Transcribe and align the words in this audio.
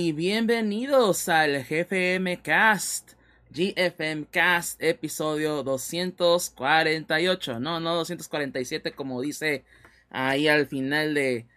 Y 0.00 0.12
bienvenidos 0.12 1.28
al 1.28 1.64
GFM 1.64 2.40
Cast, 2.40 3.14
GFM 3.50 4.26
Cast, 4.30 4.80
episodio 4.80 5.64
248. 5.64 7.58
No, 7.58 7.80
no 7.80 7.96
247 7.96 8.92
como 8.92 9.20
dice 9.20 9.64
ahí 10.08 10.46
al 10.46 10.68
final 10.68 11.14
de, 11.14 11.48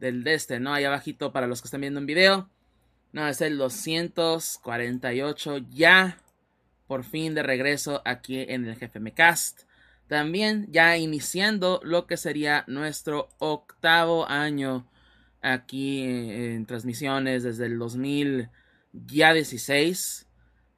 del 0.00 0.22
de 0.22 0.34
este, 0.34 0.60
¿no? 0.60 0.74
Ahí 0.74 0.84
abajito 0.84 1.32
para 1.32 1.46
los 1.46 1.62
que 1.62 1.68
están 1.68 1.80
viendo 1.80 1.98
en 1.98 2.04
video. 2.04 2.50
No, 3.12 3.26
es 3.26 3.40
el 3.40 3.56
248 3.56 5.56
ya 5.70 6.18
por 6.88 7.04
fin 7.04 7.34
de 7.34 7.42
regreso 7.42 8.02
aquí 8.04 8.44
en 8.46 8.66
el 8.66 8.76
GFM 8.76 9.14
Cast. 9.14 9.62
También 10.08 10.66
ya 10.70 10.98
iniciando 10.98 11.80
lo 11.82 12.06
que 12.06 12.18
sería 12.18 12.64
nuestro 12.66 13.30
octavo 13.38 14.28
año 14.28 14.86
aquí 15.42 16.02
en, 16.02 16.64
transmisiones 16.66 17.42
desde 17.42 17.66
el 17.66 17.78
2016. 17.78 20.26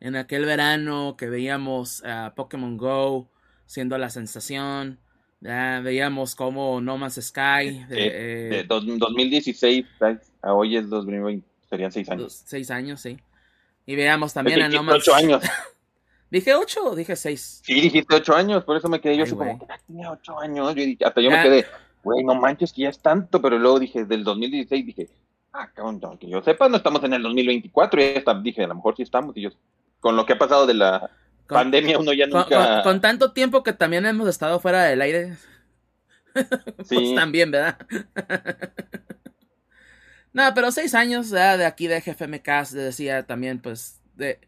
En 0.01 0.17
aquel 0.17 0.47
verano 0.47 1.15
que 1.19 1.29
veíamos 1.29 2.03
a 2.05 2.33
Pokémon 2.35 2.77
Go 2.77 3.29
siendo 3.67 3.97
la 3.99 4.11
sensación. 4.11 4.99
Ya 5.41 5.81
veíamos 5.81 6.35
como 6.35 6.81
No 6.81 6.99
Man's 6.99 7.21
Sky. 7.21 7.85
De, 7.89 8.65
2016 8.67 9.87
a 10.43 10.55
hoy 10.55 10.77
es 10.77 10.89
2020, 10.89 11.47
serían 11.69 11.93
seis 11.93 12.11
años. 12.11 12.43
seis 12.45 12.69
años, 12.71 13.01
sí. 13.01 13.19
Y 13.87 13.97
veíamos 13.97 14.35
también 14.35 14.63
a 14.63 14.69
No 14.69 14.83
Man's 14.83 15.05
Sky. 15.05 15.25
años. 15.25 15.43
¿Dije 16.31 16.55
ocho 16.55 16.91
o 16.91 16.95
dije 16.95 17.17
seis? 17.17 17.61
Sí, 17.65 17.81
dijiste 17.81 18.15
ocho 18.15 18.35
años, 18.35 18.63
por 18.65 18.77
eso 18.77 18.89
me 18.89 19.01
quedé 19.01 19.17
yo 19.17 19.25
así 19.25 19.35
como, 19.35 19.67
ah, 19.69 19.79
tenía 19.87 20.13
ocho 20.13 20.39
años. 20.39 20.75
hasta 21.05 21.21
yo 21.21 21.31
me 21.31 21.43
quedé, 21.43 21.67
güey, 22.03 22.25
no 22.25 22.35
manches 22.35 22.73
que 22.73 22.83
ya 22.83 22.89
es 22.89 23.01
tanto, 23.01 23.41
pero 23.41 23.59
luego 23.59 23.79
dije, 23.79 24.05
del 24.05 24.25
2016 24.25 24.87
dije, 24.87 25.09
ah, 25.53 25.69
cabrón, 25.75 26.19
que 26.19 26.29
yo 26.29 26.43
sepa, 26.43 26.69
no 26.69 26.77
estamos 26.77 27.03
en 27.05 27.15
el 27.15 27.23
2024, 27.23 28.01
y 28.01 28.15
ya 28.15 28.35
dije, 28.35 28.65
a 28.65 28.69
lo 28.69 28.75
mejor 28.77 28.97
sí 28.97 29.03
estamos, 29.03 29.37
y 29.37 29.43
yo, 29.43 29.51
con 30.01 30.17
lo 30.17 30.27
que 30.27 30.35
ha 30.35 30.39
pasado 30.39 30.67
de 30.67 30.75
la 30.75 31.11
pandemia, 31.47 31.99
uno 31.99 32.13
ya 32.13 32.27
nunca... 32.27 32.83
Con, 32.83 33.01
tanto 33.01 33.33
tiempo 33.33 33.63
que 33.63 33.73
también 33.73 34.07
hemos 34.07 34.29
estado 34.29 34.61
fuera 34.61 34.85
del 34.85 35.03
aire, 35.03 35.37
sí. 36.85 36.95
pues 36.95 37.15
también, 37.15 37.51
¿verdad? 37.51 37.79
no, 40.33 40.55
pero 40.55 40.71
seis 40.71 40.95
años 40.95 41.31
de 41.31 41.65
aquí 41.65 41.87
de 41.87 42.01
GFMK, 42.01 42.71
decía 42.73 43.27
también, 43.27 43.61
pues, 43.61 44.01
de... 44.15 44.41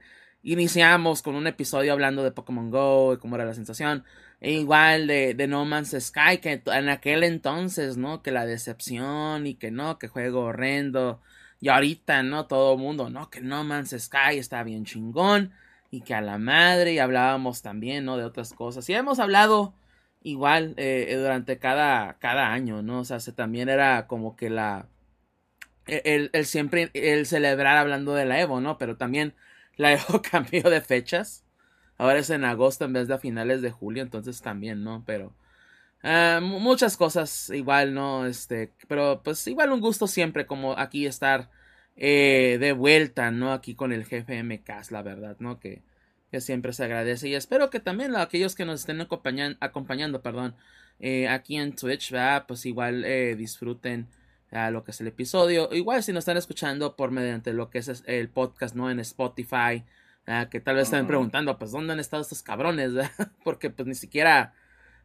Iniciamos 0.44 1.22
con 1.22 1.36
un 1.36 1.46
episodio 1.46 1.92
hablando 1.92 2.24
de 2.24 2.32
Pokémon 2.32 2.68
Go 2.68 3.14
y 3.14 3.18
cómo 3.18 3.36
era 3.36 3.44
la 3.44 3.54
sensación. 3.54 4.04
E 4.42 4.52
igual 4.54 5.06
de, 5.06 5.34
de, 5.34 5.46
No 5.46 5.64
Man's 5.64 5.94
Sky, 6.00 6.38
que 6.38 6.62
en 6.66 6.88
aquel 6.88 7.22
entonces, 7.22 7.96
¿no? 7.96 8.22
Que 8.22 8.32
la 8.32 8.44
decepción 8.44 9.46
y 9.46 9.54
que 9.54 9.70
no, 9.70 9.98
que 10.00 10.08
juego 10.08 10.40
horrendo. 10.46 11.20
Y 11.60 11.68
ahorita, 11.68 12.24
¿no? 12.24 12.46
Todo 12.46 12.72
el 12.74 12.80
mundo, 12.80 13.08
¿no? 13.08 13.30
Que 13.30 13.40
No 13.40 13.62
Man's 13.62 13.94
Sky 13.96 14.38
está 14.38 14.64
bien 14.64 14.84
chingón. 14.84 15.52
Y 15.92 16.00
que 16.00 16.14
a 16.14 16.20
la 16.20 16.38
madre. 16.38 16.94
Y 16.94 16.98
hablábamos 16.98 17.62
también, 17.62 18.04
¿no? 18.04 18.16
De 18.16 18.24
otras 18.24 18.52
cosas. 18.52 18.88
Y 18.88 18.94
hemos 18.94 19.20
hablado 19.20 19.74
igual 20.24 20.74
eh, 20.76 21.14
durante 21.16 21.58
cada, 21.58 22.18
cada 22.18 22.52
año, 22.52 22.82
¿no? 22.82 23.00
O 23.00 23.04
sea, 23.04 23.20
se, 23.20 23.32
también 23.32 23.68
era 23.68 24.08
como 24.08 24.36
que 24.36 24.50
la... 24.50 24.88
El, 25.86 26.30
el, 26.32 26.46
siempre, 26.46 26.90
el 26.94 27.26
celebrar 27.26 27.76
hablando 27.76 28.14
de 28.14 28.24
la 28.26 28.40
Evo, 28.40 28.60
¿no? 28.60 28.76
Pero 28.78 28.96
también 28.96 29.34
la 29.76 29.92
Evo 29.94 30.20
cambió 30.20 30.64
de 30.64 30.80
fechas. 30.80 31.41
Ahora 32.02 32.18
es 32.18 32.30
en 32.30 32.44
agosto 32.44 32.84
en 32.84 32.94
vez 32.94 33.06
de 33.06 33.14
a 33.14 33.18
finales 33.18 33.62
de 33.62 33.70
julio, 33.70 34.02
entonces 34.02 34.42
también, 34.42 34.82
¿no? 34.82 35.04
Pero 35.06 35.32
ah, 36.02 36.40
muchas 36.42 36.96
cosas 36.96 37.48
igual, 37.50 37.94
¿no? 37.94 38.26
Este, 38.26 38.72
pero 38.88 39.22
pues 39.22 39.46
igual 39.46 39.70
un 39.70 39.80
gusto 39.80 40.08
siempre 40.08 40.44
como 40.44 40.76
aquí 40.76 41.06
estar 41.06 41.48
eh, 41.94 42.56
de 42.58 42.72
vuelta, 42.72 43.30
¿no? 43.30 43.52
Aquí 43.52 43.76
con 43.76 43.92
el 43.92 44.04
jefe 44.04 44.42
MKS, 44.42 44.90
la 44.90 45.02
verdad, 45.02 45.36
¿no? 45.38 45.60
Que, 45.60 45.82
que 46.32 46.40
siempre 46.40 46.72
se 46.72 46.82
agradece 46.82 47.28
y 47.28 47.36
espero 47.36 47.70
que 47.70 47.78
también 47.78 48.16
aquellos 48.16 48.56
que 48.56 48.64
nos 48.64 48.80
estén 48.80 49.00
acompañando, 49.00 50.22
perdón, 50.22 50.56
eh, 50.98 51.28
aquí 51.28 51.56
en 51.56 51.76
Twitch, 51.76 52.10
¿verdad? 52.10 52.46
Pues 52.48 52.66
igual 52.66 53.04
eh, 53.04 53.36
disfruten 53.36 54.08
a 54.50 54.72
lo 54.72 54.82
que 54.82 54.90
es 54.90 55.00
el 55.00 55.06
episodio. 55.06 55.68
Igual 55.72 56.02
si 56.02 56.12
nos 56.12 56.22
están 56.22 56.36
escuchando 56.36 56.96
por 56.96 57.12
mediante 57.12 57.52
lo 57.52 57.70
que 57.70 57.78
es 57.78 58.02
el 58.08 58.28
podcast, 58.28 58.74
¿no? 58.74 58.90
En 58.90 58.98
Spotify, 58.98 59.84
Ah, 60.26 60.48
que 60.48 60.60
tal 60.60 60.76
vez 60.76 60.84
estén 60.84 61.06
preguntando, 61.06 61.58
pues, 61.58 61.72
¿dónde 61.72 61.92
han 61.92 62.00
estado 62.00 62.22
estos 62.22 62.42
cabrones? 62.42 62.92
Porque 63.44 63.70
pues 63.70 63.88
ni 63.88 63.94
siquiera 63.94 64.54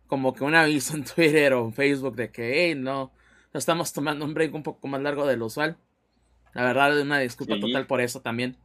como 0.07 0.33
que 0.33 0.43
un 0.43 0.55
aviso 0.55 0.95
en 0.95 1.03
Twitter 1.03 1.53
o 1.53 1.65
en 1.65 1.73
Facebook 1.73 2.15
de 2.15 2.31
que, 2.31 2.67
hey, 2.67 2.75
no, 2.75 3.11
estamos 3.53 3.93
tomando 3.93 4.25
un 4.25 4.33
break 4.33 4.53
un 4.53 4.63
poco 4.63 4.87
más 4.87 5.01
largo 5.01 5.25
de 5.25 5.37
lo 5.37 5.47
usual. 5.47 5.77
La 6.53 6.63
verdad, 6.63 6.99
una 7.01 7.19
disculpa 7.19 7.59
total 7.59 7.87
por 7.87 8.01
eso 8.01 8.21
también. 8.21 8.55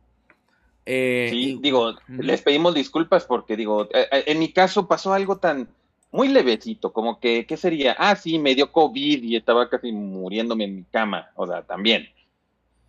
Eh, 0.84 1.28
sí, 1.30 1.58
digo, 1.60 1.94
les 2.08 2.42
pedimos 2.42 2.74
disculpas 2.74 3.24
porque, 3.24 3.56
digo, 3.56 3.84
eh, 3.92 4.08
eh, 4.10 4.24
en 4.26 4.38
mi 4.38 4.52
caso 4.52 4.88
pasó 4.88 5.12
algo 5.12 5.38
tan 5.38 5.68
muy 6.10 6.28
levecito, 6.28 6.92
como 6.92 7.20
que, 7.20 7.46
¿qué 7.46 7.56
sería? 7.56 7.94
Ah, 7.98 8.16
sí, 8.16 8.38
me 8.38 8.54
dio 8.54 8.70
COVID 8.70 9.22
y 9.22 9.36
estaba 9.36 9.68
casi 9.68 9.92
muriéndome 9.92 10.64
en 10.64 10.76
mi 10.76 10.84
cama, 10.84 11.30
o 11.34 11.46
sea, 11.46 11.62
también. 11.62 12.08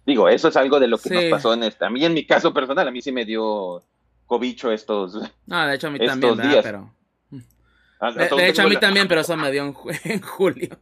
Digo, 0.06 0.28
eso 0.28 0.50
es 0.50 0.58
algo 0.58 0.80
de 0.80 0.88
lo 0.88 0.98
que 0.98 1.10
nos 1.10 1.24
pasó 1.26 1.54
en 1.54 1.64
esta. 1.64 1.88
A 1.88 1.90
mí, 1.90 2.04
en 2.04 2.14
mi 2.14 2.26
caso 2.26 2.54
personal, 2.54 2.88
a 2.88 2.92
mí 2.92 3.02
sí 3.02 3.12
me 3.12 3.26
dio 3.26 3.82
cobicho 4.26 4.72
estos. 4.72 5.18
No, 5.46 5.68
de 5.68 5.76
hecho, 5.76 5.88
a 5.88 5.92
mí 5.92 6.00
también, 6.00 6.38
días. 6.38 6.64
pero. 6.64 6.94
Ah, 8.00 8.12
de, 8.12 8.50
hecho, 8.50 8.64
a 8.64 8.68
mí 8.68 8.76
también, 8.78 9.08
pero 9.08 9.22
eso 9.22 9.38
me 9.38 9.50
dio 9.50 9.64
en, 9.64 10.22
julio. 10.22 10.78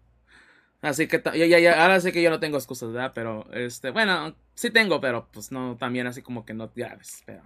Así 0.82 1.08
que 1.08 1.22
ya, 1.36 1.60
ya, 1.60 1.84
ahora 1.84 2.00
sé 2.00 2.12
que 2.12 2.24
yo 2.24 2.32
no 2.32 2.40
tengo 2.40 2.58
excusas, 2.58 2.92
¿verdad? 2.92 3.12
Pero, 3.14 3.46
este, 3.54 3.92
bueno, 3.92 4.34
sí 4.56 4.72
tengo, 4.72 5.00
pero 5.00 5.28
pues 5.32 5.52
no, 5.52 5.78
también 5.78 6.08
así 6.08 6.24
como 6.24 6.44
que 6.44 6.56
no, 6.56 6.72
ya 6.76 6.96
ves, 6.96 7.22
pero. 7.26 7.44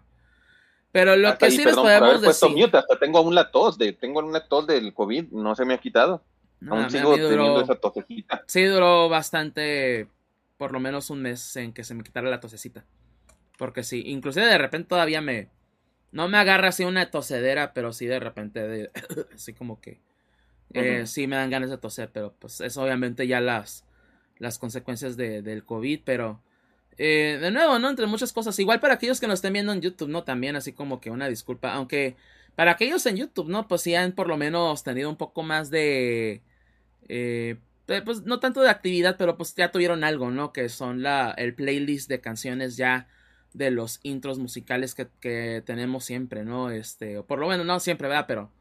Pero 0.93 1.17
lo 1.17 1.37
que 1.37 1.51
sí 1.51 1.65
les 1.65 1.75
podemos 1.75 2.21
decir. 2.21 2.49
Mute, 2.51 2.77
hasta 2.77 2.97
tengo 2.97 3.17
aún 3.17 3.35
la 3.35 3.51
tos, 3.51 3.77
de, 3.77 3.91
tengo 3.91 4.21
una 4.21 4.47
tos 4.47 4.65
del 4.65 4.93
COVID, 4.93 5.31
no 5.31 5.53
se 5.53 5.65
me 5.65 5.73
ha 5.73 5.77
quitado. 5.77 6.23
aún 6.69 6.89
sigo 6.89 7.15
teniendo 7.15 7.59
esa 7.59 7.75
tosecita. 7.75 8.45
Sí, 8.47 8.63
duró 8.63 9.09
bastante 9.09 10.07
por 10.57 10.71
lo 10.71 10.79
menos 10.79 11.09
un 11.09 11.21
mes 11.21 11.55
en 11.55 11.73
que 11.73 11.83
se 11.83 11.93
me 11.93 12.03
quitara 12.03 12.29
la 12.29 12.39
tosecita. 12.39 12.85
Porque 13.57 13.83
sí, 13.83 14.03
inclusive 14.07 14.45
de 14.45 14.57
repente 14.57 14.89
todavía 14.89 15.21
me... 15.21 15.49
No 16.11 16.29
me 16.29 16.37
agarra 16.37 16.69
así 16.69 16.83
una 16.83 17.11
tosedera, 17.11 17.73
pero 17.73 17.91
sí 17.91 18.05
de 18.05 18.19
repente, 18.19 18.67
de, 18.67 18.91
así 19.35 19.53
como 19.53 19.79
que... 19.81 19.99
Eh, 20.73 21.05
sí 21.05 21.27
me 21.27 21.37
dan 21.37 21.49
ganas 21.49 21.69
de 21.69 21.77
toser, 21.77 22.09
pero 22.11 22.33
pues 22.37 22.59
es 22.59 22.75
obviamente 22.75 23.27
ya 23.27 23.39
las, 23.39 23.85
las 24.39 24.59
consecuencias 24.59 25.17
de, 25.17 25.41
del 25.41 25.63
COVID, 25.63 26.01
pero... 26.03 26.41
Eh, 26.97 27.37
de 27.41 27.51
nuevo, 27.51 27.77
¿no? 27.77 27.89
Entre 27.89 28.07
muchas 28.07 28.31
cosas. 28.31 28.57
Igual 28.59 28.79
para 28.79 28.93
aquellos 28.93 29.19
que 29.19 29.27
nos 29.27 29.39
estén 29.39 29.53
viendo 29.53 29.73
en 29.73 29.81
YouTube, 29.81 30.07
¿no? 30.07 30.23
También 30.23 30.55
así 30.55 30.71
como 30.71 31.01
que 31.01 31.11
una 31.11 31.27
disculpa. 31.27 31.73
Aunque 31.73 32.15
para 32.55 32.71
aquellos 32.71 33.05
en 33.05 33.17
YouTube, 33.17 33.49
¿no? 33.49 33.67
Pues 33.67 33.81
sí 33.81 33.95
han 33.95 34.13
por 34.13 34.27
lo 34.27 34.37
menos 34.37 34.83
tenido 34.83 35.09
un 35.09 35.17
poco 35.17 35.43
más 35.43 35.69
de... 35.69 36.41
Eh, 37.07 37.57
pues 37.85 38.23
no 38.23 38.39
tanto 38.39 38.61
de 38.61 38.69
actividad, 38.69 39.15
pero 39.17 39.37
pues 39.37 39.53
ya 39.55 39.71
tuvieron 39.71 40.03
algo, 40.03 40.31
¿no? 40.31 40.53
Que 40.53 40.69
son 40.69 41.03
la, 41.03 41.31
el 41.37 41.53
playlist 41.53 42.09
de 42.09 42.21
canciones 42.21 42.77
ya 42.77 43.07
de 43.53 43.71
los 43.71 43.99
intros 44.03 44.39
musicales 44.39 44.95
que, 44.95 45.63
tenemos 45.65 46.03
siempre, 46.03 46.43
¿no? 46.43 46.71
Este, 46.71 47.17
o 47.17 47.25
por 47.25 47.39
lo 47.39 47.47
menos 47.47 47.65
no 47.65 47.79
siempre, 47.79 48.07
¿verdad? 48.07 48.25
Pero 48.27 48.51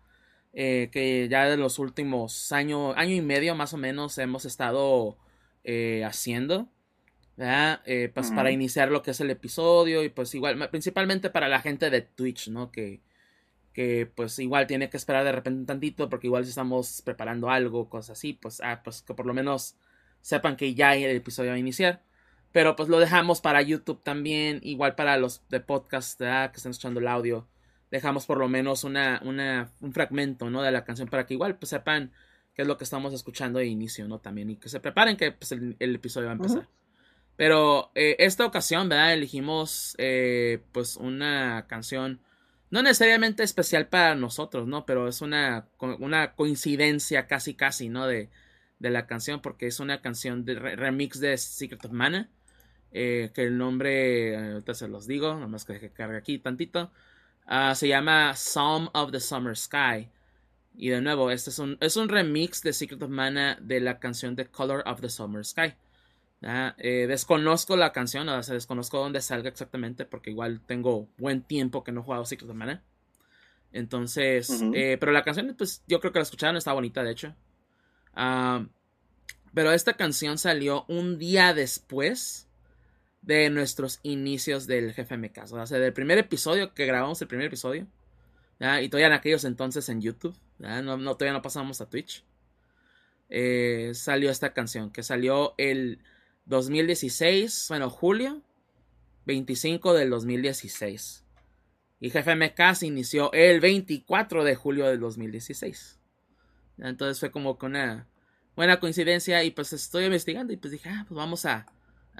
eh, 0.52 0.90
que 0.92 1.28
ya 1.28 1.48
de 1.48 1.56
los 1.56 1.78
últimos 1.78 2.52
año, 2.52 2.92
año 2.94 3.14
y 3.14 3.20
medio 3.20 3.54
más 3.54 3.74
o 3.74 3.76
menos 3.76 4.18
hemos 4.18 4.44
estado 4.44 5.18
eh, 5.64 6.04
haciendo, 6.04 6.68
¿verdad? 7.36 7.82
pues 8.14 8.30
para 8.30 8.52
iniciar 8.52 8.90
lo 8.90 9.02
que 9.02 9.10
es 9.10 9.20
el 9.20 9.30
episodio 9.30 10.04
y 10.04 10.08
pues 10.08 10.34
igual, 10.34 10.70
principalmente 10.70 11.30
para 11.30 11.48
la 11.48 11.60
gente 11.60 11.90
de 11.90 12.02
Twitch, 12.02 12.48
¿no? 12.48 12.70
Que, 12.70 13.00
que 13.74 14.10
pues 14.14 14.38
igual 14.38 14.66
tiene 14.66 14.88
que 14.88 14.96
esperar 14.96 15.24
de 15.24 15.32
repente 15.32 15.60
un 15.60 15.66
tantito 15.66 16.08
porque 16.08 16.28
igual 16.28 16.44
si 16.44 16.50
estamos 16.50 17.02
preparando 17.02 17.50
algo, 17.50 17.90
cosas 17.90 18.16
así, 18.16 18.32
pues, 18.32 18.60
ah, 18.62 18.80
pues 18.82 19.02
que 19.02 19.14
por 19.14 19.26
lo 19.26 19.34
menos 19.34 19.76
sepan 20.22 20.56
que 20.56 20.74
ya 20.74 20.94
el 20.94 21.16
episodio 21.16 21.50
va 21.50 21.56
a 21.56 21.58
iniciar. 21.58 22.00
Pero 22.52 22.76
pues 22.76 22.88
lo 22.88 23.00
dejamos 23.00 23.40
para 23.40 23.60
YouTube 23.62 24.00
también, 24.02 24.60
igual 24.62 24.94
para 24.94 25.16
los 25.16 25.42
de 25.48 25.58
podcast 25.58 26.20
que 26.20 26.52
están 26.54 26.70
escuchando 26.70 27.00
el 27.00 27.08
audio. 27.08 27.48
Dejamos 27.90 28.26
por 28.26 28.38
lo 28.38 28.48
menos 28.48 28.84
una, 28.84 29.20
una, 29.24 29.72
un 29.80 29.92
fragmento, 29.92 30.48
¿no? 30.50 30.62
De 30.62 30.70
la 30.70 30.84
canción 30.84 31.08
para 31.08 31.26
que 31.26 31.34
igual 31.34 31.56
pues 31.56 31.70
sepan 31.70 32.12
qué 32.54 32.62
es 32.62 32.68
lo 32.68 32.78
que 32.78 32.84
estamos 32.84 33.12
escuchando 33.12 33.58
de 33.58 33.66
inicio, 33.66 34.06
¿no? 34.06 34.20
También 34.20 34.50
y 34.50 34.56
que 34.56 34.68
se 34.68 34.78
preparen 34.78 35.16
que 35.16 35.32
pues, 35.32 35.50
el, 35.50 35.76
episodio 35.80 36.26
va 36.28 36.32
a 36.32 36.36
empezar. 36.36 36.68
Pero 37.34 37.90
eh, 37.96 38.14
esta 38.20 38.46
ocasión, 38.46 38.88
¿verdad? 38.88 39.12
Elegimos 39.12 39.96
eh, 39.98 40.62
pues 40.70 40.96
una 40.96 41.66
canción 41.66 42.20
no 42.74 42.82
necesariamente 42.82 43.44
especial 43.44 43.86
para 43.86 44.16
nosotros, 44.16 44.66
¿no? 44.66 44.84
Pero 44.84 45.06
es 45.06 45.20
una, 45.20 45.68
una 45.78 46.34
coincidencia 46.34 47.28
casi 47.28 47.54
casi, 47.54 47.88
¿no? 47.88 48.08
De, 48.08 48.30
de 48.80 48.90
la 48.90 49.06
canción, 49.06 49.40
porque 49.40 49.68
es 49.68 49.78
una 49.78 50.00
canción 50.00 50.44
de 50.44 50.56
remix 50.56 51.20
de 51.20 51.38
Secret 51.38 51.84
of 51.84 51.92
Mana. 51.92 52.28
Eh, 52.90 53.30
que 53.32 53.44
el 53.44 53.58
nombre, 53.58 54.36
ahorita 54.36 54.74
se 54.74 54.88
los 54.88 55.06
digo, 55.06 55.34
nomás 55.36 55.64
que 55.64 55.90
cargue 55.90 56.16
aquí 56.16 56.40
tantito. 56.40 56.90
Ah, 57.46 57.76
se 57.76 57.86
llama 57.86 58.34
Psalm 58.34 58.88
of 58.92 59.12
the 59.12 59.20
Summer 59.20 59.56
Sky. 59.56 60.10
Y 60.74 60.88
de 60.88 61.00
nuevo, 61.00 61.30
este 61.30 61.50
es 61.50 61.60
un, 61.60 61.78
es 61.80 61.96
un 61.96 62.08
remix 62.08 62.60
de 62.62 62.72
Secret 62.72 63.00
of 63.00 63.10
Mana 63.10 63.56
de 63.60 63.78
la 63.78 64.00
canción 64.00 64.34
The 64.34 64.46
Color 64.46 64.82
of 64.86 65.00
the 65.00 65.10
Summer 65.10 65.44
Sky. 65.44 65.74
Eh, 66.78 67.06
desconozco 67.08 67.76
la 67.76 67.92
canción, 67.92 68.28
o 68.28 68.42
sea, 68.42 68.54
desconozco 68.54 68.98
dónde 68.98 69.22
salga 69.22 69.48
exactamente, 69.48 70.04
porque 70.04 70.30
igual 70.30 70.60
tengo 70.66 71.08
buen 71.16 71.42
tiempo 71.42 71.82
que 71.82 71.92
no 71.92 72.00
he 72.00 72.04
jugado 72.04 72.26
Secret 72.26 72.50
of 72.50 72.56
Mana. 72.56 72.82
Entonces, 73.72 74.62
eh, 74.74 74.98
pero 75.00 75.10
la 75.10 75.24
canción, 75.24 75.54
pues 75.56 75.82
yo 75.86 76.00
creo 76.00 76.12
que 76.12 76.18
la 76.18 76.24
escucharon, 76.24 76.56
está 76.56 76.72
bonita, 76.72 77.02
de 77.02 77.10
hecho. 77.10 77.34
Ah, 78.12 78.66
pero 79.54 79.72
esta 79.72 79.94
canción 79.94 80.36
salió 80.36 80.84
un 80.88 81.18
día 81.18 81.54
después 81.54 82.48
de 83.22 83.48
nuestros 83.50 84.00
inicios 84.02 84.66
del 84.66 84.92
jefe. 84.92 85.32
O 85.40 85.66
sea, 85.66 85.78
del 85.78 85.92
primer 85.92 86.18
episodio 86.18 86.74
que 86.74 86.86
grabamos, 86.86 87.22
el 87.22 87.28
primer 87.28 87.46
episodio. 87.46 87.86
Y 88.60 88.88
todavía 88.88 89.08
en 89.08 89.12
aquellos 89.14 89.44
entonces 89.44 89.88
en 89.88 90.00
YouTube. 90.00 90.36
No, 90.58 91.16
todavía 91.16 91.32
no 91.32 91.42
pasamos 91.42 91.80
a 91.80 91.88
Twitch. 91.88 92.24
Eh, 93.28 93.92
salió 93.94 94.30
esta 94.30 94.52
canción 94.52 94.90
que 94.90 95.02
salió 95.02 95.54
el 95.56 96.00
2016, 96.46 97.66
bueno, 97.68 97.90
julio 97.90 98.42
25 99.26 99.94
del 99.94 100.10
2016. 100.10 101.24
Y 102.00 102.10
Jefe 102.10 102.36
MK 102.36 102.74
se 102.74 102.86
inició 102.86 103.32
el 103.32 103.60
24 103.60 104.44
de 104.44 104.54
julio 104.54 104.86
del 104.86 105.00
2016. 105.00 105.98
Entonces 106.78 107.20
fue 107.20 107.30
como 107.30 107.56
con 107.56 107.72
una 107.72 108.06
buena 108.56 108.78
coincidencia 108.78 109.42
y 109.44 109.50
pues 109.50 109.72
estoy 109.72 110.04
investigando 110.04 110.52
y 110.52 110.56
pues 110.56 110.72
dije, 110.72 110.88
ah, 110.88 111.04
pues 111.08 111.16
vamos 111.16 111.46
a, 111.46 111.66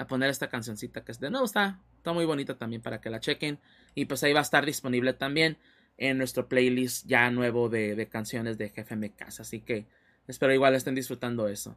poner 0.09 0.29
esta 0.29 0.49
cancioncita 0.49 1.05
que 1.05 1.13
de 1.13 1.31
nuevo 1.31 1.47
está, 1.47 1.81
está 1.97 2.13
muy 2.13 2.25
bonita 2.25 2.59
también 2.59 2.83
para 2.83 3.01
que 3.01 3.11
la 3.11 3.21
chequen 3.21 3.61
y 3.95 4.07
pues 4.07 4.25
ahí 4.25 4.33
va 4.33 4.41
a 4.41 4.43
estar 4.43 4.67
disponible 4.67 5.13
también 5.13 5.57
en 5.99 6.19
nuestro 6.19 6.49
playlist 6.49 7.07
ya 7.07 7.31
nuevo 7.31 7.69
de, 7.69 7.95
de 7.95 8.09
canciones 8.09 8.59
de 8.59 8.73
Casa. 9.17 9.43
Así 9.43 9.61
que 9.61 9.87
espero 10.27 10.53
igual 10.53 10.75
estén 10.75 10.97
disfrutando 10.97 11.47
eso. 11.47 11.77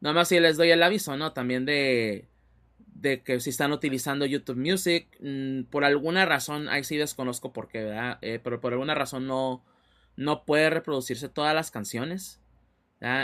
Nada 0.00 0.14
más 0.14 0.28
si 0.28 0.40
les 0.40 0.56
doy 0.56 0.70
el 0.70 0.82
aviso, 0.82 1.16
¿no? 1.16 1.32
También 1.32 1.66
de, 1.66 2.28
de 3.00 3.22
que 3.22 3.40
si 3.40 3.50
están 3.50 3.72
utilizando 3.72 4.26
YouTube 4.26 4.56
Music, 4.56 5.08
mm, 5.20 5.64
por 5.64 5.84
alguna 5.84 6.26
razón, 6.26 6.68
ahí 6.68 6.84
sí 6.84 6.96
desconozco 6.96 7.52
por 7.52 7.68
qué, 7.68 7.84
¿verdad? 7.84 8.18
Eh, 8.22 8.40
pero 8.42 8.60
por 8.60 8.72
alguna 8.72 8.94
razón 8.94 9.26
no, 9.26 9.64
no 10.16 10.44
puede 10.44 10.70
reproducirse 10.70 11.28
todas 11.28 11.54
las 11.54 11.70
canciones. 11.70 12.40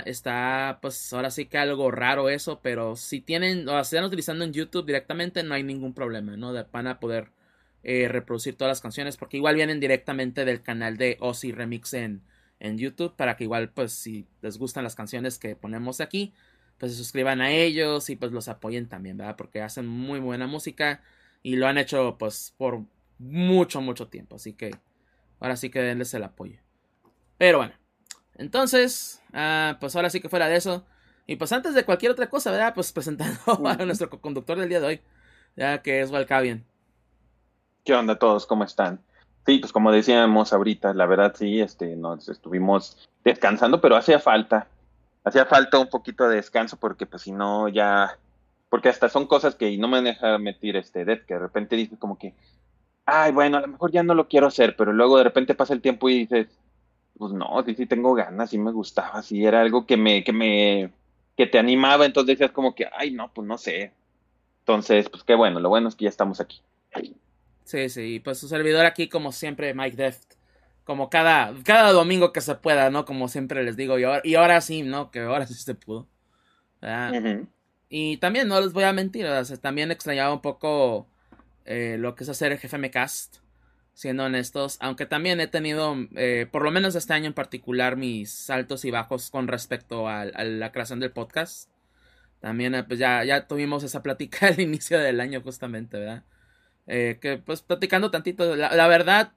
Está, 0.06 0.78
pues 0.81 1.12
ahora 1.12 1.31
sí 1.31 1.46
que 1.46 1.58
algo 1.58 1.90
raro 1.90 2.31
eso, 2.31 2.61
pero 2.62 2.96
si 2.96 3.20
tienen, 3.20 3.69
o 3.69 3.78
están 3.78 4.05
utilizando 4.05 4.43
en 4.43 4.55
YouTube 4.55 4.87
directamente, 4.87 5.43
no 5.43 5.52
hay 5.52 5.62
ningún 5.64 5.93
problema, 5.93 6.34
¿no? 6.34 6.55
van 6.73 6.87
a 6.87 6.99
poder 6.99 7.31
eh, 7.82 8.08
reproducir 8.08 8.56
todas 8.56 8.70
las 8.70 8.81
canciones, 8.81 9.19
porque 9.19 9.37
igual 9.37 9.55
vienen 9.55 9.78
directamente 9.78 10.46
del 10.46 10.62
canal 10.62 10.96
de 10.96 11.19
Ozzy 11.20 11.52
Remix 11.52 11.93
en, 11.93 12.23
en 12.58 12.78
YouTube, 12.78 13.14
para 13.17 13.37
que 13.37 13.44
igual, 13.44 13.69
pues 13.69 13.93
si 13.93 14.26
les 14.40 14.56
gustan 14.56 14.82
las 14.82 14.94
canciones 14.94 15.38
que 15.38 15.56
ponemos 15.56 16.00
aquí, 16.00 16.32
pues 16.78 16.93
se 16.93 16.99
suscriban 16.99 17.40
a 17.40 17.50
ellos 17.50 18.11
y 18.11 18.17
pues 18.17 18.32
los 18.32 18.49
apoyen 18.49 18.88
también, 18.88 19.17
¿verdad? 19.17 19.37
Porque 19.37 19.62
hacen 19.62 19.87
muy 19.87 20.20
buena 20.20 20.46
música 20.46 21.02
y 21.43 21.56
lo 21.56 21.67
han 21.67 21.78
hecho 21.78 22.17
pues 22.19 22.55
por 22.56 22.84
mucho, 23.19 23.81
mucho 23.81 24.08
tiempo, 24.08 24.37
así 24.37 24.52
que 24.52 24.73
ahora 25.40 25.56
sí 25.56 25.70
que 25.70 25.81
denles 25.81 26.12
el 26.14 26.25
apoyo. 26.25 26.58
Pero 27.38 27.58
bueno, 27.58 27.75
entonces, 28.37 29.23
ah, 29.32 29.76
pues 29.81 29.96
ahora 29.96 30.11
sí 30.11 30.20
que 30.20 30.28
fuera 30.28 30.49
de 30.49 30.56
eso. 30.56 30.84
Y 31.26 31.37
pues 31.37 31.52
antes 31.52 31.75
de 31.75 31.84
cualquier 31.84 32.12
otra 32.12 32.28
cosa, 32.28 32.50
¿verdad? 32.50 32.75
Pues 32.75 32.93
presentando 32.93 33.40
a 33.67 33.76
nuestro 33.84 34.11
conductor 34.11 34.58
del 34.58 34.69
día 34.69 34.81
de 34.81 34.87
hoy, 34.87 35.00
ya 35.56 35.82
que 35.82 36.00
es 36.00 36.11
Valcavian. 36.11 36.64
¿Qué 37.84 37.94
onda 37.94 38.19
todos? 38.19 38.46
¿Cómo 38.46 38.64
están? 38.64 39.00
Sí, 39.46 39.58
pues 39.58 39.73
como 39.73 39.93
decíamos 39.93 40.52
ahorita, 40.52 40.93
la 40.94 41.06
verdad 41.06 41.34
sí, 41.37 41.61
este, 41.61 41.94
nos 41.94 42.28
estuvimos 42.28 43.08
descansando, 43.25 43.81
pero 43.81 43.96
hacía 43.96 44.19
falta, 44.19 44.67
hacía 45.26 45.44
falta 45.44 45.78
un 45.78 45.88
poquito 45.88 46.28
de 46.28 46.37
descanso 46.37 46.76
porque 46.76 47.05
pues 47.05 47.23
si 47.23 47.32
no 47.32 47.69
ya, 47.69 48.17
porque 48.70 48.88
hasta 48.88 49.08
son 49.08 49.26
cosas 49.26 49.56
que 49.56 49.76
no 49.76 49.88
me 49.88 50.00
deja 50.00 50.38
meter 50.38 50.76
este 50.76 51.04
Dead, 51.04 51.21
que 51.26 51.35
de 51.35 51.40
repente 51.40 51.75
dices 51.75 51.99
como 51.99 52.16
que, 52.16 52.33
ay, 53.04 53.33
bueno, 53.33 53.59
a 53.59 53.61
lo 53.61 53.66
mejor 53.66 53.90
ya 53.90 54.04
no 54.04 54.14
lo 54.14 54.28
quiero 54.28 54.47
hacer, 54.47 54.76
pero 54.76 54.92
luego 54.92 55.18
de 55.18 55.25
repente 55.25 55.56
pasa 55.56 55.75
el 55.75 55.80
tiempo 55.80 56.09
y 56.09 56.21
dices, 56.21 56.47
pues 57.18 57.33
no, 57.33 57.61
sí, 57.66 57.75
sí 57.75 57.87
tengo 57.87 58.14
ganas, 58.14 58.50
sí 58.50 58.59
me 58.59 58.71
gustaba, 58.71 59.21
sí 59.21 59.45
era 59.45 59.61
algo 59.61 59.85
que 59.85 59.97
me, 59.97 60.23
que 60.23 60.33
me, 60.33 60.92
que 61.37 61.47
te 61.49 61.59
animaba, 61.59 62.06
entonces 62.06 62.38
decías 62.38 62.52
como 62.52 62.76
que, 62.76 62.88
ay, 62.97 63.11
no, 63.11 63.33
pues 63.33 63.49
no 63.49 63.59
sé. 63.59 63.90
Entonces, 64.61 65.09
pues 65.09 65.25
qué 65.25 65.35
bueno, 65.35 65.59
lo 65.59 65.68
bueno 65.68 65.88
es 65.88 65.97
que 65.97 66.04
ya 66.04 66.09
estamos 66.09 66.40
aquí. 66.40 66.62
Sí, 67.64 67.88
sí, 67.88 68.21
pues 68.21 68.38
su 68.38 68.47
servidor 68.47 68.87
aquí, 68.87 69.09
como 69.09 69.33
siempre, 69.33 69.75
Mike 69.75 69.97
Deft. 69.97 70.36
Como 70.87 71.11
cada, 71.11 71.52
cada 71.64 71.93
domingo 71.93 72.33
que 72.33 72.40
se 72.40 72.55
pueda, 72.55 72.88
¿no? 72.88 73.05
Como 73.05 73.28
siempre 73.28 73.62
les 73.62 73.76
digo, 73.76 73.99
y 73.99 74.05
ahora, 74.05 74.23
y 74.25 74.35
ahora 74.37 74.62
sí, 74.62 74.83
¿no? 74.83 75.11
Que 75.11 75.21
ahora 75.21 75.47
sí 75.47 75.52
se 75.52 75.75
pudo. 75.75 76.09
Y 77.90 78.16
también, 78.16 78.49
no 78.49 78.59
les 78.61 78.73
voy 78.73 78.85
a 78.85 78.95
mentir, 78.95 79.26
también 79.61 79.90
extrañaba 79.90 80.33
un 80.33 80.40
poco 80.40 81.07
eh, 81.66 81.97
lo 81.99 82.14
que 82.14 82.25
es 82.25 82.31
hacer 82.31 82.52
el 82.52 82.59
GFM 82.59 82.90
Cast 82.90 83.38
siendo 83.97 84.25
honestos, 84.25 84.76
aunque 84.81 85.07
también 85.07 85.40
he 85.40 85.47
tenido, 85.47 85.97
eh, 86.16 86.47
por 86.52 86.62
lo 86.62 86.71
menos 86.71 86.95
este 86.95 87.14
año 87.14 87.28
en 87.28 87.33
particular, 87.33 87.97
mis 87.97 88.50
altos 88.50 88.85
y 88.85 88.90
bajos 88.90 89.31
con 89.31 89.49
respecto 89.49 90.07
a, 90.07 90.26
la 90.26 90.71
creación 90.71 91.00
del 91.00 91.12
podcast. 91.12 91.71
También, 92.40 92.75
eh, 92.75 92.85
pues 92.85 92.99
ya, 92.99 93.25
ya 93.25 93.47
tuvimos 93.47 93.85
esa 93.85 94.02
plática 94.02 94.49
al 94.49 94.61
inicio 94.61 94.99
del 94.99 95.19
año, 95.19 95.40
justamente, 95.40 95.99
¿verdad? 95.99 96.25
Eh, 96.87 97.19
que 97.23 97.38
pues 97.38 97.62
platicando 97.62 98.11
tantito, 98.11 98.55
la, 98.55 98.87
verdad, 98.87 99.33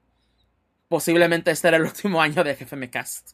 posiblemente 0.90 1.52
este 1.52 1.68
era 1.68 1.76
el 1.76 1.84
último 1.94 2.20
año 2.20 2.44
de 2.44 2.54
GFM 2.54 2.90
Cast. 2.90 3.30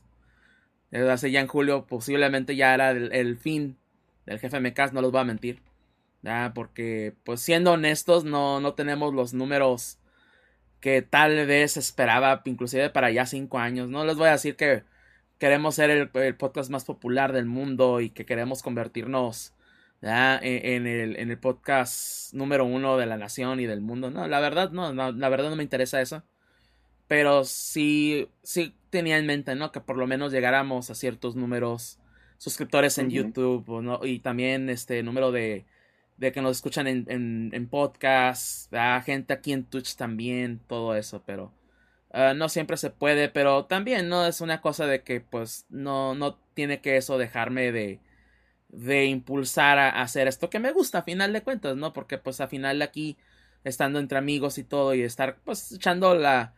hace 0.93 1.31
ya 1.31 1.41
en 1.41 1.49
julio, 1.49 1.87
posiblemente 1.87 2.55
ya 2.55 2.75
era 2.75 2.91
el, 2.91 3.39
fin 3.39 3.79
del 4.27 4.39
GFM 4.39 4.75
Cast, 4.75 4.93
no 4.93 5.01
los 5.01 5.11
voy 5.11 5.23
a 5.23 5.25
mentir. 5.25 5.63
Porque, 6.55 7.15
pues 7.25 7.41
siendo 7.41 7.73
honestos, 7.73 8.25
no, 8.25 8.61
no 8.61 8.75
tenemos 8.75 9.15
los 9.15 9.33
números 9.33 9.99
que 10.81 11.01
tal 11.01 11.47
vez 11.47 11.77
esperaba, 11.77 12.43
inclusive 12.45 12.91
para 12.91 13.11
ya 13.11 13.27
cinco 13.27 13.59
años. 13.59 13.89
No 13.89 14.05
les 14.05 14.17
voy 14.17 14.29
a 14.29 14.33
decir 14.33 14.57
que 14.57 14.83
queremos 15.39 15.77
ser 15.77 15.91
el, 15.91 16.37
podcast 16.37 16.71
más 16.71 16.85
popular 16.85 17.33
del 17.33 17.47
mundo 17.47 18.01
y 18.01 18.11
que 18.11 18.27
queremos 18.27 18.63
convertirnos 18.63 19.55
e, 20.03 20.77
En, 20.77 20.87
el, 20.87 21.17
en, 21.17 21.31
el, 21.31 21.39
podcast 21.39 22.35
número 22.35 22.65
uno 22.67 22.99
de 22.99 23.07
la 23.07 23.17
nación 23.17 23.61
y 23.61 23.67
del 23.67 23.81
mundo. 23.81 24.11
No, 24.11 24.29
la 24.29 24.41
verdad 24.41 24.71
no, 24.73 24.93
la 24.93 25.29
verdad 25.29 25.51
no 25.51 25.57
me 25.57 25.63
interesa 25.63 26.03
eso. 26.03 26.23
Pero 27.09 27.45
sí, 27.45 28.29
sí 28.43 28.75
tenía 28.91 29.19
en 29.19 29.27
mente, 29.27 29.55
¿no? 29.55 29.73
Que 29.73 29.81
por 29.81 29.97
lo 29.97 30.07
menos 30.07 30.33
llegáramos 30.33 30.91
a 30.91 30.95
ciertos 30.95 31.37
números 31.37 31.99
suscriptores 32.39 32.99
en 32.99 33.11
YouTube 33.11 33.83
¿no? 33.83 34.05
y 34.05 34.19
también 34.21 34.69
este 34.69 35.03
número 35.03 35.33
de, 35.33 35.65
de 36.17 36.33
que 36.33 36.43
nos 36.43 36.57
escuchan 36.57 36.87
en, 36.87 37.07
en, 37.09 37.51
en 37.53 37.69
podcast, 37.69 38.73
a 38.75 39.01
gente 39.03 39.33
aquí 39.33 39.53
en 39.53 39.65
Twitch 39.65 39.97
también, 39.97 40.61
todo 40.67 40.95
eso, 40.95 41.23
pero 41.25 41.53
ah, 42.13 42.35
no 42.35 42.49
siempre 42.49 42.77
se 42.77 42.91
puede, 42.91 43.29
pero 43.29 43.67
también 43.67 44.09
no 44.09 44.27
es 44.27 44.41
una 44.41 44.61
cosa 44.61 44.87
de 44.87 45.03
que 45.03 45.21
pues 45.21 45.67
no, 45.69 46.15
no 46.15 46.37
tiene 46.55 46.81
que 46.81 46.97
eso 46.97 47.19
dejarme 47.19 47.73
de, 47.73 48.01
de 48.69 49.07
impulsar 49.07 49.79
a, 49.79 50.03
hacer 50.03 50.29
esto 50.29 50.51
que 50.51 50.59
me 50.59 50.73
gusta 50.73 50.99
a 50.99 51.03
final 51.03 51.33
de 51.33 51.43
cuentas, 51.43 51.77
¿no? 51.77 51.93
Porque 51.93 52.19
pues 52.19 52.41
a 52.41 52.49
final 52.49 52.79
de 52.79 52.85
aquí, 52.85 53.17
estando 53.65 53.99
entre 53.99 54.19
amigos 54.19 54.59
y 54.59 54.65
todo 54.65 54.95
y 54.95 55.03
estar 55.03 55.39
pues 55.45 55.73
echando 55.73 56.15
la, 56.15 56.55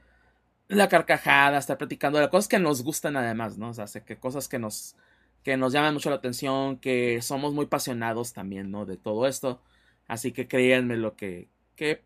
la 0.68 0.88
carcajada, 0.88 1.58
estar 1.58 1.78
platicando 1.78 2.18
de 2.18 2.28
cosas 2.28 2.48
que 2.48 2.58
nos 2.58 2.82
gustan 2.82 3.16
además, 3.16 3.58
¿no? 3.58 3.70
O 3.70 3.74
sea, 3.74 3.86
que 4.04 4.16
cosas 4.16 4.48
que 4.48 4.58
nos 4.58 4.96
que 5.42 5.56
nos 5.56 5.72
llaman 5.72 5.94
mucho 5.94 6.10
la 6.10 6.16
atención, 6.16 6.78
que 6.78 7.22
somos 7.22 7.54
muy 7.54 7.66
apasionados 7.66 8.32
también, 8.32 8.70
¿no? 8.70 8.84
De 8.84 8.96
todo 8.96 9.26
esto. 9.26 9.62
Así 10.06 10.32
que 10.32 10.48
créanme 10.48 10.96
lo 10.96 11.16
que, 11.16 11.48
que 11.76 12.02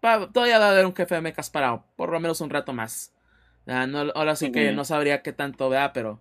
todavía 0.00 0.58
va 0.58 0.66
a 0.66 0.70
haber 0.70 0.86
un 0.86 0.94
jefe 0.94 1.14
de 1.14 1.20
mecas 1.20 1.50
para 1.50 1.82
por 1.96 2.10
lo 2.10 2.20
menos 2.20 2.40
un 2.40 2.50
rato 2.50 2.72
más. 2.72 3.12
ahora 3.66 4.36
sí 4.36 4.52
que 4.52 4.72
no 4.72 4.84
sabría 4.84 5.22
qué 5.22 5.32
tanto 5.32 5.68
vea, 5.68 5.92
pero 5.92 6.20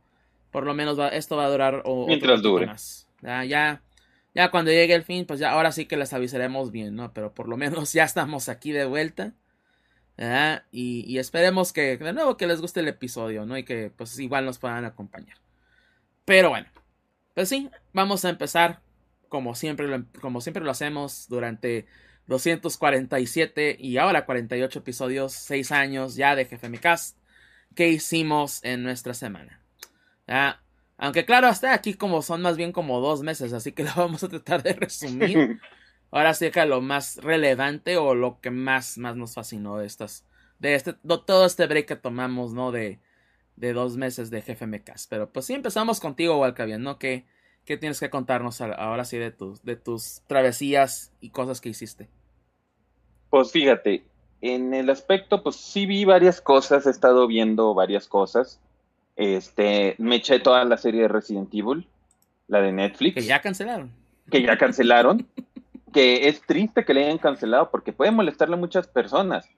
por 0.51 0.65
lo 0.65 0.73
menos 0.73 0.97
esto 1.11 1.35
va 1.35 1.45
a 1.45 1.49
durar 1.49 1.81
o, 1.85 2.07
mientras 2.07 2.41
dure. 2.41 2.65
Más. 2.65 3.07
Ya, 3.21 3.81
ya 4.33 4.51
cuando 4.51 4.71
llegue 4.71 4.93
el 4.93 5.03
fin, 5.03 5.25
pues 5.25 5.39
ya 5.39 5.51
ahora 5.51 5.71
sí 5.71 5.85
que 5.85 5.97
les 5.97 6.13
avisaremos 6.13 6.71
bien, 6.71 6.95
¿no? 6.95 7.13
Pero 7.13 7.33
por 7.33 7.47
lo 7.47 7.57
menos 7.57 7.93
ya 7.93 8.03
estamos 8.03 8.49
aquí 8.49 8.71
de 8.71 8.85
vuelta. 8.85 9.33
Y, 10.71 11.03
y 11.07 11.19
esperemos 11.19 11.73
que 11.73 11.97
de 11.97 12.13
nuevo 12.13 12.37
que 12.37 12.47
les 12.47 12.61
guste 12.61 12.79
el 12.79 12.87
episodio, 12.87 13.45
¿no? 13.45 13.57
Y 13.57 13.63
que 13.63 13.91
pues 13.95 14.17
igual 14.19 14.45
nos 14.45 14.59
puedan 14.59 14.85
acompañar. 14.85 15.37
Pero 16.25 16.49
bueno, 16.49 16.67
pues 17.33 17.49
sí, 17.49 17.69
vamos 17.93 18.25
a 18.25 18.29
empezar 18.29 18.81
como 19.29 19.55
siempre, 19.55 19.87
lo, 19.87 20.05
como 20.21 20.41
siempre 20.41 20.63
lo 20.63 20.71
hacemos 20.71 21.27
durante 21.27 21.85
247 22.27 23.77
y 23.79 23.97
ahora 23.97 24.25
48 24.25 24.79
episodios, 24.79 25.33
6 25.33 25.71
años 25.71 26.15
ya 26.15 26.35
de 26.35 26.45
Jefe 26.45 26.71
Cast 26.79 27.17
que 27.75 27.89
hicimos 27.89 28.63
en 28.63 28.83
nuestra 28.83 29.13
semana. 29.13 29.61
Aunque 30.97 31.25
claro, 31.25 31.47
hasta 31.47 31.73
aquí 31.73 31.93
como 31.93 32.21
son 32.21 32.41
más 32.41 32.57
bien 32.57 32.71
como 32.71 33.01
dos 33.01 33.21
meses, 33.21 33.53
así 33.53 33.73
que 33.73 33.83
lo 33.83 33.91
vamos 33.95 34.23
a 34.23 34.29
tratar 34.29 34.63
de 34.63 34.73
resumir. 34.73 35.59
Ahora 36.15 36.33
sí 36.33 36.49
que 36.49 36.65
lo 36.65 36.79
más 36.79 37.17
relevante 37.17 37.97
o 37.97 38.15
lo 38.15 38.39
que 38.39 38.49
más, 38.49 38.97
más 38.97 39.17
nos 39.17 39.33
fascinó 39.33 39.79
de 39.79 39.85
estas, 39.85 40.23
de 40.59 40.75
este, 40.75 40.93
todo 40.93 41.45
este 41.45 41.67
break 41.67 41.87
que 41.87 41.97
tomamos, 41.97 42.53
¿no? 42.53 42.71
De, 42.71 42.99
de 43.57 43.73
dos 43.73 43.97
meses 43.97 44.29
de 44.29 44.41
jefe 44.41 44.65
Mecas. 44.65 45.07
Pero 45.09 45.29
pues 45.29 45.45
sí 45.45 45.55
empezamos 45.55 45.99
contigo, 45.99 46.39
Walcavian, 46.39 46.81
¿no? 46.81 46.99
¿Qué, 46.99 47.25
¿qué 47.65 47.75
tienes 47.75 47.99
que 47.99 48.09
contarnos 48.09 48.61
ahora 48.61 49.03
sí 49.03 49.17
de 49.17 49.31
tus, 49.31 49.61
de 49.65 49.75
tus 49.75 50.21
travesías 50.25 51.11
y 51.19 51.31
cosas 51.31 51.59
que 51.59 51.67
hiciste? 51.67 52.07
Pues 53.29 53.51
fíjate, 53.51 54.05
en 54.39 54.73
el 54.73 54.89
aspecto, 54.89 55.43
pues 55.43 55.57
sí 55.57 55.85
vi 55.85 56.05
varias 56.05 56.39
cosas, 56.39 56.87
he 56.87 56.91
estado 56.91 57.27
viendo 57.27 57.73
varias 57.73 58.07
cosas. 58.07 58.61
Este, 59.17 59.95
me 59.97 60.15
eché 60.15 60.39
toda 60.39 60.63
la 60.63 60.77
serie 60.77 61.01
de 61.01 61.07
Resident 61.09 61.53
Evil, 61.53 61.85
la 62.47 62.61
de 62.61 62.71
Netflix. 62.71 63.15
Que 63.15 63.23
ya 63.23 63.41
cancelaron. 63.41 63.91
Que 64.31 64.41
ya 64.41 64.57
cancelaron. 64.57 65.27
que 65.95 66.27
es 66.27 66.41
triste 66.41 66.83
que 66.83 66.93
le 66.93 67.05
hayan 67.05 67.19
cancelado 67.19 67.71
porque 67.71 67.93
puede 67.93 68.11
molestarle 68.11 68.55
a 68.55 68.59
muchas 68.59 68.85
personas. 68.85 69.49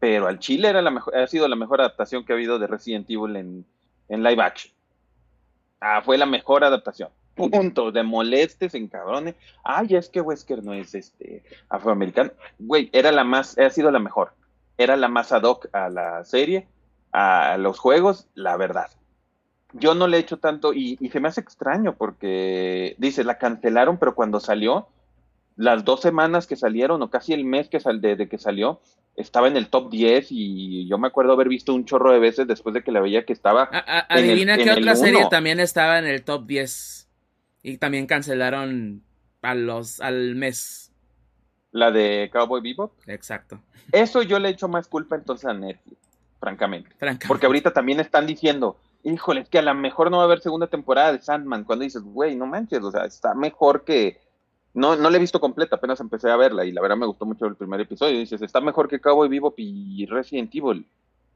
Pero 0.00 0.26
al 0.26 0.40
Chile 0.40 0.68
era 0.68 0.82
la 0.82 0.90
mejor, 0.90 1.16
ha 1.16 1.28
sido 1.28 1.46
la 1.46 1.54
mejor 1.54 1.80
adaptación 1.80 2.24
que 2.24 2.32
ha 2.32 2.34
habido 2.34 2.58
de 2.58 2.66
Resident 2.66 3.08
Evil 3.08 3.36
en, 3.36 3.64
en 4.08 4.24
live 4.24 4.42
action. 4.42 4.74
Ah, 5.80 6.02
fue 6.04 6.18
la 6.18 6.26
mejor 6.26 6.64
adaptación. 6.64 7.10
Punto. 7.36 7.92
De 7.92 8.02
molestes, 8.02 8.74
en 8.74 8.88
cabrones. 8.88 9.36
Ay, 9.62 9.94
es 9.94 10.08
que 10.08 10.20
Wesker 10.20 10.64
no 10.64 10.74
es 10.74 10.92
este 10.92 11.44
afroamericano. 11.68 12.32
Güey, 12.58 12.90
era 12.92 13.12
la 13.12 13.22
más, 13.22 13.56
ha 13.56 13.70
sido 13.70 13.92
la 13.92 14.00
mejor. 14.00 14.32
Era 14.78 14.96
la 14.96 15.06
más 15.06 15.30
ad 15.30 15.44
hoc 15.44 15.68
a 15.72 15.88
la 15.88 16.24
serie, 16.24 16.66
a 17.12 17.58
los 17.58 17.78
juegos, 17.78 18.26
la 18.34 18.56
verdad. 18.56 18.90
Yo 19.72 19.94
no 19.94 20.08
le 20.08 20.16
he 20.16 20.20
hecho 20.20 20.38
tanto, 20.38 20.72
y, 20.72 20.96
se 21.12 21.20
me 21.20 21.28
hace 21.28 21.42
extraño 21.42 21.94
porque, 21.94 22.96
dice, 22.98 23.22
la 23.22 23.38
cancelaron, 23.38 23.98
pero 23.98 24.16
cuando 24.16 24.40
salió, 24.40 24.88
las 25.56 25.84
dos 25.84 26.02
semanas 26.02 26.46
que 26.46 26.54
salieron, 26.54 27.02
o 27.02 27.10
casi 27.10 27.32
el 27.32 27.44
mes 27.44 27.68
que 27.68 27.80
sal, 27.80 28.00
de, 28.00 28.28
que 28.28 28.38
salió, 28.38 28.80
estaba 29.16 29.48
en 29.48 29.56
el 29.56 29.68
top 29.68 29.90
10 29.90 30.26
y 30.30 30.86
yo 30.86 30.98
me 30.98 31.08
acuerdo 31.08 31.32
haber 31.32 31.48
visto 31.48 31.72
un 31.72 31.86
chorro 31.86 32.12
de 32.12 32.18
veces 32.18 32.46
después 32.46 32.74
de 32.74 32.82
que 32.82 32.92
la 32.92 33.00
veía 33.00 33.24
que 33.24 33.32
estaba. 33.32 33.70
adivina 34.08 34.58
qué 34.58 34.70
otra 34.70 34.94
serie 34.94 35.26
también 35.30 35.58
estaba 35.58 35.98
en 35.98 36.06
el 36.06 36.22
top 36.22 36.46
10 36.46 37.08
y 37.62 37.78
también 37.78 38.06
cancelaron 38.06 39.02
a 39.40 39.54
los, 39.54 40.00
al 40.00 40.34
mes. 40.34 40.92
La 41.72 41.90
de 41.90 42.30
Cowboy 42.32 42.60
Bebop. 42.60 42.92
Exacto. 43.06 43.60
Eso 43.92 44.22
yo 44.22 44.38
le 44.38 44.50
echo 44.50 44.68
más 44.68 44.88
culpa 44.88 45.16
entonces 45.16 45.46
a 45.46 45.54
Netflix, 45.54 45.98
francamente. 46.38 46.90
francamente. 46.98 47.28
Porque 47.28 47.46
ahorita 47.46 47.72
también 47.72 48.00
están 48.00 48.26
diciendo, 48.26 48.76
híjole, 49.04 49.42
es 49.42 49.48
que 49.48 49.58
a 49.58 49.62
lo 49.62 49.74
mejor 49.74 50.10
no 50.10 50.18
va 50.18 50.24
a 50.24 50.26
haber 50.26 50.40
segunda 50.40 50.66
temporada 50.66 51.12
de 51.12 51.22
Sandman. 51.22 51.64
Cuando 51.64 51.84
dices, 51.84 52.02
güey, 52.02 52.36
no 52.36 52.46
manches, 52.46 52.82
o 52.82 52.90
sea, 52.90 53.04
está 53.04 53.34
mejor 53.34 53.84
que 53.84 54.20
no, 54.76 54.94
no 54.94 55.08
la 55.08 55.16
he 55.16 55.20
visto 55.20 55.40
completa, 55.40 55.76
apenas 55.76 56.00
empecé 56.00 56.30
a 56.30 56.36
verla 56.36 56.66
y 56.66 56.70
la 56.70 56.82
verdad 56.82 56.98
me 56.98 57.06
gustó 57.06 57.24
mucho 57.24 57.46
el 57.46 57.56
primer 57.56 57.80
episodio. 57.80 58.18
Dices, 58.18 58.42
está 58.42 58.60
mejor 58.60 58.88
que 58.88 59.00
Cowboy 59.00 59.26
Vivo 59.26 59.54
y 59.56 60.04
Resident 60.04 60.54
Evil. 60.54 60.86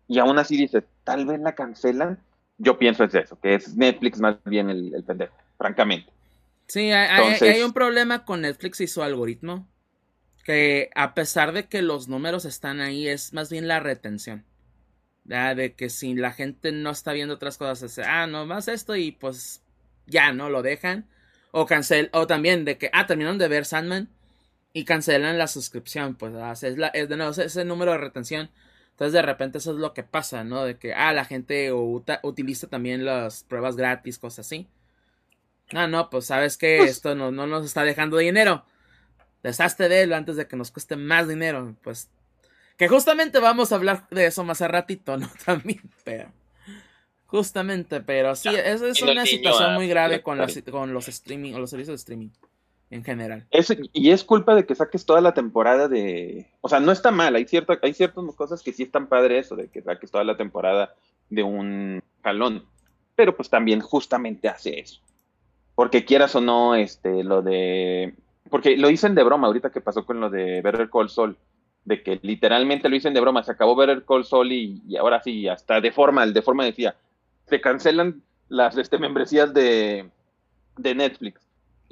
Y 0.07 0.19
aún 0.19 0.39
así 0.39 0.59
dices, 0.59 0.85
tal 1.05 1.25
vez 1.25 1.41
la 1.41 1.55
cancelan. 1.55 2.19
Yo 2.59 2.77
pienso 2.77 3.03
es 3.05 3.15
eso, 3.15 3.41
que 3.41 3.55
es 3.55 3.75
Netflix 3.75 4.21
más 4.21 4.37
bien 4.45 4.69
el, 4.69 4.95
el 4.95 5.05
pendejo, 5.05 5.35
francamente. 5.57 6.13
Sí, 6.67 6.93
hay, 6.93 7.63
un 7.63 7.73
problema 7.73 8.27
con 8.27 8.43
Netflix 8.43 8.83
y 8.83 8.87
su 8.87 9.03
algoritmo. 9.03 9.67
Que 10.45 10.91
a 10.95 11.15
pesar 11.15 11.53
de 11.53 11.67
que 11.67 11.81
los 11.81 12.09
números 12.09 12.45
están 12.45 12.81
ahí, 12.81 13.09
es 13.09 13.33
más 13.33 13.51
bien 13.51 13.69
la 13.69 13.81
retención. 13.81 14.45
De 15.25 15.75
que 15.75 15.89
si 15.89 16.15
la 16.15 16.33
gente 16.33 16.73
no 16.73 16.91
está 16.91 17.13
viendo 17.13 17.35
otras 17.35 17.57
cosas, 17.57 17.99
es, 17.99 18.07
ah, 18.07 18.27
no 18.27 18.45
más 18.45 18.69
esto 18.69 18.97
y 18.97 19.13
pues 19.13 19.63
ya, 20.07 20.33
¿no? 20.33 20.51
Lo 20.51 20.61
dejan 20.61 21.09
o 21.53 21.67
cancel, 21.67 22.11
o 22.13 22.27
también 22.27 22.65
de 22.65 22.79
que, 22.79 22.91
ah, 22.93 23.07
terminaron 23.07 23.39
de 23.39 23.49
ver 23.49 23.65
Sandman 23.65 24.09
y 24.73 24.85
cancelan 24.85 25.39
la 25.39 25.47
suscripción, 25.47 26.15
pues 26.15 26.35
ah, 26.35 26.53
es, 26.53 26.79
la, 26.79 26.89
es 26.89 27.09
de 27.09 27.17
nuevo 27.17 27.33
ese 27.33 27.65
número 27.65 27.93
de 27.93 27.99
retención. 27.99 28.51
Entonces 28.93 29.13
de 29.15 29.23
repente 29.23 29.59
eso 29.59 29.73
es 29.73 29.79
lo 29.79 29.95
que 29.95 30.03
pasa, 30.03 30.45
¿no? 30.45 30.65
De 30.65 30.77
que, 30.77 30.93
ah, 30.95 31.13
la 31.13 31.25
gente 31.25 31.73
utiliza 31.73 32.69
también 32.69 33.05
las 33.05 33.45
pruebas 33.45 33.77
gratis, 33.77 34.19
cosas 34.19 34.47
así. 34.47 34.69
Ah, 35.73 35.87
no, 35.87 36.11
pues 36.11 36.27
sabes 36.27 36.57
que 36.57 36.79
pues 36.79 36.91
esto 36.91 37.15
no, 37.15 37.31
no 37.31 37.47
nos 37.47 37.65
está 37.65 37.85
dejando 37.85 38.19
dinero. 38.19 38.65
Deshazte 39.43 39.89
de 39.89 40.03
él 40.03 40.13
antes 40.13 40.37
de 40.37 40.47
que 40.47 40.57
nos 40.57 40.71
cueste 40.71 40.97
más 40.97 41.29
dinero. 41.29 41.75
Pues 41.83 42.11
que 42.77 42.89
justamente 42.89 43.39
vamos 43.39 43.73
a 43.73 43.77
hablar 43.77 44.09
de 44.11 44.27
eso 44.27 44.45
más 44.45 44.63
a 44.63 44.69
ratito, 44.69 45.17
¿no? 45.17 45.31
También, 45.45 45.83
pero... 46.05 46.33
Justamente, 47.31 48.01
pero 48.01 48.35
sí, 48.35 48.49
es, 48.49 48.83
es 48.83 49.01
una 49.03 49.25
situación 49.25 49.75
muy 49.75 49.87
grave 49.87 50.21
con, 50.21 50.41
con 50.71 50.93
los 50.93 51.07
streaming 51.07 51.55
o 51.55 51.61
los 51.61 51.71
servicios 51.71 51.93
de 51.93 52.01
streaming 52.01 52.31
en 52.91 53.05
general. 53.05 53.47
y 53.93 54.11
es 54.11 54.25
culpa 54.25 54.57
de 54.57 54.67
que 54.67 54.75
saques 54.75 55.07
toda 55.07 55.21
la 55.21 55.33
temporada 55.33 55.87
de... 55.87 56.51
O 56.61 56.69
sea, 56.69 56.81
no 56.81 56.91
está 56.91 57.13
mal, 57.13 57.37
hay, 57.37 57.47
cierta, 57.47 57.79
hay 57.83 57.95
ciertas 57.95 58.25
cosas 58.35 58.63
que 58.63 58.73
sí 58.73 58.83
están 58.83 59.07
padre 59.07 59.39
eso, 59.39 59.55
de 59.55 59.69
que 59.69 59.81
saques 59.81 60.11
toda 60.11 60.25
la 60.25 60.37
temporada 60.37 60.93
de 61.29 61.45
un 61.45 62.03
jalón. 62.25 62.65
Pero 63.15 63.37
pues 63.37 63.49
también 63.49 63.81
justamente 63.81 64.49
hace 64.49 64.81
eso. 64.81 65.01
Porque 65.77 66.05
quieras 66.05 66.35
o 66.35 66.41
no, 66.41 66.75
este, 66.75 67.23
lo 67.23 67.43
de... 67.43 68.15
Porque 68.51 68.77
lo 68.77 68.89
dicen 68.89 69.15
de 69.15 69.23
broma 69.23 69.47
ahorita 69.47 69.71
que 69.71 69.81
pasó 69.81 70.05
con 70.05 70.19
lo 70.19 70.29
de 70.29 70.61
Better 70.61 70.91
Call 70.91 71.11
Saul. 71.11 71.37
De 71.85 72.03
que 72.03 72.19
literalmente 72.23 72.89
lo 72.89 72.95
dicen 72.95 73.15
de 73.15 73.21
broma, 73.21 73.45
se 73.45 73.53
acabó 73.53 73.77
Better 73.77 74.05
Call 74.05 74.25
Saul 74.25 74.51
y, 74.51 74.83
y 74.89 74.97
ahora 74.97 75.23
sí, 75.23 75.47
hasta 75.47 75.81
de 75.81 75.93
forma, 75.93 76.25
el 76.25 76.35
de 76.35 76.43
forma 76.43 76.65
decía, 76.65 76.97
se 77.51 77.61
cancelan 77.61 78.23
las 78.49 78.77
este, 78.79 78.99
membresías 78.99 79.53
de, 79.53 80.09
de 80.79 80.95
Netflix. 80.95 81.41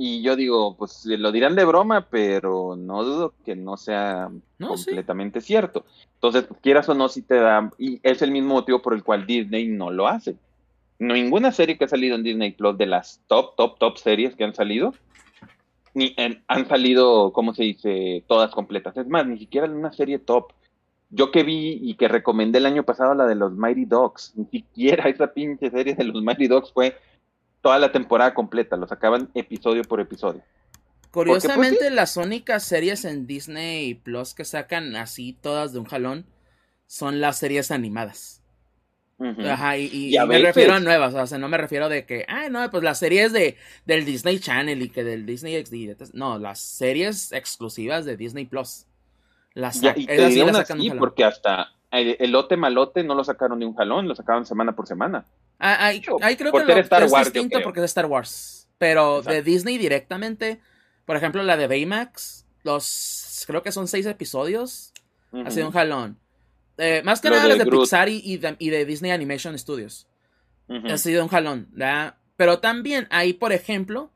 Y 0.00 0.22
yo 0.22 0.36
digo, 0.36 0.76
pues 0.76 1.04
lo 1.06 1.32
dirán 1.32 1.56
de 1.56 1.64
broma, 1.64 2.06
pero 2.08 2.76
no 2.76 3.02
dudo 3.02 3.34
que 3.44 3.56
no 3.56 3.76
sea 3.76 4.30
completamente 4.60 5.40
cierto. 5.40 5.84
Entonces, 6.14 6.46
quieras 6.62 6.88
o 6.88 6.94
no, 6.94 7.08
si 7.08 7.22
te 7.22 7.34
da, 7.34 7.72
y 7.78 7.98
es 8.04 8.22
el 8.22 8.30
mismo 8.30 8.54
motivo 8.54 8.80
por 8.80 8.94
el 8.94 9.02
cual 9.02 9.26
Disney 9.26 9.66
no 9.66 9.90
lo 9.90 10.06
hace. 10.06 10.36
Ninguna 11.00 11.50
serie 11.50 11.76
que 11.76 11.84
ha 11.84 11.88
salido 11.88 12.14
en 12.14 12.22
Disney 12.22 12.52
Plus 12.52 12.78
de 12.78 12.86
las 12.86 13.20
top, 13.26 13.56
top, 13.56 13.78
top 13.78 13.98
series 13.98 14.36
que 14.36 14.44
han 14.44 14.54
salido, 14.54 14.94
ni 15.94 16.14
han 16.46 16.68
salido, 16.68 17.32
¿cómo 17.32 17.52
se 17.52 17.64
dice?, 17.64 18.22
todas 18.28 18.52
completas. 18.52 18.96
Es 18.96 19.08
más, 19.08 19.26
ni 19.26 19.36
siquiera 19.36 19.66
una 19.66 19.92
serie 19.92 20.20
top 20.20 20.52
yo 21.10 21.30
que 21.30 21.42
vi 21.42 21.78
y 21.82 21.94
que 21.94 22.08
recomendé 22.08 22.58
el 22.58 22.66
año 22.66 22.84
pasado 22.84 23.14
la 23.14 23.26
de 23.26 23.34
los 23.34 23.52
Mighty 23.52 23.84
Dogs, 23.84 24.32
ni 24.36 24.46
siquiera 24.46 25.08
esa 25.08 25.32
pinche 25.32 25.70
serie 25.70 25.94
de 25.94 26.04
los 26.04 26.22
Mighty 26.22 26.48
Dogs 26.48 26.72
fue 26.72 26.96
toda 27.62 27.78
la 27.78 27.92
temporada 27.92 28.34
completa, 28.34 28.76
lo 28.76 28.86
sacaban 28.86 29.30
episodio 29.34 29.82
por 29.84 30.00
episodio. 30.00 30.42
Curiosamente, 31.10 31.78
pues, 31.80 31.92
las 31.92 32.16
únicas 32.16 32.64
series 32.64 33.04
en 33.04 33.26
Disney 33.26 33.94
Plus 33.94 34.34
que 34.34 34.44
sacan 34.44 34.94
así 34.96 35.36
todas 35.40 35.72
de 35.72 35.78
un 35.78 35.86
jalón 35.86 36.26
son 36.86 37.20
las 37.20 37.38
series 37.38 37.70
animadas. 37.70 38.42
Ajá, 39.20 39.76
y, 39.76 40.16
me 40.28 40.38
refiero 40.38 40.74
a 40.74 40.80
nuevas, 40.80 41.12
o 41.12 41.26
sea, 41.26 41.38
no 41.38 41.48
me 41.48 41.58
refiero 41.58 41.88
de 41.88 42.06
que, 42.06 42.24
ah, 42.28 42.48
no, 42.50 42.70
pues 42.70 42.84
las 42.84 43.00
series 43.00 43.32
de, 43.32 43.56
del 43.84 44.04
Disney 44.04 44.38
Channel 44.38 44.80
y 44.80 44.90
que 44.90 45.02
del 45.02 45.26
Disney 45.26 45.60
XD, 45.64 46.14
no, 46.14 46.38
las 46.38 46.60
series 46.60 47.32
exclusivas 47.32 48.04
de 48.04 48.16
Disney 48.16 48.44
Plus. 48.44 48.86
Las 49.58 49.82
y 49.96 50.06
te 50.06 50.94
porque 50.96 51.24
hasta 51.24 51.72
el, 51.90 52.30
lote 52.30 52.56
malote 52.56 53.02
no 53.02 53.16
lo 53.16 53.24
sacaron 53.24 53.58
de 53.58 53.66
un 53.66 53.74
jalón, 53.74 54.06
lo 54.06 54.14
sacaron 54.14 54.46
semana 54.46 54.76
por 54.76 54.86
semana. 54.86 55.24
Ah, 55.58 55.86
ahí, 55.86 56.00
creo 56.00 56.18
que 56.52 56.64
lo, 56.64 56.76
es 56.76 57.24
distinto 57.24 57.58
porque 57.64 57.80
es 57.80 57.86
Star 57.86 58.06
Wars. 58.06 58.68
Pero 58.78 59.20
de 59.22 59.42
Disney 59.42 59.76
directamente, 59.76 60.60
por 61.04 61.16
ejemplo, 61.16 61.42
la 61.42 61.56
de 61.56 61.66
Baymax, 61.66 62.46
los 62.62 63.42
creo 63.48 63.64
que 63.64 63.72
son 63.72 63.88
seis 63.88 64.06
episodios, 64.06 64.92
ha 65.32 65.50
sido 65.50 65.66
un 65.66 65.72
jalón. 65.72 66.20
Eh, 66.76 67.02
más 67.04 67.20
que 67.20 67.28
nada 67.28 67.48
las 67.48 67.58
de, 67.58 67.66
Pixar 67.66 68.08
y, 68.08 68.36
de, 68.36 68.84
Disney 68.84 69.10
Animation 69.10 69.58
Studios. 69.58 70.06
Ha 70.68 70.98
sido 70.98 71.24
un 71.24 71.28
jalón, 71.28 71.66
¿verdad? 71.72 72.14
Pero 72.36 72.60
también 72.60 73.08
ahí, 73.10 73.32
por 73.32 73.52
ejemplo, 73.52 74.12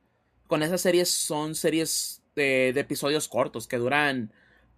con 0.46 0.62
esas 0.62 0.80
series 0.80 1.10
son 1.10 1.56
series 1.56 2.22
de 2.36 2.68
episodios 2.76 3.26
cortos 3.26 3.66
que 3.66 3.78
duran 3.78 4.32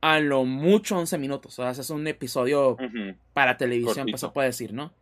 a 0.04 0.20
lo 0.20 0.44
mucho 0.44 0.98
11 0.98 1.16
minutos. 1.16 1.58
O 1.58 1.62
sea, 1.62 1.70
es 1.70 1.88
un 1.88 2.06
episodio 2.06 2.76
para 3.32 3.56
televisión, 3.56 4.06
pues 4.10 4.20
se 4.20 4.28
puede 4.28 4.48
decir, 4.48 4.74
¿no? 4.74 4.92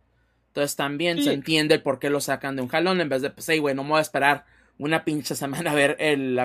Entonces 0.47 0.77
también 0.77 1.21
se 1.21 1.33
entiende 1.33 1.75
el 1.75 1.81
por 1.81 1.99
qué 1.99 2.09
lo 2.09 2.21
sacan 2.21 2.55
de 2.55 2.61
un 2.61 2.69
jalón 2.69 3.01
en 3.01 3.09
vez 3.09 3.21
de, 3.21 3.29
pues, 3.29 3.49
hey, 3.49 3.59
güey, 3.59 3.75
no 3.75 3.83
me 3.83 3.89
voy 3.89 3.97
a 3.97 4.01
esperar 4.01 4.45
una 4.77 5.03
pinche 5.03 5.35
semana 5.35 5.71
a 5.71 5.73
ver 5.73 5.97
el, 5.99 6.39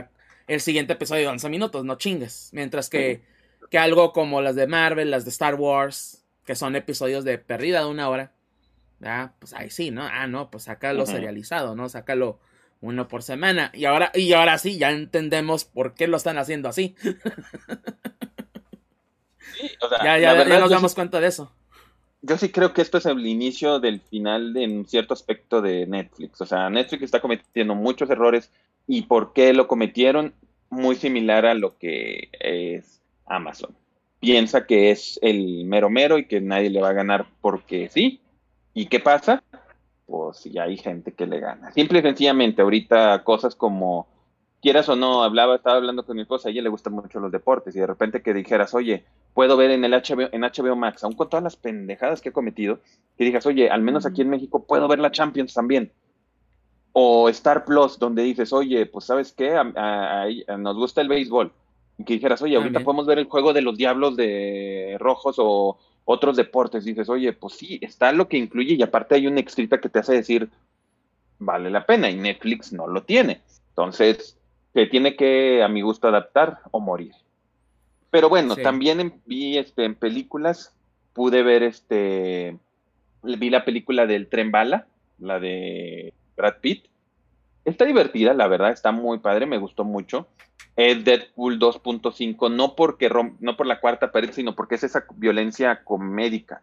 el 0.48 0.60
siguiente 0.60 0.94
episodio 0.94 1.22
de 1.22 1.28
11 1.28 1.48
minutos, 1.50 1.84
no 1.84 1.98
chingues. 1.98 2.50
Mientras 2.52 2.90
que, 2.90 3.22
que 3.70 3.78
algo 3.78 4.12
como 4.12 4.42
las 4.42 4.56
de 4.56 4.66
Marvel, 4.66 5.12
las 5.12 5.24
de 5.24 5.30
Star 5.30 5.54
Wars, 5.54 6.24
que 6.44 6.56
son 6.56 6.74
episodios 6.74 7.22
de 7.22 7.38
perdida 7.38 7.78
de 7.82 7.86
una 7.86 8.08
hora, 8.08 8.32
ah, 9.04 9.34
pues 9.38 9.54
ahí 9.54 9.70
sí, 9.70 9.92
¿no? 9.92 10.02
Ah, 10.02 10.26
no, 10.26 10.50
pues 10.50 10.64
sácalo 10.64 11.06
serializado, 11.06 11.76
¿no? 11.76 11.88
Sácalo 11.88 12.40
uno 12.80 13.06
por 13.06 13.22
semana. 13.22 13.70
Y 13.72 13.84
ahora, 13.84 14.10
y 14.14 14.32
ahora 14.32 14.58
sí, 14.58 14.78
ya 14.78 14.90
entendemos 14.90 15.64
por 15.64 15.94
qué 15.94 16.08
lo 16.08 16.16
están 16.16 16.38
haciendo 16.38 16.68
así. 16.68 16.96
ya, 20.04 20.18
ya, 20.18 20.44
nos 20.58 20.70
damos 20.70 20.94
cuenta 20.94 21.20
de 21.20 21.28
eso. 21.28 21.50
Yo 22.22 22.36
sí 22.36 22.50
creo 22.50 22.72
que 22.72 22.82
esto 22.82 22.98
es 22.98 23.06
el 23.06 23.24
inicio 23.26 23.78
del 23.78 24.00
final 24.00 24.52
de, 24.52 24.64
en 24.64 24.86
cierto 24.86 25.14
aspecto 25.14 25.62
de 25.62 25.86
Netflix. 25.86 26.40
O 26.40 26.46
sea, 26.46 26.68
Netflix 26.68 27.04
está 27.04 27.20
cometiendo 27.20 27.74
muchos 27.74 28.10
errores 28.10 28.50
y 28.86 29.02
por 29.02 29.32
qué 29.32 29.52
lo 29.52 29.68
cometieron 29.68 30.34
muy 30.70 30.96
similar 30.96 31.46
a 31.46 31.54
lo 31.54 31.78
que 31.78 32.28
es 32.40 33.00
Amazon. 33.26 33.74
Piensa 34.20 34.66
que 34.66 34.90
es 34.90 35.18
el 35.22 35.64
mero 35.64 35.90
mero 35.90 36.18
y 36.18 36.26
que 36.26 36.40
nadie 36.40 36.70
le 36.70 36.80
va 36.80 36.88
a 36.88 36.94
ganar 36.94 37.26
porque 37.40 37.88
sí. 37.88 38.20
¿Y 38.74 38.86
qué 38.86 38.98
pasa? 38.98 39.42
pues 40.08 40.44
ya 40.44 40.62
hay 40.62 40.78
gente 40.78 41.12
que 41.12 41.26
le 41.26 41.38
gana. 41.38 41.70
Simple 41.72 41.98
y 41.98 42.02
sencillamente, 42.02 42.62
ahorita 42.62 43.22
cosas 43.24 43.54
como, 43.54 44.08
quieras 44.60 44.88
o 44.88 44.96
no, 44.96 45.22
hablaba, 45.22 45.56
estaba 45.56 45.76
hablando 45.76 46.04
con 46.04 46.16
mi 46.16 46.22
esposa, 46.22 46.48
a 46.48 46.52
ella 46.52 46.62
le 46.62 46.68
gustan 46.68 46.92
mucho 46.92 47.20
los 47.20 47.32
deportes, 47.32 47.74
y 47.76 47.80
de 47.80 47.86
repente 47.86 48.22
que 48.22 48.34
dijeras, 48.34 48.74
oye, 48.74 49.04
puedo 49.34 49.56
ver 49.56 49.70
en 49.70 49.84
el 49.84 49.92
HBO, 49.92 50.28
en 50.32 50.42
HBO 50.42 50.76
Max, 50.76 51.04
aún 51.04 51.14
con 51.14 51.28
todas 51.28 51.44
las 51.44 51.56
pendejadas 51.56 52.20
que 52.20 52.30
he 52.30 52.32
cometido, 52.32 52.80
que 53.16 53.24
digas, 53.24 53.46
oye, 53.46 53.70
al 53.70 53.82
menos 53.82 54.06
aquí 54.06 54.22
en 54.22 54.30
México 54.30 54.64
puedo 54.64 54.88
ver 54.88 54.98
la 54.98 55.12
Champions 55.12 55.54
también. 55.54 55.92
O 56.92 57.28
Star 57.28 57.64
Plus, 57.64 57.98
donde 57.98 58.22
dices, 58.22 58.52
oye, 58.52 58.86
pues 58.86 59.04
sabes 59.04 59.32
qué, 59.32 59.54
nos 60.58 60.76
gusta 60.76 61.00
el 61.00 61.08
béisbol. 61.08 61.52
Y 61.98 62.04
que 62.04 62.14
dijeras, 62.14 62.40
oye, 62.42 62.56
ahorita 62.56 62.80
podemos 62.80 63.06
ver 63.06 63.18
el 63.18 63.26
juego 63.26 63.52
de 63.52 63.60
los 63.60 63.76
Diablos 63.76 64.16
de 64.16 64.96
Rojos 64.98 65.36
o 65.38 65.78
otros 66.04 66.36
deportes. 66.36 66.84
Dices, 66.84 67.08
oye, 67.08 67.32
pues 67.32 67.54
sí, 67.54 67.78
está 67.82 68.12
lo 68.12 68.28
que 68.28 68.38
incluye 68.38 68.74
y 68.74 68.82
aparte 68.82 69.16
hay 69.16 69.26
una 69.26 69.40
extrita 69.40 69.78
que 69.78 69.88
te 69.88 69.98
hace 69.98 70.14
decir, 70.14 70.48
vale 71.38 71.70
la 71.70 71.86
pena 71.86 72.08
y 72.08 72.16
Netflix 72.16 72.72
no 72.72 72.86
lo 72.86 73.02
tiene. 73.02 73.42
Entonces, 73.70 74.37
se 74.74 74.86
tiene 74.86 75.16
que, 75.16 75.62
a 75.62 75.68
mi 75.68 75.80
gusto, 75.80 76.08
adaptar 76.08 76.60
o 76.70 76.80
morir. 76.80 77.12
Pero 78.10 78.28
bueno, 78.28 78.56
también 78.56 79.20
vi 79.26 79.58
este, 79.58 79.84
en 79.84 79.94
películas, 79.94 80.74
pude 81.12 81.42
ver 81.42 81.62
este, 81.62 82.56
vi 83.22 83.50
la 83.50 83.64
película 83.64 84.06
del 84.06 84.28
Tren 84.28 84.50
Bala, 84.50 84.86
la 85.18 85.38
de 85.40 86.14
Brad 86.36 86.56
Pitt. 86.60 86.86
Está 87.64 87.84
divertida, 87.84 88.32
la 88.32 88.48
verdad, 88.48 88.70
está 88.70 88.92
muy 88.92 89.18
padre, 89.18 89.46
me 89.46 89.58
gustó 89.58 89.84
mucho. 89.84 90.26
Es 90.76 91.04
Deadpool 91.04 91.58
2.5, 91.58 92.54
no 92.54 92.76
porque 92.76 93.10
no 93.40 93.56
por 93.56 93.66
la 93.66 93.80
cuarta 93.80 94.12
pared, 94.12 94.30
sino 94.32 94.54
porque 94.54 94.76
es 94.76 94.84
esa 94.84 95.04
violencia 95.16 95.82
comédica. 95.84 96.62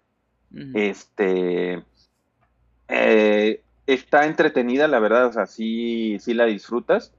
Este 0.73 1.83
eh, 2.87 3.61
está 3.87 4.25
entretenida, 4.25 4.87
la 4.87 4.99
verdad, 4.99 5.27
o 5.27 5.33
sea, 5.33 5.45
sí, 5.45 6.17
sí 6.19 6.33
la 6.33 6.45
disfrutas. 6.45 7.13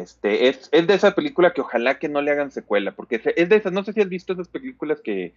Este, 0.00 0.48
es, 0.48 0.68
es, 0.72 0.86
de 0.86 0.94
esa 0.94 1.14
película 1.14 1.52
que 1.52 1.60
ojalá 1.60 1.98
que 1.98 2.08
no 2.08 2.22
le 2.22 2.30
hagan 2.30 2.50
secuela, 2.50 2.92
porque 2.92 3.20
es 3.36 3.48
de 3.48 3.56
esas, 3.56 3.72
no 3.72 3.84
sé 3.84 3.92
si 3.92 4.00
has 4.00 4.08
visto 4.08 4.32
esas 4.32 4.48
películas 4.48 5.00
que 5.00 5.34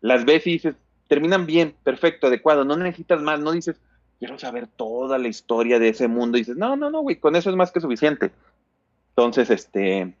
las 0.00 0.24
ves 0.24 0.46
y 0.46 0.52
dices, 0.52 0.76
terminan 1.08 1.46
bien, 1.46 1.74
perfecto, 1.82 2.26
adecuado, 2.26 2.64
no 2.64 2.76
necesitas 2.76 3.20
más, 3.20 3.40
no 3.40 3.52
dices, 3.52 3.80
quiero 4.18 4.38
saber 4.38 4.66
toda 4.66 5.18
la 5.18 5.28
historia 5.28 5.78
de 5.78 5.90
ese 5.90 6.08
mundo. 6.08 6.38
Dices, 6.38 6.56
no, 6.56 6.76
no, 6.76 6.90
no, 6.90 7.02
güey, 7.02 7.16
con 7.16 7.36
eso 7.36 7.50
es 7.50 7.56
más 7.56 7.72
que 7.72 7.80
suficiente. 7.80 8.30
Entonces, 9.10 9.50
este, 9.50 10.14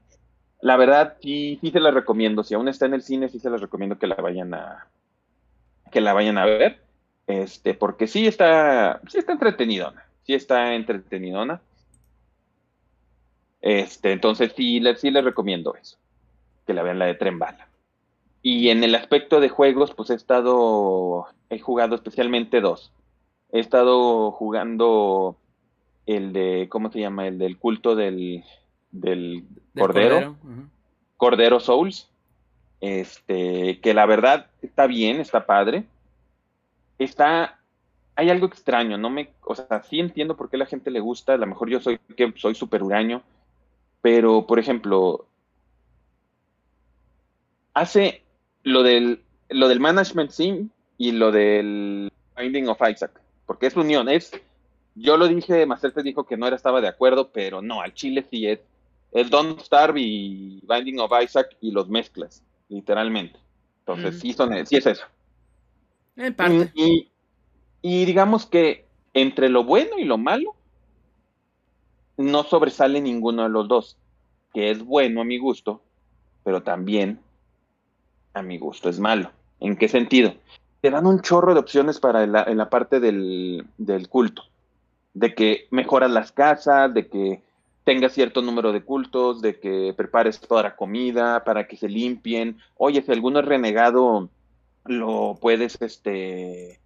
la 0.60 0.76
verdad, 0.76 1.16
sí, 1.20 1.58
sí 1.60 1.70
se 1.70 1.80
la 1.80 1.90
recomiendo. 1.90 2.44
Si 2.44 2.54
aún 2.54 2.68
está 2.68 2.86
en 2.86 2.94
el 2.94 3.02
cine, 3.02 3.28
sí 3.28 3.38
se 3.38 3.50
las 3.50 3.60
recomiendo 3.60 3.98
que 3.98 4.06
la 4.06 4.16
vayan 4.16 4.54
a, 4.54 4.88
que 5.90 6.00
la 6.00 6.12
vayan 6.12 6.38
a 6.38 6.44
ver. 6.44 6.80
Este, 7.26 7.74
porque 7.74 8.06
sí 8.06 8.26
está, 8.26 9.00
sí 9.08 9.18
está 9.18 9.32
entretenidona. 9.32 10.04
Sí 10.24 10.34
está 10.34 10.74
entretenidona. 10.74 11.60
Este, 13.64 14.12
entonces 14.12 14.52
sí, 14.54 14.82
sí 14.98 15.10
les 15.10 15.24
recomiendo 15.24 15.74
eso. 15.74 15.96
Que 16.66 16.74
la 16.74 16.82
vean 16.82 16.98
la 16.98 17.06
de 17.06 17.14
Tren 17.14 17.38
Bala. 17.38 17.66
Y 18.42 18.68
en 18.68 18.84
el 18.84 18.94
aspecto 18.94 19.40
de 19.40 19.48
juegos, 19.48 19.94
pues 19.94 20.10
he 20.10 20.14
estado, 20.14 21.26
he 21.48 21.58
jugado 21.58 21.94
especialmente 21.94 22.60
dos. 22.60 22.92
He 23.52 23.60
estado 23.60 24.32
jugando 24.32 25.38
el 26.04 26.34
de, 26.34 26.68
¿cómo 26.68 26.92
se 26.92 27.00
llama? 27.00 27.26
El 27.26 27.38
del 27.38 27.56
culto 27.56 27.96
del, 27.96 28.44
del, 28.90 29.44
Cordero. 29.74 30.36
Cordero. 31.16 31.58
Souls. 31.58 32.10
Este, 32.82 33.80
que 33.80 33.94
la 33.94 34.04
verdad 34.04 34.48
está 34.60 34.86
bien, 34.86 35.20
está 35.20 35.46
padre. 35.46 35.84
Está, 36.98 37.60
hay 38.14 38.28
algo 38.28 38.44
extraño, 38.46 38.98
no 38.98 39.08
me, 39.08 39.30
o 39.40 39.54
sea, 39.54 39.82
sí 39.84 40.00
entiendo 40.00 40.36
por 40.36 40.50
qué 40.50 40.58
la 40.58 40.66
gente 40.66 40.90
le 40.90 41.00
gusta, 41.00 41.32
a 41.32 41.38
lo 41.38 41.46
mejor 41.46 41.70
yo 41.70 41.80
soy, 41.80 41.98
que 42.14 42.34
soy 42.36 42.54
súper 42.54 42.82
huraño, 42.82 43.22
pero, 44.04 44.46
por 44.46 44.58
ejemplo, 44.58 45.24
hace 47.72 48.22
lo 48.62 48.82
del, 48.82 49.22
lo 49.48 49.66
del 49.66 49.80
management 49.80 50.30
sim 50.30 50.68
y 50.98 51.12
lo 51.12 51.32
del 51.32 52.12
Binding 52.36 52.68
of 52.68 52.82
Isaac 52.86 53.24
porque 53.46 53.66
es 53.66 53.76
unión, 53.76 54.10
es, 54.10 54.30
yo 54.94 55.16
lo 55.16 55.26
dije, 55.26 55.64
Macerte 55.64 56.02
dijo 56.02 56.24
que 56.24 56.36
no 56.36 56.46
era, 56.46 56.54
estaba 56.54 56.82
de 56.82 56.88
acuerdo, 56.88 57.30
pero 57.32 57.62
no, 57.62 57.80
al 57.80 57.94
Chile 57.94 58.26
sí 58.30 58.46
es, 58.46 58.60
es 59.12 59.30
Don't 59.30 59.58
Starve 59.60 59.98
y 60.02 60.60
Binding 60.68 61.00
of 61.00 61.10
Isaac 61.22 61.56
y 61.62 61.70
los 61.70 61.88
mezclas, 61.88 62.42
literalmente. 62.68 63.38
Entonces, 63.80 64.20
sí, 64.20 64.34
son, 64.34 64.66
sí 64.66 64.76
es 64.76 64.86
eso. 64.86 65.06
En 66.16 66.34
parte. 66.34 66.70
Y, 66.74 67.08
y 67.80 68.04
digamos 68.04 68.44
que 68.44 68.84
entre 69.14 69.48
lo 69.48 69.64
bueno 69.64 69.98
y 69.98 70.04
lo 70.04 70.18
malo, 70.18 70.53
no 72.16 72.44
sobresale 72.44 73.00
ninguno 73.00 73.42
de 73.44 73.48
los 73.48 73.68
dos, 73.68 73.96
que 74.52 74.70
es 74.70 74.84
bueno 74.84 75.20
a 75.20 75.24
mi 75.24 75.38
gusto, 75.38 75.80
pero 76.42 76.62
también 76.62 77.20
a 78.34 78.42
mi 78.42 78.58
gusto 78.58 78.88
es 78.88 78.98
malo. 78.98 79.30
¿En 79.60 79.76
qué 79.76 79.88
sentido? 79.88 80.34
te 80.84 80.90
dan 80.90 81.06
un 81.06 81.22
chorro 81.22 81.54
de 81.54 81.60
opciones 81.60 81.98
para 81.98 82.26
la, 82.26 82.42
en 82.42 82.58
la 82.58 82.68
parte 82.68 83.00
del, 83.00 83.64
culto. 84.10 84.42
De 85.14 85.34
que 85.34 85.66
mejoras 85.70 86.10
las 86.10 86.30
casas, 86.30 86.92
de 86.92 87.08
que 87.08 87.40
tengas 87.84 88.12
cierto 88.12 88.42
número 88.42 88.70
de 88.70 88.82
cultos, 88.82 89.40
de 89.40 89.58
que 89.58 89.94
prepares 89.96 90.38
toda 90.40 90.62
la 90.62 90.76
comida 90.76 91.42
para 91.42 91.66
que 91.66 91.78
se 91.78 91.88
limpien. 91.88 92.58
Oye, 92.76 93.00
si 93.00 93.10
alguno 93.10 93.40
es 93.40 93.46
renegado, 93.46 94.28
lo 94.84 95.38
puedes, 95.40 95.80
este, 95.80 96.80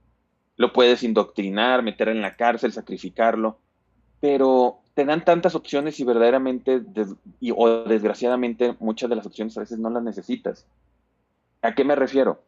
lo 0.56 0.72
puedes 0.72 1.02
indoctrinar, 1.02 1.82
meter 1.82 2.08
en 2.10 2.22
la 2.22 2.36
cárcel, 2.36 2.72
sacrificarlo. 2.72 3.58
Pero 4.20 4.78
te 4.98 5.04
dan 5.04 5.24
tantas 5.24 5.54
opciones 5.54 6.00
y 6.00 6.04
verdaderamente, 6.04 6.82
o 7.54 7.68
desgraciadamente, 7.84 8.74
muchas 8.80 9.08
de 9.08 9.14
las 9.14 9.26
opciones 9.26 9.56
a 9.56 9.60
veces 9.60 9.78
no 9.78 9.90
las 9.90 10.02
necesitas. 10.02 10.66
¿A 11.62 11.72
qué 11.72 11.84
me 11.84 11.94
refiero? 11.94 12.40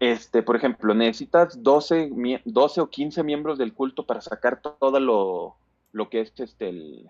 este, 0.00 0.42
por 0.42 0.56
ejemplo, 0.56 0.94
necesitas 0.94 1.62
12, 1.62 2.10
12 2.46 2.80
o 2.80 2.88
15 2.88 3.22
miembros 3.22 3.58
del 3.58 3.74
culto 3.74 4.06
para 4.06 4.22
sacar 4.22 4.62
todo 4.62 4.98
lo, 4.98 5.56
lo 5.92 6.08
que 6.08 6.22
es 6.22 6.32
este, 6.38 7.04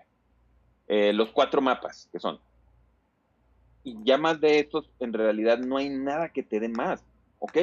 eh, 0.89 1.13
los 1.13 1.31
cuatro 1.31 1.61
mapas 1.61 2.09
que 2.11 2.19
son. 2.19 2.37
Y 3.85 3.97
ya 4.03 4.17
más 4.17 4.41
de 4.41 4.59
estos, 4.59 4.89
en 4.99 5.13
realidad 5.13 5.57
no 5.59 5.77
hay 5.77 5.87
nada 5.87 6.33
que 6.33 6.43
te 6.43 6.59
dé 6.59 6.67
más. 6.67 7.01
Ok, 7.39 7.57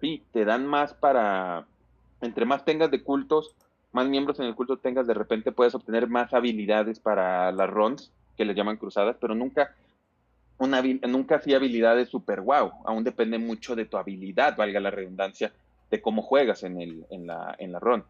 sí, 0.00 0.24
te 0.32 0.44
dan 0.44 0.66
más 0.66 0.94
para, 0.94 1.64
entre 2.20 2.44
más 2.44 2.64
tengas 2.64 2.90
de 2.90 3.04
cultos, 3.04 3.54
más 3.92 4.08
miembros 4.08 4.40
en 4.40 4.46
el 4.46 4.54
culto 4.54 4.78
tengas, 4.78 5.06
de 5.06 5.14
repente 5.14 5.52
puedes 5.52 5.74
obtener 5.74 6.08
más 6.08 6.32
habilidades 6.34 6.98
para 6.98 7.52
las 7.52 7.70
runs, 7.70 8.12
que 8.36 8.44
les 8.44 8.56
llaman 8.56 8.78
cruzadas, 8.78 9.16
pero 9.20 9.34
nunca 9.34 9.74
una, 10.58 10.82
nunca 10.82 11.36
hacía 11.36 11.56
habilidades 11.56 12.08
super 12.08 12.40
wow, 12.40 12.72
aún 12.84 13.04
depende 13.04 13.38
mucho 13.38 13.76
de 13.76 13.84
tu 13.84 13.96
habilidad, 13.96 14.56
valga 14.56 14.80
la 14.80 14.90
redundancia, 14.90 15.52
de 15.90 16.00
cómo 16.00 16.22
juegas 16.22 16.62
en, 16.62 16.80
el, 16.80 17.04
en, 17.10 17.26
la, 17.26 17.54
en 17.58 17.72
la 17.72 17.78
run. 17.78 18.04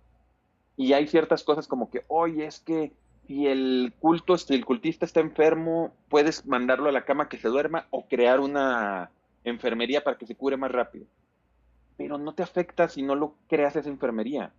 Y 0.77 0.93
hay 0.93 1.07
ciertas 1.07 1.43
cosas 1.43 1.67
como 1.67 1.91
que, 1.91 2.05
oye, 2.09 2.47
es 2.47 2.61
que 2.61 2.93
si 3.27 3.47
el 3.47 3.93
culto, 3.99 4.37
si 4.39 4.55
el 4.55 4.65
cultista 4.65 5.05
está 5.05 5.21
enfermo, 5.21 5.93
puedes 6.09 6.47
mandarlo 6.47 6.89
a 6.89 6.93
la 6.93 7.05
cama 7.05 7.29
que 7.29 7.39
se 7.39 7.49
duerma 7.49 7.87
o 7.91 8.07
crear 8.07 8.41
una 8.41 9.11
enfermería 9.45 10.05
para 10.05 10.17
que 10.17 10.27
se 10.27 10.37
cure 10.37 10.57
más 10.57 10.71
rápido. 10.71 11.07
Pero 11.97 12.19
no 12.19 12.35
te 12.35 12.43
afecta 12.43 12.89
si 12.89 13.03
no 13.03 13.15
lo 13.15 13.35
creas 13.49 13.77
esa 13.77 13.89
enfermería. 13.89 14.53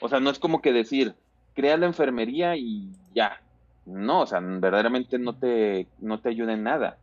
O 0.00 0.08
sea, 0.08 0.20
no 0.20 0.30
es 0.30 0.38
como 0.38 0.60
que 0.62 0.72
decir, 0.72 1.14
crea 1.54 1.76
la 1.76 1.86
enfermería 1.86 2.56
y 2.56 2.88
ya, 3.14 3.40
no, 3.84 4.20
o 4.20 4.26
sea, 4.26 4.40
verdaderamente 4.40 5.18
no 5.18 5.34
te, 5.34 5.86
no 5.98 6.20
te 6.20 6.28
ayuda 6.28 6.52
en 6.52 6.62
nada. 6.62 6.98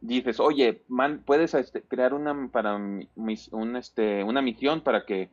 Dices, 0.00 0.40
oye, 0.40 0.82
man, 0.88 1.22
puedes 1.24 1.54
este, 1.54 1.82
crear 1.82 2.14
una, 2.14 2.48
para 2.48 2.74
un, 2.74 3.76
este, 3.76 4.24
una 4.24 4.42
misión 4.42 4.80
para 4.80 5.04
que 5.04 5.30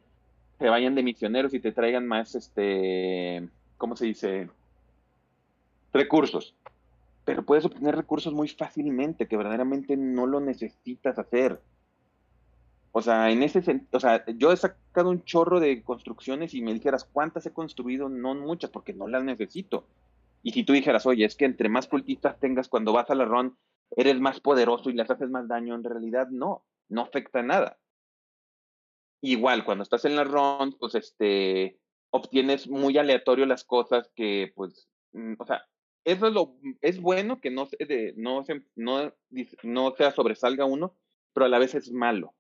te 0.58 0.70
vayan 0.70 0.96
de 0.96 1.04
misioneros 1.04 1.54
y 1.54 1.60
te 1.60 1.72
traigan 1.72 2.08
más, 2.08 2.36
este, 2.36 3.48
¿cómo 3.78 3.96
se 3.96 4.06
dice? 4.06 4.50
Recursos. 5.94 6.56
Pero 7.26 7.44
puedes 7.44 7.66
obtener 7.66 7.96
recursos 7.96 8.34
muy 8.34 8.48
fácilmente 8.48 9.28
que 9.28 9.38
verdaderamente 9.38 9.98
no 9.98 10.26
lo 10.26 10.40
necesitas 10.40 11.20
hacer. 11.20 11.60
O 12.98 13.02
sea, 13.04 13.30
en 13.30 13.44
ese 13.44 13.62
o 13.92 14.00
sea, 14.00 14.26
yo 14.26 14.52
he 14.52 14.58
sacado 14.58 15.12
un 15.12 15.24
chorro 15.24 15.60
de 15.60 15.84
construcciones 15.84 16.56
y 16.56 16.64
me 16.64 16.74
dijeras 16.74 17.04
cuántas 17.04 17.46
he 17.46 17.54
construido, 17.54 18.10
no 18.10 18.34
muchas, 18.34 18.72
porque 18.72 18.92
no 18.92 19.08
las 19.08 19.24
necesito. 19.24 19.86
Y 20.42 20.54
si 20.54 20.64
tú 20.64 20.74
dijeras, 20.74 21.06
oye, 21.06 21.24
es 21.24 21.36
que 21.36 21.46
entre 21.46 21.70
más 21.70 21.88
cultistas 21.88 22.40
tengas 22.40 22.68
cuando 22.68 22.94
vas 22.94 23.12
a 23.12 23.14
la 23.14 23.26
run, 23.26 23.56
eres 23.96 24.20
más 24.20 24.40
poderoso 24.40 24.90
y 24.90 24.94
les 24.94 25.12
haces 25.12 25.30
más 25.30 25.48
daño, 25.48 25.76
en 25.76 25.84
realidad 25.84 26.30
no, 26.30 26.66
no 26.90 27.02
afecta 27.02 27.44
nada. 27.44 27.78
Igual, 29.22 29.64
cuando 29.64 29.84
estás 29.84 30.04
en 30.06 30.16
la 30.16 30.24
run, 30.24 30.76
pues 30.80 30.96
este, 30.96 31.78
obtienes 32.10 32.68
muy 32.68 32.98
aleatorio 32.98 33.46
las 33.46 33.64
cosas 33.64 34.10
que, 34.16 34.52
pues, 34.56 34.90
mm, 35.12 35.34
o 35.38 35.46
sea, 35.46 35.62
eso 36.04 36.26
es 36.26 36.34
lo, 36.34 36.56
es 36.82 37.00
bueno 37.00 37.42
que 37.42 37.52
no 37.52 37.68
se, 37.68 37.78
de, 37.78 38.16
no 38.18 38.44
se, 38.44 38.64
no 38.76 39.94
sea 39.96 40.12
sobresalga 40.14 40.66
uno, 40.66 40.98
pero 41.32 41.46
a 41.46 41.50
la 41.50 41.60
vez 41.60 41.76
es 41.76 41.92
malo. 41.92 42.34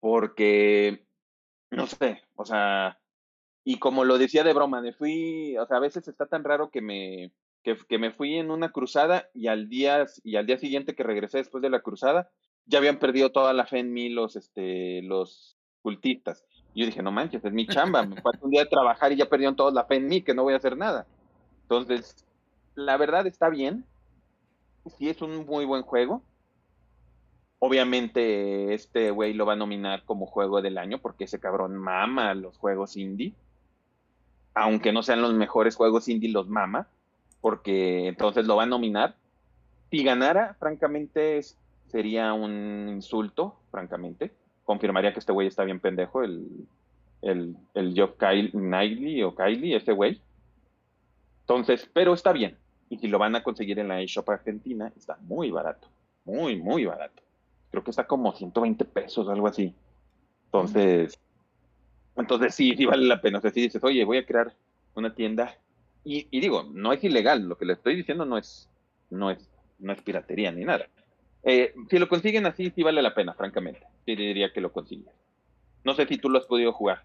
Porque, 0.00 1.06
no 1.70 1.86
sé, 1.86 2.22
o 2.36 2.44
sea, 2.44 2.98
Y 3.64 3.78
como 3.78 4.04
lo 4.04 4.18
decía 4.18 4.44
de 4.44 4.54
broma, 4.54 4.80
me 4.80 4.94
fui, 4.94 5.56
o 5.58 5.66
sea, 5.66 5.76
a 5.76 5.80
veces 5.80 6.08
está 6.08 6.26
tan 6.26 6.44
raro 6.44 6.70
que 6.70 6.80
me, 6.80 7.32
que, 7.62 7.98
me 7.98 8.12
fui 8.12 8.36
en 8.36 8.50
una 8.50 8.72
cruzada 8.72 9.28
y 9.34 9.48
al 9.48 9.68
día, 9.68 10.06
y 10.24 10.36
al 10.36 10.46
día 10.46 10.58
siguiente 10.58 10.94
que 10.94 11.02
regresé 11.02 11.38
después 11.38 11.62
de 11.62 11.70
la 11.70 11.82
cruzada, 11.82 12.30
ya 12.66 12.78
habían 12.78 12.98
perdido 12.98 13.30
toda 13.30 13.52
la 13.52 13.66
fe 13.66 13.80
en 13.80 13.92
mí 13.92 14.08
los, 14.08 14.36
este, 14.36 15.02
los 15.02 15.58
cultistas. 15.82 16.44
Yo 16.74 16.86
dije, 16.86 17.02
no 17.02 17.12
manches, 17.12 17.44
es 17.44 17.52
mi 17.52 17.66
chamba, 17.66 18.04
me 18.04 18.20
falta 18.22 18.38
un 18.42 18.50
día 18.50 18.64
de 18.64 18.70
trabajar 18.70 19.12
y 19.12 19.16
ya 19.16 19.28
perdieron 19.28 19.56
toda 19.56 19.70
la 19.72 19.84
fe 19.84 19.96
en 19.96 20.06
mí, 20.06 20.22
que 20.22 20.34
no 20.34 20.44
voy 20.44 20.54
a 20.54 20.58
hacer 20.58 20.76
nada. 20.76 21.06
Entonces, 21.62 22.26
la 22.74 22.96
verdad 22.96 23.26
está 23.26 23.50
bien. 23.50 23.84
Sí 24.96 25.10
es 25.10 25.20
un 25.20 25.44
muy 25.44 25.66
buen 25.66 25.82
juego. 25.82 26.22
Obviamente 27.60 28.72
este 28.74 29.10
güey 29.10 29.34
lo 29.34 29.44
va 29.44 29.54
a 29.54 29.56
nominar 29.56 30.04
como 30.04 30.26
juego 30.26 30.62
del 30.62 30.78
año 30.78 30.98
porque 30.98 31.24
ese 31.24 31.40
cabrón 31.40 31.76
mama 31.76 32.34
los 32.34 32.56
juegos 32.56 32.96
indie. 32.96 33.34
Aunque 34.54 34.92
no 34.92 35.02
sean 35.02 35.22
los 35.22 35.34
mejores 35.34 35.76
juegos 35.76 36.08
indie, 36.08 36.30
los 36.30 36.48
mama. 36.48 36.88
Porque 37.40 38.08
entonces 38.08 38.46
lo 38.46 38.56
va 38.56 38.64
a 38.64 38.66
nominar. 38.66 39.16
Si 39.90 40.04
ganara, 40.04 40.54
francamente, 40.58 41.40
sería 41.86 42.32
un 42.32 42.88
insulto, 42.88 43.56
francamente. 43.70 44.32
Confirmaría 44.64 45.12
que 45.12 45.20
este 45.20 45.32
güey 45.32 45.46
está 45.46 45.64
bien 45.64 45.80
pendejo, 45.80 46.22
el, 46.22 46.66
el, 47.22 47.56
el 47.74 47.94
Job 47.98 48.16
Kyle, 48.18 48.52
o 49.24 49.34
Kylie, 49.34 49.76
ese 49.76 49.92
güey. 49.92 50.20
Entonces, 51.40 51.88
pero 51.92 52.12
está 52.12 52.32
bien. 52.32 52.58
Y 52.90 52.98
si 52.98 53.08
lo 53.08 53.18
van 53.18 53.34
a 53.36 53.42
conseguir 53.42 53.78
en 53.78 53.88
la 53.88 54.00
eShop 54.00 54.28
Argentina, 54.28 54.92
está 54.96 55.16
muy 55.22 55.50
barato. 55.50 55.88
Muy, 56.24 56.56
muy 56.56 56.84
barato. 56.84 57.22
Creo 57.70 57.84
que 57.84 57.90
está 57.90 58.06
como 58.06 58.32
120 58.32 58.84
pesos, 58.84 59.28
algo 59.28 59.46
así. 59.46 59.74
Entonces, 60.46 61.18
entonces 62.16 62.54
sí, 62.54 62.74
sí 62.76 62.86
vale 62.86 63.06
la 63.06 63.20
pena. 63.20 63.38
O 63.38 63.40
sea, 63.40 63.50
si 63.50 63.60
dices, 63.60 63.82
oye, 63.84 64.04
voy 64.04 64.18
a 64.18 64.26
crear 64.26 64.54
una 64.94 65.14
tienda. 65.14 65.56
Y, 66.04 66.24
digo, 66.40 66.64
no 66.72 66.92
es 66.92 67.04
ilegal. 67.04 67.46
Lo 67.46 67.58
que 67.58 67.66
le 67.66 67.74
estoy 67.74 67.94
diciendo 67.96 68.24
no 68.24 68.38
es, 68.38 68.68
no 69.10 69.30
es, 69.30 69.48
no 69.78 69.92
es 69.92 70.00
piratería 70.02 70.50
ni 70.50 70.64
nada. 70.64 70.86
Eh, 71.42 71.74
si 71.90 71.98
lo 71.98 72.08
consiguen 72.08 72.46
así, 72.46 72.72
sí 72.74 72.82
vale 72.82 73.02
la 73.02 73.14
pena, 73.14 73.34
francamente. 73.34 73.82
Sí 74.06 74.16
diría 74.16 74.52
que 74.52 74.60
lo 74.60 74.72
consiguen. 74.72 75.12
No 75.84 75.94
sé 75.94 76.06
si 76.06 76.16
tú 76.16 76.30
lo 76.30 76.38
has 76.38 76.46
podido 76.46 76.72
jugar. 76.72 77.02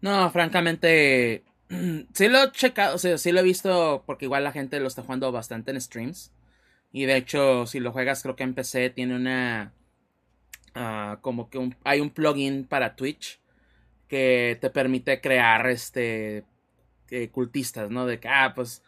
No, 0.00 0.30
francamente, 0.30 1.44
sí 2.12 2.28
lo 2.28 2.42
he 2.42 2.52
checado, 2.52 2.96
o 2.96 2.98
sea, 2.98 3.16
sí 3.16 3.32
lo 3.32 3.40
he 3.40 3.44
visto 3.44 4.02
porque 4.06 4.26
igual 4.26 4.44
la 4.44 4.52
gente 4.52 4.78
lo 4.80 4.86
está 4.86 5.02
jugando 5.02 5.32
bastante 5.32 5.70
en 5.70 5.80
streams. 5.80 6.30
Y 6.94 7.06
de 7.06 7.16
hecho, 7.16 7.66
si 7.66 7.80
lo 7.80 7.90
juegas, 7.90 8.22
creo 8.22 8.36
que 8.36 8.44
en 8.44 8.54
PC 8.54 8.88
tiene 8.90 9.16
una. 9.16 9.72
Ah, 10.76 11.18
como 11.22 11.50
que 11.50 11.76
hay 11.82 11.98
un 12.00 12.10
plugin 12.10 12.66
para 12.68 12.94
Twitch 12.94 13.40
que 14.06 14.56
te 14.60 14.70
permite 14.70 15.20
crear 15.20 15.66
este. 15.66 16.44
cultistas, 17.32 17.90
¿no? 17.90 18.06
De 18.06 18.20
que, 18.20 18.28
ah, 18.28 18.52
pues. 18.54 18.84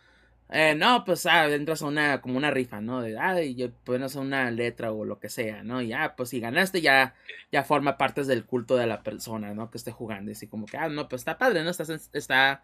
Eh, 0.50 0.76
no, 0.76 1.04
pues 1.04 1.26
ah, 1.26 1.48
entras 1.48 1.82
a 1.82 1.86
una, 1.86 2.20
como 2.20 2.36
una 2.36 2.52
rifa, 2.52 2.80
¿no? 2.80 3.02
De, 3.02 3.18
ah, 3.18 3.42
y 3.42 3.66
pones 3.82 4.14
una 4.14 4.52
letra 4.52 4.92
o 4.92 5.04
lo 5.04 5.18
que 5.18 5.28
sea, 5.28 5.64
¿no? 5.64 5.82
Y 5.82 5.92
ah, 5.92 6.14
pues 6.16 6.28
si 6.28 6.38
ganaste 6.38 6.80
ya, 6.80 7.16
ya 7.50 7.64
forma 7.64 7.98
parte 7.98 8.22
del 8.22 8.44
culto 8.46 8.76
de 8.76 8.86
la 8.86 9.02
persona, 9.02 9.52
¿no? 9.52 9.68
Que 9.68 9.78
esté 9.78 9.90
jugando. 9.90 10.30
Y 10.30 10.34
así 10.34 10.46
como 10.46 10.66
que, 10.66 10.76
ah, 10.76 10.88
no, 10.88 11.08
pues 11.08 11.22
está 11.22 11.38
padre, 11.38 11.64
¿no? 11.64 11.70
Está, 11.70 11.84
está 12.12 12.62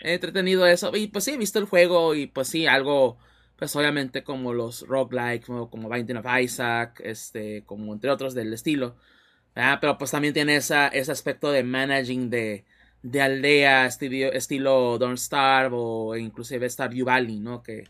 entretenido 0.00 0.66
eso. 0.66 0.96
Y 0.96 1.08
pues 1.08 1.24
sí, 1.24 1.32
he 1.32 1.36
visto 1.36 1.58
el 1.58 1.66
juego 1.66 2.14
y 2.14 2.26
pues 2.28 2.48
sí, 2.48 2.66
algo 2.66 3.18
pues 3.60 3.76
obviamente 3.76 4.24
como 4.24 4.54
los 4.54 4.88
roguelike, 4.88 5.44
como, 5.44 5.68
como 5.70 5.90
Binding 5.90 6.16
of 6.16 6.26
Isaac, 6.40 7.00
este, 7.04 7.62
como 7.66 7.92
entre 7.92 8.10
otros 8.10 8.34
del 8.34 8.54
estilo. 8.54 8.96
Pero 9.54 9.98
pues 9.98 10.10
también 10.12 10.32
tiene 10.32 10.56
esa, 10.56 10.88
ese 10.88 11.12
aspecto 11.12 11.52
de 11.52 11.62
managing 11.62 12.30
de, 12.30 12.64
de 13.02 13.20
aldea, 13.20 13.84
estilo, 13.86 14.98
Don't 14.98 15.18
Starve 15.18 15.76
o 15.78 16.16
inclusive 16.16 16.70
Stardew 16.70 17.04
Valley, 17.04 17.38
¿no? 17.38 17.62
Que, 17.62 17.84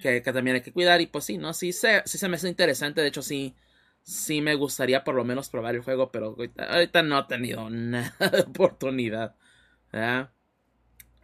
que, 0.00 0.20
también 0.20 0.56
hay 0.56 0.62
que 0.62 0.72
cuidar 0.72 1.00
y 1.00 1.06
pues 1.06 1.24
sí, 1.24 1.36
¿no? 1.36 1.52
Sí 1.52 1.72
se, 1.72 2.02
sí 2.06 2.16
se 2.16 2.28
me 2.28 2.36
hace 2.36 2.48
interesante, 2.48 3.00
de 3.00 3.08
hecho 3.08 3.22
sí, 3.22 3.56
sí 4.02 4.40
me 4.40 4.54
gustaría 4.54 5.02
por 5.02 5.16
lo 5.16 5.24
menos 5.24 5.48
probar 5.50 5.74
el 5.74 5.82
juego, 5.82 6.12
pero 6.12 6.36
ahorita, 6.58 7.02
no 7.02 7.18
he 7.18 7.24
tenido 7.24 7.68
nada 7.70 8.30
de 8.30 8.42
oportunidad, 8.42 9.34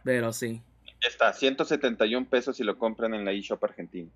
Pero 0.03 0.33
sí 0.33 0.64
está, 1.07 1.33
171 1.33 2.27
pesos 2.27 2.57
si 2.57 2.63
lo 2.63 2.77
compran 2.77 3.13
en 3.13 3.25
la 3.25 3.31
eShop 3.31 3.63
argentina. 3.63 4.09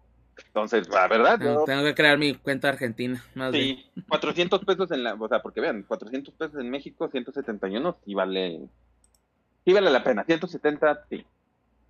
Entonces, 0.45 0.87
la 0.89 1.07
verdad. 1.07 1.39
tengo 1.65 1.83
que 1.83 1.95
crear 1.95 2.17
mi 2.17 2.33
cuenta 2.33 2.69
argentina. 2.69 3.23
Más 3.35 3.53
sí, 3.53 3.85
400 4.07 4.63
pesos 4.65 4.91
en 4.91 5.03
la. 5.03 5.13
O 5.15 5.27
sea, 5.27 5.41
porque 5.41 5.61
vean, 5.61 5.83
400 5.83 6.33
pesos 6.33 6.59
en 6.59 6.69
México, 6.69 7.09
171 7.09 7.97
sí 8.05 8.13
vale. 8.13 8.61
Sí 9.65 9.73
vale 9.73 9.91
la 9.91 10.03
pena. 10.03 10.23
170, 10.23 11.05
sí. 11.09 11.25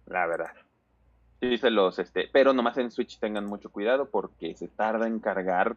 La 0.07 0.25
verdad. 0.25 0.51
Sí, 1.41 1.57
se 1.57 1.69
los. 1.69 1.99
este 1.99 2.29
Pero 2.31 2.53
nomás 2.53 2.77
en 2.77 2.91
Switch 2.91 3.19
tengan 3.19 3.45
mucho 3.45 3.69
cuidado 3.69 4.09
porque 4.09 4.55
se 4.55 4.67
tarda 4.67 5.07
en 5.07 5.19
cargar. 5.19 5.75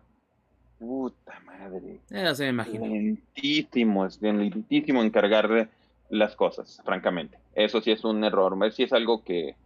Puta 0.79 1.39
madre. 1.41 2.01
Ya 2.09 2.35
se 2.35 2.45
me 2.45 2.51
imagino. 2.51 2.87
Lentísimo, 2.87 4.07
es 4.07 4.21
lentísimo 4.21 5.03
en 5.03 5.11
cargar 5.11 5.69
las 6.13 6.37
cosas, 6.37 6.81
francamente. 6.85 7.39
Eso 7.55 7.81
sí 7.81 7.91
es 7.91 8.05
un 8.05 8.23
error, 8.23 8.55
sí 8.73 8.83
es 8.83 8.93
algo 8.93 9.25
que, 9.25 9.57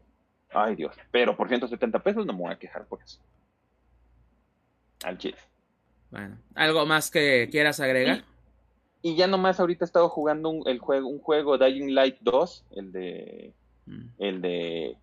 ay 0.50 0.76
Dios, 0.76 0.94
pero 1.10 1.36
por 1.36 1.48
170 1.48 1.98
pesos 2.04 2.24
no 2.24 2.32
me 2.32 2.38
voy 2.38 2.52
a 2.52 2.58
quejar 2.58 2.86
por 2.86 3.02
eso. 3.02 3.18
Al 5.04 5.18
chile. 5.18 5.36
Bueno, 6.10 6.38
¿algo 6.54 6.86
más 6.86 7.10
que 7.10 7.48
quieras 7.50 7.80
agregar? 7.80 8.22
Y, 9.02 9.16
ya 9.16 9.26
nomás 9.26 9.58
ahorita 9.58 9.84
he 9.84 9.86
estado 9.86 10.08
jugando 10.08 10.50
un, 10.50 10.68
el 10.68 10.78
juego, 10.78 11.08
un 11.08 11.18
juego 11.18 11.58
Dying 11.58 11.94
Light 11.94 12.18
2, 12.20 12.64
el 12.76 12.92
de, 12.92 13.52
mm. 13.86 14.06
el 14.18 14.40
de, 14.40 14.96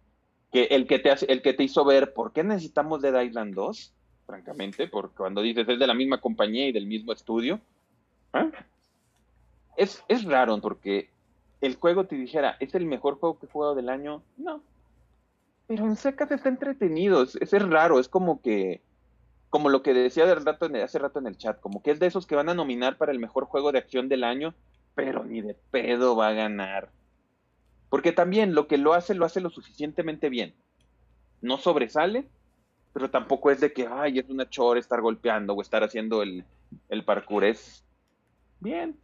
que 0.52 0.64
el 0.66 0.88
que 0.88 1.00
te 1.00 1.12
hace, 1.12 1.26
el 1.26 1.42
que 1.42 1.54
te 1.54 1.64
hizo 1.64 1.84
ver 1.84 2.14
por 2.14 2.32
qué 2.32 2.46
necesitamos 2.46 3.02
de 3.02 3.12
Dying 3.12 3.52
2, 3.52 3.94
francamente, 4.26 4.88
porque 4.88 5.18
cuando 5.18 5.42
dices 5.42 5.68
es 5.68 5.78
de 5.78 5.88
la 5.88 5.94
misma 5.94 6.22
compañía 6.22 6.68
y 6.68 6.72
del 6.72 6.86
mismo 6.86 7.12
estudio, 7.12 7.60
¿eh? 8.34 8.50
es, 9.76 10.02
es 10.08 10.24
raro 10.24 10.60
porque 10.62 11.13
el 11.64 11.76
juego 11.78 12.06
te 12.06 12.16
dijera, 12.16 12.58
¿es 12.60 12.76
el 12.76 12.86
mejor 12.86 13.20
juego 13.20 13.40
que 13.40 13.46
he 13.46 13.50
jugado 13.50 13.74
del 13.74 13.88
año? 13.88 14.22
No. 14.36 14.62
Pero 15.66 15.86
en 15.86 15.96
secas 15.96 16.30
está 16.30 16.50
entretenido, 16.50 17.24
es, 17.24 17.36
es 17.36 17.52
raro, 17.70 18.00
es 18.00 18.10
como 18.10 18.42
que, 18.42 18.82
como 19.50 19.70
lo 19.70 19.82
que 19.82 19.94
decía 19.94 20.26
del 20.26 20.46
rato 20.46 20.70
hace 20.84 21.00
rato 21.00 21.20
en 21.20 21.28
el 21.28 21.38
chat, 21.38 21.62
como 21.62 21.82
que 21.82 21.92
es 21.92 22.00
de 22.00 22.08
esos 22.08 22.28
que 22.28 22.36
van 22.36 22.50
a 22.50 22.54
nominar 22.54 22.98
para 22.98 23.14
el 23.14 23.20
mejor 23.20 23.46
juego 23.46 23.72
de 23.72 23.80
acción 23.80 24.10
del 24.10 24.26
año, 24.26 24.54
pero 24.94 25.24
ni 25.24 25.42
de 25.42 25.56
pedo 25.72 26.18
va 26.18 26.28
a 26.28 26.34
ganar. 26.34 26.90
Porque 27.90 28.12
también 28.12 28.56
lo 28.56 28.68
que 28.68 28.78
lo 28.78 28.94
hace, 28.94 29.14
lo 29.16 29.26
hace 29.26 29.40
lo 29.40 29.50
suficientemente 29.50 30.28
bien. 30.28 30.54
No 31.42 31.58
sobresale, 31.58 32.28
pero 32.92 33.10
tampoco 33.10 33.52
es 33.52 33.62
de 33.62 33.72
que, 33.72 33.88
ay, 33.90 34.20
es 34.20 34.30
una 34.30 34.50
chora 34.50 34.82
estar 34.82 35.00
golpeando 35.00 35.54
o 35.54 35.62
estar 35.62 35.82
haciendo 35.84 36.24
el, 36.24 36.44
el 36.90 37.06
parkour. 37.06 37.46
Es 37.46 37.86
bien, 38.60 38.98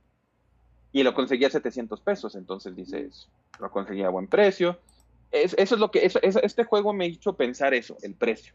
y 0.92 1.04
lo 1.04 1.14
conseguía 1.14 1.48
a 1.48 1.52
700 1.52 2.02
pesos, 2.02 2.36
entonces 2.36 2.76
dices, 2.76 3.30
lo 3.60 3.70
conseguía 3.70 4.08
a 4.08 4.12
buen 4.12 4.28
precio. 4.28 4.80
Es, 5.32 5.54
eso 5.58 5.76
es 5.76 5.82
lo 5.82 5.92
que, 5.92 6.06
este 6.06 6.64
juego 6.64 6.94
me 6.94 7.08
hizo 7.08 7.34
pensar 7.34 7.74
eso, 7.74 7.98
el 8.02 8.16
precio. 8.16 8.54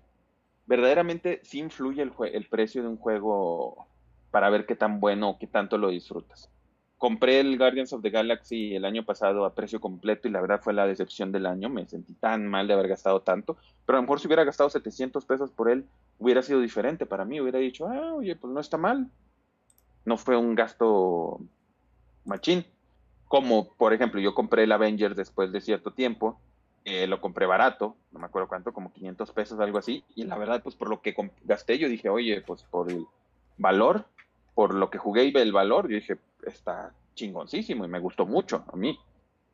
Verdaderamente 0.66 1.40
sí 1.44 1.60
influye 1.60 2.02
el, 2.02 2.12
el 2.32 2.46
precio 2.46 2.82
de 2.82 2.88
un 2.88 2.96
juego 2.96 3.86
para 4.30 4.50
ver 4.50 4.66
qué 4.66 4.74
tan 4.74 4.98
bueno 4.98 5.30
o 5.30 5.38
qué 5.38 5.46
tanto 5.46 5.78
lo 5.78 5.90
disfrutas. 5.90 6.50
Compré 6.98 7.38
el 7.38 7.58
Guardians 7.58 7.92
of 7.92 8.02
the 8.02 8.10
Galaxy 8.10 8.74
el 8.74 8.84
año 8.84 9.04
pasado 9.04 9.44
a 9.44 9.54
precio 9.54 9.80
completo 9.80 10.26
y 10.26 10.30
la 10.30 10.40
verdad 10.40 10.60
fue 10.62 10.72
la 10.72 10.86
decepción 10.86 11.30
del 11.30 11.46
año. 11.46 11.68
Me 11.68 11.86
sentí 11.86 12.14
tan 12.14 12.46
mal 12.48 12.66
de 12.66 12.72
haber 12.72 12.88
gastado 12.88 13.20
tanto. 13.20 13.56
Pero 13.84 13.98
a 13.98 14.00
lo 14.00 14.02
mejor 14.02 14.20
si 14.20 14.26
hubiera 14.26 14.42
gastado 14.42 14.70
700 14.70 15.24
pesos 15.26 15.50
por 15.50 15.70
él, 15.70 15.84
hubiera 16.18 16.42
sido 16.42 16.60
diferente 16.60 17.04
para 17.04 17.24
mí. 17.24 17.40
Hubiera 17.40 17.58
dicho, 17.58 17.86
ah, 17.86 18.14
oye, 18.14 18.34
pues 18.36 18.52
no 18.52 18.58
está 18.58 18.78
mal. 18.78 19.10
No 20.04 20.16
fue 20.16 20.36
un 20.36 20.54
gasto 20.54 21.40
machín. 22.24 22.64
Como, 23.28 23.72
por 23.74 23.92
ejemplo, 23.92 24.20
yo 24.20 24.34
compré 24.34 24.64
el 24.64 24.72
Avengers 24.72 25.16
después 25.16 25.52
de 25.52 25.60
cierto 25.60 25.92
tiempo, 25.92 26.38
eh, 26.84 27.06
lo 27.06 27.20
compré 27.20 27.46
barato, 27.46 27.96
no 28.12 28.20
me 28.20 28.26
acuerdo 28.26 28.48
cuánto, 28.48 28.72
como 28.72 28.92
500 28.92 29.30
pesos, 29.32 29.58
algo 29.58 29.78
así, 29.78 30.04
y 30.14 30.24
la 30.24 30.37
verdad, 30.37 30.62
pues 30.62 30.76
por 30.76 30.88
lo 30.88 31.00
que 31.00 31.14
gasté, 31.44 31.78
yo 31.78 31.88
dije, 31.88 32.08
oye, 32.08 32.42
pues 32.42 32.62
por 32.64 32.90
el 32.90 33.06
valor, 33.56 34.04
por 34.54 34.74
lo 34.74 34.90
que 34.90 34.98
jugué 34.98 35.24
y 35.24 35.37
el 35.37 35.52
valor, 35.52 35.88
yo 35.88 35.96
dije, 35.96 36.18
está 36.46 36.92
chingoncísimo 37.14 37.84
y 37.84 37.88
me 37.88 38.00
gustó 38.00 38.26
mucho 38.26 38.64
a 38.72 38.76
mí. 38.76 38.98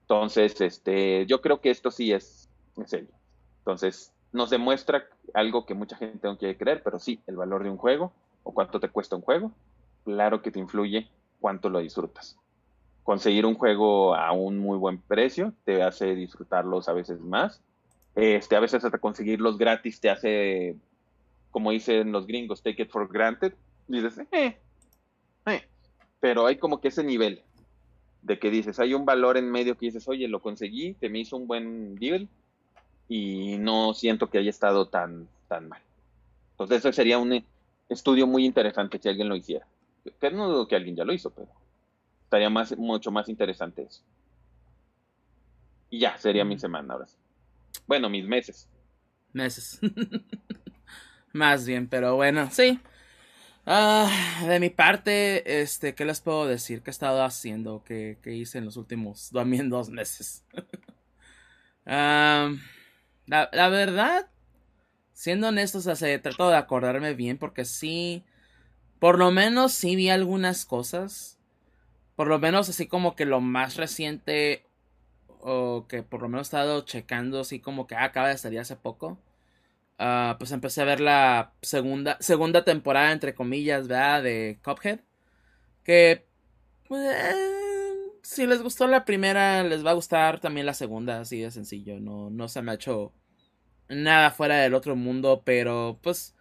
Entonces, 0.03 0.61
este, 0.61 1.25
yo 1.27 1.41
creo 1.41 1.61
que 1.61 1.71
esto 1.71 1.91
sí 1.91 2.13
es 2.13 2.49
en 2.77 2.89
serio. 2.89 3.15
Entonces, 3.59 4.13
nos 4.33 4.51
demuestra 4.51 5.05
algo 5.35 5.65
que 5.67 5.75
mucha 5.75 5.97
gente 5.97 6.27
no 6.27 6.37
quiere 6.37 6.57
creer, 6.57 6.83
pero 6.83 6.99
sí, 6.99 7.21
el 7.27 7.37
valor 7.37 7.63
de 7.63 7.71
un 7.71 7.77
juego 7.77 8.13
o 8.43 8.53
cuánto 8.53 8.81
te 8.81 8.89
cuesta 8.89 9.17
un 9.17 9.23
juego, 9.23 9.53
claro 10.05 10.43
que 10.43 10.51
te 10.51 10.59
influye 10.59 11.09
cuánto 11.41 11.69
lo 11.69 11.79
disfrutas 11.79 12.37
conseguir 13.03 13.47
un 13.47 13.55
juego 13.55 14.15
a 14.15 14.33
un 14.33 14.59
muy 14.59 14.79
buen 14.79 14.99
precio 14.99 15.53
te 15.65 15.83
hace 15.83 16.15
disfrutarlos 16.15 16.89
a 16.89 16.93
veces 16.93 17.21
más. 17.21 17.61
Este, 18.15 18.57
a 18.57 18.61
veces 18.61 18.85
hasta 18.85 18.99
conseguirlos 18.99 19.57
gratis 19.59 20.01
te 20.01 20.11
hace, 20.11 20.77
como 21.51 21.71
dicen 21.71 22.13
los 22.13 22.27
gringos, 22.27 22.63
take 22.63 22.83
it 22.83 22.91
for 22.91 23.09
granted. 23.11 23.55
Dices, 23.89 24.19
eh, 24.33 24.59
eh. 25.47 25.65
Pero 26.21 26.47
hay 26.47 26.57
como 26.57 26.81
que 26.81 26.89
ese 26.89 27.05
nivel. 27.05 27.43
de 28.23 28.39
que 28.39 28.51
dices, 28.51 28.79
hay 28.79 28.93
un 28.93 29.07
valor 29.07 29.39
en 29.39 29.51
medio 29.51 29.79
que 29.79 29.87
dices, 29.87 30.07
oye, 30.07 30.29
lo 30.29 30.43
conseguí, 30.43 30.93
te 30.95 31.09
me 31.09 31.21
hizo 31.21 31.37
un 31.39 31.47
buen 31.47 31.95
deal 31.95 32.29
y 33.09 33.57
no 33.59 33.95
siento 33.95 34.29
que 34.29 34.39
haya 34.39 34.51
estado 34.51 34.89
tan, 34.89 35.27
tan 35.49 35.69
mal. 35.69 35.81
Entonces 36.53 36.79
eso 36.79 36.93
sería 36.93 37.19
un 37.19 37.43
estudio 37.89 38.27
muy 38.27 38.45
interesante 38.45 38.99
si 38.99 39.09
alguien 39.09 39.29
lo 39.29 39.37
hiciera. 39.37 39.67
Que 40.21 40.31
no 40.31 40.49
dudo 40.49 40.69
que 40.69 40.77
alguien 40.77 40.97
ya 40.97 41.05
lo 41.05 41.15
hizo, 41.15 41.31
pero 41.31 41.49
estaría 42.31 42.49
más, 42.49 42.79
mucho 42.79 43.11
más 43.11 43.29
interesante 43.29 43.83
eso. 43.83 44.05
Y 45.91 45.99
ya, 45.99 46.17
sería 46.17 46.45
mi 46.45 46.57
semana 46.57 46.95
ahora 46.95 47.09
sí. 47.09 47.17
Bueno, 47.89 48.09
mis 48.09 48.25
meses. 48.25 48.69
Meses. 49.33 49.81
más 51.33 51.67
bien, 51.67 51.89
pero 51.89 52.15
bueno, 52.15 52.49
sí. 52.53 52.79
Ah, 53.67 54.09
de 54.47 54.61
mi 54.61 54.71
parte, 54.71 55.61
este, 55.61 55.97
¿qué 55.97 56.05
les 56.05 56.21
puedo 56.21 56.47
decir? 56.47 56.83
¿Qué 56.83 56.91
he 56.91 56.93
estado 56.93 57.25
haciendo? 57.25 57.83
¿Qué, 57.83 58.17
hice 58.27 58.59
en 58.59 58.67
los 58.67 58.77
últimos 58.77 59.31
también 59.35 59.69
dos 59.69 59.91
meses? 59.91 60.45
la, 61.85 62.55
la, 63.27 63.69
verdad, 63.71 64.31
siendo 65.13 65.49
honestos, 65.49 65.85
o 65.89 65.97
sea, 65.97 66.23
trato 66.23 66.49
de 66.49 66.57
acordarme 66.57 67.15
bien 67.15 67.39
porque 67.39 67.65
sí, 67.65 68.25
por 69.01 69.19
lo 69.19 69.33
menos 69.33 69.73
sí 69.73 69.97
vi 69.97 70.11
algunas 70.11 70.65
cosas. 70.65 71.40
Por 72.21 72.29
lo 72.29 72.39
menos 72.39 72.69
así 72.69 72.87
como 72.87 73.17
que 73.17 73.25
lo 73.25 73.41
más 73.41 73.77
reciente 73.77 74.67
o 75.41 75.87
que 75.89 76.03
por 76.03 76.21
lo 76.21 76.29
menos 76.29 76.49
he 76.49 76.49
estado 76.49 76.83
checando 76.83 77.41
así 77.41 77.61
como 77.61 77.87
que 77.87 77.95
acaba 77.97 78.29
de 78.29 78.37
salir 78.37 78.61
hace 78.61 78.77
poco. 78.77 79.19
Ah, 79.99 80.37
pues 80.39 80.53
empecé 80.53 80.83
a 80.83 80.85
ver 80.85 81.01
la 81.01 81.55
segunda, 81.63 82.19
segunda 82.21 82.63
temporada, 82.63 83.13
entre 83.13 83.35
comillas, 83.35 83.89
¿verdad? 83.89 84.23
De 84.23 84.59
Cuphead. 84.63 85.01
Que, 85.83 86.27
pues, 86.89 87.01
eh, 87.11 88.13
si 88.23 88.47
les 88.47 88.63
gustó 88.63 88.87
la 88.87 89.07
primera, 89.07 89.63
les 89.63 89.83
va 89.83 89.93
a 89.93 89.95
gustar 89.95 90.41
también 90.41 90.67
la 90.67 90.75
segunda, 90.75 91.21
así 91.21 91.41
de 91.41 91.51
sencillo. 91.51 92.01
No, 92.01 92.29
no 92.29 92.49
se 92.49 92.61
me 92.61 92.73
ha 92.73 92.75
hecho 92.75 93.15
nada 93.89 94.31
fuera 94.31 94.57
del 94.59 94.75
otro 94.75 94.95
mundo, 94.95 95.41
pero 95.43 95.99
pues, 96.03 96.37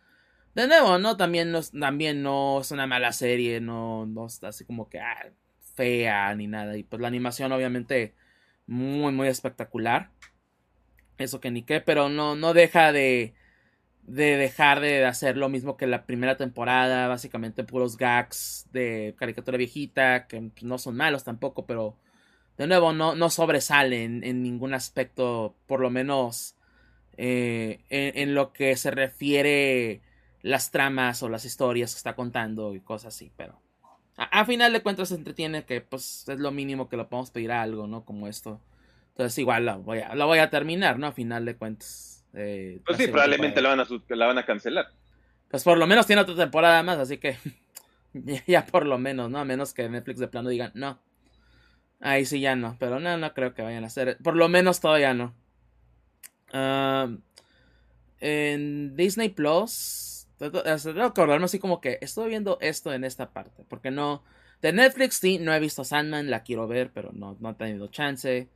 de 0.55 0.67
nuevo, 0.67 0.97
¿no? 0.97 1.15
También 1.15 1.53
no, 1.53 1.61
también 1.63 2.21
no 2.21 2.59
es 2.59 2.71
una 2.71 2.85
mala 2.85 3.13
serie, 3.13 3.61
no, 3.61 4.05
no 4.05 4.25
está 4.27 4.49
así 4.49 4.65
como 4.65 4.89
que 4.89 4.99
ah, 4.99 5.31
fea 5.79 6.35
ni 6.35 6.47
nada. 6.47 6.77
Y 6.77 6.83
pues 6.83 7.01
la 7.01 7.07
animación, 7.07 7.51
obviamente, 7.51 8.13
muy, 8.67 9.13
muy 9.13 9.27
espectacular. 9.29 10.11
Eso 11.17 11.39
que 11.39 11.51
ni 11.51 11.63
qué, 11.63 11.81
pero 11.81 12.09
no, 12.09 12.35
no 12.35 12.53
deja 12.53 12.91
de 12.91 13.33
de 14.09 14.37
dejar 14.37 14.79
de 14.79 15.05
hacer 15.05 15.37
lo 15.37 15.49
mismo 15.49 15.77
que 15.77 15.85
la 15.85 16.05
primera 16.05 16.35
temporada, 16.35 17.07
básicamente 17.07 17.63
puros 17.63 17.95
gags 17.95 18.67
de 18.71 19.13
caricatura 19.17 19.57
viejita, 19.57 20.25
que 20.25 20.51
no 20.61 20.79
son 20.79 20.95
malos 20.97 21.23
tampoco, 21.23 21.67
pero 21.67 21.95
de 22.57 22.65
nuevo 22.65 22.91
no, 22.91 23.15
no 23.15 23.29
sobresalen 23.29 24.23
en 24.23 24.41
ningún 24.41 24.73
aspecto, 24.73 25.55
por 25.67 25.79
lo 25.79 25.91
menos 25.91 26.55
eh, 27.17 27.81
en, 27.89 28.33
lo 28.33 28.51
que 28.51 28.75
se 28.77 28.89
refiere 28.89 30.01
las 30.41 30.71
tramas 30.71 31.21
o 31.21 31.29
las 31.29 31.45
historias 31.45 31.93
que 31.93 31.97
está 31.97 32.15
contando 32.15 32.73
y 32.73 32.81
cosas 32.81 33.13
así, 33.13 33.31
pero 33.37 33.61
a, 34.19 34.45
final 34.45 34.73
de 34.73 34.81
cuentas 34.81 35.09
se 35.09 35.15
entretiene 35.15 35.63
que 35.63 35.79
pues 35.81 36.27
es 36.27 36.39
lo 36.39 36.51
mínimo 36.51 36.89
que 36.89 36.97
lo 36.97 37.07
podemos 37.07 37.31
pedir 37.31 37.51
a 37.51 37.61
algo, 37.61 37.87
¿no? 37.87 38.03
Como 38.03 38.27
esto. 38.27 38.59
Entonces 39.11 39.37
igual 39.37 39.65
lo 39.65 39.79
voy 39.79 39.99
a, 39.99 40.13
lo 40.15 40.27
voy 40.27 40.39
a 40.39 40.49
terminar, 40.49 40.99
¿no? 40.99 41.07
A 41.07 41.11
final 41.13 41.45
de 41.45 41.55
cuentas. 41.55 42.25
Eh, 42.33 42.81
pues 42.85 42.97
sí, 42.97 43.07
probablemente 43.07 43.61
la 43.61 43.69
van, 43.69 43.79
a, 43.79 43.87
la 44.09 44.27
van 44.27 44.37
a 44.37 44.45
cancelar. 44.45 44.91
Pues 45.49 45.63
por 45.63 45.77
lo 45.77 45.87
menos 45.87 46.05
tiene 46.05 46.21
otra 46.21 46.35
temporada 46.35 46.83
más, 46.83 46.99
así 46.99 47.17
que 47.17 47.37
ya, 48.47 48.65
por 48.65 48.85
lo 48.85 48.97
menos, 48.97 49.29
¿no? 49.29 49.39
A 49.39 49.45
menos 49.45 49.73
que 49.73 49.87
Netflix 49.87 50.19
de 50.19 50.27
plano 50.27 50.49
digan, 50.49 50.71
no. 50.73 50.99
Ahí 52.01 52.25
sí 52.25 52.39
ya 52.39 52.55
no, 52.55 52.75
pero 52.79 52.99
no, 52.99 53.17
no 53.17 53.33
creo 53.33 53.53
que 53.53 53.61
vayan 53.61 53.83
a 53.83 53.87
hacer. 53.87 54.17
Por 54.23 54.35
lo 54.35 54.49
menos 54.49 54.79
todavía 54.79 55.13
no. 55.13 55.33
en 58.19 58.95
Disney 58.95 59.29
Plus, 59.29 60.18
tengo 60.39 60.63
que 60.63 61.01
acordarme 61.01 61.45
así 61.45 61.59
como 61.59 61.81
que 61.81 61.99
estoy 62.01 62.29
viendo 62.29 62.57
esto 62.61 62.93
en 62.93 63.03
esta 63.03 63.29
parte, 63.31 63.65
porque 63.67 63.91
no... 63.91 64.23
De 64.61 64.73
Netflix 64.73 65.15
sí, 65.15 65.37
no 65.37 65.53
he 65.53 65.59
visto 65.59 65.83
Sandman, 65.83 66.29
la 66.29 66.43
quiero 66.43 66.67
ver, 66.67 66.91
pero 66.93 67.11
no, 67.13 67.37
no 67.39 67.51
he 67.51 67.53
tenido 67.53 67.87
chance. 67.87 68.49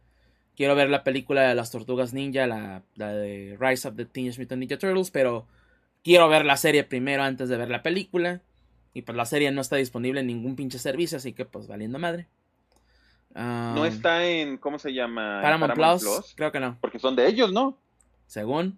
Quiero 0.56 0.76
ver 0.76 0.90
la 0.90 1.04
película 1.04 1.44
de 1.44 1.56
las 1.56 1.72
tortugas 1.72 2.14
ninja, 2.14 2.46
la, 2.46 2.84
de 2.96 3.58
Rise 3.60 3.88
of 3.88 3.96
the 3.96 4.06
Teenage 4.06 4.40
Mutant 4.40 4.60
Ninja 4.60 4.78
Turtles, 4.78 5.12
pero 5.12 5.48
quiero 6.04 6.28
ver 6.28 6.46
la 6.46 6.58
serie 6.58 6.84
primero 6.84 7.24
antes 7.24 7.48
de 7.48 7.58
ver 7.58 7.70
la 7.70 7.84
película. 7.84 8.42
Y 8.94 9.04
pues 9.04 9.16
la 9.16 9.26
serie 9.26 9.52
no 9.52 9.62
está 9.62 9.78
disponible 9.78 10.20
en 10.20 10.28
ningún 10.28 10.56
pinche 10.56 10.78
servicio, 10.78 11.18
así 11.18 11.32
que 11.32 11.46
pues 11.46 11.68
valiendo 11.68 12.00
madre. 12.00 12.28
no 13.34 13.86
está 13.86 14.26
en, 14.26 14.58
¿cómo 14.58 14.80
se 14.80 14.94
llama? 14.94 15.40
Paramount, 15.42 15.74
Plus? 15.74 16.34
Creo 16.36 16.52
que 16.52 16.60
no. 16.60 16.78
Porque 16.82 17.00
son 17.00 17.16
de 17.16 17.28
ellos, 17.28 17.52
¿no? 17.54 17.78
Según. 18.28 18.78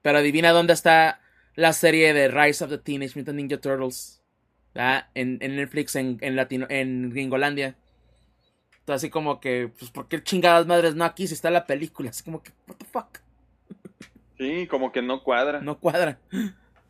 Pero 0.00 0.18
adivina 0.18 0.52
dónde 0.52 0.72
está 0.72 1.20
la 1.54 1.72
serie 1.72 2.12
de 2.12 2.28
Rise 2.28 2.64
of 2.64 2.70
the 2.70 2.78
Teenage 2.78 3.12
Mutant 3.16 3.36
Ninja 3.36 3.58
Turtles. 3.58 4.20
En, 5.14 5.38
en, 5.40 5.54
Netflix 5.54 5.94
en, 5.94 6.18
en, 6.20 6.34
Latino, 6.34 6.66
en 6.68 7.10
Gringolandia 7.10 7.76
así 8.92 9.08
como 9.08 9.40
que, 9.40 9.70
pues, 9.78 9.90
¿por 9.90 10.08
qué 10.08 10.22
chingadas 10.22 10.66
madres 10.66 10.94
no 10.94 11.04
aquí 11.04 11.26
si 11.26 11.34
está 11.34 11.50
la 11.50 11.66
película? 11.66 12.10
Así 12.10 12.22
como 12.22 12.42
que, 12.42 12.50
what 12.68 12.76
the 12.76 12.84
fuck. 12.84 13.18
Sí, 14.36 14.66
como 14.66 14.92
que 14.92 15.00
no 15.00 15.22
cuadra. 15.22 15.60
No 15.60 15.78
cuadra. 15.78 16.18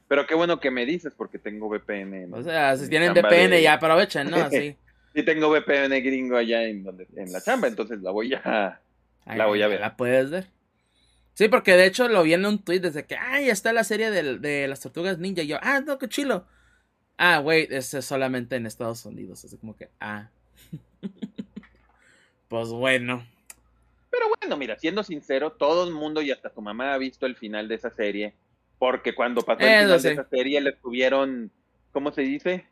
Pero 0.09 0.27
qué 0.27 0.35
bueno 0.35 0.61
que 0.61 0.71
me 0.71 0.87
dices 0.87 1.15
porque 1.17 1.39
tengo 1.39 1.69
VPN. 1.69 2.33
o 2.33 2.43
sea, 2.43 2.77
si 2.77 2.89
tienen 2.89 3.13
VPN 3.13 3.61
ya 3.61 3.75
aprovechen, 3.75 4.31
¿no? 4.31 4.37
Sí. 4.51 4.77
sí 5.15 5.23
tengo 5.23 5.51
VPN 5.51 5.91
gringo 6.03 6.37
allá 6.37 6.65
en 6.65 6.83
donde 6.83 7.07
en 7.17 7.33
la 7.33 7.41
chamba, 7.41 7.69
entonces 7.69 8.01
la 8.01 8.11
voy 8.11 8.35
a 8.35 8.81
la 9.27 9.47
voy 9.47 9.63
a 9.63 9.69
ver. 9.69 9.81
La 9.81 9.97
puedes 9.97 10.31
ver. 10.31 10.47
Sí, 11.35 11.49
porque 11.49 11.73
de 11.77 11.87
hecho 11.87 12.09
lo 12.09 12.23
vi 12.23 12.35
en 12.35 12.47
un 12.47 12.63
tweet 12.63 12.81
desde 12.81 13.07
que, 13.07 13.17
ay, 13.17 13.51
está 13.51 13.73
la 13.73 13.85
serie 13.85 14.11
de, 14.11 14.39
de 14.39 14.69
las 14.69 14.81
tortugas 14.81 15.19
ninja. 15.19 15.43
Y 15.43 15.49
yo, 15.49 15.59
ah, 15.63 15.81
no, 15.81 15.99
qué 15.99 16.09
chilo. 16.09 16.47
Ah, 17.17 17.41
wait, 17.41 17.71
es 17.71 17.91
solamente 18.05 18.57
en 18.57 18.67
Estados 18.67 19.05
Unidos. 19.05 19.45
Así 19.45 19.57
como 19.59 19.77
que, 19.77 19.91
ah. 20.01 20.31
Pues 22.49 22.69
bueno. 22.69 23.27
Pero 24.11 24.27
bueno, 24.41 24.57
mira, 24.57 24.79
siendo 24.79 25.03
sincero, 25.03 25.53
todo 25.53 25.89
el 25.89 25.93
mundo 25.93 26.23
y 26.23 26.31
hasta 26.31 26.51
tu 26.51 26.63
mamá 26.63 26.95
ha 26.95 26.99
visto 26.99 27.27
el 27.27 27.35
final 27.35 27.67
de 27.67 27.75
esa 27.75 27.91
serie. 27.91 28.35
Porque 28.79 29.15
cuando 29.15 29.43
pasó 29.43 29.63
el 29.63 29.83
final 29.83 30.03
de 30.03 30.13
esa 30.13 30.29
serie 30.29 30.61
le 30.61 30.71
estuvieron, 30.71 31.51
¿cómo 31.91 32.13
se 32.13 32.23
dice? 32.23 32.67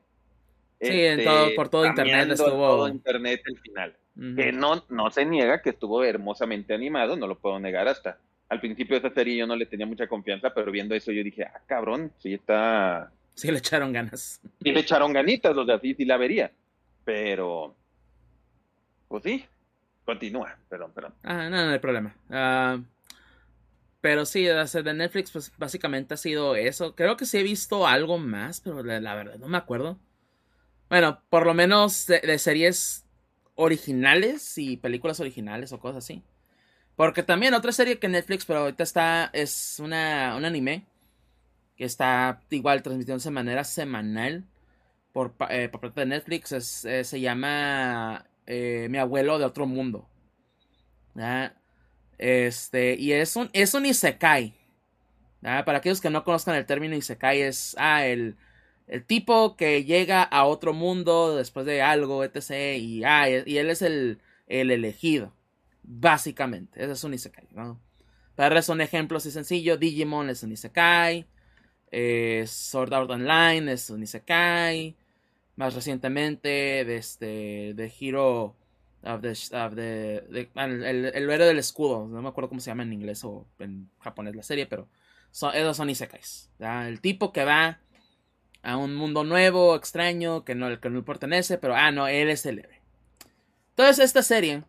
Sí, 0.81 1.05
en 1.05 1.21
este, 1.21 1.25
todo, 1.25 1.55
por 1.57 1.69
todo 1.69 1.87
internet 1.87 2.31
estuvo. 2.31 2.51
todo 2.51 2.89
internet 2.89 3.43
el 3.45 3.59
final. 3.59 3.97
Que 4.37 4.53
no, 4.53 4.85
no 4.89 5.11
se 5.11 5.25
niega 5.25 5.63
que 5.63 5.71
estuvo 5.71 6.05
hermosamente 6.05 6.75
animado, 6.75 7.17
no 7.17 7.27
lo 7.27 7.39
puedo 7.39 7.59
negar 7.59 7.89
hasta. 7.89 8.19
Al 8.53 8.61
principio 8.61 9.01
de 9.01 9.07
esa 9.07 9.15
serie 9.15 9.37
yo 9.37 9.47
no 9.47 9.57
le 9.57 9.67
tenía 9.67 9.87
mucha 9.87 10.07
confianza, 10.07 10.53
pero 10.53 10.71
viendo 10.71 10.95
eso 10.95 11.11
yo 11.11 11.25
dije, 11.25 11.45
ah, 11.45 11.61
cabrón, 11.67 12.13
sí 12.19 12.35
está. 12.35 13.11
Sí 13.35 13.51
le 13.51 13.59
echaron 13.59 13.93
ganas. 13.93 14.41
Sí 14.63 14.73
le 14.73 14.81
echaron 14.81 15.13
ganitas, 15.13 15.57
o 15.57 15.65
sea, 15.65 15.79
sí, 15.79 15.95
sí 15.95 16.05
la 16.05 16.19
vería. 16.19 16.53
Pero, 17.05 17.75
pues 19.09 19.23
sí, 19.23 19.45
Continúa, 20.05 20.59
perdón, 20.69 20.93
perdón. 20.93 21.15
Ah, 21.23 21.49
no, 21.49 21.65
no 21.65 21.71
hay 21.71 21.79
problema. 21.79 22.17
Ah, 22.29 22.81
pero 24.01 24.27
sí, 24.27 24.45
de 24.45 24.95
Netflix, 24.95 25.31
pues 25.31 25.53
básicamente 25.57 26.15
ha 26.15 26.17
sido 26.17 26.57
eso. 26.57 26.97
Creo 26.97 27.17
que 27.17 27.25
sí 27.25 27.39
he 27.39 27.43
visto 27.45 27.87
algo 27.87 28.19
más, 28.19 28.61
pero 28.61 28.83
la, 28.83 29.15
verdad 29.15 29.39
no 29.39 29.47
me 29.47 29.59
acuerdo. 29.59 30.01
Bueno, 30.89 31.23
por 31.31 31.47
lo 31.47 31.55
menos 31.55 32.07
de, 32.07 32.39
series 32.39 33.07
originales 33.55 34.59
y 34.59 34.77
películas 34.77 35.21
originales 35.21 35.73
o 35.73 35.79
cosas 35.79 36.05
así. 36.05 36.23
Porque 36.97 37.23
también 37.23 37.55
otra 37.55 37.73
serie 37.73 37.99
que 37.99 38.09
Netflix, 38.09 38.45
pero 38.45 38.61
ahorita 38.61 38.83
está, 38.83 39.31
es 39.33 39.79
una, 39.81 40.35
un 40.37 40.45
anime 40.45 40.87
que 41.77 41.85
está 41.85 42.43
igual 42.51 42.83
transmitiéndose 42.83 43.31
de 43.31 43.35
manera 43.35 43.65
semanal 43.65 44.45
por, 45.13 45.35
eh, 45.51 45.69
parte 45.69 46.01
de 46.01 46.07
Netflix. 46.07 46.85
Eh, 46.85 47.05
se 47.05 47.21
llama 47.21 48.27
eh, 48.47 48.89
mi 48.91 48.99
abuelo 48.99 49.39
de 49.39 49.45
otro 49.45 49.67
mundo. 49.67 50.09
Este, 52.19 52.95
y 52.95 53.13
es 53.13 53.37
un, 53.37 53.51
es 53.53 53.75
un 53.75 53.87
Isekai. 53.87 54.55
Para 55.41 55.79
aquellos 55.79 56.01
que 56.01 56.11
no 56.11 56.25
conozcan 56.25 56.55
el 56.55 56.67
término 56.67 56.95
Isekai, 56.95 57.41
es 57.41 57.75
ah, 57.79 58.07
el, 58.07 58.37
el 58.87 59.05
tipo 59.05 59.57
que 59.57 59.85
llega 59.85 60.23
a 60.23 60.45
otro 60.45 60.73
mundo 60.73 61.35
después 61.37 61.67
de 61.67 61.83
algo, 61.83 62.23
etc. 62.23 62.79
Y, 62.79 63.03
ah, 63.05 63.29
y 63.29 63.59
él 63.59 63.71
es 63.71 63.83
el, 63.83 64.21
el 64.47 64.71
elegido. 64.71 65.33
Básicamente, 65.83 66.83
ese 66.83 66.93
es 66.93 67.05
un 67.05 67.15
Isekai. 67.15 67.49
Para 67.55 67.77
darles 68.37 68.69
un 68.69 68.81
ejemplo 68.81 69.19
así 69.19 69.31
sencillo: 69.31 69.77
Digimon 69.77 70.31
es 70.31 70.43
un 70.43 70.53
Isekai. 70.53 71.27
Eh, 71.91 72.45
Sword 72.47 72.95
Art 72.95 73.11
Online 73.11 73.73
es 73.73 73.91
un 73.91 74.03
Isekai 74.03 74.97
más 75.57 75.75
recientemente 75.75 76.49
de 76.49 76.97
este 76.97 77.75
de 77.75 77.93
Hero 78.01 78.57
of 79.05 79.21
the, 79.21 80.25
el, 80.55 81.05
el, 81.15 81.31
héroe 81.31 81.47
del 81.47 81.59
escudo 81.59 82.07
no 82.07 82.23
me 82.23 82.29
acuerdo 82.29 82.49
cómo 82.49 82.61
se 82.61 82.71
llama 82.71 82.85
en 82.85 82.93
inglés 82.93 83.25
o 83.25 83.47
en 83.59 83.91
japonés 84.01 84.37
la 84.37 84.43
serie 84.43 84.67
pero 84.67 84.89
esos 85.33 85.77
son 85.77 85.91
isekais 85.91 86.51
el 86.61 87.01
tipo 87.01 87.33
que 87.33 87.45
va 87.45 87.81
a 88.63 88.77
un 88.77 88.95
mundo 88.95 89.25
nuevo 89.25 89.75
extraño 89.75 90.45
que 90.45 90.55
no 90.55 90.81
que 90.81 90.89
no 90.89 91.05
pertenece 91.05 91.59
pero 91.59 91.75
ah 91.75 91.91
no 91.91 92.07
él 92.07 92.31
es 92.31 92.47
el 92.47 92.61
héroe 92.61 92.81
Entonces, 93.71 94.05
esta 94.05 94.23
serie 94.23 94.63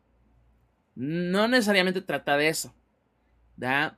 no 0.95 1.47
necesariamente 1.47 2.01
trata 2.01 2.37
de 2.37 2.49
eso. 2.49 2.73
¿verdad? 3.55 3.97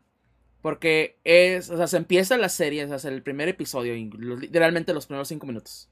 Porque 0.62 1.18
es, 1.24 1.70
o 1.70 1.78
sea, 1.78 1.88
se 1.88 1.98
empieza 1.98 2.38
la 2.38 2.50
serie, 2.50 2.86
o 2.86 3.00
sea, 3.00 3.12
el 3.12 3.22
primer 3.22 3.48
episodio, 3.50 3.94
literalmente 3.94 4.94
los 4.94 5.06
primeros 5.06 5.28
cinco 5.28 5.46
minutos. 5.46 5.90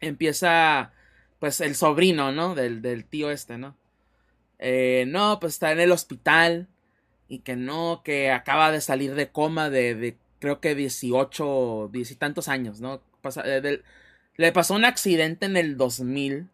Empieza, 0.00 0.92
pues, 1.38 1.60
el 1.60 1.74
sobrino, 1.74 2.32
¿no? 2.32 2.54
Del, 2.54 2.82
del 2.82 3.04
tío 3.04 3.30
este, 3.30 3.58
¿no? 3.58 3.76
Eh, 4.58 5.04
no, 5.08 5.38
pues 5.40 5.54
está 5.54 5.72
en 5.72 5.80
el 5.80 5.92
hospital 5.92 6.68
y 7.28 7.40
que 7.40 7.56
no, 7.56 8.02
que 8.04 8.30
acaba 8.30 8.72
de 8.72 8.80
salir 8.80 9.14
de 9.14 9.30
coma 9.30 9.68
de, 9.68 9.94
de 9.94 10.16
creo 10.38 10.60
que 10.60 10.74
18, 10.74 11.90
10 11.92 12.10
y 12.10 12.14
tantos 12.16 12.48
años, 12.48 12.80
¿no? 12.80 13.02
Eh, 13.44 13.82
le 14.36 14.52
pasó 14.52 14.74
un 14.74 14.84
accidente 14.84 15.46
en 15.46 15.56
el 15.56 15.76
2000 15.76 16.48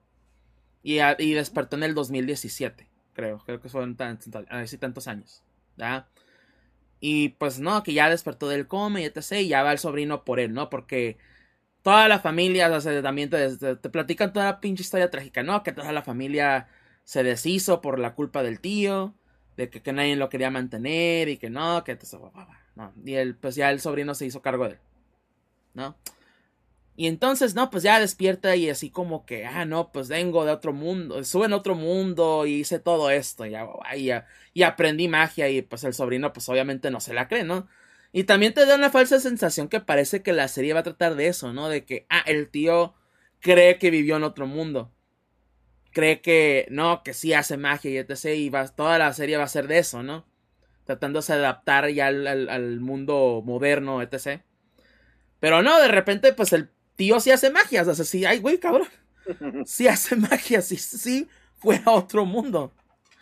y, 0.83 0.99
y, 1.01 1.33
despertó 1.35 1.77
en 1.77 1.85
el 1.85 1.95
2017, 1.95 2.89
creo, 3.13 3.39
creo 3.45 3.61
que 3.61 3.69
fueron 3.69 3.97
tantos, 3.97 4.31
tantos 4.81 5.09
años, 5.09 5.43
¿ya? 5.77 6.09
Y 7.01 7.31
pues 7.31 7.59
no, 7.59 7.83
que 7.83 7.93
ya 7.93 8.09
despertó 8.09 8.49
del 8.49 8.69
coma 8.69 9.01
y 9.01 9.05
etc. 9.05 9.33
Y 9.41 9.49
ya 9.49 9.63
va 9.63 9.73
el 9.73 9.79
sobrino 9.79 10.25
por 10.25 10.39
él, 10.39 10.55
¿no? 10.55 10.71
Porque 10.71 11.19
toda 11.83 12.09
la 12.09 12.21
familia, 12.21 12.71
o 12.71 12.81
sea, 12.81 13.03
también 13.03 13.29
te, 13.29 13.57
te, 13.57 13.91
platican 13.91 14.33
toda 14.33 14.47
la 14.47 14.61
pinche 14.61 14.83
historia 14.83 15.11
trágica, 15.11 15.43
¿no? 15.43 15.63
Que 15.63 15.73
toda 15.73 15.93
la 15.93 16.03
familia 16.03 16.69
se 17.05 17.25
deshizo 17.25 17.81
por 17.81 17.99
la 17.99 18.15
culpa 18.15 18.43
del 18.43 18.61
tío, 18.61 19.15
de 19.57 19.69
que, 19.69 19.83
que 19.83 19.93
nadie 19.93 20.17
lo 20.17 20.29
quería 20.29 20.51
mantener 20.51 21.29
y 21.29 21.37
que 21.39 21.51
no, 21.51 21.83
que... 21.85 21.99
No, 22.77 22.93
y 23.05 23.15
él, 23.15 23.37
pues 23.37 23.55
ya 23.57 23.71
el 23.71 23.81
sobrino 23.81 24.15
se 24.15 24.27
hizo 24.27 24.41
cargo 24.41 24.65
de 24.65 24.75
él, 24.75 24.79
¿no? 25.75 25.97
Y 26.95 27.07
entonces, 27.07 27.55
no, 27.55 27.71
pues 27.71 27.83
ya 27.83 27.99
despierta 27.99 28.55
y 28.55 28.69
así 28.69 28.91
como 28.91 29.25
que, 29.25 29.47
ah, 29.47 29.65
no, 29.65 29.93
pues 29.93 30.09
vengo 30.09 30.45
de 30.45 30.53
otro 30.53 30.75
mundo, 30.75 31.25
sube 31.25 31.47
en 31.47 31.55
otro 31.55 31.75
mundo 31.75 32.45
y 32.45 32.61
hice 32.61 32.79
todo 32.81 33.11
esto, 33.11 33.47
y, 33.47 33.51
ya, 33.51 34.27
y 34.53 34.63
aprendí 34.63 35.09
magia 35.09 35.49
y 35.49 35.63
pues 35.63 35.85
el 35.85 35.95
sobrino 35.95 36.33
pues 36.35 36.49
obviamente 36.51 36.91
no 36.91 37.01
se 37.01 37.15
la 37.15 37.29
cree, 37.29 37.45
¿no? 37.45 37.67
Y 38.13 38.25
también 38.25 38.53
te 38.53 38.67
da 38.67 38.75
una 38.75 38.91
falsa 38.91 39.21
sensación 39.21 39.69
que 39.69 39.81
parece 39.81 40.23
que 40.23 40.35
la 40.35 40.49
serie 40.49 40.75
va 40.75 40.81
a 40.81 40.83
tratar 40.83 41.15
de 41.15 41.29
eso, 41.29 41.53
¿no? 41.55 41.71
De 41.71 41.85
que, 41.87 42.07
ah, 42.11 42.23
el 42.27 42.51
tío 42.51 42.95
cree 43.41 43.79
que 43.79 43.91
vivió 43.91 44.17
en 44.17 44.25
otro 44.25 44.47
mundo. 44.47 44.93
Cree 45.93 46.21
que, 46.21 46.67
no, 46.71 47.03
que 47.03 47.15
sí 47.15 47.33
hace 47.33 47.57
magia 47.57 47.91
y 47.91 47.97
etc. 47.97 48.27
Y 48.37 48.51
toda 48.77 48.99
la 48.99 49.13
serie 49.15 49.39
va 49.39 49.45
a 49.45 49.49
ser 49.49 49.67
de 49.67 49.79
eso, 49.79 50.03
¿no? 50.03 50.27
Tratándose 50.85 51.33
de 51.33 51.39
adaptar 51.41 51.89
ya 51.89 52.09
al, 52.09 52.27
al 52.27 52.81
mundo 52.81 53.43
moderno, 53.45 54.03
etc. 54.03 54.43
Pero 55.41 55.63
no, 55.63 55.81
de 55.81 55.89
repente, 55.89 56.35
pues 56.35 56.53
el 56.53 56.71
tío 57.03 57.19
sí 57.19 57.33
hace 57.33 57.51
magia. 57.51 57.83
O 57.83 57.95
sea, 57.95 58.05
sí, 58.05 58.25
ay, 58.25 58.39
güey, 58.39 58.59
cabrón. 58.59 58.87
Sí 59.67 59.87
hace 59.87 60.17
magia, 60.17 60.61
sí, 60.63 60.77
sí, 60.77 61.29
fue 61.57 61.81
a 61.85 61.91
otro 61.93 62.25
mundo. 62.25 62.73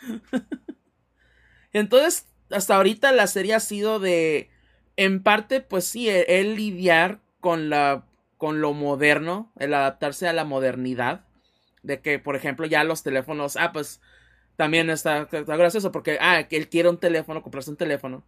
Entonces, 1.75 2.27
hasta 2.51 2.77
ahorita 2.77 3.13
la 3.13 3.27
serie 3.27 3.55
ha 3.55 3.61
sido 3.61 4.01
de, 4.01 4.51
en 4.97 5.23
parte, 5.23 5.61
pues 5.61 5.85
sí, 5.85 6.09
el, 6.09 6.57
lidiar 6.57 7.21
con 7.41 7.69
la, 7.69 8.07
con 8.39 8.63
lo 8.63 8.73
moderno, 8.73 9.53
el 9.59 9.75
adaptarse 9.75 10.27
a 10.27 10.33
la 10.33 10.45
modernidad. 10.45 11.27
De 11.83 12.01
que, 12.01 12.19
por 12.19 12.35
ejemplo, 12.35 12.67
ya 12.67 12.83
los 12.85 13.03
teléfonos, 13.03 13.57
ah, 13.57 13.73
pues, 13.73 14.01
también 14.57 14.89
está, 14.89 15.29
está 15.31 15.57
gracioso 15.57 15.93
porque, 15.93 16.19
ah, 16.21 16.49
que 16.49 16.57
él 16.57 16.69
quiere 16.69 16.89
un 16.89 16.99
teléfono, 16.99 17.43
comprarse 17.43 17.71
un 17.71 17.77
teléfono. 17.77 18.25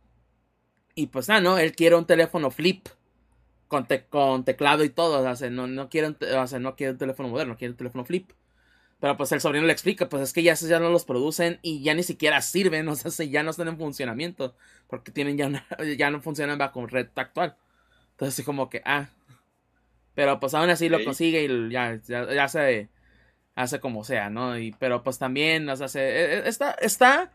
Y 0.95 1.07
pues, 1.09 1.31
ah, 1.31 1.41
no, 1.41 1.59
él 1.59 1.75
quiere 1.75 1.97
un 1.97 2.07
teléfono 2.07 2.51
flip 2.51 2.89
con, 3.73 4.45
teclado 4.45 4.85
y 4.85 4.91
todo, 4.91 5.29
o 5.29 5.37
sea, 5.37 5.51
no, 5.51 5.67
no 5.67 5.89
quieren, 5.89 6.17
o 6.37 6.47
sea, 6.47 6.59
no 6.59 6.77
quieren 6.77 6.95
un 6.95 6.99
teléfono 6.99 7.31
moderno, 7.31 7.57
quieren 7.57 7.73
un 7.73 7.79
teléfono 7.79 8.05
flip. 8.05 8.31
Pero 9.01 9.17
pues 9.17 9.33
el 9.33 9.41
sobrino 9.41 9.67
le 9.67 9.73
explica, 9.73 10.09
pues 10.09 10.23
es 10.23 10.33
que 10.33 10.43
ya, 10.43 10.55
ya 10.55 10.79
no 10.79 10.91
los 10.91 11.05
producen 11.05 11.59
y 11.63 11.83
ya 11.83 11.95
ni 11.95 12.03
siquiera 12.03 12.41
sirven, 12.43 12.87
o 12.89 12.95
sea, 12.95 13.27
ya 13.27 13.43
no 13.43 13.51
están 13.51 13.69
en 13.69 13.79
funcionamiento, 13.79 14.55
porque 14.87 15.11
tienen 15.11 15.39
ya, 15.39 15.67
ya 15.99 16.11
no 16.11 16.21
funcionan 16.21 16.59
bajo 16.59 16.87
red 16.87 17.09
actual. 17.17 17.57
Entonces 18.13 18.35
así 18.35 18.45
como 18.45 18.69
que, 18.69 18.83
ah. 18.85 19.09
Pero 20.15 20.39
pues 20.39 20.53
aún 20.53 20.69
así 20.69 20.91
lo 20.91 21.03
consigue 21.03 21.45
y 21.45 21.71
ya, 21.71 21.99
ya, 22.07 22.49
se 22.49 22.91
hace 23.55 23.81
como 23.81 24.05
sea, 24.05 24.29
¿no? 24.29 24.59
Y, 24.59 24.73
pero 24.73 25.03
pues 25.03 25.19
también, 25.19 25.69
o 25.71 25.77
sea, 25.77 25.89
se, 25.89 26.01
e, 26.01 26.39
e, 26.41 26.49
está, 26.49 26.73
está 26.73 27.33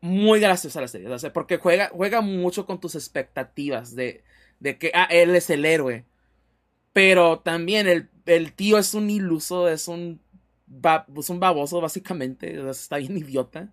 muy 0.00 0.40
graciosa 0.40 0.80
la 0.80 0.88
serie, 0.88 1.08
o 1.08 1.18
sea, 1.18 1.32
porque 1.32 1.58
juega, 1.58 1.90
juega 1.92 2.20
mucho 2.20 2.66
con 2.66 2.80
tus 2.80 2.96
expectativas 2.96 3.94
de, 3.94 4.24
de 4.60 4.78
que, 4.78 4.90
ah, 4.94 5.08
él 5.10 5.34
es 5.34 5.50
el 5.50 5.64
héroe. 5.64 6.04
Pero 6.92 7.40
también 7.40 7.86
el, 7.88 8.08
el 8.26 8.52
tío 8.52 8.78
es 8.78 8.94
un 8.94 9.10
iluso, 9.10 9.68
es 9.68 9.88
un, 9.88 10.20
es 11.16 11.30
un 11.30 11.40
baboso 11.40 11.80
básicamente, 11.80 12.68
está 12.70 12.96
bien 12.98 13.16
idiota. 13.16 13.72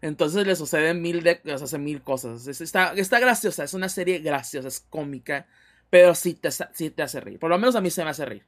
Entonces 0.00 0.46
le 0.46 0.54
suceden 0.54 1.02
mil, 1.02 1.22
de, 1.22 1.40
hace 1.52 1.78
mil 1.78 2.02
cosas. 2.02 2.46
está, 2.46 2.92
está 2.94 3.18
graciosa, 3.18 3.64
es 3.64 3.74
una 3.74 3.88
serie 3.88 4.20
graciosa, 4.20 4.68
es 4.68 4.80
cómica, 4.80 5.46
pero 5.90 6.14
sí 6.14 6.34
te, 6.34 6.50
sí 6.50 6.90
te 6.90 7.02
hace 7.02 7.20
reír. 7.20 7.38
Por 7.38 7.50
lo 7.50 7.58
menos 7.58 7.74
a 7.74 7.80
mí 7.80 7.90
se 7.90 8.04
me 8.04 8.10
hace 8.10 8.24
reír. 8.24 8.46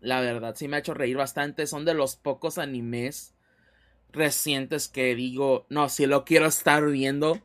La 0.00 0.20
verdad, 0.20 0.54
sí 0.54 0.68
me 0.68 0.76
ha 0.76 0.80
hecho 0.80 0.92
reír 0.92 1.16
bastante. 1.16 1.66
Son 1.66 1.86
de 1.86 1.94
los 1.94 2.16
pocos 2.16 2.58
animes 2.58 3.34
recientes 4.12 4.88
que 4.88 5.14
digo, 5.14 5.66
no, 5.70 5.88
si 5.88 6.04
lo 6.06 6.26
quiero 6.26 6.46
estar 6.46 6.84
viendo 6.84 7.40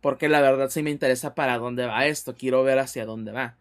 porque 0.00 0.28
la 0.28 0.40
verdad 0.40 0.70
sí 0.70 0.82
me 0.82 0.90
interesa 0.90 1.34
para 1.34 1.58
dónde 1.58 1.86
va 1.86 2.06
esto. 2.06 2.34
Quiero 2.34 2.62
ver 2.62 2.78
hacia 2.78 3.04
dónde 3.04 3.32
va. 3.32 3.56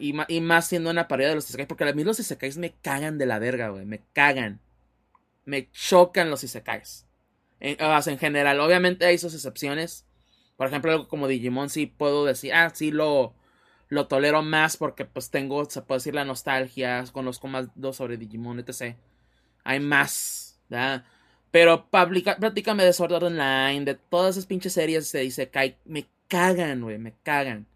Y, 0.00 0.14
y, 0.28 0.40
más 0.40 0.66
siendo 0.66 0.90
una 0.90 1.08
pared 1.08 1.28
de 1.28 1.34
los 1.34 1.48
isekais. 1.48 1.68
Porque 1.68 1.84
a 1.84 1.92
mí 1.92 2.04
los 2.04 2.20
isekais 2.20 2.56
me 2.56 2.74
cagan 2.80 3.18
de 3.18 3.26
la 3.26 3.38
verga, 3.38 3.68
güey. 3.68 3.84
Me 3.84 4.02
cagan. 4.12 4.60
Me 5.44 5.70
chocan 5.72 6.30
los 6.30 6.44
isekais. 6.44 7.06
En, 7.60 7.76
en 7.78 8.18
general, 8.18 8.60
obviamente 8.60 9.04
hay 9.06 9.18
sus 9.18 9.34
excepciones. 9.34 10.06
Por 10.56 10.68
ejemplo, 10.68 10.92
algo 10.92 11.08
como 11.08 11.28
Digimon 11.28 11.70
sí 11.70 11.86
puedo 11.86 12.24
decir, 12.24 12.52
ah, 12.54 12.70
sí 12.74 12.90
lo, 12.90 13.34
lo 13.88 14.06
tolero 14.06 14.42
más 14.42 14.76
porque 14.76 15.04
pues 15.04 15.30
tengo, 15.30 15.64
se 15.68 15.82
puede 15.82 15.98
decir, 15.98 16.14
la 16.14 16.24
nostalgia, 16.24 17.04
conozco 17.12 17.48
más 17.48 17.68
sobre 17.92 18.16
Digimon, 18.16 18.60
etc. 18.60 18.96
Hay 19.64 19.80
más. 19.80 20.60
Pero 21.50 21.88
platícame 21.90 22.84
de 22.84 22.92
Sword 22.92 23.14
Art 23.14 23.22
Online, 23.24 23.84
de 23.84 23.94
todas 23.94 24.36
esas 24.36 24.46
pinches 24.46 24.74
series 24.74 25.08
se 25.08 25.20
dice 25.20 25.50
me 25.84 26.06
cagan, 26.28 26.82
güey, 26.82 26.98
me 26.98 27.14
cagan. 27.22 27.66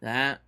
¿verdad? 0.00 0.40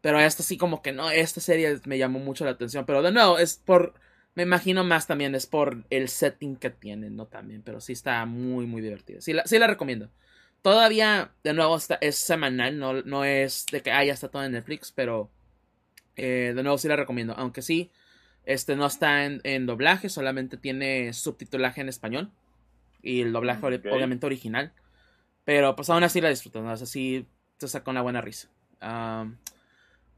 Pero 0.00 0.20
esta 0.20 0.42
sí 0.42 0.56
como 0.56 0.82
que 0.82 0.92
no, 0.92 1.10
esta 1.10 1.40
serie 1.40 1.80
me 1.84 1.98
llamó 1.98 2.18
mucho 2.20 2.44
la 2.44 2.52
atención. 2.52 2.86
Pero 2.86 3.02
de 3.02 3.12
nuevo, 3.12 3.38
es 3.38 3.56
por, 3.56 3.94
me 4.34 4.44
imagino 4.44 4.84
más 4.84 5.06
también, 5.06 5.34
es 5.34 5.46
por 5.46 5.84
el 5.90 6.08
setting 6.08 6.56
que 6.56 6.70
tiene, 6.70 7.10
¿no? 7.10 7.26
También, 7.26 7.62
pero 7.62 7.80
sí 7.80 7.92
está 7.92 8.24
muy, 8.24 8.66
muy 8.66 8.80
divertida. 8.80 9.20
Sí 9.20 9.32
la, 9.32 9.44
sí 9.46 9.58
la 9.58 9.66
recomiendo. 9.66 10.10
Todavía, 10.62 11.32
de 11.42 11.54
nuevo, 11.54 11.76
está, 11.76 11.98
es 12.00 12.16
semanal, 12.16 12.78
no, 12.78 13.02
no 13.02 13.24
es 13.24 13.66
de 13.72 13.82
que, 13.82 13.90
ah, 13.92 14.04
ya 14.04 14.12
está 14.12 14.28
todo 14.28 14.44
en 14.44 14.52
Netflix, 14.52 14.92
pero 14.92 15.30
eh, 16.16 16.52
de 16.54 16.62
nuevo 16.62 16.78
sí 16.78 16.88
la 16.88 16.96
recomiendo. 16.96 17.34
Aunque 17.36 17.62
sí, 17.62 17.90
este 18.50 18.74
no 18.74 18.86
está 18.86 19.24
en, 19.24 19.66
doblaje, 19.66 20.08
solamente 20.08 20.56
tiene 20.56 21.12
subtitulaje 21.12 21.80
en 21.80 21.88
español. 21.88 22.30
Y 23.00 23.20
el 23.20 23.32
doblaje 23.32 23.64
obviamente 23.64 24.26
original. 24.26 24.72
Pero 25.44 25.76
pues 25.76 25.88
aún 25.88 26.02
así 26.02 26.20
la 26.20 26.30
disfruto, 26.30 26.60
¿no? 26.60 26.70
así 26.70 27.26
te 27.58 27.68
saca 27.68 27.92
una 27.92 28.02
buena 28.02 28.20
risa. 28.20 28.48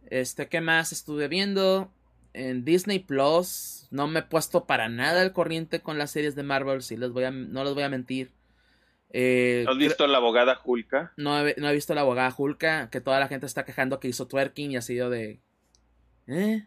este, 0.07 0.49
¿qué 0.49 0.63
más 0.63 0.93
estuve 0.93 1.29
viendo? 1.29 1.93
En 2.33 2.65
Disney 2.65 3.01
Plus 3.01 3.87
no 3.91 4.07
me 4.07 4.21
he 4.21 4.23
puesto 4.23 4.65
para 4.65 4.89
nada 4.89 5.21
al 5.21 5.35
corriente 5.35 5.81
con 5.81 5.99
las 5.99 6.11
series 6.11 6.35
de 6.35 6.43
Marvel, 6.43 6.83
si 6.83 6.97
les 6.97 7.11
voy 7.11 7.25
a, 7.25 7.31
no 7.31 7.65
les 7.65 7.75
voy 7.75 7.83
a 7.83 7.91
mentir. 7.91 8.31
Eh, 9.11 9.67
¿Has 9.69 9.77
visto 9.77 10.07
la 10.07 10.17
abogada 10.17 10.59
Hulka? 10.65 11.13
No 11.19 11.47
he, 11.47 11.55
no 11.59 11.69
he 11.69 11.75
visto 11.75 11.95
la 11.95 12.01
abogada 12.01 12.35
Hulka, 12.35 12.89
que 12.89 13.03
toda 13.03 13.21
la 13.21 13.29
gente 13.29 13.45
está 13.45 13.67
quejando 13.67 14.01
que 14.01 14.09
hizo 14.09 14.27
twerking 14.27 14.73
y 14.73 14.77
ha 14.79 14.83
sido 14.83 15.11
de... 15.11 15.41
¿Eh? 16.27 16.67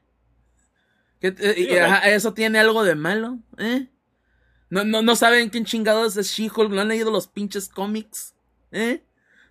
¿Eso 1.27 2.33
tiene 2.33 2.59
algo 2.59 2.83
de 2.83 2.95
malo? 2.95 3.39
¿Eh? 3.57 3.87
¿No, 4.69 4.83
no, 4.83 5.01
no 5.01 5.15
saben 5.15 5.49
quién 5.49 5.65
chingados 5.65 6.17
es 6.17 6.27
She-Hulk? 6.31 6.71
¿No 6.71 6.81
han 6.81 6.87
leído 6.87 7.11
los 7.11 7.27
pinches 7.27 7.69
cómics? 7.69 8.35
¿Eh? 8.71 9.03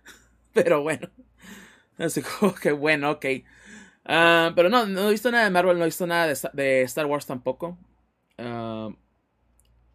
Pero 0.53 0.81
bueno. 0.81 1.09
Así 1.97 2.21
como 2.21 2.53
que 2.53 2.71
bueno, 2.71 3.11
ok. 3.11 3.25
Ah, 4.05 4.51
pero 4.55 4.69
no, 4.69 4.85
no 4.85 5.07
he 5.07 5.11
visto 5.11 5.31
nada 5.31 5.45
de 5.45 5.49
Marvel, 5.49 5.77
no 5.77 5.83
he 5.83 5.87
visto 5.87 6.05
nada 6.05 6.27
de, 6.53 6.81
Star 6.83 7.05
Wars 7.05 7.25
tampoco. 7.25 7.77
Ah, 8.37 8.89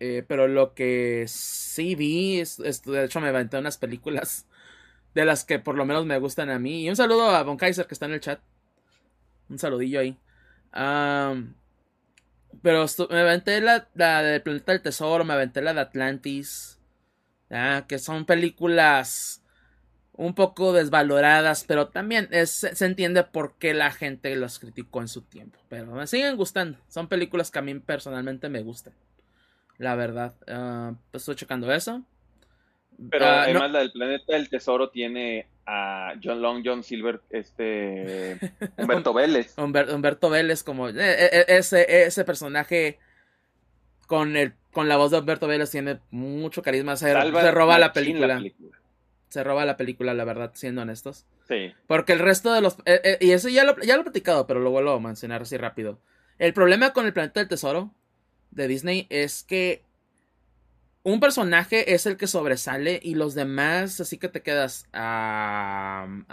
eh, 0.01 0.25
pero 0.27 0.49
lo 0.49 0.75
que 0.75 1.27
sí 1.29 1.95
vi, 1.95 2.41
es, 2.41 2.57
de 2.59 3.05
hecho 3.05 3.21
me 3.21 3.29
aventé 3.29 3.59
unas 3.59 3.77
películas 3.79 4.47
de 5.15 5.25
las 5.25 5.45
que 5.45 5.59
por 5.59 5.77
lo 5.77 5.85
menos 5.85 6.07
me 6.07 6.19
gustan 6.19 6.51
a 6.51 6.59
mí. 6.59 6.85
Y 6.85 6.91
un 6.91 6.97
saludo 6.97 7.31
a 7.31 7.43
Von 7.43 7.57
Kaiser 7.57 7.87
que 7.87 7.95
está 7.95 8.07
en 8.07 8.13
el 8.13 8.21
chat. 8.21 8.41
Un 9.49 9.59
saludillo 9.59 10.01
ahí. 10.01 10.19
Ah... 10.73 11.35
Pero 12.63 12.87
me 13.11 13.21
aventé 13.21 13.61
la, 13.61 13.89
la 13.95 14.23
del 14.23 14.43
Planeta 14.43 14.73
del 14.73 14.83
Tesoro, 14.83 15.25
me 15.25 15.35
aventé 15.35 15.63
la 15.63 15.75
de 15.75 15.81
Atlantis. 15.81 16.79
Que 17.89 17.99
son 17.99 18.27
películas 18.27 19.43
un 20.13 20.35
poco 20.35 20.73
desvaloradas, 20.73 21.65
pero 21.67 21.89
también 21.89 22.29
se 22.47 22.85
entiende 22.85 23.25
por 23.25 23.57
qué 23.57 23.73
la 23.73 23.91
gente 23.91 24.37
las 24.37 24.59
criticó 24.59 25.01
en 25.01 25.09
su 25.09 25.23
tiempo. 25.23 25.59
Pero 25.69 25.87
me 25.87 26.07
siguen 26.07 26.37
gustando. 26.37 26.79
Son 26.89 27.09
películas 27.09 27.51
que 27.51 27.59
a 27.59 27.63
mí 27.63 27.75
personalmente 27.81 28.49
me 28.49 28.63
gustan. 28.63 28.93
La 29.79 29.95
verdad. 29.95 30.35
Uh, 30.43 30.95
pues 31.11 31.23
estoy 31.23 31.37
checando 31.37 31.73
eso. 31.73 32.05
Pero 33.11 33.25
ah, 33.25 33.45
además 33.45 33.71
la 33.71 33.79
del 33.79 33.93
planeta 33.93 34.35
del 34.35 34.51
tesoro 34.51 34.91
tiene 34.91 35.49
a 35.67 36.15
John 36.23 36.43
Long, 36.43 36.63
John 36.65 36.83
Silver, 36.83 37.21
este 37.31 38.39
Humberto 38.79 39.13
Vélez. 39.13 39.55
Humberto 39.57 40.31
Vélez 40.31 40.63
como 40.63 40.89
eh, 40.89 40.95
eh, 40.97 41.45
ese, 41.49 42.05
ese 42.05 42.25
personaje 42.25 42.99
con 44.07 44.37
el 44.37 44.55
con 44.73 44.89
la 44.89 44.97
voz 44.97 45.11
de 45.11 45.19
Humberto 45.19 45.47
Vélez 45.47 45.71
tiene 45.71 46.01
mucho 46.11 46.63
carisma. 46.63 46.97
Se, 46.97 47.13
roba 47.53 47.79
la 47.79 47.93
película. 47.93 48.41
Se 49.29 49.45
roba 49.45 49.65
la 49.65 49.77
película, 49.77 50.15
la 50.15 50.25
verdad, 50.25 50.53
siendo 50.55 50.83
honestos. 50.83 51.27
Sí. 51.49 51.73
Porque 51.87 52.13
el 52.13 52.21
resto 52.21 52.53
de 52.53 52.61
los... 52.61 52.77
Eh, 52.85 53.19
y 53.21 53.33
eso 53.33 53.49
ya 53.49 53.65
lo, 53.65 53.77
ya 53.81 53.95
lo 53.95 54.03
he 54.03 54.05
platicado, 54.05 54.47
pero 54.47 54.61
lo 54.61 54.71
vuelvo 54.71 54.93
a 54.93 55.01
mencionar 55.01 55.43
así 55.43 55.57
rápido. 55.57 56.01
El 56.39 56.53
problema 56.53 56.93
con 56.93 57.07
el 57.07 57.13
planeta 57.13 57.41
del 57.41 57.49
tesoro 57.49 57.93
de 58.51 58.69
Disney 58.69 59.07
es 59.11 59.43
que 59.43 59.85
un 61.03 61.21
personaje 61.21 61.95
es 61.95 62.07
el 62.07 62.17
que 62.17 62.27
sobresale 62.27 63.01
y 63.03 63.15
los 63.15 63.35
demás 63.35 64.01
así 64.01 64.19
que 64.19 64.29
te 64.29 64.43
quedas... 64.43 64.87
ajá. 64.93 66.27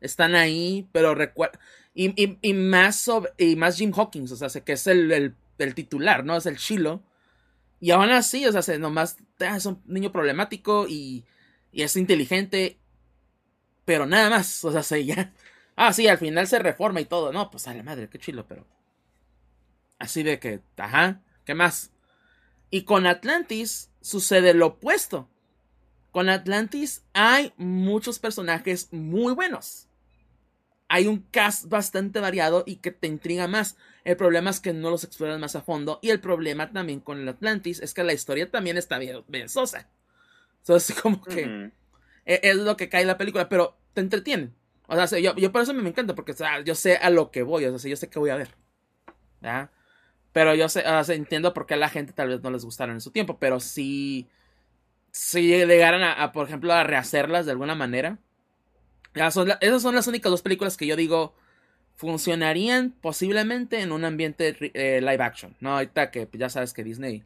Están 0.00 0.34
ahí, 0.34 0.88
pero 0.92 1.14
recuerda... 1.14 1.58
Y, 1.94 2.12
y, 2.42 2.54
más 2.54 3.08
y 3.38 3.54
más 3.56 3.76
Jim 3.76 3.92
Hawkins, 3.94 4.32
o 4.32 4.36
sea, 4.36 4.48
que 4.64 4.72
es 4.72 4.86
el, 4.88 5.36
titular, 5.74 6.24
¿no? 6.24 6.36
Es 6.36 6.46
el 6.46 6.58
chilo. 6.58 7.02
Y 7.80 7.92
aún 7.92 8.10
así, 8.10 8.44
o 8.46 8.52
sea, 8.52 8.62
se, 8.62 8.78
nomás 8.78 9.16
ah, 9.40 9.56
es 9.56 9.66
un 9.66 9.80
niño 9.86 10.10
problemático 10.10 10.86
y, 10.88 11.24
y 11.72 11.82
es 11.82 11.96
inteligente. 11.96 12.78
Pero 13.84 14.06
nada 14.06 14.28
más, 14.30 14.64
o 14.64 14.72
sea, 14.72 14.82
se 14.82 15.04
ya... 15.04 15.32
Ah, 15.76 15.92
sí, 15.92 16.08
al 16.08 16.18
final 16.18 16.46
se 16.46 16.58
reforma 16.58 17.00
y 17.00 17.04
todo. 17.04 17.32
No, 17.32 17.50
pues 17.50 17.68
a 17.68 17.74
la 17.74 17.82
madre, 17.82 18.08
qué 18.08 18.18
chilo, 18.18 18.46
pero... 18.46 18.66
Así 19.98 20.22
de 20.22 20.38
que, 20.38 20.60
ajá, 20.76 21.22
¿qué 21.44 21.54
más? 21.54 21.93
Y 22.74 22.82
con 22.82 23.06
Atlantis 23.06 23.92
sucede 24.00 24.52
lo 24.52 24.66
opuesto. 24.66 25.28
Con 26.10 26.28
Atlantis 26.28 27.04
hay 27.12 27.52
muchos 27.56 28.18
personajes 28.18 28.88
muy 28.90 29.32
buenos. 29.32 29.86
Hay 30.88 31.06
un 31.06 31.20
cast 31.30 31.66
bastante 31.66 32.18
variado 32.18 32.64
y 32.66 32.78
que 32.78 32.90
te 32.90 33.06
intriga 33.06 33.46
más. 33.46 33.76
El 34.02 34.16
problema 34.16 34.50
es 34.50 34.58
que 34.58 34.72
no 34.72 34.90
los 34.90 35.04
exploran 35.04 35.38
más 35.38 35.54
a 35.54 35.62
fondo. 35.62 36.00
Y 36.02 36.10
el 36.10 36.18
problema 36.18 36.72
también 36.72 36.98
con 36.98 37.20
el 37.20 37.28
Atlantis 37.28 37.78
es 37.78 37.94
que 37.94 38.02
la 38.02 38.12
historia 38.12 38.50
también 38.50 38.76
está 38.76 38.98
bien, 38.98 39.22
bien 39.28 39.48
sosa. 39.48 39.88
Entonces, 40.58 41.00
como 41.00 41.22
que 41.22 41.70
e, 42.24 42.40
es 42.42 42.56
lo 42.56 42.76
que 42.76 42.88
cae 42.88 43.04
la 43.04 43.18
película, 43.18 43.48
pero 43.48 43.78
te 43.92 44.00
entretiene. 44.00 44.50
O 44.88 45.06
sea, 45.06 45.20
yo, 45.20 45.36
yo 45.36 45.52
por 45.52 45.62
eso 45.62 45.74
me 45.74 45.88
encanta, 45.88 46.16
porque 46.16 46.34
yo 46.64 46.74
sé 46.74 46.96
a 46.96 47.10
lo 47.10 47.30
que 47.30 47.44
voy, 47.44 47.66
o 47.66 47.78
sea, 47.78 47.88
yo 47.88 47.96
sé 47.96 48.10
qué 48.10 48.18
voy 48.18 48.30
a 48.30 48.36
ver. 48.36 48.48
¿Ya? 49.42 49.70
Pero 50.34 50.52
yo 50.56 50.68
sé, 50.68 50.82
entiendo 51.10 51.54
por 51.54 51.64
qué 51.64 51.74
a 51.74 51.76
la 51.76 51.88
gente 51.88 52.12
tal 52.12 52.28
vez 52.28 52.42
no 52.42 52.50
les 52.50 52.64
gustaron 52.64 52.96
en 52.96 53.00
su 53.00 53.12
tiempo, 53.12 53.38
pero 53.38 53.60
si, 53.60 54.26
si 55.12 55.42
llegaran 55.42 56.02
a, 56.02 56.32
por 56.32 56.48
ejemplo, 56.48 56.72
a 56.72 56.82
rehacerlas 56.82 57.46
de 57.46 57.52
alguna 57.52 57.76
manera. 57.76 58.18
esas 59.14 59.82
son 59.82 59.94
las 59.94 60.06
únicas 60.08 60.30
dos 60.30 60.42
películas 60.42 60.76
que 60.76 60.88
yo 60.88 60.96
digo 60.96 61.34
funcionarían 61.94 62.90
posiblemente 63.00 63.80
en 63.80 63.92
un 63.92 64.04
ambiente 64.04 64.56
eh, 64.74 65.00
live 65.00 65.22
action, 65.22 65.54
¿no? 65.60 65.74
Ahorita 65.74 66.10
que 66.10 66.28
ya 66.32 66.48
sabes 66.48 66.72
que 66.72 66.82
Disney 66.82 67.22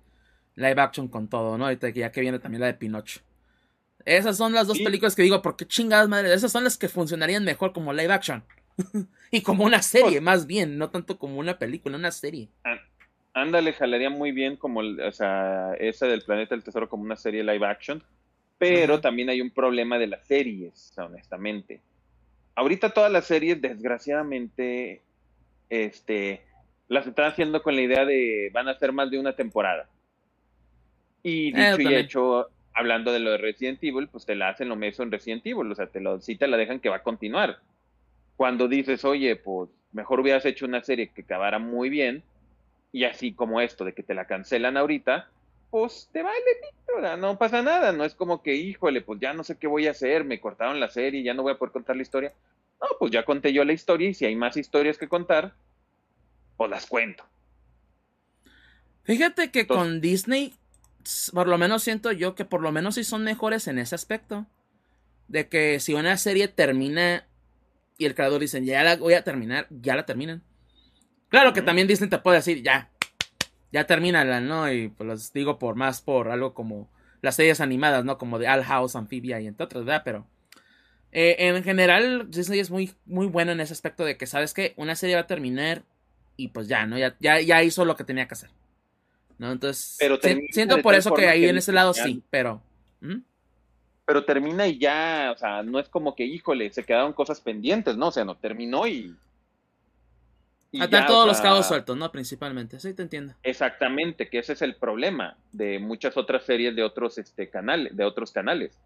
live 0.54 0.78
action 0.78 1.08
con 1.08 1.28
todo, 1.28 1.56
¿no? 1.56 1.64
Ahorita 1.64 1.90
que 1.90 2.00
ya 2.00 2.12
que 2.12 2.20
viene 2.20 2.38
también 2.38 2.60
la 2.60 2.66
de 2.66 2.74
Pinocho. 2.74 3.20
Esas 4.04 4.36
son 4.36 4.52
las 4.52 4.66
dos 4.66 4.78
películas 4.80 5.14
que 5.14 5.22
digo, 5.22 5.40
porque 5.40 5.66
chingadas 5.66 6.10
madre, 6.10 6.34
esas 6.34 6.52
son 6.52 6.64
las 6.64 6.76
que 6.76 6.90
funcionarían 6.90 7.42
mejor 7.42 7.72
como 7.72 7.94
live 7.94 8.12
action. 8.12 8.44
y 9.30 9.40
como 9.40 9.64
una 9.64 9.80
serie, 9.80 10.10
pues 10.10 10.22
más 10.22 10.46
bien, 10.46 10.76
no 10.76 10.90
tanto 10.90 11.18
como 11.18 11.38
una 11.38 11.58
película, 11.58 11.96
una 11.96 12.12
serie. 12.12 12.50
Ándale, 13.40 13.72
jalaría 13.72 14.10
muy 14.10 14.32
bien 14.32 14.56
como, 14.56 14.80
o 14.80 15.12
sea, 15.12 15.72
esa 15.78 16.06
del 16.06 16.22
Planeta 16.22 16.54
del 16.54 16.64
Tesoro 16.64 16.88
como 16.88 17.04
una 17.04 17.16
serie 17.16 17.44
live 17.44 17.66
action, 17.66 18.02
pero 18.58 19.00
también 19.00 19.28
hay 19.28 19.40
un 19.40 19.50
problema 19.50 19.98
de 19.98 20.08
las 20.08 20.26
series, 20.26 20.92
honestamente. 20.98 21.80
Ahorita 22.56 22.90
todas 22.90 23.12
las 23.12 23.26
series, 23.26 23.62
desgraciadamente, 23.62 25.02
este, 25.70 26.42
las 26.88 27.06
están 27.06 27.26
haciendo 27.26 27.62
con 27.62 27.76
la 27.76 27.82
idea 27.82 28.04
de 28.04 28.50
van 28.52 28.68
a 28.68 28.78
ser 28.78 28.92
más 28.92 29.10
de 29.10 29.20
una 29.20 29.36
temporada. 29.36 29.88
Y 31.22 31.56
eh, 31.56 31.76
dicho 31.76 31.90
y 31.90 31.94
hecho, 31.94 32.48
hablando 32.74 33.12
de 33.12 33.20
lo 33.20 33.30
de 33.30 33.38
Resident 33.38 33.82
Evil, 33.84 34.08
pues 34.08 34.26
te 34.26 34.34
la 34.34 34.48
hacen 34.48 34.68
lo 34.68 34.74
mismo 34.74 35.04
en 35.04 35.12
Resident 35.12 35.46
Evil, 35.46 35.70
o 35.70 35.74
sea, 35.76 35.86
te 35.86 36.00
lo, 36.00 36.20
sí 36.20 36.34
te 36.34 36.48
la 36.48 36.56
dejan 36.56 36.80
que 36.80 36.88
va 36.88 36.96
a 36.96 37.02
continuar. 37.02 37.58
Cuando 38.36 38.66
dices, 38.66 39.04
oye, 39.04 39.36
pues 39.36 39.70
mejor 39.92 40.20
hubieras 40.20 40.44
hecho 40.44 40.66
una 40.66 40.82
serie 40.82 41.10
que 41.10 41.22
acabara 41.22 41.60
muy 41.60 41.88
bien, 41.88 42.24
y 42.92 43.04
así 43.04 43.32
como 43.32 43.60
esto 43.60 43.84
de 43.84 43.92
que 43.92 44.02
te 44.02 44.14
la 44.14 44.26
cancelan 44.26 44.76
ahorita, 44.76 45.28
pues 45.70 46.08
te 46.12 46.22
vale 46.22 46.38
pito, 46.60 47.16
no 47.16 47.38
pasa 47.38 47.62
nada, 47.62 47.92
no 47.92 48.04
es 48.04 48.14
como 48.14 48.42
que, 48.42 48.54
híjole, 48.56 49.02
pues 49.02 49.20
ya 49.20 49.34
no 49.34 49.44
sé 49.44 49.56
qué 49.56 49.66
voy 49.66 49.86
a 49.86 49.90
hacer, 49.90 50.24
me 50.24 50.40
cortaron 50.40 50.80
la 50.80 50.88
serie, 50.88 51.22
ya 51.22 51.34
no 51.34 51.42
voy 51.42 51.52
a 51.52 51.58
poder 51.58 51.72
contar 51.72 51.96
la 51.96 52.02
historia. 52.02 52.32
No, 52.80 52.88
pues 52.98 53.10
ya 53.10 53.24
conté 53.24 53.52
yo 53.52 53.64
la 53.64 53.72
historia 53.72 54.08
y 54.08 54.14
si 54.14 54.24
hay 54.24 54.36
más 54.36 54.56
historias 54.56 54.98
que 54.98 55.08
contar, 55.08 55.54
pues 56.56 56.70
las 56.70 56.86
cuento. 56.86 57.24
Fíjate 59.02 59.50
que 59.50 59.66
con 59.66 60.00
Disney, 60.00 60.54
por 61.32 61.48
lo 61.48 61.58
menos 61.58 61.82
siento 61.82 62.12
yo 62.12 62.34
que 62.34 62.44
por 62.44 62.62
lo 62.62 62.72
menos 62.72 62.94
sí 62.94 63.04
son 63.04 63.24
mejores 63.24 63.66
en 63.66 63.78
ese 63.78 63.94
aspecto. 63.94 64.46
De 65.26 65.48
que 65.48 65.80
si 65.80 65.92
una 65.92 66.16
serie 66.16 66.48
termina 66.48 67.26
y 67.98 68.06
el 68.06 68.14
creador 68.14 68.40
dice, 68.40 68.64
ya 68.64 68.82
la 68.82 68.96
voy 68.96 69.14
a 69.14 69.24
terminar, 69.24 69.66
ya 69.70 69.96
la 69.96 70.06
terminan. 70.06 70.42
Claro 71.28 71.52
que 71.52 71.62
también 71.62 71.86
Disney 71.86 72.08
te 72.08 72.18
puede 72.18 72.38
decir, 72.38 72.62
ya, 72.62 72.88
ya 73.72 73.86
termínala, 73.86 74.40
¿no? 74.40 74.72
Y 74.72 74.88
pues 74.88 75.06
los 75.06 75.32
digo 75.32 75.58
por 75.58 75.74
más 75.74 76.00
por 76.00 76.30
algo 76.30 76.54
como 76.54 76.88
las 77.20 77.36
series 77.36 77.60
animadas, 77.60 78.04
¿no? 78.04 78.18
Como 78.18 78.38
de 78.38 78.48
All 78.48 78.64
House, 78.64 78.96
Amphibia 78.96 79.40
y 79.40 79.46
entre 79.46 79.64
otras, 79.64 79.84
¿verdad? 79.84 80.02
Pero 80.04 80.26
eh, 81.12 81.36
en 81.38 81.62
general 81.62 82.30
Disney 82.30 82.60
es 82.60 82.70
muy, 82.70 82.92
muy 83.06 83.26
bueno 83.26 83.52
en 83.52 83.60
ese 83.60 83.72
aspecto 83.72 84.04
de 84.04 84.16
que, 84.16 84.26
¿sabes 84.26 84.54
que 84.54 84.74
Una 84.76 84.94
serie 84.94 85.16
va 85.16 85.22
a 85.22 85.26
terminar 85.26 85.82
y 86.36 86.48
pues 86.48 86.68
ya, 86.68 86.86
¿no? 86.86 86.96
Ya, 86.96 87.16
ya, 87.18 87.40
ya 87.40 87.62
hizo 87.62 87.84
lo 87.84 87.96
que 87.96 88.04
tenía 88.04 88.26
que 88.26 88.34
hacer. 88.34 88.50
¿No? 89.38 89.52
Entonces, 89.52 89.96
pero 90.00 90.18
siento 90.50 90.82
por 90.82 90.94
eso 90.94 91.14
que 91.14 91.28
ahí 91.28 91.46
en 91.46 91.58
ese 91.58 91.72
lado 91.72 91.94
sí, 91.94 92.22
pero... 92.30 92.60
Pero 94.04 94.24
termina 94.24 94.66
y 94.66 94.78
ya, 94.78 95.32
o 95.34 95.38
sea, 95.38 95.62
no 95.62 95.78
es 95.78 95.88
como 95.88 96.14
que, 96.14 96.24
híjole, 96.24 96.72
se 96.72 96.82
quedaron 96.82 97.12
cosas 97.12 97.40
pendientes, 97.40 97.96
¿no? 97.96 98.08
O 98.08 98.10
sea, 98.10 98.24
no, 98.24 98.36
terminó 98.36 98.86
y 98.86 99.14
Atar 100.80 101.06
todos 101.06 101.26
los 101.26 101.40
cabos 101.40 101.66
sueltos, 101.66 101.96
¿no? 101.96 102.12
Principalmente, 102.12 102.78
sí, 102.78 102.92
te 102.92 103.02
entiendo. 103.02 103.34
Exactamente, 103.42 104.28
que 104.28 104.38
ese 104.38 104.52
es 104.52 104.60
el 104.60 104.74
problema 104.74 105.38
de 105.52 105.78
muchas 105.78 106.16
otras 106.18 106.44
series 106.44 106.76
de 106.76 106.82
otros 106.82 107.16
este, 107.16 107.48
canales, 107.48 107.96
de 107.96 108.04
otros 108.04 108.32
canales. 108.32 108.78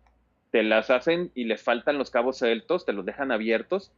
Te 0.53 0.63
las 0.63 0.91
hacen 0.91 1.33
y 1.35 1.45
les 1.45 1.61
faltan 1.61 1.99
los 1.99 2.11
cabos 2.11 2.39
sueltos, 2.39 2.87
te 2.87 2.93
los 2.93 3.05
dejan 3.05 3.33
abiertos 3.33 3.91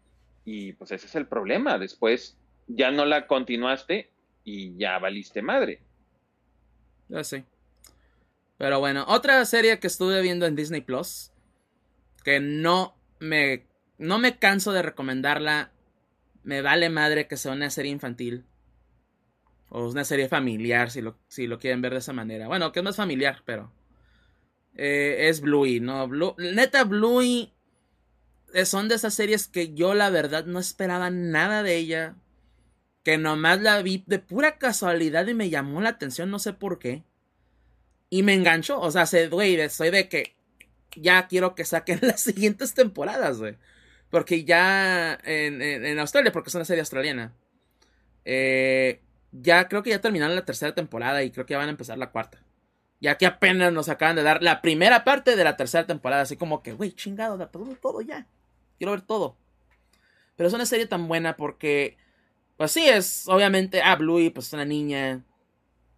y 0.47 0.73
pues 0.75 0.93
ese 0.93 1.07
es 1.07 1.15
el 1.15 1.27
problema. 1.27 1.79
Después 1.79 2.39
ya 2.69 2.91
no 2.91 3.05
la 3.05 3.27
continuaste 3.27 4.11
y 4.45 4.75
ya 4.79 4.99
valiste 4.99 5.43
madre. 5.43 5.81
Ya 7.09 7.23
sí. 7.23 7.45
Pero 8.57 8.81
bueno, 8.81 9.05
otra 9.09 9.45
serie 9.45 9.79
que 9.79 9.89
estuve 9.89 10.23
viendo 10.23 10.47
en 10.47 10.57
Disney 10.57 10.81
Plus, 10.81 11.33
que 12.25 12.41
no 12.41 12.95
me, 13.19 13.67
no 13.99 14.19
me 14.19 14.39
canso 14.39 14.73
de 14.73 14.81
recomendarla 14.81 15.71
me 16.45 16.61
vale 16.63 16.91
madre 16.91 17.27
que 17.27 17.37
sea 17.37 17.53
una 17.53 17.71
serie 17.71 17.91
infantil. 17.91 18.45
O 19.71 19.89
una 19.89 20.05
serie 20.05 20.29
familiar, 20.29 20.91
si 20.91 21.01
lo, 21.01 21.19
si 21.27 21.47
lo 21.47 21.59
quieren 21.59 21.81
ver 21.81 21.93
de 21.95 21.99
esa 21.99 22.13
manera. 22.13 22.47
Bueno, 22.47 22.71
que 22.71 22.81
es 22.81 22.85
más 22.85 22.97
familiar, 22.97 23.43
pero. 23.45 23.73
Eh, 24.77 25.29
es 25.29 25.41
Bluey, 25.41 25.81
¿no? 25.81 26.07
Blue, 26.07 26.37
neta, 26.39 26.85
Bluey. 26.85 27.53
Son 28.67 28.89
de 28.89 28.95
esas 28.95 29.15
series 29.15 29.49
que 29.49 29.75
yo, 29.75 29.95
la 29.95 30.11
verdad, 30.11 30.45
no 30.45 30.61
esperaba 30.61 31.11
nada 31.11 31.63
de 31.63 31.77
ella. 31.77 32.15
Que 33.03 33.19
nomás 33.19 33.61
la 33.61 33.83
vi 33.83 34.05
de 34.07 34.19
pura 34.19 34.59
casualidad 34.59 35.27
y 35.27 35.35
me 35.35 35.51
llamó 35.51 35.81
la 35.81 35.91
atención, 35.91 36.31
no 36.31 36.39
sé 36.39 36.53
por 36.53 36.79
qué. 36.79 37.03
Y 38.11 38.23
me 38.23 38.35
enganchó. 38.35 38.81
O 38.81 38.91
sea, 38.91 39.07
se, 39.07 39.29
soy 39.71 39.91
de 39.91 40.09
que. 40.09 40.37
Ya 40.97 41.27
quiero 41.27 41.57
que 41.57 41.65
saquen 41.65 41.99
las 42.03 42.21
siguientes 42.21 42.75
temporadas, 42.75 43.39
güey. 43.39 43.57
Porque 44.15 44.45
ya 44.45 45.19
en, 45.25 45.99
Australia, 45.99 46.31
porque 46.31 46.49
es 46.49 46.55
una 46.55 46.65
serie 46.65 46.83
australiana, 46.83 47.33
eh, 48.25 49.01
ya 49.33 49.69
creo 49.69 49.83
que 49.83 49.91
ya 49.91 50.01
terminaron 50.01 50.37
la 50.37 50.45
tercera 50.45 50.73
temporada 50.73 51.25
y 51.25 51.33
creo 51.33 51.47
que 51.47 51.55
ya 51.55 51.59
van 51.59 51.67
a 51.67 51.73
empezar 51.73 51.99
la 51.99 52.13
cuarta. 52.13 52.39
Ya 53.01 53.19
que 53.19 53.27
apenas 53.27 53.73
nos 53.73 53.89
acaban 53.89 54.15
de 54.15 54.23
dar 54.23 54.41
la 54.41 54.63
primera 54.63 55.03
parte 55.03 55.35
de 55.35 55.43
la 55.43 55.57
tercera 55.57 55.85
temporada, 55.85 56.23
así 56.23 56.37
como 56.37 56.63
que, 56.63 56.75
güey, 56.75 56.93
chingado, 56.93 57.45
todo, 57.49 57.75
todo 57.75 58.03
ya. 58.03 58.29
Quiero 58.79 58.93
ver 58.93 59.03
todo. 59.03 59.37
Pero 60.37 60.47
es 60.47 60.55
una 60.55 60.67
serie 60.67 60.87
tan 60.87 61.09
buena 61.09 61.35
porque, 61.35 61.97
pues 62.57 62.71
sí, 62.71 62.87
es 62.89 63.27
obviamente, 63.27 63.83
ah, 63.83 63.97
Bluey, 63.97 64.31
pues 64.31 64.47
es 64.47 64.53
una 64.53 64.65
niña 64.65 65.25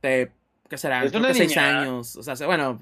de, 0.00 0.32
¿qué 0.70 0.78
será? 0.78 1.04
Es 1.04 1.12
una 1.12 1.34
seis 1.34 1.54
años. 1.58 2.16
O 2.16 2.22
sea, 2.22 2.34
bueno, 2.46 2.80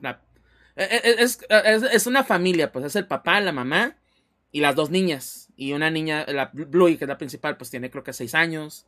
e, 0.76 0.84
e, 0.84 1.22
es, 1.24 1.40
es, 1.50 2.06
una 2.06 2.22
familia, 2.22 2.70
pues 2.70 2.84
es 2.84 2.94
el 2.94 3.08
papá, 3.08 3.40
la 3.40 3.50
mamá 3.50 3.96
y 4.54 4.60
las 4.60 4.76
dos 4.76 4.90
niñas. 4.90 5.48
Y 5.56 5.72
una 5.72 5.90
niña, 5.90 6.24
la 6.28 6.52
Bluey, 6.52 6.96
que 6.96 7.06
es 7.06 7.08
la 7.08 7.18
principal, 7.18 7.56
pues 7.56 7.70
tiene 7.70 7.90
creo 7.90 8.04
que 8.04 8.12
seis 8.12 8.36
años. 8.36 8.86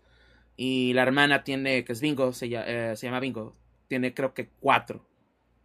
Y 0.56 0.92
la 0.92 1.02
hermana 1.02 1.42
tiene, 1.42 1.84
que 1.84 1.92
es 1.92 2.00
Bingo, 2.00 2.32
se, 2.32 2.46
eh, 2.52 2.94
llama 2.94 3.18
Bingo. 3.18 3.52
tiene 3.88 4.14
creo 4.14 4.32
que 4.32 4.48
cuatro. 4.60 5.04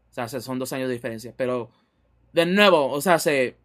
O 0.10 0.14
sea, 0.14 0.28
son 0.28 0.58
dos 0.58 0.74
años 0.74 0.88
de 0.88 0.96
diferencia. 0.96 1.36
Pero, 1.38 1.70
de 2.34 2.48
nuevo, 2.48 2.90
o 2.90 3.00
sea, 3.00 3.20
se... 3.20 3.58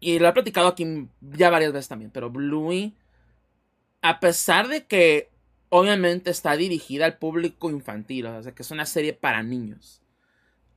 Y 0.00 0.18
lo 0.18 0.28
he 0.28 0.32
platicado 0.32 0.68
aquí 0.68 1.08
ya 1.20 1.50
varias 1.50 1.74
veces 1.74 1.88
también, 1.88 2.10
pero 2.10 2.30
Bluey, 2.30 2.94
a 4.00 4.18
pesar 4.18 4.66
de 4.68 4.86
que 4.86 5.28
obviamente 5.68 6.30
está 6.30 6.56
dirigida 6.56 7.04
al 7.04 7.18
público 7.18 7.68
infantil, 7.68 8.28
o 8.28 8.42
sea, 8.42 8.52
que 8.52 8.62
es 8.62 8.70
una 8.70 8.86
serie 8.86 9.12
para 9.12 9.42
niños, 9.42 10.00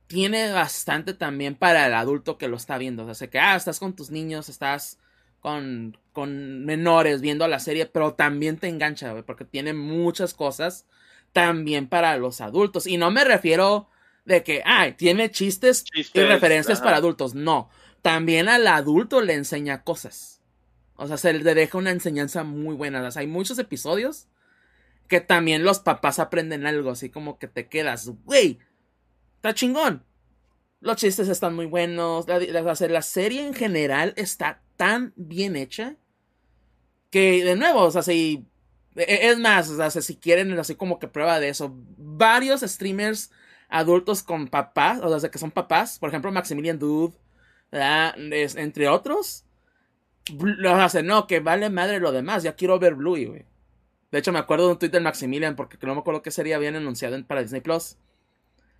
tiene 0.06 0.52
bastante 0.52 1.14
también 1.14 1.54
para 1.54 1.86
el 1.86 1.94
adulto 1.94 2.38
que 2.38 2.48
lo 2.48 2.56
está 2.56 2.78
viendo. 2.78 3.06
O 3.06 3.14
sea, 3.14 3.28
que, 3.28 3.38
ah, 3.38 3.56
estás 3.56 3.78
con 3.78 3.94
tus 3.94 4.10
niños, 4.10 4.48
estás 4.48 4.98
con, 5.40 5.98
con 6.12 6.64
menores 6.64 7.20
viendo 7.20 7.46
la 7.48 7.58
serie, 7.58 7.86
pero 7.86 8.14
también 8.14 8.58
te 8.58 8.68
engancha, 8.68 9.14
porque 9.24 9.44
tiene 9.44 9.72
muchas 9.72 10.34
cosas 10.34 10.86
también 11.32 11.88
para 11.88 12.16
los 12.16 12.40
adultos. 12.40 12.86
Y 12.86 12.96
no 12.96 13.10
me 13.10 13.24
refiero 13.24 13.88
de 14.24 14.42
que, 14.42 14.62
ay, 14.64 14.92
tiene 14.92 15.30
chistes, 15.30 15.84
y 15.92 16.20
referencias 16.20 16.80
para 16.80 16.96
adultos. 16.96 17.34
No, 17.34 17.68
también 18.02 18.48
al 18.48 18.66
adulto 18.66 19.20
le 19.20 19.34
enseña 19.34 19.82
cosas. 19.82 20.40
O 20.96 21.08
sea, 21.08 21.16
se 21.16 21.32
le 21.32 21.54
deja 21.54 21.78
una 21.78 21.90
enseñanza 21.90 22.44
muy 22.44 22.74
buena. 22.74 23.02
O 23.02 23.10
sea, 23.10 23.20
hay 23.20 23.26
muchos 23.26 23.58
episodios 23.58 24.28
que 25.08 25.20
también 25.20 25.64
los 25.64 25.80
papás 25.80 26.18
aprenden 26.18 26.66
algo, 26.66 26.90
así 26.90 27.10
como 27.10 27.38
que 27.38 27.48
te 27.48 27.68
quedas, 27.68 28.08
güey, 28.24 28.58
está 29.44 29.54
chingón. 29.54 30.02
Los 30.80 30.96
chistes 30.96 31.28
están 31.28 31.54
muy 31.54 31.66
buenos. 31.66 32.26
La, 32.26 33.02
serie 33.02 33.46
en 33.46 33.52
general 33.52 34.14
está 34.16 34.62
tan 34.76 35.12
bien 35.16 35.54
hecha. 35.54 35.96
Que 37.10 37.44
de 37.44 37.54
nuevo, 37.54 37.82
o 37.82 37.90
sea, 37.90 38.02
si. 38.02 38.46
E, 38.96 39.02
e, 39.02 39.28
es 39.28 39.38
más, 39.38 39.68
o 39.68 39.76
sea, 39.76 39.90
si 39.90 40.16
quieren 40.16 40.58
así 40.58 40.76
como 40.76 40.98
que 40.98 41.08
prueba 41.08 41.40
de 41.40 41.50
eso. 41.50 41.74
Varios 41.98 42.62
streamers 42.62 43.30
adultos 43.68 44.22
con 44.22 44.48
papás, 44.48 45.00
o 45.02 45.20
sea, 45.20 45.30
que 45.30 45.38
son 45.38 45.50
papás. 45.50 45.98
Por 45.98 46.08
ejemplo, 46.08 46.32
Maximilian 46.32 46.78
Dude. 46.78 47.14
entre 47.70 48.88
otros. 48.88 49.44
Los 50.38 50.78
hacen, 50.78 51.06
no, 51.06 51.26
que 51.26 51.40
vale 51.40 51.68
madre 51.68 52.00
lo 52.00 52.12
demás. 52.12 52.42
Ya 52.42 52.56
quiero 52.56 52.78
ver 52.78 52.94
Bluey, 52.94 53.26
güey. 53.26 53.44
De 54.10 54.20
hecho, 54.20 54.32
me 54.32 54.38
acuerdo 54.38 54.66
de 54.66 54.72
un 54.72 54.78
tweet 54.78 54.90
del 54.90 55.02
Maximilian, 55.02 55.54
porque 55.54 55.76
no 55.86 55.94
me 55.94 56.00
acuerdo 56.00 56.22
qué 56.22 56.30
sería 56.30 56.56
bien 56.58 56.76
anunciado 56.76 57.22
para 57.26 57.42
Disney 57.42 57.60
Plus. 57.60 57.98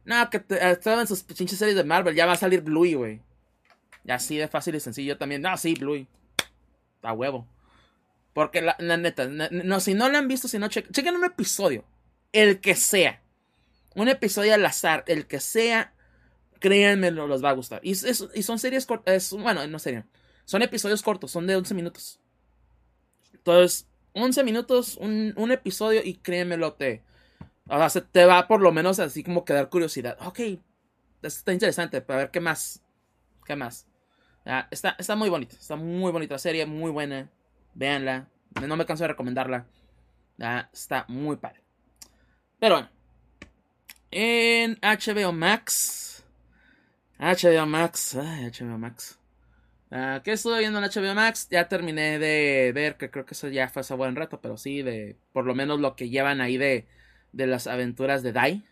No, 0.05 0.29
que 0.29 0.45
estaban 0.49 1.01
en 1.01 1.07
sus 1.07 1.23
pinches 1.23 1.59
series 1.59 1.77
de 1.77 1.85
Marvel. 1.85 2.15
Ya 2.15 2.27
va 2.27 2.33
a 2.33 2.37
salir 2.37 2.61
Bluey, 2.61 2.95
güey. 2.95 3.21
Y 4.05 4.11
así 4.11 4.37
de 4.37 4.49
fácil 4.49 4.75
y 4.75 4.81
sencillo 4.81 5.17
también. 5.17 5.41
No, 5.43 5.57
sí, 5.57 5.75
Bluey. 5.75 6.07
A 7.03 7.13
huevo. 7.13 7.47
Porque 8.35 8.61
la, 8.61 8.77
neta, 8.79 9.27
no, 9.29 9.81
si 9.81 9.95
no 9.95 10.09
lo 10.09 10.19
han 10.19 10.29
visto, 10.29 10.49
si 10.49 10.59
no, 10.59 10.69
chequen, 10.69 11.15
un 11.15 11.25
episodio. 11.25 11.85
El 12.33 12.61
que 12.61 12.75
sea. 12.75 13.23
Un 13.95 14.09
episodio 14.09 14.55
al 14.55 14.67
azar. 14.67 15.05
El 15.07 15.27
que 15.27 15.41
sea. 15.41 15.95
Créanme, 16.59 17.11
no 17.11 17.27
los 17.27 17.43
va 17.43 17.51
a 17.51 17.55
gustar. 17.55 17.81
Y, 17.83 17.93
y 17.93 18.43
son 18.43 18.59
series 18.59 18.87
cortas. 18.87 19.33
Bueno, 19.33 19.67
no 19.67 19.79
serían. 19.79 20.07
Son 20.45 20.63
episodios 20.63 21.03
cortos. 21.03 21.31
Son 21.31 21.47
de 21.47 21.57
11 21.57 21.75
minutos. 21.75 22.21
Entonces, 23.33 23.87
11 24.15 24.45
minutos, 24.45 24.97
un, 24.97 25.33
un 25.37 25.53
episodio. 25.53 26.03
Y 26.05 26.15
créanmelo, 26.15 26.75
te 26.75 27.03
o 27.69 27.89
sea, 27.89 28.03
te 28.03 28.25
va 28.27 28.47
por 28.47 28.61
lo 28.61 28.73
menos 28.73 28.99
así 28.99 29.23
como 29.23 29.45
que 29.45 29.53
dar 29.53 29.69
curiosidad. 29.69 30.17
Ok, 30.27 30.41
está 31.23 31.53
interesante, 31.53 32.01
para 32.01 32.21
ver 32.21 32.31
qué 32.31 32.41
más. 32.41 32.83
¿Qué 33.45 33.57
más? 33.57 33.87
está, 34.71 34.95
está 34.99 35.17
muy 35.17 35.31
bonita, 35.31 35.57
está 35.57 35.77
muy 35.77 36.12
bonita 36.12 36.35
la 36.35 36.39
serie, 36.39 36.67
muy 36.67 36.91
buena. 36.91 37.31
Véanla, 37.75 38.29
no 38.67 38.77
me 38.77 38.87
canso 38.87 39.05
de 39.05 39.09
recomendarla. 39.09 39.67
está 40.73 41.05
muy 41.09 41.37
padre. 41.37 41.61
Pero 42.59 42.77
bueno, 42.77 42.91
en 44.11 44.79
HBO 44.81 45.33
Max. 45.33 46.25
HBO 47.19 47.67
Max, 47.67 48.15
HBO 48.15 48.79
Max. 48.79 49.19
¿Qué 50.25 50.33
estuve 50.33 50.59
viendo 50.59 50.79
en 50.79 50.85
HBO 50.85 51.15
Max? 51.15 51.49
Ya 51.51 51.69
terminé 51.69 52.19
de 52.19 52.73
ver, 52.75 52.97
que 52.97 53.11
creo 53.11 53.25
que 53.25 53.35
eso 53.35 53.49
ya 53.49 53.69
fue 53.69 53.81
hace 53.81 53.95
buen 53.95 54.17
rato, 54.17 54.41
pero 54.41 54.57
sí, 54.57 54.83
de 54.83 55.17
por 55.33 55.45
lo 55.45 55.55
menos 55.55 55.81
lo 55.81 55.95
que 55.95 56.09
llevan 56.09 56.41
ahí 56.41 56.57
de 56.57 56.87
de 57.35 57.47
las 57.47 57.66
aventuras 57.66 58.22
de 58.22 58.32
Dai 58.32 58.64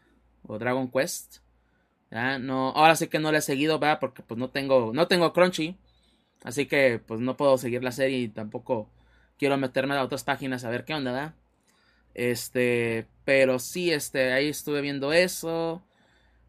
o 0.46 0.58
Dragon 0.58 0.90
Quest. 0.90 1.38
¿ya? 2.10 2.38
No, 2.38 2.70
ahora 2.70 2.96
sí 2.96 3.08
que 3.08 3.18
no 3.18 3.32
la 3.32 3.38
he 3.38 3.42
seguido, 3.42 3.80
va, 3.80 3.98
porque 3.98 4.22
pues 4.22 4.38
no 4.38 4.50
tengo, 4.50 4.92
no 4.94 5.08
tengo 5.08 5.32
Crunchy, 5.32 5.76
así 6.44 6.66
que 6.66 7.00
pues 7.04 7.20
no 7.20 7.36
puedo 7.36 7.58
seguir 7.58 7.82
la 7.82 7.92
serie 7.92 8.18
y 8.18 8.28
tampoco 8.28 8.88
quiero 9.38 9.56
meterme 9.56 9.94
a 9.94 10.02
otras 10.02 10.24
páginas 10.24 10.64
a 10.64 10.70
ver 10.70 10.84
qué 10.84 10.94
onda, 10.94 11.12
¿verdad? 11.12 11.34
Este, 12.14 13.06
pero 13.24 13.58
sí, 13.58 13.90
este, 13.90 14.32
ahí 14.32 14.48
estuve 14.48 14.80
viendo 14.80 15.12
eso. 15.12 15.82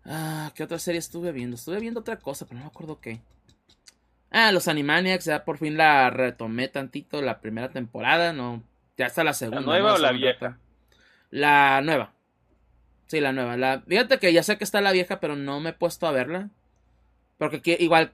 Ah, 0.05 0.51
¿qué 0.55 0.63
otra 0.63 0.79
serie 0.79 0.99
estuve 0.99 1.31
viendo? 1.31 1.55
Estuve 1.55 1.79
viendo 1.79 2.01
otra 2.01 2.17
cosa, 2.17 2.45
pero 2.45 2.59
no 2.59 2.65
me 2.65 2.69
acuerdo 2.69 2.99
qué. 2.99 3.21
Ah, 4.29 4.51
los 4.51 4.67
Animaniacs, 4.67 5.25
ya 5.25 5.45
por 5.45 5.57
fin 5.57 5.77
la 5.77 6.09
retomé 6.09 6.67
tantito 6.67 7.21
la 7.21 7.39
primera 7.39 7.69
temporada, 7.69 8.33
no, 8.33 8.63
ya 8.97 9.05
está 9.05 9.23
la 9.23 9.33
segunda. 9.33 9.61
¿La 9.61 9.67
nueva 9.67 9.93
o 9.93 9.97
la 9.97 10.11
vieja? 10.11 10.57
La 11.33 11.81
nueva. 11.81 12.13
Sí, 13.07 13.19
la 13.19 13.33
nueva. 13.33 13.57
La... 13.57 13.81
Fíjate 13.87 14.19
que 14.19 14.31
ya 14.31 14.43
sé 14.43 14.59
que 14.59 14.63
está 14.63 14.81
la 14.81 14.91
vieja, 14.91 15.19
pero 15.19 15.35
no 15.35 15.59
me 15.59 15.71
he 15.71 15.73
puesto 15.73 16.05
a 16.05 16.11
verla. 16.11 16.51
Porque 17.39 17.75
igual 17.79 18.13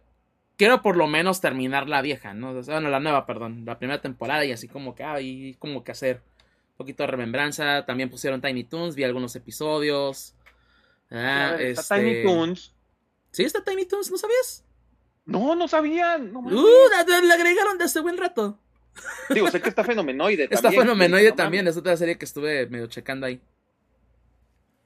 quiero 0.56 0.82
por 0.82 0.96
lo 0.96 1.06
menos 1.06 1.42
terminar 1.42 1.90
la 1.90 2.02
vieja, 2.02 2.34
¿no? 2.34 2.54
Bueno, 2.54 2.90
la 2.90 3.02
nueva, 3.02 3.26
perdón. 3.26 3.66
La 3.66 3.78
primera 3.78 4.00
temporada 4.00 4.46
y 4.46 4.54
así 4.54 4.70
como 4.70 4.96
que 4.96 5.04
hay 5.04 5.56
como 5.60 5.84
que 5.84 5.92
hacer 5.92 6.22
un 6.72 6.78
poquito 6.78 7.04
de 7.04 7.08
remembranza. 7.08 7.86
También 7.86 8.10
pusieron 8.10 8.40
Tiny 8.40 8.64
Toons, 8.64 8.96
vi 8.96 9.04
algunos 9.04 9.36
episodios. 9.36 10.34
Ah, 11.12 11.58
está 11.60 11.98
Tiny 11.98 12.12
este, 12.12 12.24
Toons. 12.24 12.74
Sí, 13.32 13.44
está 13.44 13.62
Tiny 13.66 13.86
Toons, 13.86 14.12
¿no 14.12 14.18
sabías? 14.18 14.64
No, 15.26 15.56
no 15.56 15.68
sabía. 15.68 16.18
No 16.20 16.40
uh, 16.40 16.68
la, 16.90 17.34
agregaron 17.34 17.78
de 17.78 17.84
hace 17.84 18.00
buen 18.00 18.18
rato. 18.18 18.58
Digo, 19.30 19.50
sé 19.50 19.62
que 19.62 19.70
está 19.70 19.84
fenomenoide 19.84 20.48
también. 20.48 20.58
Está 20.58 20.72
fenomenoide 20.72 21.32
también, 21.32 21.68
es 21.68 21.78
otra 21.78 21.96
serie 21.98 22.18
que 22.18 22.26
estuve 22.26 22.68
medio 22.68 22.88
checando 22.88 23.26
ahí. 23.26 23.42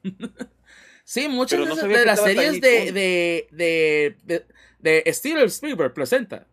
sí, 1.04 1.28
muchas 1.30 1.60
de, 1.60 2.06
las 2.06 2.22
series 2.22 2.62
de, 2.62 2.91
de, 2.91 3.47
de, 3.51 4.18
de, 4.24 4.45
de 4.80 5.14
Steven 5.14 5.45
Spielberg 5.45 5.93
presenta. 5.93 6.45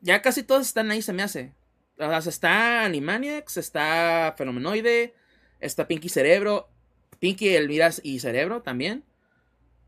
Ya 0.00 0.22
casi 0.22 0.42
todas 0.42 0.66
están 0.66 0.90
ahí, 0.90 1.02
se 1.02 1.12
me 1.12 1.22
hace. 1.22 1.52
O 1.98 2.08
sea, 2.08 2.18
está 2.18 2.84
Animaniacs, 2.84 3.58
está 3.58 4.34
Fenomenoide, 4.38 5.14
está 5.60 5.86
Pinky 5.86 6.08
Cerebro, 6.08 6.70
Pinky, 7.18 7.54
Elmiras 7.54 8.00
y 8.02 8.20
Cerebro 8.20 8.62
también. 8.62 9.04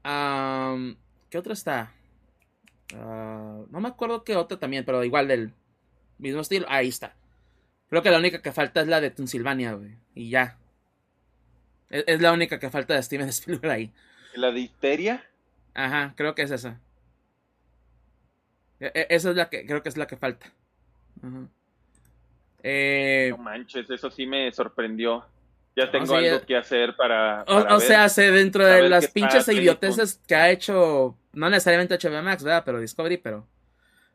¿Qué 0.02 1.38
otra 1.38 1.54
está? 1.54 1.94
Ah, 2.94 3.62
no 3.70 3.80
me 3.80 3.88
acuerdo 3.88 4.24
qué 4.24 4.36
otra 4.36 4.58
también, 4.58 4.84
pero 4.84 5.02
igual 5.04 5.28
del 5.28 5.54
mismo 6.22 6.40
estilo. 6.40 6.66
Ahí 6.68 6.88
está. 6.88 7.14
Creo 7.90 8.02
que 8.02 8.10
la 8.10 8.18
única 8.18 8.40
que 8.40 8.52
falta 8.52 8.80
es 8.80 8.88
la 8.88 9.00
de 9.00 9.10
Tunsilvania, 9.10 9.74
güey. 9.74 9.98
Y 10.14 10.30
ya. 10.30 10.56
Es, 11.90 12.22
la 12.22 12.32
única 12.32 12.58
que 12.58 12.70
falta 12.70 12.94
de 12.94 13.02
Steven 13.02 13.28
Spielberg 13.30 13.70
ahí. 13.70 13.92
¿La 14.34 14.50
de 14.50 14.60
Histeria? 14.60 15.24
Ajá, 15.74 16.14
creo 16.16 16.34
que 16.34 16.42
es 16.42 16.50
esa. 16.50 16.80
E, 18.80 18.90
e, 18.94 19.06
esa 19.10 19.30
es 19.30 19.36
la 19.36 19.50
que, 19.50 19.66
creo 19.66 19.82
que 19.82 19.90
es 19.90 19.96
la 19.98 20.06
que 20.06 20.16
falta. 20.16 20.50
Eh, 22.62 23.28
no 23.30 23.38
manches, 23.38 23.90
eso 23.90 24.10
sí 24.10 24.26
me 24.26 24.50
sorprendió. 24.52 25.26
Ya 25.76 25.90
tengo 25.90 26.14
algo 26.14 26.36
eh, 26.36 26.42
que 26.46 26.56
hacer 26.56 26.96
para. 26.96 27.44
o, 27.46 27.80
sea, 27.80 28.08
se 28.08 28.30
dentro 28.30 28.64
de 28.64 28.88
las 28.88 29.08
pinches 29.08 29.48
idioteces 29.48 30.20
que 30.26 30.34
ha 30.34 30.50
hecho, 30.50 31.16
no 31.32 31.50
necesariamente 31.50 31.96
HBO 31.96 32.22
Max, 32.22 32.42
¿verdad? 32.42 32.62
Pero 32.64 32.80
Discovery, 32.80 33.18
pero 33.18 33.46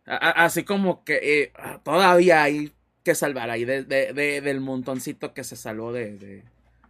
así 0.08 0.64
como 0.64 1.04
que 1.04 1.44
eh, 1.44 1.54
todavía 1.84 2.44
hay 2.44 2.72
que 3.04 3.16
salvar 3.16 3.50
ahí 3.50 3.66
de, 3.66 3.84
del 3.84 4.62
montoncito 4.62 5.34
que 5.34 5.44
se 5.44 5.56
salvó 5.56 5.92
de, 5.94 6.44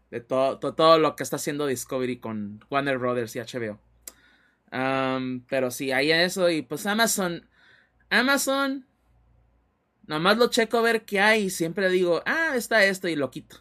de, 0.09 0.21
todo, 0.21 0.59
todo, 0.59 0.99
lo 0.99 1.15
que 1.15 1.23
está 1.23 1.35
haciendo 1.35 1.67
Discovery 1.67 2.17
con 2.17 2.63
Warner 2.69 2.97
Brothers 2.97 3.35
y 3.35 3.39
HBO. 3.39 3.79
pero 5.47 5.71
sí, 5.71 5.91
hay 5.91 6.11
eso 6.11 6.49
y 6.49 6.61
pues 6.61 6.85
Amazon, 6.85 7.47
Amazon, 8.09 8.85
nomás 10.05 10.37
lo 10.37 10.49
checo 10.49 10.77
a 10.77 10.81
ver 10.81 11.05
qué 11.05 11.19
hay 11.19 11.45
y 11.45 11.49
siempre 11.49 11.89
digo, 11.89 12.21
ah, 12.25 12.53
está 12.55 12.83
esto 12.85 13.07
y 13.07 13.15
lo 13.15 13.29
quito. 13.31 13.57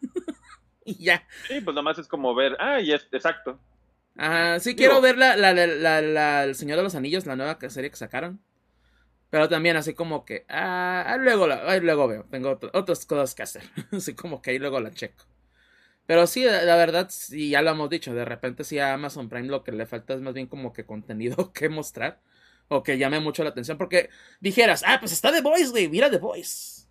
y 0.84 1.02
ya. 1.04 1.26
Sí, 1.48 1.60
pues 1.60 1.74
nomás 1.74 1.98
es 1.98 2.08
como 2.08 2.34
ver, 2.34 2.56
ah, 2.60 2.80
y 2.80 2.92
es 2.92 3.06
exacto. 3.12 3.58
Ah, 4.16 4.58
sí, 4.60 4.76
quiero 4.76 5.00
ver 5.00 5.18
la, 5.18 5.36
la, 5.36 5.52
la, 5.52 6.00
la, 6.00 6.44
El 6.44 6.54
Señor 6.54 6.76
de 6.76 6.84
los 6.84 6.94
Anillos, 6.94 7.26
la 7.26 7.36
nueva 7.36 7.58
serie 7.68 7.90
que 7.90 7.96
sacaron. 7.96 8.40
Pero 9.34 9.48
también 9.48 9.76
así 9.76 9.94
como 9.94 10.24
que, 10.24 10.44
ah, 10.48 11.16
luego, 11.18 11.48
luego 11.48 12.06
veo, 12.06 12.24
tengo 12.30 12.56
otras 12.72 13.04
cosas 13.04 13.34
que 13.34 13.42
hacer. 13.42 13.64
así 13.90 14.14
como 14.14 14.40
que 14.40 14.52
ahí 14.52 14.60
luego 14.60 14.78
la 14.78 14.92
checo. 14.92 15.24
Pero 16.06 16.28
sí, 16.28 16.44
la 16.44 16.76
verdad, 16.76 17.08
sí, 17.10 17.50
ya 17.50 17.60
lo 17.60 17.72
hemos 17.72 17.90
dicho, 17.90 18.14
de 18.14 18.24
repente 18.24 18.62
sí 18.62 18.78
a 18.78 18.94
Amazon 18.94 19.28
Prime 19.28 19.48
lo 19.48 19.64
que 19.64 19.72
le 19.72 19.86
falta 19.86 20.14
es 20.14 20.20
más 20.20 20.34
bien 20.34 20.46
como 20.46 20.72
que 20.72 20.86
contenido 20.86 21.52
que 21.52 21.68
mostrar. 21.68 22.20
O 22.68 22.84
que 22.84 22.96
llame 22.96 23.18
mucho 23.18 23.42
la 23.42 23.50
atención. 23.50 23.76
Porque 23.76 24.08
dijeras, 24.38 24.84
ah, 24.86 24.98
pues 25.00 25.10
está 25.10 25.32
The 25.32 25.40
Voice, 25.40 25.70
güey, 25.70 25.88
mira 25.88 26.08
The 26.08 26.18
Voice. 26.18 26.86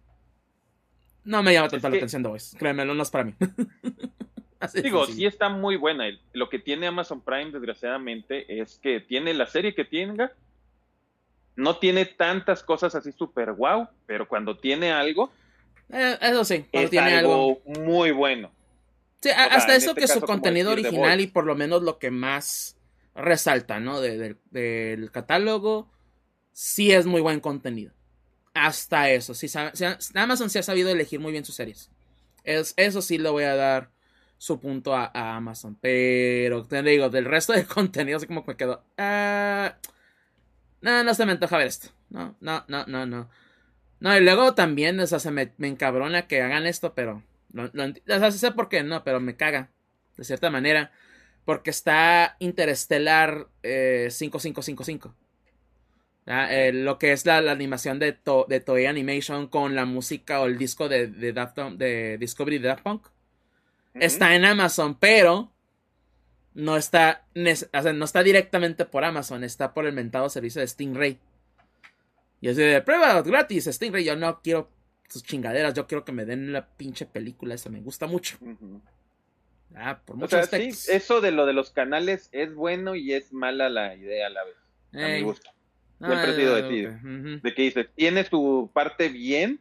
No 1.24 1.44
me 1.44 1.54
llama 1.54 1.70
tanto 1.70 1.88
la 1.88 1.96
atención 1.96 2.24
The 2.24 2.28
Voice, 2.30 2.58
créeme, 2.58 2.84
no 2.84 3.02
es 3.02 3.10
para 3.10 3.24
mí. 3.24 3.36
Digo, 4.84 5.06
sí 5.06 5.26
está 5.26 5.48
muy 5.48 5.78
buena. 5.78 6.08
Lo 6.34 6.50
que 6.50 6.60
tiene 6.60 6.88
Amazon 6.88 7.22
Prime, 7.22 7.52
desgraciadamente, 7.52 8.60
es 8.60 8.80
que 8.80 9.00
tiene 9.00 9.34
la 9.34 9.46
serie 9.46 9.74
que 9.74 9.86
tenga. 9.86 10.34
No 11.56 11.78
tiene 11.78 12.06
tantas 12.06 12.64
cosas 12.64 12.96
así 12.96 13.12
súper 13.12 13.54
guau, 13.54 13.88
pero 14.06 14.28
cuando 14.28 14.58
tiene 14.58 14.92
algo. 14.92 15.32
Eh, 15.90 16.18
eso 16.22 16.46
sí, 16.46 16.66
es 16.72 16.90
tiene 16.90 17.18
algo, 17.18 17.62
muy 17.66 18.12
bueno. 18.12 18.52
Sí, 19.22 19.30
hasta 19.30 19.76
eso 19.76 19.92
este 19.92 20.02
que 20.02 20.08
su 20.08 20.22
contenido 20.22 20.72
original 20.72 21.22
y 21.22 21.28
por 21.28 21.46
lo 21.46 21.56
menos 21.56 21.84
lo 21.84 21.98
que 21.98 22.12
más 22.12 22.76
resalta, 23.16 23.80
¿no? 23.80 24.02
del 24.02 25.12
catálogo, 25.12 25.90
sí 26.52 26.92
es 26.92 27.06
muy 27.06 27.22
buen 27.22 27.40
contenido. 27.40 27.94
Hasta 28.54 29.10
eso, 29.10 29.34
sí, 29.34 29.48
Amazon 30.14 30.50
sí 30.50 30.60
ha 30.60 30.64
sabido 30.64 30.90
elegir 30.90 31.20
muy 31.20 31.32
bien 31.32 31.46
sus 31.46 31.56
series. 31.56 31.90
Es, 32.44 32.74
eso 32.78 33.02
sí 33.02 33.18
le 33.18 33.30
voy 33.30 33.46
a 33.46 33.56
dar 33.56 33.90
su 34.38 34.60
punto 34.60 34.94
a, 34.94 35.10
Amazon. 35.14 35.78
Pero 35.80 36.66
te 36.66 36.84
digo, 36.84 37.10
del 37.10 37.26
resto 37.26 37.54
de 37.54 37.66
contenido, 37.66 38.18
así 38.18 38.28
como 38.28 38.44
me 38.46 38.56
quedo. 38.56 38.84
Ah, 38.98 39.76
no, 40.84 41.04
no 41.04 41.14
se 41.14 41.26
me 41.26 41.32
antoja 41.32 41.58
ver 41.58 41.68
esto. 41.68 41.88
No, 42.10 42.36
no, 42.42 42.66
no, 42.68 42.86
no, 42.88 43.06
no. 43.06 43.30
No, 44.02 44.18
y 44.18 44.22
luego 44.22 44.54
también, 44.54 45.00
o 45.00 45.08
sea, 45.08 45.20
se 45.20 45.32
me, 45.32 45.54
encabrona 45.60 46.28
que 46.28 46.42
hagan 46.42 46.68
esto, 46.68 46.94
pero. 46.94 47.24
No, 47.54 47.72
o 47.72 48.32
sé 48.32 48.52
por 48.52 48.68
qué, 48.68 48.84
no, 48.84 49.02
pero 49.06 49.22
me 49.22 49.38
caga. 49.38 49.70
De 50.18 50.26
cierta 50.26 50.50
manera. 50.50 50.92
Porque 51.46 51.70
está 51.70 52.36
Interestelar 52.40 53.48
5555. 53.64 55.16
Eh, 56.26 56.72
lo 56.74 57.00
que 57.00 57.14
es 57.14 57.26
la, 57.26 57.38
animación 57.38 58.00
de, 58.00 58.18
de 58.50 58.60
Toei 58.60 58.86
Animation 58.86 59.48
con 59.48 59.76
la 59.76 59.86
música 59.86 60.42
o 60.42 60.48
el 60.48 60.58
disco 60.58 60.90
de, 60.90 61.08
de, 61.08 61.32
de 61.32 62.18
Discovery 62.18 62.60
de 62.60 62.68
Daft 62.68 62.84
Punk. 62.84 63.08
Está 63.94 64.36
en 64.36 64.44
Amazon, 64.44 64.96
pero 65.00 65.54
no 66.54 66.78
está, 66.78 67.26
no 67.34 68.06
está 68.06 68.24
directamente 68.24 68.86
por 68.86 69.04
Amazon, 69.04 69.44
está 69.44 69.74
por 69.74 69.86
el 69.86 69.94
mentado 69.94 70.30
servicio 70.30 70.62
de 70.62 70.68
Stingray. 70.68 71.20
Y 72.42 72.50
es 72.50 72.58
de 72.58 72.82
prueba 72.82 73.22
gratis, 73.22 73.66
Stingray. 73.66 74.04
Yo 74.04 74.16
no 74.16 74.42
quiero 74.42 74.70
sus 75.10 75.24
chingaderas, 75.24 75.74
yo 75.74 75.88
quiero 75.88 76.04
que 76.04 76.12
me 76.12 76.26
den 76.26 76.52
la 76.52 76.68
pinche 76.68 77.06
película, 77.06 77.56
esa 77.56 77.70
me 77.70 77.82
gusta 77.82 78.08
mucho. 78.08 78.38
Ah, 79.76 80.02
por 80.06 80.18
mucho 80.18 80.38
eso 80.40 81.22
de 81.22 81.32
lo 81.32 81.46
de 81.46 81.54
los 81.54 81.72
canales 81.72 82.30
es 82.32 82.54
bueno 82.54 82.96
y 82.96 83.14
es 83.14 83.34
mala 83.34 83.70
la 83.70 83.96
idea 83.96 84.28
a 84.28 84.30
la 84.30 84.44
vez. 84.44 84.56
A 84.94 85.08
mi 85.08 85.22
gusto. 85.22 85.50
Siempre 86.00 86.32
he 86.32 86.36
sido 86.36 86.56
de 86.56 86.64
ti. 86.64 87.40
De 87.42 87.56
que 87.56 87.62
dices, 87.62 87.88
tiene 87.96 88.24
su 88.26 88.70
parte 88.74 89.10
bien, 89.10 89.60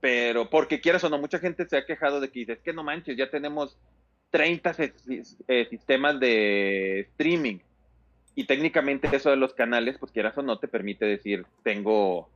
pero 0.00 0.48
porque 0.48 0.80
quieras 0.80 1.04
o 1.04 1.10
no, 1.10 1.18
mucha 1.18 1.38
gente 1.38 1.68
se 1.68 1.76
ha 1.76 1.84
quejado 1.84 2.20
de 2.20 2.30
que 2.30 2.40
dices, 2.40 2.58
que 2.60 2.72
no 2.72 2.82
manches, 2.82 3.16
ya 3.16 3.30
tenemos 3.30 3.76
30 4.30 4.76
eh, 5.48 5.66
sistemas 5.70 6.20
de 6.20 7.00
streaming. 7.00 7.58
Y 8.34 8.44
técnicamente 8.44 9.08
eso 9.14 9.30
de 9.30 9.36
los 9.36 9.54
canales, 9.54 9.96
pues 9.98 10.12
quieras 10.12 10.36
o 10.38 10.42
no, 10.42 10.58
te 10.58 10.68
permite 10.68 11.04
decir, 11.04 11.44
tengo 11.64 12.28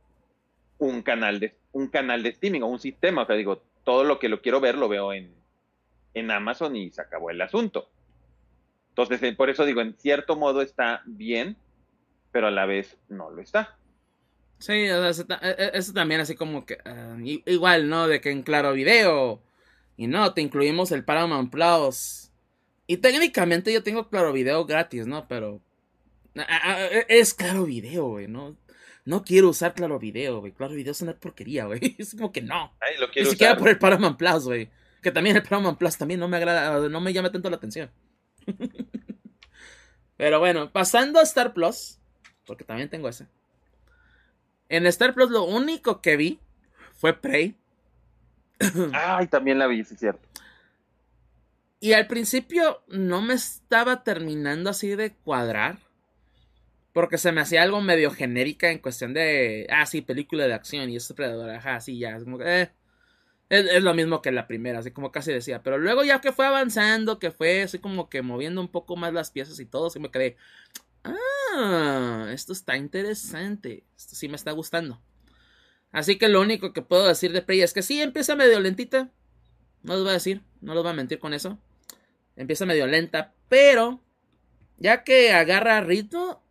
un 0.77 1.01
canal 1.01 1.39
de, 1.39 1.55
un 1.71 1.87
canal 1.87 2.23
de 2.23 2.29
streaming 2.29 2.61
o 2.61 2.67
un 2.67 2.79
sistema. 2.79 3.23
O 3.23 3.25
sea, 3.25 3.35
digo, 3.35 3.63
todo 3.83 4.03
lo 4.03 4.19
que 4.19 4.29
lo 4.29 4.41
quiero 4.41 4.59
ver 4.59 4.77
lo 4.77 4.89
veo 4.89 5.13
en, 5.13 5.33
en 6.13 6.31
Amazon 6.31 6.75
y 6.75 6.91
se 6.91 7.01
acabó 7.01 7.29
el 7.29 7.41
asunto. 7.41 7.89
Entonces, 8.89 9.23
eh, 9.23 9.33
por 9.33 9.49
eso 9.49 9.65
digo, 9.65 9.81
en 9.81 9.95
cierto 9.97 10.35
modo 10.35 10.61
está 10.61 11.01
bien, 11.05 11.57
pero 12.31 12.47
a 12.47 12.51
la 12.51 12.65
vez 12.65 12.97
no 13.09 13.31
lo 13.31 13.41
está. 13.41 13.77
Sí, 14.59 14.83
eso, 14.83 15.25
e, 15.41 15.71
e, 15.73 15.93
también 15.93 16.21
así 16.21 16.35
como 16.35 16.65
que 16.65 16.77
ah, 16.85 17.17
igual, 17.21 17.89
¿no? 17.89 18.07
De 18.07 18.21
que 18.21 18.31
en 18.31 18.43
Claro 18.43 18.73
Video 18.73 19.41
y 19.97 20.07
no, 20.07 20.33
te 20.33 20.41
incluimos 20.41 20.91
el 20.91 21.03
Paramount 21.03 21.51
Plus. 21.51 22.31
Y 22.87 22.97
técnicamente 22.97 23.71
yo 23.71 23.83
tengo 23.83 24.09
Claro 24.09 24.33
Video 24.33 24.65
gratis, 24.65 25.07
¿no? 25.07 25.27
Pero 25.27 25.61
es 27.07 27.33
Claro 27.33 27.65
Video, 27.65 28.07
güey, 28.07 28.27
¿no? 28.27 28.57
No 29.05 29.23
quiero 29.23 29.49
usar 29.49 29.73
Claro 29.73 29.99
Video, 29.99 30.39
güey. 30.39 30.51
Claro 30.51 30.73
Video 30.73 30.91
es 30.91 31.01
una 31.01 31.13
porquería, 31.13 31.65
güey. 31.65 31.95
Es 31.97 32.15
como 32.15 32.31
que 32.31 32.41
no. 32.41 32.73
Ni 33.15 33.25
siquiera 33.25 33.57
por 33.57 33.69
el 33.69 33.77
Paramount 33.77 34.17
Plus, 34.17 34.45
güey. 34.45 34.69
Que 35.01 35.11
también 35.11 35.35
el 35.35 35.43
Paramount 35.43 35.77
Plus 35.77 35.97
también 35.97 36.19
no 36.19 36.27
me 36.27 36.37
agrada, 36.37 36.87
no 36.87 37.01
me 37.01 37.13
llama 37.13 37.31
tanto 37.31 37.49
la 37.49 37.57
atención. 37.57 37.91
Pero 40.17 40.39
bueno, 40.39 40.71
pasando 40.71 41.19
a 41.19 41.23
Star 41.23 41.53
Plus 41.53 41.99
porque 42.45 42.63
también 42.63 42.89
tengo 42.89 43.09
ese. 43.09 43.27
En 44.69 44.85
Star 44.87 45.13
Plus 45.13 45.29
lo 45.29 45.43
único 45.43 46.01
que 46.01 46.17
vi 46.17 46.39
fue 46.95 47.13
Prey. 47.13 47.55
Ay, 48.93 49.27
también 49.27 49.59
la 49.59 49.67
vi, 49.67 49.83
sí, 49.83 49.93
es 49.93 49.99
cierto. 49.99 50.27
Y 51.79 51.93
al 51.93 52.07
principio 52.07 52.81
no 52.87 53.21
me 53.21 53.33
estaba 53.33 54.03
terminando 54.03 54.69
así 54.69 54.95
de 54.95 55.13
cuadrar. 55.13 55.79
Porque 56.93 57.17
se 57.17 57.31
me 57.31 57.41
hacía 57.41 57.63
algo 57.63 57.81
medio 57.81 58.11
genérica 58.11 58.69
en 58.69 58.79
cuestión 58.79 59.13
de. 59.13 59.67
Ah, 59.69 59.85
sí, 59.85 60.01
película 60.01 60.47
de 60.47 60.53
acción 60.53 60.89
y 60.89 60.95
es 60.95 61.11
predador. 61.11 61.49
Ajá, 61.49 61.81
sí, 61.81 61.97
ya. 61.97 62.15
Es 62.15 62.23
como. 62.23 62.39
Eh, 62.41 62.71
es, 63.49 63.83
lo 63.83 63.93
mismo 63.93 64.21
que 64.21 64.31
la 64.31 64.47
primera, 64.47 64.79
así 64.79 64.91
como 64.91 65.11
casi 65.11 65.33
decía. 65.33 65.61
Pero 65.61 65.77
luego 65.77 66.03
ya 66.03 66.21
que 66.21 66.31
fue 66.31 66.45
avanzando, 66.45 67.19
que 67.19 67.31
fue 67.31 67.63
así 67.63 67.79
como 67.79 68.09
que 68.09 68.21
moviendo 68.21 68.61
un 68.61 68.69
poco 68.69 68.95
más 68.95 69.11
las 69.11 69.31
piezas 69.31 69.59
y 69.59 69.65
todo, 69.65 69.87
así 69.87 69.99
me 69.99 70.11
quedé. 70.11 70.37
Ah, 71.03 72.29
esto 72.31 72.53
está 72.53 72.77
interesante. 72.77 73.83
Esto 73.97 74.15
sí 74.15 74.29
me 74.29 74.35
está 74.35 74.51
gustando. 74.51 75.01
Así 75.93 76.17
que 76.17 76.27
lo 76.27 76.41
único 76.41 76.73
que 76.73 76.81
puedo 76.81 77.07
decir 77.07 77.31
de 77.31 77.41
Prey 77.41 77.61
es 77.61 77.71
que 77.71 77.83
sí, 77.83 78.01
empieza 78.01 78.35
medio 78.35 78.59
lentita. 78.59 79.11
No 79.83 79.93
les 79.93 80.01
voy 80.01 80.09
a 80.09 80.13
decir, 80.13 80.41
no 80.59 80.73
les 80.73 80.83
voy 80.83 80.91
a 80.91 80.95
mentir 80.95 81.19
con 81.19 81.33
eso. 81.33 81.59
Empieza 82.35 82.65
medio 82.65 82.87
lenta, 82.87 83.33
pero 83.47 84.01
ya 84.77 85.03
que 85.03 85.31
agarra 85.31 85.81
ritmo, 85.81 86.43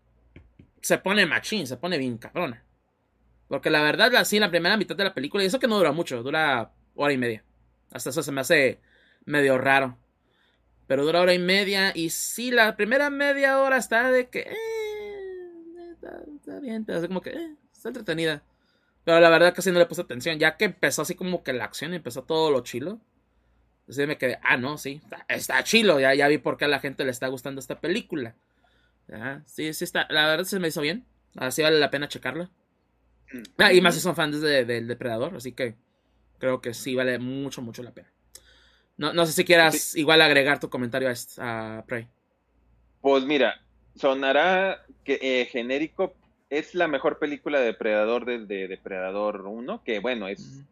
se 0.80 0.96
pone 0.98 1.26
machín, 1.26 1.66
se 1.66 1.76
pone 1.76 1.98
bien 1.98 2.18
cabrona. 2.18 2.64
Porque 3.48 3.68
la 3.68 3.82
verdad, 3.82 4.14
así 4.14 4.38
la 4.38 4.50
primera 4.50 4.76
mitad 4.76 4.96
de 4.96 5.04
la 5.04 5.12
película, 5.12 5.42
y 5.42 5.46
eso 5.46 5.58
que 5.58 5.66
no 5.66 5.76
dura 5.76 5.92
mucho, 5.92 6.22
dura 6.22 6.72
hora 6.94 7.12
y 7.12 7.18
media. 7.18 7.44
Hasta 7.90 8.10
eso 8.10 8.22
se 8.22 8.32
me 8.32 8.42
hace 8.42 8.80
medio 9.24 9.58
raro. 9.58 9.98
Pero 10.86 11.04
dura 11.04 11.20
hora 11.20 11.34
y 11.34 11.38
media. 11.38 11.92
Y 11.94 12.10
sí, 12.10 12.50
la 12.50 12.76
primera 12.76 13.10
media 13.10 13.58
hora 13.58 13.76
está 13.76 14.10
de 14.10 14.28
que. 14.28 14.40
Eh, 14.40 15.94
está, 16.40 16.60
bien, 16.60 16.84
pero 16.84 17.06
como 17.06 17.20
que. 17.20 17.30
Eh, 17.30 17.56
está 17.72 17.88
entretenida. 17.88 18.42
Pero 19.04 19.20
la 19.20 19.30
verdad 19.30 19.54
casi 19.54 19.70
no 19.72 19.78
le 19.78 19.86
puse 19.86 20.02
atención. 20.02 20.38
Ya 20.38 20.56
que 20.56 20.66
empezó 20.66 21.02
así 21.02 21.14
como 21.14 21.42
que 21.42 21.52
la 21.52 21.64
acción 21.64 21.94
empezó 21.94 22.22
todo 22.22 22.50
lo 22.50 22.60
chilo. 22.60 23.00
Así 23.88 24.06
me 24.06 24.16
quedé. 24.16 24.38
Ah, 24.42 24.56
no, 24.56 24.78
sí. 24.78 25.00
Está, 25.28 25.62
chilo. 25.64 25.98
Ya, 25.98 26.14
ya 26.14 26.28
vi 26.28 26.38
por 26.38 26.56
qué 26.56 26.66
a 26.66 26.68
la 26.68 26.80
gente 26.80 27.04
le 27.04 27.10
está 27.10 27.26
gustando 27.28 27.60
esta 27.60 27.80
película. 27.80 28.34
sí, 29.46 29.72
sí 29.74 29.84
está. 29.84 30.06
La 30.10 30.26
verdad 30.28 30.44
se 30.44 30.60
me 30.60 30.68
hizo 30.68 30.80
bien. 30.80 31.04
Así 31.36 31.62
vale 31.62 31.78
la 31.78 31.90
pena 31.90 32.08
checarla. 32.08 32.50
Ah, 33.58 33.72
y 33.72 33.80
más 33.80 33.94
si 33.94 34.00
son 34.00 34.14
fans 34.14 34.40
del 34.40 34.66
de, 34.66 34.80
Depredador. 34.82 35.34
Así 35.34 35.52
que 35.52 35.74
creo 36.38 36.60
que 36.60 36.74
sí 36.74 36.94
vale 36.94 37.18
mucho, 37.18 37.62
mucho 37.62 37.82
la 37.82 37.92
pena. 37.92 38.12
No, 38.96 39.12
no 39.12 39.26
sé 39.26 39.32
si 39.32 39.44
quieras 39.44 39.96
igual 39.96 40.20
agregar 40.20 40.60
tu 40.60 40.70
comentario 40.70 41.12
a, 41.38 41.84
Prey. 41.88 42.06
Pues 43.00 43.24
mira, 43.24 43.60
sonará 43.96 44.84
que 45.02 45.18
eh, 45.20 45.46
genérico 45.46 46.14
es 46.52 46.74
la 46.74 46.86
mejor 46.86 47.18
película 47.18 47.60
de 47.60 47.64
Depredador 47.64 48.26
desde 48.26 48.68
Depredador 48.68 49.46
1, 49.46 49.82
que 49.84 50.00
bueno, 50.00 50.28
es, 50.28 50.62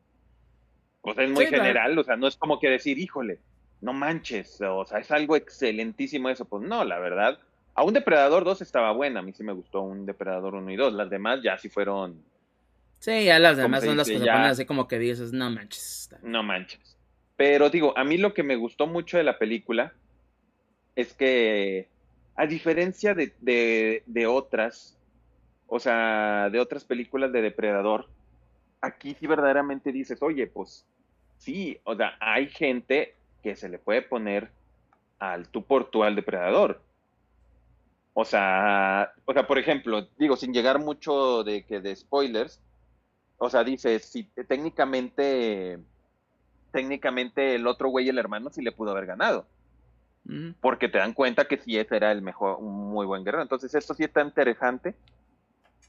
pues 1.00 1.16
es 1.16 1.30
muy 1.30 1.46
general, 1.46 1.98
o 1.98 2.04
sea, 2.04 2.16
no 2.16 2.26
es 2.28 2.36
como 2.36 2.60
que 2.60 2.68
decir, 2.68 2.98
híjole, 2.98 3.38
no 3.80 3.94
manches, 3.94 4.60
o 4.60 4.84
sea, 4.84 4.98
es 4.98 5.10
algo 5.10 5.36
excelentísimo 5.36 6.28
eso, 6.28 6.44
pues 6.44 6.62
no, 6.68 6.84
la 6.84 6.98
verdad. 6.98 7.38
A 7.74 7.82
un 7.82 7.94
Depredador 7.94 8.44
2 8.44 8.60
estaba 8.60 8.92
buena, 8.92 9.20
a 9.20 9.22
mí 9.22 9.32
sí 9.32 9.42
me 9.42 9.54
gustó 9.54 9.80
un 9.80 10.04
Depredador 10.04 10.54
1 10.54 10.70
y 10.70 10.76
2, 10.76 10.92
las 10.92 11.08
demás 11.08 11.40
ya 11.42 11.56
sí 11.56 11.70
fueron... 11.70 12.22
Sí, 12.98 13.24
ya 13.24 13.38
las 13.38 13.56
demás 13.56 13.82
son 13.82 13.96
las 13.96 14.06
que 14.06 14.18
se 14.18 14.26
ponen 14.26 14.42
así 14.42 14.66
como 14.66 14.86
que 14.86 14.98
dices, 14.98 15.32
no 15.32 15.50
manches. 15.50 16.10
No 16.22 16.42
manches. 16.42 16.98
Pero 17.36 17.70
digo, 17.70 17.96
a 17.96 18.04
mí 18.04 18.18
lo 18.18 18.34
que 18.34 18.42
me 18.42 18.56
gustó 18.56 18.86
mucho 18.86 19.16
de 19.16 19.24
la 19.24 19.38
película 19.38 19.94
es 20.94 21.14
que, 21.14 21.88
a 22.36 22.46
diferencia 22.46 23.14
de, 23.14 23.32
de, 23.40 24.26
otras, 24.26 24.98
o 25.70 25.78
sea, 25.78 26.50
de 26.50 26.60
otras 26.60 26.84
películas 26.84 27.32
de 27.32 27.40
Depredador, 27.40 28.08
aquí 28.80 29.14
sí 29.18 29.26
verdaderamente 29.26 29.92
dices, 29.92 30.20
oye, 30.20 30.46
pues 30.48 30.84
sí, 31.38 31.80
o 31.84 31.94
sea, 31.94 32.16
hay 32.20 32.48
gente 32.48 33.14
que 33.42 33.54
se 33.56 33.68
le 33.68 33.78
puede 33.78 34.02
poner 34.02 34.50
al 35.20 35.48
tú 35.48 35.62
por 35.62 35.90
tú 35.90 36.02
al 36.02 36.16
depredador. 36.16 36.82
O 38.14 38.24
sea, 38.24 39.12
o 39.24 39.32
sea, 39.32 39.46
por 39.46 39.58
ejemplo, 39.58 40.08
digo, 40.18 40.36
sin 40.36 40.52
llegar 40.52 40.80
mucho 40.80 41.44
de 41.44 41.64
que 41.64 41.80
de 41.80 41.94
spoilers, 41.94 42.60
o 43.38 43.48
sea, 43.48 43.62
dices, 43.62 44.04
si 44.04 44.24
técnicamente 44.24 45.78
técnicamente 46.72 47.54
el 47.54 47.66
otro 47.66 47.88
güey, 47.88 48.08
el 48.08 48.18
hermano, 48.18 48.50
sí 48.50 48.60
le 48.60 48.72
pudo 48.72 48.90
haber 48.90 49.06
ganado. 49.06 49.46
Porque 50.60 50.88
te 50.88 50.98
dan 50.98 51.12
cuenta 51.12 51.46
que 51.46 51.56
sí 51.56 51.76
ese 51.76 51.96
era 51.96 52.12
el 52.12 52.22
mejor, 52.22 52.58
un 52.60 52.90
muy 52.90 53.06
buen 53.06 53.24
guerrero. 53.24 53.42
Entonces, 53.42 53.74
esto 53.74 53.94
sí 53.94 54.04
está 54.04 54.22
interesante. 54.22 54.94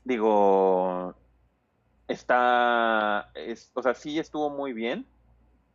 Digo, 0.04 1.16
está, 2.08 3.32
o 3.74 3.82
sea, 3.84 3.94
sí 3.94 4.20
estuvo 4.20 4.50
muy 4.50 4.74
bien. 4.74 5.06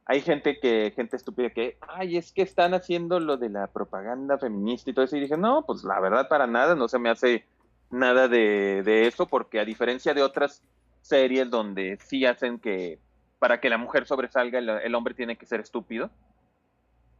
hay 0.05 0.21
gente 0.21 0.59
que, 0.61 0.93
gente 0.95 1.17
estúpida 1.17 1.51
que, 1.51 1.79
ay, 1.81 2.17
es 2.17 2.33
que 2.33 2.43
están 2.43 2.75
haciendo 2.75 3.19
lo 3.19 3.37
de 3.37 3.49
la 3.49 3.67
propaganda 3.69 4.39
feminista 4.39 4.91
y 4.91 4.95
todo 4.95 5.05
eso. 5.05 5.17
Y 5.17 5.21
dije, 5.21 5.37
no, 5.37 5.65
pues 5.67 5.85
la 5.85 6.01
verdad 6.01 6.29
para 6.29 6.47
nada, 6.47 6.75
no 6.75 6.89
se 6.89 6.99
me 6.99 7.11
hace 7.11 7.45
nada 7.91 8.29
de, 8.29 8.83
de 8.85 9.07
eso, 9.07 9.27
porque 9.27 9.61
a 9.61 9.65
diferencia 9.65 10.15
de 10.15 10.23
otras 10.23 10.63
series 11.03 11.51
donde 11.51 11.99
sí 12.05 12.27
hacen 12.27 12.59
que 12.59 12.99
para 13.39 13.61
que 13.61 13.69
la 13.69 13.79
mujer 13.79 14.07
sobresalga 14.07 14.59
el, 14.59 14.95
hombre 14.95 15.15
tiene 15.15 15.37
que 15.37 15.47
ser 15.47 15.61
estúpido, 15.61 16.11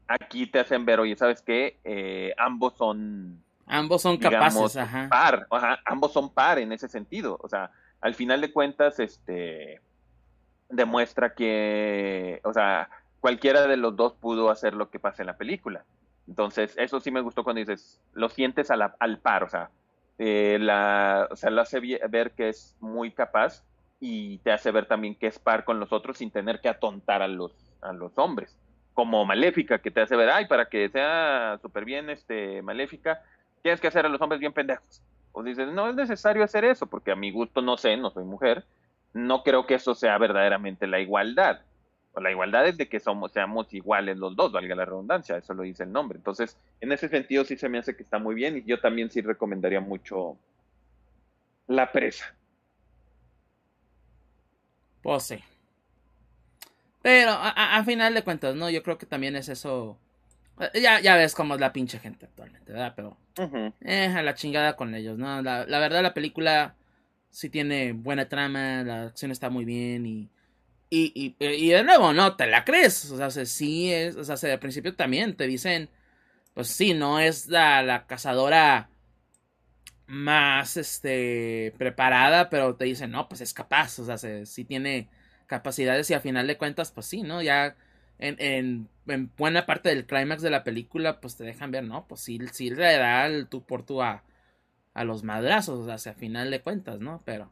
aquí 0.09 0.47
te 0.47 0.61
hacen 0.61 0.85
ver, 0.85 1.01
oye, 1.01 1.17
¿sabes 1.17 1.43
qué? 1.43 1.79
Eh, 1.85 2.35
ambos 2.39 2.75
son... 2.75 3.43
Ambos 3.67 4.03
son 4.03 4.17
capaces, 4.17 4.77
ajá. 4.77 5.09
Par, 5.09 5.47
ajá, 5.51 5.79
ambos 5.85 6.13
son 6.13 6.31
par 6.33 6.59
en 6.59 6.73
ese 6.73 6.89
sentido. 6.89 7.39
O 7.43 7.49
sea, 7.49 7.71
al 8.01 8.15
final 8.15 8.41
de 8.41 8.53
cuentas, 8.53 9.01
este 9.01 9.81
demuestra 10.69 11.35
que, 11.35 12.41
o 12.45 12.53
sea, 12.53 12.89
cualquiera 13.21 13.67
de 13.67 13.77
los 13.77 13.97
dos 13.97 14.15
pudo 14.15 14.51
hacer 14.51 14.75
lo 14.75 14.91
que 14.91 14.99
pasa 14.99 15.23
en 15.23 15.27
la 15.27 15.37
película. 15.37 15.85
Entonces, 16.29 16.75
eso 16.77 17.01
sí 17.01 17.11
me 17.11 17.21
gustó 17.21 17.45
cuando 17.45 17.61
dices, 17.61 18.01
lo 18.13 18.29
sientes 18.29 18.71
al 18.71 19.19
par, 19.19 19.45
o 19.45 19.49
sea, 19.49 19.71
eh, 20.19 20.59
la, 20.61 21.29
o 21.31 21.37
sea, 21.37 21.51
lo 21.51 21.61
hace 21.61 21.81
ver 22.09 22.33
que 22.33 22.49
es 22.49 22.77
muy 22.81 23.13
capaz 23.13 23.63
y 24.01 24.39
te 24.39 24.53
hace 24.53 24.71
ver 24.71 24.87
también 24.87 25.15
que 25.15 25.27
es 25.27 25.39
par 25.39 25.65
con 25.65 25.79
los 25.79 25.93
otros 25.93 26.19
sin 26.19 26.31
tener 26.31 26.61
que 26.61 26.69
atontar 26.69 27.23
a 27.23 27.29
los, 27.29 27.53
a 27.81 27.93
los 27.93 28.17
hombres. 28.19 28.57
Como 28.95 29.25
Maléfica, 29.25 29.79
que 29.79 29.91
te 29.91 30.01
hace 30.01 30.17
ver, 30.17 30.31
ay, 30.31 30.47
para 30.47 30.69
que 30.69 30.89
sea 30.89 31.59
súper 31.61 31.85
bien 31.85 32.11
este, 32.11 32.63
Maléfica, 32.63 33.23
tienes 33.67 33.81
que 33.81 33.89
hacer 33.89 34.07
a 34.07 34.09
los 34.09 34.21
hombres 34.21 34.39
bien 34.39 34.53
pendejos. 34.53 35.03
O 35.33 35.43
dices, 35.43 35.67
no 35.73 35.89
es 35.89 35.97
necesario 35.97 36.45
hacer 36.45 36.65
eso, 36.65 36.87
porque 36.87 37.11
a 37.11 37.17
mi 37.17 37.33
gusto 37.33 37.63
no 37.63 37.77
sé, 37.77 37.97
no 37.97 38.13
soy 38.13 38.23
mujer, 38.23 38.65
no 39.13 39.43
creo 39.43 39.67
que 39.67 39.75
eso 39.75 39.93
sea 39.97 40.17
verdaderamente 40.19 40.87
la 40.87 41.01
igualdad. 41.01 41.63
La 42.15 42.31
igualdad 42.31 42.69
es 42.69 42.77
de 42.77 42.89
que 42.89 43.01
somos, 43.01 43.33
seamos 43.33 43.75
iguales 43.75 44.19
los 44.19 44.37
dos, 44.37 44.53
valga 44.53 44.77
la 44.77 44.85
redundancia, 44.85 45.37
eso 45.37 45.53
lo 45.53 45.65
dice 45.65 45.83
el 45.83 45.91
nombre. 45.91 46.17
Entonces, 46.17 46.57
en 46.81 46.93
ese 46.93 47.09
sentido 47.09 47.45
sí 47.45 47.57
se 47.57 47.69
me 47.69 47.79
hace 47.79 47.97
que 47.97 48.05
está 48.05 48.21
muy 48.21 48.37
bien 48.37 48.57
y 48.57 48.63
yo 48.63 48.79
también 48.79 49.11
sí 49.11 49.21
recomendaría 49.21 49.81
mucho 49.81 50.39
La 51.67 51.91
Presa. 51.91 52.37
Pues 55.03 55.25
sí. 55.25 55.43
Pero 57.03 57.33
a, 57.33 57.83
final 57.85 58.15
de 58.15 58.23
cuentas, 58.23 58.55
¿no? 58.55 58.71
Yo 58.71 58.85
creo 58.85 58.97
que 58.97 59.07
también 59.07 59.35
es 59.35 59.49
eso. 59.49 59.99
Eh, 60.61 60.81
ya, 60.81 61.01
ya 61.01 61.17
ves 61.17 61.35
cómo 61.35 61.55
es 61.55 61.61
la 61.61 61.73
pinche 61.73 61.99
gente 61.99 62.27
actualmente, 62.27 62.73
¿verdad? 62.73 62.93
Pero. 62.97 63.17
eh, 63.83 64.07
a 64.07 64.23
la 64.23 64.35
chingada 64.35 64.77
con 64.77 64.95
ellos, 64.95 65.19
¿no? 65.19 65.43
La, 65.43 65.67
la 65.67 65.79
verdad, 65.79 66.03
la 66.03 66.15
película 66.15 66.75
sí 67.31 67.51
tiene 67.51 67.93
buena 67.93 68.29
trama, 68.29 68.83
la 68.83 69.03
acción 69.05 69.31
está 69.31 69.51
muy 69.51 69.65
bien 69.65 70.07
y, 70.07 70.31
y, 70.89 71.37
y, 71.39 71.69
de 71.69 71.83
nuevo, 71.85 72.13
no 72.13 72.37
te 72.37 72.47
la 72.47 72.65
crees. 72.65 73.11
O 73.11 73.17
sea, 73.31 73.31
sí 73.45 73.93
es, 73.93 74.17
o 74.17 74.25
sea, 74.25 74.53
al 74.53 74.59
principio 74.59 74.95
también 74.95 75.37
te 75.37 75.47
dicen, 75.47 75.91
pues 76.55 76.69
sí, 76.69 76.95
no 76.95 77.21
es 77.21 77.49
la, 77.49 77.83
la 77.83 78.07
cazadora 78.07 78.89
más 80.07 80.77
este 80.77 81.75
preparada, 81.79 82.49
pero 82.49 82.77
te 82.77 82.85
dicen, 82.85 83.11
no, 83.11 83.29
pues 83.29 83.41
es 83.41 83.53
capaz, 83.53 83.99
o 83.99 84.05
sea, 84.17 84.47
sí 84.47 84.65
tiene 84.65 85.09
capacidades 85.47 86.11
y 86.11 86.15
a 86.15 86.21
final 86.21 86.47
de 86.47 86.57
cuentas, 86.57 86.93
pues 86.93 87.07
sí, 87.07 87.23
¿no? 87.23 87.43
Ya 87.43 87.77
en, 88.19 88.37
en, 88.39 88.89
en 89.07 89.31
buena 89.37 89.67
parte 89.67 89.89
del 89.91 90.07
clímax 90.07 90.43
de 90.43 90.51
la 90.51 90.65
película, 90.65 91.21
pues 91.21 91.37
te 91.37 91.45
dejan 91.45 91.71
ver, 91.71 91.85
¿no? 91.85 92.07
Pues 92.07 92.21
sí, 92.21 92.39
sí 92.53 92.71
le 92.71 92.97
da 92.97 93.27
el 93.27 93.49
tú 93.49 93.65
por 93.65 93.85
tú 93.85 94.03
a, 94.03 94.23
a 94.95 95.05
los 95.05 95.23
madrazos, 95.23 95.89
hacia 95.89 96.15
final 96.15 96.51
de 96.51 96.63
cuentas, 96.63 97.01
¿no? 97.01 97.23
Pero 97.25 97.51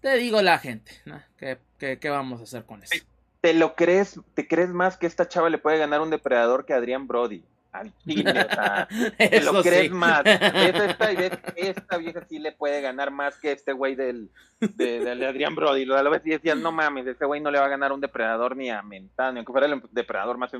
te 0.00 0.16
digo 0.16 0.40
la 0.42 0.58
gente, 0.58 0.92
¿no? 1.04 1.20
¿Qué, 1.36 1.58
qué, 1.78 2.08
vamos 2.08 2.40
a 2.40 2.44
hacer 2.44 2.64
con 2.64 2.82
eso? 2.82 3.04
¿Te 3.40 3.54
lo 3.54 3.74
crees, 3.76 4.20
te 4.34 4.48
crees 4.48 4.70
más 4.70 4.96
que 4.96 5.06
esta 5.06 5.28
chava 5.28 5.50
le 5.50 5.58
puede 5.58 5.78
ganar 5.78 6.00
un 6.00 6.10
depredador 6.10 6.64
que 6.64 6.72
Adrián 6.72 7.06
Brody? 7.06 7.44
Al 7.80 7.92
chile, 7.98 8.30
o 8.30 8.54
sea, 8.54 8.88
te 9.18 9.40
lo 9.42 9.62
crees 9.62 9.90
más. 9.90 10.22
Esta, 10.24 11.10
esta, 11.56 11.96
vieja 11.98 12.24
sí 12.28 12.38
le 12.38 12.52
puede 12.52 12.80
ganar 12.80 13.10
más 13.10 13.38
que 13.38 13.52
este 13.52 13.72
güey 13.72 13.94
del, 13.94 14.30
de, 14.60 15.26
Adrián 15.26 15.54
Brody. 15.54 15.84
Lo 15.84 15.96
a 15.96 16.02
la 16.02 16.10
vez 16.10 16.22
decían, 16.24 16.62
no 16.62 16.72
mames, 16.72 17.06
ese 17.06 17.24
güey 17.24 17.40
no 17.40 17.50
le 17.50 17.58
va 17.58 17.66
a 17.66 17.70
ganar 17.70 17.92
un 17.92 18.00
depredador 18.00 18.56
ni 18.56 18.70
a 18.70 18.82
Mentano, 18.82 19.32
ni 19.32 19.38
aunque 19.38 19.52
fuera 19.52 19.66
el 19.66 19.82
depredador 19.90 20.38
más, 20.38 20.52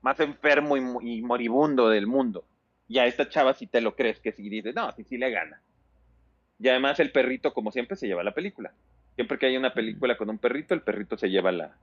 más 0.00 0.20
enfermo 0.20 0.76
y, 0.76 1.18
y 1.18 1.22
moribundo 1.22 1.88
del 1.88 2.06
mundo. 2.06 2.44
Y 2.88 2.98
a 2.98 3.06
esta 3.06 3.28
chava 3.28 3.54
si 3.54 3.66
te 3.66 3.80
lo 3.80 3.94
crees, 3.96 4.20
que 4.20 4.32
si 4.32 4.48
dices, 4.48 4.74
no, 4.74 4.92
sí, 4.92 5.04
sí 5.04 5.16
le 5.16 5.30
gana. 5.30 5.60
Y 6.58 6.68
además 6.68 7.00
el 7.00 7.10
perrito, 7.10 7.52
como 7.52 7.72
siempre, 7.72 7.96
se 7.96 8.06
lleva 8.06 8.22
la 8.22 8.34
película. 8.34 8.72
Siempre 9.14 9.38
que 9.38 9.46
hay 9.46 9.56
una 9.56 9.74
película 9.74 10.16
con 10.16 10.30
un 10.30 10.38
perrito, 10.38 10.74
el 10.74 10.82
perrito 10.82 11.16
se 11.16 11.28
lleva 11.28 11.52
la, 11.52 11.74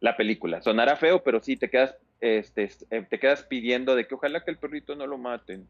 la 0.00 0.16
película. 0.16 0.60
Sonará 0.60 0.96
feo, 0.96 1.22
pero 1.22 1.40
sí 1.40 1.56
te 1.56 1.70
quedas, 1.70 1.94
este, 2.20 2.70
eh, 2.90 3.06
te 3.08 3.18
quedas 3.18 3.42
pidiendo 3.44 3.94
de 3.94 4.06
que 4.06 4.14
ojalá 4.14 4.44
que 4.44 4.50
el 4.50 4.58
perrito 4.58 4.94
no 4.94 5.06
lo 5.06 5.18
maten. 5.18 5.66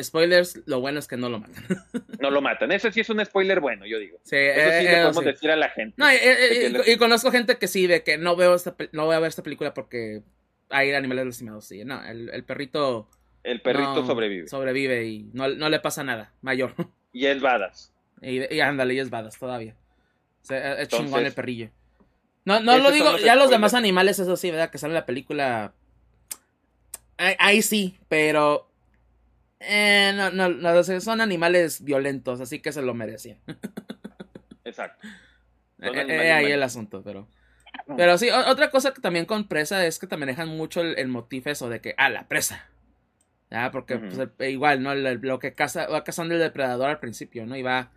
Spoilers, 0.00 0.62
lo 0.66 0.80
bueno 0.80 0.98
es 0.98 1.06
que 1.06 1.18
no 1.18 1.28
lo 1.28 1.40
matan. 1.40 1.64
no 2.20 2.30
lo 2.30 2.40
matan. 2.40 2.72
Eso 2.72 2.90
sí 2.90 3.00
es 3.00 3.10
un 3.10 3.24
spoiler 3.24 3.60
bueno, 3.60 3.84
yo 3.84 3.98
digo. 3.98 4.18
Sí, 4.22 4.36
eso 4.36 4.70
sí 4.78 4.84
le 4.84 4.92
eh, 4.92 5.02
podemos 5.02 5.24
decir 5.24 5.50
a 5.50 5.56
la 5.56 5.68
gente. 5.68 5.94
No, 5.98 6.06
y, 6.10 6.96
conozco 6.96 7.30
gente 7.30 7.58
que 7.58 7.68
sí, 7.68 7.86
de 7.86 8.02
que 8.02 8.16
no 8.16 8.34
veo 8.34 8.54
esta, 8.54 8.74
no 8.92 9.04
voy 9.04 9.14
a 9.14 9.20
ver 9.20 9.28
esta 9.28 9.42
película 9.42 9.74
porque 9.74 10.22
hay 10.70 10.92
animales 10.92 11.26
lastimados. 11.26 11.66
Sí, 11.66 11.84
no, 11.84 12.02
el, 12.04 12.30
el 12.30 12.44
perrito 12.44 13.10
el 13.42 13.60
perrito 13.60 14.06
sobrevive. 14.06 14.48
Sobrevive 14.48 15.04
y 15.04 15.30
no, 15.32 15.48
le 15.48 15.80
pasa 15.80 16.04
nada, 16.04 16.32
mayor. 16.40 16.74
Y 17.14 17.26
es 17.26 17.42
badas. 17.42 17.92
Y, 18.22 18.60
ándale, 18.60 18.94
y 18.94 18.98
es 18.98 19.10
badas 19.10 19.38
todavía. 19.38 19.76
es 20.48 20.88
chingón 20.88 21.26
el 21.26 21.34
perrillo. 21.34 21.68
No, 22.44 22.60
no 22.60 22.78
lo 22.78 22.90
digo, 22.90 23.18
ya 23.18 23.36
los 23.36 23.50
demás 23.50 23.74
animales, 23.74 24.18
eso 24.18 24.36
sí, 24.36 24.50
¿verdad? 24.50 24.70
Que 24.70 24.78
sale 24.78 24.94
la 24.94 25.06
película. 25.06 25.72
Ahí, 27.16 27.62
sí, 27.62 27.98
pero. 28.08 28.68
Eh, 29.60 30.12
no, 30.16 30.30
no, 30.30 30.48
no, 30.48 30.82
son 30.82 31.20
animales 31.20 31.84
violentos, 31.84 32.40
así 32.40 32.58
que 32.60 32.72
se 32.72 32.82
lo 32.82 32.94
merecían. 32.94 33.38
Exacto. 34.64 35.06
Eh, 35.80 35.90
eh, 35.94 36.32
ahí 36.32 36.50
el 36.50 36.62
asunto, 36.62 37.02
pero. 37.04 37.28
Pero 37.96 38.18
sí, 38.18 38.28
otra 38.30 38.70
cosa 38.70 38.92
que 38.92 39.00
también 39.00 39.24
con 39.24 39.48
presa 39.48 39.86
es 39.86 39.98
que 39.98 40.06
te 40.06 40.16
manejan 40.16 40.48
mucho 40.48 40.80
el, 40.80 40.98
el 40.98 41.08
motif 41.08 41.46
eso 41.46 41.68
de 41.68 41.80
que, 41.80 41.94
ah, 41.96 42.10
la 42.10 42.28
presa. 42.28 42.68
Porque 43.70 43.98
pues, 43.98 44.28
igual, 44.50 44.82
¿no? 44.82 44.94
Lo, 44.94 45.38
que 45.38 45.54
caza, 45.54 45.86
va 45.86 46.04
cazando 46.04 46.34
el 46.34 46.40
depredador 46.40 46.88
al 46.88 47.00
principio, 47.00 47.44
¿no? 47.46 47.56
Y 47.56 47.62
va 47.62 47.90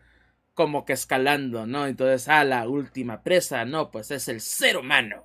como 0.56 0.86
que 0.86 0.93
escalando, 0.93 1.68
¿no? 1.68 1.86
Entonces, 1.86 2.28
ah, 2.30 2.43
la 2.43 2.68
última 2.68 3.22
presa, 3.22 3.66
no, 3.66 3.91
pues 3.91 4.10
es 4.10 4.28
el 4.30 4.41
ser 4.41 4.78
humano. 4.78 5.24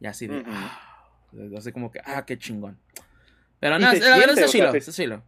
Y 0.00 0.06
así 0.06 0.28
de, 0.28 0.42
ah, 0.46 1.04
así 1.58 1.72
como 1.72 1.90
que, 1.90 2.00
ah, 2.04 2.24
qué 2.24 2.38
chingón. 2.38 2.78
Pero 3.58 3.78
no, 3.78 3.92
la 3.92 4.16
verdad 4.16 4.38
es 4.38 4.50
chilo, 4.50 4.72
es 4.72 4.94
chilo. 4.94 5.22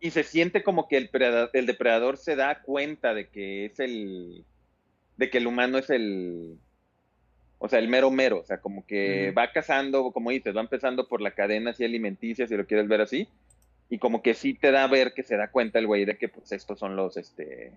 Y 0.00 0.10
se 0.12 0.22
siente 0.22 0.62
como 0.62 0.86
que 0.86 0.96
el, 0.96 1.10
el 1.52 1.66
depredador 1.66 2.16
se 2.16 2.36
da 2.36 2.62
cuenta 2.62 3.12
de 3.12 3.28
que 3.28 3.66
es 3.66 3.80
el, 3.80 4.44
de 5.16 5.30
que 5.30 5.38
el 5.38 5.48
humano 5.48 5.78
es 5.78 5.90
el, 5.90 6.58
o 7.58 7.68
sea, 7.68 7.80
el 7.80 7.88
mero 7.88 8.10
mero, 8.12 8.38
o 8.38 8.44
sea, 8.44 8.60
como 8.60 8.86
que 8.86 9.32
va 9.32 9.50
cazando, 9.50 10.12
como 10.12 10.30
dices, 10.30 10.56
va 10.56 10.60
empezando 10.60 11.08
por 11.08 11.20
la 11.20 11.32
cadena 11.32 11.72
así 11.72 11.84
alimenticia, 11.84 12.46
si 12.46 12.56
lo 12.56 12.66
quieres 12.66 12.86
ver 12.86 13.00
así, 13.00 13.28
y 13.90 13.98
como 13.98 14.22
que 14.22 14.34
sí 14.34 14.54
te 14.54 14.70
da 14.70 14.84
a 14.84 14.88
ver 14.88 15.12
que 15.12 15.24
se 15.24 15.36
da 15.36 15.50
cuenta 15.50 15.80
el 15.80 15.88
güey 15.88 16.04
de 16.04 16.16
que 16.16 16.28
pues 16.28 16.52
estos 16.52 16.78
son 16.78 16.94
los, 16.94 17.16
este, 17.16 17.72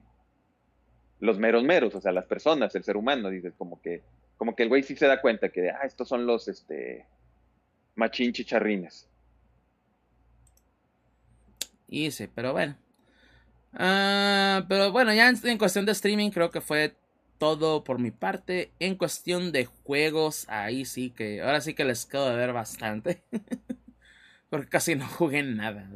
los 1.22 1.38
meros 1.38 1.64
meros, 1.64 1.96
o 1.96 2.02
sea, 2.02 2.12
las 2.12 2.26
personas, 2.26 2.76
el 2.76 2.84
ser 2.84 2.98
humano, 2.98 3.30
dices, 3.30 3.54
como 3.58 3.80
que, 3.82 4.02
como 4.38 4.56
que 4.56 4.64
el 4.64 4.70
güey 4.70 4.84
sí 4.84 4.96
se 4.96 5.08
da 5.08 5.22
cuenta 5.22 5.50
que, 5.50 5.70
ah, 5.70 5.86
estos 5.86 6.10
son 6.10 6.26
los, 6.26 6.48
este, 6.48 7.06
machín 7.96 8.34
chicharrines. 8.34 9.08
Y 11.88 12.10
sí, 12.10 12.28
pero 12.34 12.54
bueno. 12.54 12.76
Ah, 13.74 14.66
pero 14.68 14.92
bueno, 14.92 15.14
ya 15.14 15.30
en, 15.30 15.58
cuestión 15.58 15.86
de 15.86 15.92
streaming 15.92 16.32
creo 16.32 16.50
que 16.50 16.60
fue 16.62 16.96
todo 17.38 17.84
por 17.84 18.00
mi 18.00 18.10
parte. 18.10 18.72
En 18.80 18.96
cuestión 18.96 19.52
de 19.52 19.66
juegos, 19.66 20.46
ahí 20.50 20.86
sí 20.86 21.12
que, 21.12 21.42
ahora 21.42 21.62
sí 21.62 21.76
que 21.76 21.86
les 21.86 22.06
quedo 22.08 22.30
de 22.30 22.36
ver 22.36 22.52
bastante. 22.52 23.24
Porque 24.50 24.70
casi 24.70 24.96
no 24.96 25.08
jugué 25.08 25.44
nada. 25.44 25.88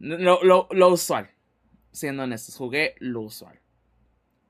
lo, 0.00 0.42
lo, 0.42 0.68
lo, 0.70 0.88
usual. 0.88 1.30
Siendo 1.92 2.24
honestos, 2.24 2.56
jugué 2.56 2.96
lo 2.98 3.20
usual. 3.20 3.61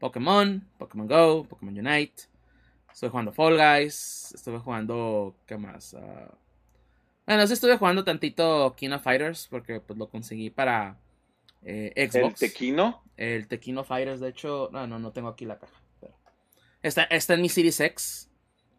Pokémon, 0.02 0.60
Pokémon 0.78 1.06
Go, 1.06 1.44
Pokémon 1.44 1.78
Unite. 1.78 2.24
Estuve 2.92 3.10
jugando 3.10 3.30
Fall 3.30 3.56
Guys. 3.56 4.32
Estuve 4.34 4.58
jugando. 4.58 5.36
¿Qué 5.46 5.56
más? 5.56 5.94
Uh, 5.94 6.28
bueno, 7.24 7.46
sí 7.46 7.52
estuve 7.52 7.78
jugando 7.78 8.02
tantito 8.02 8.74
King 8.76 8.90
of 8.90 9.02
Fighters. 9.04 9.46
Porque 9.48 9.78
pues 9.78 9.96
lo 9.96 10.08
conseguí 10.08 10.50
para 10.50 10.98
eh, 11.62 11.92
Xbox. 12.10 12.42
¿El 12.42 12.50
Tequino? 12.50 13.04
El 13.16 13.46
Tequino 13.46 13.84
Fighters, 13.84 14.18
de 14.18 14.30
hecho, 14.30 14.70
no, 14.72 14.88
no, 14.88 14.98
no 14.98 15.12
tengo 15.12 15.28
aquí 15.28 15.44
la 15.44 15.60
caja. 15.60 15.80
Pero 16.00 16.12
está, 16.82 17.04
está 17.04 17.34
en 17.34 17.42
mi 17.42 17.48
Series 17.48 17.78
X, 17.78 18.28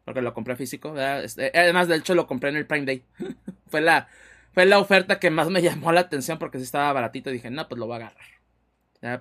porque 0.04 0.22
lo 0.22 0.34
compré 0.34 0.58
físico. 0.58 0.94
Este, 1.00 1.54
además, 1.56 1.88
de 1.88 1.96
hecho, 1.96 2.16
lo 2.16 2.28
compré 2.28 2.50
en 2.50 2.58
el 2.58 2.68
Prime 2.68 2.86
Day. 2.86 3.06
fue, 3.70 3.80
la, 3.80 4.10
fue 4.52 4.66
la 4.66 4.78
oferta 4.78 5.20
que 5.20 5.30
más 5.30 5.50
me 5.50 5.62
llamó 5.62 5.94
la 5.94 6.02
atención 6.02 6.38
porque 6.38 6.58
si 6.58 6.66
estaba 6.66 6.92
baratito. 6.92 7.30
Dije, 7.30 7.50
no, 7.50 7.70
pues 7.70 7.80
lo 7.80 7.86
voy 7.86 7.94
a 7.94 8.08
agarrar. 8.08 8.43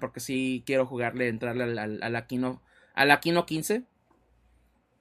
Porque 0.01 0.21
sí 0.21 0.63
quiero 0.65 0.87
jugarle, 0.87 1.29
entrarle 1.29 1.65
al, 1.65 2.03
al, 2.03 2.17
Aquino, 2.17 2.63
al 2.95 3.11
Aquino 3.11 3.47
15. 3.47 3.83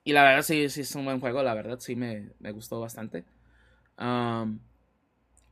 y 0.03 0.13
la 0.13 0.23
verdad 0.23 0.41
sí, 0.41 0.69
sí 0.69 0.82
es 0.82 0.95
un 0.95 1.05
buen 1.05 1.19
juego, 1.19 1.43
la 1.43 1.53
verdad 1.53 1.79
sí 1.79 1.95
me, 1.95 2.29
gustó 2.51 2.79
bastante. 2.79 3.23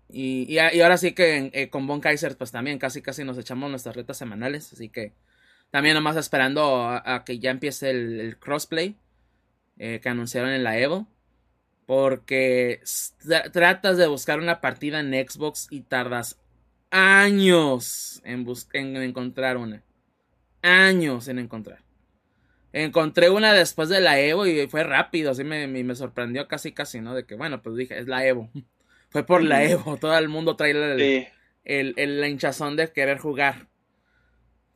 y, 0.10 0.46
y, 0.52 0.82
ahora 0.82 0.98
sí 0.98 1.14
que 1.14 1.52
eh, 1.54 1.70
con 1.70 1.86
Bon 1.86 2.02
Kaiser 2.02 2.36
pues 2.38 2.52
también 2.52 2.80
casi 2.80 3.02
casi 3.02 3.24
nos 3.24 3.38
echamos 3.38 3.70
nuestras 3.70 3.96
retas 3.96 4.18
semanales, 4.18 4.74
así 4.74 4.90
que 4.90 5.14
también 5.72 5.94
nomás 5.94 6.18
esperando 6.18 6.88
a, 6.88 7.24
que 7.26 7.40
ya 7.40 7.52
empiece 7.52 7.92
el, 7.92 8.38
crossplay 8.40 8.98
eh, 9.78 10.00
que 10.02 10.10
anunciaron 10.10 10.52
en 10.52 10.64
la 10.64 10.80
Evo. 10.80 11.08
Porque 11.86 12.82
tratas 13.52 13.98
de 13.98 14.06
buscar 14.06 14.40
una 14.40 14.62
partida 14.62 15.00
en 15.00 15.12
Xbox 15.12 15.68
y 15.72 15.82
tardas 15.82 16.40
años 16.92 18.22
en, 18.24 18.46
en 18.74 18.98
encontrar 18.98 19.58
una. 19.58 19.84
Años 20.62 21.28
en 21.28 21.40
encontrar. 21.40 21.80
Encontré 22.72 23.30
una 23.30 23.54
después 23.54 23.90
de 23.90 24.00
la 24.00 24.20
Evo 24.20 24.46
y 24.46 24.68
fue 24.68 24.84
rápido, 24.84 25.32
así 25.32 25.44
me, 25.44 25.66
me, 25.68 25.96
sorprendió 25.96 26.48
casi 26.48 26.72
casi, 26.72 27.02
¿no? 27.02 27.16
De 27.16 27.26
que, 27.26 27.36
bueno, 27.36 27.62
pues 27.64 27.76
dije, 27.76 27.98
es 27.98 28.08
la 28.08 28.26
Evo. 28.26 28.50
fue 29.10 29.26
por 29.26 29.44
la 29.44 29.64
Evo, 29.64 29.98
todo 29.98 30.18
el 30.18 30.30
mundo 30.30 30.56
trae 30.56 30.72
el, 31.64 31.96
el, 31.98 32.26
hinchazón 32.26 32.76
de 32.76 32.92
querer 32.92 33.18
jugar. 33.18 33.68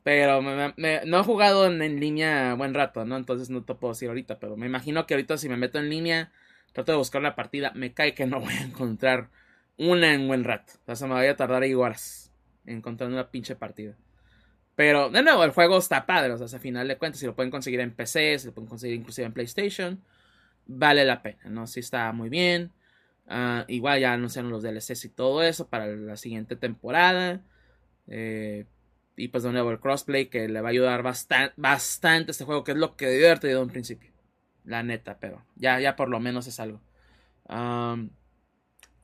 Pero 0.02 0.42
no 0.42 1.20
he 1.20 1.22
jugado 1.22 1.66
en, 1.66 1.80
en, 1.80 1.98
línea 1.98 2.54
buen 2.54 2.74
rato, 2.74 3.06
¿no? 3.06 3.16
Entonces 3.16 3.48
no 3.48 3.64
te 3.64 3.74
puedo 3.74 3.94
decir 3.94 4.08
ahorita, 4.08 4.38
pero 4.38 4.56
me 4.56 4.66
imagino 4.66 5.06
que 5.06 5.14
ahorita 5.14 5.38
si 5.38 5.48
me 5.48 5.56
meto 5.56 5.78
en 5.78 5.88
línea, 5.88 6.30
trato 6.72 6.92
de 6.92 6.98
buscar 6.98 7.20
una 7.20 7.34
partida, 7.34 7.72
me 7.74 7.94
cae 7.94 8.14
que 8.14 8.26
no 8.26 8.40
voy 8.40 8.52
a 8.52 8.62
encontrar 8.62 9.30
una 9.78 10.14
en 10.14 10.28
buen 10.28 10.44
rato. 10.44 10.72
O 10.86 10.96
sea, 10.96 11.06
me 11.08 11.14
voy 11.14 11.26
a 11.26 11.36
tardar 11.36 11.62
ahí 11.62 11.74
horas 11.74 12.32
encontrando 12.66 13.16
una 13.16 13.30
pinche 13.30 13.56
partida. 13.56 13.96
Pero, 14.76 15.10
de 15.10 15.22
nuevo, 15.22 15.44
el 15.44 15.50
juego 15.50 15.78
está 15.78 16.06
padre. 16.06 16.32
O 16.32 16.48
sea, 16.48 16.58
a 16.58 16.60
final 16.60 16.88
de 16.88 16.98
cuentas, 16.98 17.20
si 17.20 17.26
lo 17.26 17.34
pueden 17.34 17.50
conseguir 17.50 17.80
en 17.80 17.94
PC, 17.94 18.38
si 18.38 18.46
lo 18.46 18.54
pueden 18.54 18.68
conseguir 18.68 18.96
inclusive 18.96 19.26
en 19.26 19.32
PlayStation, 19.32 20.02
vale 20.66 21.04
la 21.04 21.22
pena, 21.22 21.44
¿no? 21.44 21.66
Sí 21.66 21.80
está 21.80 22.12
muy 22.12 22.28
bien. 22.28 22.72
Ah, 23.26 23.64
igual 23.68 24.00
ya 24.00 24.12
anunciaron 24.12 24.50
los 24.50 24.62
DLCs 24.62 25.04
y 25.06 25.08
todo 25.08 25.42
eso 25.42 25.68
para 25.68 25.86
la 25.86 26.16
siguiente 26.16 26.56
temporada. 26.56 27.42
Eh, 28.08 28.66
y 29.16 29.28
pues 29.28 29.44
de 29.44 29.52
nuevo 29.52 29.70
el 29.70 29.80
crossplay 29.80 30.26
que 30.26 30.48
le 30.48 30.60
va 30.60 30.68
a 30.68 30.72
ayudar 30.72 31.02
bastante, 31.02 31.54
bastante 31.56 32.32
este 32.32 32.44
juego, 32.44 32.64
que 32.64 32.72
es 32.72 32.78
lo 32.78 32.96
que 32.96 33.06
debió 33.06 33.26
haber 33.26 33.38
tenido 33.38 33.62
en 33.62 33.68
principio. 33.68 34.10
La 34.64 34.82
neta, 34.82 35.18
pero 35.20 35.44
ya, 35.56 35.78
ya 35.80 35.94
por 35.96 36.08
lo 36.08 36.20
menos 36.20 36.46
es 36.46 36.58
algo. 36.58 36.80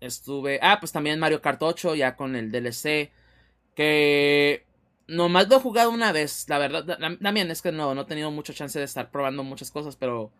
Estuve. 0.00 0.58
Ah, 0.62 0.78
pues 0.80 0.92
también 0.92 1.18
Mario 1.20 1.40
Kart 1.40 1.62
8, 1.62 1.94
ya 1.94 2.16
con 2.16 2.36
el 2.36 2.50
DLC. 2.50 3.10
Que 3.74 4.64
nomás 5.06 5.48
lo 5.48 5.56
he 5.56 5.60
jugado 5.60 5.90
una 5.90 6.12
vez, 6.12 6.46
la 6.48 6.58
verdad. 6.58 6.98
También 7.20 7.50
es 7.50 7.62
que 7.62 7.72
no, 7.72 7.94
no 7.94 8.02
he 8.02 8.06
tenido 8.06 8.30
mucha 8.30 8.54
chance 8.54 8.78
de 8.78 8.84
estar 8.84 9.10
probando 9.10 9.44
muchas 9.44 9.70
cosas, 9.70 9.96
pero 9.96 10.32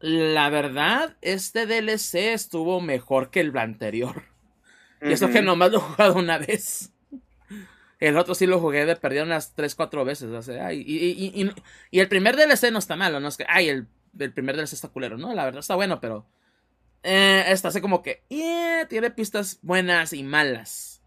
la 0.00 0.50
verdad, 0.50 1.16
este 1.22 1.66
DLC 1.66 2.32
estuvo 2.34 2.80
mejor 2.80 3.30
que 3.30 3.40
el 3.40 3.56
anterior. 3.56 4.24
Y 5.02 5.12
eso 5.12 5.28
que 5.28 5.42
nomás 5.42 5.70
lo 5.70 5.78
he 5.78 5.82
jugado 5.82 6.14
una 6.14 6.38
vez. 6.38 6.92
El 7.98 8.16
otro 8.18 8.34
sí 8.34 8.46
lo 8.46 8.60
jugué 8.60 8.84
de 8.84 8.96
perder 8.96 9.24
unas 9.24 9.54
3, 9.54 9.74
4 9.74 10.04
veces. 10.04 10.30
O 10.30 10.42
sea, 10.42 10.72
y, 10.72 10.80
y, 10.80 11.52
y, 11.90 12.00
el 12.00 12.08
primer 12.08 12.36
DLC 12.36 12.70
no 12.70 12.78
está 12.78 12.96
malo, 12.96 13.20
no 13.20 13.28
es 13.28 13.36
que, 13.36 13.46
ay, 13.48 13.68
el, 13.68 13.86
el, 14.18 14.32
primer 14.32 14.56
DLC 14.56 14.74
está 14.74 14.88
culero, 14.88 15.16
no, 15.16 15.34
la 15.34 15.44
verdad 15.44 15.60
está 15.60 15.74
bueno, 15.74 16.00
pero 16.00 16.26
eh, 17.08 17.44
está 17.52 17.68
así 17.68 17.80
como 17.80 18.02
que, 18.02 18.24
tiene 18.88 19.10
pistas 19.12 19.60
buenas 19.62 20.12
y 20.12 20.24
malas. 20.24 21.02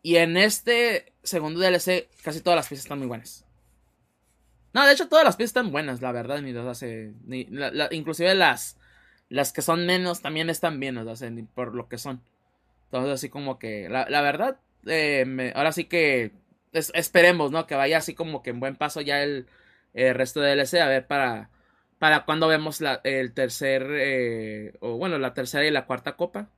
Y 0.00 0.16
en 0.16 0.36
este 0.36 1.12
segundo 1.24 1.58
DLC, 1.58 2.08
casi 2.22 2.40
todas 2.40 2.56
las 2.56 2.68
piezas 2.68 2.84
están 2.84 2.98
muy 2.98 3.08
buenas. 3.08 3.44
No, 4.72 4.86
de 4.86 4.92
hecho, 4.92 5.08
todas 5.08 5.24
las 5.24 5.34
piezas 5.34 5.50
están 5.50 5.72
buenas, 5.72 6.02
la 6.02 6.12
verdad. 6.12 6.40
Ni 6.40 6.56
hace. 6.56 7.14
Ni, 7.24 7.48
inclusive 7.90 8.34
las. 8.36 8.76
Las 9.28 9.52
que 9.52 9.62
son 9.62 9.86
menos 9.86 10.20
también 10.20 10.50
están 10.50 10.78
bien, 10.78 10.98
o 10.98 11.16
sea, 11.16 11.30
por 11.54 11.74
lo 11.74 11.88
que 11.88 11.98
son. 11.98 12.22
Entonces, 12.84 13.14
así 13.14 13.28
como 13.28 13.58
que. 13.58 13.88
La, 13.88 14.20
verdad. 14.20 14.60
Eh, 14.86 15.52
ahora 15.56 15.72
sí 15.72 15.84
que. 15.84 16.30
esperemos, 16.72 17.50
¿no? 17.50 17.66
Que 17.66 17.74
vaya 17.74 17.98
así 17.98 18.14
como 18.14 18.42
que 18.42 18.50
en 18.50 18.60
buen 18.60 18.76
paso 18.76 19.00
ya 19.00 19.22
el, 19.22 19.46
resto 19.94 20.40
de 20.40 20.54
DLC. 20.54 20.74
A 20.74 20.88
ver 20.88 21.08
para. 21.08 21.50
Para 21.98 22.24
cuando 22.24 22.48
vemos 22.48 22.80
la, 22.80 23.00
el 23.04 23.32
tercer. 23.32 23.86
Eh, 23.90 24.74
o 24.80 24.96
bueno, 24.96 25.18
la 25.18 25.34
tercera 25.34 25.66
y 25.66 25.70
la 25.70 25.86
cuarta 25.86 26.16
copa. 26.16 26.50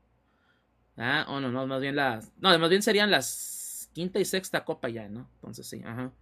Ah, 0.97 1.27
oh, 1.29 1.41
no, 1.41 1.51
no, 1.51 1.67
más 1.67 1.81
bien 1.81 1.97
las. 1.97 2.33
No, 2.39 2.57
más 2.59 2.71
bien 2.71 2.83
serían 2.83 3.11
las 3.11 3.91
quinta 3.93 4.19
y 4.19 4.25
sexta 4.25 4.65
copa 4.65 4.89
ya, 4.89 5.09
¿no? 5.09 5.29
Entonces 5.37 5.67
sí, 5.67 5.83
ajá. 5.85 6.13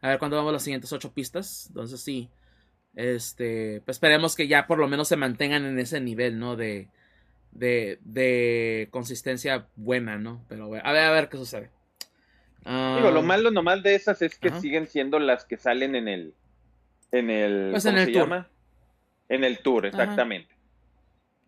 A 0.00 0.08
ver 0.08 0.18
cuándo 0.18 0.36
vamos 0.36 0.52
las 0.52 0.62
siguientes 0.62 0.92
ocho 0.92 1.12
pistas. 1.12 1.66
Entonces 1.68 2.00
sí. 2.00 2.30
Este. 2.94 3.82
Pues 3.84 3.96
esperemos 3.96 4.36
que 4.36 4.48
ya 4.48 4.66
por 4.66 4.78
lo 4.78 4.88
menos 4.88 5.08
se 5.08 5.16
mantengan 5.16 5.64
en 5.64 5.78
ese 5.78 6.00
nivel, 6.00 6.38
¿no? 6.38 6.56
De. 6.56 6.88
De, 7.52 7.98
de 8.02 8.88
consistencia 8.90 9.68
buena, 9.76 10.16
¿no? 10.16 10.42
Pero 10.48 10.66
a 10.66 10.92
ver, 10.92 11.04
a 11.04 11.12
ver 11.12 11.28
qué 11.28 11.36
sucede. 11.36 11.70
Digo, 12.64 13.10
lo 13.10 13.20
ah, 13.20 13.22
malo 13.22 13.82
de 13.82 13.94
esas 13.94 14.22
es 14.22 14.38
que 14.38 14.50
siguen 14.60 14.86
siendo 14.86 15.18
las 15.18 15.44
que 15.44 15.56
salen 15.56 15.96
en 15.96 16.06
el. 16.06 16.34
En 17.12 17.30
el. 17.30 17.68
Pues 17.70 17.84
en 17.84 17.98
el 17.98 18.12
tour. 18.12 18.46
En 19.28 19.44
el 19.44 19.58
tour, 19.60 19.86
exactamente. 19.86 20.52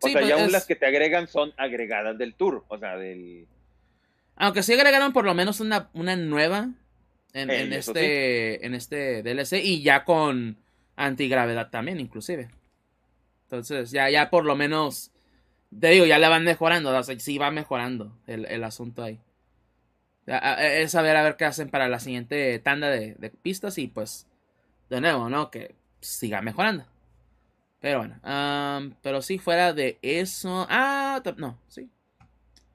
O 0.01 0.07
sea, 0.07 0.21
ya 0.21 0.35
aún 0.35 0.51
las 0.51 0.65
que 0.65 0.75
te 0.75 0.85
agregan 0.85 1.27
son 1.27 1.53
agregadas 1.57 2.17
del 2.17 2.35
tour, 2.35 2.65
o 2.67 2.77
sea, 2.77 2.97
del... 2.97 3.47
Aunque 4.35 4.63
sí 4.63 4.73
agregaron 4.73 5.13
por 5.13 5.25
lo 5.25 5.33
menos 5.33 5.59
una, 5.59 5.89
una 5.93 6.15
nueva 6.15 6.69
en, 7.33 7.49
este, 7.73 8.65
en 8.65 8.73
este 8.73 9.23
DLC 9.23 9.63
y 9.63 9.81
ya 9.81 10.03
con 10.03 10.57
antigravedad 10.95 11.69
también, 11.69 11.99
inclusive. 11.99 12.49
Entonces, 13.43 13.91
ya, 13.91 14.09
ya 14.09 14.29
por 14.29 14.45
lo 14.45 14.55
menos, 14.55 15.11
te 15.77 15.89
digo, 15.89 16.05
ya 16.05 16.19
la 16.19 16.29
van 16.29 16.43
mejorando, 16.43 16.95
o 16.95 17.03
sea, 17.03 17.19
sí 17.19 17.37
va 17.37 17.51
mejorando 17.51 18.11
el, 18.27 18.63
asunto 18.63 19.03
ahí. 19.03 19.19
Es 20.27 20.91
saber 20.91 21.15
a 21.15 21.23
ver 21.23 21.35
qué 21.37 21.45
hacen 21.45 21.69
para 21.69 21.87
la 21.87 21.99
siguiente 21.99 22.59
tanda 22.59 22.89
de, 22.89 23.15
de 23.15 23.29
pistas 23.29 23.77
y 23.77 23.87
pues, 23.87 24.27
de 24.89 25.01
nuevo, 25.01 25.29
¿no? 25.29 25.51
Que 25.51 25.75
siga 26.01 26.41
mejorando. 26.41 26.85
Pero 27.79 27.99
bueno, 27.99 28.91
pero 29.01 29.21
sí, 29.21 29.37
fuera 29.37 29.73
de 29.73 29.99
eso. 30.01 30.65
Ah, 30.69 31.21
no, 31.37 31.59
sí. 31.67 31.89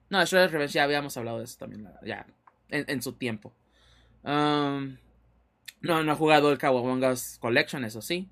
No, 0.09 0.23
Shredder's 0.25 0.51
Revenge 0.51 0.73
ya 0.73 0.83
habíamos 0.83 1.15
hablado 1.17 1.39
de 1.39 1.45
eso 1.45 1.57
también, 1.57 1.87
ya, 2.03 2.25
en, 2.69 3.01
su 3.01 3.13
tiempo. 3.13 3.53
no, 4.23 4.87
no 5.81 6.11
he 6.11 6.15
jugado 6.15 6.51
el 6.51 6.57
Kawabongas 6.57 7.37
Collection, 7.39 7.83
eso 7.85 8.01
sí. 8.01 8.29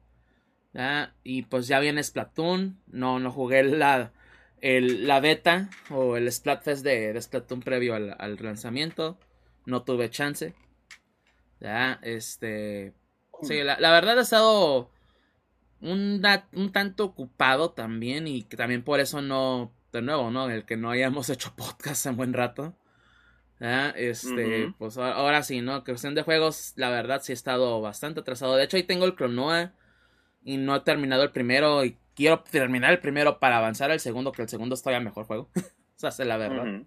Y 1.23 1.43
pues 1.43 1.67
ya 1.67 1.80
viene 1.80 2.03
Splatoon. 2.03 2.80
No, 2.88 3.19
no 3.19 3.32
jugué 3.32 3.63
la, 3.63 4.11
la 4.61 5.19
beta 5.19 5.69
o 5.89 6.17
el 6.17 6.32
Splatfest 6.32 6.84
de, 6.84 7.13
de 7.13 7.21
Splatoon 7.21 7.61
previo 7.61 7.95
al, 7.95 8.38
lanzamiento. 8.41 9.17
No 9.65 9.84
tuve 9.84 10.09
chance. 10.09 10.53
Ya, 11.59 11.99
este. 12.03 12.93
Sí, 13.41 13.63
la, 13.63 13.79
la 13.79 13.91
verdad 13.91 14.19
ha 14.19 14.21
estado 14.21 14.89
un, 15.81 16.21
un 16.53 16.71
tanto 16.71 17.05
ocupado 17.05 17.71
también 17.71 18.27
y 18.27 18.43
que 18.43 18.57
también 18.57 18.83
por 18.83 18.99
eso 18.99 19.21
no, 19.21 19.71
de 19.91 20.01
nuevo, 20.01 20.31
¿no? 20.31 20.49
El 20.49 20.65
que 20.65 20.77
no 20.77 20.89
hayamos 20.89 21.29
hecho 21.29 21.53
podcast 21.55 22.05
en 22.05 22.17
buen 22.17 22.33
rato. 22.33 22.75
Este, 23.59 24.73
pues 24.77 24.97
ahora 24.97 25.43
sí, 25.43 25.61
¿no? 25.61 25.83
Cuestión 25.83 26.15
de 26.15 26.21
juegos, 26.21 26.73
la 26.77 26.89
verdad 26.89 27.21
sí 27.21 27.33
he 27.33 27.35
estado 27.35 27.81
bastante 27.81 28.21
atrasado. 28.21 28.55
De 28.55 28.63
hecho, 28.63 28.77
ahí 28.77 28.83
tengo 28.83 29.05
el 29.05 29.15
Cronoa 29.15 29.73
y 30.41 30.55
no 30.57 30.77
he 30.77 30.79
terminado 30.79 31.23
el 31.23 31.31
primero 31.31 31.83
y 31.83 31.97
quiero 32.15 32.39
terminar 32.39 32.91
el 32.91 32.99
primero 32.99 33.39
para 33.39 33.57
avanzar 33.57 33.91
al 33.91 33.99
segundo, 33.99 34.31
que 34.31 34.43
el 34.43 34.49
segundo 34.49 34.75
es 34.75 34.81
todavía 34.81 35.03
mejor 35.03 35.25
juego. 35.25 35.49
o 35.55 35.61
sea, 35.97 36.09
es 36.09 36.19
la 36.19 36.37
verdad. 36.37 36.83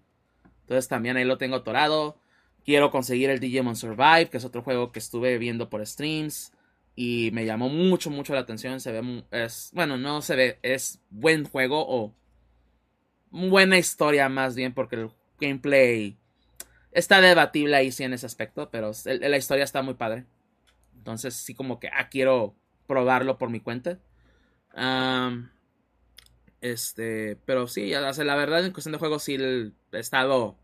Entonces 0.61 0.87
también 0.87 1.15
ahí 1.17 1.25
lo 1.25 1.37
tengo 1.37 1.57
atorado. 1.57 2.17
Quiero 2.63 2.91
conseguir 2.91 3.29
el 3.29 3.39
Digimon 3.39 3.75
Survive, 3.75 4.29
que 4.29 4.37
es 4.37 4.45
otro 4.45 4.61
juego 4.61 4.91
que 4.91 4.99
estuve 4.99 5.37
viendo 5.37 5.69
por 5.69 5.85
streams 5.85 6.53
y 6.95 7.31
me 7.33 7.45
llamó 7.45 7.69
mucho, 7.69 8.09
mucho 8.09 8.33
la 8.33 8.41
atención. 8.41 8.79
Se 8.79 8.91
ve, 8.91 9.23
es, 9.31 9.71
bueno, 9.73 9.97
no 9.97 10.21
se 10.21 10.35
ve, 10.35 10.59
es 10.61 11.01
buen 11.09 11.43
juego 11.45 11.85
o 11.87 12.13
buena 13.31 13.77
historia 13.77 14.29
más 14.29 14.55
bien 14.55 14.73
porque 14.73 14.95
el 14.95 15.11
gameplay 15.39 16.17
está 16.91 17.19
debatible 17.19 17.75
ahí 17.75 17.91
sí 17.91 18.03
en 18.03 18.13
ese 18.13 18.27
aspecto, 18.27 18.69
pero 18.69 18.91
la 19.05 19.37
historia 19.37 19.63
está 19.63 19.81
muy 19.81 19.95
padre. 19.95 20.25
Entonces 20.95 21.35
sí 21.35 21.53
como 21.53 21.79
que, 21.79 21.89
ah, 21.89 22.07
quiero 22.09 22.55
probarlo 22.87 23.37
por 23.37 23.49
mi 23.49 23.59
cuenta. 23.59 23.99
este, 26.61 27.37
pero 27.45 27.67
sí, 27.67 27.91
la 27.91 28.35
verdad 28.35 28.65
en 28.65 28.71
cuestión 28.71 28.93
de 28.93 28.99
juego 28.99 29.19
sí 29.19 29.35
he 29.35 29.99
estado 29.99 30.57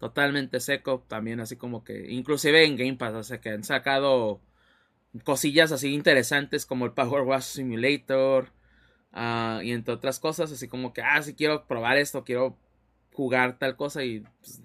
totalmente 0.00 0.60
seco 0.60 1.04
también, 1.06 1.40
así 1.40 1.56
como 1.56 1.84
que, 1.84 2.10
inclusive 2.10 2.64
en 2.64 2.76
Game 2.76 2.96
Pass, 2.96 3.14
o 3.14 3.22
sea 3.22 3.40
que 3.40 3.50
han 3.50 3.62
sacado 3.62 4.40
cosillas 5.24 5.72
así 5.72 5.92
interesantes 5.92 6.64
como 6.64 6.86
el 6.86 6.92
Power 6.92 7.22
Wash 7.22 7.42
Simulator 7.42 8.48
ah, 9.12 9.60
y 9.62 9.72
entre 9.72 9.92
otras 9.92 10.18
cosas, 10.18 10.50
así 10.50 10.68
como 10.68 10.94
que, 10.94 11.02
ah, 11.02 11.22
si 11.22 11.34
quiero 11.34 11.66
probar 11.66 11.98
esto, 11.98 12.24
quiero 12.24 12.56
jugar 13.12 13.58
tal 13.58 13.76
cosa 13.76 14.02
y 14.02 14.24
pues, 14.40 14.62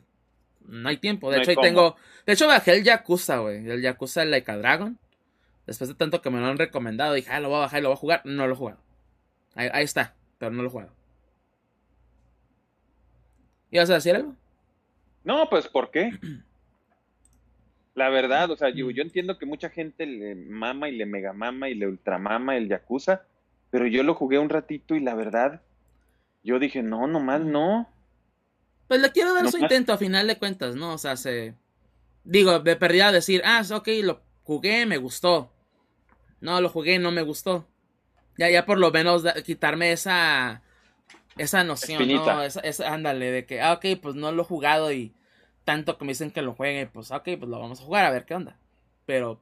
no 0.62 0.88
hay 0.88 0.98
tiempo. 0.98 1.30
De 1.30 1.40
hecho, 1.40 1.52
ahí 1.52 1.58
tengo, 1.62 1.98
de 2.26 2.34
hecho 2.34 2.48
bajé 2.48 2.78
el 2.78 2.84
Yakuza, 2.86 3.40
güey, 3.40 3.70
el 3.70 3.82
Yakuza 3.82 4.24
Like 4.24 4.50
a 4.50 4.58
Dragon. 4.58 4.98
Después 5.68 5.90
de 5.90 5.96
tanto 5.96 6.22
que 6.22 6.30
me 6.30 6.40
lo 6.40 6.46
han 6.46 6.58
recomendado, 6.58 7.14
dije, 7.14 7.30
ah, 7.32 7.42
lo 7.42 7.50
voy 7.50 7.58
a 7.58 7.62
bajar 7.62 7.80
y 7.80 7.82
lo 7.84 7.90
voy 7.90 7.96
a 7.96 8.00
jugar. 8.00 8.22
No 8.24 8.48
lo 8.48 8.54
he 8.54 8.58
jugado. 8.58 8.80
Ahí, 9.56 9.68
ahí 9.74 9.84
está, 9.84 10.14
pero 10.38 10.52
no 10.52 10.62
lo 10.62 10.70
juego. 10.70 10.92
¿Ibas 13.72 13.90
a 13.90 13.96
decir 13.96 14.16
algo? 14.16 14.36
No, 15.26 15.50
pues 15.50 15.68
¿por 15.68 15.92
qué? 15.92 16.12
La 17.96 18.10
verdad, 18.10 18.52
o 18.52 18.58
sea, 18.58 18.70
yo, 18.70 18.90
yo 18.92 19.02
entiendo 19.02 19.38
que 19.38 19.46
mucha 19.46 19.70
gente 19.70 20.06
le 20.06 20.36
mama 20.36 20.88
y 20.90 20.96
le 20.96 21.06
mega 21.06 21.34
mama 21.34 21.70
y 21.70 21.76
le 21.76 21.88
ultramama 21.88 22.58
el 22.58 22.68
Yakuza, 22.68 23.24
pero 23.72 23.88
yo 23.88 24.04
lo 24.04 24.16
jugué 24.16 24.38
un 24.38 24.50
ratito 24.50 24.96
y 24.96 25.00
la 25.00 25.16
verdad, 25.16 25.62
yo 26.44 26.60
dije, 26.60 26.84
no, 26.84 27.08
nomás 27.08 27.42
no. 27.42 27.90
Pues 28.88 29.02
le 29.02 29.12
quiero 29.12 29.34
dar 29.34 29.50
su 29.50 29.58
intento 29.58 29.94
a 29.94 29.98
final 29.98 30.28
de 30.28 30.38
cuentas, 30.38 30.76
¿no? 30.76 30.94
O 30.94 30.98
sea, 30.98 31.16
se... 31.16 31.56
Digo, 32.26 32.60
de 32.60 32.76
perdida 32.76 33.12
decir, 33.12 33.42
ah, 33.46 33.64
ok, 33.72 33.88
lo 34.04 34.22
jugué, 34.44 34.86
me 34.86 34.98
gustó. 34.98 35.52
No, 36.42 36.60
lo 36.60 36.70
jugué, 36.70 37.00
no 37.00 37.12
me 37.12 37.22
gustó. 37.22 37.68
Ya, 38.38 38.50
ya 38.50 38.66
por 38.66 38.78
lo 38.78 38.92
menos 38.92 39.24
quitarme 39.46 39.94
esa... 39.94 40.62
Esa 41.38 41.64
noción, 41.64 42.08
¿no? 42.08 42.42
Esa, 42.42 42.94
ándale, 42.94 43.32
de 43.32 43.46
que, 43.46 43.62
ah, 43.62 43.74
ok, 43.74 44.00
pues 44.02 44.16
no 44.16 44.32
lo 44.32 44.44
he 44.44 44.46
jugado 44.46 44.92
y 44.92 45.14
tanto 45.66 45.98
que 45.98 46.06
me 46.06 46.12
dicen 46.12 46.32
que 46.32 46.42
lo 46.42 46.54
juegue, 46.54 46.88
pues 46.88 47.12
ok, 47.12 47.24
pues 47.24 47.50
lo 47.50 47.60
vamos 47.60 47.82
a 47.82 47.84
jugar 47.84 48.06
a 48.06 48.12
ver 48.12 48.26
qué 48.26 48.36
onda. 48.36 48.58
Pero 49.06 49.42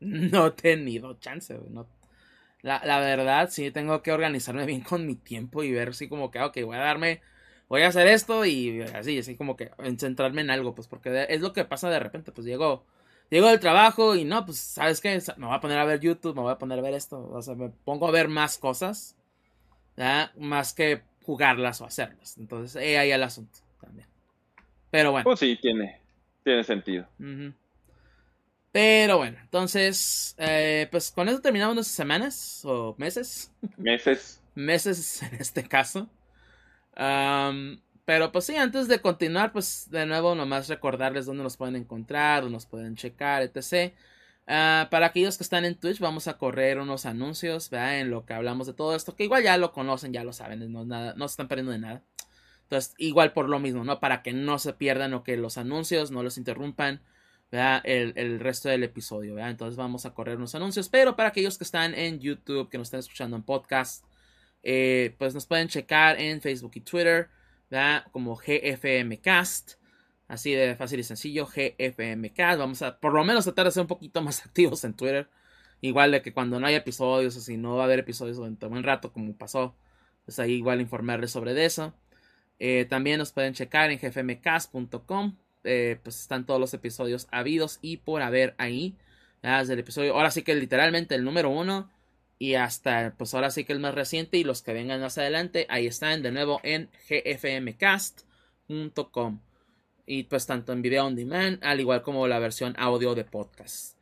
no 0.00 0.46
he 0.46 0.50
tenido 0.50 1.14
chance, 1.14 1.56
No. 1.70 1.86
La, 2.62 2.80
la, 2.84 3.00
verdad, 3.00 3.50
sí 3.50 3.72
tengo 3.72 4.02
que 4.02 4.12
organizarme 4.12 4.66
bien 4.66 4.82
con 4.82 5.04
mi 5.04 5.16
tiempo 5.16 5.64
y 5.64 5.72
ver 5.72 5.94
si 5.94 6.08
como 6.08 6.30
que, 6.30 6.40
ok, 6.40 6.58
voy 6.64 6.76
a 6.76 6.80
darme, 6.80 7.20
voy 7.68 7.82
a 7.82 7.88
hacer 7.88 8.06
esto 8.06 8.44
y 8.44 8.82
así, 8.82 9.18
así 9.18 9.36
como 9.36 9.56
que 9.56 9.72
centrarme 9.98 10.42
en 10.42 10.50
algo, 10.50 10.72
pues 10.72 10.86
porque 10.86 11.26
es 11.28 11.40
lo 11.40 11.52
que 11.52 11.64
pasa 11.64 11.90
de 11.90 11.98
repente, 11.98 12.30
pues 12.30 12.46
llego, 12.46 12.84
llego 13.30 13.48
del 13.48 13.58
trabajo 13.58 14.14
y 14.14 14.24
no, 14.24 14.46
pues, 14.46 14.58
¿sabes 14.58 15.00
qué? 15.00 15.20
Me 15.38 15.46
voy 15.46 15.56
a 15.56 15.60
poner 15.60 15.78
a 15.78 15.84
ver 15.84 15.98
YouTube, 15.98 16.36
me 16.36 16.42
voy 16.42 16.52
a 16.52 16.58
poner 16.58 16.78
a 16.78 16.82
ver 16.82 16.94
esto, 16.94 17.28
o 17.32 17.42
sea, 17.42 17.56
me 17.56 17.70
pongo 17.70 18.06
a 18.06 18.12
ver 18.12 18.28
más 18.28 18.58
cosas, 18.58 19.16
¿ya? 19.96 20.32
Más 20.36 20.72
que 20.72 21.02
jugarlas 21.24 21.80
o 21.80 21.84
hacerlas. 21.84 22.36
Entonces, 22.38 22.76
ahí 22.76 23.10
el 23.10 23.22
asunto 23.22 23.58
también. 23.80 24.08
Pero 24.90 25.12
bueno. 25.12 25.24
Pues 25.24 25.40
sí, 25.40 25.58
tiene, 25.60 26.00
tiene 26.44 26.64
sentido. 26.64 27.06
Pero 28.72 29.18
bueno, 29.18 29.38
entonces, 29.40 30.34
eh, 30.38 30.88
pues 30.90 31.10
con 31.10 31.28
eso 31.28 31.40
terminamos 31.40 31.74
nuestras 31.74 31.96
semanas 31.96 32.64
o 32.64 32.94
meses. 32.98 33.52
Meses. 33.76 34.42
meses 34.54 35.22
en 35.22 35.34
este 35.34 35.68
caso. 35.68 36.08
pero 38.04 38.32
pues 38.32 38.46
sí, 38.46 38.56
antes 38.56 38.88
de 38.88 39.00
continuar, 39.00 39.52
pues 39.52 39.90
de 39.90 40.06
nuevo 40.06 40.34
nomás 40.34 40.68
recordarles 40.68 41.26
dónde 41.26 41.42
nos 41.42 41.56
pueden 41.56 41.76
encontrar, 41.76 42.42
dónde 42.42 42.56
nos 42.56 42.66
pueden 42.66 42.96
checar, 42.96 43.42
etc. 43.42 43.94
Ah, 44.46 44.88
para 44.90 45.06
aquellos 45.06 45.36
que 45.36 45.44
están 45.44 45.64
en 45.64 45.76
Twitch, 45.76 46.00
vamos 46.00 46.26
a 46.28 46.36
correr 46.36 46.78
unos 46.78 47.06
anuncios, 47.06 47.70
¿verdad? 47.70 48.00
En 48.00 48.10
lo 48.10 48.26
que 48.26 48.34
hablamos 48.34 48.66
de 48.66 48.74
todo 48.74 48.94
esto, 48.96 49.14
que 49.14 49.24
igual 49.24 49.42
ya 49.42 49.56
lo 49.56 49.72
conocen, 49.72 50.12
ya 50.12 50.24
lo 50.24 50.32
saben, 50.32 50.70
no, 50.72 50.84
nada, 50.84 51.14
no 51.16 51.28
se 51.28 51.32
están 51.34 51.48
perdiendo 51.48 51.72
de 51.72 51.78
nada. 51.78 52.04
Entonces, 52.64 52.94
igual 52.98 53.32
por 53.32 53.48
lo 53.48 53.58
mismo, 53.58 53.84
¿no? 53.84 54.00
Para 54.00 54.22
que 54.22 54.32
no 54.32 54.58
se 54.58 54.72
pierdan 54.72 55.14
o 55.14 55.22
que 55.22 55.36
los 55.36 55.58
anuncios 55.58 56.10
no 56.10 56.22
los 56.22 56.38
interrumpan, 56.38 57.02
¿verdad? 57.50 57.82
El, 57.84 58.40
resto 58.40 58.68
del 58.68 58.82
episodio, 58.82 59.34
¿verdad? 59.34 59.50
Entonces 59.50 59.76
vamos 59.76 60.06
a 60.06 60.14
correr 60.14 60.38
unos 60.38 60.54
anuncios. 60.54 60.88
Pero 60.88 61.14
para 61.14 61.28
aquellos 61.28 61.58
que 61.58 61.64
están 61.64 61.94
en 61.94 62.18
YouTube, 62.18 62.70
que 62.70 62.78
nos 62.78 62.86
están 62.88 63.00
escuchando 63.00 63.36
en 63.36 63.42
podcast, 63.42 64.04
eh, 64.62 65.14
pues 65.18 65.34
nos 65.34 65.46
pueden 65.46 65.68
checar 65.68 66.18
en 66.20 66.40
Facebook 66.40 66.72
y 66.76 66.80
Twitter, 66.80 67.28
¿verdad? 67.70 68.04
Como 68.10 68.36
GFMcast. 68.36 69.81
Así 70.32 70.52
de 70.54 70.76
fácil 70.76 70.98
y 70.98 71.02
sencillo, 71.02 71.44
GFMcast. 71.46 72.58
Vamos 72.58 72.80
a 72.80 72.98
por 72.98 73.12
lo 73.12 73.22
menos 73.22 73.44
tratar 73.44 73.66
de 73.66 73.72
ser 73.72 73.82
un 73.82 73.86
poquito 73.86 74.22
más 74.22 74.40
activos 74.46 74.82
en 74.84 74.94
Twitter. 74.94 75.28
Igual 75.82 76.10
de 76.10 76.22
que 76.22 76.32
cuando 76.32 76.58
no 76.58 76.66
hay 76.66 76.74
episodios, 76.74 77.36
así 77.36 77.58
no 77.58 77.76
va 77.76 77.82
a 77.82 77.84
haber 77.84 77.98
episodios 77.98 78.38
durante 78.38 78.64
un 78.64 78.82
rato, 78.82 79.12
como 79.12 79.36
pasó, 79.36 79.76
pues 80.24 80.38
ahí 80.38 80.52
igual 80.54 80.80
informarles 80.80 81.32
sobre 81.32 81.62
eso. 81.62 81.92
Eh, 82.58 82.86
también 82.88 83.18
nos 83.18 83.30
pueden 83.32 83.52
checar 83.52 83.90
en 83.90 83.98
gfmcast.com. 83.98 85.36
Eh, 85.64 86.00
pues 86.02 86.18
están 86.20 86.46
todos 86.46 86.58
los 86.58 86.72
episodios 86.72 87.28
habidos 87.30 87.78
y 87.82 87.98
por 87.98 88.22
haber 88.22 88.54
ahí. 88.56 88.96
Desde 89.42 89.74
el 89.74 89.80
episodio, 89.80 90.14
ahora 90.14 90.30
sí 90.30 90.40
que 90.42 90.54
literalmente 90.54 91.14
el 91.14 91.24
número 91.24 91.50
uno. 91.50 91.90
Y 92.38 92.54
hasta, 92.54 93.14
pues 93.18 93.34
ahora 93.34 93.50
sí 93.50 93.64
que 93.64 93.74
el 93.74 93.80
más 93.80 93.94
reciente. 93.94 94.38
Y 94.38 94.44
los 94.44 94.62
que 94.62 94.72
vengan 94.72 95.02
más 95.02 95.18
adelante. 95.18 95.66
Ahí 95.68 95.86
están 95.86 96.22
de 96.22 96.32
nuevo 96.32 96.58
en 96.62 96.88
gfmcast.com. 97.10 98.22
Y 100.06 100.24
pues 100.24 100.46
tanto 100.46 100.72
en 100.72 100.82
video 100.82 101.06
on 101.06 101.14
demand, 101.14 101.58
al 101.62 101.80
igual 101.80 102.02
como 102.02 102.26
la 102.26 102.38
versión 102.38 102.74
audio 102.76 103.14
de 103.14 103.24
podcast. 103.24 103.96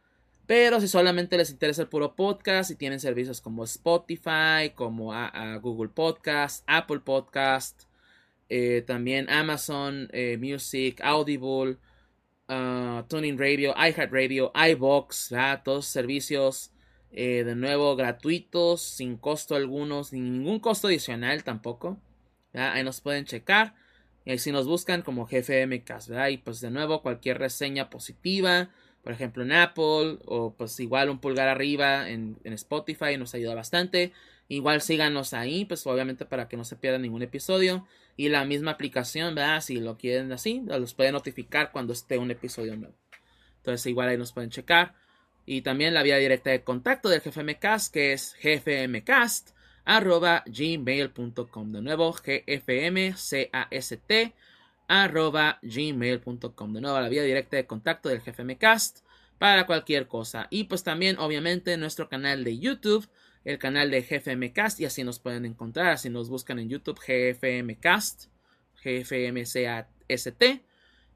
Pero 0.46 0.80
si 0.80 0.88
solamente 0.88 1.36
les 1.36 1.50
interesa 1.50 1.82
el 1.82 1.88
puro 1.88 2.16
podcast 2.16 2.70
y 2.72 2.74
tienen 2.74 2.98
servicios 2.98 3.40
como 3.40 3.62
Spotify, 3.62 4.72
como 4.74 5.12
Google 5.60 5.90
Podcast, 5.90 6.64
Apple 6.66 7.00
Podcast, 7.00 7.84
eh, 8.48 8.82
también 8.84 9.30
Amazon 9.30 10.08
eh, 10.10 10.36
Music, 10.40 11.00
Audible, 11.04 11.76
uh, 12.48 13.04
Tuning 13.06 13.38
Radio, 13.38 13.72
iHeartRadio, 13.76 14.50
iBox, 14.72 15.32
todos 15.62 15.86
servicios 15.86 16.72
eh, 17.12 17.44
de 17.44 17.54
nuevo 17.54 17.94
gratuitos, 17.94 18.82
sin 18.82 19.18
costo 19.18 19.54
alguno, 19.54 20.02
sin 20.02 20.32
ningún 20.32 20.58
costo 20.58 20.88
adicional 20.88 21.44
tampoco. 21.44 21.96
Ahí 22.52 22.82
nos 22.82 23.00
pueden 23.00 23.24
checar. 23.24 23.74
Y 24.24 24.32
ahí 24.32 24.38
si 24.38 24.52
nos 24.52 24.66
buscan 24.66 25.02
como 25.02 25.26
GFMcast, 25.26 26.08
¿verdad? 26.08 26.28
Y 26.28 26.38
pues 26.38 26.60
de 26.60 26.70
nuevo 26.70 27.02
cualquier 27.02 27.38
reseña 27.38 27.88
positiva, 27.88 28.70
por 29.02 29.12
ejemplo 29.12 29.42
en 29.42 29.52
Apple, 29.52 30.18
o 30.26 30.54
pues 30.56 30.78
igual 30.80 31.08
un 31.08 31.20
pulgar 31.20 31.48
arriba 31.48 32.08
en, 32.10 32.38
Spotify, 32.44 33.16
nos 33.16 33.34
ayuda 33.34 33.54
bastante. 33.54 34.12
Igual 34.48 34.82
síganos 34.82 35.32
ahí, 35.32 35.64
pues 35.64 35.86
obviamente 35.86 36.24
para 36.24 36.48
que 36.48 36.56
no 36.56 36.64
se 36.64 36.76
pierda 36.76 36.98
ningún 36.98 37.22
episodio. 37.22 37.86
Y 38.16 38.28
la 38.28 38.44
misma 38.44 38.72
aplicación, 38.72 39.34
¿verdad? 39.34 39.62
Si 39.62 39.80
lo 39.80 39.96
quieren 39.96 40.30
así, 40.32 40.62
los 40.66 40.94
puede 40.94 41.12
notificar 41.12 41.72
cuando 41.72 41.92
esté 41.92 42.18
un 42.18 42.30
episodio 42.30 42.76
nuevo. 42.76 42.94
Entonces 43.58 43.86
igual 43.86 44.08
ahí 44.08 44.18
nos 44.18 44.32
pueden 44.32 44.50
checar. 44.50 44.94
Y 45.46 45.62
también 45.62 45.94
la 45.94 46.02
vía 46.02 46.16
directa 46.18 46.50
de 46.50 46.62
contacto 46.62 47.08
del 47.08 47.20
GFMcast, 47.20 47.92
que 47.92 48.12
es 48.12 48.36
gfmcast.gmail.com. 49.84 51.72
De 51.72 51.82
nuevo, 51.82 52.12
gfmcast 52.12 53.32
arroba 54.88 55.58
gmail.com. 55.62 56.72
De 56.72 56.80
nuevo, 56.80 57.00
la 57.00 57.08
vía 57.08 57.22
directa 57.22 57.56
de 57.56 57.66
contacto 57.66 58.08
del 58.08 58.20
GFMcast 58.20 59.00
para 59.38 59.66
cualquier 59.66 60.08
cosa. 60.08 60.48
Y 60.50 60.64
pues 60.64 60.82
también, 60.82 61.18
obviamente, 61.18 61.76
nuestro 61.76 62.08
canal 62.08 62.44
de 62.44 62.58
YouTube 62.58 63.08
el 63.44 63.58
canal 63.58 63.90
de 63.90 64.02
GFMcast 64.02 64.80
y 64.80 64.84
así 64.84 65.04
nos 65.04 65.18
pueden 65.18 65.44
encontrar. 65.44 65.92
Así 65.92 66.10
nos 66.10 66.28
buscan 66.28 66.58
en 66.58 66.68
YouTube 66.68 66.98
GFMcast, 66.98 68.26
GFMCAST. 68.84 70.42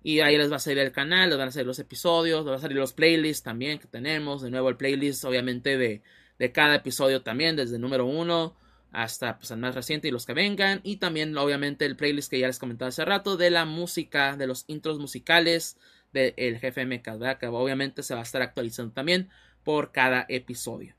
Y 0.02 0.20
ahí 0.20 0.36
les 0.36 0.52
va 0.52 0.56
a 0.56 0.58
salir 0.58 0.78
el 0.80 0.92
canal, 0.92 1.30
les 1.30 1.38
van 1.38 1.48
a 1.48 1.50
salir 1.50 1.66
los 1.66 1.78
episodios, 1.78 2.40
les 2.40 2.50
van 2.50 2.58
a 2.58 2.60
salir 2.60 2.76
los 2.76 2.92
playlists 2.92 3.42
también 3.42 3.78
que 3.78 3.86
tenemos. 3.86 4.42
De 4.42 4.50
nuevo, 4.50 4.68
el 4.68 4.76
playlist, 4.76 5.24
obviamente, 5.24 5.78
de, 5.78 6.02
de 6.44 6.52
cada 6.52 6.74
episodio 6.74 7.22
también, 7.22 7.56
desde 7.56 7.76
el 7.76 7.80
número 7.80 8.04
uno 8.04 8.54
hasta 8.92 9.38
pues, 9.38 9.50
el 9.50 9.58
más 9.58 9.74
reciente 9.74 10.08
y 10.08 10.10
los 10.10 10.26
que 10.26 10.34
vengan. 10.34 10.80
Y 10.82 10.96
también, 10.96 11.36
obviamente, 11.36 11.86
el 11.86 11.96
playlist 11.96 12.30
que 12.30 12.38
ya 12.38 12.46
les 12.46 12.58
comentaba 12.58 12.90
hace 12.90 13.04
rato 13.04 13.36
de 13.36 13.50
la 13.50 13.64
música, 13.64 14.36
de 14.36 14.46
los 14.46 14.64
intros 14.68 14.98
musicales 14.98 15.78
del 16.12 16.60
GFMcast, 16.60 17.40
que 17.40 17.46
obviamente 17.46 18.02
se 18.02 18.14
va 18.14 18.20
a 18.20 18.22
estar 18.22 18.42
actualizando 18.42 18.92
también 18.92 19.30
por 19.64 19.90
cada 19.90 20.26
episodio. 20.28 20.94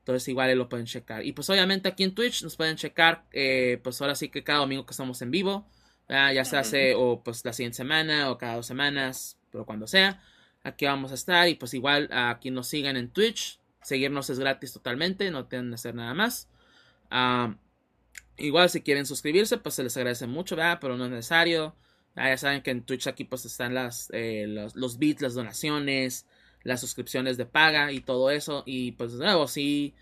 Entonces 0.00 0.28
igual 0.28 0.56
lo 0.56 0.68
pueden 0.68 0.86
checar. 0.86 1.24
Y 1.24 1.32
pues 1.32 1.48
obviamente 1.50 1.88
aquí 1.88 2.04
en 2.04 2.14
Twitch 2.14 2.42
nos 2.42 2.56
pueden 2.56 2.76
checar, 2.76 3.24
eh, 3.32 3.80
pues 3.82 4.00
ahora 4.00 4.14
sí 4.14 4.28
que 4.28 4.44
cada 4.44 4.60
domingo 4.60 4.86
que 4.86 4.92
estamos 4.92 5.20
en 5.22 5.30
vivo, 5.30 5.66
ya 6.08 6.44
se 6.44 6.56
hace 6.56 6.94
o 6.94 7.22
pues 7.22 7.44
la 7.44 7.52
siguiente 7.52 7.76
semana 7.76 8.30
o 8.30 8.38
cada 8.38 8.56
dos 8.56 8.66
semanas, 8.66 9.38
pero 9.50 9.64
cuando 9.64 9.86
sea, 9.86 10.22
aquí 10.62 10.84
vamos 10.84 11.10
a 11.12 11.14
estar. 11.14 11.48
Y 11.48 11.54
pues 11.54 11.74
igual 11.74 12.08
aquí 12.12 12.50
nos 12.50 12.68
sigan 12.68 12.96
en 12.96 13.10
Twitch, 13.10 13.59
seguirnos 13.82 14.30
es 14.30 14.38
gratis 14.38 14.72
totalmente, 14.72 15.30
no 15.30 15.46
tienen 15.46 15.70
que 15.70 15.74
hacer 15.76 15.94
nada 15.94 16.14
más. 16.14 16.48
igual 18.36 18.70
si 18.70 18.82
quieren 18.82 19.06
suscribirse, 19.06 19.58
pues 19.58 19.74
se 19.74 19.82
les 19.82 19.96
agradece 19.96 20.26
mucho, 20.26 20.56
¿verdad? 20.56 20.78
Pero 20.80 20.96
no 20.96 21.04
es 21.04 21.10
necesario. 21.10 21.74
ya 22.16 22.36
saben 22.36 22.62
que 22.62 22.70
en 22.70 22.82
Twitch 22.82 23.06
aquí 23.06 23.24
pues 23.24 23.44
están 23.44 23.74
las, 23.74 24.08
eh, 24.12 24.46
los, 24.48 24.76
los 24.76 24.98
bits, 24.98 25.22
las 25.22 25.34
donaciones, 25.34 26.26
las 26.62 26.80
suscripciones 26.80 27.36
de 27.36 27.46
paga 27.46 27.92
y 27.92 28.00
todo 28.00 28.30
eso. 28.30 28.62
Y 28.66 28.92
pues 28.92 29.12
de 29.12 29.24
nuevo, 29.24 29.48
sí, 29.48 29.94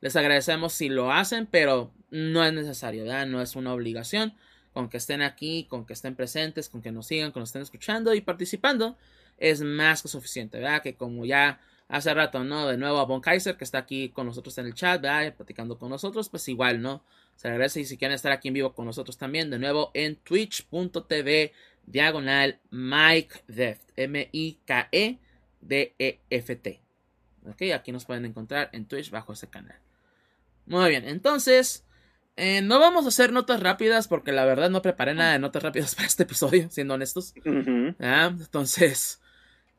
les 0.00 0.16
agradecemos 0.16 0.72
si 0.72 0.88
lo 0.88 1.12
hacen, 1.12 1.46
pero 1.46 1.92
no 2.10 2.44
es 2.44 2.52
necesario, 2.52 3.04
¿verdad? 3.04 3.26
No 3.26 3.40
es 3.42 3.56
una 3.56 3.72
obligación. 3.72 4.34
Con 4.72 4.90
que 4.90 4.98
estén 4.98 5.22
aquí, 5.22 5.66
con 5.70 5.86
que 5.86 5.94
estén 5.94 6.14
presentes, 6.14 6.68
con 6.68 6.82
que 6.82 6.92
nos 6.92 7.06
sigan, 7.06 7.30
con 7.30 7.34
que 7.34 7.40
nos 7.40 7.48
estén 7.48 7.62
escuchando 7.62 8.14
y 8.14 8.20
participando, 8.20 8.98
es 9.38 9.62
más 9.62 10.02
que 10.02 10.08
suficiente, 10.08 10.58
¿verdad? 10.58 10.82
Que 10.82 10.94
como 10.96 11.24
ya 11.24 11.60
hace 11.88 12.12
rato, 12.14 12.44
¿no? 12.44 12.66
De 12.66 12.76
nuevo 12.76 12.98
a 12.98 13.04
Von 13.04 13.20
Kaiser, 13.20 13.56
que 13.56 13.64
está 13.64 13.78
aquí 13.78 14.10
con 14.10 14.26
nosotros 14.26 14.56
en 14.58 14.66
el 14.66 14.74
chat, 14.74 15.00
¿verdad? 15.00 15.34
Platicando 15.34 15.78
con 15.78 15.90
nosotros, 15.90 16.28
pues 16.28 16.48
igual, 16.48 16.80
¿no? 16.82 17.04
Se 17.36 17.48
agradece 17.48 17.80
y 17.80 17.84
si 17.84 17.96
quieren 17.98 18.14
estar 18.14 18.32
aquí 18.32 18.48
en 18.48 18.54
vivo 18.54 18.74
con 18.74 18.86
nosotros 18.86 19.18
también, 19.18 19.50
de 19.50 19.58
nuevo 19.58 19.90
en 19.94 20.16
twitch.tv 20.16 21.52
diagonal 21.86 22.58
Mike 22.70 23.42
Deft, 23.46 23.90
M-I-K-E 23.96 25.18
D-E-F-T. 25.60 26.80
Ok, 27.48 27.62
aquí 27.74 27.92
nos 27.92 28.04
pueden 28.04 28.24
encontrar 28.24 28.70
en 28.72 28.86
Twitch 28.86 29.10
bajo 29.10 29.32
ese 29.32 29.48
canal. 29.48 29.78
Muy 30.66 30.88
bien, 30.90 31.06
entonces, 31.08 31.82
Eh, 32.38 32.60
no 32.60 32.78
vamos 32.78 33.06
a 33.06 33.08
hacer 33.08 33.32
notas 33.32 33.60
rápidas 33.60 34.08
porque 34.08 34.30
la 34.30 34.44
verdad 34.44 34.68
no 34.68 34.82
preparé 34.82 35.14
nada 35.14 35.32
de 35.32 35.38
notas 35.38 35.62
rápidas 35.62 35.94
para 35.96 36.06
este 36.06 36.24
episodio, 36.24 36.68
siendo 36.70 36.92
honestos. 36.94 37.32
Entonces, 37.98 39.22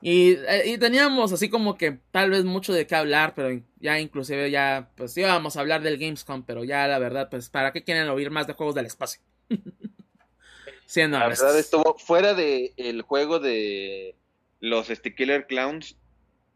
eh, 0.01 0.63
y, 0.65 0.77
teníamos 0.77 1.33
así 1.33 1.49
como 1.49 1.77
que 1.77 1.99
tal 2.11 2.29
vez 2.29 2.45
mucho 2.45 2.73
de 2.73 2.85
qué 2.85 2.95
hablar, 2.95 3.33
pero 3.35 3.61
ya 3.79 3.99
inclusive 3.99 4.51
ya 4.51 4.91
pues 4.95 5.17
íbamos 5.17 5.57
a 5.57 5.61
hablar 5.61 5.81
del 5.81 5.97
Gamescom, 5.97 6.43
pero 6.43 6.63
ya 6.63 6.87
la 6.87 6.99
verdad 6.99 7.29
pues 7.29 7.49
para 7.49 7.73
qué 7.73 7.83
quieren 7.83 8.07
oír 8.09 8.29
más 8.29 8.47
de 8.47 8.53
juegos 8.53 8.75
del 8.75 8.85
espacio. 8.85 9.21
siendo 10.85 11.19
la 11.19 11.27
verdad 11.27 11.57
estuvo 11.57 11.97
fuera 11.97 12.33
de 12.33 12.73
el 12.77 13.01
juego 13.01 13.39
de 13.39 14.15
los 14.59 14.89
este, 14.89 15.15
Killer 15.15 15.47
Clowns, 15.47 15.97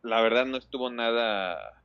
la 0.03 0.21
verdad 0.21 0.45
no 0.45 0.57
estuvo 0.57 0.89
nada 0.89 1.81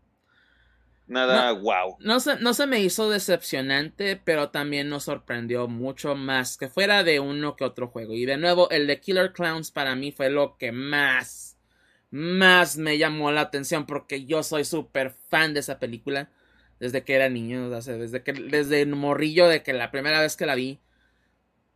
Nada 1.06 1.52
wow. 1.52 1.96
No 2.00 2.18
se, 2.18 2.36
no 2.40 2.52
se 2.52 2.66
me 2.66 2.80
hizo 2.80 3.08
decepcionante, 3.08 4.16
pero 4.16 4.50
también 4.50 4.88
nos 4.88 5.04
sorprendió 5.04 5.68
mucho 5.68 6.16
más 6.16 6.56
que 6.56 6.68
fuera 6.68 7.04
de 7.04 7.20
uno 7.20 7.54
que 7.54 7.64
otro 7.64 7.88
juego. 7.88 8.14
Y 8.14 8.26
de 8.26 8.36
nuevo, 8.36 8.68
el 8.70 8.88
de 8.88 9.00
Killer 9.00 9.32
Clowns 9.32 9.70
para 9.70 9.94
mí 9.94 10.10
fue 10.10 10.30
lo 10.30 10.56
que 10.56 10.72
más, 10.72 11.45
más 12.16 12.78
me 12.78 12.96
llamó 12.96 13.30
la 13.30 13.42
atención 13.42 13.84
porque 13.84 14.24
yo 14.24 14.42
soy 14.42 14.64
súper 14.64 15.14
fan 15.28 15.52
de 15.52 15.60
esa 15.60 15.78
película 15.78 16.30
desde 16.80 17.04
que 17.04 17.14
era 17.14 17.28
niño, 17.28 17.68
desde 17.68 18.22
que 18.22 18.32
desde 18.32 18.82
el 18.82 18.96
morrillo 18.96 19.48
de 19.48 19.62
que 19.62 19.72
la 19.72 19.90
primera 19.90 20.20
vez 20.20 20.36
que 20.36 20.46
la 20.46 20.54
vi. 20.54 20.80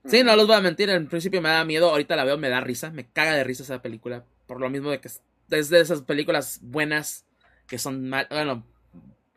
Sí, 0.07 0.24
no 0.24 0.34
los 0.36 0.47
voy 0.47 0.57
a 0.57 0.61
mentir, 0.62 0.88
en 0.88 1.09
principio 1.09 1.43
me 1.43 1.51
da 1.51 1.62
miedo, 1.64 1.91
ahorita 1.91 2.16
la 2.16 2.24
veo, 2.24 2.38
me 2.38 2.49
da 2.49 2.61
risa, 2.61 2.91
me 2.91 3.07
caga 3.07 3.34
de 3.34 3.45
risa 3.45 3.64
esa 3.64 3.82
película, 3.82 4.24
por 4.47 4.59
lo 4.59 4.70
mismo 4.70 4.91
de 4.91 4.99
que 5.01 5.09
es 5.09 5.68
de 5.68 5.80
esas 5.80 6.01
películas 6.03 6.61
buenas 6.62 7.26
que 7.66 7.78
son 7.78 8.09
mal, 8.09 8.26
bueno, 8.30 8.64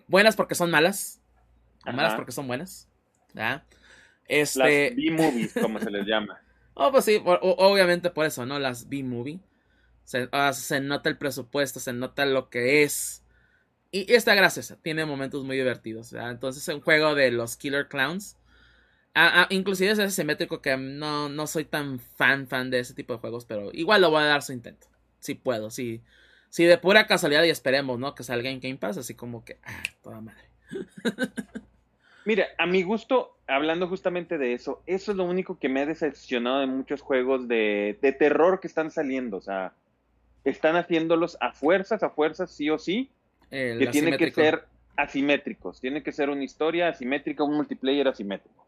buenas 0.07 0.37
porque 0.37 0.55
son 0.55 0.71
malas, 0.71 1.19
o 1.85 1.91
malas 1.91 2.15
porque 2.15 2.31
son 2.31 2.47
buenas. 2.47 2.87
Este... 4.25 4.59
Las 4.59 4.95
B-movies, 4.95 5.53
como 5.59 5.79
se 5.79 5.91
les 5.91 6.05
llama. 6.05 6.41
oh, 6.75 6.91
pues 6.91 7.03
sí, 7.03 7.21
obviamente 7.25 8.09
por 8.09 8.25
eso, 8.25 8.45
¿no? 8.45 8.57
Las 8.57 8.87
B-movie. 8.87 9.41
Ah, 10.31 10.53
se, 10.53 10.79
nota 10.79 11.09
el 11.09 11.17
presupuesto, 11.17 11.79
se 11.79 11.93
nota 11.93 12.25
lo 12.25 12.49
que 12.49 12.83
es. 12.83 13.23
Y, 13.91 14.11
está 14.13 14.35
graciosa, 14.35 14.77
tiene 14.81 15.05
momentos 15.05 15.43
muy 15.43 15.57
divertidos. 15.57 16.13
Entonces, 16.13 16.67
es 16.67 16.73
un 16.73 16.81
juego 16.81 17.15
de 17.15 17.31
los 17.31 17.57
Killer 17.57 17.87
Clowns. 17.87 18.37
Ah, 19.15 19.43
ah, 19.43 19.47
inclusive 19.49 19.91
es 19.91 19.99
asimétrico 19.99 20.61
que 20.61 20.75
no, 20.75 21.29
no 21.29 21.45
soy 21.47 21.65
tan 21.65 21.99
fan, 21.99 22.47
fan 22.47 22.71
de 22.71 22.79
ese 22.79 22.95
tipo 22.95 23.13
de 23.13 23.19
juegos, 23.19 23.45
pero 23.45 23.71
igual 23.73 24.01
lo 24.01 24.09
voy 24.09 24.23
a 24.23 24.27
dar 24.27 24.41
su 24.41 24.53
intento. 24.53 24.87
Si 25.19 25.35
puedo, 25.35 25.69
si, 25.69 26.01
si 26.49 26.65
de 26.65 26.77
pura 26.77 27.05
casualidad 27.07 27.43
y 27.43 27.49
esperemos, 27.49 27.99
¿no? 27.99 28.15
Que 28.15 28.23
salga 28.23 28.49
en 28.49 28.59
Game 28.59 28.77
Pass, 28.77 28.97
así 28.97 29.13
como 29.13 29.45
que, 29.45 29.59
ah, 29.63 29.83
toda 30.01 30.21
madre. 30.21 30.43
Mira, 32.25 32.47
a 32.57 32.65
mi 32.65 32.83
gusto, 32.83 33.35
hablando 33.47 33.87
justamente 33.87 34.37
de 34.37 34.53
eso, 34.53 34.81
eso 34.85 35.11
es 35.11 35.17
lo 35.17 35.25
único 35.25 35.59
que 35.59 35.67
me 35.67 35.81
ha 35.81 35.85
decepcionado 35.85 36.59
de 36.59 36.67
muchos 36.67 37.01
juegos 37.01 37.47
de, 37.47 37.97
terror 38.17 38.59
que 38.59 38.67
están 38.67 38.91
saliendo. 38.91 39.37
O 39.37 39.41
sea, 39.41 39.73
están 40.43 40.75
haciéndolos 40.75 41.37
a 41.39 41.51
fuerzas, 41.53 42.03
a 42.03 42.09
fuerzas, 42.09 42.51
sí 42.51 42.69
o 42.69 42.77
sí, 42.77 43.09
que 43.49 43.87
tienen 43.91 44.17
que 44.17 44.31
ser 44.31 44.65
asimétricos. 44.95 45.79
Tiene 45.79 46.03
que 46.03 46.11
ser 46.11 46.29
una 46.29 46.43
historia 46.43 46.89
asimétrica, 46.89 47.43
un 47.43 47.55
multiplayer 47.55 48.07
asimétrico. 48.07 48.65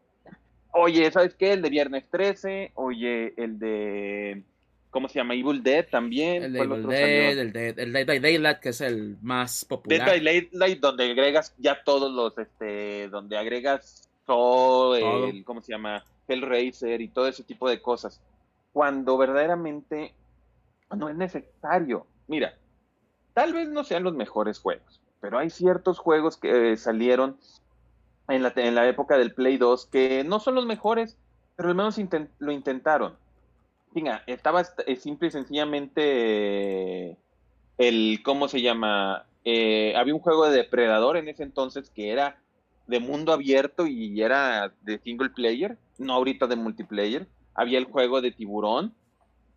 Oye, 0.72 1.10
¿sabes 1.10 1.34
qué? 1.34 1.52
El 1.52 1.62
de 1.62 1.70
Viernes 1.70 2.04
13, 2.10 2.72
oye, 2.74 3.32
el 3.36 3.58
de 3.58 4.42
¿Cómo 4.96 5.08
se 5.08 5.18
llama? 5.18 5.34
Evil 5.34 5.62
Dead 5.62 5.86
también. 5.90 6.42
El 6.42 6.52
de 6.54 6.60
Evil 6.60 6.86
Dead, 6.86 7.38
el, 7.38 7.52
de, 7.52 7.68
el 7.76 7.92
Dead 7.92 8.06
by 8.06 8.18
Daylight, 8.18 8.60
que 8.60 8.70
es 8.70 8.80
el 8.80 9.18
más 9.20 9.66
popular. 9.66 9.98
Dead 9.98 10.06
by 10.06 10.24
Daylight, 10.24 10.80
donde 10.80 11.10
agregas 11.10 11.54
ya 11.58 11.82
todos 11.84 12.10
los, 12.10 12.38
este, 12.38 13.08
donde 13.08 13.36
agregas 13.36 14.08
todo, 14.24 14.96
el, 14.96 15.44
¿cómo 15.44 15.60
se 15.60 15.72
llama? 15.72 16.02
Hellraiser 16.26 17.02
y 17.02 17.08
todo 17.08 17.28
ese 17.28 17.44
tipo 17.44 17.68
de 17.68 17.82
cosas. 17.82 18.22
Cuando 18.72 19.18
verdaderamente 19.18 20.14
no 20.94 21.08
es 21.08 21.16
necesario. 21.16 22.06
Mira, 22.28 22.54
tal 23.34 23.52
vez 23.52 23.68
no 23.68 23.84
sean 23.84 24.04
los 24.04 24.14
mejores 24.14 24.58
juegos, 24.58 25.00
pero 25.20 25.38
hay 25.38 25.50
ciertos 25.50 25.98
juegos 25.98 26.36
que 26.36 26.72
eh, 26.72 26.76
salieron 26.76 27.38
en 28.28 28.42
la, 28.42 28.52
en 28.56 28.74
la 28.74 28.88
época 28.88 29.18
del 29.18 29.34
Play 29.34 29.56
2 29.56 29.86
que 29.86 30.24
no 30.24 30.40
son 30.40 30.54
los 30.54 30.66
mejores, 30.66 31.16
pero 31.56 31.68
al 31.68 31.74
menos 31.74 31.98
lo 32.38 32.52
intentaron 32.52 33.16
estaba 34.26 34.62
eh, 34.86 34.96
simple 34.96 35.28
y 35.28 35.30
sencillamente 35.30 37.16
el, 37.78 38.20
¿cómo 38.22 38.48
se 38.48 38.60
llama? 38.60 39.26
Eh, 39.44 39.94
había 39.96 40.14
un 40.14 40.20
juego 40.20 40.48
de 40.48 40.56
depredador 40.56 41.16
en 41.16 41.28
ese 41.28 41.44
entonces 41.44 41.90
que 41.90 42.10
era 42.10 42.38
de 42.86 43.00
mundo 43.00 43.32
abierto 43.32 43.86
y 43.86 44.20
era 44.20 44.72
de 44.82 44.98
single 44.98 45.30
player, 45.30 45.78
no 45.98 46.12
ahorita 46.14 46.46
de 46.46 46.56
multiplayer. 46.56 47.26
Había 47.54 47.78
el 47.78 47.86
juego 47.86 48.20
de 48.20 48.32
tiburón, 48.32 48.94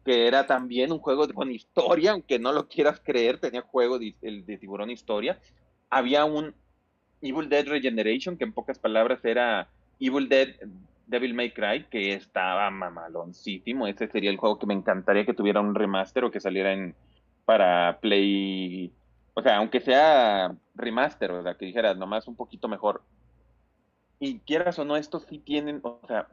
que 0.05 0.27
era 0.27 0.47
también 0.47 0.91
un 0.91 0.99
juego 0.99 1.27
con 1.33 1.51
historia, 1.51 2.11
aunque 2.11 2.39
no 2.39 2.51
lo 2.51 2.67
quieras 2.67 3.01
creer, 3.03 3.39
tenía 3.39 3.61
juego 3.61 3.99
de, 3.99 4.57
tiburón 4.59 4.89
historia. 4.89 5.39
Había 5.89 6.25
un 6.25 6.53
Evil 7.21 7.49
Dead 7.49 7.67
Regeneration, 7.67 8.37
que 8.37 8.45
en 8.45 8.53
pocas 8.53 8.79
palabras 8.79 9.23
era 9.23 9.67
Evil 9.99 10.29
Dead 10.29 10.55
Devil 11.07 11.33
May 11.33 11.51
Cry, 11.51 11.85
que 11.89 12.13
estaba 12.13 12.69
mamaloncísimo. 12.69 13.87
Ese 13.87 14.07
sería 14.07 14.29
el 14.29 14.37
juego 14.37 14.59
que 14.59 14.67
me 14.67 14.75
encantaría 14.75 15.25
que 15.25 15.33
tuviera 15.33 15.59
un 15.59 15.73
remaster 15.73 16.23
o 16.23 16.31
que 16.31 16.39
saliera 16.39 16.71
en 16.71 16.95
para 17.45 17.99
Play. 17.99 18.93
O 19.33 19.41
sea, 19.41 19.57
aunque 19.57 19.81
sea 19.81 20.55
remaster, 20.75 21.31
o 21.31 21.41
sea, 21.41 21.55
que 21.55 21.65
dijeras 21.65 21.97
nomás 21.97 22.27
un 22.27 22.35
poquito 22.35 22.67
mejor. 22.67 23.01
Y 24.19 24.39
quieras 24.39 24.77
o 24.77 24.85
no, 24.85 24.97
estos 24.97 25.23
sí 25.23 25.39
tienen, 25.39 25.79
o 25.81 25.99
sea, 26.07 26.27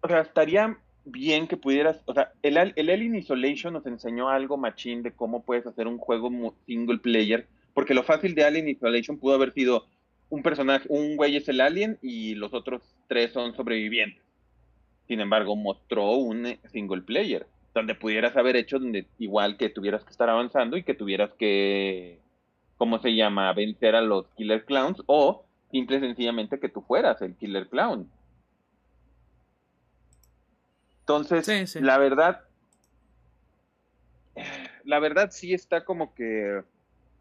o 0.00 0.08
sea, 0.08 0.20
estaría 0.20 0.78
bien 1.04 1.46
que 1.46 1.56
pudieras, 1.56 2.02
o 2.06 2.14
sea, 2.14 2.32
el, 2.42 2.56
el 2.76 2.90
Alien 2.90 3.16
Isolation 3.16 3.72
nos 3.72 3.86
enseñó 3.86 4.28
algo 4.28 4.56
machín 4.56 5.02
de 5.02 5.12
cómo 5.12 5.42
puedes 5.42 5.66
hacer 5.66 5.86
un 5.86 5.98
juego 5.98 6.30
single 6.66 6.98
player, 6.98 7.46
porque 7.74 7.94
lo 7.94 8.02
fácil 8.02 8.34
de 8.34 8.44
Alien 8.44 8.68
Isolation 8.68 9.18
pudo 9.18 9.34
haber 9.34 9.52
sido 9.52 9.86
un 10.30 10.42
personaje, 10.42 10.86
un 10.88 11.16
güey 11.16 11.36
es 11.36 11.48
el 11.48 11.60
alien 11.60 11.98
y 12.00 12.36
los 12.36 12.54
otros 12.54 12.82
tres 13.08 13.32
son 13.32 13.54
sobrevivientes. 13.54 14.22
Sin 15.08 15.20
embargo, 15.20 15.56
mostró 15.56 16.12
un 16.12 16.56
single 16.70 17.02
player, 17.02 17.46
donde 17.74 17.96
pudieras 17.96 18.36
haber 18.36 18.56
hecho 18.56 18.78
donde 18.78 19.06
igual 19.18 19.56
que 19.56 19.68
tuvieras 19.68 20.04
que 20.04 20.12
estar 20.12 20.30
avanzando 20.30 20.76
y 20.76 20.84
que 20.84 20.94
tuvieras 20.94 21.32
que, 21.34 22.20
¿cómo 22.78 23.00
se 23.00 23.14
llama?, 23.14 23.52
vencer 23.52 23.96
a 23.96 24.00
los 24.00 24.28
killer 24.36 24.64
clowns 24.64 25.02
o 25.06 25.44
simple 25.72 25.96
y 25.96 26.00
sencillamente 26.00 26.60
que 26.60 26.68
tú 26.68 26.80
fueras 26.80 27.20
el 27.22 27.34
killer 27.34 27.68
clown. 27.68 28.08
Entonces, 31.10 31.74
la 31.76 31.98
verdad, 31.98 32.42
la 34.84 35.00
verdad 35.00 35.30
sí 35.32 35.52
está 35.52 35.84
como 35.84 36.14
que 36.14 36.62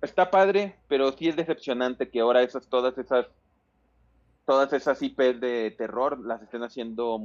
está 0.03 0.29
padre, 0.29 0.75
pero 0.87 1.11
sí 1.11 1.27
es 1.27 1.35
decepcionante 1.35 2.09
que 2.09 2.19
ahora 2.19 2.43
esas, 2.43 2.67
todas 2.67 2.97
esas, 2.99 3.25
todas 4.45 4.73
esas 4.73 5.01
IPs 5.01 5.41
de 5.41 5.73
terror 5.75 6.19
las 6.23 6.39
estén 6.43 6.61
haciendo 6.61 7.17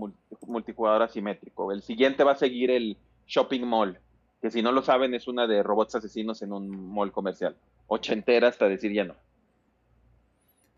multijugador 0.47 1.03
asimétrico. 1.03 1.71
El 1.71 1.83
siguiente 1.83 2.25
va 2.25 2.33
a 2.33 2.37
seguir 2.37 2.71
el 2.71 2.97
Shopping 3.27 3.67
Mall, 3.67 3.99
que 4.41 4.51
si 4.51 4.63
no 4.63 4.73
lo 4.73 4.81
saben 4.81 5.13
es 5.13 5.29
una 5.29 5.47
de 5.47 5.63
robots 5.63 5.97
asesinos 5.97 6.41
en 6.41 6.53
un 6.55 6.71
mall 6.71 7.13
comercial. 7.13 7.55
Ochentera 7.89 8.49
hasta 8.49 8.69
decir 8.69 8.91
ya 8.93 9.05
no. 9.05 9.15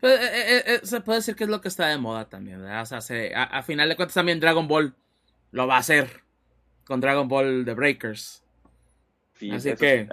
Pues, 0.01 0.19
eh, 0.19 0.57
eh, 0.57 0.63
eh, 0.65 0.79
se 0.83 0.99
puede 0.99 1.19
decir 1.19 1.35
que 1.35 1.45
es 1.45 1.49
lo 1.49 1.61
que 1.61 1.69
está 1.69 1.87
de 1.87 1.97
moda 1.97 2.25
también, 2.25 2.61
O 2.61 2.85
sea, 2.85 2.99
a, 3.35 3.63
final 3.63 3.89
de 3.89 3.95
cuentas 3.95 4.13
también 4.15 4.39
Dragon 4.41 4.67
Ball 4.67 4.93
lo 5.51 5.67
va 5.67 5.75
a 5.75 5.79
hacer 5.79 6.21
con 6.85 7.01
Dragon 7.01 7.27
Ball 7.27 7.65
The 7.65 7.73
Breakers. 7.73 8.43
Así 9.51 9.75
que... 9.75 10.07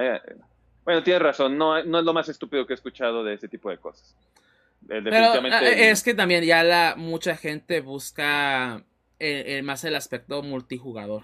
Bueno, 0.84 1.02
tienes 1.02 1.22
razón, 1.22 1.56
no, 1.56 1.82
no 1.82 1.98
es 1.98 2.04
lo 2.04 2.12
más 2.12 2.28
estúpido 2.28 2.66
que 2.66 2.74
he 2.74 2.76
escuchado 2.76 3.24
de 3.24 3.34
ese 3.34 3.48
tipo 3.48 3.70
de 3.70 3.78
cosas. 3.78 4.14
Eh, 4.88 5.00
definitivamente... 5.00 5.86
Eh, 5.86 5.90
es 5.90 6.02
que 6.02 6.12
también 6.12 6.44
ya 6.44 6.62
la 6.62 6.94
mucha 6.96 7.36
gente 7.36 7.80
busca 7.80 8.84
eh, 9.18 9.62
más 9.62 9.84
el 9.84 9.96
aspecto 9.96 10.42
multijugador. 10.42 11.22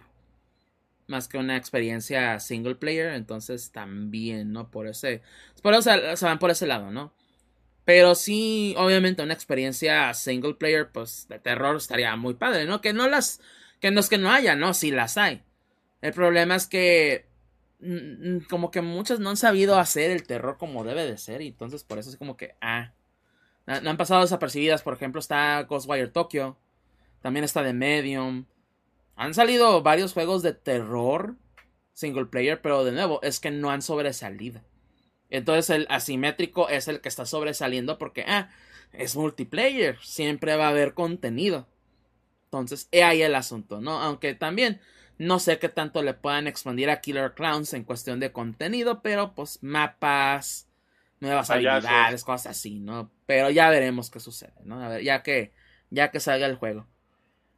Más 1.09 1.29
que 1.29 1.39
una 1.39 1.57
experiencia 1.57 2.39
single 2.41 2.77
player. 2.77 3.13
Entonces 3.15 3.73
también, 3.73 4.53
¿no? 4.53 4.71
Por 4.71 4.87
ese. 4.87 5.23
Por 5.61 5.75
eso 5.75 5.91
se 6.15 6.25
van 6.25 6.39
por 6.39 6.51
ese 6.51 6.67
lado, 6.67 6.91
¿no? 6.91 7.13
Pero 7.85 8.15
sí, 8.15 8.75
obviamente, 8.79 9.23
una 9.23 9.35
experiencia 9.35 10.15
single 10.15 10.55
player, 10.55 10.89
pues, 10.93 11.27
de 11.29 11.41
terror 11.41 11.77
estaría 11.77 12.15
muy 12.15 12.35
padre, 12.35 12.65
¿no? 12.65 12.81
Que 12.81 12.93
no 12.93 13.09
las. 13.09 13.41
Que 13.81 13.91
no 13.91 14.01
es 14.01 14.09
que 14.09 14.19
no 14.19 14.31
haya, 14.31 14.57
¿no? 14.57 14.75
Sí 14.75 14.91
las 14.91 15.17
hay. 15.17 15.43
El 16.01 16.13
problema 16.13 16.57
es 16.57 16.67
que 16.67 17.29
como 18.49 18.71
que 18.71 18.83
muchos 18.83 19.21
no 19.21 19.31
han 19.31 19.39
sabido 19.39 19.79
hacer 19.79 20.11
el 20.11 20.27
terror 20.27 20.59
como 20.59 20.85
debe 20.85 21.07
de 21.07 21.17
ser 21.17 21.41
y 21.41 21.49
entonces 21.49 21.83
por 21.83 21.99
eso 21.99 22.11
es 22.11 22.19
como 22.19 22.37
que 22.37 22.55
ah 22.61 22.93
no 23.67 23.89
han 23.89 23.97
pasado 23.97 24.21
desapercibidas 24.21 24.83
por 24.83 24.93
ejemplo 24.93 25.19
está 25.19 25.63
Ghostwire 25.63 26.09
Tokyo 26.09 26.59
también 27.23 27.43
está 27.43 27.65
The 27.65 27.73
Medium 27.73 28.45
han 29.17 29.33
salido 29.33 29.83
varios 29.83 30.13
juegos 30.13 30.43
de 30.43 30.53
terror 30.53 31.37
single 31.95 32.27
player 32.27 32.61
pero 32.61 32.85
de 32.85 32.93
nuevo 32.93 33.19
es 33.23 33.41
que 33.41 33.51
no 33.51 33.71
han 33.71 33.81
sobresalido 33.81 34.61
entonces 35.31 35.71
el 35.71 35.87
asimétrico 35.89 36.69
es 36.69 36.87
el 36.87 37.01
que 37.01 37.09
está 37.09 37.25
sobresaliendo 37.25 37.97
porque 37.97 38.27
ah 38.29 38.51
es 38.93 39.17
multiplayer, 39.17 39.99
siempre 40.03 40.57
va 40.57 40.67
a 40.67 40.71
haber 40.71 40.95
contenido. 40.95 41.67
Entonces, 42.53 42.89
he 42.91 43.05
ahí 43.05 43.23
el 43.23 43.37
asunto, 43.37 43.81
¿no? 43.81 44.01
Aunque 44.03 44.35
también 44.35 44.81
no 45.19 45.39
sé 45.39 45.61
qué 45.61 45.69
tanto 45.69 46.03
le 46.03 46.15
puedan 46.15 46.49
expandir 46.49 46.91
a 46.91 47.01
Killer 47.01 47.35
Clowns 47.35 47.75
en 47.75 47.85
cuestión 47.85 48.19
de 48.19 48.33
contenido, 48.33 49.03
pero 49.03 49.35
pues 49.37 49.63
mapas, 49.63 50.67
nuevas 51.21 51.49
habilidades, 51.51 52.25
cosas 52.25 52.59
así, 52.59 52.81
¿no? 52.81 53.11
Pero 53.27 53.51
ya 53.51 53.71
veremos 53.71 54.11
qué 54.11 54.19
sucede, 54.19 54.55
¿no? 54.65 54.83
A 54.83 54.89
ver, 54.89 55.03
ya 55.03 55.23
que, 55.23 55.53
ya 55.91 56.11
que 56.11 56.19
salga 56.19 56.47
el 56.47 56.57
juego. 56.57 56.89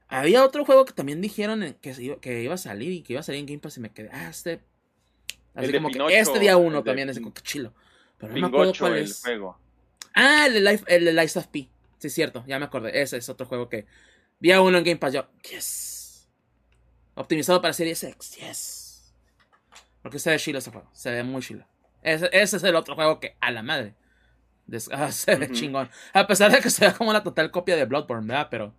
Había 0.09 0.45
otro 0.45 0.67
juego 0.67 0.85
que 0.85 0.93
también 0.93 1.23
dijeron 1.23 1.77
que, 1.81 2.19
que 2.21 2.43
iba 2.43 2.55
a 2.55 2.59
salir 2.59 2.93
y 2.93 3.03
que 3.03 3.15
iba 3.15 3.21
a 3.21 3.23
salir 3.23 3.41
en 3.41 3.47
Game 3.47 3.61
Pass 3.61 3.79
y 3.79 3.81
me 3.81 3.93
quedé, 3.93 4.11
ah, 4.13 4.29
este... 4.29 4.61
Así 5.55 5.73
como 5.73 5.89
que 5.91 6.19
este 6.19 6.39
día 6.39 6.57
uno 6.59 6.83
también, 6.83 7.09
es 7.09 7.19
como 7.19 7.33
que 7.33 7.43
chilo. 7.43 7.73
Pero 8.19 8.35
no 8.35 8.41
me 8.41 8.47
acuerdo 8.47 8.73
cuál 8.79 8.97
es. 8.97 9.23
Juego. 9.23 9.59
Ah, 10.15 10.47
el 10.47 10.55
de, 10.55 10.61
Life, 10.61 10.85
el 10.87 11.05
de 11.05 11.13
Life 11.13 11.39
of 11.39 11.47
P. 11.47 11.69
Sí, 11.99 12.09
es 12.09 12.15
cierto, 12.15 12.45
ya 12.47 12.59
me 12.59 12.65
acordé. 12.65 13.01
Ese 13.01 13.17
es 13.17 13.29
otro 13.29 13.47
juego 13.47 13.69
que 13.69 13.87
vi 14.43 14.51
a 14.51 14.61
uno 14.61 14.77
en 14.77 14.85
Game 14.85 14.97
Pass. 14.97 15.13
Yo, 15.13 15.25
yes. 15.49 16.29
Optimizado 17.15 17.63
para 17.63 17.73
Series 17.73 18.03
X, 18.03 18.37
yes. 18.37 19.15
Porque 20.03 20.19
se 20.19 20.31
ve 20.31 20.39
chilo 20.39 20.59
ese 20.59 20.73
juego. 20.73 20.91
Se 20.93 21.13
ve 21.13 21.23
muy 21.23 21.43
chilo. 21.43 21.65
Ese, 22.03 22.29
ese 22.33 22.57
es 22.57 22.65
el 22.65 22.75
otro 22.75 22.97
juego 22.97 23.21
que, 23.21 23.37
a 23.41 23.51
la 23.51 23.63
madre. 23.63 23.95
Ah, 24.91 25.13
se 25.13 25.37
ve 25.37 25.51
chingón. 25.51 25.91
A 26.15 26.27
pesar 26.27 26.51
de 26.51 26.61
que 26.61 26.71
se 26.71 26.87
ve 26.87 26.95
como 26.95 27.13
la 27.13 27.23
total 27.23 27.51
copia 27.51 27.77
de 27.77 27.85
Bloodborne, 27.85 28.27
¿verdad? 28.27 28.49
Pero 28.51 28.75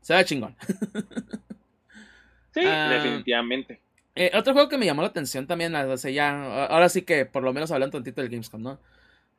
se 0.00 0.14
ve 0.14 0.24
chingón. 0.24 0.56
sí, 2.54 2.60
ah, 2.64 2.88
definitivamente. 2.90 3.82
Eh, 4.14 4.30
otro 4.34 4.54
juego 4.54 4.70
que 4.70 4.78
me 4.78 4.86
llamó 4.86 5.02
la 5.02 5.08
atención 5.08 5.46
también, 5.46 5.74
ya, 6.12 6.66
ahora 6.66 6.88
sí 6.88 7.02
que 7.02 7.26
por 7.26 7.42
lo 7.42 7.52
menos 7.52 7.70
hablando 7.70 7.98
un 7.98 8.04
tantito 8.04 8.22
del 8.22 8.30
Gamescom, 8.30 8.62
¿no? 8.62 8.80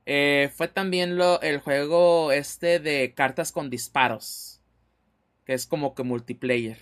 Eh, 0.06 0.52
fue 0.56 0.68
también 0.68 1.18
lo, 1.18 1.41
el 1.41 1.60
juego 1.60 2.31
este 2.31 2.80
de 2.80 3.14
cartas 3.15 3.52
con 3.52 3.72
disparos. 3.72 4.59
Que 5.49 5.55
es 5.55 5.65
como 5.65 5.95
que 5.95 6.03
multiplayer. 6.03 6.77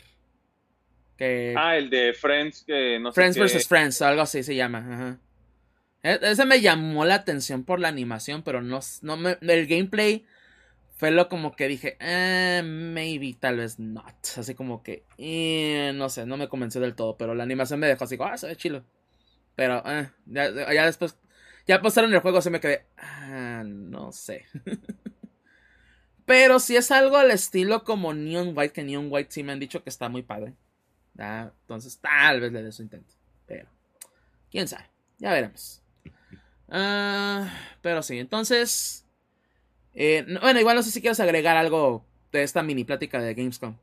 Que... 1.17 1.55
Ah, 1.55 1.77
el 1.77 1.89
de 1.89 2.13
Friends, 2.13 2.65
que 2.67 2.99
no 2.99 3.13
Friends 3.13 3.37
vs. 3.39 3.65
Friends, 3.65 4.01
algo 4.01 4.23
así 4.23 4.43
se 4.43 4.57
llama. 4.57 5.21
E, 6.03 6.19
ese 6.21 6.43
me 6.43 6.59
llamó 6.59 7.05
la 7.05 7.15
atención 7.15 7.63
por 7.63 7.79
la 7.79 7.87
animación, 7.87 8.43
pero 8.43 8.61
no, 8.61 8.81
no 9.03 9.15
me, 9.15 9.37
el 9.39 9.67
gameplay 9.67 10.25
fue 10.97 11.11
lo 11.11 11.29
como 11.29 11.55
que 11.55 11.69
dije, 11.69 11.95
eh, 12.01 12.61
maybe, 12.61 13.37
tal 13.39 13.55
vez 13.55 13.79
not. 13.79 14.17
Así 14.35 14.53
como 14.53 14.83
que, 14.83 15.05
eh, 15.17 15.93
no 15.95 16.09
sé, 16.09 16.25
no 16.25 16.35
me 16.35 16.49
convenció 16.49 16.81
del 16.81 16.93
todo, 16.93 17.15
pero 17.15 17.35
la 17.35 17.43
animación 17.43 17.79
me 17.79 17.87
dejó 17.87 18.03
así, 18.03 18.17
ah, 18.19 18.37
se 18.37 18.47
ve 18.47 18.57
chilo. 18.57 18.83
Pero, 19.55 19.81
eh, 19.85 20.09
ya, 20.25 20.51
después, 20.51 21.17
ya 21.65 21.81
pasaron 21.81 22.13
el 22.13 22.19
juego, 22.19 22.41
se 22.41 22.49
me 22.49 22.59
quedé, 22.59 22.85
ah, 22.97 23.63
no 23.65 24.11
sé. 24.11 24.43
pero 26.27 26.59
si 26.59 26.75
es 26.75 26.91
algo 26.91 27.17
al 27.17 27.31
estilo 27.31 27.83
como 27.83 28.13
Neon 28.13 28.53
White, 28.55 28.73
que 28.73 28.83
Neon 28.83 29.07
White 29.09 29.31
sí 29.31 29.41
me 29.41 29.53
han 29.53 29.59
dicho 29.59 29.83
que 29.83 29.89
está 29.89 30.09
muy 30.09 30.21
padre. 30.21 30.53
entonces, 31.17 31.97
tal 31.97 32.39
vez 32.39 32.51
le 32.51 32.61
dé 32.61 32.71
su 32.71 32.83
intento. 32.83 33.11
Pero, 33.47 33.67
quién 34.51 34.67
sabe, 34.67 34.85
ya 35.17 35.31
veremos. 35.31 35.81
Ah, 36.69 37.49
pero 37.81 38.03
sí, 38.03 38.19
entonces 38.19 39.07
eh, 39.99 40.23
bueno, 40.41 40.59
igual 40.59 40.75
no 40.75 40.83
sé 40.83 40.91
si 40.91 41.01
quieres 41.01 41.19
agregar 41.19 41.57
algo 41.57 42.05
de 42.31 42.43
esta 42.43 42.61
mini 42.61 42.83
plática 42.83 43.19
de 43.19 43.33
Gamescom. 43.33 43.75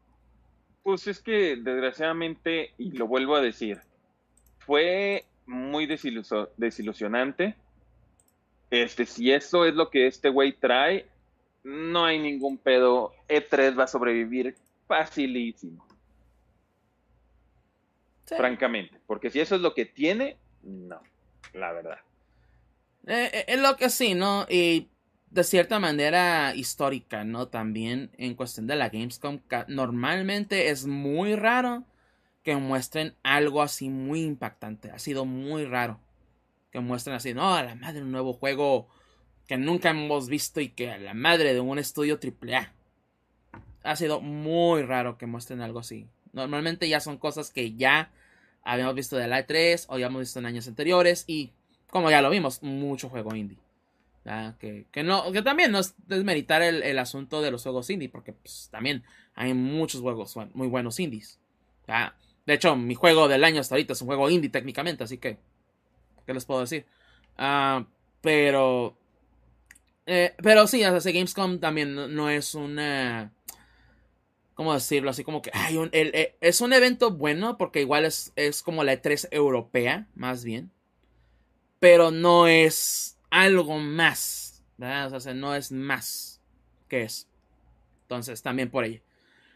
Pues 0.84 1.08
es 1.08 1.18
que 1.20 1.56
desgraciadamente, 1.56 2.70
y 2.78 2.92
lo 2.92 3.08
vuelvo 3.08 3.34
a 3.34 3.40
decir, 3.40 3.80
fue 4.58 5.24
muy 5.44 5.86
desilusionante. 5.86 7.56
Este, 8.70 9.06
si 9.06 9.32
eso 9.32 9.64
es 9.64 9.74
lo 9.74 9.90
que 9.90 10.06
este 10.06 10.28
güey 10.28 10.52
trae, 10.52 11.08
no 11.64 12.04
hay 12.04 12.18
ningún 12.18 12.58
pedo. 12.58 13.12
E3 13.28 13.76
va 13.76 13.84
a 13.84 13.88
sobrevivir 13.88 14.54
facilísimo. 14.86 15.84
Francamente. 18.26 19.00
Porque 19.06 19.30
si 19.30 19.40
eso 19.40 19.56
es 19.56 19.60
lo 19.60 19.74
que 19.74 19.86
tiene, 19.86 20.36
no, 20.62 21.00
la 21.52 21.72
verdad. 21.72 21.98
Eh, 23.06 23.30
eh, 23.32 23.44
es 23.48 23.60
lo 23.60 23.76
que 23.76 23.90
sí, 23.90 24.14
¿no? 24.14 24.46
Y 24.48 24.88
de 25.30 25.44
cierta 25.44 25.78
manera 25.78 26.54
histórica, 26.54 27.24
¿no? 27.24 27.48
También 27.48 28.10
en 28.16 28.34
cuestión 28.34 28.66
de 28.66 28.76
la 28.76 28.88
Gamescom, 28.88 29.40
normalmente 29.68 30.68
es 30.68 30.86
muy 30.86 31.34
raro 31.34 31.84
que 32.42 32.56
muestren 32.56 33.14
algo 33.22 33.62
así 33.62 33.88
muy 33.88 34.22
impactante. 34.22 34.90
Ha 34.90 34.98
sido 34.98 35.24
muy 35.24 35.64
raro 35.64 35.98
que 36.70 36.80
muestren 36.80 37.16
así, 37.16 37.34
no, 37.34 37.54
a 37.54 37.62
la 37.62 37.74
madre, 37.74 38.02
un 38.02 38.12
nuevo 38.12 38.32
juego 38.32 38.88
que 39.46 39.56
nunca 39.56 39.90
hemos 39.90 40.28
visto 40.28 40.60
y 40.60 40.70
que 40.70 40.90
a 40.90 40.98
la 40.98 41.14
madre 41.14 41.54
de 41.54 41.60
un 41.60 41.78
estudio 41.78 42.18
AAA. 42.22 42.72
Ha 43.82 43.96
sido 43.96 44.20
muy 44.20 44.82
raro 44.82 45.18
que 45.18 45.26
muestren 45.26 45.60
algo 45.60 45.80
así. 45.80 46.06
Normalmente 46.32 46.88
ya 46.88 47.00
son 47.00 47.18
cosas 47.18 47.50
que 47.50 47.74
ya 47.74 48.10
habíamos 48.62 48.94
visto 48.94 49.16
de 49.16 49.28
la 49.28 49.46
E3 49.46 49.84
o 49.88 49.98
ya 49.98 50.06
hemos 50.06 50.20
visto 50.20 50.38
en 50.38 50.46
años 50.46 50.66
anteriores 50.66 51.24
y 51.26 51.52
como 51.90 52.10
ya 52.10 52.22
lo 52.22 52.30
vimos, 52.30 52.62
mucho 52.62 53.08
juego 53.08 53.36
indie. 53.36 53.58
Que, 54.58 54.86
que, 54.90 55.02
no, 55.02 55.30
que 55.32 55.42
también 55.42 55.70
no 55.70 55.78
es 55.78 55.94
desmeritar 56.08 56.62
el, 56.62 56.82
el, 56.82 56.98
asunto 56.98 57.42
de 57.42 57.50
los 57.50 57.62
juegos 57.62 57.90
indie, 57.90 58.08
porque 58.08 58.32
pues, 58.32 58.68
también 58.72 59.04
hay 59.34 59.52
muchos 59.52 60.00
juegos 60.00 60.34
muy 60.54 60.66
buenos 60.66 60.98
indies. 60.98 61.38
De 62.46 62.54
hecho, 62.54 62.74
mi 62.74 62.94
juego 62.94 63.28
del 63.28 63.44
año 63.44 63.60
hasta 63.60 63.74
ahorita 63.74 63.92
es 63.92 64.00
un 64.00 64.06
juego 64.06 64.30
indie 64.30 64.50
técnicamente, 64.50 65.04
así 65.04 65.18
que, 65.18 65.38
¿qué 66.26 66.34
les 66.34 66.46
puedo 66.46 66.62
decir? 66.62 66.86
Ah, 67.36 67.84
pero, 68.22 68.96
eh, 70.06 70.34
pero 70.42 70.66
sí, 70.66 70.84
o 70.84 71.00
Gamescom 71.00 71.58
también 71.60 71.94
no, 71.94 72.30
es 72.30 72.54
una... 72.54 73.32
¿Cómo 74.54 74.72
decirlo? 74.72 75.10
Así 75.10 75.24
como 75.24 75.42
que 75.42 75.50
un, 75.76 75.90
eh, 75.92 76.36
es 76.40 76.60
un 76.60 76.72
evento 76.72 77.10
bueno 77.10 77.58
porque 77.58 77.80
igual 77.80 78.04
es, 78.04 78.32
es 78.36 78.62
como 78.62 78.84
la 78.84 78.92
E3 78.94 79.28
europea, 79.32 80.06
más 80.14 80.44
bien. 80.44 80.70
Pero 81.80 82.12
no 82.12 82.46
es 82.46 83.18
algo 83.30 83.78
más. 83.78 84.62
O 84.78 85.20
sea, 85.20 85.34
no 85.34 85.54
es 85.54 85.72
más 85.72 86.40
que 86.88 87.02
eso. 87.02 87.26
Entonces, 88.02 88.42
también 88.42 88.70
por 88.70 88.84
ahí. 88.84 89.02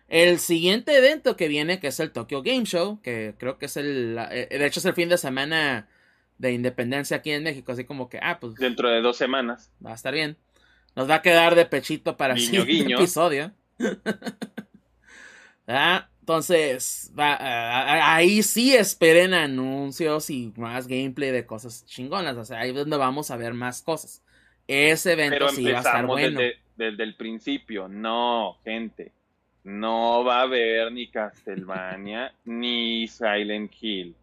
El 0.09 0.39
siguiente 0.39 0.97
evento 0.97 1.37
que 1.37 1.49
viene, 1.49 1.81
que 1.81 1.89
es 1.89 2.01
el 2.01 2.13
Tokyo 2.13 2.43
Game 2.43 2.65
Show, 2.65 3.01
que 3.03 3.35
creo 3.39 3.59
que 3.59 3.67
es 3.67 3.77
el. 3.77 4.17
Eh, 4.31 4.49
de 4.51 4.67
hecho, 4.67 4.81
es 4.81 4.87
el 4.87 4.95
fin 4.95 5.09
de 5.09 5.19
semana 5.19 5.89
de 6.39 6.53
independencia 6.53 7.19
aquí 7.19 7.31
en 7.31 7.43
México. 7.43 7.73
Así 7.73 7.85
como 7.85 8.09
que, 8.09 8.19
ah, 8.23 8.39
pues. 8.41 8.55
Dentro 8.55 8.89
de 8.89 9.01
dos 9.01 9.17
semanas. 9.17 9.71
Va 9.85 9.93
a 9.93 9.95
estar 9.95 10.15
bien. 10.15 10.37
Nos 10.97 11.09
va 11.09 11.17
a 11.17 11.23
quedar 11.23 11.55
de 11.55 11.67
pechito 11.67 12.17
para 12.17 12.35
el 12.35 12.41
siguiente 12.41 12.95
episodio. 12.95 13.53
¿Ah? 15.67 16.09
Entonces, 16.21 17.11
va, 17.19 17.39
ahí 18.15 18.43
sí 18.43 18.75
esperen 18.75 19.33
anuncios 19.33 20.29
y 20.29 20.53
más 20.57 20.87
gameplay 20.87 21.31
de 21.31 21.47
cosas 21.47 21.87
chingonas. 21.87 22.37
O 22.37 22.45
sea, 22.45 22.61
ahí 22.61 22.71
es 22.71 22.77
donde 22.77 22.99
vamos 22.99 23.31
a 23.31 23.37
ver 23.39 23.55
más 23.55 23.81
cosas. 23.81 24.23
Ese 24.67 25.13
evento 25.13 25.49
sí 25.49 25.65
va 25.65 25.79
a 25.79 25.81
estar 25.81 26.05
bueno. 26.05 26.39
Desde, 26.39 26.59
desde, 26.77 27.03
el 27.03 27.15
principio, 27.15 27.89
no, 27.89 28.59
gente. 28.63 29.13
No 29.65 30.23
va 30.23 30.41
a 30.41 30.43
haber 30.43 30.93
ni 30.93 31.09
Castlevania 31.09 32.35
ni 32.45 33.09
Silent 33.09 33.73
Hill. 33.81 34.15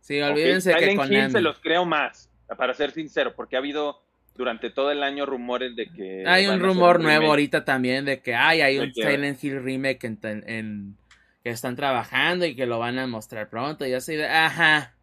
Sí, 0.00 0.20
olvídense 0.20 0.74
que 0.74 0.90
Silent 0.90 1.10
Hill 1.10 1.30
se 1.30 1.40
los 1.40 1.58
creo 1.58 1.84
más, 1.84 2.30
para 2.56 2.74
ser 2.74 2.90
sincero, 2.90 3.34
porque 3.34 3.56
ha 3.56 3.58
habido 3.58 4.02
durante 4.34 4.70
todo 4.70 4.90
el 4.90 5.02
año 5.02 5.26
rumores 5.26 5.76
de 5.76 5.86
que. 5.86 6.24
Hay 6.26 6.46
un 6.46 6.60
rumor 6.60 7.00
nuevo 7.00 7.26
ahorita 7.26 7.64
también 7.64 8.04
de 8.04 8.20
que 8.20 8.34
hay, 8.34 8.62
hay 8.62 8.78
un 8.78 8.92
Silent 8.94 9.42
Hill 9.42 9.62
remake 9.62 10.04
en 10.04 10.96
que 11.42 11.50
están 11.50 11.76
trabajando 11.76 12.44
y 12.46 12.54
que 12.54 12.66
lo 12.66 12.78
van 12.78 12.98
a 12.98 13.06
mostrar 13.06 13.48
pronto. 13.48 13.86
Y 13.86 13.94
así 13.94 14.16
de, 14.16 14.28
ajá. 14.28 14.94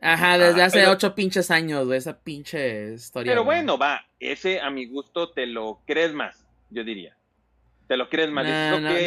Ajá, 0.00 0.36
desde 0.36 0.62
hace 0.62 0.86
ocho 0.88 1.14
pinches 1.14 1.52
años, 1.52 1.88
de 1.88 1.96
esa 1.96 2.18
pinche 2.20 2.94
historia. 2.94 3.30
Pero 3.30 3.44
bueno, 3.44 3.78
va, 3.78 4.04
ese 4.18 4.60
a 4.60 4.68
mi 4.68 4.86
gusto 4.86 5.30
te 5.30 5.46
lo 5.46 5.80
crees 5.86 6.12
más, 6.12 6.44
yo 6.70 6.82
diría. 6.82 7.16
Te 7.92 7.98
lo 7.98 8.08
crees 8.08 8.30
más. 8.30 8.46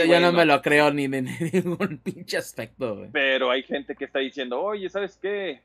yo 0.07 0.19
no 0.19 0.31
me 0.31 0.45
lo 0.45 0.61
creo 0.61 0.93
ni 0.93 1.07
de 1.07 1.21
ningún 1.63 1.97
pinche 1.97 2.37
aspecto, 2.37 2.97
güey. 2.97 3.09
Pero 3.11 3.49
hay 3.49 3.63
gente 3.63 3.95
que 3.95 4.05
está 4.05 4.19
diciendo, 4.19 4.61
oye, 4.61 4.87
¿sabes 4.91 5.17
qué? 5.19 5.63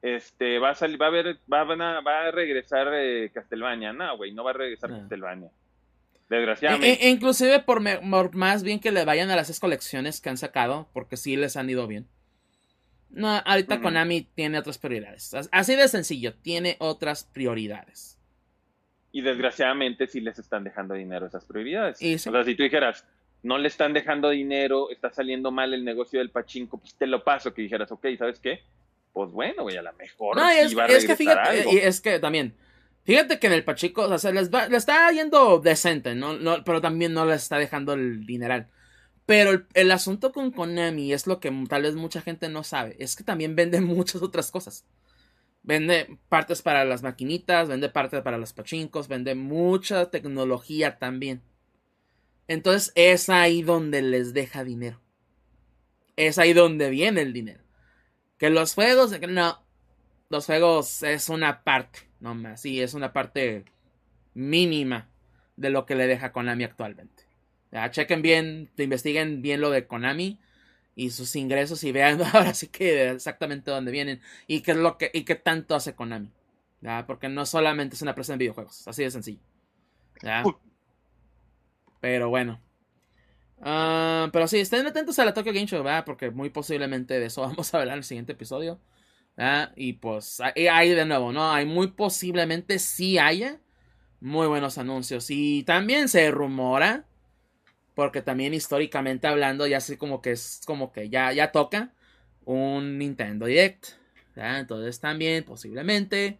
Este, 0.00 0.60
va 0.60 0.70
a 0.70 0.74
salir, 0.76 1.02
va 1.02 1.08
a 1.08 1.10
ver, 1.10 1.40
va 1.52 1.62
a, 1.62 2.00
va 2.02 2.26
a 2.28 2.30
regresar 2.30 2.86
eh, 2.94 3.32
Castlevania. 3.34 3.92
No, 3.92 4.16
güey, 4.16 4.32
no 4.32 4.44
va 4.44 4.50
a 4.50 4.54
regresar 4.54 4.90
Castlevania. 4.90 5.50
Desgraciadamente. 6.28 7.04
E, 7.04 7.08
e 7.08 7.10
inclusive 7.10 7.58
por, 7.64 7.80
más 8.36 8.62
bien 8.62 8.78
que 8.78 8.92
le 8.92 9.04
vayan 9.04 9.28
a 9.30 9.34
las 9.34 9.48
seis 9.48 9.58
colecciones 9.58 10.20
que 10.20 10.28
han 10.28 10.36
sacado, 10.36 10.88
porque 10.92 11.16
sí 11.16 11.34
les 11.34 11.56
han 11.56 11.68
ido 11.68 11.88
bien. 11.88 12.06
No, 13.10 13.42
ahorita 13.44 13.80
Konami 13.80 14.22
tiene 14.36 14.60
otras 14.60 14.78
prioridades. 14.78 15.34
Así 15.50 15.74
de 15.74 15.88
sencillo, 15.88 16.32
tiene 16.34 16.76
otras 16.78 17.24
prioridades. 17.24 18.15
Y 19.16 19.22
desgraciadamente 19.22 20.06
sí 20.06 20.20
les 20.20 20.38
están 20.38 20.64
dejando 20.64 20.94
dinero 20.94 21.26
esas 21.26 21.44
prioridades. 21.44 21.98
O 22.26 22.32
sea, 22.32 22.44
si 22.44 22.54
tú 22.54 22.62
dijeras, 22.64 23.06
no 23.42 23.56
le 23.56 23.68
están 23.68 23.92
dejando 23.92 24.30
dinero, 24.30 24.90
está 24.90 25.10
saliendo 25.10 25.50
mal 25.50 25.72
el 25.72 25.84
negocio 25.84 26.18
del 26.18 26.30
pachinko, 26.30 26.78
pues 26.78 26.94
te 26.94 27.06
lo 27.06 27.24
paso, 27.24 27.54
que 27.54 27.62
dijeras, 27.62 27.90
ok, 27.90 28.06
¿sabes 28.18 28.40
qué? 28.40 28.60
Pues 29.12 29.30
bueno, 29.30 29.62
güey, 29.62 29.76
a 29.76 29.82
lo 29.82 29.92
mejor 29.94 30.36
no, 30.36 30.48
es, 30.50 30.74
es 30.90 31.06
que 31.06 31.16
fíjate, 31.16 31.86
es 31.86 32.00
que 32.00 32.18
también, 32.18 32.54
Fíjate 33.06 33.38
que 33.38 33.46
en 33.46 33.52
el 33.52 33.62
Pachico, 33.62 34.02
o 34.02 34.18
sea, 34.18 34.32
les, 34.32 34.52
va, 34.52 34.64
está 34.64 35.12
yendo 35.12 35.60
decente, 35.60 36.16
¿no? 36.16 36.36
¿no? 36.36 36.64
Pero 36.64 36.80
también 36.80 37.12
no 37.12 37.24
les 37.24 37.44
está 37.44 37.56
dejando 37.56 37.92
el 37.92 38.26
dineral. 38.26 38.68
Pero 39.26 39.62
el, 39.74 39.92
asunto 39.92 40.32
con 40.32 40.50
Konami 40.50 41.12
es 41.12 41.28
lo 41.28 41.38
que 41.38 41.52
tal 41.68 41.82
vez 41.82 41.94
mucha 41.94 42.20
gente 42.20 42.48
no 42.48 42.64
sabe. 42.64 42.96
Es 42.98 43.14
que 43.14 43.22
también 43.22 43.54
vende 43.54 43.80
muchas 43.80 44.22
otras 44.22 44.50
cosas. 44.50 44.84
Vende 45.66 46.16
partes 46.28 46.62
para 46.62 46.84
las 46.84 47.02
maquinitas, 47.02 47.68
vende 47.68 47.88
partes 47.88 48.22
para 48.22 48.38
los 48.38 48.52
pachincos, 48.52 49.08
vende 49.08 49.34
mucha 49.34 50.10
tecnología 50.10 50.96
también. 50.96 51.42
Entonces 52.46 52.92
es 52.94 53.28
ahí 53.28 53.62
donde 53.62 54.00
les 54.00 54.32
deja 54.32 54.62
dinero. 54.62 55.00
Es 56.14 56.38
ahí 56.38 56.52
donde 56.52 56.88
viene 56.88 57.20
el 57.22 57.32
dinero. 57.32 57.64
Que 58.38 58.48
los 58.48 58.74
juegos, 58.74 59.18
no. 59.28 59.60
Los 60.28 60.46
juegos 60.46 61.02
es 61.02 61.28
una 61.28 61.64
parte, 61.64 61.98
no 62.20 62.36
más. 62.36 62.60
Sí, 62.60 62.80
es 62.80 62.94
una 62.94 63.12
parte 63.12 63.64
mínima 64.34 65.08
de 65.56 65.70
lo 65.70 65.84
que 65.84 65.96
le 65.96 66.06
deja 66.06 66.30
Konami 66.30 66.62
actualmente. 66.62 67.24
Ya, 67.72 67.90
chequen 67.90 68.22
bien, 68.22 68.70
investiguen 68.76 69.42
bien 69.42 69.60
lo 69.60 69.70
de 69.70 69.88
Konami 69.88 70.38
y 70.96 71.10
sus 71.10 71.36
ingresos 71.36 71.84
y 71.84 71.92
vean 71.92 72.20
ahora 72.34 72.54
sí 72.54 72.66
que 72.66 73.10
exactamente 73.10 73.70
dónde 73.70 73.92
vienen 73.92 74.20
y 74.48 74.62
qué 74.62 74.72
es 74.72 74.76
lo 74.78 74.98
que 74.98 75.10
y 75.14 75.22
qué 75.22 75.36
tanto 75.36 75.76
hace 75.76 75.94
Konami. 75.94 76.32
¿ya? 76.80 77.06
Porque 77.06 77.28
no 77.28 77.46
solamente 77.46 77.94
es 77.94 78.02
una 78.02 78.10
empresa 78.10 78.32
en 78.32 78.40
videojuegos, 78.40 78.88
así 78.88 79.04
de 79.04 79.10
sencillo. 79.12 79.40
¿ya? 80.22 80.42
Pero 82.00 82.28
bueno. 82.30 82.60
Ah, 83.60 84.28
pero 84.32 84.48
sí, 84.48 84.58
estén 84.58 84.86
atentos 84.86 85.18
a 85.18 85.24
la 85.24 85.32
Tokyo 85.32 85.52
Game 85.52 85.66
Show, 85.66 85.82
¿verdad? 85.82 86.04
Porque 86.04 86.30
muy 86.30 86.50
posiblemente 86.50 87.18
de 87.20 87.26
eso 87.26 87.40
vamos 87.42 87.72
a 87.72 87.78
hablar 87.78 87.94
en 87.94 87.98
el 87.98 88.04
siguiente 88.04 88.32
episodio. 88.32 88.80
Y 89.76 89.94
pues 89.94 90.40
ahí 90.40 90.94
de 90.94 91.04
nuevo, 91.04 91.30
¿no? 91.30 91.52
Hay 91.52 91.66
muy 91.66 91.88
posiblemente 91.88 92.78
sí 92.78 93.18
haya 93.18 93.60
muy 94.20 94.46
buenos 94.46 94.78
anuncios. 94.78 95.26
Y 95.30 95.62
también 95.64 96.08
se 96.08 96.30
rumora, 96.30 97.04
porque 97.96 98.20
también 98.20 98.52
históricamente 98.52 99.26
hablando, 99.26 99.66
ya 99.66 99.80
sé 99.80 99.96
como 99.96 100.20
que 100.20 100.32
es 100.32 100.60
como 100.66 100.92
que 100.92 101.08
ya, 101.08 101.32
ya 101.32 101.50
toca 101.50 101.94
un 102.44 102.98
Nintendo 102.98 103.46
Direct. 103.46 103.86
Entonces 104.36 105.00
también 105.00 105.44
posiblemente, 105.44 106.38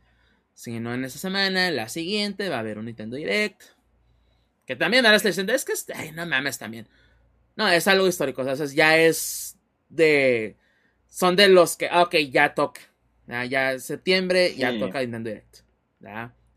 si 0.52 0.78
no 0.80 0.92
en 0.92 1.06
esta 1.06 1.18
semana, 1.18 1.70
la 1.70 1.88
siguiente 1.88 2.50
va 2.50 2.56
a 2.56 2.58
haber 2.58 2.76
un 2.76 2.84
Nintendo 2.84 3.16
Direct. 3.16 3.62
Que 4.66 4.76
también 4.76 5.06
ahora 5.06 5.16
está 5.16 5.30
diciendo, 5.30 5.54
es 5.54 5.64
que, 5.64 5.72
ay, 5.94 6.12
no 6.12 6.26
mames 6.26 6.58
también. 6.58 6.88
No, 7.56 7.66
es 7.68 7.88
algo 7.88 8.06
histórico. 8.06 8.42
O 8.42 8.56
sea, 8.56 8.66
ya 8.66 8.98
es 8.98 9.56
de. 9.88 10.56
Son 11.08 11.36
de 11.36 11.48
los 11.48 11.78
que. 11.78 11.88
Ah, 11.90 12.02
ok, 12.02 12.16
ya 12.30 12.52
toca. 12.52 12.82
Ya, 13.26 13.46
ya 13.46 13.78
septiembre, 13.78 14.54
ya 14.56 14.78
toca 14.78 15.00
Nintendo 15.00 15.30
Direct. 15.30 15.60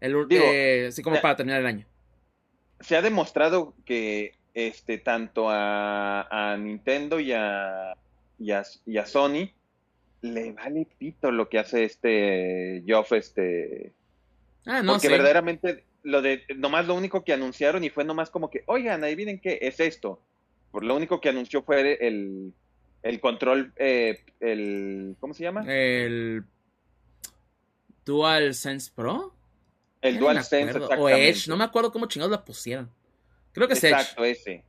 El, 0.02 0.28
eh, 0.30 0.88
así 0.90 1.02
como 1.02 1.22
para 1.22 1.38
terminar 1.38 1.62
el 1.62 1.68
año. 1.68 1.86
Se 2.82 2.98
ha 2.98 3.02
demostrado 3.02 3.76
que 3.86 4.39
este 4.68 4.98
tanto 4.98 5.48
a, 5.50 6.56
Nintendo 6.60 7.20
y 7.20 7.32
a, 7.34 7.96
y 8.38 8.52
a, 8.52 9.06
Sony 9.06 9.52
le 10.22 10.52
vale 10.52 10.88
pito 10.98 11.32
lo 11.32 11.50
que 11.50 11.60
hace 11.60 11.84
este 11.86 12.84
Geoff, 12.86 13.14
este. 13.14 13.94
Ah, 14.66 14.82
no 14.84 14.94
Porque 14.94 15.10
verdaderamente 15.10 15.86
lo 16.04 16.22
de 16.22 16.44
nomás 16.56 16.88
lo 16.88 16.96
único 16.96 17.24
que 17.24 17.34
anunciaron 17.34 17.84
y 17.84 17.90
fue 17.90 18.04
nomás 18.04 18.30
como 18.30 18.50
que, 18.50 18.64
oigan, 18.66 19.04
ahí 19.04 19.16
vienen 19.16 19.40
qué 19.40 19.60
es 19.62 19.80
esto. 19.80 20.22
Por 20.72 20.84
lo 20.84 20.96
único 20.96 21.20
que 21.20 21.30
anunció 21.30 21.64
fue 21.64 21.98
el, 22.06 22.54
el 23.02 23.20
control, 23.20 23.74
eh, 23.78 24.24
el, 24.40 25.16
¿cómo 25.20 25.34
se 25.34 25.44
llama? 25.44 25.64
El 25.68 26.44
Dual 28.06 28.54
Sense 28.54 28.92
Pro. 28.94 29.34
El 30.02 30.20
Dual 30.20 30.44
Sense, 30.44 30.80
O 30.80 31.10
Edge, 31.10 31.48
no 31.48 31.58
me 31.58 31.64
acuerdo 31.64 31.92
cómo 31.92 32.06
chingados 32.06 32.32
la 32.32 32.46
pusieron. 32.46 32.90
Creo 33.54 33.68
que 33.68 33.74
es 33.74 33.84
Exacto, 33.84 34.24
ese. 34.24 34.64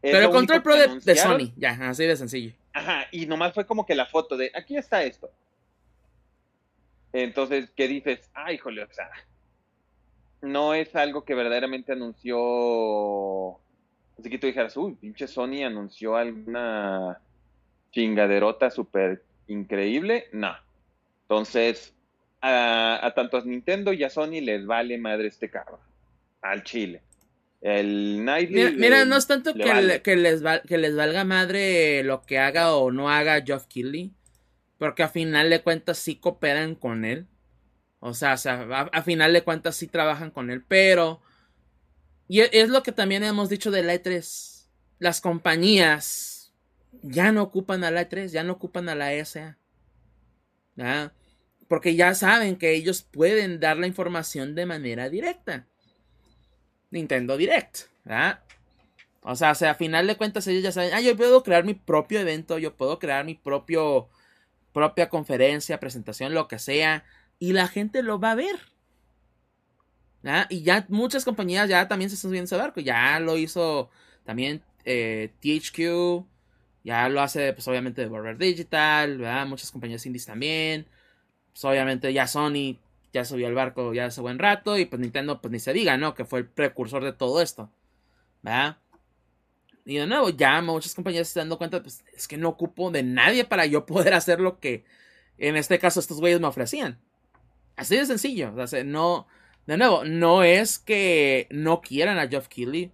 Pero 0.00 0.18
el 0.18 0.30
control 0.30 0.62
pro 0.62 0.76
de, 0.76 1.16
Sony, 1.16 1.52
ya, 1.56 1.70
así 1.88 2.04
de 2.04 2.16
sencillo. 2.16 2.52
Ajá, 2.72 3.06
y 3.10 3.26
nomás 3.26 3.54
fue 3.54 3.66
como 3.66 3.84
que 3.84 3.94
la 3.94 4.06
foto 4.06 4.36
de, 4.36 4.52
aquí 4.54 4.76
está 4.76 5.02
esto. 5.02 5.30
Entonces, 7.12 7.70
¿qué 7.74 7.88
dices? 7.88 8.30
Ay, 8.34 8.56
híjole, 8.56 8.84
o 8.84 8.92
sea, 8.92 9.10
no 10.42 10.74
es 10.74 10.94
algo 10.94 11.24
que 11.24 11.34
verdaderamente 11.34 11.92
anunció 11.92 13.58
Así 14.18 14.30
que 14.30 14.38
tú 14.38 14.46
dijeras, 14.46 14.76
uy, 14.76 14.94
pinche 14.94 15.26
Sony 15.26 15.62
anunció 15.64 16.16
alguna 16.16 17.18
chingaderota 17.92 18.70
súper 18.70 19.22
increíble. 19.46 20.28
No. 20.32 20.54
Entonces, 21.22 21.92
a, 22.40 23.12
tanto 23.14 23.36
a 23.36 23.44
Nintendo 23.44 23.92
y 23.92 24.04
a 24.04 24.10
Sony 24.10 24.40
les 24.40 24.64
vale 24.64 24.96
madre 24.96 25.28
este 25.28 25.50
carro. 25.50 25.78
Al 26.40 26.62
chile. 26.64 27.02
El 27.60 28.24
Nightly. 28.24 28.76
Mira, 28.76 29.04
no 29.04 29.16
es 29.16 29.26
tanto 29.26 29.54
que, 29.54 30.00
que, 30.02 30.16
les 30.16 30.42
que 30.66 30.78
les 30.78 30.94
valga 30.94 31.24
madre 31.24 32.02
lo 32.02 32.22
que 32.22 32.38
haga 32.38 32.74
o 32.76 32.90
no 32.92 33.10
haga 33.10 33.42
Geoff 33.42 33.66
Keighley. 33.66 34.12
Porque 34.78 35.02
a 35.02 35.08
final 35.08 35.50
de 35.50 35.62
cuentas 35.62 35.98
sí 35.98 36.16
cooperan 36.16 36.74
con 36.74 37.04
él. 37.04 37.26
O 37.98 38.14
sea, 38.14 38.34
a 38.34 39.02
final 39.02 39.32
de 39.32 39.42
cuentas 39.42 39.74
sí 39.76 39.86
trabajan 39.86 40.30
con 40.30 40.50
él. 40.50 40.62
Pero 40.66 41.22
y 42.28 42.40
e, 42.40 42.50
es 42.52 42.68
lo 42.68 42.82
que 42.82 42.92
también 42.92 43.24
hemos 43.24 43.48
dicho 43.48 43.70
de 43.70 43.82
la 43.82 43.94
E3. 43.94 44.66
Las 44.98 45.20
compañías 45.20 46.52
ya 47.02 47.32
no 47.32 47.42
ocupan 47.42 47.84
a 47.84 47.90
la 47.90 48.08
E3, 48.08 48.28
ya 48.28 48.42
no 48.42 48.54
ocupan 48.54 48.88
a 48.88 48.94
la 48.94 49.12
ESA. 49.12 49.58
Porque 51.68 51.96
ya 51.96 52.14
saben 52.14 52.56
que 52.56 52.74
ellos 52.74 53.02
pueden 53.02 53.60
dar 53.60 53.76
la 53.76 53.86
información 53.86 54.54
de 54.54 54.66
manera 54.66 55.08
directa. 55.08 55.66
Nintendo 56.90 57.36
Direct. 57.36 57.82
O 59.22 59.34
sea, 59.34 59.50
a 59.50 59.74
final 59.74 60.06
de 60.06 60.16
cuentas 60.16 60.46
ellos 60.46 60.62
ya 60.62 60.72
saben, 60.72 60.94
ah, 60.94 61.00
yo 61.00 61.16
puedo 61.16 61.42
crear 61.42 61.64
mi 61.64 61.74
propio 61.74 62.20
evento, 62.20 62.58
yo 62.58 62.76
puedo 62.76 62.98
crear 62.98 63.24
mi 63.24 63.34
propio 63.34 64.08
propia 64.72 65.08
conferencia, 65.08 65.80
presentación, 65.80 66.34
lo 66.34 66.48
que 66.48 66.58
sea, 66.58 67.04
y 67.38 67.54
la 67.54 67.66
gente 67.66 68.02
lo 68.02 68.20
va 68.20 68.32
a 68.32 68.34
ver. 68.34 68.56
Y 70.50 70.62
ya 70.62 70.84
muchas 70.88 71.24
compañías 71.24 71.68
ya 71.68 71.88
también 71.88 72.10
se 72.10 72.14
están 72.16 72.30
subiendo 72.30 72.46
ese 72.46 72.56
barco. 72.56 72.80
Ya 72.80 73.18
lo 73.20 73.38
hizo 73.38 73.90
también 74.24 74.62
eh, 74.84 75.32
THQ. 75.40 76.26
Ya 76.84 77.08
lo 77.08 77.20
hace, 77.20 77.52
pues 77.52 77.66
obviamente, 77.68 78.02
de 78.02 78.08
Border 78.08 78.36
Digital. 78.36 79.18
¿verdad? 79.18 79.46
Muchas 79.46 79.70
compañías 79.70 80.04
indies 80.06 80.26
también. 80.26 80.86
Pues 81.52 81.64
obviamente 81.64 82.12
ya 82.12 82.26
Sony 82.26 82.76
ya 83.16 83.24
subió 83.24 83.46
al 83.46 83.54
barco 83.54 83.94
ya 83.94 84.06
hace 84.06 84.20
buen 84.20 84.38
rato. 84.38 84.78
Y 84.78 84.84
pues 84.84 85.00
Nintendo, 85.00 85.40
pues 85.40 85.52
ni 85.52 85.58
se 85.58 85.72
diga, 85.72 85.96
¿no? 85.96 86.14
Que 86.14 86.24
fue 86.24 86.40
el 86.40 86.46
precursor 86.46 87.02
de 87.02 87.12
todo 87.12 87.42
esto. 87.42 87.70
¿Verdad? 88.42 88.78
Y 89.84 89.96
de 89.96 90.06
nuevo, 90.06 90.30
ya 90.30 90.60
muchas 90.62 90.94
compañías 90.94 91.28
se 91.28 91.30
están 91.30 91.42
dando 91.42 91.58
cuenta, 91.58 91.82
pues 91.82 92.04
es 92.14 92.26
que 92.26 92.36
no 92.36 92.48
ocupo 92.48 92.90
de 92.90 93.02
nadie 93.04 93.44
para 93.44 93.66
yo 93.66 93.86
poder 93.86 94.14
hacer 94.14 94.40
lo 94.40 94.58
que 94.58 94.84
en 95.38 95.56
este 95.56 95.78
caso 95.78 96.00
estos 96.00 96.20
güeyes 96.20 96.40
me 96.40 96.48
ofrecían. 96.48 96.98
Así 97.76 97.96
de 97.96 98.06
sencillo. 98.06 98.52
No, 98.84 99.26
de 99.66 99.76
nuevo, 99.76 100.04
no 100.04 100.42
es 100.42 100.78
que 100.78 101.46
no 101.50 101.80
quieran 101.80 102.18
a 102.18 102.28
Geoff 102.28 102.48
Keighley, 102.48 102.92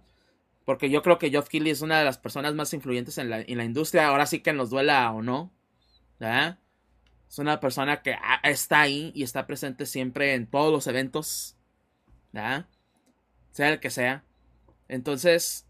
porque 0.65 0.89
yo 0.89 1.01
creo 1.01 1.17
que 1.17 1.29
Geoff 1.29 1.49
Keighley 1.49 1.71
es 1.71 1.81
una 1.81 1.99
de 1.99 2.05
las 2.05 2.17
personas 2.17 2.53
más 2.53 2.73
influyentes 2.73 3.17
en 3.17 3.29
la, 3.29 3.41
industria, 3.63 4.07
ahora 4.07 4.25
sí 4.25 4.39
que 4.39 4.53
nos 4.53 4.69
duela 4.69 5.11
o 5.11 5.21
no. 5.21 5.51
Es 7.33 7.39
una 7.39 7.59
persona 7.59 8.03
que 8.03 8.15
está 8.43 8.81
ahí 8.81 9.11
y 9.15 9.23
está 9.23 9.47
presente 9.47 9.87
siempre 9.87 10.35
en 10.35 10.45
todos 10.45 10.71
los 10.71 10.85
eventos. 10.85 11.55
Sea 12.31 13.69
el 13.69 13.79
que 13.79 13.89
sea. 13.89 14.23
Entonces, 14.87 15.65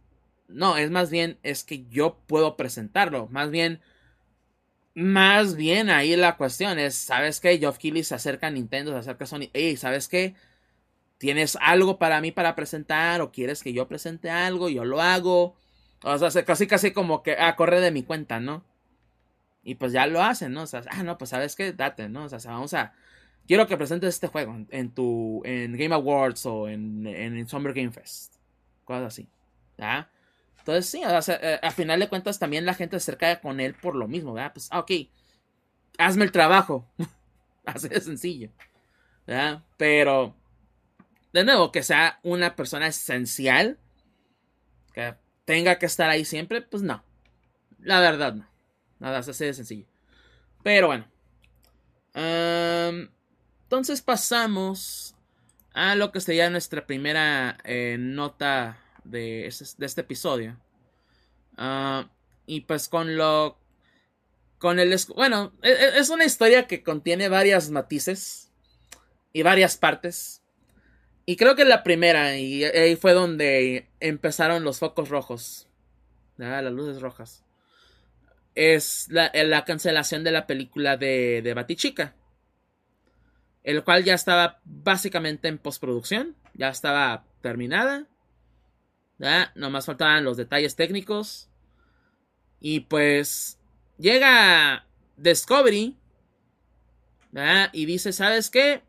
no, 0.49 0.75
es 0.75 0.91
más 0.91 1.09
bien, 1.09 1.39
es 1.41 1.63
que 1.63 1.85
yo 1.87 2.17
puedo 2.27 2.57
presentarlo. 2.57 3.29
Más 3.31 3.49
bien, 3.49 3.79
más 4.93 5.55
bien 5.55 5.89
ahí 5.89 6.17
la 6.17 6.35
cuestión 6.35 6.79
es, 6.79 6.95
¿sabes 6.95 7.39
qué? 7.39 7.57
Geoff 7.57 7.77
Keighley 7.77 8.03
se 8.03 8.15
acerca 8.15 8.47
a 8.47 8.51
Nintendo, 8.51 8.91
se 8.91 8.97
acerca 8.97 9.23
a 9.23 9.27
Sony. 9.27 9.49
Ey, 9.53 9.77
¿sabes 9.77 10.09
qué? 10.09 10.35
¿Tienes 11.17 11.57
algo 11.61 11.97
para 11.97 12.19
mí 12.19 12.33
para 12.33 12.55
presentar 12.55 13.21
o 13.21 13.31
quieres 13.31 13.63
que 13.63 13.71
yo 13.71 13.87
presente 13.87 14.29
algo? 14.29 14.67
Yo 14.67 14.83
lo 14.83 15.01
hago. 15.01 15.55
O 16.03 16.29
sea, 16.29 16.43
casi 16.43 16.67
casi 16.67 16.91
como 16.91 17.23
que, 17.23 17.37
ah, 17.39 17.55
corre 17.55 17.79
de 17.79 17.91
mi 17.91 18.03
cuenta, 18.03 18.41
¿no? 18.41 18.65
Y 19.63 19.75
pues 19.75 19.93
ya 19.93 20.05
lo 20.07 20.21
hacen, 20.21 20.53
¿no? 20.53 20.63
O 20.63 20.67
sea, 20.67 20.81
ah, 20.89 21.03
no, 21.03 21.17
pues 21.17 21.29
sabes 21.29 21.55
qué, 21.55 21.71
date, 21.71 22.09
¿no? 22.09 22.25
O 22.25 22.29
sea, 22.29 22.51
vamos 22.51 22.73
a... 22.73 22.93
Quiero 23.47 23.67
que 23.67 23.77
presentes 23.77 24.09
este 24.09 24.27
juego 24.27 24.55
en 24.69 24.91
tu... 24.91 25.41
en 25.45 25.77
Game 25.77 25.95
Awards 25.95 26.45
o 26.45 26.67
en, 26.67 27.07
en, 27.07 27.47
Summer 27.47 27.73
Game 27.73 27.91
Fest. 27.91 28.35
Cosas 28.85 29.07
así. 29.07 29.27
¿Ya? 29.77 30.09
Entonces 30.59 30.85
sí, 30.89 31.03
o 31.03 31.21
sea, 31.21 31.39
eh, 31.41 31.59
a 31.61 31.71
final 31.71 31.99
de 31.99 32.07
cuentas 32.07 32.39
también 32.39 32.65
la 32.65 32.73
gente 32.73 32.99
se 32.99 33.11
acerca 33.11 33.41
con 33.41 33.59
él 33.59 33.73
por 33.73 33.95
lo 33.95 34.07
mismo, 34.07 34.33
¿verdad? 34.33 34.53
Pues, 34.53 34.69
ah, 34.71 34.79
ok, 34.79 34.91
hazme 35.97 36.23
el 36.23 36.31
trabajo. 36.31 36.87
así 37.65 37.89
de 37.89 37.99
sencillo. 38.01 38.49
¿verdad? 39.25 39.63
Pero 39.77 40.35
de 41.33 41.43
nuevo, 41.43 41.71
que 41.71 41.83
sea 41.83 42.19
una 42.23 42.55
persona 42.55 42.87
esencial, 42.87 43.79
que 44.93 45.15
tenga 45.45 45.79
que 45.79 45.87
estar 45.87 46.09
ahí 46.09 46.25
siempre, 46.25 46.61
pues 46.61 46.83
no. 46.83 47.03
La 47.79 47.99
verdad, 47.99 48.35
no. 48.35 48.52
Nada, 49.03 49.19
es 49.19 49.27
así 49.27 49.43
de 49.43 49.53
sencillo. 49.53 49.85
Pero 50.63 50.87
bueno. 50.87 51.05
entonces 52.13 54.01
pasamos 54.01 55.13
a 55.73 55.95
lo 55.95 56.13
que 56.13 56.21
sería 56.21 56.49
nuestra 56.49 56.87
primera 56.87 57.57
eh, 57.65 57.97
nota 57.99 58.79
de 59.03 59.45
este, 59.47 60.01
episodio. 60.01 60.57
Ah, 61.57 62.09
y 62.45 62.61
pues 62.61 62.87
con 62.87 63.17
lo... 63.17 63.59
Con 64.57 64.79
el... 64.79 64.95
Bueno, 65.17 65.51
e, 65.61 65.71
e, 65.71 65.97
es 65.99 66.09
una 66.09 66.23
historia 66.23 66.65
que 66.65 66.81
contiene 66.81 67.27
varias 67.27 67.71
matices 67.71 68.53
y 69.33 69.43
varias 69.43 69.75
partes. 69.75 70.43
Y 71.25 71.35
creo 71.35 71.57
que 71.57 71.65
la 71.65 71.83
primera, 71.83 72.37
y 72.37 72.63
ahí 72.63 72.95
fue 72.95 73.11
donde 73.11 73.89
empezaron 73.99 74.63
los 74.63 74.79
focos 74.79 75.09
rojos. 75.09 75.67
las 76.37 76.71
luces 76.71 77.01
rojas. 77.01 77.43
Es 78.55 79.07
la, 79.09 79.31
la, 79.33 79.65
cancelación 79.65 80.23
de 80.23 80.31
la 80.31 80.45
película 80.45 80.97
de, 80.97 81.41
de 81.41 81.53
Batichica. 81.53 82.15
El 83.63 83.83
cual 83.83 84.03
ya 84.03 84.13
estaba 84.13 84.59
básicamente 84.65 85.47
en 85.47 85.57
postproducción. 85.57 86.35
Ya 86.53 86.69
estaba 86.69 87.25
terminada. 87.41 88.07
¿ya? 89.17 89.51
Nomás 89.55 89.85
faltaban 89.85 90.23
los 90.23 90.37
detalles 90.37 90.75
técnicos. 90.75 91.49
Y 92.59 92.81
pues 92.81 93.59
llega 93.97 94.85
Discovery. 95.17 95.97
Y 97.71 97.85
dice, 97.85 98.13
¿sabes 98.13 98.49
qué? 98.49 98.83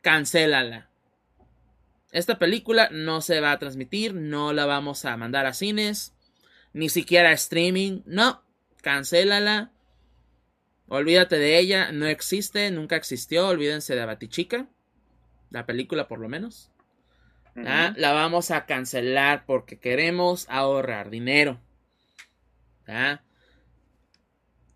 Cancélala. 0.00 0.90
Esta 2.12 2.38
película 2.38 2.88
no 2.92 3.20
se 3.20 3.40
va 3.40 3.50
a 3.50 3.58
transmitir, 3.58 4.14
no 4.14 4.52
la 4.52 4.66
vamos 4.66 5.04
a 5.04 5.16
mandar 5.16 5.46
a 5.46 5.52
cines, 5.52 6.14
ni 6.72 6.88
siquiera 6.88 7.30
a 7.30 7.32
streaming, 7.32 8.02
no, 8.06 8.43
cancélala. 8.84 9.72
Olvídate 10.86 11.38
de 11.38 11.58
ella, 11.58 11.90
no 11.90 12.06
existe, 12.06 12.70
nunca 12.70 12.94
existió, 12.94 13.48
olvídense 13.48 13.96
de 13.96 14.04
Batichica, 14.04 14.68
la 15.50 15.64
película 15.64 16.06
por 16.06 16.20
lo 16.20 16.28
menos. 16.28 16.70
Ah, 17.56 17.94
la 17.96 18.12
vamos 18.12 18.50
a 18.50 18.66
cancelar 18.66 19.46
porque 19.46 19.78
queremos 19.78 20.46
ahorrar 20.50 21.08
dinero. 21.08 21.58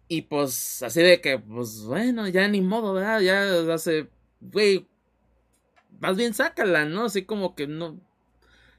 Y 0.08 0.22
pues 0.22 0.82
así 0.82 1.02
de 1.02 1.20
que, 1.20 1.38
pues 1.38 1.82
bueno, 1.84 2.26
ya 2.28 2.48
ni 2.48 2.62
modo, 2.62 2.94
¿verdad? 2.94 3.20
Ya 3.20 3.74
hace, 3.74 4.08
güey, 4.40 4.88
más 6.00 6.16
bien 6.16 6.32
sácala, 6.32 6.86
¿no? 6.86 7.04
Así 7.04 7.24
como 7.24 7.54
que 7.54 7.66
no. 7.66 8.00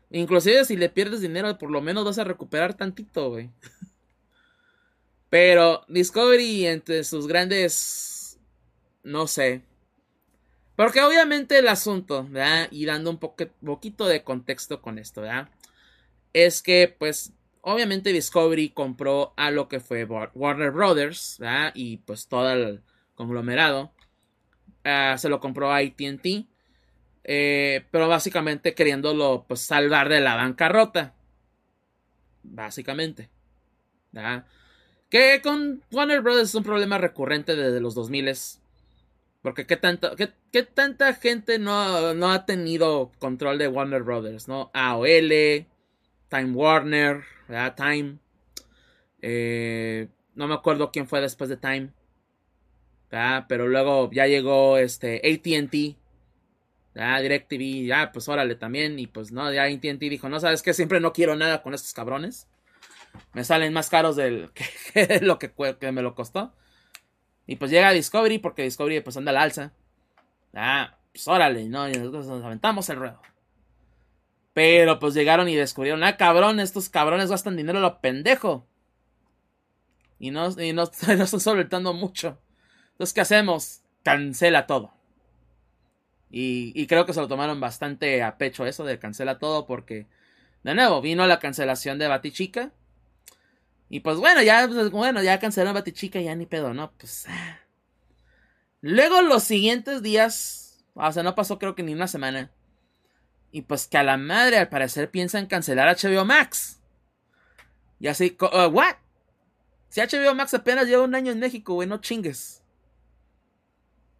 Inclusive 0.10 0.65
si 0.65 0.76
le 0.76 0.89
pierdes 0.89 1.22
dinero, 1.22 1.56
por 1.60 1.69
lo 1.69 1.81
menos 1.81 2.06
vas 2.06 2.18
a 2.18 2.23
recuperar 2.23 2.73
tantito, 2.73 3.30
güey. 3.30 3.51
Pero 5.30 5.85
Discovery 5.88 6.68
entre 6.68 7.03
sus 7.03 7.27
grandes... 7.27 8.39
No 9.03 9.27
sé. 9.27 9.64
Porque 10.76 11.01
obviamente 11.01 11.60
el 11.60 11.68
asunto, 11.68 12.26
¿verdad? 12.30 12.68
Y 12.72 12.85
dando 12.85 13.10
un 13.10 13.19
poquito 13.19 14.07
de 14.07 14.23
contexto 14.23 14.81
con 14.81 14.97
esto, 14.97 15.22
¿verdad? 15.22 15.49
Es 16.34 16.61
que, 16.61 16.95
pues, 16.97 17.34
obviamente 17.61 18.14
Discovery 18.14 18.69
compró 18.69 19.34
a 19.38 19.51
lo 19.51 19.68
que 19.68 19.80
fue 19.80 20.06
Warner 20.06 20.72
Brothers, 20.72 21.38
¿verdad? 21.39 21.72
Y 21.76 21.97
pues 21.97 22.27
todo 22.27 22.51
el 22.51 22.81
conglomerado. 23.15 23.91
Ah, 24.84 25.15
se 25.18 25.30
lo 25.30 25.39
compró 25.39 25.72
a 25.72 25.77
ATT. 25.77 26.47
Eh, 27.26 27.85
pero 27.91 28.07
básicamente 28.07 28.73
queriéndolo 28.73 29.45
pues, 29.47 29.61
salvar 29.61 30.10
de 30.10 30.22
la 30.22 30.35
bancarrota. 30.35 31.14
Básicamente. 32.43 33.30
Que 35.10 35.41
con 35.41 35.84
Warner 35.91 36.22
Brothers 36.22 36.49
es 36.49 36.56
un 36.56 36.64
problema 36.64 36.98
recurrente 36.98 37.56
desde 37.56 37.80
los 37.80 37.95
2000 37.95 38.36
porque 39.41 39.65
qué, 39.65 39.77
tanto, 39.77 40.15
qué, 40.15 40.64
tanta 40.64 41.14
gente 41.14 41.60
no, 41.60 42.14
no, 42.14 42.31
ha 42.31 42.45
tenido 42.45 43.11
control 43.19 43.57
de 43.57 43.69
Warner 43.69 44.03
Brothers, 44.03 44.48
¿no? 44.48 44.69
AOL, 44.73 45.65
Time 46.27 46.52
Warner, 46.53 47.23
Time. 47.76 48.18
Eh, 49.22 50.10
no 50.36 50.48
me 50.48 50.56
acuerdo 50.56 50.91
quién 50.91 51.07
fue 51.07 51.22
después 51.22 51.49
de 51.49 51.57
Time. 51.57 51.91
Pero 53.48 53.68
luego 53.68 54.11
ya 54.11 54.27
llegó 54.27 54.77
este 54.77 55.18
ATT 55.18 55.98
DirecTV, 57.22 57.86
ya, 57.86 58.11
pues 58.11 58.27
órale 58.27 58.56
también. 58.56 58.99
Y 58.99 59.07
pues 59.07 59.31
no, 59.31 59.52
ya 59.53 59.64
ATT 59.64 59.99
dijo, 59.99 60.30
no, 60.30 60.40
sabes 60.40 60.61
que 60.61 60.73
siempre 60.73 60.99
no 60.99 61.14
quiero 61.14 61.36
nada 61.36 61.61
con 61.61 61.73
estos 61.73 61.94
cabrones. 61.94 62.48
Me 63.34 63.44
salen 63.44 63.73
más 63.73 63.90
caros 63.90 64.15
del 64.15 64.52
que, 64.94 65.19
lo 65.22 65.40
que, 65.40 65.91
me 65.91 66.02
lo 66.02 66.15
costó. 66.15 66.53
Y 67.48 67.56
pues 67.56 67.72
llega 67.72 67.91
Discovery, 67.91 68.40
porque 68.40 68.64
Discovery 68.64 69.02
pues 69.02 69.18
anda 69.18 69.31
al 69.31 69.38
alza. 69.38 69.73
Ah, 70.53 70.98
pues 71.11 71.27
órale, 71.27 71.68
¿no? 71.68 71.88
Y 71.90 71.94
nosotros 71.94 72.27
nos 72.27 72.44
aventamos 72.44 72.90
el 72.90 72.98
ruedo. 72.98 73.22
Pero 74.53 74.99
pues 74.99 75.14
llegaron 75.14 75.48
y 75.49 75.56
descubrieron, 75.56 76.03
ah, 76.03 76.18
cabrón, 76.18 76.60
estos 76.60 76.90
cabrones 76.90 77.30
gastan 77.30 77.56
dinero 77.56 77.80
a 77.80 77.81
lo 77.81 78.02
pendejo. 78.02 78.68
Y 80.19 80.31
no, 80.31 80.49
y 80.61 80.73
no, 80.73 80.84
no 81.07 81.23
están 81.23 81.40
solventando 81.40 81.94
mucho. 81.94 82.40
Entonces, 82.91 83.14
¿qué 83.14 83.22
hacemos? 83.22 83.81
Cancela 84.03 84.68
todo. 84.68 84.99
Y, 86.31 86.86
creo 86.88 87.06
que 87.06 87.14
se 87.14 87.22
lo 87.22 87.27
tomaron 87.27 87.60
bastante 87.60 88.22
a 88.22 88.38
pecho 88.38 88.65
eso 88.65 88.84
de 88.84 88.99
cancela 88.99 89.40
todo 89.40 89.65
porque, 89.65 90.06
de 90.64 90.76
nuevo, 90.76 91.02
vino 91.02 91.26
la 91.26 91.40
cancelación 91.40 91.98
de 91.98 92.07
Batichica. 92.07 92.72
Y 93.89 94.01
pues 94.01 94.17
bueno, 94.17 94.41
ya, 94.43 94.67
pues, 94.67 94.91
bueno, 94.91 95.21
ya 95.23 95.39
cancelaron 95.39 95.73
Batichica, 95.73 96.21
ya 96.21 96.35
ni 96.35 96.45
pedo, 96.45 96.73
¿no? 96.73 96.91
Pues... 96.91 97.25
Ah. 97.27 97.59
Luego 98.81 99.21
los 99.21 99.43
siguientes 99.43 100.01
días, 100.01 100.85
o 100.93 101.11
sea, 101.11 101.23
no 101.23 101.35
pasó 101.35 101.59
creo 101.59 101.75
que 101.75 101.83
ni 101.83 101.93
una 101.93 102.07
semana. 102.07 102.51
Y 103.51 103.63
pues 103.63 103.87
que 103.87 103.97
a 103.97 104.03
la 104.03 104.17
madre 104.17 104.57
al 104.57 104.69
parecer 104.69 105.09
piensan 105.09 105.47
cancelar 105.47 105.93
HBO 105.97 106.23
Max. 106.23 106.79
Y 107.99 108.07
así, 108.07 108.37
uh, 108.39 108.67
¿what? 108.67 108.95
Si 109.89 109.99
HBO 109.99 110.35
Max 110.35 110.53
apenas 110.53 110.87
lleva 110.87 111.03
un 111.03 111.15
año 111.15 111.31
en 111.31 111.39
México, 111.39 111.73
güey, 111.73 111.87
no 111.87 111.97
chingues. 111.97 112.63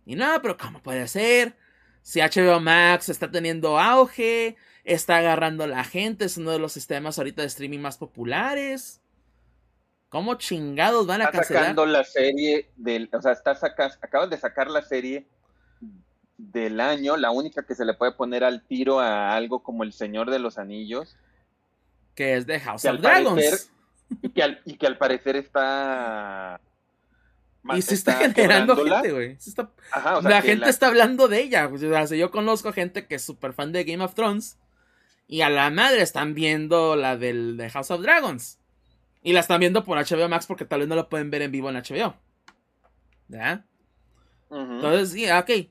Y 0.06 0.16
no, 0.16 0.42
pero 0.42 0.58
¿cómo 0.58 0.82
puede 0.82 1.08
ser? 1.08 1.56
Si 2.02 2.20
HBO 2.20 2.60
Max 2.60 3.10
está 3.10 3.30
teniendo 3.30 3.80
auge, 3.80 4.58
está 4.84 5.18
agarrando 5.18 5.64
a 5.64 5.68
la 5.68 5.84
gente, 5.84 6.26
es 6.26 6.38
uno 6.38 6.52
de 6.52 6.60
los 6.60 6.74
sistemas 6.74 7.20
ahorita 7.20 7.44
de 7.44 7.48
streaming 7.48 7.80
más 7.80 7.98
populares. 7.98 9.02
¿Cómo 10.10 10.36
chingados 10.36 11.06
van 11.06 11.22
a 11.22 11.26
está 11.26 11.44
sacando 11.44 11.86
la 11.86 12.04
serie 12.04 12.70
del, 12.76 13.10
o 13.14 13.22
sea, 13.22 13.32
está 13.32 13.52
acaban 14.02 14.30
de 14.30 14.38
sacar 14.38 14.70
la 14.70 14.82
serie 14.82 15.28
del 16.38 16.80
año, 16.80 17.16
la 17.16 17.32
única 17.32 17.64
que 17.64 17.76
se 17.76 17.86
le 17.86 17.94
puede 17.94 18.14
poner 18.14 18.44
al 18.44 18.66
tiro 18.66 19.00
a 19.00 19.36
algo 19.36 19.62
como 19.62 19.84
El 19.84 19.94
Señor 19.94 20.32
de 20.32 20.40
los 20.40 20.58
Anillos. 20.58 21.16
Que 22.16 22.36
es 22.36 22.48
de 22.48 22.60
House 22.60 22.86
of 22.86 23.02
Dragons. 23.02 23.72
y, 24.22 24.30
que 24.30 24.44
al, 24.44 24.62
y 24.66 24.78
que 24.78 24.88
al 24.88 24.98
parecer 24.98 25.36
está 25.36 26.60
y 27.76 27.82
se 27.82 27.96
está, 27.96 28.14
generando 28.14 28.76
gente, 28.76 29.12
güey. 29.12 29.38
la 30.24 30.42
gente 30.42 30.70
está 30.70 30.88
hablando 30.88 31.28
de 31.28 31.42
ella. 31.42 31.70
yo 32.16 32.32
conozco 32.32 32.72
gente 32.74 33.06
que 33.06 33.16
es 33.16 33.22
súper 33.22 33.54
fan 33.54 33.72
de 33.72 33.84
Game 33.84 34.04
of 34.04 34.16
Thrones. 34.16 34.58
Y 35.28 35.42
a 35.42 35.50
la 35.50 35.70
madre 35.70 36.02
están 36.02 36.34
viendo 36.34 36.96
la 36.96 37.16
del 37.16 37.58
de 37.58 37.70
House 37.70 37.92
of 37.92 38.02
Dragons. 38.02 38.59
Y 39.22 39.34
la 39.34 39.42
están 39.42 39.60
viendo 39.60 39.84
por 39.84 39.98
HBO 39.98 40.30
Max 40.30 40.46
porque 40.48 40.66
tal 40.66 40.80
vez 40.80 40.88
no 40.88 40.96
lo 40.96 41.10
pueden 41.10 41.30
ver 41.30 41.42
en 41.42 41.52
vivo 41.52 41.70
en 41.70 41.76
HBO. 41.76 42.16
¿Ya? 43.28 43.66
Entonces, 44.50 45.12
sí, 45.12 45.30
ok. 45.30 45.70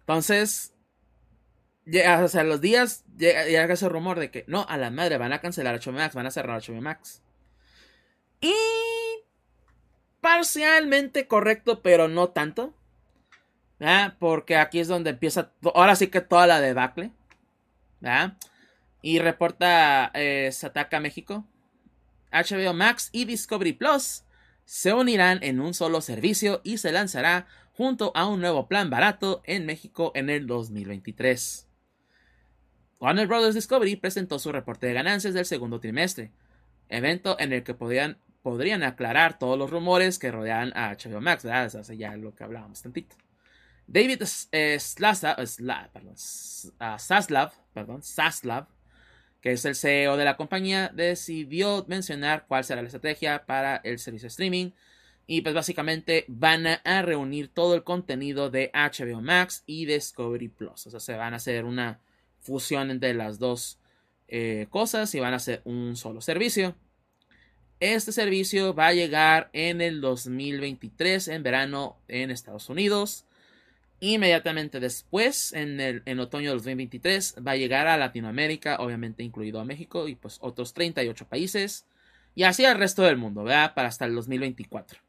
Entonces, 0.00 0.74
ya, 1.84 2.24
o 2.24 2.28
sea, 2.28 2.44
los 2.44 2.60
días 2.60 3.04
llega, 3.16 3.72
ese 3.72 3.88
rumor 3.88 4.18
de 4.18 4.30
que 4.30 4.44
no, 4.46 4.66
a 4.68 4.76
la 4.76 4.90
madre 4.90 5.18
van 5.18 5.32
a 5.32 5.40
cancelar 5.40 5.78
HBO 5.80 5.92
Max, 5.92 6.14
van 6.14 6.26
a 6.26 6.30
cerrar 6.30 6.62
HBO 6.62 6.80
Max. 6.80 7.22
Y 8.40 8.54
parcialmente 10.20 11.26
correcto, 11.26 11.82
pero 11.82 12.08
no 12.08 12.28
tanto. 12.28 12.74
Porque 14.18 14.56
aquí 14.56 14.80
es 14.80 14.88
donde 14.88 15.10
empieza, 15.10 15.52
ahora 15.74 15.94
sí 15.94 16.08
que 16.08 16.20
toda 16.20 16.46
la 16.46 16.60
debacle. 16.60 17.12
Y 19.02 19.18
reporta 19.20 20.10
eh, 20.14 20.50
Sataka 20.52 21.00
México. 21.00 21.44
HBO 22.32 22.72
Max 22.74 23.10
y 23.12 23.24
Discovery 23.24 23.72
Plus 23.72 24.24
se 24.64 24.92
unirán 24.92 25.42
en 25.42 25.60
un 25.60 25.74
solo 25.74 26.00
servicio 26.00 26.60
y 26.64 26.78
se 26.78 26.92
lanzará 26.92 27.46
junto 27.72 28.12
a 28.14 28.26
un 28.26 28.40
nuevo 28.40 28.68
plan 28.68 28.90
barato 28.90 29.42
en 29.44 29.66
México 29.66 30.12
en 30.14 30.30
el 30.30 30.46
2023. 30.46 31.68
Warner 33.00 33.26
Bros. 33.26 33.54
Discovery 33.54 33.96
presentó 33.96 34.38
su 34.38 34.52
reporte 34.52 34.86
de 34.86 34.92
ganancias 34.92 35.32
del 35.34 35.46
segundo 35.46 35.80
trimestre, 35.80 36.32
evento 36.88 37.36
en 37.38 37.52
el 37.52 37.62
que 37.62 37.74
podían 37.74 38.18
podrían 38.42 38.82
aclarar 38.82 39.38
todos 39.38 39.58
los 39.58 39.70
rumores 39.70 40.18
que 40.18 40.30
rodean 40.30 40.72
a 40.74 40.94
HBO 40.94 41.20
Max, 41.20 41.42
ya 41.42 42.16
lo 42.16 42.34
que 42.34 42.44
hablábamos 42.44 42.80
tantito. 42.80 43.14
David 43.86 44.22
eh, 44.52 44.78
perdón, 47.74 48.02
Saslav, 48.02 48.68
que 49.40 49.52
es 49.52 49.64
el 49.64 49.74
CEO 49.74 50.16
de 50.16 50.24
la 50.24 50.36
compañía, 50.36 50.90
decidió 50.94 51.84
mencionar 51.88 52.46
cuál 52.48 52.64
será 52.64 52.82
la 52.82 52.88
estrategia 52.88 53.46
para 53.46 53.76
el 53.76 53.98
servicio 53.98 54.28
streaming 54.28 54.72
Y 55.26 55.42
pues 55.42 55.54
básicamente 55.54 56.24
van 56.28 56.66
a 56.66 57.02
reunir 57.02 57.48
todo 57.48 57.74
el 57.74 57.84
contenido 57.84 58.50
de 58.50 58.70
HBO 58.72 59.20
Max 59.20 59.62
y 59.66 59.84
Discovery 59.84 60.48
Plus. 60.48 60.86
O 60.86 60.90
sea, 60.90 61.00
se 61.00 61.16
van 61.16 61.34
a 61.34 61.36
hacer 61.36 61.64
una 61.64 62.00
fusión 62.40 62.90
entre 62.90 63.12
las 63.14 63.38
dos 63.38 63.78
eh, 64.26 64.66
cosas 64.70 65.14
y 65.14 65.20
van 65.20 65.34
a 65.34 65.38
ser 65.38 65.60
un 65.64 65.96
solo 65.96 66.20
servicio. 66.20 66.74
Este 67.80 68.10
servicio 68.10 68.74
va 68.74 68.88
a 68.88 68.92
llegar 68.92 69.50
en 69.52 69.80
el 69.80 70.00
2023, 70.00 71.28
en 71.28 71.42
verano, 71.44 71.96
en 72.08 72.30
Estados 72.30 72.68
Unidos. 72.68 73.27
Inmediatamente 74.00 74.80
después, 74.80 75.52
en, 75.52 75.80
el, 75.80 76.20
otoño 76.20 76.50
del 76.50 76.58
2023, 76.58 77.36
va 77.46 77.52
a 77.52 77.56
llegar 77.56 77.88
a 77.88 77.96
Latinoamérica, 77.96 78.76
obviamente 78.78 79.22
incluido 79.22 79.60
a 79.60 79.64
México 79.64 80.06
y 80.08 80.14
pues 80.14 80.38
otros 80.40 80.72
38 80.74 81.26
países. 81.26 81.86
Y 82.34 82.44
así 82.44 82.64
al 82.64 82.78
resto 82.78 83.02
del 83.02 83.16
mundo, 83.16 83.42
¿verdad? 83.42 83.74
Para 83.74 83.88
hasta 83.88 84.04
el 84.04 84.14
2024. 84.14 85.00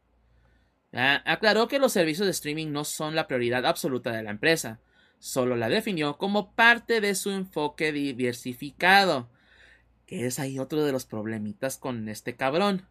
Aclaró 0.91 1.67
que 1.67 1.77
los 1.77 1.93
servicios 1.93 2.25
de 2.25 2.31
streaming 2.31 2.71
no 2.71 2.83
son 2.83 3.13
la 3.13 3.27
prioridad 3.27 3.65
absoluta 3.65 4.11
de 4.11 4.23
la 4.23 4.31
empresa 4.31 4.79
solo 5.19 5.55
la 5.55 5.69
definió 5.69 6.17
como 6.17 6.53
parte 6.53 7.01
de 7.01 7.13
su 7.13 7.29
enfoque 7.31 7.91
diversificado. 7.91 9.29
Que 10.05 10.25
es 10.25 10.39
ahí 10.39 10.57
otro 10.57 10.83
de 10.83 10.91
los 10.91 11.05
problemitas 11.05 11.77
con 11.77 12.09
este 12.09 12.35
cabrón. 12.35 12.87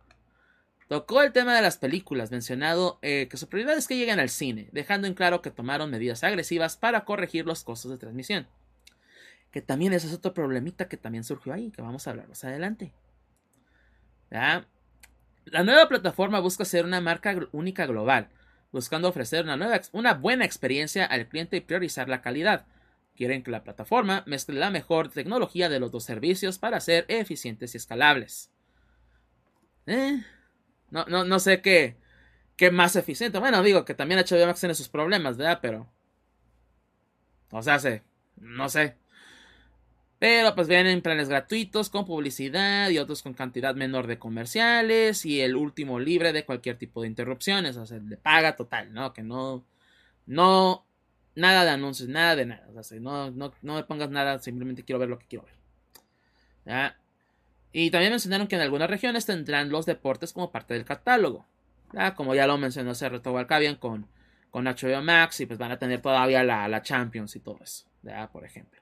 Tocó 0.89 1.23
el 1.23 1.33
tema 1.33 1.55
de 1.55 1.61
las 1.61 1.77
películas, 1.77 2.31
mencionado 2.31 2.99
eh, 3.03 3.29
que 3.31 3.37
su 3.37 3.47
prioridad 3.47 3.77
es 3.77 3.87
que 3.87 3.97
lleguen 3.97 4.21
al 4.21 4.31
cine, 4.31 4.71
dejando 4.73 5.07
en 5.07 5.13
claro 5.13 5.43
que 5.43 5.51
tomaron 5.51 5.91
medidas 5.91 6.25
agresivas 6.25 6.79
para 6.79 7.05
corregir 7.05 7.45
los 7.45 7.63
costos 7.63 7.91
de 7.91 7.99
transmisión. 7.99 8.49
Que 9.51 9.61
también 9.61 9.93
ese 9.93 10.07
es 10.07 10.15
otro 10.15 10.33
problemita 10.33 10.89
que 10.89 10.97
también 10.97 11.25
surgió 11.25 11.53
ahí, 11.53 11.71
que 11.71 11.83
vamos 11.83 12.07
a 12.07 12.11
hablar 12.11 12.29
más 12.29 12.43
adelante. 12.43 12.95
La 14.31 15.63
nueva 15.63 15.89
plataforma 15.89 16.41
busca 16.41 16.65
ser 16.65 16.87
una 16.87 17.03
marca 17.03 17.37
única 17.53 17.85
global, 17.85 18.31
buscando 18.73 19.09
ofrecer 19.09 19.45
una, 19.45 19.81
una 19.93 20.15
buena 20.15 20.47
experiencia 20.47 21.05
al 21.05 21.29
cliente 21.29 21.59
y 21.59 21.61
priorizar 21.61 22.09
la 22.09 22.23
calidad. 22.23 22.67
Quieren 23.15 23.43
que 23.43 23.51
la 23.51 23.63
plataforma 23.63 24.23
mezcle 24.27 24.59
la 24.59 24.71
mejor 24.71 25.11
tecnología 25.11 25.69
de 25.69 25.81
los 25.81 25.93
dos 25.93 26.05
servicios 26.05 26.59
para 26.59 26.81
ser 26.81 27.05
eficientes 27.09 27.75
y 27.75 27.77
escalables. 27.77 28.51
Eh, 29.87 30.23
no, 30.91 31.05
no, 31.07 31.25
no 31.25 31.39
sé 31.39 31.61
qué, 31.61 31.97
qué 32.57 32.71
más 32.71 32.97
eficiente. 32.97 33.39
Bueno, 33.39 33.63
digo 33.63 33.85
que 33.85 33.95
también 33.95 34.21
HBO 34.21 34.47
Max 34.47 34.61
tiene 34.61 34.75
sus 34.75 34.89
problemas, 34.89 35.37
¿verdad? 35.37 35.59
Pero... 35.63 35.89
O 37.51 37.63
sea, 37.63 37.79
sé, 37.79 38.03
no 38.37 38.69
sé. 38.69 38.97
Pero 40.19 40.55
pues 40.55 40.67
vienen 40.67 41.01
planes 41.01 41.29
gratuitos 41.29 41.91
con 41.91 42.05
publicidad 42.05 42.91
y 42.91 42.99
otros 42.99 43.23
con 43.23 43.35
cantidad 43.35 43.75
menor 43.77 44.09
de 44.09 44.19
comerciales 44.19 45.25
y 45.25 45.41
el 45.41 45.55
último 45.57 46.01
libre 46.01 46.33
de 46.33 46.45
cualquier 46.45 46.77
tipo 46.77 47.03
de 47.03 47.09
interrupciones, 47.09 47.77
o 47.77 47.87
sea, 47.87 48.01
de 48.01 48.17
paga 48.17 48.57
total, 48.57 48.93
¿no? 48.93 49.13
Que 49.13 49.23
no, 49.23 49.65
no, 50.27 50.85
nada 51.37 51.65
de 51.65 51.71
anuncios, 51.71 52.09
nada 52.09 52.35
de 52.35 52.47
nada, 52.47 52.69
o 52.75 52.83
sea, 52.83 52.99
no, 52.99 53.31
no, 53.31 53.55
no 53.63 53.75
me 53.77 53.85
pongas 53.85 54.11
nada, 54.11 54.41
simplemente 54.41 54.85
quiero 54.85 54.99
ver 54.99 55.09
lo 55.09 55.19
que 55.21 55.27
quiero 55.27 55.45
ver. 55.45 55.55
¿Ya? 56.67 56.99
Y 57.81 57.93
también 57.93 58.11
mencionaron 58.11 58.49
que 58.49 58.57
en 58.57 58.63
algunas 58.63 58.91
regiones 58.91 59.25
tendrán 59.25 59.71
los 59.71 59.87
deportes 59.87 60.33
como 60.33 60.51
parte 60.51 60.75
del 60.75 60.85
catálogo, 60.85 61.47
¿ya? 61.93 62.17
Como 62.17 62.35
ya 62.35 62.49
lo 62.49 62.59
mencionó 62.59 62.91
hace 62.91 63.09
rato 63.09 63.33
Walcavian 63.33 63.77
con, 63.77 64.09
con 64.51 64.65
HBO 64.65 65.01
Max 65.01 65.39
y 65.39 65.47
pues 65.47 65.61
van 65.61 65.71
a 65.71 65.79
tener 65.79 66.01
todavía 66.01 66.43
la, 66.43 66.67
la 66.67 66.83
Champions 66.83 67.37
y 67.37 67.41
todo 67.41 67.61
eso. 67.63 67.87
Por 68.33 68.45
ejemplo. 68.45 68.81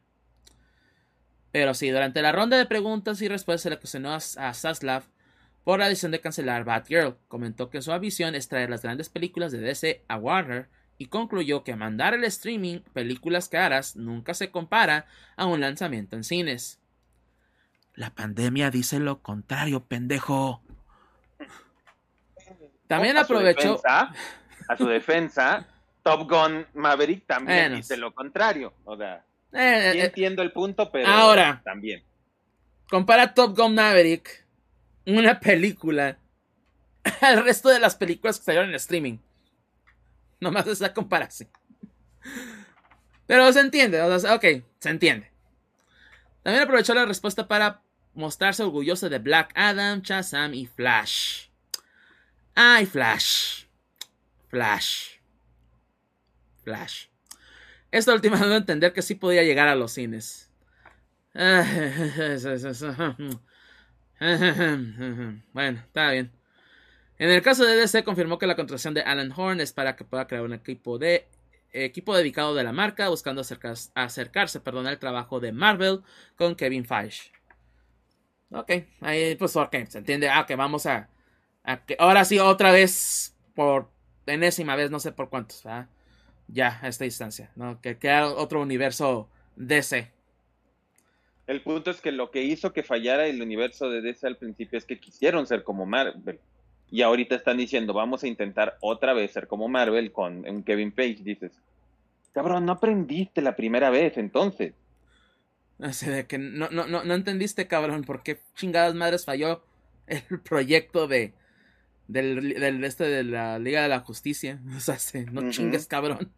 Pero 1.53 1.75
sí, 1.75 1.91
durante 1.91 2.23
la 2.23 2.33
ronda 2.33 2.57
de 2.57 2.65
preguntas 2.65 3.21
y 3.21 3.29
respuestas 3.29 3.65
se 3.65 3.71
le 3.71 3.77
cuestionó 3.77 4.15
a, 4.15 4.21
Saslav 4.21 5.03
por 5.63 5.79
la 5.79 5.91
decisión 5.91 6.13
de 6.13 6.23
cancelar 6.23 6.65
Batgirl. 6.65 7.19
Comentó 7.29 7.69
que 7.69 7.83
su 7.83 7.93
visión 7.99 8.35
es 8.35 8.49
traer 8.49 8.71
las 8.71 8.81
grandes 8.81 9.11
películas 9.11 9.53
de 9.53 9.59
DC 9.59 10.05
a 10.09 10.17
Warner 10.17 10.71
y 10.97 11.09
concluyó 11.09 11.65
que 11.65 11.77
mandar 11.77 12.15
el 12.15 12.25
streaming 12.25 12.79
películas 12.95 13.51
caras 13.51 13.95
nunca 13.95 14.33
se 14.33 14.51
compara 14.51 15.05
a 15.37 15.45
un 15.45 15.61
lanzamiento 15.61 16.17
en 16.17 16.25
cines. 16.25 16.81
La 17.97 18.11
pandemia 18.11 18.71
dice 18.71 19.01
lo 19.01 19.23
contrario, 19.23 19.85
pendejo. 19.85 20.63
También 22.87 23.17
aprovechó. 23.17 23.81
a 23.85 24.13
su 24.77 24.87
defensa, 24.87 25.67
Top 26.07 26.31
Gun 26.31 26.65
Maverick 26.75 27.27
también 27.27 27.75
dice 27.75 27.97
lo 27.97 28.15
contrario. 28.15 28.73
O 28.85 28.97
sea. 28.97 29.25
Eh, 29.53 29.91
sí 29.93 29.99
eh, 29.99 30.05
entiendo 30.05 30.41
el 30.43 30.53
punto, 30.53 30.89
pero 30.93 31.09
ahora, 31.09 31.61
también. 31.65 32.05
Compara 32.89 33.35
Top 33.35 33.57
Gun 33.57 33.75
Maverick, 33.75 34.47
una 35.07 35.41
película, 35.41 36.17
al 37.21 37.43
resto 37.43 37.71
de 37.71 37.81
las 37.81 37.97
películas 37.97 38.39
que 38.39 38.45
salieron 38.45 38.69
en 38.69 38.77
streaming. 38.77 39.19
Nomás 40.39 40.69
esa 40.69 40.95
comparación. 40.95 41.49
Pero 43.27 43.53
se 43.53 43.61
entiende, 43.61 44.01
ok, 44.01 44.45
se 44.79 44.91
entiende. 44.91 45.33
También 46.45 46.63
aprovechó 46.63 46.95
la 46.95 47.05
respuesta 47.05 47.49
para 47.49 47.83
mostrarse 48.17 48.65
orgulloso 48.65 49.09
de 49.09 49.19
Black 49.19 49.53
Adam, 49.55 50.01
Shazam 50.03 50.55
y 50.55 50.67
Flash. 50.67 51.47
Ay, 52.55 52.87
Flash. 52.87 53.67
Flash. 54.49 55.19
Flash. 56.65 57.07
Esta 57.93 58.13
última 58.13 58.39
debo 58.41 58.55
entender 58.55 58.93
que 58.93 59.03
sí 59.03 59.15
podía 59.15 59.43
llegar 59.45 59.69
a 59.69 59.77
los 59.77 59.93
cines. 59.93 60.51
Bueno, 65.53 65.79
está 65.85 66.11
bien. 66.11 66.33
En 67.19 67.31
el 67.31 67.43
caso 67.43 67.65
de 67.65 67.77
DC 67.77 68.05
confirmó 68.05 68.39
que 68.39 68.47
la 68.47 68.57
contratación 68.57 68.95
de 68.95 69.03
Alan 69.03 69.33
Horn 69.35 69.61
es 69.61 69.73
para 69.73 69.97
que 69.97 70.05
pueda 70.05 70.27
crear 70.27 70.43
un 70.43 70.53
equipo 70.53 70.99
de 70.99 71.29
equipo 71.73 72.17
dedicado 72.17 72.55
de 72.55 72.65
la 72.65 72.73
marca, 72.73 73.09
buscando 73.11 73.43
acercarse, 73.95 74.61
perdón, 74.61 74.87
al 74.87 74.99
trabajo 74.99 75.41
de 75.41 75.53
Marvel 75.53 76.03
con 76.37 76.55
Kevin 76.57 76.87
Feige. 76.87 77.33
Ok, 78.51 78.73
ahí 79.01 79.35
pues 79.37 79.57
ok, 79.57 79.75
se 79.89 79.99
entiende. 79.99 80.29
Ah, 80.29 80.47
que 80.47 80.57
vamos 80.57 80.87
a, 80.87 81.09
a 81.65 81.85
que 81.85 81.97
ahora 81.99 82.25
sí 82.25 82.39
otra 82.39 82.71
vez 82.71 83.37
por 83.55 83.91
enésima 84.27 84.77
vez, 84.77 84.91
no 84.91 85.01
sé 85.01 85.13
por 85.13 85.29
cuántos, 85.29 85.65
ya 86.49 86.79
a 86.83 86.89
esta 86.89 87.05
distancia, 87.05 87.51
¿no? 87.57 87.81
Que 87.81 87.99
queda 87.99 88.29
otro 88.29 88.61
universo 88.61 89.29
DC. 89.57 90.13
El 91.47 91.63
punto 91.63 91.91
es 91.91 92.01
que 92.01 92.13
lo 92.13 92.31
que 92.31 92.43
hizo 92.43 92.73
que 92.73 92.83
fallara 92.83 93.27
el 93.27 93.41
universo 93.41 93.89
de 93.89 94.01
DC 94.01 94.27
al 94.27 94.37
principio 94.37 94.79
es 94.79 94.85
que 94.85 94.99
quisieron 94.99 95.47
ser 95.47 95.63
como 95.63 95.87
Marvel. 95.87 96.41
Y 96.91 97.03
ahorita 97.03 97.35
están 97.35 97.57
diciendo, 97.57 97.93
vamos 97.93 98.23
a 98.23 98.29
intentar 98.29 98.77
otra 98.81 99.13
vez 99.13 99.33
ser 99.33 99.47
como 99.47 99.69
Marvel 99.69 100.13
con 100.13 100.49
un 100.49 100.63
Kevin 100.63 100.93
Page. 100.93 101.19
Dices, 101.23 101.53
cabrón, 102.33 102.67
no 102.67 102.73
aprendiste 102.73 103.43
la 103.43 103.57
primera 103.57 103.91
vez 103.91 104.17
entonces. 104.19 104.75
O 105.83 105.93
sea, 105.93 106.11
de 106.11 106.27
que 106.27 106.39
no, 106.39 106.71
no, 106.71 106.87
no, 106.87 107.05
no 107.05 107.15
entendiste, 107.15 107.67
cabrón, 107.67 108.03
por 108.03 108.23
qué 108.23 108.41
chingadas 108.55 108.95
madres 108.95 109.25
falló 109.25 109.63
el 110.07 110.23
proyecto 110.45 111.07
de, 111.07 111.35
del, 112.09 112.85
este 112.85 113.05
de 113.05 113.25
la 113.25 113.59
Liga 113.59 113.83
de 113.83 113.89
la 113.89 114.01
Justicia. 114.01 114.61
O 114.77 114.81
sea, 114.81 114.97
no 115.31 115.51
chingues, 115.51 115.87
cabrón. 115.87 116.33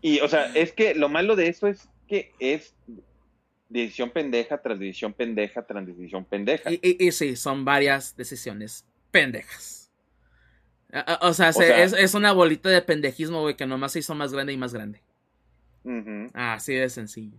Y, 0.00 0.20
o 0.20 0.28
sea, 0.28 0.52
es 0.54 0.72
que 0.72 0.94
lo 0.94 1.08
malo 1.08 1.36
de 1.36 1.48
eso 1.48 1.66
es 1.66 1.88
que 2.06 2.32
es 2.38 2.74
decisión 3.68 4.10
pendeja 4.10 4.62
tras 4.62 4.78
decisión 4.78 5.12
pendeja 5.12 5.66
tras 5.66 5.84
decisión 5.84 6.24
pendeja. 6.24 6.70
Y, 6.70 6.80
y, 6.82 7.12
sí, 7.12 7.34
son 7.36 7.64
varias 7.64 8.16
decisiones 8.16 8.84
pendejas. 9.10 9.90
O 11.20 11.34
sea, 11.34 11.48
es, 11.48 11.92
es, 11.92 12.14
una 12.14 12.32
bolita 12.32 12.68
de 12.68 12.80
pendejismo, 12.80 13.40
güey, 13.40 13.56
que 13.56 13.66
nomás 13.66 13.92
se 13.92 13.98
hizo 13.98 14.14
más 14.14 14.32
grande 14.32 14.52
y 14.52 14.56
más 14.56 14.72
grande. 14.72 15.02
Así 16.32 16.74
de 16.74 16.88
sencillo. 16.88 17.36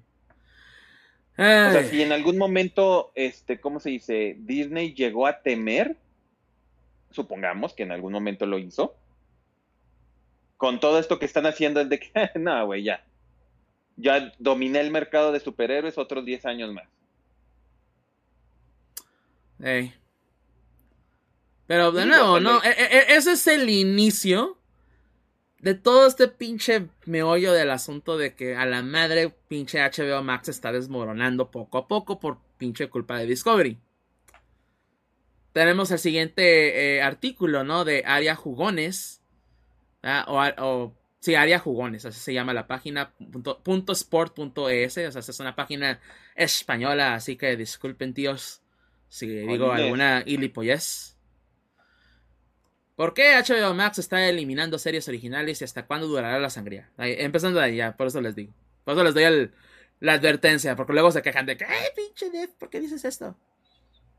O 1.38 1.72
sea, 1.72 1.84
si 1.84 2.02
en 2.02 2.12
algún 2.12 2.38
momento, 2.38 3.12
este, 3.14 3.60
¿cómo 3.60 3.80
se 3.80 3.92
dice? 3.92 4.36
Disney 4.40 4.94
llegó 4.94 5.28
a 5.28 5.42
temer 5.42 5.98
supongamos 7.12 7.74
que 7.74 7.84
en 7.84 7.92
algún 7.92 8.14
momento 8.14 8.46
lo 8.46 8.58
hizo, 8.60 8.96
con 10.56 10.80
todo 10.80 11.00
esto 11.00 11.20
que 11.20 11.26
están 11.26 11.46
haciendo 11.46 11.82
es 11.82 11.90
de 11.90 12.00
que, 12.00 12.12
no, 12.36 12.66
güey, 12.66 12.84
ya. 12.84 13.04
Ya 14.00 14.32
dominé 14.38 14.80
el 14.80 14.92
mercado 14.92 15.32
de 15.32 15.40
superhéroes 15.40 15.98
otros 15.98 16.24
10 16.24 16.46
años 16.46 16.72
más. 16.72 16.88
Pero 21.66 21.92
de 21.92 22.06
nuevo, 22.06 22.40
no, 22.40 22.64
e, 22.64 22.70
e, 22.70 22.98
e, 22.98 23.16
ese 23.16 23.32
es 23.32 23.48
el 23.48 23.70
inicio 23.70 24.57
de 25.60 25.74
todo 25.74 26.08
este 26.08 26.28
pinche 26.28 26.88
meollo 27.06 27.54
del 27.54 27.72
asunto 27.72 28.18
de 28.18 28.36
que 28.36 28.56
a 28.56 28.66
la 28.66 28.82
madre 28.84 29.34
pinche 29.48 29.80
HBO 29.80 30.24
Max 30.24 30.50
está 30.50 30.72
desmoronando 30.72 31.52
poco 31.52 31.78
a 31.78 31.88
poco 31.88 32.20
por 32.20 32.38
pinche 32.58 32.90
culpa 32.90 33.18
de 33.18 33.26
Discovery 33.26 33.80
tenemos 35.58 35.90
el 35.90 35.98
siguiente 35.98 36.98
eh, 36.98 37.02
artículo, 37.02 37.64
¿no? 37.64 37.84
De 37.84 38.04
Aria 38.06 38.36
Jugones. 38.36 39.24
O, 40.28 40.40
o, 40.60 40.96
sí, 41.20 41.34
Aria 41.34 41.58
Jugones, 41.58 42.06
así 42.06 42.20
se 42.20 42.32
llama 42.32 42.54
la 42.54 42.68
página. 42.68 43.12
Punto, 43.64 43.94
sport.es. 43.94 44.98
O 44.98 45.12
sea, 45.12 45.20
es 45.20 45.40
una 45.40 45.56
página 45.56 46.00
española, 46.36 47.16
así 47.16 47.38
que 47.38 47.58
disculpen, 47.58 48.14
tíos, 48.14 48.62
si 49.10 49.26
digo 49.28 49.72
alguna 49.72 50.22
ilipoyes. 50.28 51.17
¿Por 52.98 53.14
qué 53.14 53.36
HBO 53.38 53.76
Max 53.76 54.00
está 54.00 54.28
eliminando 54.28 54.80
series 54.80 55.08
originales 55.08 55.62
y 55.62 55.64
hasta 55.64 55.86
cuándo 55.86 56.08
durará 56.08 56.40
la 56.40 56.50
sangría? 56.50 56.90
empezando 56.98 57.60
de 57.60 57.66
ahí, 57.66 57.76
ya, 57.76 57.96
por 57.96 58.08
eso 58.08 58.20
les 58.22 58.34
digo. 58.34 58.52
Por 58.84 58.96
eso 58.96 59.04
les 59.04 59.14
doy 59.14 59.52
la 60.00 60.14
advertencia, 60.14 60.76
porque 60.76 60.94
luego 60.94 61.12
se 61.12 61.22
quejan 61.22 61.46
de 61.46 61.58
que, 61.58 61.66
¡ay, 61.66 61.90
pinche 61.96 62.32
Def! 62.32 62.56
¿Por 62.56 62.72
qué 62.72 62.80
dices 62.80 63.06
esto? 63.06 63.38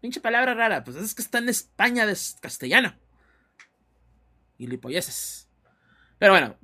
Pinche 0.01 0.21
palabra 0.21 0.55
rara. 0.55 0.85
Pues 0.85 0.97
es 0.97 1.13
que 1.13 1.23
está 1.23 1.39
en 1.39 1.49
España 1.49 2.07
de 2.07 2.17
castellano. 2.41 2.95
Y 4.59 4.69
lipolleces. 4.69 5.49
Pero 6.21 6.35
bueno, 6.35 6.57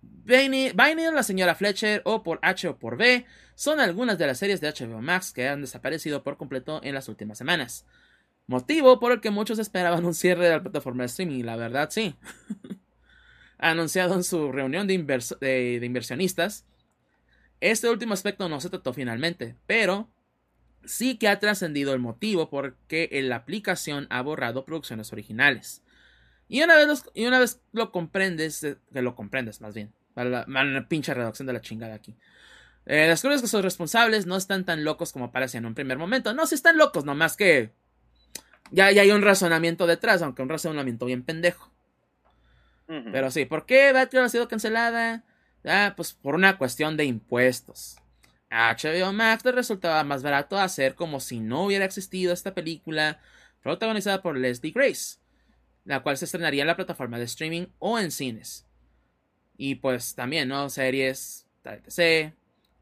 Vinyl, 0.00 1.14
la 1.14 1.22
señora 1.22 1.54
Fletcher 1.54 2.02
o 2.04 2.24
por 2.24 2.40
H 2.42 2.66
o 2.66 2.76
por 2.76 2.96
B 2.96 3.24
son 3.54 3.78
algunas 3.78 4.18
de 4.18 4.26
las 4.26 4.38
series 4.38 4.60
de 4.60 4.68
HBO 4.68 5.00
Max 5.00 5.30
que 5.30 5.46
han 5.46 5.60
desaparecido 5.60 6.24
por 6.24 6.38
completo 6.38 6.80
en 6.82 6.96
las 6.96 7.08
últimas 7.08 7.38
semanas. 7.38 7.86
Motivo 8.46 8.98
por 8.98 9.12
el 9.12 9.20
que 9.20 9.30
muchos 9.30 9.58
esperaban 9.58 10.04
un 10.04 10.14
cierre 10.14 10.44
de 10.44 10.50
la 10.50 10.62
plataforma 10.62 11.02
de 11.02 11.06
streaming, 11.06 11.38
y 11.38 11.42
la 11.42 11.56
verdad 11.56 11.90
sí. 11.90 12.16
Anunciado 13.58 14.14
en 14.14 14.24
su 14.24 14.50
reunión 14.50 14.86
de, 14.86 14.94
inversionistas, 14.94 16.66
este 17.60 17.88
último 17.88 18.14
aspecto 18.14 18.48
no 18.48 18.60
se 18.60 18.70
trató 18.70 18.92
finalmente, 18.92 19.56
pero 19.66 20.10
sí 20.84 21.16
que 21.16 21.28
ha 21.28 21.38
trascendido 21.38 21.94
el 21.94 22.00
motivo 22.00 22.50
por 22.50 22.76
que 22.88 23.08
la 23.22 23.36
aplicación 23.36 24.08
ha 24.10 24.20
borrado 24.20 24.64
producciones 24.64 25.12
originales. 25.12 25.82
Y 26.48 26.62
una 26.62 26.74
vez, 26.74 27.04
y 27.14 27.24
una 27.24 27.38
vez 27.38 27.60
lo 27.72 27.92
comprendes, 27.92 28.64
eh, 28.64 28.76
que 28.92 29.00
lo 29.00 29.14
comprendes 29.14 29.60
más 29.60 29.74
bien, 29.74 29.92
para 30.12 30.44
la, 30.46 30.88
pinche 30.88 31.14
redacción 31.14 31.46
de 31.46 31.52
la 31.52 31.60
chingada 31.60 31.94
aquí. 31.94 32.16
Eh, 32.84 33.06
las 33.06 33.22
cosas 33.22 33.40
que 33.40 33.46
son 33.46 33.62
responsables 33.62 34.26
no 34.26 34.36
están 34.36 34.64
tan 34.64 34.82
locos 34.82 35.12
como 35.12 35.30
parecían 35.30 35.62
en 35.62 35.68
un 35.68 35.74
primer 35.74 35.98
momento. 35.98 36.34
No, 36.34 36.46
si 36.46 36.56
están 36.56 36.76
locos, 36.76 37.04
nomás 37.04 37.36
que 37.36 37.70
ya, 38.72 38.86
hay 38.86 39.10
un 39.10 39.22
razonamiento 39.22 39.86
detrás, 39.86 40.22
aunque 40.22 40.42
un 40.42 40.48
razonamiento 40.48 41.06
bien 41.06 41.22
pendejo. 41.22 41.70
Pero 42.86 43.30
sí, 43.30 43.46
¿por 43.46 43.64
qué 43.64 43.92
Batgirl 43.92 44.24
ha 44.24 44.28
sido 44.28 44.48
cancelada? 44.48 45.24
Ah, 45.64 45.94
pues 45.96 46.12
por 46.12 46.34
una 46.34 46.58
cuestión 46.58 46.96
de 46.96 47.04
impuestos. 47.04 47.96
A 48.50 48.76
HBO 48.76 49.14
Max 49.14 49.44
le 49.46 49.52
resultaba 49.52 50.04
más 50.04 50.22
barato 50.22 50.58
hacer 50.58 50.94
como 50.94 51.20
si 51.20 51.40
no 51.40 51.64
hubiera 51.64 51.86
existido 51.86 52.34
esta 52.34 52.52
película 52.52 53.18
protagonizada 53.62 54.20
por 54.20 54.36
Leslie 54.36 54.72
Grace, 54.72 55.16
la 55.86 56.02
cual 56.02 56.18
se 56.18 56.26
estrenaría 56.26 56.62
en 56.62 56.66
la 56.66 56.76
plataforma 56.76 57.18
de 57.18 57.24
streaming 57.24 57.66
o 57.78 57.98
en 57.98 58.10
cines. 58.10 58.66
Y 59.56 59.76
pues 59.76 60.14
también, 60.14 60.48
¿no? 60.48 60.68
Series, 60.68 61.46
etc. 61.64 62.34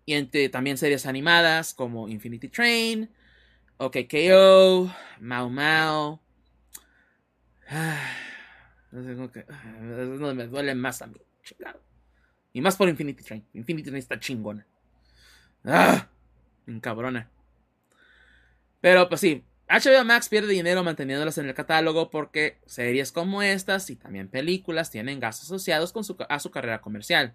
Y 0.07 0.49
también 0.49 0.77
series 0.77 1.07
animadas 1.07 1.73
como 1.73 2.09
Infinity 2.09 2.49
Train, 2.49 3.11
OKKO, 3.83 4.95
Mau 5.21 5.49
Mau. 5.49 6.21
no 8.93 10.35
me 10.35 10.47
duele 10.47 10.75
más 10.75 11.01
a 11.01 11.07
mí. 11.07 11.19
Y 12.53 12.61
más 12.61 12.77
por 12.77 12.91
Infinity 12.91 13.25
Train. 13.25 13.47
Infinity 13.55 13.89
Train 13.89 13.97
está 13.97 14.21
chingona. 14.21 14.67
¡Ah! 15.65 16.09
Encabrona. 16.67 17.31
Pero 18.83 19.09
pues 19.09 19.23
sí, 19.23 19.47
HBO 19.67 20.05
Max 20.05 20.29
pierde 20.29 20.53
dinero 20.53 20.85
manteniéndolas 20.85 21.39
en 21.39 21.49
el 21.49 21.55
catálogo 21.55 22.11
porque 22.11 22.59
series 22.67 23.13
como 23.13 23.41
estas 23.41 23.89
y 23.89 23.97
también 23.97 24.29
películas 24.29 24.91
tienen 24.91 25.21
gastos 25.21 25.47
asociados 25.47 25.93
con 25.93 26.05
su, 26.05 26.19
a 26.29 26.39
su 26.39 26.51
carrera 26.51 26.83
comercial. 26.83 27.35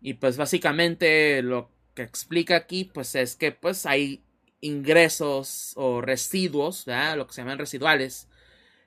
Y 0.00 0.14
pues 0.14 0.36
básicamente 0.36 1.42
lo 1.42 1.70
que 1.94 2.02
explica 2.02 2.56
aquí 2.56 2.90
pues 2.92 3.14
es 3.14 3.36
que 3.36 3.52
pues 3.52 3.86
hay 3.86 4.24
ingresos 4.60 5.72
o 5.76 6.00
residuos, 6.00 6.86
lo 7.16 7.26
que 7.26 7.32
se 7.32 7.42
llaman 7.42 7.58
residuales, 7.58 8.28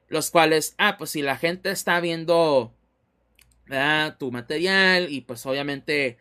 los 0.10 0.32
cuales, 0.32 0.76
ah, 0.78 0.98
pues 0.98 1.12
si 1.12 1.22
la 1.22 1.38
gente 1.38 1.72
está 1.72 2.00
viendo 2.00 2.74
tu 4.18 4.32
material 4.32 5.10
y 5.10 5.22
pues 5.22 5.46
obviamente, 5.46 6.18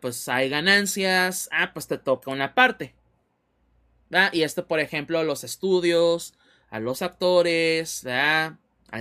pues 0.00 0.28
hay 0.28 0.48
ganancias, 0.48 1.48
ah, 1.52 1.72
pues 1.72 1.86
te 1.86 1.98
toca 1.98 2.30
una 2.30 2.54
parte. 2.54 2.94
Y 4.32 4.42
esto, 4.42 4.66
por 4.66 4.80
ejemplo, 4.80 5.22
los 5.22 5.44
estudios, 5.44 6.34
a 6.70 6.80
los 6.80 7.02
actores, 7.02 8.04
al 8.06 8.58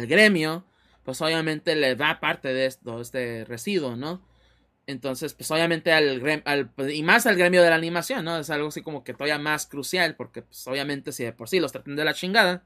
gremio, 0.08 0.66
pues 1.04 1.22
obviamente 1.22 1.76
le 1.76 1.96
da 1.96 2.20
parte 2.20 2.54
de 2.54 2.68
esto, 2.68 3.02
este 3.02 3.46
residuo, 3.46 3.96
¿no? 3.96 4.22
Entonces, 4.88 5.34
pues 5.34 5.50
obviamente 5.50 5.92
al, 5.92 6.42
al, 6.46 6.72
y 6.94 7.02
más 7.02 7.26
al 7.26 7.38
gremio 7.38 7.64
de 7.64 7.70
la 7.70 7.76
animación, 7.76 8.24
¿no? 8.24 8.38
Es 8.38 8.50
algo 8.52 8.68
así 8.68 8.82
como 8.82 9.04
que 9.04 9.14
todavía 9.14 9.40
más 9.40 9.66
crucial, 9.66 10.16
porque 10.16 10.44
pues 10.44 10.66
obviamente 10.68 11.12
si 11.12 11.24
de 11.24 11.34
por 11.34 11.50
sí 11.50 11.60
los 11.60 11.72
tratan 11.72 11.96
de 11.96 12.06
la 12.06 12.14
chingada, 12.14 12.64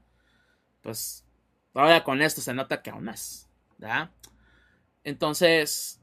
pues 0.82 1.24
todavía 1.72 2.04
con 2.04 2.22
esto 2.22 2.40
se 2.40 2.54
nota 2.54 2.82
que 2.82 2.90
aún 2.90 3.04
más, 3.04 3.48
¿verdad? 3.78 4.10
Entonces, 5.04 6.00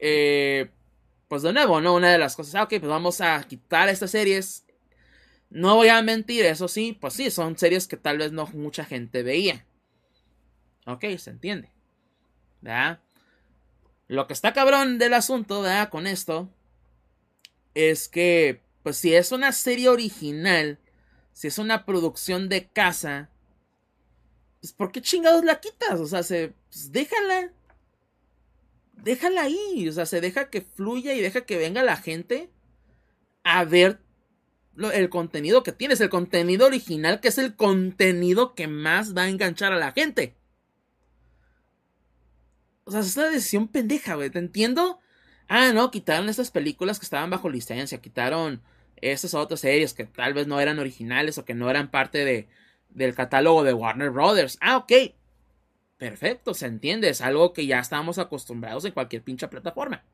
eh, 0.00 0.70
pues 1.28 1.42
de 1.42 1.52
nuevo, 1.52 1.80
¿no? 1.80 1.94
Una 1.94 2.10
de 2.10 2.18
las 2.18 2.36
cosas, 2.36 2.54
ah, 2.56 2.64
ok, 2.64 2.70
pues 2.80 2.88
vamos 2.88 3.20
a 3.20 3.42
quitar 3.44 3.88
estas 3.88 4.10
series. 4.12 4.66
No 5.50 5.76
voy 5.76 5.88
a 5.88 6.02
mentir, 6.02 6.44
eso 6.46 6.68
sí, 6.68 6.98
pues 7.00 7.14
sí, 7.14 7.30
son 7.30 7.58
series 7.58 7.88
que 7.88 7.96
tal 7.96 8.18
vez 8.18 8.32
no 8.32 8.46
mucha 8.48 8.84
gente 8.84 9.22
veía. 9.22 9.66
Ok, 10.86 11.04
se 11.18 11.30
entiende. 11.30 11.70
¿Verdad? 12.60 13.00
Lo 14.08 14.26
que 14.26 14.34
está 14.34 14.52
cabrón 14.52 14.98
del 14.98 15.14
asunto, 15.14 15.62
¿verdad? 15.62 15.88
Con 15.88 16.06
esto, 16.06 16.48
es 17.74 18.08
que, 18.08 18.62
pues 18.82 18.96
si 18.96 19.14
es 19.14 19.32
una 19.32 19.52
serie 19.52 19.88
original, 19.88 20.78
si 21.32 21.48
es 21.48 21.58
una 21.58 21.84
producción 21.84 22.48
de 22.48 22.68
casa, 22.68 23.30
pues 24.60 24.72
¿por 24.72 24.92
qué 24.92 25.02
chingados 25.02 25.44
la 25.44 25.60
quitas? 25.60 26.00
O 26.00 26.06
sea, 26.06 26.22
se, 26.22 26.54
pues 26.70 26.92
déjala. 26.92 27.52
Déjala 28.92 29.42
ahí, 29.42 29.88
o 29.88 29.92
sea, 29.92 30.06
se 30.06 30.20
deja 30.20 30.48
que 30.48 30.62
fluya 30.62 31.12
y 31.12 31.20
deja 31.20 31.42
que 31.42 31.58
venga 31.58 31.82
la 31.82 31.96
gente 31.96 32.50
a 33.42 33.64
ver 33.64 34.00
el 34.92 35.10
contenido 35.10 35.62
que 35.62 35.72
tienes, 35.72 36.00
el 36.00 36.08
contenido 36.08 36.66
original, 36.66 37.20
que 37.20 37.28
es 37.28 37.38
el 37.38 37.54
contenido 37.54 38.54
que 38.54 38.66
más 38.66 39.14
va 39.16 39.22
a 39.22 39.28
enganchar 39.28 39.72
a 39.72 39.78
la 39.78 39.92
gente. 39.92 40.34
O 42.84 42.90
sea, 42.90 43.00
es 43.00 43.16
una 43.16 43.30
decisión 43.30 43.68
pendeja, 43.68 44.14
güey. 44.14 44.30
¿Te 44.30 44.38
entiendo? 44.38 45.00
Ah, 45.48 45.72
no, 45.72 45.90
quitaron 45.90 46.28
estas 46.28 46.50
películas 46.50 46.98
que 46.98 47.04
estaban 47.04 47.30
bajo 47.30 47.48
licencia. 47.48 48.00
Quitaron 48.00 48.62
estas 48.96 49.34
otras 49.34 49.60
series 49.60 49.94
que 49.94 50.04
tal 50.04 50.34
vez 50.34 50.46
no 50.46 50.60
eran 50.60 50.78
originales 50.78 51.38
o 51.38 51.44
que 51.44 51.54
no 51.54 51.70
eran 51.70 51.90
parte 51.90 52.24
de, 52.24 52.48
del 52.90 53.14
catálogo 53.14 53.64
de 53.64 53.72
Warner 53.72 54.10
Brothers. 54.10 54.58
Ah, 54.60 54.76
ok. 54.76 54.92
Perfecto, 55.96 56.54
se 56.54 56.66
entiende. 56.66 57.08
Es 57.08 57.20
algo 57.20 57.52
que 57.52 57.66
ya 57.66 57.78
estábamos 57.78 58.18
acostumbrados 58.18 58.84
en 58.84 58.92
cualquier 58.92 59.22
pinche 59.22 59.48
plataforma. 59.48 60.04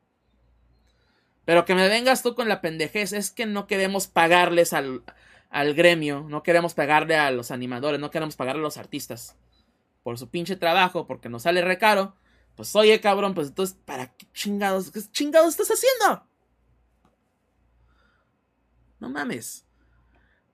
Pero 1.45 1.65
que 1.65 1.75
me 1.75 1.87
vengas 1.89 2.23
tú 2.23 2.35
con 2.35 2.47
la 2.47 2.61
pendejez 2.61 3.13
es 3.13 3.31
que 3.31 3.45
no 3.45 3.67
queremos 3.67 4.07
pagarles 4.07 4.73
al, 4.73 5.03
al 5.49 5.73
gremio, 5.73 6.25
no 6.29 6.43
queremos 6.43 6.73
pagarle 6.73 7.15
a 7.15 7.31
los 7.31 7.51
animadores, 7.51 7.99
no 7.99 8.11
queremos 8.11 8.35
pagarle 8.35 8.61
a 8.61 8.63
los 8.63 8.77
artistas 8.77 9.35
por 10.03 10.17
su 10.17 10.29
pinche 10.29 10.55
trabajo 10.55 11.07
porque 11.07 11.29
nos 11.29 11.43
sale 11.43 11.61
recaro. 11.61 12.15
Pues 12.55 12.75
oye, 12.75 12.99
cabrón, 12.99 13.33
pues 13.33 13.49
entonces, 13.49 13.77
¿para 13.85 14.07
qué 14.07 14.27
chingados? 14.33 14.91
¿Qué 14.91 15.01
chingados 15.11 15.49
estás 15.49 15.71
haciendo? 15.71 16.25
No 18.99 19.09
mames. 19.09 19.65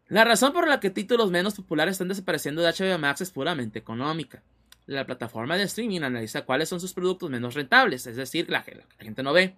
La 0.07 0.23
razón 0.23 0.53
por 0.53 0.67
la 0.67 0.79
que 0.79 0.89
títulos 0.89 1.31
menos 1.31 1.55
populares 1.55 1.93
están 1.93 2.07
desapareciendo 2.07 2.61
de 2.61 2.71
HBO 2.71 2.97
Max 2.97 3.21
es 3.21 3.31
puramente 3.31 3.79
económica. 3.79 4.41
La 4.85 5.05
plataforma 5.05 5.57
de 5.57 5.63
streaming 5.63 6.01
analiza 6.01 6.45
cuáles 6.45 6.69
son 6.69 6.79
sus 6.79 6.93
productos 6.93 7.29
menos 7.29 7.55
rentables, 7.55 8.07
es 8.07 8.15
decir, 8.15 8.49
la 8.49 8.63
que 8.63 8.75
la 8.75 8.85
gente 8.99 9.21
no 9.21 9.33
ve. 9.33 9.57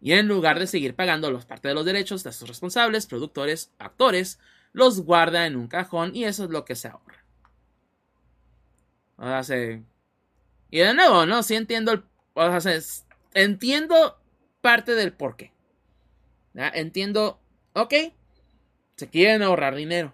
Y 0.00 0.12
en 0.12 0.28
lugar 0.28 0.58
de 0.58 0.66
seguir 0.66 0.94
pagando 0.94 1.30
los 1.30 1.44
parte 1.44 1.68
de 1.68 1.74
los 1.74 1.84
derechos 1.84 2.24
de 2.24 2.32
sus 2.32 2.48
responsables, 2.48 3.06
productores, 3.06 3.70
actores, 3.78 4.38
los 4.72 5.00
guarda 5.00 5.46
en 5.46 5.56
un 5.56 5.68
cajón 5.68 6.16
y 6.16 6.24
eso 6.24 6.44
es 6.44 6.50
lo 6.50 6.64
que 6.64 6.74
se 6.74 6.88
ahorra. 6.88 7.24
O 9.16 9.24
sea, 9.24 9.42
se 9.42 9.82
y 10.76 10.80
de 10.80 10.92
nuevo, 10.92 11.24
¿no? 11.24 11.42
Sí 11.42 11.54
entiendo 11.54 11.90
el. 11.90 12.02
O 12.34 12.60
sea, 12.60 12.78
entiendo 13.32 14.20
parte 14.60 14.94
del 14.94 15.14
porqué. 15.14 15.50
Entiendo. 16.54 17.40
Ok. 17.72 17.94
Se 18.96 19.08
quieren 19.08 19.42
ahorrar 19.42 19.74
dinero. 19.74 20.12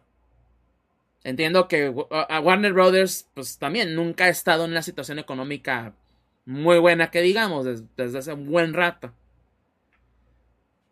Entiendo 1.25 1.67
que 1.67 1.93
a 2.11 2.41
Warner 2.41 2.73
Brothers, 2.73 3.29
pues 3.35 3.59
también 3.59 3.97
nunca 3.97 4.27
ha 4.27 4.29
estado 4.29 4.65
en 4.65 4.71
una 4.71 4.83
situación 4.83 5.19
económica 5.19 5.95
muy 6.45 6.79
buena, 6.79 7.11
que 7.11 7.23
digamos, 7.23 7.65
desde, 7.97 8.19
hace 8.19 8.33
un 8.33 8.49
buen 8.49 8.73
rato. 8.73 9.13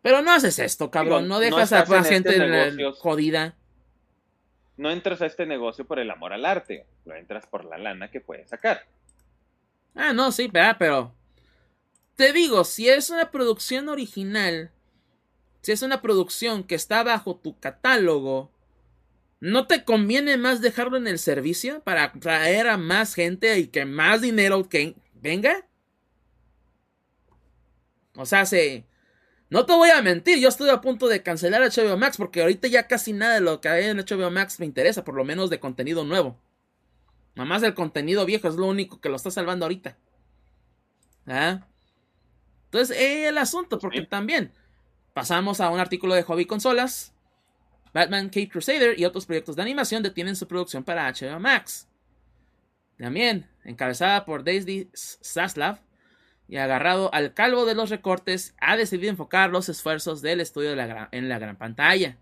Pero 0.01 0.21
no 0.21 0.33
haces 0.33 0.59
esto, 0.59 0.91
cabrón. 0.91 1.29
no 1.29 1.39
dejas 1.39 1.71
a 1.71 1.85
la 1.85 2.03
gente 2.03 2.31
este 2.35 2.91
jodida. 2.97 3.55
No 4.75 4.91
entras 4.91 5.21
a 5.21 5.27
este 5.27 5.45
negocio 5.45 5.85
por 5.85 5.97
el 5.99 6.11
amor 6.11 6.33
al 6.33 6.43
arte. 6.43 6.85
Lo 7.05 7.15
entras 7.15 7.45
por 7.45 7.63
la 7.63 7.77
lana 7.77 8.11
que 8.11 8.19
puedes 8.19 8.49
sacar. 8.49 8.85
Ah, 9.95 10.13
no, 10.13 10.31
sí, 10.31 10.49
pero. 10.49 11.13
Te 12.15 12.33
digo, 12.33 12.63
si 12.63 12.89
es 12.89 13.09
una 13.09 13.31
producción 13.31 13.89
original, 13.89 14.71
si 15.61 15.71
es 15.71 15.81
una 15.81 16.01
producción 16.01 16.63
que 16.63 16.75
está 16.75 17.03
bajo 17.03 17.35
tu 17.35 17.59
catálogo, 17.59 18.51
¿No 19.41 19.65
te 19.65 19.83
conviene 19.83 20.37
más 20.37 20.61
dejarlo 20.61 20.97
en 20.97 21.07
el 21.07 21.17
servicio 21.17 21.81
para 21.81 22.11
traer 22.13 22.67
a 22.67 22.77
más 22.77 23.15
gente 23.15 23.57
y 23.57 23.67
que 23.67 23.85
más 23.85 24.21
dinero 24.21 24.69
que 24.69 24.95
venga? 25.15 25.65
O 28.15 28.25
sea, 28.27 28.45
se... 28.45 28.85
No 29.49 29.65
te 29.65 29.73
voy 29.73 29.89
a 29.89 30.01
mentir, 30.03 30.37
yo 30.37 30.47
estoy 30.47 30.69
a 30.69 30.79
punto 30.79 31.07
de 31.07 31.23
cancelar 31.23 31.63
HBO 31.63 31.97
Max 31.97 32.17
porque 32.17 32.41
ahorita 32.41 32.67
ya 32.67 32.87
casi 32.87 33.13
nada 33.13 33.33
de 33.33 33.41
lo 33.41 33.59
que 33.61 33.67
hay 33.67 33.85
en 33.85 33.97
HBO 33.97 34.29
Max 34.29 34.59
me 34.59 34.65
interesa, 34.67 35.03
por 35.03 35.15
lo 35.15 35.25
menos 35.25 35.49
de 35.49 35.59
contenido 35.59 36.05
nuevo. 36.05 36.37
Nada 37.41 37.55
más 37.55 37.63
el 37.63 37.73
contenido 37.73 38.23
viejo 38.25 38.47
es 38.47 38.55
lo 38.55 38.67
único 38.67 39.01
que 39.01 39.09
lo 39.09 39.15
está 39.15 39.31
salvando 39.31 39.65
ahorita. 39.65 39.97
¿Ah? 41.25 41.65
Entonces, 42.65 42.95
el 42.99 43.35
asunto, 43.39 43.79
porque 43.79 44.03
también 44.03 44.53
pasamos 45.13 45.59
a 45.59 45.71
un 45.71 45.79
artículo 45.79 46.13
de 46.13 46.21
Hobby 46.21 46.45
Consolas. 46.45 47.15
Batman 47.93 48.27
Cape 48.27 48.47
Crusader 48.47 48.99
y 48.99 49.05
otros 49.05 49.25
proyectos 49.25 49.55
de 49.55 49.63
animación 49.63 50.03
detienen 50.03 50.35
su 50.35 50.47
producción 50.47 50.83
para 50.83 51.11
HBO 51.11 51.39
Max. 51.39 51.89
También, 52.97 53.49
encabezada 53.63 54.23
por 54.23 54.43
Daisy 54.43 54.91
Saslav 54.93 55.79
y 56.47 56.57
agarrado 56.57 57.11
al 57.11 57.33
calvo 57.33 57.65
de 57.65 57.73
los 57.73 57.89
recortes, 57.89 58.53
ha 58.59 58.77
decidido 58.77 59.09
enfocar 59.09 59.49
los 59.49 59.67
esfuerzos 59.67 60.21
del 60.21 60.41
estudio 60.41 60.73
en 61.11 61.29
la 61.29 61.39
gran 61.39 61.57
pantalla. 61.57 62.17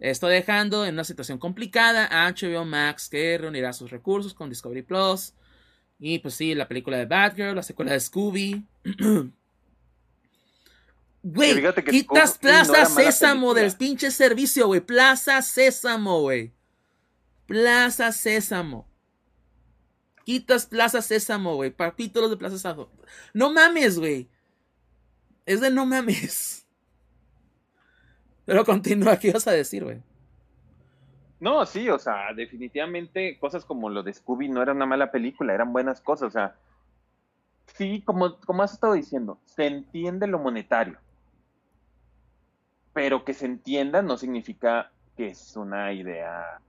Esto 0.00 0.28
dejando 0.28 0.86
en 0.86 0.94
una 0.94 1.04
situación 1.04 1.38
complicada 1.38 2.08
a 2.10 2.32
HBO 2.32 2.64
Max 2.64 3.08
que 3.10 3.36
reunirá 3.36 3.72
sus 3.74 3.90
recursos 3.90 4.32
con 4.32 4.48
Discovery 4.48 4.82
Plus. 4.82 5.34
Y 5.98 6.18
pues 6.20 6.34
sí, 6.34 6.54
la 6.54 6.66
película 6.66 6.96
de 6.96 7.04
Batgirl, 7.04 7.54
la 7.54 7.62
secuela 7.62 7.92
de 7.92 8.00
Scooby. 8.00 8.66
Güey, 11.22 11.62
quitas 11.90 12.38
Plaza 12.38 12.86
Sésamo 12.86 13.52
del 13.52 13.76
pinche 13.76 14.10
servicio, 14.10 14.68
güey. 14.68 14.80
Plaza 14.80 15.42
Sésamo, 15.42 16.22
güey. 16.22 16.54
Plaza 17.46 18.10
Sésamo. 18.12 18.88
Quitas 20.24 20.64
Plaza 20.64 21.02
Sésamo, 21.02 21.56
güey. 21.56 21.74
Capítulos 21.74 22.30
de 22.30 22.38
Plaza 22.38 22.56
Sésamo. 22.56 22.90
No 23.34 23.52
mames, 23.52 23.98
güey. 23.98 24.30
Es 25.44 25.60
de 25.60 25.70
no 25.70 25.84
mames. 25.84 26.59
Pero 28.50 28.64
continúa, 28.64 29.16
¿qué 29.16 29.30
vas 29.30 29.46
a 29.46 29.52
decir, 29.52 29.84
güey? 29.84 30.02
No, 31.38 31.64
sí, 31.64 31.88
o 31.88 32.00
sea, 32.00 32.34
definitivamente 32.34 33.38
cosas 33.38 33.64
como 33.64 33.88
lo 33.88 34.02
de 34.02 34.12
Scooby 34.12 34.48
no 34.48 34.60
era 34.60 34.72
una 34.72 34.86
mala 34.86 35.12
película, 35.12 35.54
eran 35.54 35.72
buenas 35.72 36.00
cosas, 36.00 36.26
o 36.26 36.30
sea, 36.32 36.56
sí, 37.76 38.02
como, 38.04 38.40
como 38.40 38.64
has 38.64 38.72
estado 38.72 38.94
diciendo, 38.94 39.38
se 39.46 39.66
entiende 39.66 40.26
lo 40.26 40.40
monetario 40.40 40.98
pero 42.92 43.24
que 43.24 43.34
se 43.34 43.46
entienda 43.46 44.02
no 44.02 44.16
significa 44.16 44.90
que 45.16 45.28
es 45.28 45.56
una 45.56 45.92
idea, 45.92 46.60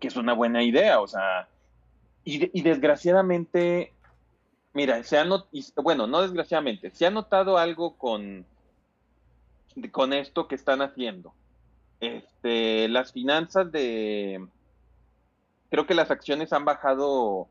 que 0.00 0.06
es 0.06 0.16
una 0.16 0.32
buena 0.32 0.62
idea, 0.62 1.00
o 1.00 1.08
sea, 1.08 1.48
y, 2.24 2.62
desgraciadamente, 2.62 3.92
mira, 4.74 5.02
se 5.02 5.18
ha 5.18 5.26
bueno, 5.82 6.06
no 6.06 6.22
desgraciadamente, 6.22 6.90
se 6.90 7.06
ha 7.06 7.10
notado 7.10 7.58
algo 7.58 7.96
con, 7.96 8.44
con 9.90 10.12
esto 10.12 10.48
que 10.48 10.54
están 10.54 10.82
haciendo. 10.82 11.34
Este, 12.00 12.88
las 12.88 13.12
finanzas 13.12 13.70
de, 13.72 14.46
creo 15.70 15.86
que 15.86 15.94
las 15.94 16.10
acciones 16.10 16.52
han 16.52 16.64
bajado 16.64 17.48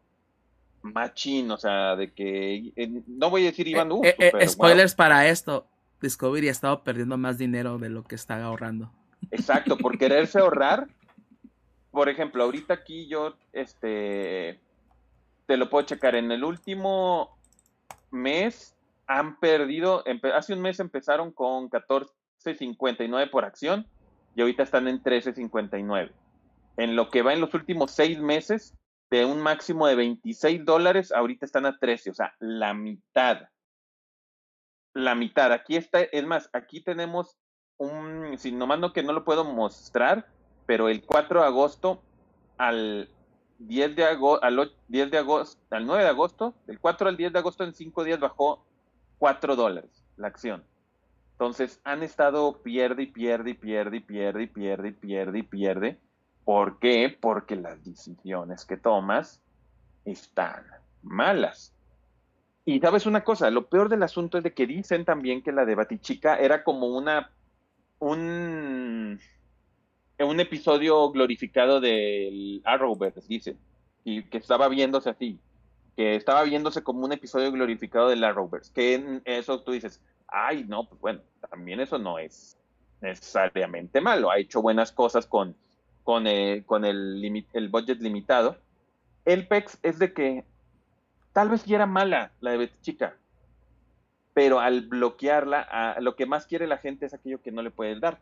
machín, 0.82 1.52
o 1.52 1.58
sea, 1.58 1.96
de 1.96 2.12
que, 2.14 2.72
no 3.08 3.30
voy 3.30 3.44
a 3.44 3.46
decir 3.48 3.68
iban 3.68 3.92
eh, 4.04 4.16
eh, 4.18 4.32
eh, 4.40 4.48
spoilers 4.48 4.96
para 4.96 5.28
esto, 5.28 5.68
Discovery 6.02 6.48
ha 6.48 6.52
estado 6.52 6.84
perdiendo 6.84 7.18
más 7.18 7.38
dinero 7.38 7.78
de 7.78 7.90
lo 7.90 8.04
que 8.04 8.16
está 8.16 8.42
ahorrando. 8.44 8.92
Exacto, 9.32 9.78
por 9.78 9.98
quererse 10.00 10.40
ahorrar. 10.40 10.88
Por 11.92 12.10
ejemplo, 12.10 12.44
ahorita 12.44 12.76
aquí 12.76 13.08
yo, 13.08 13.36
este, 13.54 14.60
te 15.48 15.58
lo 15.58 15.70
puedo 15.70 15.86
checar. 15.86 16.16
En 16.16 16.32
el 16.32 16.44
último 16.44 17.36
mes 18.12 18.76
han 19.08 19.40
perdido, 19.40 20.04
hace 20.36 20.54
un 20.54 20.62
mes 20.62 20.80
empezaron 20.80 21.32
con 21.32 21.70
14.59 22.56 23.30
por 23.30 23.46
acción 23.46 23.88
y 24.36 24.42
ahorita 24.42 24.64
están 24.64 24.88
en 24.88 25.02
13.59. 25.02 26.12
En 26.78 26.96
lo 26.96 27.10
que 27.10 27.22
va 27.22 27.34
en 27.34 27.42
los 27.42 27.54
últimos 27.54 27.92
seis 27.92 28.20
meses, 28.20 28.76
de 29.10 29.26
un 29.26 29.42
máximo 29.42 29.88
de 29.88 29.96
26 29.96 30.66
dólares, 30.66 31.12
ahorita 31.12 31.46
están 31.46 31.66
a 31.66 31.78
13, 31.78 32.12
o 32.12 32.14
sea, 32.14 32.36
la 32.40 32.74
mitad 32.74 33.48
la 34.98 35.16
mitad. 35.16 35.52
Aquí 35.52 35.76
está, 35.76 36.02
es 36.02 36.26
más, 36.26 36.50
aquí 36.54 36.82
tenemos 36.82 37.38
un, 37.78 38.38
si 38.38 38.52
nomás 38.52 38.80
no 38.80 38.94
que 38.94 39.04
no 39.04 39.14
lo 39.14 39.24
puedo 39.24 39.46
mostrar, 39.46 40.28
pero 40.66 40.90
el 40.90 41.04
4 41.04 41.42
de 41.42 41.46
agosto 41.46 42.02
al 42.58 43.10
10 43.60 43.96
de 43.96 44.06
agosto, 44.06 44.44
al 44.44 44.74
10 44.88 45.12
de 45.12 45.18
agosto, 45.20 45.62
al 45.70 45.86
9 45.86 46.04
de 46.04 46.10
agosto, 46.10 46.56
del 46.66 46.80
4 46.80 47.10
al 47.10 47.18
10 47.18 47.34
de 47.34 47.40
agosto 47.40 47.64
en 47.64 47.74
5 47.74 48.04
días 48.04 48.20
bajó 48.20 48.66
4 49.20 49.56
dólares 49.56 50.04
la 50.18 50.28
acción. 50.28 50.64
Entonces 51.38 51.80
han 51.84 52.02
estado 52.02 52.64
pierde 52.64 53.04
y 53.04 53.06
pierde 53.06 53.52
y 53.52 53.54
pierde 53.54 53.98
y 53.98 54.00
pierde 54.00 54.44
y 54.44 54.48
pierde 54.48 54.88
y 54.88 54.92
pierde 54.92 55.38
y 55.38 55.44
pierde. 55.44 56.00
¿Por 56.44 56.80
qué? 56.80 57.16
Porque 57.22 57.56
las 57.56 57.86
decisiones 57.86 58.66
que 58.66 58.76
tomas 58.76 59.40
están 60.04 60.64
malas. 61.04 61.76
Y 62.66 62.80
sabes 62.80 63.06
una 63.06 63.24
cosa, 63.24 63.52
lo 63.52 63.68
peor 63.68 63.88
del 63.88 64.02
asunto 64.02 64.40
es 64.40 64.44
de 64.44 64.54
que 64.56 64.66
dicen 64.66 65.06
también 65.06 65.44
que 65.44 65.52
la 65.52 65.64
de 65.64 65.76
Batichica 65.76 66.38
era 66.38 66.64
como 66.64 66.88
una 66.88 67.30
un, 68.00 69.20
un 70.20 70.40
episodio 70.40 71.12
glorificado 71.12 71.80
del 71.80 72.64
Arrowverse, 72.66 73.22
dice, 73.28 73.56
y 74.04 74.24
que 74.24 74.40
estaba 74.40 74.68
viéndose 74.70 75.12
así, 75.12 75.40
que 75.96 76.16
estaba 76.16 76.44
viéndose 76.44 76.84
como 76.84 77.06
un 77.06 77.12
episodio 77.12 77.52
glorificado 77.52 78.10
del 78.10 78.24
Arrowverse, 78.24 78.74
que 78.74 79.22
eso 79.26 79.62
tú 79.62 79.72
dices, 79.72 80.02
ay, 80.28 80.66
no, 80.68 80.88
pues 80.88 81.02
bueno, 81.02 81.22
también 81.50 81.80
eso 81.80 81.98
no 81.98 82.20
es 82.20 82.58
necesariamente 83.02 84.02
malo, 84.02 84.32
ha 84.32 84.40
hecho 84.40 84.62
buenas 84.62 84.92
cosas 84.92 85.26
con, 85.26 85.56
con, 86.04 86.28
eh, 86.28 86.64
el, 86.68 87.70
budget 87.70 88.02
limitado. 88.02 88.58
El 89.26 89.48
PEX 89.48 89.78
es 89.84 90.00
de 90.00 90.14
que 90.14 90.46
Tal 91.38 91.50
vez 91.50 91.62
sí 91.62 91.76
era 91.76 91.86
mala 91.86 92.32
la 92.40 92.50
de 92.50 92.58
Betty 92.58 92.80
Chica, 92.82 93.16
pero 94.34 94.60
al 94.60 94.88
bloquearla, 94.88 95.62
a, 95.62 96.02
lo 96.02 96.16
que 96.16 96.26
más 96.26 96.48
quiere 96.48 96.66
la 96.66 96.80
gente 96.80 97.06
es 97.06 97.14
aquello 97.14 97.44
que 97.44 97.52
no 97.52 97.62
le 97.62 97.70
puedes 97.70 98.02
dar. 98.02 98.20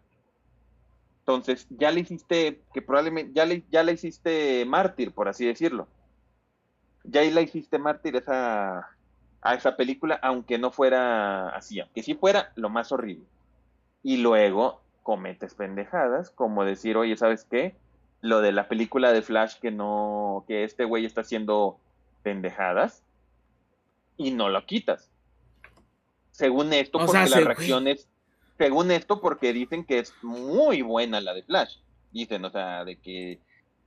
Entonces, 1.20 1.66
ya 1.70 1.92
le 1.92 2.02
hiciste, 2.02 2.60
que 2.74 2.82
probablemente, 2.82 3.32
ya 3.34 3.46
le, 3.46 3.64
ya 3.72 3.84
le 3.84 3.94
hiciste 3.94 4.66
mártir, 4.66 5.14
por 5.14 5.30
así 5.30 5.46
decirlo. 5.46 5.88
Ya 7.06 7.22
la 7.22 7.40
hiciste 7.40 7.80
mártir 7.80 8.18
esa, 8.18 8.95
a 9.46 9.54
esa 9.54 9.78
película, 9.78 10.20
aunque 10.24 10.58
no 10.58 10.72
fuera 10.72 11.50
así, 11.50 11.80
aunque 11.80 12.02
sí 12.02 12.16
fuera 12.16 12.52
lo 12.56 12.70
más 12.70 12.92
horrible. 12.92 13.26
Y 14.02 14.18
luego 14.18 14.82
cometes 15.04 15.54
pendejadas, 15.54 16.32
como 16.32 16.66
decir, 16.66 16.98
oye, 16.98 17.16
¿sabes 17.16 17.46
qué? 17.46 17.76
Lo 18.22 18.42
de 18.42 18.52
la 18.52 18.68
película 18.68 19.14
de 19.14 19.22
Flash 19.22 19.60
que 19.60 19.70
no, 19.70 20.46
que 20.48 20.64
este 20.64 20.84
güey 20.84 21.06
está 21.06 21.22
haciendo 21.22 21.78
pendejadas 22.24 23.04
y 24.18 24.32
no 24.32 24.50
lo 24.50 24.66
quitas. 24.66 25.12
Según 26.32 26.74
esto, 26.74 26.98
porque 26.98 27.30
las 27.30 27.44
reacciones, 27.44 28.10
según 28.58 28.90
esto, 28.90 29.22
porque 29.22 29.54
dicen 29.54 29.86
que 29.86 30.00
es 30.00 30.12
muy 30.24 30.82
buena 30.82 31.22
la 31.22 31.36
de 31.36 31.44
Flash. 31.44 31.78
Dicen, 32.12 32.44
o 32.46 32.50
sea, 32.50 32.84
de 32.84 32.96
que, 32.96 33.40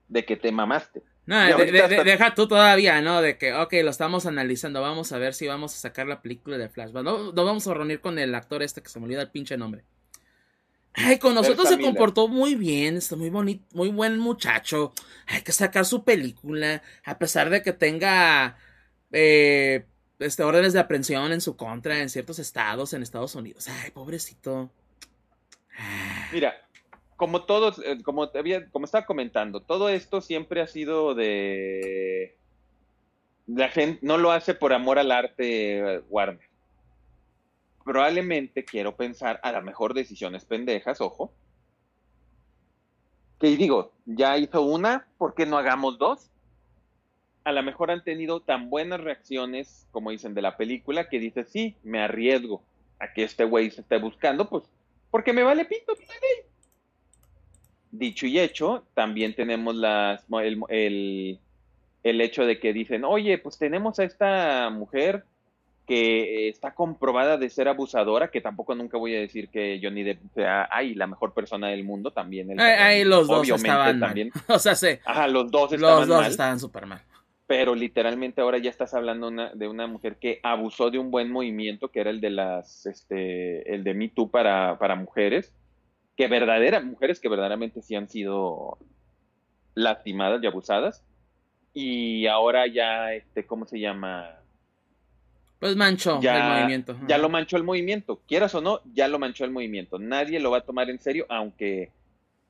de 0.06 0.24
que 0.24 0.36
te 0.36 0.52
mamaste. 0.52 1.02
No, 1.29 1.59
deja 1.59 2.35
tú 2.35 2.49
todavía, 2.49 3.03
¿no? 3.03 3.21
De 3.21 3.37
que, 3.37 3.53
ok, 3.53 3.75
lo 3.85 3.91
estamos 3.91 4.25
analizando, 4.25 4.81
vamos 4.81 5.13
a 5.13 5.19
ver 5.19 5.35
si 5.35 5.47
vamos 5.47 5.75
a 5.75 5.77
sacar 5.77 6.07
la 6.07 6.23
película 6.23 6.57
de 6.57 6.71
Flash. 6.71 6.91
No, 6.93 7.03
nos 7.03 7.35
vamos 7.35 7.67
a 7.67 7.75
reunir 7.75 8.01
con 8.01 8.19
el 8.19 8.35
actor 8.35 8.63
este 8.63 8.81
que 8.81 8.89
se 8.89 8.99
me 8.99 9.05
olvida 9.05 9.21
el 9.21 9.31
pinche 9.31 9.59
nombre. 9.59 9.85
Ay, 10.95 11.19
con 11.19 11.35
nosotros 11.35 11.69
se 11.69 11.79
comportó 11.79 12.29
muy 12.29 12.55
bien, 12.55 12.97
está 12.97 13.15
muy 13.15 13.29
bonito, 13.29 13.63
muy 13.75 13.91
buen 13.91 14.19
muchacho. 14.19 14.95
Hay 15.27 15.43
que 15.43 15.53
sacar 15.53 15.85
su 15.85 16.03
película, 16.03 16.83
a 17.05 17.19
pesar 17.19 17.51
de 17.51 17.61
que 17.61 17.75
tenga 17.75 18.57
eh, 19.13 19.85
este, 20.19 20.45
órdenes 20.45 20.73
de 20.73 20.81
aprehensión 20.81 21.31
en 21.33 21.43
su 21.43 21.59
contra 21.59 22.01
en 22.01 22.09
ciertos 22.09 22.39
estados 22.39 22.95
en 22.95 23.03
Estados 23.03 23.35
Unidos. 23.35 23.69
Ay, 23.69 23.91
pobrecito. 23.91 24.73
Mira, 26.33 26.55
como 27.19 27.43
todos, 27.43 27.82
eh, 27.85 27.99
como, 28.03 28.24
estaba 28.85 29.05
comentando, 29.05 29.61
todo 29.61 29.90
esto 29.90 30.23
siempre 30.23 30.62
ha 30.62 30.66
sido 30.66 31.15
de... 31.15 32.36
La 33.47 33.69
gente 33.69 33.99
no 34.03 34.19
lo 34.19 34.31
hace 34.31 34.55
por 34.55 34.73
amor 34.73 34.99
al 34.99 35.11
arte 35.11 35.97
eh, 35.97 36.03
Warner. 36.09 36.49
Probablemente 37.85 38.65
quiero 38.65 38.95
pensar 38.95 39.40
a 39.43 39.51
la 39.51 39.61
mejor 39.61 39.95
decisiones 39.95 40.45
pendejas, 40.45 41.01
ojo. 41.01 41.32
Que 43.40 43.49
digo, 43.49 43.93
ya 44.07 44.39
hizo 44.39 44.62
una, 44.62 45.09
¿por 45.19 45.35
qué 45.35 45.45
no 45.45 45.59
hagamos 45.59 45.99
dos? 45.99 46.31
a 47.49 47.53
lo 47.53 47.62
mejor 47.62 47.90
han 47.90 48.05
tenido 48.05 48.40
tan 48.40 48.69
buenas 48.69 49.01
reacciones, 49.01 49.86
como 49.90 50.11
dicen, 50.11 50.35
de 50.35 50.43
la 50.43 50.59
película, 50.59 51.09
que 51.09 51.19
dice, 51.19 51.45
sí, 51.45 51.77
me 51.82 52.03
arriesgo 52.03 52.62
a 52.99 53.15
que 53.15 53.24
este 53.24 53.45
güey 53.45 53.70
se 53.70 53.81
esté 53.81 53.97
buscando, 53.97 54.51
pues, 54.51 54.65
porque 55.11 55.32
me 55.32 55.43
vale 55.43 55.65
pito, 55.65 55.95
dicho 57.90 58.27
y 58.27 58.39
hecho, 58.39 58.85
también 58.94 59.35
tenemos 59.35 59.74
las, 59.74 60.24
el, 60.43 61.39
el, 62.02 62.20
hecho 62.20 62.44
de 62.44 62.59
que 62.59 62.73
dicen, 62.73 63.05
oye, 63.05 63.39
pues 63.39 63.59
tenemos 63.59 63.98
a 63.98 64.05
esta 64.05 64.70
mujer 64.70 65.24
que 65.86 66.48
está 66.48 66.74
comprobada 66.74 67.39
de 67.39 67.48
ser 67.48 67.66
abusadora, 67.66 68.31
que 68.31 68.43
tampoco 68.43 68.74
nunca 68.74 68.98
voy 68.98 69.16
a 69.16 69.20
decir 69.20 69.48
que 69.48 69.81
Johnny 69.82 70.02
Depp 70.02 70.20
sea 70.35 70.69
ay, 70.70 70.94
la 70.94 71.06
mejor 71.06 71.32
persona 71.32 71.69
del 71.69 71.82
mundo, 71.82 72.10
también. 72.10 72.60
ahí 72.60 73.05
los 73.05 73.27
dos 73.27 73.48
estaban 73.48 73.98
también. 73.98 74.31
o 74.48 74.59
sea, 74.59 74.74
sí. 74.74 74.98
Ajá, 75.06 75.27
los 75.27 75.51
dos 75.51 75.73
estaban 75.73 76.01
Los 76.01 76.09
dos 76.09 76.27
estaban 76.27 76.60
súper 76.60 76.85
mal. 76.85 77.02
Pero 77.47 77.74
literalmente 77.74 78.43
ahora 78.43 78.59
ya 78.59 78.69
estás 78.69 78.93
hablando 78.93 79.31
de 79.31 79.69
una 79.69 79.86
mujer 79.86 80.16
que 80.16 80.39
abusó 80.43 80.90
de 80.90 80.98
un 80.98 81.10
buen 81.10 81.32
movimiento, 81.32 81.89
que 81.89 82.01
era 82.01 82.10
el 82.10 82.20
de 82.20 82.31
las, 82.31 82.85
este, 82.85 83.74
el 83.74 83.82
de 83.82 83.94
Me 83.94 84.10
Too 84.10 84.31
para, 84.31 84.78
para 84.78 84.94
mujeres, 84.94 85.55
que 86.19 86.27
verdaderas, 86.27 86.85
mujeres 86.85 87.20
que 87.20 87.28
verdaderamente 87.28 87.81
sí 87.81 87.95
han 87.95 88.09
sido 88.09 88.77
lastimadas 89.74 90.43
y 90.43 90.49
abusadas. 90.49 91.05
Y 91.73 92.27
ahora 92.27 92.66
ya, 92.66 93.15
este, 93.15 93.47
¿cómo 93.47 93.66
se 93.66 93.78
llama? 93.78 94.40
Pues 95.61 95.77
manchó 95.77 96.19
el 96.20 96.43
movimiento. 96.43 96.97
Ya 97.07 97.19
lo 97.19 97.28
manchó 97.28 97.57
el 97.57 97.62
movimiento. 97.62 98.20
Quieras 98.27 98.53
o 98.57 98.61
no, 98.61 98.81
ya 98.93 99.07
lo 99.07 99.20
manchó 99.20 99.45
el 99.45 99.53
movimiento. 99.53 100.01
Nadie 100.01 100.40
lo 100.40 100.51
va 100.51 100.59
a 100.59 100.65
tomar 100.65 100.90
en 100.90 100.99
serio, 100.99 101.24
aunque 101.28 101.93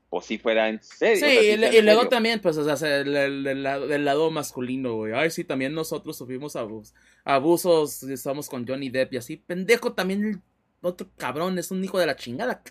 pues 0.08 0.24
si 0.24 0.38
fuera 0.38 0.70
en 0.70 0.82
serio. 0.82 1.28
Sí, 1.28 1.76
y, 1.76 1.82
luego 1.82 2.08
también, 2.08 2.40
pues, 2.40 2.56
o 2.56 2.74
sea, 2.74 2.88
del, 3.04 3.62
lado 3.62 4.30
masculino, 4.30 4.94
güey. 4.94 5.12
Ay, 5.12 5.30
sí, 5.30 5.44
también 5.44 5.74
nosotros 5.74 6.16
sufrimos 6.16 6.56
abusos, 6.56 6.94
abusos, 7.22 8.02
estamos 8.04 8.48
con 8.48 8.66
Johnny 8.66 8.88
Depp 8.88 9.12
y 9.12 9.16
así. 9.18 9.36
Pendejo, 9.36 9.92
también 9.92 10.24
el 10.24 10.40
otro 10.80 11.10
cabrón 11.18 11.58
es 11.58 11.70
un 11.70 11.84
hijo 11.84 11.98
de 11.98 12.06
la 12.06 12.16
chingada. 12.16 12.62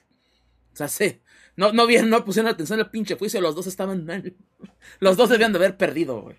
O 0.78 0.86
sea, 0.86 0.88
sí. 0.90 1.20
No, 1.56 1.74
no, 1.74 1.88
bien, 1.88 2.08
no 2.08 2.24
pusieron 2.24 2.52
atención 2.52 2.80
al 2.80 2.92
pinche 2.92 3.16
juicio, 3.16 3.42
los 3.42 3.56
dos 3.56 3.66
estaban 3.66 4.06
mal. 4.06 4.36
Los 5.00 5.18
dos 5.18 5.28
debían 5.28 5.52
de 5.52 5.58
haber 5.58 5.76
perdido, 5.76 6.22
güey. 6.22 6.36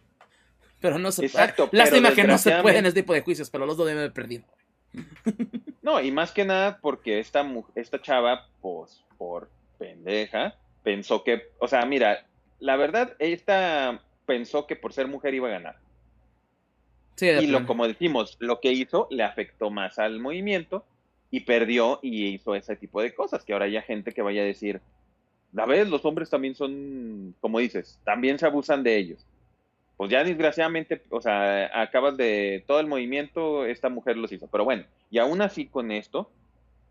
Pero 0.79 1.01
no 1.01 1.11
se 1.11 1.27
Exacto, 1.27 1.69
Lástima 1.73 2.15
que 2.15 2.23
no 2.23 2.39
se 2.39 2.53
puede 2.63 2.79
en 2.79 2.87
este 2.87 3.03
tipo 3.03 3.15
de 3.15 3.23
juicios, 3.23 3.51
pero 3.51 3.67
los 3.67 3.77
dos 3.77 3.87
deben 3.87 3.99
haber 3.99 4.13
perdido. 4.13 4.45
No, 5.81 6.03
y 6.03 6.11
más 6.11 6.33
que 6.33 6.45
nada 6.45 6.81
porque 6.83 7.19
esta, 7.19 7.51
esta 7.75 8.03
chava, 8.03 8.47
pues, 8.61 9.03
por 9.17 9.49
pendeja, 9.79 10.55
pensó 10.83 11.25
que, 11.25 11.51
o 11.61 11.67
sea, 11.67 11.87
mira, 11.87 12.27
la 12.61 12.77
verdad, 12.77 13.17
esta 13.19 14.03
pensó 14.27 14.67
que 14.67 14.77
por 14.77 14.93
ser 14.93 15.07
mujer 15.07 15.33
iba 15.33 15.49
a 15.49 15.53
ganar. 15.53 15.77
Sí, 17.15 17.29
y 17.29 17.47
lo, 17.47 17.67
como 17.67 17.89
decimos, 17.89 18.37
lo 18.39 18.61
que 18.61 18.71
hizo 18.71 19.09
le 19.11 19.23
afectó 19.23 19.71
más 19.71 19.99
al 19.99 20.21
movimiento 20.21 20.85
y 21.31 21.41
perdió 21.41 21.99
y 22.03 22.27
hizo 22.27 22.55
ese 22.55 22.77
tipo 22.77 23.03
de 23.03 23.15
cosas, 23.15 23.45
que 23.45 23.53
ahora 23.53 23.67
haya 23.67 23.83
gente 23.83 24.13
que 24.13 24.23
vaya 24.23 24.43
a 24.43 24.47
decir, 24.47 24.81
a 25.57 25.67
ver, 25.67 25.89
los 25.89 26.05
hombres 26.05 26.31
también 26.31 26.55
son, 26.55 27.35
como 27.41 27.59
dices, 27.59 27.99
también 28.05 28.39
se 28.39 28.47
abusan 28.47 28.83
de 28.83 28.97
ellos. 28.97 29.27
Pues 29.97 30.11
ya 30.11 30.23
desgraciadamente, 30.23 31.03
o 31.11 31.21
sea, 31.21 31.83
acabas 31.83 32.17
de 32.17 32.65
todo 32.67 32.79
el 32.81 32.87
movimiento, 32.87 33.67
esta 33.67 33.89
mujer 33.89 34.17
los 34.17 34.31
hizo. 34.31 34.47
Pero 34.47 34.65
bueno, 34.65 34.85
y 35.11 35.19
aún 35.19 35.43
así 35.43 35.67
con 35.67 35.91
esto, 35.91 36.31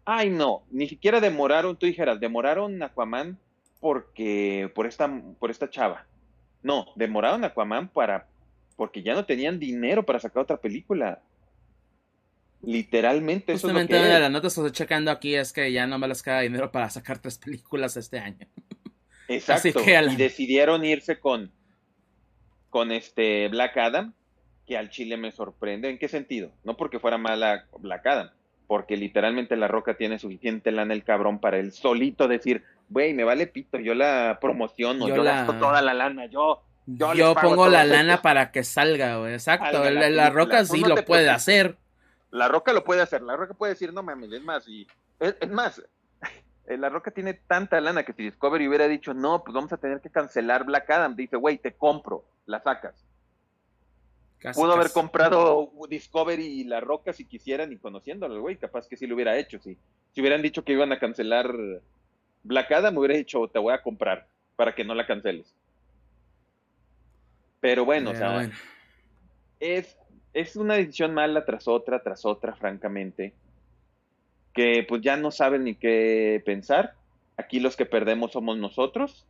ay 0.04 0.30
no, 0.30 0.64
ni 0.72 0.88
siquiera 0.90 1.22
demoraron, 1.22 1.78
tú 1.78 1.86
dijeras, 1.86 2.20
demoraron 2.20 2.84
Aquaman 2.84 3.38
porque, 3.80 4.70
por 4.76 4.88
esta, 4.88 5.10
por 5.40 5.52
esta 5.52 5.70
chava. 5.70 6.06
No, 6.64 6.88
demoraron 6.96 7.46
Aquaman 7.46 7.88
para, 7.88 8.28
porque 8.76 9.04
ya 9.04 9.14
no 9.14 9.26
tenían 9.26 9.60
dinero 9.60 10.04
para 10.04 10.20
sacar 10.20 10.44
otra 10.44 10.58
película. 10.58 11.22
Literalmente 12.62 13.54
eso 13.54 13.68
es 13.68 13.74
lo 13.74 13.88
que 13.88 13.96
una 13.96 14.16
de 14.16 14.20
las 14.20 14.32
notas 14.32 14.54
que 14.54 14.62
estoy 14.62 14.72
checando 14.72 15.12
aquí 15.12 15.36
es 15.36 15.54
que 15.54 15.72
ya 15.72 15.86
no 15.86 16.00
me 16.00 16.08
les 16.08 16.24
queda 16.24 16.42
dinero 16.42 16.72
para 16.72 16.90
sacar 16.90 17.20
tres 17.20 17.38
películas 17.38 17.98
este 17.98 18.20
año. 18.20 18.48
Exacto. 19.28 19.82
Y 19.86 20.16
decidieron 20.16 20.86
irse 20.86 21.20
con, 21.20 21.52
con 22.70 22.92
este 22.92 23.48
Black 23.50 23.78
Adam, 23.78 24.14
que 24.66 24.78
al 24.78 24.90
chile 24.90 25.18
me 25.18 25.32
sorprende. 25.32 25.90
¿En 25.90 25.98
qué 25.98 26.08
sentido? 26.08 26.52
No 26.64 26.78
porque 26.78 27.00
fuera 27.00 27.18
mala 27.18 27.66
Black 27.80 28.06
Adam, 28.08 28.30
porque 28.68 28.98
literalmente 28.98 29.56
La 29.56 29.68
Roca 29.68 29.96
tiene 29.96 30.18
suficiente 30.18 30.72
lana 30.72 30.94
el 30.94 31.04
cabrón 31.04 31.40
para 31.40 31.58
él 31.60 31.72
solito 31.72 32.28
decir, 32.28 32.64
güey, 32.90 33.14
me 33.14 33.24
vale 33.24 33.48
pito, 33.48 33.80
yo 33.80 33.94
la 33.94 34.40
promociono, 34.42 35.08
yo, 35.08 35.24
gasto 35.24 35.54
toda 35.56 35.82
la 35.82 35.94
lana, 35.94 36.26
yo... 36.26 36.64
Yo, 36.90 37.36
pongo 37.36 37.68
la 37.68 37.84
lana 37.84 38.22
para 38.22 38.52
que 38.52 38.64
salga, 38.64 39.18
güey, 39.18 39.34
exacto. 39.34 39.90
La, 39.90 40.30
Roca 40.30 40.64
sí 40.64 40.80
lo 40.80 40.96
puede 41.04 41.30
hacer. 41.30 41.76
La 42.32 42.48
Roca 42.48 42.74
lo 42.74 42.84
puede 42.84 43.02
hacer. 43.02 43.22
La 43.22 43.36
Roca 43.36 43.54
puede 43.54 43.74
decir, 43.74 43.94
no 43.94 44.04
mames, 44.04 44.32
es 44.32 44.44
más. 44.44 44.68
Y, 44.68 44.88
es, 45.20 45.50
más, 45.50 45.82
La 46.66 46.90
Roca 46.90 47.12
tiene 47.12 47.34
tanta 47.34 47.80
lana 47.82 48.04
que 48.04 48.14
si 48.14 48.24
Discovery 48.24 48.68
hubiera 48.68 48.88
dicho, 48.88 49.14
no, 49.14 49.44
pues 49.44 49.54
vamos 49.54 49.72
a 49.74 49.78
tener 49.78 50.02
que 50.02 50.10
cancelar 50.10 50.66
Black 50.66 50.90
Adam, 50.90 51.16
dice, 51.16 51.38
güey, 51.38 51.58
te 51.58 51.74
compro, 51.74 52.26
la 52.46 52.62
sacas. 52.62 53.06
Pudo 54.54 54.74
haber 54.74 54.92
comprado 54.92 55.72
Discovery 55.90 56.46
y 56.46 56.64
La 56.64 56.80
Roca 56.80 57.12
si 57.12 57.26
quisieran 57.26 57.72
y 57.72 57.78
conociéndolo, 57.78 58.40
güey, 58.40 58.58
capaz 58.58 58.88
que 58.88 58.96
sí 58.96 59.08
lo 59.08 59.16
hubiera 59.16 59.36
hecho. 59.38 59.60
Si, 59.60 59.78
si 60.12 60.22
hubieran 60.22 60.44
dicho 60.44 60.64
que 60.64 60.74
iban 60.74 60.92
a 60.92 61.00
cancelar 61.00 61.52
Black 62.44 62.72
Adam, 62.72 62.94
me 62.94 63.00
hubiera 63.00 63.18
dicho, 63.18 63.48
te 63.48 63.58
voy 63.58 63.74
a 63.74 63.82
comprar 63.82 64.28
para 64.56 64.76
que 64.76 64.84
no 64.84 64.94
la 64.94 65.08
canceles. 65.08 65.56
Pero 67.60 67.84
bueno, 67.86 68.12
o 68.12 68.16
sea, 68.16 68.50
es 69.60 69.98
es 70.38 70.56
una 70.56 70.76
decisión 70.76 71.16
mala 71.16 71.46
tras 71.46 71.68
otra, 71.68 72.04
tras 72.04 72.24
otra, 72.24 72.56
francamente, 72.56 73.34
que 74.54 74.86
pues 74.88 75.02
ya 75.02 75.18
no 75.18 75.32
saben 75.32 75.64
ni 75.64 75.74
qué 75.74 76.44
pensar. 76.46 76.94
Aquí 77.38 77.60
los 77.60 77.76
que 77.76 77.88
perdemos 77.88 78.34
somos 78.34 78.56
nosotros. 78.56 79.26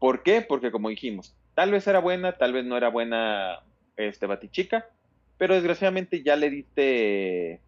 ¿Por 0.00 0.24
qué? 0.24 0.42
Porque 0.42 0.72
como 0.72 0.88
dijimos, 0.88 1.36
tal 1.54 1.70
vez 1.70 1.86
era 1.86 2.00
buena, 2.00 2.32
tal 2.32 2.52
vez 2.52 2.64
no 2.64 2.76
era 2.76 2.88
buena 2.88 3.60
este 3.96 4.26
Batichica, 4.26 4.86
pero 5.38 5.54
desgraciadamente 5.54 6.22
ya 6.24 6.34
le 6.34 6.50
diste 6.50 7.60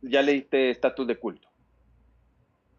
ya 0.00 0.22
le 0.22 0.32
diste 0.32 0.70
estatus 0.70 1.08
de 1.08 1.16
culto. 1.16 1.48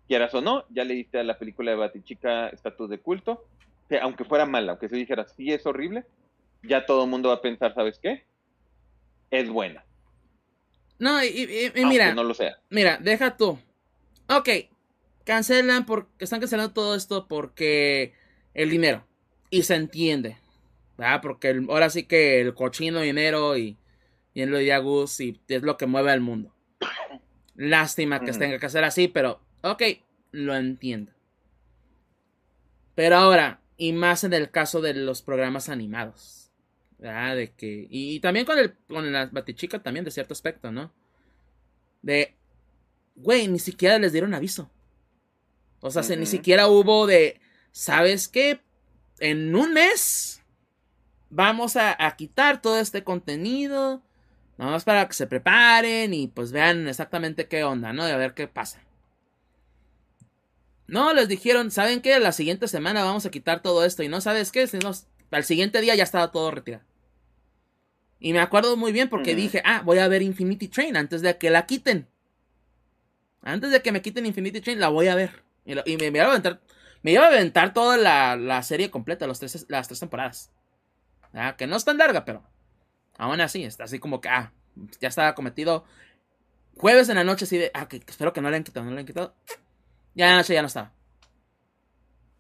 Quieras 0.08 0.34
o 0.36 0.42
no, 0.42 0.64
ya 0.70 0.86
le 0.86 0.94
diste 0.94 1.20
a 1.20 1.24
la 1.24 1.38
película 1.38 1.72
de 1.72 1.78
Batichica 1.78 2.48
estatus 2.48 2.90
de 2.90 3.00
culto, 3.00 3.46
que 3.90 4.00
aunque 4.00 4.24
fuera 4.24 4.46
mala, 4.46 4.72
aunque 4.72 4.88
se 4.88 4.96
dijera 4.96 5.28
sí 5.28 5.52
es 5.52 5.66
horrible, 5.66 6.06
ya 6.64 6.86
todo 6.86 7.04
el 7.04 7.10
mundo 7.10 7.30
va 7.30 7.36
a 7.36 7.42
pensar, 7.42 7.74
¿sabes 7.74 8.00
qué? 8.00 8.26
Es 9.32 9.50
buena. 9.50 9.84
No, 11.00 11.24
y, 11.24 11.72
mira. 11.76 12.14
no 12.14 12.24
lo 12.24 12.34
sea. 12.34 12.60
Mira, 12.70 12.98
deja 12.98 13.38
tú. 13.38 13.60
Ok, 14.30 14.50
cancelan 15.24 15.86
porque 15.86 16.10
están 16.20 16.40
cancelando 16.40 16.74
todo 16.74 16.96
esto 16.96 17.28
porque 17.28 18.14
el 18.54 18.70
dinero. 18.70 19.06
Y 19.50 19.64
se 19.64 19.76
entiende. 19.76 20.38
¿verdad? 20.98 21.22
Porque 21.22 21.62
ahora 21.70 21.90
sí 21.90 22.04
que 22.04 22.42
el 22.42 22.54
cochino 22.54 23.00
dinero 23.02 23.58
y, 23.58 23.78
y 24.34 24.42
en 24.42 24.52
lo 24.52 24.58
de 24.58 24.74
Agus 24.74 25.20
y 25.20 25.40
es 25.48 25.62
lo 25.62 25.78
que 25.78 25.86
mueve 25.86 26.12
al 26.12 26.22
mundo. 26.22 26.54
Lástima 27.56 28.20
que 28.20 28.34
se 28.34 28.40
tenga 28.40 28.60
que 28.60 28.66
hacer 28.66 28.84
así, 28.84 29.08
pero 29.08 29.42
ok, 29.62 29.84
lo 30.32 30.56
entiendo. 30.56 31.12
Pero 32.96 33.16
ahora, 33.16 33.62
y 33.78 33.94
más 33.94 34.24
en 34.24 34.34
el 34.34 34.50
caso 34.50 34.82
de 34.82 34.94
los 34.94 35.22
programas 35.22 35.70
animados. 35.70 36.47
De 36.98 37.54
que. 37.56 37.88
Y, 37.90 38.20
también 38.20 38.46
con 38.46 38.58
el. 38.58 38.76
Con 38.88 39.12
la 39.12 39.28
batichica 39.28 39.80
también, 39.80 40.06
de 40.06 40.12
cierto 40.12 40.34
aspecto, 40.34 40.72
¿no? 40.72 40.92
De. 42.02 42.36
Güey, 43.16 43.48
ni 43.48 43.60
siquiera 43.60 44.00
les 44.00 44.12
dieron 44.12 44.34
aviso. 44.34 44.70
O 45.80 45.92
sea, 45.92 46.04
ni 46.16 46.26
siquiera 46.26 46.68
hubo 46.68 47.08
de. 47.08 47.40
¿Sabes 47.72 48.28
qué? 48.28 48.62
En 49.20 49.56
un 49.56 49.74
mes. 49.74 50.42
Vamos 51.30 51.76
a, 51.76 51.98
quitar 52.18 52.62
todo 52.62 52.80
este 52.80 53.04
contenido. 53.04 54.02
Nada 54.58 54.72
más 54.72 54.86
para 54.86 55.08
que 55.08 55.14
se 55.14 55.28
preparen 55.28 56.14
y 56.14 56.28
pues 56.28 56.52
vean 56.52 56.88
exactamente 56.88 57.48
qué 57.48 57.64
onda, 57.64 57.94
¿no? 57.94 58.06
De 58.06 58.12
a 58.14 58.18
ver 58.18 58.34
qué 58.34 58.48
pasa. 58.48 58.82
No, 60.88 61.14
les 61.14 61.28
dijeron, 61.28 61.70
¿saben 61.70 62.02
qué? 62.02 62.18
La 62.20 62.32
siguiente 62.32 62.68
semana 62.68 63.04
vamos 63.04 63.26
a 63.26 63.30
quitar 63.30 63.62
todo 63.62 63.86
esto. 63.86 64.02
Y 64.02 64.08
no 64.08 64.22
sabes 64.22 64.52
qué, 64.52 64.68
al 65.32 65.44
siguiente 65.44 65.82
día 65.82 65.94
ya 65.96 66.04
estaba 66.04 66.32
todo 66.32 66.50
retirado. 66.50 66.87
Y 68.20 68.34
me 68.34 68.40
acuerdo 68.40 68.78
muy 68.78 68.92
bien 68.92 69.10
porque 69.10 69.36
dije, 69.36 69.62
ah, 69.64 69.82
voy 69.86 70.00
a 70.00 70.08
ver 70.08 70.22
Infinity 70.22 70.68
Train 70.68 70.98
antes 70.98 71.22
de 71.22 71.38
que 71.38 71.50
la 71.50 71.66
quiten. 71.66 72.08
Antes 73.42 73.72
de 73.72 73.82
que 73.82 73.92
me 73.92 74.02
quiten 74.02 74.26
Infinity 74.26 74.62
Train, 74.62 74.80
la 74.80 74.90
voy 74.90 75.08
a 75.08 75.16
ver. 75.16 75.44
Y, 75.66 75.98
me, 75.98 76.08
iba 76.08 76.24
a 76.24 76.30
aventar, 76.30 76.62
me 77.04 77.12
iba 77.12 77.26
a 77.26 77.28
aventar 77.28 77.74
toda 77.74 77.98
la, 77.98 78.64
serie 78.64 78.90
completa, 78.90 79.28
los 79.28 79.40
tres, 79.40 79.66
las 79.70 79.88
tres 79.88 80.00
temporadas. 80.00 80.52
Ah, 81.34 81.56
que 81.58 81.68
no 81.68 81.76
es 81.76 81.86
tan 81.86 81.98
larga, 81.98 82.26
pero 82.26 82.44
aún 83.18 83.42
así, 83.42 83.64
está 83.64 83.84
así 83.84 84.00
como 84.00 84.22
que, 84.22 84.30
ah, 84.30 84.52
ya 85.00 85.10
estaba 85.10 85.36
cometido. 85.36 85.86
Jueves 86.78 87.10
en 87.10 87.16
la 87.16 87.24
noche, 87.24 87.46
así 87.46 87.58
de, 87.58 87.72
ah, 87.74 87.88
que, 87.88 87.98
espero 87.98 88.34
que 88.34 88.42
no 88.42 88.50
le 88.50 88.58
han 88.58 88.64
quitado, 88.64 88.86
no 88.86 88.92
le 88.94 89.02
han 89.02 89.06
quitado. 89.06 89.36
Ya 90.16 90.26
en 90.26 90.32
la 90.32 90.38
noche 90.38 90.54
ya 90.54 90.62
no 90.62 90.68
estaba. 90.68 90.94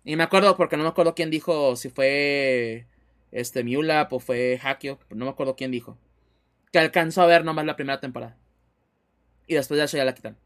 Y 0.03 0.15
me 0.15 0.23
acuerdo, 0.23 0.55
porque 0.57 0.77
no 0.77 0.83
me 0.83 0.89
acuerdo 0.89 1.13
quién 1.13 1.29
dijo 1.29 1.75
si 1.75 1.89
fue 1.89 2.87
este 3.31 3.63
Miula 3.63 4.07
o 4.09 4.19
fue 4.19 4.59
Hakio, 4.61 4.99
no 5.09 5.25
me 5.25 5.31
acuerdo 5.31 5.55
quién 5.55 5.71
dijo. 5.71 5.97
Que 6.71 6.79
alcanzó 6.79 7.21
a 7.21 7.27
ver 7.27 7.45
nomás 7.45 7.65
la 7.65 7.75
primera 7.75 7.99
temporada. 7.99 8.37
Y 9.47 9.55
después 9.55 9.77
de 9.77 9.85
eso 9.85 9.97
ya 9.97 10.05
la 10.05 10.15
quitan. 10.15 10.37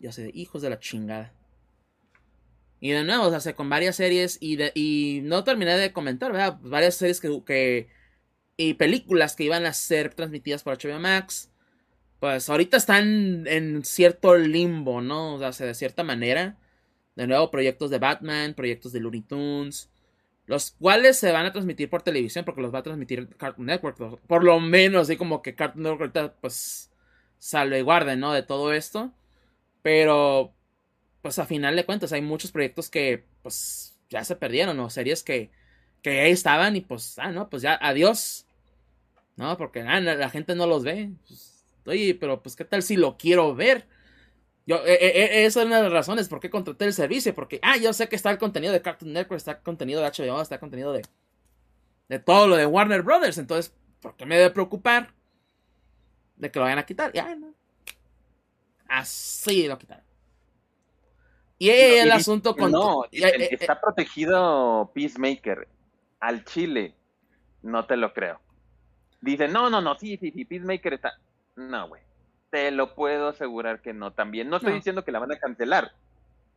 Ya 0.00 0.12
sé, 0.12 0.30
hijos 0.34 0.62
de 0.62 0.70
la 0.70 0.80
chingada. 0.80 1.32
Y 2.80 2.90
de 2.90 3.04
nuevo, 3.04 3.26
o 3.26 3.40
sea, 3.40 3.54
con 3.54 3.70
varias 3.70 3.96
series 3.96 4.36
y, 4.40 4.56
de, 4.56 4.72
y 4.74 5.20
no 5.24 5.44
terminé 5.44 5.76
de 5.76 5.92
comentar, 5.92 6.32
¿verdad? 6.32 6.58
Varias 6.62 6.96
series 6.96 7.20
que, 7.20 7.42
que, 7.46 7.88
y 8.56 8.74
películas 8.74 9.36
que 9.36 9.44
iban 9.44 9.64
a 9.64 9.72
ser 9.72 10.14
transmitidas 10.14 10.62
por 10.62 10.76
HBO 10.76 10.98
Max. 10.98 11.50
Pues 12.20 12.48
ahorita 12.48 12.76
están 12.76 13.46
en 13.46 13.84
cierto 13.84 14.36
limbo, 14.36 15.00
¿no? 15.00 15.34
O 15.34 15.52
sea, 15.52 15.66
de 15.66 15.74
cierta 15.74 16.02
manera. 16.02 16.58
De 17.16 17.26
nuevo, 17.26 17.50
proyectos 17.50 17.90
de 17.90 17.98
Batman, 17.98 18.54
proyectos 18.54 18.92
de 18.92 19.00
Looney 19.00 19.22
Tunes. 19.22 19.90
Los 20.46 20.72
cuales 20.72 21.18
se 21.18 21.32
van 21.32 21.46
a 21.46 21.52
transmitir 21.52 21.88
por 21.88 22.02
televisión 22.02 22.44
porque 22.44 22.60
los 22.60 22.74
va 22.74 22.80
a 22.80 22.82
transmitir 22.82 23.28
Cartoon 23.36 23.66
Network. 23.66 24.20
Por 24.26 24.44
lo 24.44 24.60
menos, 24.60 25.02
así 25.02 25.16
como 25.16 25.40
que 25.40 25.54
Cartoon 25.54 25.84
Network 25.84 26.00
ahorita, 26.00 26.34
pues, 26.40 26.90
salve 27.38 27.78
y 27.78 27.82
guarde, 27.82 28.16
¿no? 28.16 28.32
De 28.32 28.42
todo 28.42 28.72
esto. 28.72 29.12
Pero, 29.82 30.54
pues, 31.22 31.38
a 31.38 31.46
final 31.46 31.76
de 31.76 31.84
cuentas, 31.86 32.12
hay 32.12 32.20
muchos 32.20 32.52
proyectos 32.52 32.90
que, 32.90 33.24
pues, 33.42 33.98
ya 34.10 34.22
se 34.24 34.36
perdieron, 34.36 34.76
¿no? 34.76 34.90
Series 34.90 35.22
que, 35.22 35.50
que 36.02 36.20
ahí 36.20 36.32
estaban 36.32 36.76
y, 36.76 36.82
pues, 36.82 37.18
ah, 37.18 37.32
no, 37.32 37.48
pues 37.48 37.62
ya, 37.62 37.78
adiós. 37.80 38.46
¿No? 39.36 39.56
Porque 39.56 39.80
ah, 39.80 40.00
la 40.00 40.30
gente 40.30 40.54
no 40.54 40.66
los 40.66 40.84
ve. 40.84 41.10
Pues, 41.26 41.64
oye, 41.86 42.14
pero, 42.14 42.42
pues, 42.42 42.54
¿qué 42.56 42.64
tal 42.64 42.82
si 42.82 42.96
lo 42.96 43.16
quiero 43.16 43.54
ver? 43.54 43.86
Yo, 44.66 44.76
eh, 44.86 44.94
eh, 44.94 45.12
eh, 45.14 45.44
esa 45.44 45.60
es 45.60 45.66
una 45.66 45.76
de 45.76 45.82
las 45.84 45.92
razones 45.92 46.28
por 46.28 46.40
qué 46.40 46.48
contraté 46.50 46.86
el 46.86 46.94
servicio. 46.94 47.34
Porque, 47.34 47.60
ah, 47.62 47.76
yo 47.76 47.92
sé 47.92 48.08
que 48.08 48.16
está 48.16 48.30
el 48.30 48.38
contenido 48.38 48.72
de 48.72 48.82
Cartoon 48.82 49.12
Network, 49.12 49.36
está 49.36 49.52
el 49.52 49.62
contenido 49.62 50.00
de 50.00 50.08
HBO, 50.08 50.40
está 50.40 50.56
el 50.56 50.60
contenido 50.60 50.92
de, 50.92 51.02
de 52.08 52.18
todo 52.18 52.48
lo 52.48 52.56
de 52.56 52.66
Warner 52.66 53.02
Brothers. 53.02 53.38
Entonces, 53.38 53.74
¿por 54.00 54.16
qué 54.16 54.26
me 54.26 54.36
debe 54.36 54.50
preocupar 54.50 55.12
de 56.36 56.50
que 56.50 56.58
lo 56.58 56.64
vayan 56.64 56.78
a 56.78 56.86
quitar? 56.86 57.12
Ya, 57.12 57.34
no. 57.34 57.54
Así 58.88 59.66
lo 59.66 59.78
quitaron. 59.78 60.04
Y 61.58 61.70
el 61.70 62.10
asunto 62.12 62.56
con. 62.56 62.72
No, 62.72 63.04
está 63.10 63.80
protegido 63.80 64.90
Peacemaker 64.94 65.68
al 66.20 66.44
Chile. 66.44 66.94
No 67.62 67.86
te 67.86 67.96
lo 67.96 68.12
creo. 68.12 68.40
Dice, 69.20 69.48
no, 69.48 69.70
no, 69.70 69.80
no, 69.80 69.98
sí, 69.98 70.18
sí, 70.18 70.30
sí, 70.30 70.44
Peacemaker 70.44 70.94
está. 70.94 71.14
No, 71.56 71.88
güey. 71.88 72.02
Te 72.54 72.70
lo 72.70 72.94
puedo 72.94 73.30
asegurar 73.30 73.80
que 73.80 73.92
no 73.92 74.12
también. 74.12 74.48
No 74.48 74.58
estoy 74.58 74.74
diciendo 74.74 75.04
que 75.04 75.10
la 75.10 75.18
van 75.18 75.32
a 75.32 75.38
cancelar. 75.40 75.90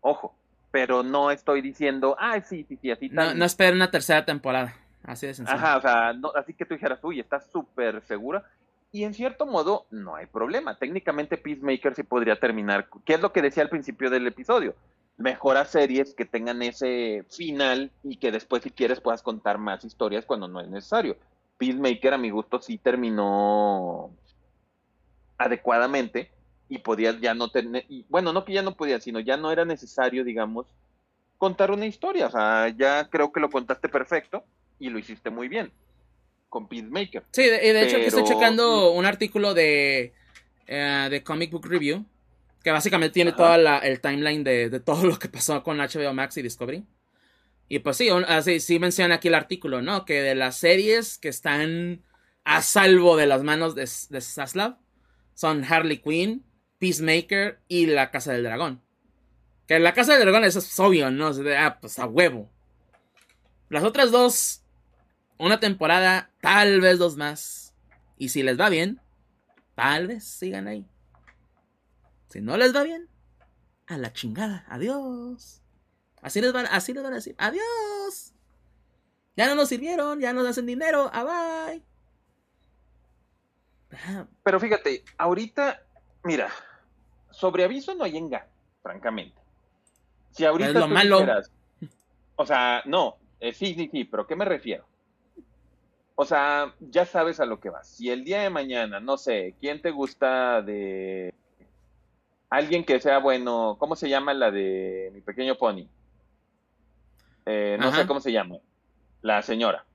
Ojo. 0.02 0.36
Pero 0.70 1.02
no 1.02 1.32
estoy 1.32 1.60
diciendo, 1.62 2.16
ah, 2.20 2.40
sí, 2.40 2.64
sí, 2.70 2.78
sí, 2.80 2.92
así 2.92 3.10
No, 3.10 3.34
no 3.34 3.46
esperen 3.46 3.78
una 3.78 3.90
tercera 3.90 4.24
temporada. 4.24 4.76
Así 5.02 5.26
de 5.26 5.34
sencillo. 5.34 5.58
Ajá, 5.58 5.78
o 5.78 5.82
sea, 5.82 6.14
así 6.36 6.54
que 6.54 6.66
tú 6.66 6.76
dijeras, 6.76 7.00
uy, 7.02 7.20
estás 7.20 7.50
súper 7.52 8.04
segura. 8.04 8.44
Y 8.92 9.06
en 9.06 9.16
cierto 9.16 9.48
modo, 9.48 9.88
no 9.90 10.16
hay 10.16 10.28
problema. 10.28 10.78
Técnicamente, 10.78 11.36
Peacemaker 11.36 11.96
sí 11.96 12.04
podría 12.04 12.40
terminar. 12.40 12.88
¿Qué 13.04 13.16
es 13.16 13.20
lo 13.20 13.34
que 13.34 13.42
decía 13.42 13.64
al 13.64 13.70
principio 13.70 14.12
del 14.12 14.28
episodio? 14.28 14.76
Mejora 15.18 15.66
series 15.66 16.14
que 16.14 16.26
tengan 16.26 16.62
ese 16.62 17.26
final 17.32 17.90
y 18.04 18.18
que 18.18 18.32
después, 18.32 18.62
si 18.62 18.70
quieres, 18.70 19.02
puedas 19.02 19.24
contar 19.24 19.58
más 19.58 19.84
historias 19.84 20.28
cuando 20.28 20.48
no 20.48 20.62
es 20.62 20.68
necesario. 20.68 21.18
Peacemaker, 21.58 22.14
a 22.14 22.20
mi 22.20 22.30
gusto, 22.30 22.62
sí 22.62 22.78
terminó 22.78 24.12
adecuadamente 25.38 26.32
y 26.70 26.80
podía 26.80 27.18
ya 27.20 27.34
no 27.34 27.50
tener, 27.50 27.86
y, 27.88 28.06
bueno, 28.10 28.34
no 28.34 28.44
que 28.44 28.54
ya 28.54 28.62
no 28.62 28.76
podía, 28.76 29.00
sino 29.00 29.20
ya 29.20 29.38
no 29.38 29.52
era 29.52 29.66
necesario, 29.66 30.24
digamos, 30.24 30.68
contar 31.38 31.72
una 31.72 31.86
historia. 31.86 32.28
O 32.28 32.32
sea, 32.32 32.70
ya 32.70 33.10
creo 33.10 33.32
que 33.32 33.40
lo 33.40 33.50
contaste 33.50 33.90
perfecto 33.90 34.44
y 34.80 34.90
lo 34.90 35.00
hiciste 35.00 35.30
muy 35.30 35.48
bien 35.48 35.72
con 36.50 36.68
Peacemaker. 36.68 37.24
Sí, 37.32 37.44
de, 37.44 37.60
de 37.60 37.84
hecho, 37.84 37.98
aquí 37.98 38.06
estoy 38.06 38.24
checando 38.24 38.92
un 38.92 39.06
artículo 39.06 39.54
de, 39.54 40.14
eh, 40.66 41.08
de 41.10 41.24
Comic 41.24 41.52
Book 41.52 41.68
Review 41.68 42.06
que 42.64 42.72
básicamente 42.72 43.14
tiene 43.14 43.32
todo 43.32 43.56
el 43.56 44.02
timeline 44.02 44.44
de, 44.44 44.70
de, 44.70 44.80
todo 44.82 45.06
lo 45.06 45.18
que 45.18 45.30
pasó 45.30 45.64
con 45.64 45.78
HBO 45.78 46.14
Max 46.14 46.36
y 46.36 46.42
Discovery. 46.42 46.84
Y 47.70 47.80
pues 47.80 47.96
sí, 47.96 48.10
así, 48.10 48.60
sí 48.60 48.78
menciona 48.78 49.16
aquí 49.16 49.30
el 49.30 49.36
artículo, 49.36 49.82
¿no? 49.82 50.04
Que 50.04 50.22
de 50.22 50.36
las 50.36 50.58
series 50.58 51.18
que 51.18 51.30
están 51.30 52.02
a 52.44 52.62
salvo 52.62 53.16
de 53.16 53.26
las 53.26 53.44
manos 53.44 53.74
de, 53.74 53.82
de 53.84 54.22
Saslav, 54.22 54.78
son 55.38 55.64
Harley 55.64 56.00
Quinn, 56.00 56.44
Peacemaker 56.80 57.62
y 57.68 57.86
La 57.86 58.10
Casa 58.10 58.34
del 58.34 58.42
Dragón. 58.42 58.82
Que 59.68 59.78
La 59.78 59.94
Casa 59.94 60.14
del 60.14 60.24
Dragón 60.24 60.44
es 60.44 60.80
obvio, 60.80 61.12
¿no? 61.12 61.32
Ah, 61.56 61.78
pues 61.80 62.00
a 62.00 62.08
huevo. 62.08 62.50
Las 63.70 63.84
otras 63.84 64.10
dos, 64.10 64.64
una 65.38 65.60
temporada, 65.60 66.32
tal 66.42 66.82
vez 66.82 66.98
dos 66.98 67.18
más. 67.18 67.76
Y 68.18 68.30
si 68.30 68.42
les 68.42 68.60
va 68.60 68.70
bien, 68.70 69.00
tal 69.76 70.08
vez 70.08 70.24
sigan 70.24 70.68
ahí. 70.68 70.88
Si 72.30 72.42
no 72.42 72.58
les 72.58 72.76
va 72.76 72.82
bien, 72.82 73.08
a 73.86 74.00
la 74.00 74.12
chingada, 74.14 74.66
adiós. 74.68 75.62
Así 76.24 76.42
les 76.42 76.52
van, 76.52 76.66
así 76.66 76.94
les 76.94 77.04
van 77.04 77.14
a 77.14 77.18
decir, 77.18 77.36
adiós. 77.38 78.34
Ya 79.36 79.46
no 79.46 79.54
nos 79.54 79.70
sirvieron, 79.70 80.20
ya 80.20 80.34
nos 80.34 80.48
hacen 80.48 80.66
dinero, 80.66 81.12
a 81.14 81.20
ah, 81.20 81.68
bye. 81.68 81.84
Pero 84.44 84.60
fíjate, 84.60 85.04
ahorita, 85.18 85.82
mira, 86.24 86.50
sobre 87.32 87.64
aviso 87.64 87.96
no 87.96 88.04
hay 88.04 88.30
francamente. 88.82 89.40
Si 90.32 90.46
ahorita 90.46 90.74
lo 90.74 90.88
malo. 90.88 91.26
o 92.36 92.46
sea, 92.46 92.84
no, 92.86 93.18
eh, 93.40 93.54
sí, 93.54 93.74
sí, 93.74 93.90
sí, 93.92 94.04
pero 94.06 94.28
¿qué 94.28 94.36
me 94.36 94.46
refiero? 94.46 94.86
O 96.16 96.26
sea, 96.26 96.74
ya 96.80 97.06
sabes 97.06 97.40
a 97.40 97.46
lo 97.46 97.60
que 97.60 97.70
vas. 97.70 97.88
Si 97.88 98.10
el 98.10 98.24
día 98.24 98.42
de 98.42 98.50
mañana, 98.50 99.00
no 99.00 99.18
sé, 99.18 99.56
¿quién 99.60 99.82
te 99.82 99.92
gusta 99.92 100.62
de 100.62 101.34
alguien 102.50 102.84
que 102.86 103.00
sea 103.00 103.20
bueno? 103.20 103.78
¿Cómo 103.80 103.96
se 103.96 104.10
llama 104.10 104.34
la 104.34 104.50
de 104.52 105.12
mi 105.14 105.22
pequeño 105.22 105.56
pony? 105.56 105.88
Eh, 107.46 107.78
no 107.80 107.92
sé 107.94 108.06
cómo 108.08 108.20
se 108.20 108.32
llama. 108.32 108.58
La 109.22 109.42
señora. 109.42 109.86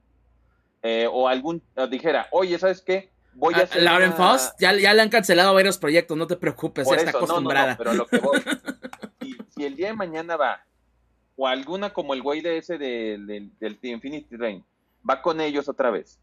Eh, 0.83 1.09
o 1.11 1.29
algún, 1.29 1.63
dijera, 1.91 2.29
oye, 2.33 2.59
¿sabes 2.59 2.83
qué? 2.83 3.12
Voy 3.35 3.55
a 3.55 3.59
ah, 3.59 3.63
hacer 3.63 3.83
Lauren 3.83 4.13
Foss, 4.13 4.53
ya, 4.59 4.73
ya, 4.75 4.93
le 4.95 5.03
han 5.03 5.09
cancelado 5.09 5.55
varios 5.55 5.79
proyectos, 5.79 6.17
no 6.17 6.27
te 6.27 6.37
preocupes, 6.37 6.89
ya 6.89 6.97
está 6.97 7.11
acostumbrada. 7.11 7.77
pero 7.77 7.95
lo 7.95 8.07
que 8.07 8.19
voy, 8.19 8.41
si, 9.55 9.65
el 9.65 9.77
día 9.77 9.89
de 9.89 9.95
mañana 9.95 10.37
va, 10.37 10.65
o 11.37 11.47
alguna 11.47 11.93
como 11.93 12.15
el 12.15 12.23
güey 12.23 12.41
de 12.41 12.59
ese 12.59 12.79
del, 12.79 13.27
del, 13.27 13.79
Infinity 13.83 14.37
Rain, 14.37 14.65
va 15.09 15.23
con 15.23 15.41
ellos 15.41 15.69
otra 15.69 15.91
vez. 15.91 16.19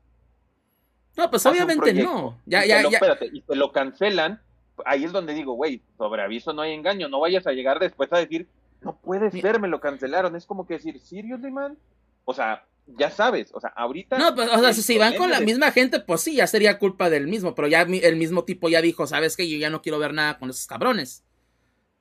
No, 1.17 1.29
pues 1.29 1.45
obviamente 1.45 1.93
no. 1.93 2.39
Ya, 2.45 2.65
ya, 2.65 2.81
ya. 2.83 2.89
Espérate, 2.89 3.29
y 3.31 3.41
te 3.41 3.55
lo 3.55 3.71
cancelan, 3.71 4.41
ahí 4.85 5.03
es 5.03 5.11
donde 5.11 5.33
digo, 5.33 5.53
güey, 5.53 5.81
sobre 5.97 6.21
aviso 6.21 6.53
no 6.53 6.61
hay 6.61 6.73
engaño, 6.73 7.09
no 7.09 7.19
vayas 7.19 7.45
a 7.47 7.51
llegar 7.51 7.79
después 7.79 8.11
a 8.13 8.17
decir, 8.17 8.47
no 8.81 8.95
puede 8.95 9.31
ser, 9.31 9.59
me 9.59 9.67
lo 9.67 9.81
cancelaron. 9.81 10.35
Es 10.35 10.45
como 10.45 10.65
que 10.65 10.75
decir, 10.75 10.99
¿seriously, 10.99 11.51
man? 11.51 11.77
O 12.25 12.33
sea, 12.33 12.63
ya 12.97 13.11
sabes, 13.11 13.51
o 13.53 13.59
sea, 13.59 13.69
ahorita. 13.69 14.17
No, 14.17 14.35
pues, 14.35 14.49
o 14.49 14.59
sea, 14.59 14.73
si 14.73 14.97
van 14.97 15.15
con 15.15 15.29
la 15.29 15.39
misma 15.39 15.71
gente, 15.71 15.99
pues 15.99 16.21
sí, 16.21 16.35
ya 16.35 16.47
sería 16.47 16.79
culpa 16.79 17.09
del 17.09 17.27
mismo, 17.27 17.55
pero 17.55 17.67
ya 17.67 17.81
el 17.81 18.15
mismo 18.15 18.43
tipo 18.43 18.69
ya 18.69 18.81
dijo, 18.81 19.07
¿sabes 19.07 19.35
qué? 19.35 19.49
Yo 19.49 19.57
ya 19.57 19.69
no 19.69 19.81
quiero 19.81 19.99
ver 19.99 20.13
nada 20.13 20.39
con 20.39 20.49
esos 20.49 20.65
cabrones. 20.67 21.23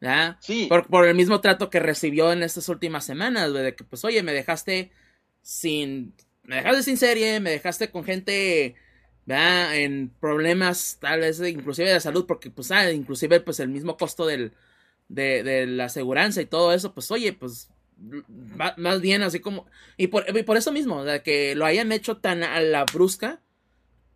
¿Ya? 0.01 0.39
Sí. 0.41 0.67
Por, 0.69 0.87
por 0.87 1.07
el 1.07 1.17
mismo 1.17 1.41
trato 1.41 1.71
que 1.71 1.81
recibió 1.81 2.33
en 2.33 2.45
estas 2.45 2.69
últimas 2.69 3.05
semanas, 3.05 3.53
de 3.53 3.75
que, 3.75 3.85
pues, 3.85 4.05
oye, 4.05 4.23
me 4.23 4.33
dejaste 4.33 4.93
sin. 5.43 6.15
Me 6.45 6.57
dejaste 6.57 6.83
sin 6.85 6.97
serie, 6.97 7.41
me 7.41 7.51
dejaste 7.51 7.91
con 7.91 8.05
gente. 8.05 8.77
¿verdad? 9.27 9.77
En 9.77 10.09
problemas, 10.21 10.99
tal 11.01 11.21
vez, 11.21 11.39
inclusive 11.41 11.93
de 11.93 12.01
salud, 12.01 12.25
porque, 12.27 12.51
pues, 12.51 12.71
ah, 12.71 12.91
inclusive, 12.91 13.41
pues, 13.41 13.61
el 13.61 13.69
mismo 13.69 13.97
costo 13.99 14.25
del, 14.25 14.55
de, 15.09 15.43
de 15.43 15.67
la 15.67 15.87
aseguranza 15.87 16.41
y 16.41 16.47
todo 16.47 16.73
eso, 16.73 16.95
pues, 16.95 17.11
oye, 17.11 17.35
pues, 17.35 17.69
más 18.77 19.01
bien 19.01 19.23
así 19.23 19.41
como... 19.41 19.67
Y 19.97 20.09
por, 20.09 20.25
por 20.45 20.57
eso 20.57 20.73
mismo, 20.73 21.05
de 21.05 21.23
que 21.23 21.55
lo 21.55 21.65
hayan 21.65 21.93
hecho 21.93 22.19
tan 22.19 22.43
a 22.43 22.61
la 22.61 22.85
brusca, 22.85 23.41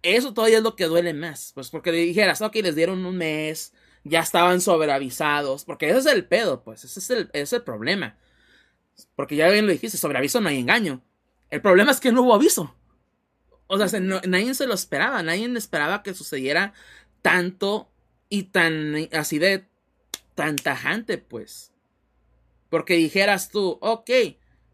eso 0.02 0.34
todavía 0.34 0.58
es 0.58 0.62
lo 0.62 0.76
que 0.76 0.86
duele 0.86 1.14
más. 1.14 1.52
Pues 1.54 1.70
porque 1.70 1.92
dijeras, 1.92 2.42
ok, 2.42 2.56
les 2.56 2.76
dieron 2.76 3.04
un 3.04 3.16
mes, 3.16 3.72
ya 4.04 4.20
estaban 4.20 4.60
sobreavisados, 4.60 5.64
porque 5.64 5.88
ese 5.88 5.98
es 5.98 6.06
el 6.06 6.24
pedo, 6.24 6.62
pues, 6.62 6.84
ese 6.84 7.00
es 7.00 7.10
el, 7.10 7.30
es 7.32 7.52
el 7.52 7.62
problema. 7.62 8.16
Porque 9.16 9.36
ya 9.36 9.48
bien 9.48 9.66
lo 9.66 9.72
dijiste, 9.72 9.98
sobre 9.98 10.18
aviso 10.18 10.40
no 10.40 10.48
hay 10.48 10.58
engaño. 10.58 11.02
El 11.50 11.60
problema 11.60 11.90
es 11.92 12.00
que 12.00 12.12
no 12.12 12.22
hubo 12.22 12.34
aviso. 12.34 12.74
O 13.66 13.78
sea, 13.78 14.00
nadie 14.00 14.54
se 14.54 14.66
lo 14.66 14.74
esperaba, 14.74 15.22
nadie 15.22 15.50
esperaba 15.56 16.02
que 16.02 16.14
sucediera 16.14 16.74
tanto 17.22 17.90
y 18.28 18.44
tan 18.44 19.08
así 19.12 19.38
de 19.38 19.66
tan 20.34 20.56
tajante, 20.56 21.18
pues. 21.18 21.71
Porque 22.72 22.94
dijeras 22.94 23.50
tú, 23.50 23.76
ok, 23.82 24.08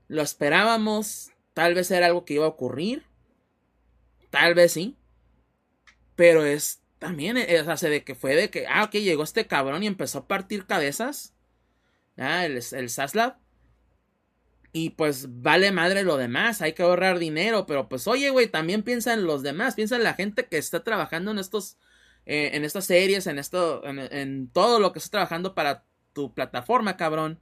lo 0.07 0.23
esperábamos, 0.23 1.33
tal 1.53 1.75
vez 1.75 1.91
era 1.91 2.07
algo 2.07 2.25
que 2.25 2.35
iba 2.35 2.45
a 2.45 2.51
ocurrir, 2.51 3.05
tal 4.31 4.55
vez 4.55 4.71
sí, 4.71 4.97
pero 6.15 6.45
es 6.45 6.81
también, 7.01 7.37
es, 7.37 7.49
eh, 7.49 7.59
hace 7.67 7.91
de 7.91 8.05
que 8.05 8.15
fue 8.15 8.37
de 8.37 8.51
que, 8.51 8.69
ah, 8.69 8.85
ok, 8.85 8.93
llegó 8.93 9.25
este 9.25 9.49
cabrón 9.49 9.83
y 9.83 9.89
empezó 9.89 10.19
a 10.19 10.29
partir 10.29 10.65
cabezas, 10.65 11.35
ah, 12.17 12.47
el, 12.47 12.63
el 12.71 12.89
Saslav, 12.89 13.39
y 14.73 14.91
pues 14.91 15.27
vale 15.43 15.73
madre 15.73 16.05
lo 16.05 16.19
demás, 16.19 16.63
hay 16.63 16.75
que 16.75 16.85
ahorrar 16.85 17.19
dinero, 17.19 17.67
pero 17.67 17.89
pues 17.89 18.07
oye, 18.07 18.31
güey, 18.31 18.47
también 18.47 18.85
piensa 18.85 19.13
en 19.13 19.25
los 19.25 19.43
demás, 19.43 19.75
piensa 19.75 19.97
en 19.97 20.05
la 20.05 20.15
gente 20.15 20.47
que 20.47 20.59
está 20.59 20.85
trabajando 20.85 21.33
en 21.33 21.41
estos, 21.41 21.79
eh, 22.27 22.51
en 22.53 22.65
estas 22.65 22.85
series, 22.85 23.27
en 23.27 23.41
esto, 23.41 23.85
en, 23.85 23.99
en 23.99 24.51
todo 24.53 24.79
lo 24.79 24.93
que 24.93 25.01
está 25.01 25.11
trabajando 25.11 25.57
para 25.57 25.85
tu 26.13 26.33
plataforma, 26.33 26.97
cabrón. 26.97 27.41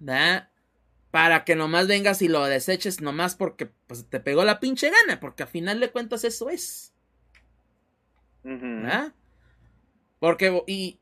¿Verdad? 0.00 0.50
Para 1.10 1.44
que 1.44 1.54
nomás 1.54 1.86
vengas 1.86 2.22
y 2.22 2.28
lo 2.28 2.44
deseches 2.44 3.00
nomás 3.00 3.36
porque 3.36 3.66
pues, 3.86 4.06
te 4.08 4.18
pegó 4.18 4.44
la 4.44 4.58
pinche 4.58 4.90
gana, 4.90 5.20
porque 5.20 5.44
al 5.44 5.48
final 5.48 5.78
de 5.78 5.90
cuentas 5.90 6.24
eso 6.24 6.50
es. 6.50 6.92
¿Verdad? 8.42 9.14
Porque, 10.18 10.62
y, 10.66 10.98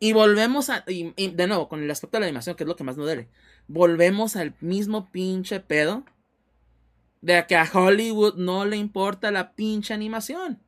y 0.00 0.12
volvemos 0.12 0.70
a, 0.70 0.84
y, 0.86 1.12
de 1.28 1.46
nuevo, 1.46 1.68
con 1.68 1.82
el 1.82 1.90
aspecto 1.90 2.16
de 2.16 2.20
la 2.20 2.26
animación, 2.26 2.56
que 2.56 2.64
es 2.64 2.68
lo 2.68 2.76
que 2.76 2.84
más 2.84 2.96
nos 2.96 3.06
duele, 3.06 3.28
volvemos 3.66 4.36
al 4.36 4.54
mismo 4.60 5.10
pinche 5.10 5.60
pedo 5.60 6.04
de 7.20 7.44
que 7.46 7.56
a 7.56 7.68
Hollywood 7.72 8.34
no 8.36 8.64
le 8.64 8.76
importa 8.76 9.30
la 9.30 9.52
pinche 9.54 9.94
animación. 9.94 10.60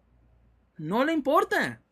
No 0.77 1.05
le 1.05 1.12
importa. 1.12 1.82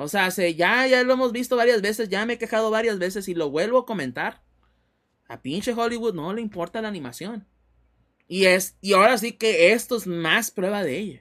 O 0.00 0.06
sea, 0.06 0.28
ya, 0.28 0.86
ya 0.86 1.02
lo 1.02 1.12
hemos 1.12 1.32
visto 1.32 1.56
varias 1.56 1.82
veces, 1.82 2.08
ya 2.08 2.24
me 2.24 2.34
he 2.34 2.38
quejado 2.38 2.70
varias 2.70 3.00
veces 3.00 3.26
y 3.26 3.34
lo 3.34 3.50
vuelvo 3.50 3.78
a 3.78 3.84
comentar. 3.84 4.40
A 5.26 5.42
pinche 5.42 5.72
Hollywood 5.72 6.14
no 6.14 6.32
le 6.32 6.40
importa 6.40 6.80
la 6.80 6.86
animación. 6.86 7.48
Y 8.28 8.44
es, 8.44 8.78
y 8.80 8.92
ahora 8.92 9.18
sí 9.18 9.32
que 9.32 9.72
esto 9.72 9.96
es 9.96 10.06
más 10.06 10.52
prueba 10.52 10.84
de 10.84 10.98
ello. 10.98 11.20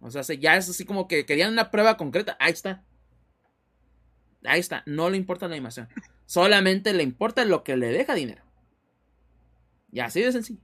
O 0.00 0.10
sea, 0.10 0.22
ya 0.22 0.56
es 0.56 0.70
así 0.70 0.86
como 0.86 1.06
que 1.06 1.26
querían 1.26 1.52
una 1.52 1.70
prueba 1.70 1.98
concreta. 1.98 2.34
Ahí 2.40 2.52
está. 2.52 2.82
Ahí 4.42 4.60
está. 4.60 4.82
No 4.86 5.10
le 5.10 5.18
importa 5.18 5.46
la 5.46 5.52
animación. 5.52 5.86
Solamente 6.24 6.94
le 6.94 7.02
importa 7.02 7.44
lo 7.44 7.62
que 7.62 7.76
le 7.76 7.88
deja 7.88 8.14
dinero. 8.14 8.42
Y 9.92 10.00
así 10.00 10.22
de 10.22 10.32
sencillo. 10.32 10.62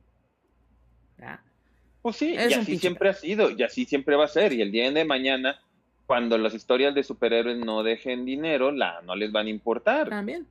Pues 2.01 2.17
sí, 2.17 2.33
y 2.33 2.55
así 2.55 2.79
siempre 2.79 3.11
ha 3.11 3.15
sido, 3.15 3.51
y 3.51 3.63
así 3.63 3.85
siempre 3.85 4.17
va 4.17 4.25
a 4.25 4.29
ser. 4.29 4.55
Y 4.55 4.63
el 4.63 4.73
día 4.73 4.91
de 4.91 5.05
mañana, 5.05 5.61
cuando 6.07 6.39
las 6.39 6.55
historias 6.55 6.95
de 6.95 7.03
superhéroes 7.03 7.59
no 7.59 7.83
dejen 7.83 8.25
dinero, 8.25 8.71
la, 8.71 9.03
no 9.03 9.17
les 9.17 9.33
van 9.33 9.47
a 9.47 9.51
importar. 9.51 10.09
También. 10.09 10.47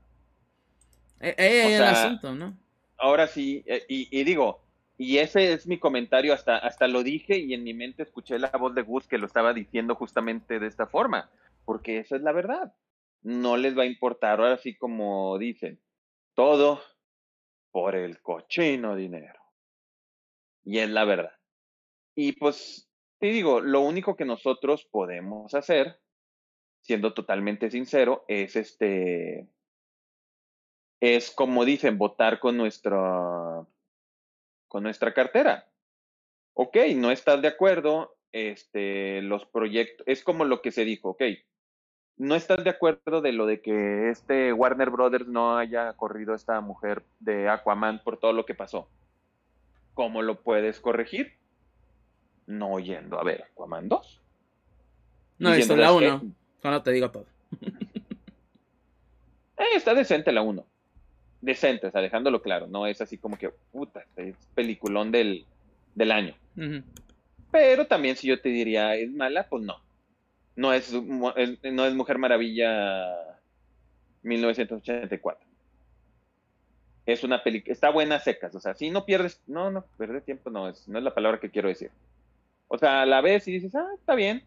Eh, 1.22 1.34
eh, 1.38 1.76
el 1.76 1.84
asunto, 1.84 2.36
¿no? 2.36 2.58
Ahora 2.98 3.28
sí, 3.28 3.64
eh, 3.66 3.86
y, 3.88 4.24
digo, 4.24 4.62
y 4.98 5.18
ese 5.18 5.54
es 5.54 5.68
mi 5.68 5.80
comentario, 5.80 6.34
hasta, 6.34 6.58
hasta 6.58 6.88
lo 6.88 7.04
dije 7.04 7.38
y 7.38 7.54
en 7.54 7.64
mi 7.64 7.74
mente 7.74 8.04
escuché 8.04 8.38
la 8.40 8.50
voz 8.50 8.76
de 8.76 8.84
Gus 8.84 9.08
que 9.08 9.18
lo 9.18 9.26
estaba 9.26 9.54
diciendo 9.54 9.96
justamente 9.96 10.60
de 10.60 10.68
esta 10.68 10.88
forma, 10.88 11.30
porque 11.66 12.00
esa 12.00 12.16
es 12.16 12.22
la 12.22 12.32
verdad. 12.32 12.74
No 13.22 13.58
les 13.58 13.78
va 13.78 13.84
a 13.84 13.88
importar, 13.88 14.40
ahora 14.40 14.58
sí 14.58 14.76
como 14.76 15.38
dicen, 15.38 15.80
todo 16.36 16.82
por 17.72 17.96
el 17.96 18.22
cochino 18.22 18.96
dinero. 18.96 19.40
Y 20.64 20.80
es 20.80 20.90
la 20.90 21.06
verdad. 21.06 21.34
Y 22.16 22.34
pues, 22.34 22.88
te 23.26 23.32
digo, 23.32 23.60
lo 23.60 23.82
único 23.82 24.16
que 24.16 24.24
nosotros 24.24 24.88
podemos 24.92 25.56
hacer, 25.56 26.00
siendo 26.82 27.16
totalmente 27.16 27.72
sincero, 27.72 28.24
es 28.28 28.56
este, 28.56 29.48
es 31.00 31.32
como 31.32 31.66
dicen, 31.66 31.98
votar 31.98 32.40
con 32.40 32.56
nuestra, 32.56 33.66
con 34.68 34.84
nuestra 34.84 35.16
cartera. 35.16 35.68
Ok, 36.54 36.78
no 36.98 37.10
estás 37.10 37.42
de 37.42 37.48
acuerdo, 37.48 38.16
este, 38.32 39.24
los 39.24 39.48
proyectos, 39.48 40.08
es 40.08 40.24
como 40.24 40.46
lo 40.46 40.62
que 40.62 40.72
se 40.72 40.86
dijo, 40.86 41.10
ok, 41.10 41.24
no 42.18 42.36
estás 42.36 42.64
de 42.64 42.70
acuerdo 42.70 43.22
de 43.22 43.32
lo 43.32 43.48
de 43.48 43.60
que 43.60 44.12
este 44.12 44.54
Warner 44.54 44.92
Brothers 44.92 45.28
no 45.28 45.58
haya 45.58 45.94
corrido 45.94 46.34
a 46.34 46.36
esta 46.36 46.62
mujer 46.62 47.02
de 47.20 47.50
Aquaman 47.50 48.04
por 48.04 48.20
todo 48.20 48.34
lo 48.34 48.46
que 48.46 48.54
pasó. 48.54 48.88
¿Cómo 49.96 50.22
lo 50.22 50.44
puedes 50.44 50.80
corregir? 50.80 51.40
No 52.48 52.80
yendo 52.80 53.20
a 53.20 53.24
ver 53.24 53.44
Aquaman 53.44 53.90
2. 53.90 54.22
No, 55.40 55.54
es 55.54 55.68
la 55.70 55.92
1. 55.92 56.22
Cuando 56.62 56.84
te 56.84 56.92
digo 56.92 57.12
todo. 57.12 57.26
eh, 59.58 59.64
está 59.76 59.94
decente 59.94 60.32
la 60.32 60.42
1. 60.42 60.66
Decente, 61.42 61.88
o 61.88 61.92
sea, 61.92 62.02
dejándolo 62.02 62.42
claro. 62.42 62.68
No 62.68 62.88
es 62.88 63.02
así 63.02 63.18
como 63.18 63.38
que, 63.38 63.50
puta, 63.72 64.06
es 64.16 64.36
peliculón 64.56 65.12
del, 65.12 65.46
del 65.94 66.12
año. 66.12 66.36
Pero 67.52 67.86
también 67.88 68.16
si 68.16 68.28
yo 68.28 68.40
te 68.42 68.50
diría, 68.50 68.96
¿es 68.96 69.12
mala? 69.12 69.48
Pues 69.48 69.64
no. 69.64 69.82
No 70.56 70.74
es, 70.74 70.94
no 70.94 71.86
es 71.86 71.94
Mujer 71.94 72.18
Maravilla 72.18 73.14
1984. 74.24 75.46
Es 77.06 77.24
una 77.24 77.44
película, 77.44 77.72
está 77.72 77.92
buena 77.92 78.20
secas, 78.20 78.56
o 78.56 78.60
sea, 78.60 78.74
si 78.74 78.90
no 78.90 79.06
pierdes, 79.06 79.40
no, 79.46 79.70
no, 79.70 79.86
perder 79.98 80.24
tiempo 80.24 80.50
no 80.50 80.70
es, 80.70 80.88
no 80.88 80.98
es 80.98 81.04
la 81.04 81.14
palabra 81.14 81.40
que 81.40 81.52
quiero 81.52 81.68
decir. 81.68 81.92
O 82.68 82.78
sea, 82.78 83.06
la 83.06 83.22
ves 83.22 83.48
y 83.48 83.54
dices, 83.54 83.76
ah, 83.76 83.90
está 83.96 84.16
bien. 84.16 84.44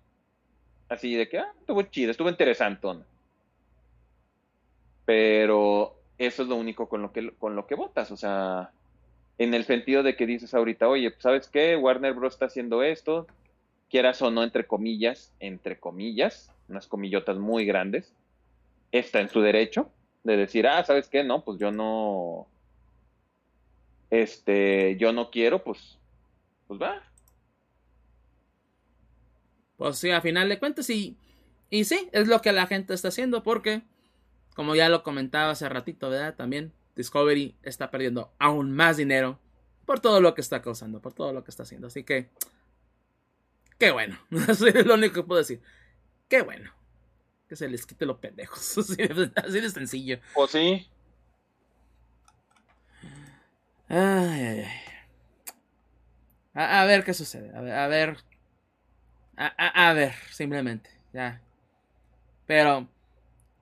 Así 0.89 1.15
de 1.15 1.29
que, 1.29 1.39
ah, 1.39 1.53
estuvo 1.61 1.83
chido, 1.83 2.11
estuvo 2.11 2.29
interesante. 2.29 2.89
Pero 5.05 5.99
eso 6.19 6.43
es 6.43 6.49
lo 6.49 6.57
único 6.57 6.89
con 6.89 7.03
lo 7.03 7.13
que 7.13 7.31
con 7.33 7.57
lo 7.57 7.67
que 7.67 7.75
votas, 7.75 8.11
o 8.11 8.17
sea, 8.17 8.73
en 9.39 9.55
el 9.55 9.65
sentido 9.65 10.03
de 10.03 10.17
que 10.17 10.27
dices 10.27 10.53
ahorita, 10.53 10.89
oye, 10.89 11.11
pues, 11.11 11.23
¿sabes 11.23 11.49
qué? 11.49 11.77
Warner 11.77 12.15
Bros. 12.15 12.35
está 12.35 12.47
haciendo 12.47 12.83
esto, 12.83 13.27
quieras 13.89 14.21
o 14.23 14.31
no, 14.31 14.43
entre 14.43 14.67
comillas, 14.67 15.33
entre 15.41 15.79
comillas, 15.79 16.53
unas 16.69 16.87
comillotas 16.89 17.39
muy 17.39 17.65
grandes, 17.65 18.13
está 18.93 19.21
en 19.21 19.29
su 19.29 19.41
derecho 19.41 19.91
de 20.25 20.37
decir, 20.37 20.67
ah, 20.67 20.85
¿sabes 20.85 21.09
qué? 21.09 21.25
No, 21.25 21.45
pues 21.45 21.59
yo 21.59 21.71
no, 21.71 22.49
este, 24.11 24.97
yo 24.97 25.13
no 25.13 25.31
quiero, 25.31 25.63
pues, 25.63 25.99
pues 26.67 26.81
va, 26.81 27.03
pues 29.79 29.97
sí, 29.97 30.11
a 30.11 30.21
final 30.21 30.49
de 30.49 30.59
cuentas, 30.59 30.91
y, 30.91 31.17
y 31.71 31.85
sí, 31.85 32.11
es 32.13 32.27
lo 32.27 32.43
que 32.43 32.53
la 32.53 32.67
gente 32.67 32.93
está 32.93 33.09
haciendo, 33.09 33.45
porque, 33.45 33.83
como 34.55 34.75
ya 34.75 34.89
lo 34.89 35.05
comentaba 35.05 35.53
hace 35.53 35.69
ratito, 35.69 36.11
¿verdad? 36.11 36.35
También 36.35 36.73
Discovery 36.97 37.57
está 37.63 37.91
perdiendo 37.91 38.33
aún 38.41 38.73
más 38.73 38.97
dinero 38.97 39.39
por 39.87 40.01
todo 40.01 40.21
lo 40.21 40.35
que 40.35 40.41
está 40.41 40.61
causando, 40.61 41.01
por 41.01 41.15
todo 41.15 41.33
lo 41.33 41.45
que 41.45 41.51
está 41.53 41.63
haciendo. 41.63 41.87
Así 41.87 42.03
que, 42.03 42.29
qué 43.79 43.93
bueno. 43.93 44.19
Eso 44.49 44.67
es 44.67 44.85
lo 44.85 44.95
único 44.95 45.15
que 45.15 45.23
puedo 45.23 45.39
decir. 45.39 45.63
Qué 46.29 46.43
bueno. 46.43 46.73
Que 47.49 47.55
se 47.55 47.69
les 47.69 47.87
quite 47.87 48.05
los 48.05 48.19
pendejos. 48.19 48.77
Así 48.79 48.97
de, 48.97 49.71
sencillo. 49.71 50.19
Pues 50.35 50.51
sí. 50.51 50.89
Ay, 53.89 54.43
ay, 54.43 54.61
ay. 54.61 54.81
A, 56.53 56.83
a, 56.83 56.85
ver 56.85 57.05
qué 57.05 57.15
sucede. 57.15 57.57
A 57.57 57.61
ver, 57.61 57.73
a 57.75 57.87
ver 57.87 58.28
a, 59.39 59.93
ver, 59.93 60.15
simplemente, 60.33 60.91
ya. 61.13 61.41
Pero 62.47 62.89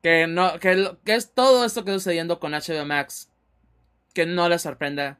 que 0.02 0.26
no, 0.26 0.58
que, 0.58 0.96
que, 1.04 1.14
es 1.14 1.34
todo 1.34 1.64
esto 1.64 1.84
que 1.84 1.90
está 1.90 1.98
sucediendo 2.00 2.40
con 2.40 2.52
HBO 2.52 2.86
Max, 2.86 3.30
que 4.14 4.24
no 4.24 4.48
les 4.48 4.62
sorprenda 4.62 5.18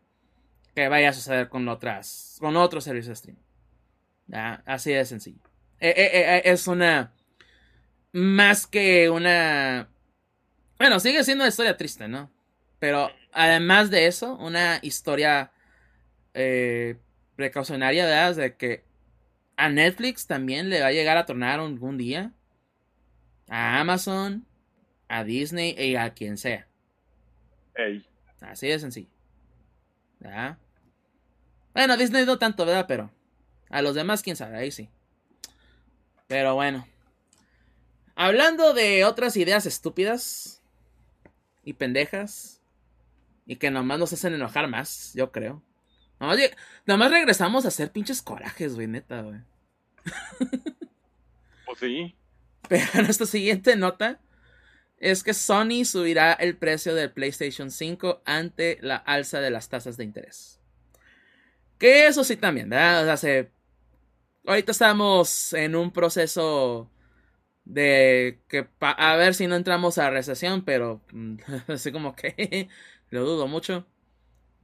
que 0.74 0.88
vaya 0.88 1.10
a 1.10 1.12
suceder 1.12 1.48
con 1.48 1.68
otras, 1.68 2.36
con 2.40 2.56
otros 2.56 2.84
servicios 2.84 3.08
de 3.08 3.12
streaming. 3.14 3.42
Ya, 4.28 4.62
así 4.66 4.92
de 4.92 5.04
sencillo. 5.04 5.40
Eh, 5.80 5.92
eh, 5.96 6.10
eh, 6.12 6.42
es 6.44 6.66
una, 6.66 7.12
más 8.12 8.66
que 8.66 9.10
una, 9.10 9.88
bueno, 10.78 11.00
sigue 11.00 11.24
siendo 11.24 11.44
una 11.44 11.48
historia 11.48 11.76
triste, 11.76 12.08
¿no? 12.08 12.30
Pero 12.78 13.10
además 13.32 13.90
de 13.90 14.06
eso, 14.06 14.36
una 14.36 14.78
historia 14.82 15.52
precaucionaria, 17.36 18.04
¿verdad? 18.04 18.36
De 18.36 18.56
que 18.56 18.85
a 19.56 19.68
Netflix 19.68 20.26
también 20.26 20.68
le 20.68 20.80
va 20.80 20.88
a 20.88 20.92
llegar 20.92 21.16
a 21.16 21.26
tornar 21.26 21.60
algún 21.60 21.96
día. 21.96 22.32
A 23.48 23.80
Amazon, 23.80 24.46
a 25.08 25.24
Disney 25.24 25.74
y 25.78 25.96
a 25.96 26.12
quien 26.14 26.36
sea. 26.36 26.66
Así 28.40 28.68
de 28.68 28.78
sencillo. 28.78 29.08
¿Ya? 30.20 30.58
Bueno, 31.72 31.96
Disney 31.96 32.24
no 32.24 32.38
tanto, 32.38 32.64
¿verdad? 32.66 32.86
Pero 32.88 33.10
a 33.68 33.82
los 33.82 33.94
demás, 33.94 34.22
quién 34.22 34.36
sabe, 34.36 34.56
ahí 34.56 34.70
sí. 34.70 34.88
Pero 36.26 36.54
bueno. 36.54 36.86
Hablando 38.14 38.72
de 38.72 39.04
otras 39.04 39.36
ideas 39.36 39.66
estúpidas 39.66 40.62
y 41.62 41.74
pendejas 41.74 42.62
y 43.44 43.56
que 43.56 43.70
nomás 43.70 43.98
nos 43.98 44.12
hacen 44.12 44.34
enojar 44.34 44.68
más, 44.68 45.12
yo 45.14 45.30
creo. 45.32 45.62
Nada 46.18 46.96
más, 46.96 47.10
regresamos 47.10 47.64
a 47.64 47.68
hacer 47.68 47.92
pinches 47.92 48.22
corajes, 48.22 48.74
güey, 48.74 48.86
neta, 48.86 49.22
güey. 49.22 49.40
Pues 51.66 51.80
sí. 51.80 52.14
Pero 52.68 52.84
nuestra 53.02 53.26
siguiente 53.26 53.76
nota 53.76 54.20
es 54.98 55.22
que 55.22 55.34
Sony 55.34 55.84
subirá 55.84 56.32
el 56.32 56.56
precio 56.56 56.94
del 56.94 57.10
PlayStation 57.10 57.70
5 57.70 58.22
ante 58.24 58.78
la 58.80 58.96
alza 58.96 59.40
de 59.40 59.50
las 59.50 59.68
tasas 59.68 59.96
de 59.96 60.04
interés. 60.04 60.60
Que 61.78 62.06
eso 62.06 62.24
sí 62.24 62.36
también, 62.36 62.70
¿verdad? 62.70 63.12
O 63.12 63.16
sea, 63.16 63.48
ahorita 64.46 64.72
estamos 64.72 65.52
en 65.52 65.76
un 65.76 65.90
proceso 65.92 66.90
de 67.64 68.40
que 68.48 68.68
a 68.80 69.16
ver 69.16 69.34
si 69.34 69.46
no 69.48 69.56
entramos 69.56 69.98
a 69.98 70.08
recesión, 70.08 70.64
pero 70.64 71.02
mm, 71.12 71.36
así 71.68 71.92
como 71.92 72.14
que 72.14 72.68
lo 73.10 73.24
dudo 73.24 73.48
mucho. 73.48 73.86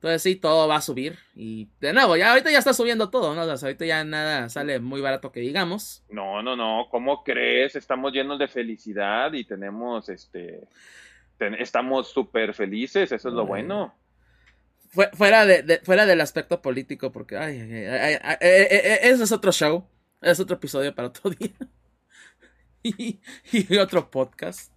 Entonces 0.03 0.21
sí, 0.21 0.35
todo 0.35 0.67
va 0.67 0.77
a 0.77 0.81
subir. 0.81 1.17
Y 1.37 1.69
de 1.81 1.93
nuevo, 1.93 2.17
ya 2.17 2.33
ahorita 2.33 2.51
ya 2.51 2.59
está 2.59 2.75
subiendo 2.75 3.09
todo, 3.09 3.37
¿no? 3.37 3.43
O 3.43 3.57
sea, 3.57 3.69
ahorita 3.69 3.87
ya 3.87 4.03
nada 4.03 4.49
sale 4.49 4.81
muy 4.81 5.01
barato 5.01 5.31
que 5.31 5.39
digamos. 5.39 6.03
No, 6.09 6.43
no, 6.43 6.57
no. 6.57 6.89
¿Cómo 6.91 7.23
crees? 7.23 7.77
Estamos 7.77 8.13
llenos 8.13 8.41
de 8.41 8.49
felicidad 8.49 9.33
y 9.33 9.45
tenemos 9.45 10.09
este 10.09 10.67
estamos 11.59 12.09
súper 12.09 12.53
felices, 12.53 13.13
eso 13.13 13.29
es 13.29 13.35
lo 13.35 13.47
bueno. 13.47 13.95
Fuera, 15.13 15.47
de, 15.47 15.81
fuera 15.85 16.05
del 16.05 16.21
aspecto 16.21 16.61
político, 16.61 17.13
porque 17.13 17.37
ay, 17.37 17.61
ay, 17.61 18.19
ay, 18.23 18.37
eso 19.03 19.23
es 19.23 19.31
otro 19.31 19.53
show, 19.53 19.87
es 20.21 20.41
otro 20.41 20.57
episodio 20.57 20.93
para 20.95 21.09
otro 21.09 21.31
día. 21.39 21.53
y, 22.83 23.21
y, 23.53 23.77
otro 23.77 24.11
podcast. 24.11 24.73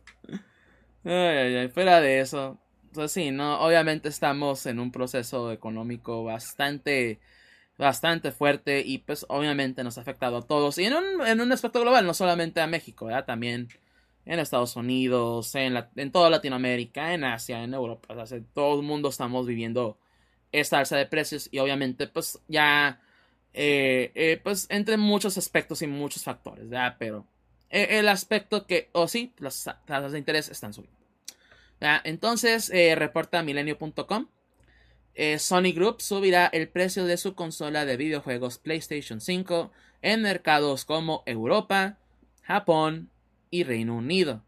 fuera 1.02 2.00
de 2.00 2.20
eso. 2.20 2.60
Pues 2.96 3.12
sí, 3.12 3.32
no, 3.32 3.60
obviamente 3.60 4.10
estamos 4.10 4.66
en 4.66 4.80
un 4.80 4.92
proceso 4.92 5.52
económico 5.52 6.24
bastante 6.24 7.20
bastante 7.78 8.32
fuerte 8.32 8.82
y 8.86 9.00
pues 9.00 9.26
obviamente 9.28 9.84
nos 9.84 9.98
ha 9.98 10.02
afectado 10.02 10.38
a 10.38 10.42
todos 10.48 10.78
y 10.78 10.86
en 10.86 10.94
un, 10.94 11.28
en 11.28 11.42
un 11.42 11.52
aspecto 11.52 11.82
global, 11.82 12.06
no 12.06 12.14
solamente 12.14 12.62
a 12.62 12.68
México, 12.68 13.06
¿verdad? 13.06 13.26
también 13.26 13.68
en 14.26 14.40
Estados 14.40 14.78
Unidos, 14.78 15.54
en, 15.56 15.74
la, 15.74 15.90
en 15.98 16.12
toda 16.12 16.30
Latinoamérica, 16.30 17.14
en 17.14 17.26
Asia, 17.26 17.64
en 17.64 17.74
Europa, 17.74 18.16
o 18.16 18.42
todo 18.54 18.80
el 18.80 18.86
mundo 18.86 19.10
estamos 19.10 19.46
viviendo 19.46 19.98
esta 20.54 20.80
alza 20.80 20.98
de 20.98 21.06
precios 21.06 21.50
y 21.52 21.60
obviamente 21.60 22.08
pues 22.08 22.40
ya 22.48 23.02
eh, 23.54 24.12
eh, 24.16 24.40
pues 24.42 24.68
entre 24.70 24.98
muchos 24.98 25.38
aspectos 25.38 25.82
y 25.82 25.88
muchos 25.88 26.24
factores, 26.24 26.70
¿verdad? 26.70 26.96
pero 26.98 27.28
eh, 27.70 28.00
el 28.00 28.08
aspecto 28.08 28.66
que, 28.66 28.90
o 28.94 29.08
sí, 29.10 29.34
las 29.40 29.66
tasas 29.86 30.14
de 30.14 30.20
interés 30.20 30.50
están 30.50 30.74
subiendo. 30.74 31.05
Entonces, 31.80 32.72
reporta 32.96 33.44
milenio.com 33.44 34.28
eh, 35.16 35.40
Sony 35.40 35.72
Group 35.74 36.02
subirá 36.02 36.48
el 36.48 36.68
precio 36.68 37.06
de 37.06 37.16
su 37.16 37.36
consola 37.36 37.86
de 37.86 37.96
videojuegos 37.96 38.58
PlayStation 38.58 39.22
5 39.22 39.72
en 40.02 40.22
mercados 40.22 40.84
como 40.84 41.24
Europa, 41.26 41.98
Japón 42.44 43.10
y 43.50 43.64
Reino 43.64 43.96
Unido, 43.96 44.44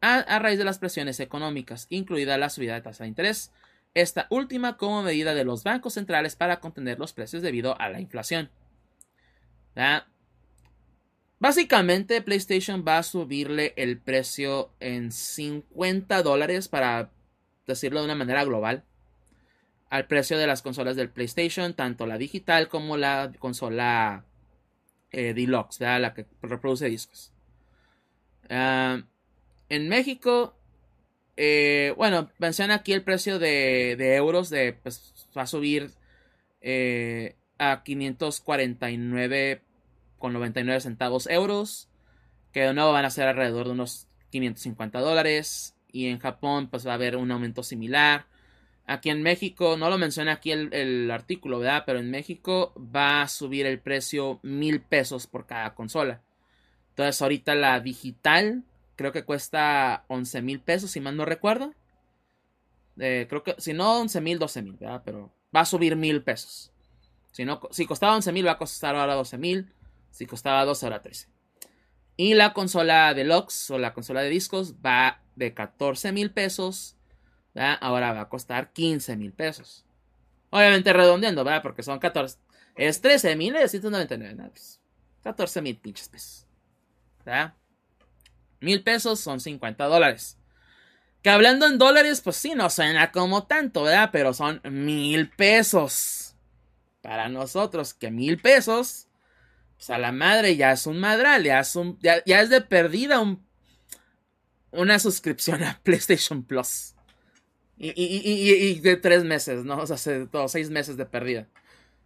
a, 0.00 0.38
raíz 0.38 0.58
de 0.58 0.64
las 0.64 0.78
presiones 0.78 1.18
económicas, 1.18 1.88
incluida 1.90 2.38
la 2.38 2.50
subida 2.50 2.74
de 2.74 2.82
tasa 2.82 3.02
de 3.02 3.08
interés, 3.08 3.50
esta 3.94 4.28
última 4.30 4.76
como 4.76 5.02
medida 5.02 5.34
de 5.34 5.44
los 5.44 5.64
bancos 5.64 5.94
centrales 5.94 6.36
para 6.36 6.60
contener 6.60 7.00
los 7.00 7.12
precios 7.12 7.42
debido 7.42 7.80
a 7.80 7.88
la 7.88 8.00
inflación. 8.00 8.50
Básicamente, 11.38 12.22
PlayStation 12.22 12.84
va 12.86 12.98
a 12.98 13.02
subirle 13.02 13.74
el 13.76 13.98
precio 13.98 14.70
en 14.80 15.12
50 15.12 16.22
dólares 16.22 16.68
para 16.68 17.10
decirlo 17.66 18.00
de 18.00 18.06
una 18.06 18.14
manera 18.14 18.44
global 18.44 18.84
al 19.90 20.06
precio 20.06 20.38
de 20.38 20.46
las 20.46 20.62
consolas 20.62 20.96
del 20.96 21.10
PlayStation, 21.10 21.74
tanto 21.74 22.06
la 22.06 22.18
digital 22.18 22.68
como 22.68 22.96
la 22.96 23.32
consola 23.38 24.24
eh, 25.12 25.34
deluxe, 25.34 25.80
la 25.80 26.14
que 26.14 26.26
reproduce 26.42 26.88
discos. 26.88 27.32
Ah, 28.48 29.02
en 29.68 29.88
México, 29.88 30.56
eh, 31.36 31.92
bueno, 31.96 32.30
menciona 32.38 32.74
aquí 32.74 32.92
el 32.92 33.02
precio 33.02 33.38
de, 33.38 33.92
euros, 34.16 34.50
de, 34.50 34.72
pues, 34.72 35.28
va 35.36 35.42
a 35.42 35.46
subir 35.46 35.92
eh, 36.60 37.36
a 37.58 37.82
549,99 40.20 40.80
centavos 40.80 41.26
euros, 41.28 41.88
que 42.52 42.60
de 42.60 42.74
nuevo 42.74 42.92
van 42.92 43.04
a 43.04 43.10
ser 43.10 43.28
alrededor 43.28 43.66
de 43.66 43.72
unos 43.72 44.08
550 44.30 45.00
dólares. 45.00 45.74
Y 45.92 46.08
en 46.08 46.18
Japón, 46.18 46.68
pues 46.68 46.86
va 46.86 46.92
a 46.92 46.94
haber 46.94 47.16
un 47.16 47.30
aumento 47.30 47.62
similar 47.62 48.26
Aquí 48.88 49.10
en 49.10 49.22
México, 49.22 49.76
no 49.76 49.90
lo 49.90 49.98
menciona 49.98 50.32
aquí 50.32 50.52
el, 50.52 51.10
artículo, 51.10 51.58
¿verdad? 51.58 51.82
Pero 51.84 51.98
en 51.98 52.08
México 52.08 52.72
va 52.76 53.22
a 53.22 53.28
subir 53.28 53.66
el 53.66 53.80
precio 53.80 54.38
mil 54.44 54.80
pesos 54.80 55.26
por 55.26 55.44
cada 55.44 55.74
consola. 55.74 56.22
Entonces 56.90 57.20
ahorita 57.20 57.56
la 57.56 57.80
digital 57.80 58.62
creo 58.94 59.10
que 59.10 59.24
cuesta 59.24 60.04
11 60.06 60.40
mil 60.42 60.60
pesos, 60.60 60.92
si 60.92 61.00
mal 61.00 61.16
no 61.16 61.24
recuerdo. 61.24 61.74
Eh, 62.98 63.26
creo 63.28 63.42
que, 63.42 63.56
si 63.58 63.72
no 63.72 63.98
11 63.98 64.20
mil, 64.20 64.38
12 64.38 64.62
mil, 64.62 64.74
¿verdad? 64.74 65.02
Pero 65.04 65.32
va 65.54 65.60
a 65.62 65.66
subir 65.66 65.96
mil 65.96 66.22
pesos. 66.22 66.70
Si, 67.32 67.44
no, 67.44 67.60
si 67.72 67.86
costaba 67.86 68.14
11 68.14 68.32
mil, 68.32 68.46
va 68.46 68.52
a 68.52 68.58
costar 68.58 68.94
ahora 68.94 69.14
12 69.14 69.36
mil. 69.36 69.72
Si 70.16 70.24
costaba 70.24 70.64
12, 70.64 70.86
ahora 70.86 71.02
13. 71.02 71.28
Y 72.16 72.32
la 72.32 72.54
consola 72.54 73.12
deluxe 73.12 73.70
o 73.70 73.78
la 73.78 73.92
consola 73.92 74.22
de 74.22 74.30
discos 74.30 74.76
va 74.76 75.20
de 75.34 75.52
14 75.52 76.12
mil 76.12 76.30
pesos 76.30 76.96
ahora 77.80 78.14
va 78.14 78.22
a 78.22 78.28
costar 78.30 78.72
15 78.72 79.14
mil 79.16 79.34
pesos. 79.34 79.84
Obviamente 80.48 80.94
redondeando, 80.94 81.44
¿verdad? 81.44 81.62
Porque 81.62 81.82
son 81.82 81.98
14. 81.98 82.38
Es 82.76 83.02
13 83.02 83.36
mil 83.36 83.56
199. 83.56 84.52
14 85.22 85.62
mil 85.62 85.76
pinches 85.76 86.08
pesos. 86.08 86.46
¿Verdad? 87.24 87.52
Mil 88.60 88.82
pesos 88.82 89.20
son 89.20 89.38
50 89.38 89.84
dólares. 89.84 90.38
Que 91.20 91.28
hablando 91.28 91.66
en 91.66 91.76
dólares, 91.76 92.22
pues 92.22 92.36
sí, 92.36 92.54
no 92.54 92.70
suena 92.70 93.12
como 93.12 93.44
tanto, 93.44 93.82
¿verdad? 93.82 94.08
Pero 94.12 94.32
son 94.32 94.62
mil 94.64 95.30
pesos. 95.30 96.34
Para 97.02 97.28
nosotros, 97.28 97.92
que 97.92 98.10
mil 98.10 98.40
pesos. 98.40 99.05
Pues 99.76 99.90
a 99.90 99.98
la 99.98 100.12
madre 100.12 100.56
ya 100.56 100.72
es 100.72 100.86
un 100.86 100.98
madral, 100.98 101.44
ya 101.44 101.60
es, 101.60 101.76
un, 101.76 101.98
ya, 102.00 102.22
ya 102.24 102.40
es 102.40 102.50
de 102.50 102.60
perdida 102.62 103.20
un, 103.20 103.46
una 104.70 104.98
suscripción 104.98 105.62
a 105.62 105.80
PlayStation 105.84 106.42
Plus. 106.44 106.94
Y, 107.78 108.80
de 108.80 108.96
tres 108.96 109.24
meses, 109.24 109.64
¿no? 109.64 109.76
O 109.76 109.86
sea, 109.86 110.26
todos 110.28 110.52
seis 110.52 110.70
meses 110.70 110.96
de 110.96 111.04
pérdida. 111.04 111.46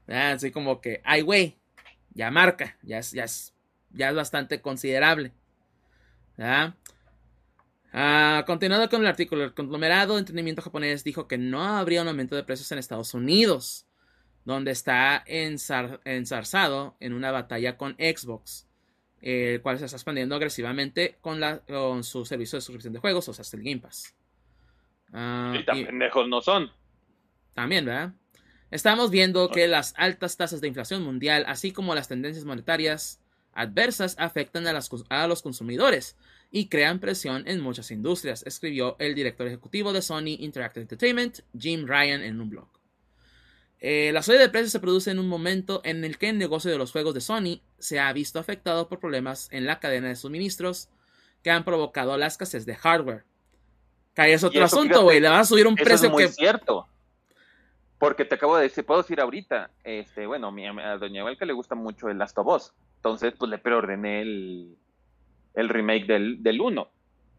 Así 0.09 0.51
como 0.51 0.81
que, 0.81 1.01
ay, 1.05 1.21
güey, 1.21 1.61
ya 2.13 2.33
marca, 2.33 2.77
ya 2.83 2.99
es, 2.99 3.13
ya 3.13 3.25
es, 3.25 3.55
ya 3.91 4.09
es 4.09 4.17
bastante 4.17 4.61
considerable. 4.61 5.33
¿Ya? 6.37 6.77
Ah, 7.93 8.45
continuando 8.47 8.89
con 8.89 9.01
el 9.03 9.07
artículo, 9.07 9.45
el 9.45 9.55
conglomerado 9.55 10.15
de 10.15 10.21
entretenimiento 10.21 10.63
japonés 10.63 11.05
dijo 11.05 11.29
que 11.29 11.39
no 11.39 11.63
habría 11.63 12.03
un 12.03 12.09
aumento 12.09 12.35
de 12.35 12.45
precios 12.45 12.71
en 12.73 12.79
Estados 12.79 13.15
Unidos, 13.15 13.87
donde 14.45 14.71
está 14.71 15.23
ensarzado 15.27 16.97
en 17.01 17.13
una 17.13 17.31
batalla 17.31 17.77
con 17.77 17.95
Xbox, 17.95 18.67
el 19.21 19.61
cual 19.61 19.79
se 19.79 19.85
está 19.85 19.97
expandiendo 19.97 20.35
agresivamente 20.35 21.19
con, 21.21 21.41
la, 21.41 21.59
con 21.61 22.05
su 22.05 22.25
servicio 22.25 22.57
de 22.57 22.63
suscripción 22.63 22.93
de 22.93 23.01
juegos, 23.01 23.29
o 23.29 23.35
sea, 23.35 23.45
el 23.53 23.65
Game 23.65 23.81
Pass. 23.81 24.15
Ah, 25.13 25.55
y 25.59 25.65
tan 25.65 25.85
pendejos 25.85 26.29
no 26.29 26.41
son. 26.41 26.71
También, 27.55 27.85
¿verdad? 27.85 28.13
Estamos 28.71 29.11
viendo 29.11 29.51
que 29.51 29.67
las 29.67 29.95
altas 29.97 30.37
tasas 30.37 30.61
de 30.61 30.69
inflación 30.69 31.03
mundial, 31.03 31.45
así 31.49 31.73
como 31.73 31.95
las 31.95 32.09
tendencias 32.09 32.45
monetarias 32.45 33.21
adversas, 33.53 34.15
afectan 34.19 34.67
a, 34.69 34.79
a 35.09 35.27
los 35.27 35.43
consumidores 35.43 36.17
y 36.53 36.69
crean 36.69 37.01
presión 37.01 37.47
en 37.47 37.61
muchas 37.61 37.91
industrias, 37.91 38.45
escribió 38.47 38.97
el 39.01 39.15
director 39.15 39.47
ejecutivo 39.47 39.93
de 39.93 40.03
Sony 40.03 40.37
Interactive 40.39 40.83
Entertainment, 40.83 41.41
Jim 41.59 41.85
Ryan, 41.87 42.23
en 42.23 42.41
un 42.41 42.51
blog. 42.51 42.80
Eh, 43.81 44.11
la 44.13 44.23
subida 44.23 44.41
de 44.41 44.51
precios 44.51 44.73
se 44.73 44.81
produce 44.81 45.11
en 45.11 45.19
un 45.19 45.29
momento 45.29 45.81
en 45.85 46.05
el 46.05 46.19
que 46.19 46.29
el 46.29 46.39
negocio 46.39 46.71
de 46.71 46.77
los 46.77 46.93
juegos 46.93 47.15
de 47.15 47.23
Sony 47.23 47.63
se 47.79 47.99
ha 47.99 48.13
visto 48.13 48.39
afectado 48.39 48.89
por 48.89 49.01
problemas 49.01 49.49
en 49.53 49.65
la 49.65 49.81
cadena 49.81 50.09
de 50.09 50.17
suministros 50.17 50.91
que 51.43 51.51
han 51.51 51.65
provocado 51.65 52.17
la 52.19 52.27
escasez 52.27 52.67
de 52.67 52.77
hardware. 52.77 53.25
Que 54.15 54.33
es 54.35 54.45
otro 54.45 54.63
asunto, 54.65 55.03
güey. 55.03 55.21
Le 55.21 55.31
vas 55.31 55.41
a 55.41 55.45
subir 55.45 55.67
un 55.67 55.77
precio 55.77 56.09
es 56.09 56.13
muy 56.13 56.29
cierto. 56.29 56.87
Porque 57.99 58.25
te 58.25 58.35
acabo 58.35 58.57
de 58.57 58.65
decir, 58.65 58.85
puedo 58.85 59.03
decir 59.03 59.21
ahorita, 59.21 59.71
este, 59.85 60.27
bueno, 60.27 60.55
a 60.83 60.97
Doña 60.99 61.23
Valka 61.23 61.45
le 61.45 61.53
gusta 61.53 61.75
mucho 61.75 62.09
el 62.09 62.19
Last 62.19 62.37
of 62.39 62.47
Us. 62.47 62.73
Entonces, 62.97 63.35
pues 63.39 63.51
le 63.51 63.59
preordené 63.59 64.23
el, 64.23 64.77
el 65.55 65.69
remake 65.69 66.07
del, 66.07 66.43
del 66.43 66.61
1. 66.61 66.91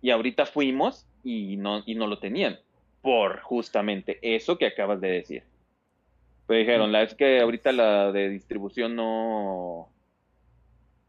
Y 0.02 0.10
ahorita 0.10 0.46
fuimos 0.48 1.06
y 1.24 1.58
no, 1.58 1.84
y 1.86 1.96
no 1.96 2.08
lo 2.08 2.20
tenían. 2.20 2.60
Por 3.02 3.42
justamente 3.42 4.20
eso 4.22 4.58
que 4.58 4.66
acabas 4.66 5.02
de 5.02 5.12
decir. 5.12 5.44
Dijeron, 6.58 6.92
la 6.92 7.04
es 7.04 7.16
que 7.16 7.42
ahorita 7.42 7.72
la 7.72 8.12
de 8.12 8.30
distribución 8.30 8.96
no, 8.96 9.90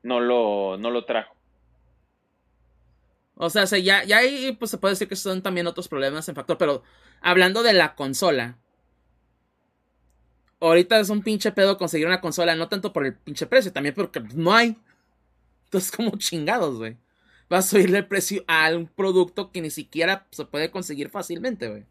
no 0.03 0.21
lo, 0.21 0.77
no 0.79 0.91
lo 0.91 1.05
trajo. 1.05 1.35
O 3.35 3.51
sea, 3.51 3.65
ya, 3.65 4.05
ya 4.05 4.19
ahí 4.19 4.53
pues 4.59 4.71
se 4.71 4.79
puede 4.79 4.93
decir 4.93 5.09
que 5.09 5.17
son 5.17 5.43
también 5.43 5.67
otros 5.67 5.89
problemas 5.89 6.29
en 6.29 6.35
factor, 6.35 6.59
pero 6.59 6.83
hablando 7.21 7.63
de 7.63 7.73
la 7.73 7.95
consola. 7.95 8.59
Ahorita 10.61 11.01
es 11.01 11.09
un 11.11 11.23
pinche 11.23 11.51
pedo 11.51 11.77
conseguir 11.77 12.07
una 12.07 12.21
consola, 12.21 12.55
no 12.55 12.69
tanto 12.69 12.93
por 12.93 13.05
el 13.05 13.15
pinche 13.15 13.47
precio, 13.47 13.73
también 13.73 13.95
porque 13.95 14.21
no 14.35 14.55
hay. 14.55 14.77
Entonces, 15.65 15.91
como 15.91 16.17
chingados, 16.19 16.79
güey. 16.79 16.97
Vas 17.49 17.67
a 17.67 17.69
subirle 17.71 17.99
el 17.99 18.07
precio 18.07 18.45
a 18.47 18.71
un 18.77 18.87
producto 18.87 19.51
que 19.51 19.61
ni 19.61 19.71
siquiera 19.71 20.27
se 20.31 20.45
puede 20.45 20.71
conseguir 20.71 21.11
fácilmente, 21.11 21.69
güey. 21.69 21.85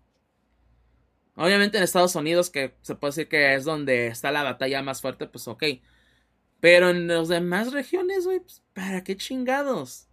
Obviamente 1.35 1.77
en 1.77 1.83
Estados 1.83 2.15
Unidos, 2.15 2.49
que 2.49 2.75
se 2.81 2.95
puede 2.95 3.11
decir 3.11 3.27
que 3.27 3.55
es 3.55 3.63
donde 3.63 4.07
está 4.07 4.31
la 4.31 4.43
batalla 4.43 4.81
más 4.81 5.01
fuerte, 5.01 5.27
pues 5.27 5.47
ok. 5.47 5.63
Pero 6.59 6.89
en 6.89 7.07
las 7.07 7.27
demás 7.27 7.73
regiones, 7.73 8.25
güey, 8.25 8.39
pues, 8.39 8.61
¿para 8.73 9.03
qué 9.03 9.17
chingados? 9.17 10.07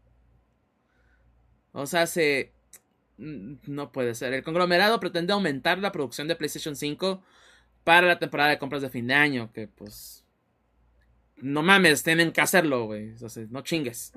O 1.73 1.87
sea, 1.87 2.07
se... 2.07 2.53
No 3.17 3.91
puede 3.91 4.15
ser. 4.15 4.33
El 4.33 4.45
conglomerado 4.45 5.01
pretende 5.01 5.33
aumentar 5.33 5.79
la 5.79 5.91
producción 5.91 6.29
de 6.29 6.37
PlayStation 6.37 6.77
5 6.77 7.23
para 7.83 8.07
la 8.07 8.19
temporada 8.19 8.51
de 8.51 8.59
compras 8.59 8.81
de 8.81 8.91
fin 8.91 9.07
de 9.07 9.15
año. 9.15 9.53
Que 9.53 9.67
pues... 9.67 10.25
No 11.37 11.63
mames, 11.63 12.03
tienen 12.03 12.33
que 12.33 12.41
hacerlo, 12.41 12.87
güey. 12.87 13.13
O 13.21 13.29
sea, 13.29 13.45
no 13.51 13.63
chingues. 13.63 14.13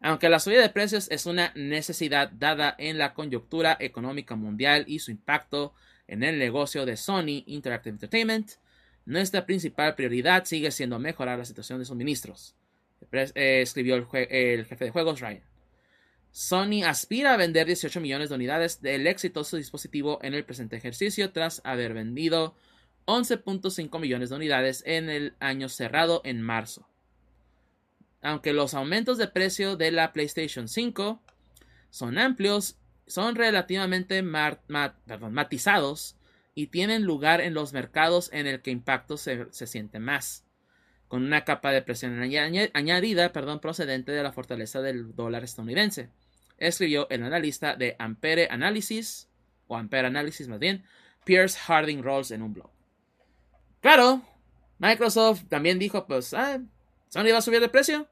Aunque 0.00 0.28
la 0.28 0.38
subida 0.38 0.62
de 0.62 0.68
precios 0.68 1.10
es 1.10 1.26
una 1.26 1.52
necesidad 1.54 2.30
dada 2.30 2.74
en 2.78 2.98
la 2.98 3.14
coyuntura 3.14 3.76
económica 3.80 4.36
mundial 4.36 4.84
y 4.86 5.00
su 5.00 5.10
impacto 5.10 5.74
en 6.08 6.24
el 6.24 6.38
negocio 6.38 6.84
de 6.84 6.96
Sony 6.96 7.44
Interactive 7.46 7.94
Entertainment, 7.94 8.52
nuestra 9.04 9.46
principal 9.46 9.94
prioridad 9.94 10.44
sigue 10.44 10.70
siendo 10.70 10.98
mejorar 10.98 11.38
la 11.38 11.44
situación 11.44 11.78
de 11.78 11.84
suministros, 11.84 12.54
eh, 13.12 13.60
escribió 13.62 13.94
el, 13.94 14.06
el, 14.30 14.64
jefe 14.64 14.86
de 14.86 14.90
juegos 14.90 15.20
Ryan. 15.20 15.42
Sony 16.32 16.82
aspira 16.84 17.34
a 17.34 17.36
vender 17.36 17.66
18 17.66 18.00
millones 18.00 18.28
de 18.28 18.34
unidades 18.34 18.82
del 18.82 19.06
exitoso 19.06 19.56
dispositivo 19.56 20.18
en 20.22 20.34
el 20.34 20.44
presente 20.44 20.76
ejercicio 20.76 21.32
tras 21.32 21.60
haber 21.64 21.94
vendido 21.94 22.54
11.5 23.06 23.98
millones 23.98 24.28
de 24.28 24.36
unidades 24.36 24.82
en 24.86 25.08
el 25.08 25.34
año 25.40 25.68
cerrado 25.68 26.20
en 26.24 26.42
marzo. 26.42 26.86
Aunque 28.20 28.52
los 28.52 28.74
aumentos 28.74 29.16
de 29.16 29.28
precio 29.28 29.76
de 29.76 29.90
la 29.90 30.12
PlayStation 30.12 30.68
5 30.68 31.22
son 31.90 32.18
amplios, 32.18 32.77
son 33.08 33.34
relativamente 33.34 34.22
matizados 34.22 36.16
y 36.54 36.68
tienen 36.68 37.04
lugar 37.04 37.40
en 37.40 37.54
los 37.54 37.72
mercados 37.72 38.30
en 38.32 38.46
el 38.46 38.62
que 38.62 38.70
impacto 38.70 39.16
se, 39.16 39.46
siente 39.50 39.98
más, 39.98 40.44
con 41.08 41.24
una 41.24 41.44
capa 41.44 41.72
de 41.72 41.82
presión 41.82 42.20
añadida 42.20 43.32
perdón, 43.32 43.60
procedente 43.60 44.12
de 44.12 44.22
la 44.22 44.32
fortaleza 44.32 44.80
del 44.82 45.14
dólar 45.14 45.44
estadounidense, 45.44 46.10
escribió 46.58 47.08
el 47.10 47.22
analista 47.22 47.76
de 47.76 47.96
Ampere 47.98 48.48
Analysis, 48.50 49.28
o 49.66 49.76
Ampere 49.76 50.08
Analysis 50.08 50.48
más 50.48 50.58
bien, 50.58 50.84
Pierce 51.24 51.58
Harding 51.58 52.02
Rolls 52.02 52.30
en 52.30 52.42
un 52.42 52.54
blog. 52.54 52.70
Claro, 53.80 54.22
Microsoft 54.78 55.44
también 55.48 55.78
dijo, 55.78 56.06
pues, 56.06 56.34
ah, 56.34 56.60
Sony 57.08 57.30
va 57.32 57.38
a 57.38 57.42
subir 57.42 57.60
de 57.60 57.68
precio. 57.68 58.08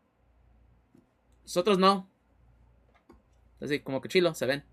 Nosotros 1.43 1.78
no. 1.78 2.09
Así 3.60 3.81
como 3.81 4.01
que 4.01 4.09
chilo, 4.09 4.35
se 4.35 4.47
ven. 4.47 4.64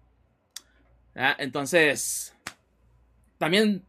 Entonces, 1.16 2.36
también, 3.38 3.86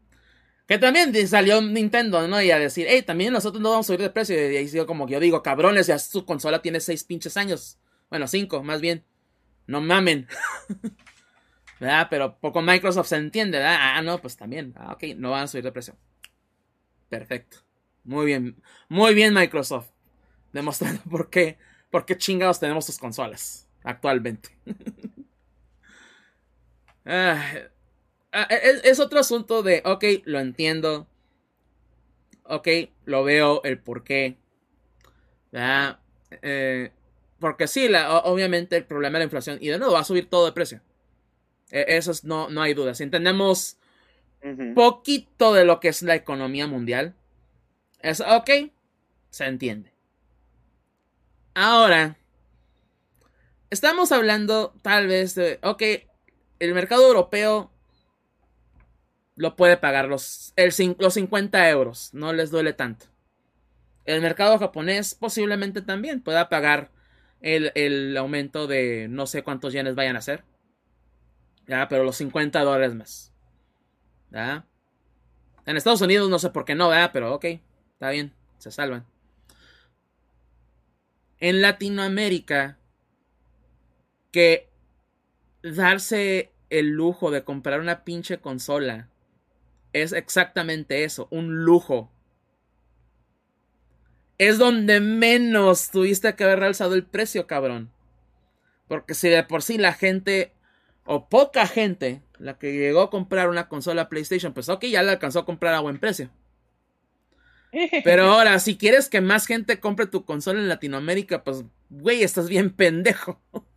que 0.66 0.78
también 0.78 1.14
salió 1.28 1.60
Nintendo, 1.62 2.26
¿no? 2.28 2.40
Y 2.42 2.50
a 2.50 2.58
decir, 2.58 2.86
hey, 2.88 3.02
también 3.02 3.32
nosotros 3.32 3.62
no 3.62 3.70
vamos 3.70 3.86
a 3.86 3.88
subir 3.88 4.00
de 4.00 4.10
precio. 4.10 4.34
Y 4.36 4.56
ahí 4.56 4.68
sido 4.68 4.86
como 4.86 5.06
que 5.06 5.14
yo 5.14 5.20
digo, 5.20 5.42
cabrones, 5.42 5.86
ya 5.86 5.98
su 5.98 6.24
consola 6.24 6.62
tiene 6.62 6.80
seis 6.80 7.04
pinches 7.04 7.36
años. 7.36 7.78
Bueno, 8.10 8.26
cinco, 8.26 8.62
más 8.62 8.80
bien. 8.80 9.04
No 9.66 9.80
mamen. 9.80 10.26
¿Verdad? 11.80 12.06
Pero 12.10 12.38
poco 12.38 12.62
Microsoft 12.62 13.08
se 13.08 13.16
entiende, 13.16 13.58
¿verdad? 13.58 13.76
Ah, 13.78 14.02
no, 14.02 14.20
pues 14.20 14.36
también. 14.36 14.74
Ah, 14.76 14.92
ok, 14.92 15.16
no 15.16 15.30
van 15.30 15.44
a 15.44 15.46
subir 15.46 15.64
de 15.64 15.72
precio. 15.72 15.96
Perfecto. 17.08 17.58
Muy 18.04 18.26
bien. 18.26 18.62
Muy 18.88 19.14
bien, 19.14 19.34
Microsoft. 19.34 19.90
Demostrando 20.52 21.02
por 21.10 21.30
qué, 21.30 21.58
por 21.90 22.04
qué 22.04 22.16
chingados 22.16 22.60
tenemos 22.60 22.86
sus 22.86 22.98
consolas 22.98 23.68
actualmente. 23.82 24.50
Ah, 27.04 27.52
ah, 28.32 28.42
es, 28.50 29.00
otro 29.00 29.20
asunto 29.20 29.62
de, 29.62 29.82
ok, 29.84 30.04
lo 30.24 30.40
entiendo. 30.40 31.06
Ok, 32.44 32.68
lo 33.04 33.24
veo, 33.24 33.62
el 33.64 33.78
por 33.78 34.04
qué. 34.04 34.36
Eh, 36.42 36.90
porque 37.38 37.68
sí, 37.68 37.88
obviamente 38.24 38.76
el 38.76 38.84
problema 38.84 39.18
de 39.18 39.20
la 39.20 39.24
inflación. 39.24 39.58
Y 39.60 39.68
de 39.68 39.78
nuevo, 39.78 39.94
va 39.94 40.00
a 40.00 40.04
subir 40.04 40.28
todo 40.28 40.46
de 40.46 40.52
precio. 40.52 40.80
E, 41.70 41.96
eso 41.96 42.12
no, 42.22 42.48
no 42.50 42.62
hay 42.62 42.74
duda. 42.74 42.94
Si 42.94 43.02
entendemos 43.02 43.78
poquito 44.74 45.54
de 45.54 45.64
lo 45.64 45.80
que 45.80 45.88
es 45.88 46.02
la 46.02 46.14
economía 46.14 46.66
mundial. 46.66 47.14
Es 48.00 48.20
ok, 48.20 48.50
se 49.30 49.46
entiende. 49.46 49.92
Ahora, 51.54 52.18
estamos 53.70 54.12
hablando 54.12 54.74
tal 54.82 55.06
vez 55.06 55.34
de, 55.34 55.58
ok, 55.62 55.82
el 56.58 56.74
mercado 56.74 57.06
europeo 57.06 57.70
lo 59.36 59.56
puede 59.56 59.76
pagar 59.76 60.08
los, 60.08 60.54
los 60.98 61.14
50 61.14 61.70
euros, 61.70 62.10
no 62.12 62.32
les 62.32 62.50
duele 62.50 62.72
tanto. 62.72 63.06
El 64.04 64.20
mercado 64.20 64.58
japonés 64.58 65.14
posiblemente 65.14 65.82
también 65.82 66.20
pueda 66.20 66.48
pagar 66.48 66.90
el, 67.40 67.72
el 67.74 68.16
aumento 68.16 68.66
de 68.66 69.08
no 69.08 69.26
sé 69.26 69.42
cuántos 69.42 69.72
yenes 69.72 69.94
vayan 69.94 70.16
a 70.16 70.22
ser. 70.22 70.44
Ya, 71.66 71.88
pero 71.88 72.04
los 72.04 72.16
50 72.16 72.60
dólares 72.62 72.94
más. 72.94 73.34
En 75.66 75.76
Estados 75.76 76.00
Unidos 76.00 76.28
no 76.28 76.38
sé 76.38 76.50
por 76.50 76.64
qué 76.64 76.74
no, 76.74 76.88
¿verdad? 76.88 77.10
Pero 77.12 77.34
ok, 77.34 77.44
está 77.92 78.10
bien, 78.10 78.32
se 78.58 78.70
salvan. 78.70 79.06
En 81.38 81.62
Latinoamérica, 81.62 82.78
que 84.30 84.68
darse 85.72 86.52
el 86.70 86.90
lujo 86.90 87.30
de 87.30 87.42
comprar 87.42 87.80
una 87.80 88.04
pinche 88.04 88.38
consola 88.38 89.08
es 89.92 90.12
exactamente 90.12 91.04
eso, 91.04 91.28
un 91.30 91.64
lujo. 91.64 92.10
Es 94.38 94.58
donde 94.58 95.00
menos 95.00 95.90
tuviste 95.90 96.34
que 96.34 96.44
haber 96.44 96.58
realzado 96.58 96.94
el 96.94 97.04
precio, 97.04 97.46
cabrón. 97.46 97.92
Porque 98.88 99.14
si 99.14 99.28
de 99.28 99.44
por 99.44 99.62
sí 99.62 99.78
la 99.78 99.92
gente, 99.92 100.52
o 101.04 101.28
poca 101.28 101.66
gente, 101.66 102.22
la 102.38 102.58
que 102.58 102.72
llegó 102.72 103.02
a 103.02 103.10
comprar 103.10 103.48
una 103.48 103.68
consola 103.68 104.08
PlayStation, 104.08 104.52
pues 104.52 104.68
ok, 104.68 104.84
ya 104.86 105.02
la 105.02 105.12
alcanzó 105.12 105.40
a 105.40 105.46
comprar 105.46 105.74
a 105.74 105.80
buen 105.80 105.98
precio. 105.98 106.30
Pero 108.04 108.24
ahora, 108.24 108.58
si 108.58 108.76
quieres 108.76 109.08
que 109.08 109.20
más 109.20 109.46
gente 109.46 109.78
compre 109.78 110.06
tu 110.06 110.24
consola 110.24 110.60
en 110.60 110.68
Latinoamérica, 110.68 111.44
pues, 111.44 111.64
güey, 111.88 112.22
estás 112.24 112.48
bien 112.48 112.70
pendejo. 112.70 113.40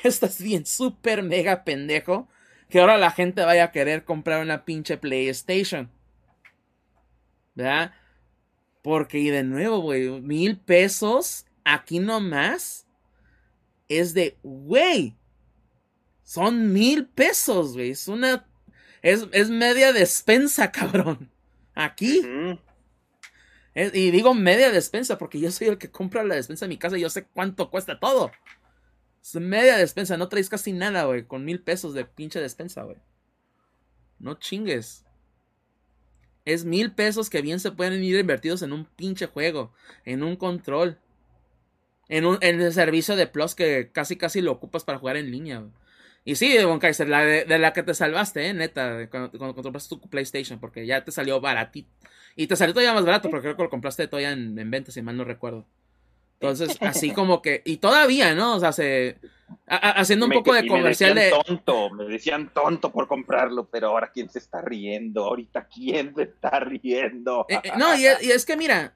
estás 0.04 0.40
bien 0.40 0.66
súper 0.66 1.22
mega 1.22 1.64
pendejo. 1.64 2.28
Que 2.68 2.80
ahora 2.80 2.98
la 2.98 3.10
gente 3.10 3.44
vaya 3.44 3.64
a 3.64 3.72
querer 3.72 4.04
comprar 4.04 4.42
una 4.42 4.64
pinche 4.64 4.96
PlayStation. 4.96 5.90
¿Verdad? 7.54 7.92
Porque, 8.82 9.18
y 9.18 9.28
de 9.28 9.42
nuevo, 9.42 9.80
güey, 9.80 10.08
mil 10.20 10.56
pesos 10.56 11.46
aquí 11.64 11.98
nomás 11.98 12.86
es 13.88 14.14
de, 14.14 14.38
güey, 14.42 15.16
son 16.22 16.72
mil 16.72 17.06
pesos, 17.06 17.72
güey. 17.74 17.90
Es 17.90 18.06
una. 18.06 18.46
Es, 19.02 19.50
media 19.50 19.92
despensa, 19.92 20.70
cabrón. 20.72 21.28
Aquí. 21.74 22.22
y 23.74 24.10
digo 24.10 24.34
media 24.34 24.70
despensa 24.70 25.18
porque 25.18 25.40
yo 25.40 25.50
soy 25.50 25.68
el 25.68 25.78
que 25.78 25.90
compra 25.90 26.24
la 26.24 26.34
despensa 26.34 26.66
en 26.66 26.70
mi 26.70 26.76
casa 26.76 26.98
y 26.98 27.00
yo 27.00 27.10
sé 27.10 27.24
cuánto 27.24 27.70
cuesta 27.70 27.98
todo. 27.98 28.30
Es 29.22 29.34
media 29.36 29.76
despensa, 29.76 30.16
no 30.16 30.28
traes 30.28 30.48
casi 30.48 30.72
nada, 30.72 31.04
güey. 31.04 31.24
Con 31.24 31.44
mil 31.44 31.60
pesos 31.60 31.94
de 31.94 32.04
pinche 32.04 32.40
despensa, 32.40 32.82
güey. 32.82 32.96
No 34.18 34.34
chingues. 34.34 35.04
Es 36.44 36.64
mil 36.64 36.92
pesos 36.92 37.30
que 37.30 37.42
bien 37.42 37.60
se 37.60 37.72
pueden 37.72 38.02
ir 38.02 38.18
invertidos 38.18 38.62
en 38.62 38.72
un 38.72 38.86
pinche 38.86 39.26
juego. 39.26 39.72
En 40.04 40.22
un 40.22 40.36
control. 40.36 40.98
En, 42.08 42.24
un, 42.24 42.38
en 42.40 42.60
el 42.60 42.72
servicio 42.72 43.14
de 43.14 43.26
Plus 43.26 43.54
que 43.54 43.90
casi 43.92 44.16
casi 44.16 44.40
lo 44.40 44.52
ocupas 44.52 44.84
para 44.84 44.98
jugar 44.98 45.16
en 45.16 45.30
línea. 45.30 45.60
Güey. 45.60 45.72
Y 46.24 46.34
sí, 46.34 46.56
Von 46.64 46.78
Kaiser, 46.78 47.08
la 47.08 47.24
de, 47.24 47.58
la 47.58 47.72
que 47.72 47.82
te 47.82 47.94
salvaste, 47.94 48.46
¿eh? 48.46 48.54
neta, 48.54 49.08
cuando, 49.08 49.30
cuando 49.30 49.54
compraste 49.54 49.96
tu 49.96 50.00
PlayStation, 50.08 50.60
porque 50.60 50.86
ya 50.86 51.02
te 51.02 51.12
salió 51.12 51.40
baratito. 51.40 51.88
Y 52.36 52.46
te 52.46 52.56
salió 52.56 52.74
todavía 52.74 52.94
más 52.94 53.04
barato, 53.04 53.30
porque 53.30 53.44
creo 53.44 53.56
que 53.56 53.62
lo 53.62 53.70
compraste 53.70 54.06
todavía 54.06 54.32
en, 54.32 54.58
en 54.58 54.70
venta, 54.70 54.92
si 54.92 55.02
mal 55.02 55.16
no 55.16 55.24
recuerdo. 55.24 55.66
Entonces, 56.40 56.78
así 56.80 57.12
como 57.12 57.42
que, 57.42 57.60
y 57.66 57.76
todavía, 57.76 58.34
¿no? 58.34 58.56
O 58.56 58.60
sea, 58.60 58.72
se, 58.72 59.18
haciendo 59.66 60.24
un 60.24 60.32
poco 60.32 60.54
de 60.54 60.66
comercial 60.66 61.14
me 61.14 61.24
decían 61.24 61.44
tonto, 61.44 61.90
me 61.90 62.04
decían 62.04 62.50
tonto 62.52 62.90
por 62.90 63.06
comprarlo, 63.06 63.68
pero 63.68 63.88
ahora 63.88 64.10
quién 64.10 64.30
se 64.30 64.38
está 64.38 64.62
riendo, 64.62 65.24
ahorita 65.24 65.68
quién 65.68 66.14
se 66.14 66.22
está 66.22 66.60
riendo. 66.60 67.44
Eh, 67.46 67.60
eh, 67.62 67.72
no, 67.76 67.94
y, 67.94 68.06
es 68.06 68.46
que 68.46 68.56
mira, 68.56 68.94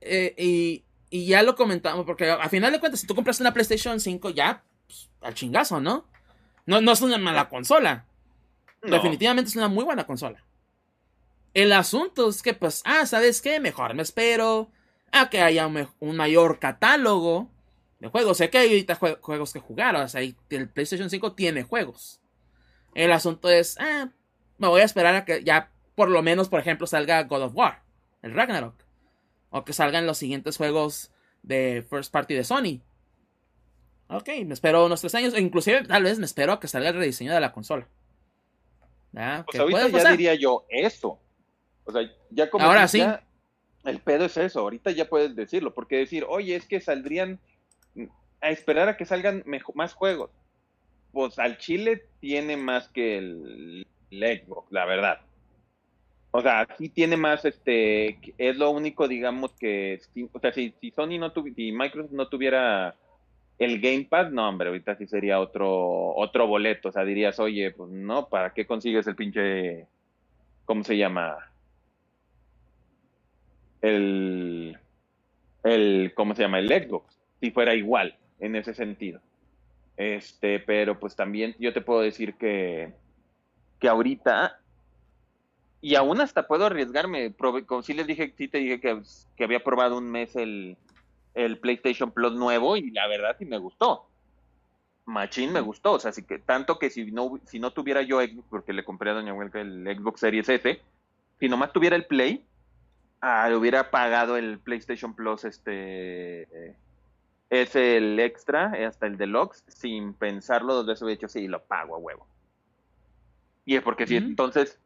eh, 0.00 0.32
y, 0.38 0.84
y, 1.10 1.26
ya 1.26 1.42
lo 1.42 1.56
comentamos, 1.56 2.06
porque 2.06 2.30
a 2.30 2.48
final 2.48 2.70
de 2.70 2.78
cuentas, 2.78 3.00
si 3.00 3.06
tú 3.08 3.16
compraste 3.16 3.42
una 3.42 3.52
PlayStation 3.52 3.98
5, 3.98 4.30
ya, 4.30 4.62
pues, 4.86 5.10
al 5.22 5.34
chingazo, 5.34 5.80
¿no? 5.80 6.06
No, 6.66 6.80
no 6.80 6.92
es 6.92 7.00
una 7.00 7.18
mala 7.18 7.48
consola. 7.48 8.06
Definitivamente 8.80 9.48
es 9.48 9.56
una 9.56 9.68
muy 9.68 9.82
buena 9.84 10.06
consola. 10.06 10.44
El 11.52 11.72
asunto 11.72 12.28
es 12.28 12.42
que, 12.42 12.54
pues, 12.54 12.80
ah, 12.84 13.04
¿sabes 13.06 13.42
qué? 13.42 13.58
Mejor 13.58 13.92
me 13.94 14.02
espero 14.02 14.70
a 15.12 15.30
que 15.30 15.40
haya 15.40 15.66
un, 15.66 16.16
mayor 16.16 16.58
catálogo 16.58 17.50
de 17.98 18.08
juegos. 18.08 18.38
Sé 18.38 18.50
que 18.50 18.58
hay 18.58 18.68
ahorita 18.68 18.94
juegos 18.94 19.52
que 19.52 19.60
jugar. 19.60 19.96
O 19.96 20.08
sea, 20.08 20.20
el 20.20 20.68
PlayStation 20.68 21.10
5 21.10 21.32
tiene 21.32 21.62
juegos. 21.62 22.20
El 22.94 23.12
asunto 23.12 23.48
es, 23.48 23.76
ah, 23.78 24.10
me 24.58 24.68
voy 24.68 24.80
a 24.80 24.84
esperar 24.84 25.14
a 25.14 25.24
que 25.24 25.44
ya 25.44 25.70
por 25.94 26.08
lo 26.08 26.22
menos, 26.22 26.48
por 26.48 26.60
ejemplo, 26.60 26.86
salga 26.86 27.24
God 27.24 27.42
of 27.42 27.54
War, 27.54 27.82
el 28.22 28.32
Ragnarok. 28.32 28.74
O 29.50 29.64
que 29.64 29.72
salgan 29.72 30.06
los 30.06 30.18
siguientes 30.18 30.56
juegos 30.56 31.10
de 31.42 31.84
First 31.88 32.12
Party 32.12 32.34
de 32.34 32.44
Sony. 32.44 32.80
Ok, 34.08 34.28
me 34.46 34.54
espero 34.54 34.86
unos 34.86 35.00
tres 35.00 35.14
años. 35.14 35.38
inclusive, 35.38 35.84
tal 35.84 36.04
vez 36.04 36.18
me 36.18 36.26
espero 36.26 36.52
a 36.52 36.60
que 36.60 36.68
salga 36.68 36.88
el 36.88 36.96
rediseño 36.96 37.32
de 37.34 37.40
la 37.40 37.52
consola. 37.52 37.86
Pues 39.12 39.60
ahorita 39.60 39.88
ya 39.88 40.10
diría 40.12 40.34
yo 40.34 40.64
eso. 40.68 41.18
O 41.84 41.92
sea, 41.92 42.02
ya 42.30 42.48
como. 42.48 42.64
Ahora 42.64 42.86
sí. 42.88 43.02
El 43.84 44.00
pedo 44.00 44.26
es 44.26 44.36
eso. 44.36 44.60
Ahorita 44.60 44.90
ya 44.90 45.08
puedes 45.08 45.34
decirlo. 45.34 45.74
Porque 45.74 45.96
decir, 45.96 46.24
oye, 46.28 46.56
es 46.56 46.66
que 46.66 46.80
saldrían 46.80 47.38
a 48.40 48.50
esperar 48.50 48.88
a 48.88 48.96
que 48.96 49.04
salgan 49.04 49.44
más 49.74 49.94
juegos. 49.94 50.30
Pues 51.12 51.38
al 51.38 51.58
Chile 51.58 52.04
tiene 52.20 52.56
más 52.56 52.88
que 52.88 53.18
el, 53.18 53.86
Xbox, 54.10 54.70
la 54.70 54.84
verdad. 54.86 55.20
O 56.32 56.40
sea, 56.40 56.68
sí 56.78 56.88
tiene 56.88 57.16
más, 57.16 57.44
este, 57.44 58.20
es 58.38 58.56
lo 58.56 58.70
único, 58.70 59.08
digamos, 59.08 59.52
que, 59.54 60.00
o 60.32 60.38
sea, 60.38 60.52
si, 60.52 60.72
Sony 60.94 61.18
no 61.18 61.32
tuviera, 61.32 61.56
si 61.56 61.72
Microsoft 61.72 62.12
no 62.12 62.28
tuviera 62.28 62.94
el 63.58 63.80
Game 63.80 64.06
Pass, 64.08 64.30
no, 64.30 64.48
hombre, 64.48 64.68
ahorita 64.68 64.94
sí 64.94 65.08
sería 65.08 65.40
otro, 65.40 66.14
otro 66.14 66.46
boleto, 66.46 66.90
o 66.90 66.92
sea, 66.92 67.04
dirías, 67.04 67.40
oye, 67.40 67.72
pues 67.72 67.90
no, 67.90 68.28
¿para 68.28 68.54
qué 68.54 68.64
consigues 68.64 69.08
el 69.08 69.16
pinche, 69.16 69.88
¿cómo 70.66 70.84
se 70.84 70.96
llama? 70.96 71.49
El, 73.82 74.78
el, 75.62 76.12
¿cómo 76.14 76.34
se 76.34 76.42
llama? 76.42 76.58
El 76.58 76.68
Xbox, 76.68 77.18
si 77.40 77.50
fuera 77.50 77.74
igual 77.74 78.16
en 78.38 78.56
ese 78.56 78.74
sentido. 78.74 79.20
Este, 79.96 80.60
pero 80.60 80.98
pues 80.98 81.14
también 81.14 81.54
yo 81.58 81.72
te 81.72 81.82
puedo 81.82 82.00
decir 82.00 82.34
que, 82.34 82.94
que 83.78 83.88
ahorita, 83.88 84.58
y 85.82 85.94
aún 85.94 86.20
hasta 86.20 86.46
puedo 86.46 86.66
arriesgarme, 86.66 87.34
como 87.66 87.82
si 87.82 87.92
les 87.92 88.06
dije, 88.06 88.32
sí 88.36 88.48
te 88.48 88.58
dije 88.58 88.80
que, 88.80 89.02
que 89.36 89.44
había 89.44 89.62
probado 89.62 89.98
un 89.98 90.10
mes 90.10 90.36
el, 90.36 90.76
el, 91.34 91.58
PlayStation 91.58 92.12
Plus 92.12 92.32
nuevo 92.32 92.76
y 92.76 92.90
la 92.90 93.06
verdad 93.08 93.36
sí 93.38 93.44
me 93.44 93.58
gustó. 93.58 94.06
Machine 95.04 95.52
me 95.52 95.60
gustó, 95.60 95.92
o 95.92 95.98
sea, 95.98 96.10
así 96.10 96.22
que 96.22 96.38
tanto 96.38 96.78
que 96.78 96.88
si 96.88 97.10
no, 97.10 97.40
si 97.44 97.58
no 97.58 97.72
tuviera 97.72 98.00
yo 98.02 98.20
Xbox, 98.20 98.46
porque 98.48 98.72
le 98.72 98.84
compré 98.84 99.10
a 99.10 99.14
Doña 99.14 99.34
Huelga 99.34 99.60
el 99.60 99.84
Xbox 99.84 100.20
Series 100.20 100.48
S, 100.48 100.80
si 101.38 101.48
nomás 101.48 101.72
tuviera 101.72 101.96
el 101.96 102.06
Play, 102.06 102.44
ah, 103.20 103.50
hubiera 103.54 103.90
pagado 103.90 104.36
el 104.36 104.58
PlayStation 104.58 105.14
Plus 105.14 105.44
este 105.44 106.76
es 107.50 107.74
el 107.74 108.18
extra, 108.20 108.72
hasta 108.86 109.06
el 109.06 109.18
deluxe, 109.18 109.64
sin 109.66 110.14
pensarlo 110.14 110.74
dos 110.74 110.86
veces, 110.86 111.02
he 111.02 111.10
dicho, 111.10 111.28
sí, 111.28 111.48
lo 111.48 111.62
pago 111.64 111.96
a 111.96 111.98
huevo. 111.98 112.26
Y 113.64 113.76
es 113.76 113.82
porque 113.82 114.06
si 114.06 114.16
entonces, 114.16 114.80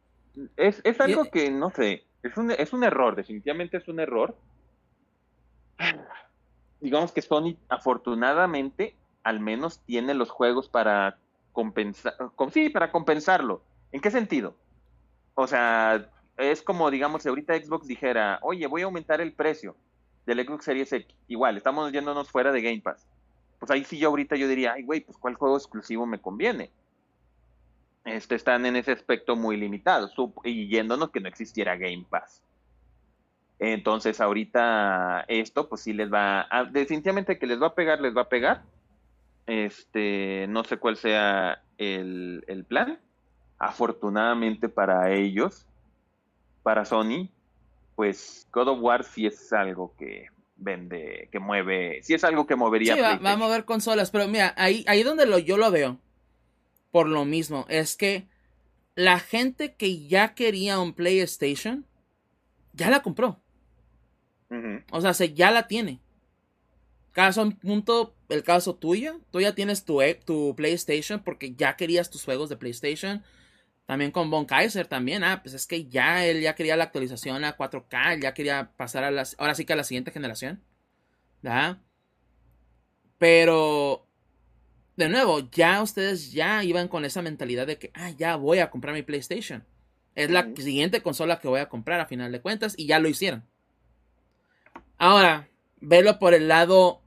es, 0.57 0.81
es 0.83 1.01
algo 1.01 1.27
que, 1.31 1.51
no 1.51 1.71
sé, 1.71 2.05
es 2.23 2.37
un, 2.39 2.51
es 2.51 2.73
un 2.73 2.83
error, 2.83 3.17
definitivamente 3.17 3.77
es 3.77 3.87
un 3.87 4.01
error. 4.01 4.35
Digamos 6.81 7.13
que 7.13 7.23
Sony, 7.23 7.57
afortunadamente, 7.69 8.97
al 9.23 9.41
menos 9.41 9.81
tiene 9.81 10.15
los 10.15 10.31
juegos 10.31 10.69
para 10.69 11.19
compensar, 11.53 12.15
sí, 12.51 12.71
para 12.71 12.91
compensarlo. 12.91 13.63
¿En 13.93 14.01
qué 14.01 14.11
sentido? 14.11 14.57
O 15.35 15.47
sea, 15.47 16.11
es 16.37 16.63
como, 16.63 16.91
digamos, 16.91 17.23
si 17.23 17.29
ahorita 17.29 17.57
Xbox 17.57 17.87
dijera, 17.87 18.39
oye, 18.43 18.67
voy 18.67 18.83
a 18.83 18.87
aumentar 18.87 19.21
el 19.21 19.33
precio 19.33 19.77
del 20.27 20.45
Xbox 20.45 20.65
Series 20.65 20.93
X. 20.93 21.15
Igual, 21.29 21.57
estamos 21.57 21.93
yéndonos 21.93 22.31
fuera 22.31 22.53
de 22.53 22.63
Game 22.63 22.81
Pass. 22.81 23.07
Pues 23.59 23.71
ahí 23.71 23.85
sí 23.85 23.99
yo 23.99 24.09
ahorita 24.09 24.37
yo 24.37 24.49
diría, 24.49 24.73
ay, 24.75 24.83
güey, 24.83 25.01
pues 25.01 25.17
cuál 25.19 25.35
juego 25.35 25.57
exclusivo 25.57 26.07
me 26.07 26.21
conviene. 26.21 26.71
Este, 28.05 28.35
están 28.35 28.67
en 28.67 28.77
ese 28.77 28.93
aspecto 28.93 29.37
muy 29.37 29.57
limitados. 29.57 30.15
Y 30.45 30.69
yéndonos 30.69 31.11
que 31.11 31.21
no 31.21 31.29
existiera 31.29 31.77
Game 31.77 32.05
Pass. 32.09 32.43
Entonces 33.59 34.21
ahorita 34.21 35.25
esto 35.29 35.69
pues 35.69 35.83
sí 35.83 35.93
les 35.93 36.13
va 36.13 36.47
a, 36.51 36.65
definitivamente 36.65 37.39
que 37.39 37.47
les 37.47 37.63
va 37.63 37.69
a 37.69 37.75
pegar, 37.75 38.01
les 38.01 38.15
va 38.15 38.23
a 38.23 38.29
pegar. 38.29 38.63
Este, 39.47 40.47
no 40.49 40.65
sé 40.65 40.79
cuál 40.79 40.97
sea 40.97 41.63
el, 41.79 42.45
el 42.49 42.65
plan. 42.65 42.99
Afortunadamente 43.59 44.69
para 44.69 45.13
ellos, 45.13 45.67
para 46.65 46.85
Sony, 46.85 47.29
pues 47.95 48.49
God 48.51 48.69
of 48.69 48.79
War 48.81 49.05
sí 49.05 49.27
es 49.27 49.53
algo 49.53 49.95
que 49.97 50.27
vende, 50.57 51.29
que 51.31 51.39
mueve, 51.39 52.01
sí 52.03 52.15
es 52.15 52.25
algo 52.25 52.47
que 52.47 52.57
movería. 52.57 52.95
Sí, 52.95 53.01
va, 53.01 53.33
a 53.33 53.37
mover 53.37 53.65
consolas, 53.65 54.11
pero 54.11 54.27
mira, 54.27 54.55
ahí, 54.57 54.85
ahí 54.89 55.05
donde 55.05 55.27
lo, 55.27 55.39
yo 55.39 55.59
lo 55.59 55.71
veo, 55.71 56.01
por 56.91 57.07
lo 57.07 57.25
mismo, 57.25 57.67
es 57.69 57.97
que 57.97 58.27
la 58.95 59.21
gente 59.21 59.75
que 59.75 60.07
ya 60.07 60.35
quería 60.35 60.81
un 60.81 60.95
PlayStation, 60.95 61.87
ya 62.73 62.91
la 62.91 63.03
compró. 63.03 63.41
O 64.93 65.01
sea, 65.01 65.15
se, 65.15 65.35
ya 65.35 65.51
la 65.51 65.67
tiene. 65.67 66.01
Caso 67.11 67.51
punto, 67.61 68.15
el 68.29 68.45
caso 68.45 68.77
tuyo, 68.77 69.21
tú 69.33 69.41
ya 69.41 69.53
tienes 69.53 69.85
tu, 69.85 70.01
tu 70.25 70.55
PlayStation 70.55 71.25
porque 71.25 71.55
ya 71.55 71.77
querías 71.77 72.09
tus 72.09 72.25
juegos 72.25 72.49
de 72.49 72.57
PlayStation 72.57 73.25
también 73.87 74.11
con 74.11 74.31
Von 74.31 74.47
Kaiser 74.47 74.87
también, 74.87 75.25
ah, 75.25 75.43
pues 75.43 75.55
es 75.55 75.67
que 75.67 75.87
ya 75.87 76.25
él 76.25 76.41
ya 76.41 76.55
quería 76.55 76.77
la 76.77 76.85
actualización 76.85 77.45
a 77.45 77.57
4K, 77.57 78.23
ya 78.23 78.33
quería 78.33 78.71
pasar 78.77 79.05
a 79.05 79.11
las, 79.11 79.37
ahora 79.39 79.55
sí 79.55 79.65
que 79.65 79.75
a 79.75 79.77
la 79.77 79.85
siguiente 79.85 80.11
generación, 80.11 80.63
¿verdad? 81.43 81.79
Pero, 83.19 84.07
de 84.97 85.09
nuevo, 85.09 85.51
ya 85.51 85.83
ustedes 85.83 86.33
ya 86.33 86.65
iban 86.65 86.89
con 86.89 87.05
esa 87.05 87.23
mentalidad 87.23 87.67
de 87.67 87.79
que, 87.79 87.91
ah, 87.95 88.11
ya 88.11 88.37
voy 88.37 88.59
a 88.59 88.71
comprar 88.71 88.95
mi 88.95 89.03
PlayStation. 89.03 89.65
Es 90.15 90.31
la 90.31 90.49
siguiente 90.57 91.03
consola 91.03 91.41
que 91.41 91.49
voy 91.49 91.61
a 91.61 91.69
comprar 91.69 92.01
a 92.01 92.07
final 92.07 92.33
de 92.33 92.41
cuentas 92.41 92.75
y 92.77 92.87
ya 92.87 93.01
lo 93.01 93.09
hicieron. 93.09 93.45
Ahora, 94.97 95.49
velo 95.81 96.19
por 96.19 96.35
el 96.35 96.49
lado 96.49 97.03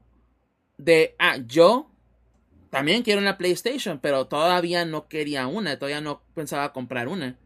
de, 0.76 1.16
ah, 1.18 1.38
yo 1.38 1.90
también 2.70 3.02
quiero 3.02 3.20
una 3.20 3.38
PlayStation, 3.38 3.98
pero 3.98 4.26
todavía 4.26 4.84
no 4.84 5.08
quería 5.08 5.46
una, 5.46 5.78
todavía 5.78 6.00
no 6.00 6.22
pensaba 6.34 6.72
comprar 6.72 7.08
una. 7.08 7.36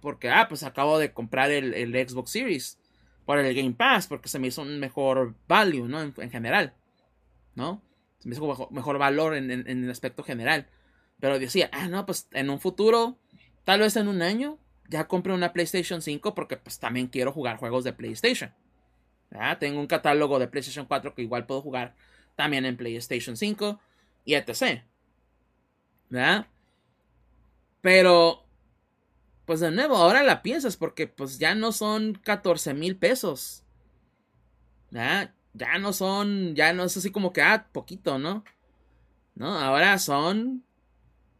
Porque, 0.00 0.30
ah, 0.30 0.46
pues 0.48 0.62
acabo 0.62 0.98
de 0.98 1.12
comprar 1.12 1.50
el, 1.50 1.92
Xbox 2.08 2.30
Series 2.30 2.78
por 3.26 3.38
el 3.38 3.54
Game 3.54 3.74
Pass, 3.74 4.06
porque 4.06 4.28
se 4.28 4.38
me 4.38 4.46
hizo 4.46 4.62
un 4.62 4.78
mejor 4.80 5.34
value, 5.46 5.86
¿no? 5.86 6.00
En, 6.00 6.30
general, 6.30 6.74
¿no? 7.54 7.82
Se 8.18 8.28
me 8.28 8.34
hizo 8.34 8.68
mejor, 8.70 8.98
valor 8.98 9.34
en, 9.34 9.50
el 9.50 9.90
aspecto 9.90 10.22
general. 10.22 10.68
Pero 11.20 11.38
decía, 11.38 11.68
ah, 11.72 11.88
no, 11.88 12.06
pues 12.06 12.28
en 12.32 12.48
un 12.48 12.60
futuro, 12.60 13.18
tal 13.64 13.80
vez 13.80 13.96
en 13.96 14.08
un 14.08 14.22
año, 14.22 14.58
ya 14.88 15.06
compre 15.06 15.34
una 15.34 15.52
PlayStation 15.52 16.00
5 16.00 16.34
porque 16.34 16.56
pues 16.56 16.78
también 16.78 17.08
quiero 17.08 17.32
jugar 17.32 17.58
juegos 17.58 17.84
de 17.84 17.92
PlayStation. 17.92 18.54
Tengo 19.60 19.80
un 19.80 19.86
catálogo 19.86 20.38
de 20.38 20.48
PlayStation 20.48 20.86
4 20.86 21.14
que 21.14 21.22
igual 21.22 21.44
puedo 21.44 21.60
jugar 21.60 21.94
también 22.36 22.64
en 22.64 22.78
PlayStation 22.78 23.36
5 23.36 23.78
y 24.28 24.34
etc. 24.34 24.84
¿Verdad? 26.10 26.46
Pero, 27.80 28.44
pues 29.46 29.60
de 29.60 29.70
nuevo, 29.70 29.96
ahora 29.96 30.22
la 30.22 30.42
piensas 30.42 30.76
porque 30.76 31.06
pues 31.06 31.38
ya 31.38 31.54
no 31.54 31.72
son 31.72 32.12
14 32.12 32.74
mil 32.74 32.98
pesos. 32.98 33.64
¿Verdad? 34.90 35.34
Ya 35.54 35.78
no 35.78 35.94
son, 35.94 36.54
ya 36.54 36.74
no 36.74 36.84
es 36.84 36.94
así 36.98 37.10
como 37.10 37.32
que, 37.32 37.40
ah, 37.40 37.68
poquito, 37.72 38.18
¿no? 38.18 38.44
No, 39.34 39.58
ahora 39.58 39.98
son 39.98 40.62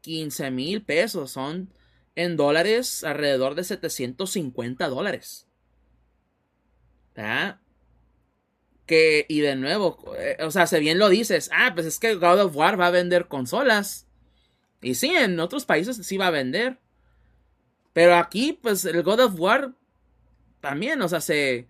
15 0.01 0.51
mil 0.51 0.82
pesos, 0.82 1.32
son 1.32 1.70
en 2.15 2.39
dólares 2.39 3.05
alrededor 3.05 3.55
de 3.55 3.65
750 3.65 4.89
dólares. 4.89 5.47
¿Verdad? 7.15 7.60
Que, 8.89 9.27
y 9.28 9.40
de 9.40 9.55
nuevo, 9.55 10.15
eh, 10.19 10.39
o 10.40 10.51
sea, 10.51 10.66
si 10.66 10.81
bien 10.81 10.98
lo 10.98 11.09
dices, 11.09 11.51
ah, 11.52 11.70
pues 11.74 11.86
es 11.86 12.01
que 12.01 12.16
God 12.16 12.40
of 12.40 12.56
War 12.56 12.81
va 12.81 12.89
a 12.89 12.90
vender 12.90 13.28
consolas. 13.28 14.09
Y 14.82 14.94
sí, 14.94 15.10
en 15.15 15.39
otros 15.39 15.65
países 15.65 15.98
sí 16.05 16.16
va 16.16 16.28
a 16.28 16.32
vender. 16.32 16.78
Pero 17.93 18.16
aquí, 18.16 18.59
pues 18.60 18.85
el 18.85 19.02
God 19.02 19.20
of 19.20 19.39
War 19.39 19.73
también, 20.60 21.01
o 21.02 21.09
sea, 21.09 21.20
se, 21.20 21.66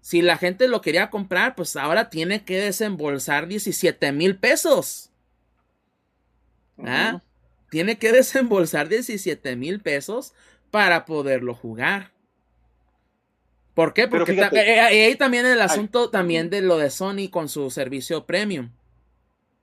si 0.00 0.22
la 0.22 0.36
gente 0.36 0.68
lo 0.68 0.80
quería 0.80 1.10
comprar, 1.10 1.54
pues 1.54 1.76
ahora 1.76 2.08
tiene 2.10 2.44
que 2.44 2.58
desembolsar 2.58 3.46
17 3.46 4.12
mil 4.12 4.36
pesos. 4.36 5.10
¿Ah? 6.78 7.20
Tiene 7.70 7.98
que 7.98 8.12
desembolsar 8.12 8.88
17 8.88 9.56
mil 9.56 9.80
pesos 9.80 10.32
para 10.70 11.04
poderlo 11.04 11.54
jugar. 11.54 12.11
¿Por 13.74 13.94
qué? 13.94 14.06
Porque 14.06 14.32
eh, 14.32 14.50
eh, 14.52 14.80
ahí 14.80 15.16
también 15.16 15.46
el 15.46 15.60
asunto 15.60 16.10
también 16.10 16.50
de 16.50 16.60
lo 16.60 16.76
de 16.76 16.90
Sony 16.90 17.30
con 17.30 17.48
su 17.48 17.70
servicio 17.70 18.26
premium. 18.26 18.70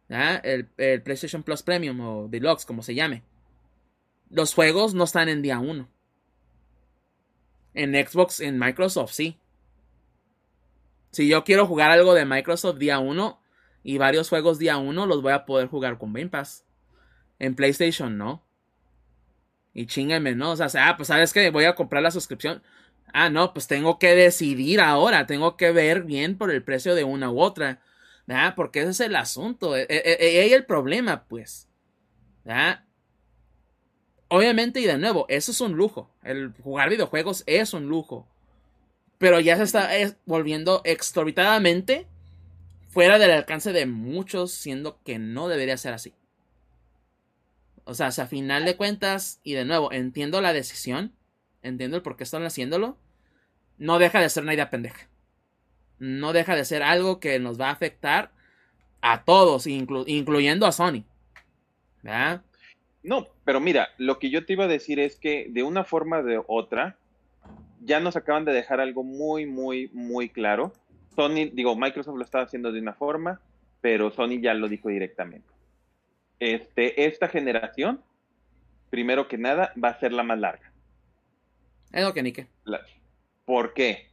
El, 0.09 0.65
PlayStation 1.03 1.43
Plus 1.43 1.61
Premium 1.61 1.99
o 2.01 2.27
Deluxe, 2.27 2.65
como 2.65 2.81
se 2.81 2.95
llame. 2.95 3.23
Los 4.31 4.55
juegos 4.55 4.95
no 4.95 5.03
están 5.03 5.29
en 5.29 5.43
día 5.43 5.59
1. 5.59 5.87
En 7.75 7.93
Xbox, 7.93 8.39
en 8.39 8.57
Microsoft, 8.57 9.11
sí. 9.13 9.37
Si 11.11 11.27
yo 11.27 11.43
quiero 11.43 11.67
jugar 11.67 11.91
algo 11.91 12.15
de 12.15 12.25
Microsoft 12.25 12.77
día 12.77 12.99
1 12.99 13.39
y 13.83 13.97
varios 13.99 14.29
juegos 14.29 14.57
día 14.57 14.77
1, 14.77 15.05
los 15.05 15.21
voy 15.21 15.33
a 15.33 15.45
poder 15.45 15.67
jugar 15.67 15.99
con 15.99 16.13
Game 16.13 16.29
Pass. 16.29 16.65
En 17.37 17.55
PlayStation 17.55 18.17
no. 18.17 18.43
Y 19.73 19.85
chingame, 19.85 20.35
¿no? 20.35 20.51
O 20.51 20.55
sea, 20.55 20.89
ah, 20.89 20.97
pues 20.97 21.07
sabes 21.07 21.31
que 21.31 21.51
voy 21.51 21.65
a 21.65 21.75
comprar 21.75 22.01
la 22.01 22.11
suscripción. 22.11 22.63
Ah, 23.13 23.29
no, 23.29 23.53
pues 23.53 23.67
tengo 23.67 23.99
que 23.99 24.15
decidir 24.15 24.81
ahora, 24.81 25.25
tengo 25.25 25.57
que 25.57 25.71
ver 25.71 26.03
bien 26.03 26.37
por 26.37 26.51
el 26.51 26.63
precio 26.63 26.95
de 26.95 27.03
una 27.03 27.31
u 27.31 27.39
otra, 27.41 27.81
¿verdad? 28.27 28.53
Porque 28.55 28.81
ese 28.81 28.91
es 28.91 28.99
el 28.99 29.15
asunto, 29.15 29.75
e, 29.75 29.83
e, 29.89 30.15
e, 30.17 30.53
el 30.53 30.65
problema, 30.65 31.25
pues, 31.25 31.67
¿verdad? 32.43 32.85
Obviamente, 34.27 34.79
y 34.79 34.85
de 34.85 34.97
nuevo, 34.97 35.25
eso 35.29 35.51
es 35.51 35.61
un 35.61 35.73
lujo, 35.73 36.11
el 36.23 36.53
jugar 36.63 36.89
videojuegos 36.89 37.43
es 37.47 37.73
un 37.73 37.87
lujo, 37.87 38.27
pero 39.17 39.39
ya 39.39 39.57
se 39.57 39.63
está 39.63 39.89
volviendo 40.25 40.81
exorbitadamente 40.85 42.07
fuera 42.89 43.17
del 43.19 43.31
alcance 43.31 43.73
de 43.73 43.85
muchos, 43.85 44.51
siendo 44.51 45.01
que 45.03 45.19
no 45.19 45.47
debería 45.47 45.77
ser 45.77 45.93
así. 45.93 46.13
O 47.85 47.95
sea, 47.95 48.07
a 48.07 48.27
final 48.27 48.65
de 48.65 48.77
cuentas, 48.77 49.39
y 49.43 49.53
de 49.53 49.65
nuevo, 49.65 49.91
entiendo 49.91 50.41
la 50.41 50.53
decisión, 50.53 51.15
entiendo 51.63 51.97
el 51.97 52.03
por 52.03 52.17
qué 52.17 52.23
están 52.23 52.43
haciéndolo, 52.43 52.97
no 53.77 53.99
deja 53.99 54.19
de 54.19 54.29
ser 54.29 54.43
una 54.43 54.53
idea 54.53 54.69
pendeja. 54.69 55.07
No 55.99 56.33
deja 56.33 56.55
de 56.55 56.65
ser 56.65 56.83
algo 56.83 57.19
que 57.19 57.39
nos 57.39 57.59
va 57.59 57.69
a 57.69 57.73
afectar 57.73 58.31
a 59.01 59.23
todos, 59.23 59.67
incluyendo 59.67 60.65
a 60.65 60.71
Sony. 60.71 61.03
No, 63.03 63.27
pero 63.45 63.59
mira, 63.59 63.89
lo 63.97 64.19
que 64.19 64.29
yo 64.29 64.45
te 64.45 64.53
iba 64.53 64.65
a 64.65 64.69
decir 64.69 64.99
es 64.99 65.17
que 65.17 65.47
de 65.49 65.63
una 65.63 65.83
forma 65.83 66.21
de 66.21 66.41
otra, 66.47 66.97
ya 67.81 67.99
nos 67.99 68.15
acaban 68.15 68.45
de 68.45 68.53
dejar 68.53 68.81
algo 68.81 69.03
muy, 69.03 69.45
muy, 69.45 69.89
muy 69.93 70.29
claro. 70.29 70.73
Sony, 71.15 71.49
digo, 71.51 71.75
Microsoft 71.75 72.17
lo 72.17 72.23
estaba 72.23 72.43
haciendo 72.43 72.71
de 72.71 72.81
una 72.81 72.93
forma, 72.93 73.41
pero 73.81 74.11
Sony 74.11 74.41
ya 74.41 74.53
lo 74.53 74.67
dijo 74.67 74.89
directamente. 74.89 75.47
Este, 76.39 77.05
esta 77.05 77.27
generación, 77.27 78.01
primero 78.89 79.27
que 79.27 79.37
nada, 79.37 79.73
va 79.81 79.89
a 79.89 79.99
ser 79.99 80.11
la 80.11 80.23
más 80.23 80.39
larga. 80.39 80.68
Es 81.91 82.03
lo 82.03 82.13
que 82.13 82.23
ni 82.23 82.33
¿Por 83.45 83.73
qué? 83.73 84.09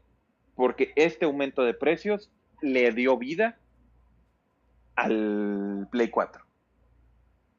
Porque 0.55 0.93
este 0.97 1.27
aumento 1.27 1.63
de 1.63 1.75
precios 1.75 2.31
le 2.63 2.91
dio 2.93 3.19
vida 3.19 3.59
al 4.95 5.87
Play 5.91 6.09
4. 6.09 6.43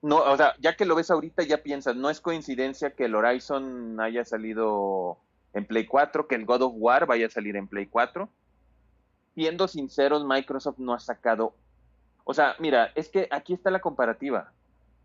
No, 0.01 0.17
o 0.17 0.37
sea, 0.37 0.55
ya 0.59 0.75
que 0.75 0.85
lo 0.85 0.95
ves 0.95 1.11
ahorita, 1.11 1.43
ya 1.43 1.63
piensas, 1.63 1.95
no 1.95 2.09
es 2.09 2.21
coincidencia 2.21 2.91
que 2.91 3.05
el 3.05 3.15
Horizon 3.15 3.99
haya 3.99 4.25
salido 4.25 5.19
en 5.53 5.65
Play 5.65 5.85
4, 5.85 6.27
que 6.27 6.35
el 6.35 6.45
God 6.45 6.63
of 6.63 6.73
War 6.75 7.05
vaya 7.05 7.27
a 7.27 7.29
salir 7.29 7.55
en 7.55 7.67
Play 7.67 7.87
4. 7.87 8.29
Siendo 9.35 9.67
sinceros, 9.67 10.25
Microsoft 10.25 10.79
no 10.79 10.93
ha 10.93 10.99
sacado. 10.99 11.55
O 12.23 12.33
sea, 12.33 12.55
mira, 12.59 12.91
es 12.95 13.09
que 13.09 13.27
aquí 13.31 13.53
está 13.53 13.69
la 13.69 13.81
comparativa. 13.81 14.51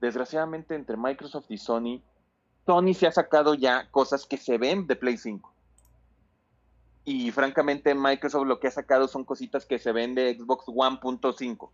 Desgraciadamente, 0.00 0.74
entre 0.74 0.96
Microsoft 0.96 1.50
y 1.50 1.58
Sony, 1.58 2.02
Sony 2.66 2.94
se 2.94 3.06
ha 3.06 3.12
sacado 3.12 3.54
ya 3.54 3.90
cosas 3.90 4.26
que 4.26 4.36
se 4.36 4.58
ven 4.58 4.86
de 4.86 4.96
Play 4.96 5.16
5. 5.16 5.52
Y 7.04 7.32
francamente, 7.32 7.94
Microsoft 7.94 8.46
lo 8.46 8.60
que 8.60 8.68
ha 8.68 8.70
sacado 8.70 9.08
son 9.08 9.24
cositas 9.24 9.66
que 9.66 9.78
se 9.78 9.92
ven 9.92 10.14
de 10.14 10.36
Xbox 10.38 10.64
One.5 10.68 11.70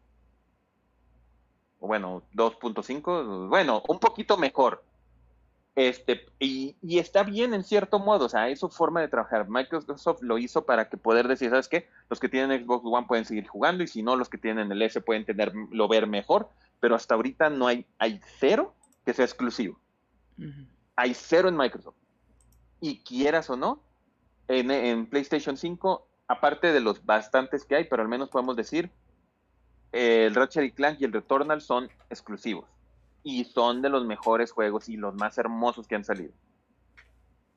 bueno, 1.80 2.22
2.5, 2.34 3.48
bueno, 3.48 3.82
un 3.88 3.98
poquito 3.98 4.36
mejor. 4.36 4.84
Este, 5.76 6.26
y, 6.40 6.76
está 6.82 7.22
bien 7.22 7.54
en 7.54 7.62
cierto 7.62 8.00
modo, 8.00 8.26
o 8.26 8.28
sea, 8.28 8.48
es 8.48 8.58
su 8.58 8.68
forma 8.68 9.00
de 9.00 9.08
trabajar. 9.08 9.48
Microsoft 9.48 10.22
lo 10.22 10.38
hizo 10.38 10.64
para 10.64 10.88
que 10.88 10.96
poder 10.96 11.28
decir, 11.28 11.50
¿sabes 11.50 11.68
qué? 11.68 11.88
Los 12.10 12.18
que 12.18 12.28
tienen 12.28 12.64
Xbox 12.64 12.84
One 12.84 13.06
pueden 13.06 13.24
seguir 13.24 13.46
jugando 13.46 13.84
y 13.84 13.86
si 13.86 14.02
no, 14.02 14.16
los 14.16 14.28
que 14.28 14.38
tienen 14.38 14.72
el 14.72 14.82
S 14.82 15.00
pueden 15.00 15.24
tenerlo 15.24 15.88
ver 15.88 16.08
mejor, 16.08 16.48
pero 16.80 16.96
hasta 16.96 17.14
ahorita 17.14 17.50
no 17.50 17.68
hay, 17.68 17.86
hay 17.98 18.20
cero 18.38 18.74
que 19.04 19.14
sea 19.14 19.24
exclusivo. 19.24 19.78
Hay 20.98 21.14
cero 21.14 21.48
en 21.48 21.56
Microsoft. 21.56 21.94
Y 22.80 22.98
quieras 23.04 23.48
o 23.50 23.56
no, 23.56 23.80
en, 24.48 25.06
PlayStation 25.06 25.56
5, 25.56 26.08
aparte 26.26 26.72
de 26.72 26.80
los 26.80 27.06
bastantes 27.06 27.64
que 27.64 27.76
hay, 27.76 27.84
pero 27.84 28.02
al 28.02 28.08
menos 28.08 28.30
podemos 28.30 28.56
decir, 28.56 28.90
el 29.92 30.34
Ratchet 30.34 30.64
y 30.64 30.72
Clank 30.72 31.00
y 31.00 31.04
el 31.04 31.12
Returnal 31.12 31.60
son 31.60 31.88
exclusivos 32.10 32.68
y 33.22 33.44
son 33.44 33.80
de 33.80 33.90
los 33.90 34.06
mejores 34.06 34.50
juegos 34.50 34.88
y 34.88 34.96
los 34.96 35.14
más 35.14 35.38
hermosos 35.38 35.86
que 35.86 35.94
han 35.94 36.04
salido. 36.04 36.32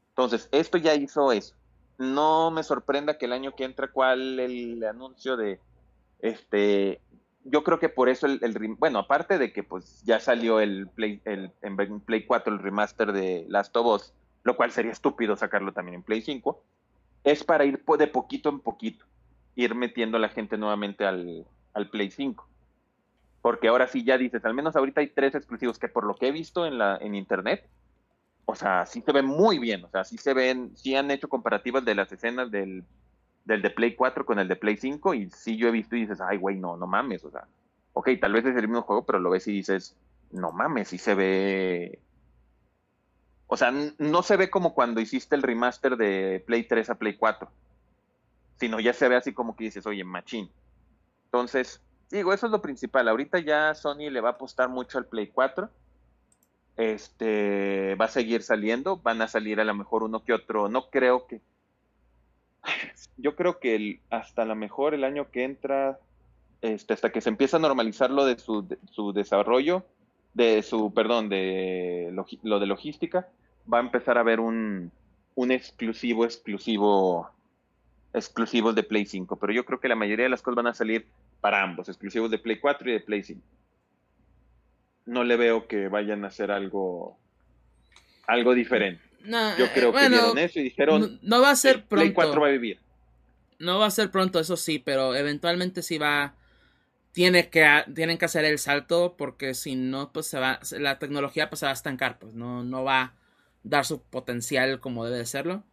Entonces, 0.09 0.47
esto 0.51 0.77
ya 0.77 0.93
hizo 0.93 1.31
eso. 1.31 1.55
No 1.97 2.51
me 2.51 2.61
sorprenda 2.61 3.17
que 3.17 3.25
el 3.25 3.33
año 3.33 3.55
que 3.55 3.63
entra, 3.63 3.91
cuál 3.91 4.39
el 4.39 4.83
anuncio 4.83 5.35
de 5.35 5.59
este. 6.19 7.01
Yo 7.43 7.63
creo 7.63 7.79
que 7.79 7.89
por 7.89 8.09
eso 8.09 8.27
el, 8.27 8.39
bueno, 8.77 8.99
aparte 8.99 9.37
de 9.37 9.51
que 9.51 9.63
pues 9.63 10.03
ya 10.03 10.19
salió 10.19 10.59
el 10.59 10.87
Play, 10.87 11.21
el, 11.25 11.51
en 11.61 11.99
Play 12.01 12.25
4 12.25 12.53
el 12.53 12.59
remaster 12.59 13.11
de 13.11 13.45
Last 13.49 13.75
of 13.75 13.87
Us, 13.87 14.13
lo 14.43 14.55
cual 14.55 14.71
sería 14.71 14.91
estúpido 14.91 15.35
sacarlo 15.35 15.73
también 15.73 15.95
en 15.95 16.03
Play 16.03 16.21
5, 16.21 16.63
es 17.23 17.43
para 17.43 17.65
ir 17.65 17.83
de 17.97 18.07
poquito 18.07 18.49
en 18.49 18.59
poquito, 18.59 19.05
ir 19.55 19.75
metiendo 19.75 20.17
a 20.17 20.19
la 20.19 20.29
gente 20.29 20.57
nuevamente 20.57 21.05
al, 21.05 21.45
al 21.73 21.89
Play 21.89 22.11
5. 22.11 22.47
Porque 23.41 23.67
ahora 23.67 23.87
sí 23.87 24.03
ya 24.03 24.17
dices, 24.17 24.45
al 24.45 24.53
menos 24.53 24.75
ahorita 24.75 25.01
hay 25.01 25.07
tres 25.07 25.33
exclusivos 25.33 25.79
que 25.79 25.87
por 25.87 26.05
lo 26.05 26.15
que 26.15 26.27
he 26.27 26.31
visto 26.31 26.65
en, 26.67 26.77
la, 26.77 26.97
en 26.97 27.15
internet, 27.15 27.67
o 28.45 28.55
sea, 28.55 28.85
sí 28.85 29.01
se 29.01 29.11
ven 29.11 29.25
muy 29.25 29.57
bien, 29.57 29.83
o 29.83 29.89
sea, 29.89 30.03
sí 30.03 30.17
se 30.17 30.33
ven, 30.33 30.71
sí 30.75 30.95
han 30.95 31.09
hecho 31.09 31.29
comparativas 31.29 31.85
de 31.85 31.95
las 31.95 32.11
escenas 32.11 32.51
del, 32.51 32.83
del 33.45 33.61
de 33.61 33.69
Play 33.69 33.95
4 33.95 34.25
con 34.25 34.39
el 34.39 34.47
de 34.47 34.55
Play 34.55 34.77
5 34.77 35.13
y 35.13 35.29
sí 35.31 35.57
yo 35.57 35.67
he 35.67 35.71
visto 35.71 35.95
y 35.95 36.01
dices, 36.01 36.21
ay, 36.21 36.37
güey, 36.37 36.57
no, 36.57 36.77
no 36.77 36.87
mames, 36.87 37.23
o 37.25 37.31
sea, 37.31 37.47
ok, 37.93 38.09
tal 38.19 38.33
vez 38.33 38.45
es 38.45 38.55
el 38.55 38.67
mismo 38.67 38.83
juego, 38.83 39.05
pero 39.05 39.19
lo 39.19 39.29
ves 39.29 39.47
y 39.47 39.53
dices, 39.53 39.95
no 40.31 40.51
mames, 40.51 40.89
sí 40.89 40.97
se 40.97 41.15
ve... 41.15 41.99
O 43.47 43.57
sea, 43.57 43.73
no 43.97 44.23
se 44.23 44.37
ve 44.37 44.49
como 44.49 44.73
cuando 44.73 45.01
hiciste 45.01 45.35
el 45.35 45.41
remaster 45.41 45.97
de 45.97 46.41
Play 46.47 46.63
3 46.63 46.89
a 46.89 46.95
Play 46.95 47.17
4, 47.17 47.49
sino 48.55 48.79
ya 48.79 48.93
se 48.93 49.09
ve 49.09 49.17
así 49.17 49.33
como 49.33 49.57
que 49.57 49.65
dices, 49.65 49.85
oye, 49.85 50.05
machín. 50.05 50.49
Entonces, 51.25 51.81
digo, 52.09 52.31
eso 52.31 52.45
es 52.45 52.51
lo 52.51 52.61
principal. 52.61 53.07
Ahorita 53.07 53.39
ya 53.39 53.73
Sony 53.73 54.09
le 54.09 54.21
va 54.21 54.29
a 54.29 54.33
apostar 54.33 54.69
mucho 54.69 54.97
al 54.97 55.05
Play 55.05 55.27
4. 55.27 55.69
Este 56.77 57.95
va 57.95 58.05
a 58.05 58.09
seguir 58.09 58.43
saliendo, 58.43 58.97
van 58.97 59.21
a 59.21 59.27
salir 59.27 59.59
a 59.59 59.65
lo 59.65 59.73
mejor 59.73 60.03
uno 60.03 60.23
que 60.23 60.33
otro. 60.33 60.69
No 60.69 60.89
creo 60.89 61.27
que. 61.27 61.41
Yo 63.17 63.35
creo 63.35 63.59
que 63.59 63.99
hasta 64.09 64.43
a 64.43 64.45
lo 64.45 64.55
mejor 64.55 64.93
el 64.93 65.03
año 65.03 65.29
que 65.31 65.43
entra, 65.43 65.99
este, 66.61 66.93
hasta 66.93 67.11
que 67.11 67.21
se 67.21 67.29
empieza 67.29 67.57
a 67.57 67.59
normalizar 67.59 68.11
lo 68.11 68.25
de 68.25 68.37
su, 68.39 68.65
su 68.91 69.13
desarrollo, 69.13 69.85
de 70.33 70.63
su, 70.63 70.93
perdón, 70.93 71.29
de 71.29 72.09
lo, 72.43 72.59
de 72.59 72.65
logística, 72.65 73.27
va 73.71 73.77
a 73.77 73.81
empezar 73.81 74.17
a 74.17 74.21
haber 74.21 74.39
un, 74.39 74.91
un 75.35 75.51
exclusivo, 75.51 76.25
exclusivo 76.25 77.29
exclusivos 78.13 78.75
de 78.75 78.83
Play 78.83 79.05
5, 79.05 79.37
pero 79.37 79.53
yo 79.53 79.65
creo 79.65 79.79
que 79.79 79.87
la 79.87 79.95
mayoría 79.95 80.25
de 80.25 80.29
las 80.29 80.41
cosas 80.41 80.57
van 80.57 80.67
a 80.67 80.73
salir 80.73 81.07
para 81.39 81.63
ambos, 81.63 81.87
exclusivos 81.87 82.29
de 82.29 82.39
Play 82.39 82.59
4 82.59 82.89
y 82.89 82.93
de 82.93 82.99
Play 82.99 83.23
5. 83.23 83.41
No 85.05 85.23
le 85.23 85.37
veo 85.37 85.67
que 85.67 85.87
vayan 85.87 86.25
a 86.25 86.27
hacer 86.27 86.51
algo 86.51 87.17
algo 88.27 88.53
diferente. 88.53 89.01
Yo 89.25 89.71
creo 89.73 89.89
eh, 89.89 90.01
que 90.01 90.09
vieron 90.09 90.37
eso 90.37 90.59
y 90.59 90.63
dijeron 90.63 91.19
no, 91.21 91.41
va 91.41 91.51
a 91.51 91.55
ser 91.55 91.85
pronto. 91.85 92.03
Play 92.03 92.13
4 92.13 92.41
va 92.41 92.47
a 92.47 92.51
vivir. 92.51 92.79
No 93.59 93.79
va 93.79 93.85
a 93.85 93.91
ser 93.91 94.09
pronto, 94.09 94.39
eso 94.39 94.57
sí, 94.57 94.79
pero 94.79 95.15
eventualmente 95.15 95.83
sí 95.83 95.97
va 95.97 96.35
tiene 97.11 97.49
que 97.49 97.67
tienen 97.93 98.17
que 98.17 98.25
hacer 98.25 98.45
el 98.45 98.57
salto 98.57 99.15
porque 99.17 99.53
si 99.53 99.75
no 99.75 100.13
pues 100.13 100.27
se 100.27 100.39
va 100.39 100.59
la 100.79 100.97
tecnología 100.97 101.49
pues 101.49 101.59
se 101.59 101.65
va 101.65 101.71
a 101.71 101.75
estancar, 101.75 102.19
pues 102.19 102.33
no 102.33 102.63
no 102.63 102.83
va 102.83 103.01
a 103.01 103.13
dar 103.63 103.85
su 103.85 104.01
potencial 104.01 104.79
como 104.79 105.05
debe 105.05 105.17
de 105.17 105.25
serlo. 105.25 105.63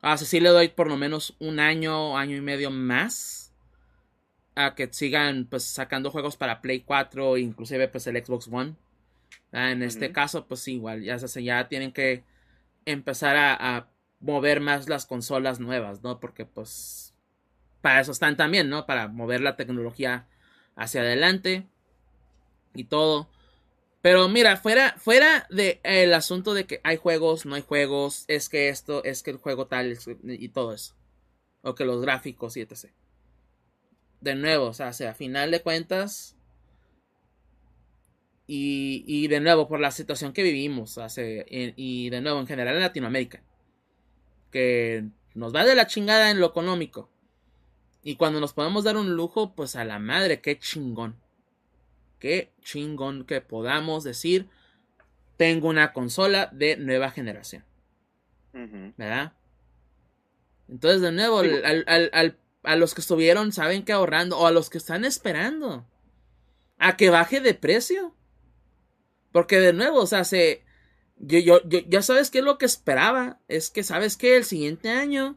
Ah, 0.00 0.16
sí 0.16 0.40
le 0.40 0.50
doy 0.50 0.68
por 0.68 0.88
lo 0.88 0.96
menos 0.96 1.34
un 1.40 1.58
año, 1.58 2.16
año 2.16 2.36
y 2.36 2.40
medio 2.40 2.70
más. 2.70 3.52
A 4.54 4.74
que 4.74 4.90
sigan 4.90 5.46
pues 5.50 5.64
sacando 5.64 6.10
juegos 6.10 6.36
para 6.36 6.62
Play 6.62 6.80
4, 6.80 7.36
inclusive 7.36 7.88
pues 7.88 8.06
el 8.06 8.24
Xbox 8.24 8.48
One. 8.50 8.74
Ah, 9.52 9.70
en 9.70 9.82
este 9.82 10.12
caso, 10.12 10.46
pues 10.46 10.66
igual, 10.68 11.02
ya, 11.02 11.18
se, 11.18 11.42
ya 11.42 11.68
tienen 11.68 11.92
que 11.92 12.24
empezar 12.86 13.36
a, 13.36 13.88
mover 14.18 14.60
más 14.60 14.88
las 14.88 15.04
consolas 15.04 15.60
nuevas, 15.60 16.02
¿no? 16.02 16.20
Porque 16.20 16.46
pues 16.46 17.14
para 17.82 18.00
eso 18.00 18.12
están 18.12 18.34
también, 18.36 18.70
¿no? 18.70 18.86
Para 18.86 19.08
mover 19.08 19.42
la 19.42 19.56
tecnología 19.56 20.26
hacia 20.74 21.02
adelante 21.02 21.66
y 22.74 22.84
todo. 22.84 23.28
Pero 24.00 24.28
mira, 24.28 24.56
fuera, 24.56 24.94
fuera 24.98 25.46
de 25.50 25.80
el 25.82 26.14
asunto 26.14 26.54
de 26.54 26.66
que 26.66 26.80
hay 26.82 26.96
juegos, 26.96 27.44
no 27.44 27.56
hay 27.56 27.62
juegos, 27.62 28.24
es 28.26 28.48
que 28.48 28.70
esto, 28.70 29.04
es 29.04 29.22
que 29.22 29.32
el 29.32 29.36
juego 29.36 29.66
tal 29.66 29.98
y 30.24 30.48
todo 30.48 30.72
eso. 30.72 30.94
O 31.62 31.74
que 31.74 31.84
los 31.84 32.00
gráficos 32.00 32.56
y 32.56 32.62
etc. 32.62 32.86
De 34.20 34.34
nuevo, 34.34 34.68
o 34.68 34.74
sea, 34.74 34.88
a 34.88 35.14
final 35.14 35.50
de 35.50 35.60
cuentas. 35.60 36.35
Y, 38.46 39.04
y 39.06 39.28
de 39.28 39.40
nuevo, 39.40 39.68
por 39.68 39.80
la 39.80 39.90
situación 39.90 40.32
que 40.32 40.42
vivimos, 40.42 40.98
hace, 40.98 41.44
y 41.48 42.10
de 42.10 42.20
nuevo, 42.20 42.38
en 42.38 42.46
general 42.46 42.76
en 42.76 42.82
Latinoamérica. 42.82 43.42
Que 44.52 45.04
nos 45.34 45.54
va 45.54 45.64
de 45.64 45.74
la 45.74 45.86
chingada 45.86 46.30
en 46.30 46.40
lo 46.40 46.46
económico. 46.46 47.10
Y 48.02 48.16
cuando 48.16 48.40
nos 48.40 48.52
podemos 48.52 48.84
dar 48.84 48.96
un 48.96 49.16
lujo, 49.16 49.54
pues 49.54 49.76
a 49.76 49.84
la 49.84 49.98
madre, 49.98 50.40
qué 50.40 50.58
chingón. 50.58 51.16
Qué 52.18 52.52
chingón 52.62 53.24
que 53.24 53.40
podamos 53.40 54.04
decir, 54.04 54.48
tengo 55.36 55.68
una 55.68 55.92
consola 55.92 56.48
de 56.52 56.76
nueva 56.76 57.10
generación. 57.10 57.64
¿Verdad? 58.52 59.34
Entonces, 60.68 61.02
de 61.02 61.12
nuevo, 61.12 61.42
a 62.62 62.76
los 62.76 62.94
que 62.94 63.00
estuvieron, 63.00 63.52
saben 63.52 63.84
que 63.84 63.92
ahorrando, 63.92 64.38
o 64.38 64.46
a 64.46 64.50
los 64.50 64.70
que 64.70 64.78
están 64.78 65.04
esperando, 65.04 65.86
a 66.78 66.96
que 66.96 67.10
baje 67.10 67.40
de 67.40 67.52
precio. 67.52 68.14
Porque 69.36 69.60
de 69.60 69.74
nuevo, 69.74 69.98
o 69.98 70.06
sea, 70.06 70.24
se, 70.24 70.64
yo, 71.18 71.38
yo, 71.38 71.60
ya 71.68 72.00
sabes 72.00 72.30
qué 72.30 72.38
es 72.38 72.44
lo 72.44 72.56
que 72.56 72.64
esperaba. 72.64 73.38
Es 73.48 73.68
que, 73.68 73.82
¿sabes 73.82 74.16
que 74.16 74.34
El 74.34 74.46
siguiente 74.46 74.88
año, 74.88 75.36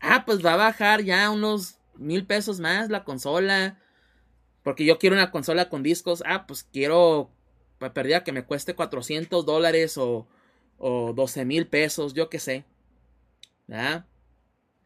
ah, 0.00 0.24
pues 0.26 0.44
va 0.44 0.52
a 0.52 0.56
bajar 0.56 1.02
ya 1.02 1.30
unos 1.30 1.78
mil 1.94 2.26
pesos 2.26 2.60
más 2.60 2.90
la 2.90 3.04
consola 3.04 3.80
Porque 4.62 4.84
yo 4.84 4.98
quiero 4.98 5.16
una 5.16 5.30
consola 5.30 5.70
con 5.70 5.82
discos. 5.82 6.22
Ah, 6.26 6.46
pues 6.46 6.64
quiero. 6.64 7.30
Perdida 7.78 8.22
que 8.22 8.32
me 8.32 8.44
cueste 8.44 8.74
400 8.74 9.46
dólares 9.46 9.96
o, 9.96 10.28
o 10.76 11.14
12 11.14 11.46
mil 11.46 11.68
pesos, 11.68 12.12
yo 12.12 12.28
qué 12.28 12.38
sé. 12.38 12.66
¿Verdad? 13.66 14.04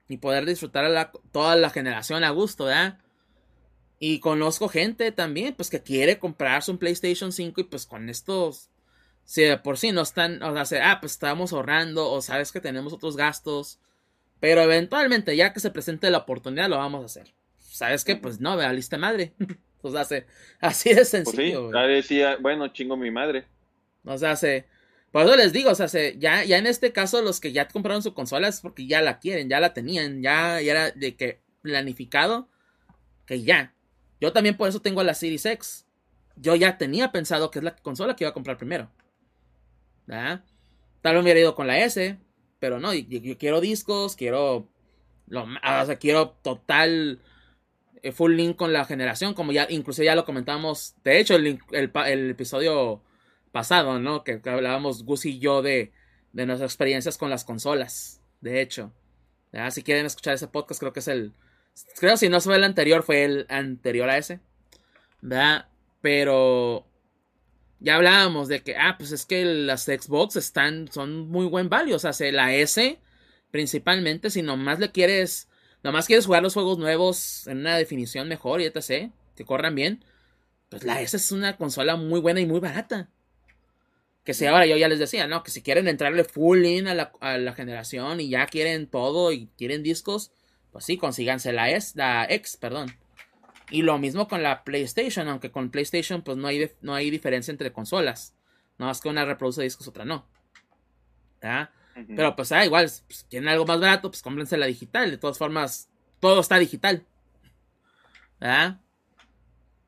Y 0.06 0.18
poder 0.18 0.46
disfrutar 0.46 0.84
a 0.84 1.10
toda 1.32 1.56
la 1.56 1.70
generación 1.70 2.22
a 2.22 2.30
gusto, 2.30 2.66
¿verdad? 2.66 3.00
Y 4.02 4.18
conozco 4.18 4.68
gente 4.68 5.12
también, 5.12 5.54
pues 5.54 5.68
que 5.68 5.82
quiere 5.82 6.18
comprarse 6.18 6.70
un 6.70 6.78
PlayStation 6.78 7.32
5 7.32 7.60
y 7.60 7.64
pues 7.64 7.84
con 7.84 8.08
estos, 8.08 8.70
si 9.24 9.42
de 9.42 9.58
por 9.58 9.76
sí 9.76 9.92
no 9.92 10.00
están, 10.00 10.42
o 10.42 10.64
sea, 10.64 10.90
ah, 10.90 11.00
pues 11.00 11.12
estamos 11.12 11.52
ahorrando 11.52 12.10
o 12.10 12.22
sabes 12.22 12.50
que 12.50 12.62
tenemos 12.62 12.94
otros 12.94 13.14
gastos, 13.18 13.78
pero 14.40 14.62
eventualmente 14.62 15.36
ya 15.36 15.52
que 15.52 15.60
se 15.60 15.70
presente 15.70 16.10
la 16.10 16.18
oportunidad 16.18 16.70
lo 16.70 16.78
vamos 16.78 17.02
a 17.02 17.06
hacer. 17.06 17.34
¿Sabes 17.58 18.04
qué? 18.04 18.16
Pues 18.16 18.40
no, 18.40 18.56
vea, 18.56 18.72
lista 18.72 18.96
madre. 18.96 19.34
o 19.82 19.90
sea, 19.90 20.24
así 20.60 20.94
de 20.94 21.04
sencillo. 21.04 21.70
Pues 21.70 21.84
sí, 21.84 21.92
decía, 21.92 22.38
bueno, 22.40 22.68
chingo 22.68 22.96
mi 22.96 23.10
madre. 23.10 23.44
O 24.06 24.16
sea, 24.16 24.34
se, 24.34 24.64
por 25.12 25.26
eso 25.26 25.36
les 25.36 25.52
digo, 25.52 25.70
o 25.70 25.74
sea, 25.74 25.88
ya, 26.16 26.42
ya 26.44 26.56
en 26.56 26.66
este 26.66 26.92
caso 26.92 27.20
los 27.20 27.38
que 27.38 27.52
ya 27.52 27.68
compraron 27.68 28.02
su 28.02 28.14
consola 28.14 28.48
es 28.48 28.62
porque 28.62 28.86
ya 28.86 29.02
la 29.02 29.18
quieren, 29.18 29.50
ya 29.50 29.60
la 29.60 29.74
tenían, 29.74 30.22
ya, 30.22 30.60
ya 30.62 30.72
era 30.72 30.90
de 30.90 31.16
que 31.16 31.40
planificado 31.62 32.48
que 33.26 33.42
ya. 33.42 33.74
Yo 34.20 34.32
también 34.32 34.56
por 34.56 34.68
eso 34.68 34.80
tengo 34.80 35.02
la 35.02 35.14
Series 35.14 35.46
X. 35.46 35.86
Yo 36.36 36.54
ya 36.54 36.78
tenía 36.78 37.12
pensado 37.12 37.50
que 37.50 37.58
es 37.58 37.64
la 37.64 37.76
consola 37.76 38.16
que 38.16 38.24
iba 38.24 38.30
a 38.30 38.34
comprar 38.34 38.56
primero. 38.58 38.90
¿verdad? 40.06 40.44
Tal 41.00 41.14
vez 41.14 41.22
me 41.22 41.26
hubiera 41.26 41.40
ido 41.40 41.54
con 41.54 41.66
la 41.66 41.78
S, 41.78 42.18
pero 42.58 42.78
no, 42.78 42.92
yo, 42.92 43.38
quiero 43.38 43.60
discos, 43.60 44.16
quiero. 44.16 44.68
Lo, 45.26 45.44
o 45.44 45.86
sea, 45.86 45.96
quiero 45.96 46.30
total. 46.42 47.20
Eh, 48.02 48.12
full 48.12 48.34
link 48.34 48.56
con 48.56 48.72
la 48.72 48.86
generación, 48.86 49.34
como 49.34 49.52
ya, 49.52 49.66
incluso 49.68 50.02
ya 50.02 50.14
lo 50.14 50.24
comentamos. 50.24 50.94
De 51.04 51.18
hecho, 51.20 51.36
el, 51.36 51.60
el, 51.72 52.30
episodio 52.30 53.02
pasado, 53.52 53.98
¿no? 53.98 54.24
Que, 54.24 54.40
hablábamos 54.46 55.04
Gus 55.04 55.26
y 55.26 55.38
yo 55.38 55.60
de, 55.60 55.92
de 56.32 56.46
nuestras 56.46 56.70
experiencias 56.70 57.18
con 57.18 57.30
las 57.30 57.44
consolas. 57.44 58.22
De 58.40 58.60
hecho. 58.60 58.92
Si 59.70 59.82
quieren 59.82 60.06
escuchar 60.06 60.34
ese 60.34 60.46
podcast, 60.46 60.80
creo 60.80 60.92
que 60.92 61.00
es 61.00 61.08
el 61.08 61.32
Creo 61.98 62.16
si 62.16 62.28
no 62.28 62.40
fue 62.40 62.56
el 62.56 62.64
anterior, 62.64 63.02
fue 63.02 63.24
el 63.24 63.46
anterior 63.48 64.08
a 64.08 64.18
ese. 64.18 64.40
¿Verdad? 65.20 65.66
Pero 66.00 66.86
ya 67.80 67.96
hablábamos 67.96 68.48
de 68.48 68.62
que, 68.62 68.76
ah, 68.76 68.96
pues 68.98 69.10
es 69.12 69.24
que 69.26 69.44
las 69.44 69.84
Xbox 69.84 70.36
están, 70.36 70.90
son 70.92 71.28
muy 71.28 71.46
buen 71.46 71.68
value. 71.68 71.94
O 71.94 71.98
sea, 71.98 72.12
la 72.32 72.54
S, 72.54 72.98
principalmente, 73.50 74.30
si 74.30 74.42
nomás 74.42 74.78
le 74.78 74.92
quieres, 74.92 75.48
nomás 75.82 76.06
quieres 76.06 76.26
jugar 76.26 76.42
los 76.42 76.54
juegos 76.54 76.78
nuevos 76.78 77.46
en 77.46 77.58
una 77.58 77.76
definición 77.76 78.28
mejor 78.28 78.60
y 78.60 78.66
etc., 78.66 79.10
que 79.34 79.44
corran 79.44 79.74
bien, 79.74 80.04
pues 80.68 80.84
la 80.84 81.00
S 81.00 81.16
es 81.16 81.32
una 81.32 81.56
consola 81.56 81.96
muy 81.96 82.20
buena 82.20 82.40
y 82.40 82.46
muy 82.46 82.60
barata. 82.60 83.08
Que 84.24 84.34
si 84.34 84.44
ahora 84.44 84.66
yo 84.66 84.76
ya 84.76 84.88
les 84.88 84.98
decía, 84.98 85.26
¿no? 85.26 85.42
Que 85.42 85.50
si 85.50 85.62
quieren 85.62 85.88
entrarle 85.88 86.24
full 86.24 86.64
in 86.64 86.86
a 86.86 86.94
la, 86.94 87.12
a 87.20 87.38
la 87.38 87.54
generación 87.54 88.20
y 88.20 88.28
ya 88.28 88.46
quieren 88.46 88.86
todo 88.86 89.32
y 89.32 89.48
quieren 89.56 89.82
discos, 89.82 90.32
pues 90.72 90.84
sí, 90.84 90.96
consíganse 90.96 91.52
la, 91.52 91.70
S, 91.70 91.92
la 91.96 92.26
X, 92.28 92.56
perdón. 92.56 92.94
Y 93.70 93.82
lo 93.82 93.98
mismo 93.98 94.28
con 94.28 94.42
la 94.42 94.64
PlayStation, 94.64 95.28
aunque 95.28 95.50
con 95.50 95.70
PlayStation 95.70 96.22
pues 96.22 96.36
no 96.36 96.48
hay, 96.48 96.70
no 96.80 96.94
hay 96.94 97.10
diferencia 97.10 97.52
entre 97.52 97.72
consolas. 97.72 98.34
No 98.78 98.86
más 98.86 99.00
que 99.00 99.08
una 99.08 99.24
reproduce 99.24 99.62
discos, 99.62 99.88
otra 99.88 100.04
no. 100.04 100.26
Pero 102.16 102.34
pues 102.36 102.52
ah, 102.52 102.64
igual, 102.64 102.88
si 102.88 103.02
pues, 103.02 103.24
tienen 103.28 103.48
algo 103.48 103.66
más 103.66 103.80
barato, 103.80 104.10
pues 104.10 104.22
cómprense 104.22 104.56
la 104.56 104.66
digital. 104.66 105.10
De 105.10 105.18
todas 105.18 105.38
formas, 105.38 105.88
todo 106.18 106.40
está 106.40 106.58
digital. 106.58 107.04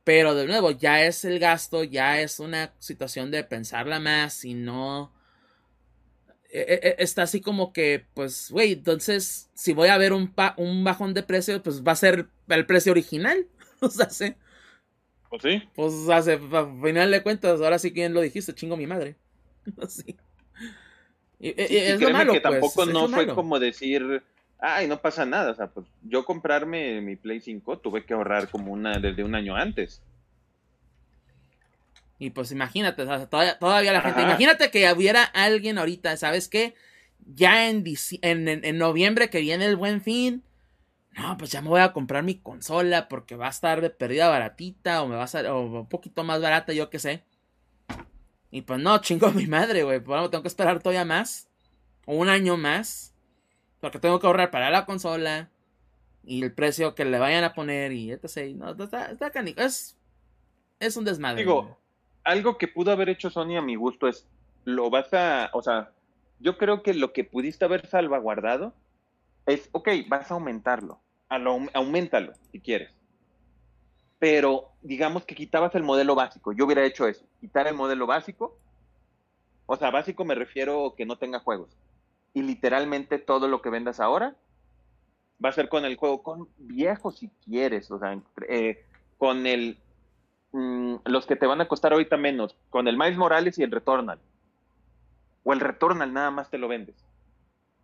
Pero 0.05 0.35
de 0.35 0.47
nuevo, 0.47 0.73
ya 0.73 1.03
es 1.05 1.25
el 1.25 1.39
gasto, 1.39 1.85
ya 1.85 2.21
es 2.21 2.41
una 2.41 2.75
situación 2.79 3.31
de 3.31 3.45
pensarla 3.45 4.01
más 4.01 4.45
y 4.45 4.55
no 4.55 5.13
está 6.53 7.23
así 7.23 7.41
como 7.41 7.73
que, 7.73 8.05
pues, 8.15 8.51
güey, 8.51 8.73
entonces, 8.73 9.51
si 9.55 9.73
voy 9.73 9.89
a 9.89 9.97
ver 9.97 10.13
un, 10.13 10.35
un 10.57 10.85
bajón 10.85 11.15
de 11.15 11.23
precio, 11.23 11.63
pues 11.63 11.83
va 11.83 11.93
a 11.93 11.97
ser 11.97 12.27
el 12.49 12.67
precio 12.67 12.93
original. 12.93 13.47
o 13.81 13.89
sea, 13.89 14.11
sí. 14.11 14.35
Pues 15.31 15.43
sí. 15.43 15.63
Pues, 15.75 16.09
hace, 16.11 16.35
a 16.35 16.83
final 16.83 17.11
de 17.11 17.23
cuentas, 17.23 17.61
ahora 17.61 17.79
sí 17.79 17.93
que 17.93 18.09
lo 18.09 18.21
dijiste, 18.21 18.55
chingo 18.55 18.77
mi 18.77 18.87
madre. 18.87 19.17
sí. 19.89 20.17
Y, 21.39 21.55
es 21.57 22.01
lo 22.01 22.11
malo, 22.11 22.35
que 22.35 22.41
pues, 22.41 22.53
tampoco 22.53 22.87
no 22.87 23.09
fue 23.09 23.27
como 23.27 23.59
decir, 23.59 24.23
ay, 24.59 24.87
no 24.87 25.01
pasa 25.01 25.25
nada. 25.25 25.51
O 25.51 25.55
sea, 25.55 25.69
pues 25.69 25.87
yo 26.03 26.25
comprarme 26.25 27.01
mi 27.01 27.17
Play 27.17 27.41
5 27.41 27.79
tuve 27.79 28.05
que 28.05 28.15
ahorrar 28.15 28.49
como 28.49 28.73
una 28.73 28.99
desde 28.99 29.25
un 29.25 29.35
año 29.35 29.57
antes. 29.57 30.03
Y 32.23 32.31
pues 32.31 32.53
imagínate, 32.53 33.05
todavía, 33.05 33.93
la 33.93 34.01
gente, 34.01 34.23
imagínate 34.23 34.71
que 34.71 34.93
hubiera 34.93 35.25
alguien 35.25 35.77
ahorita, 35.77 36.17
¿sabes 36.17 36.47
qué? 36.47 36.77
Ya 37.19 37.69
en, 37.69 37.83
en, 38.23 38.79
noviembre 38.79 39.29
que 39.29 39.41
viene 39.41 39.67
el 39.67 39.75
buen 39.75 40.01
fin, 40.01 40.45
no, 41.17 41.37
pues 41.37 41.51
ya 41.51 41.61
me 41.63 41.69
voy 41.69 41.81
a 41.81 41.93
comprar 41.93 42.23
mi 42.23 42.37
consola 42.37 43.09
porque 43.09 43.35
va 43.35 43.49
a 43.49 43.51
estar 43.51 43.81
de 43.81 43.91
perdida 43.91 44.29
baratita 44.29 45.03
o 45.03 45.09
me 45.09 45.17
va 45.17 45.25
a 45.25 45.27
ser 45.27 45.49
o 45.49 45.63
un 45.63 45.89
poquito 45.89 46.23
más 46.23 46.41
barata, 46.41 46.73
yo 46.73 46.91
qué 46.91 47.01
sé. 47.01 47.25
Y 48.53 48.63
pues 48.63 48.79
no, 48.79 48.97
chingo 48.99 49.33
mi 49.33 49.49
madre, 49.49 49.83
güey. 49.83 49.99
Bueno, 49.99 50.31
tengo 50.31 50.43
que 50.43 50.49
esperar 50.49 50.79
todavía 50.79 51.05
más. 51.05 51.49
O 52.07 52.15
un 52.15 52.29
año 52.29 52.57
más. 52.57 53.17
Porque 53.81 53.99
tengo 53.99 54.21
que 54.21 54.29
ahorrar 54.29 54.53
para 54.53 54.71
la 54.71 54.87
consola. 54.87 55.51
Y 56.23 56.45
el 56.45 56.53
precio 56.53 56.95
que 56.95 57.05
le 57.05 57.19
vayan 57.19 57.43
a 57.43 57.53
poner. 57.53 57.91
Y 57.91 58.13
etc. 58.13 58.55
No, 58.55 58.71
está, 58.85 59.11
está 59.11 59.33
Es, 59.57 59.97
es 60.79 60.97
un 60.97 61.05
desmadre. 61.05 61.41
Digo, 61.41 61.82
algo 62.25 62.59
que 62.59 62.69
pudo 62.69 62.93
haber 62.93 63.09
hecho 63.09 63.31
Sony 63.31 63.57
a 63.57 63.63
mi 63.63 63.75
gusto 63.75 64.09
es, 64.09 64.27
lo 64.65 64.91
vas 64.91 65.13
a, 65.13 65.51
o 65.53 65.63
sea, 65.63 65.91
yo 66.41 66.59
creo 66.59 66.83
que 66.83 66.95
lo 66.95 67.13
que 67.13 67.25
pudiste 67.25 67.65
haber 67.65 67.87
salvaguardado 67.87 68.75
es, 69.47 69.69
ok, 69.73 69.89
vas 70.09 70.31
a 70.31 70.35
aumentarlo, 70.35 71.01
a 71.29 71.37
aumentalo 71.75 72.33
si 72.51 72.61
quieres. 72.61 72.91
Pero 74.19 74.71
digamos 74.83 75.25
que 75.25 75.35
quitabas 75.35 75.75
el 75.75 75.83
modelo 75.83 76.15
básico, 76.15 76.53
yo 76.53 76.65
hubiera 76.65 76.85
hecho 76.85 77.09
eso, 77.09 77.25
quitar 77.41 77.67
el 77.67 77.75
modelo 77.75 78.07
básico, 78.07 78.57
o 79.67 79.77
sea, 79.77 79.91
básico 79.91 80.25
me 80.25 80.35
refiero 80.35 80.95
que 80.97 81.07
no 81.07 81.17
tenga 81.17 81.41
juegos. 81.41 81.77
Y 82.35 82.43
literalmente 82.43 83.19
todo 83.19 83.49
lo 83.49 83.63
que 83.63 83.71
vendas 83.71 84.01
ahora 84.01 84.37
va 85.45 85.49
a 85.49 85.53
ser 85.53 85.69
con 85.69 85.85
el 85.85 85.97
juego, 85.97 86.23
con 86.23 86.49
viejo 86.59 87.11
si 87.11 87.29
quieres, 87.45 87.91
o 87.91 87.99
sea, 87.99 88.19
eh, 88.49 88.85
con 89.19 89.47
el 89.47 89.79
Mm, 90.53 90.97
los 91.07 91.27
que 91.27 91.37
te 91.37 91.47
van 91.47 91.61
a 91.61 91.69
costar 91.69 91.93
ahorita 91.93 92.17
menos, 92.17 92.57
con 92.69 92.87
el 92.87 92.99
Miles 92.99 93.17
Morales 93.17 93.59
y 93.59 93.63
el 93.63 93.71
Returnal. 93.71 94.19
O 95.45 95.53
el 95.53 95.61
Returnal 95.61 96.13
nada 96.13 96.31
más 96.31 96.51
te 96.51 96.59
lo 96.59 96.69
vendes. 96.69 96.95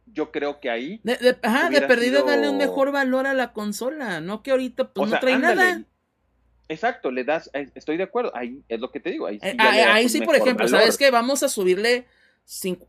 Yo 0.07 0.31
creo 0.31 0.61
que 0.61 0.71
ahí. 0.71 1.01
De, 1.03 1.37
ajá, 1.43 1.71
de 1.71 1.83
perdido 1.83 2.25
darle 2.25 2.49
un 2.49 2.59
mejor 2.59 2.93
valor 2.93 3.27
a 3.27 3.35
la 3.35 3.53
consola, 3.53 4.21
no 4.21 4.43
que 4.43 4.51
ahorita 4.51 4.93
pues 4.93 5.11
no 5.11 5.19
trae 5.19 5.39
nada. 5.39 5.83
Exacto, 6.69 7.11
le 7.11 7.25
das, 7.25 7.49
eh, 7.55 7.71
estoy 7.75 7.97
de 7.97 8.03
acuerdo, 8.03 8.31
ahí 8.37 8.63
es 8.69 8.79
lo 8.79 8.91
que 8.91 9.01
te 9.01 9.11
digo. 9.11 9.27
Ahí 9.27 9.41
sí, 9.41 9.57
eh, 9.59 10.09
sí 10.09 10.21
por 10.21 10.37
ejemplo, 10.37 10.69
sabes 10.69 10.99
que 10.99 11.11
vamos 11.11 11.43
a 11.43 11.49
subirle 11.49 12.07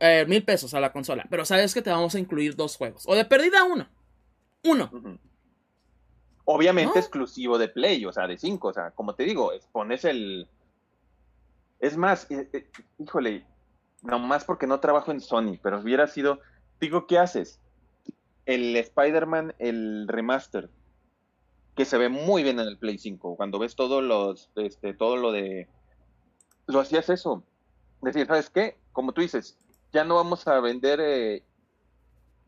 eh, 0.00 0.26
mil 0.28 0.44
pesos 0.44 0.74
a 0.74 0.80
la 0.80 0.92
consola, 0.92 1.26
pero 1.30 1.46
sabes 1.46 1.72
que 1.72 1.80
te 1.80 1.90
vamos 1.90 2.14
a 2.14 2.18
incluir 2.18 2.56
dos 2.56 2.76
juegos, 2.76 3.04
o 3.06 3.14
de 3.14 3.24
perdida 3.24 3.64
uno, 3.64 3.88
uno. 4.64 5.18
Obviamente 6.52 6.98
exclusivo 6.98 7.58
de 7.58 7.68
Play, 7.68 8.04
o 8.04 8.12
sea, 8.12 8.26
de 8.26 8.36
5, 8.36 8.68
o 8.68 8.72
sea, 8.72 8.90
como 8.90 9.14
te 9.14 9.22
digo, 9.22 9.52
pones 9.70 10.04
el... 10.04 10.48
Es 11.78 11.96
más, 11.96 12.28
eh, 12.28 12.48
eh, 12.52 12.68
híjole, 12.98 13.46
nomás 14.02 14.44
porque 14.44 14.66
no 14.66 14.80
trabajo 14.80 15.12
en 15.12 15.20
Sony, 15.20 15.60
pero 15.62 15.78
hubiera 15.78 16.08
sido, 16.08 16.40
digo, 16.80 17.06
¿qué 17.06 17.18
haces? 17.18 17.60
El 18.46 18.74
Spider-Man, 18.74 19.54
el 19.60 20.08
remaster, 20.08 20.70
que 21.76 21.84
se 21.84 21.98
ve 21.98 22.08
muy 22.08 22.42
bien 22.42 22.58
en 22.58 22.66
el 22.66 22.78
Play 22.78 22.98
5, 22.98 23.36
cuando 23.36 23.60
ves 23.60 23.76
todo, 23.76 24.02
los, 24.02 24.50
este, 24.56 24.92
todo 24.92 25.16
lo 25.18 25.30
de... 25.30 25.68
Lo 26.66 26.80
hacías 26.80 27.10
eso, 27.10 27.44
decir, 28.02 28.26
¿sabes 28.26 28.50
qué? 28.50 28.76
Como 28.92 29.12
tú 29.12 29.20
dices, 29.20 29.56
ya 29.92 30.02
no 30.02 30.16
vamos 30.16 30.48
a 30.48 30.58
vender 30.58 30.98
eh, 31.00 31.44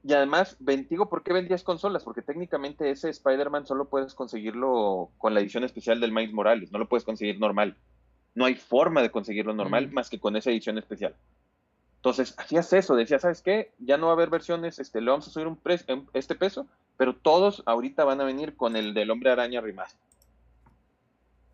y 0.05 0.13
además, 0.13 0.57
digo, 0.59 1.09
¿por 1.09 1.23
qué 1.23 1.33
vendías 1.33 1.63
consolas? 1.63 2.03
Porque 2.03 2.23
técnicamente 2.23 2.91
ese 2.91 3.09
Spider-Man 3.09 3.67
solo 3.67 3.89
puedes 3.89 4.15
conseguirlo 4.15 5.11
con 5.19 5.33
la 5.33 5.41
edición 5.41 5.63
especial 5.63 6.01
del 6.01 6.11
Miles 6.11 6.33
Morales, 6.33 6.73
no 6.73 6.79
lo 6.79 6.89
puedes 6.89 7.05
conseguir 7.05 7.39
normal. 7.39 7.77
No 8.35 8.47
hay 8.47 8.55
forma 8.55 9.03
de 9.03 9.11
conseguirlo 9.11 9.55
normal 9.55 9.93
más 9.93 10.11
que 10.11 10.19
con 10.19 10.37
esa 10.37 10.51
edición 10.51 10.79
especial. 10.79 11.15
Entonces, 11.97 12.35
hacías 12.37 12.73
eso, 12.73 12.97
decías, 12.97 13.23
¿sabes 13.23 13.43
qué? 13.43 13.71
Ya 13.79 13.97
no 13.97 14.07
va 14.07 14.13
a 14.13 14.17
haber 14.17 14.31
versiones, 14.31 14.81
este, 14.81 15.01
le 15.01 15.11
vamos 15.11 15.29
a 15.29 15.31
subir 15.31 15.47
un 15.47 15.61
este 16.15 16.35
peso, 16.35 16.67
pero 16.97 17.15
todos 17.15 17.63
ahorita 17.67 18.05
van 18.05 18.21
a 18.21 18.25
venir 18.25 18.57
con 18.57 18.75
el 18.75 18.95
del 18.95 19.11
Hombre 19.11 19.31
Araña 19.31 19.61
Remaster. 19.61 20.01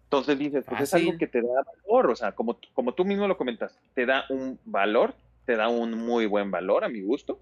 Entonces 0.05 0.39
dices, 0.39 0.65
pues 0.67 0.81
es 0.81 0.95
algo 0.95 1.19
que 1.19 1.27
te 1.27 1.43
da 1.43 1.65
valor, 1.85 2.11
o 2.11 2.17
sea, 2.17 2.33
como, 2.33 2.59
como 2.73 2.95
tú 2.95 3.05
mismo 3.05 3.29
lo 3.29 3.37
comentas, 3.37 3.79
te 3.93 4.07
da 4.07 4.25
un 4.31 4.59
valor, 4.65 5.15
te 5.45 5.55
da 5.55 5.69
un 5.69 5.99
muy 5.99 6.25
buen 6.25 6.51
valor 6.51 6.83
a 6.83 6.89
mi 6.89 7.03
gusto, 7.03 7.39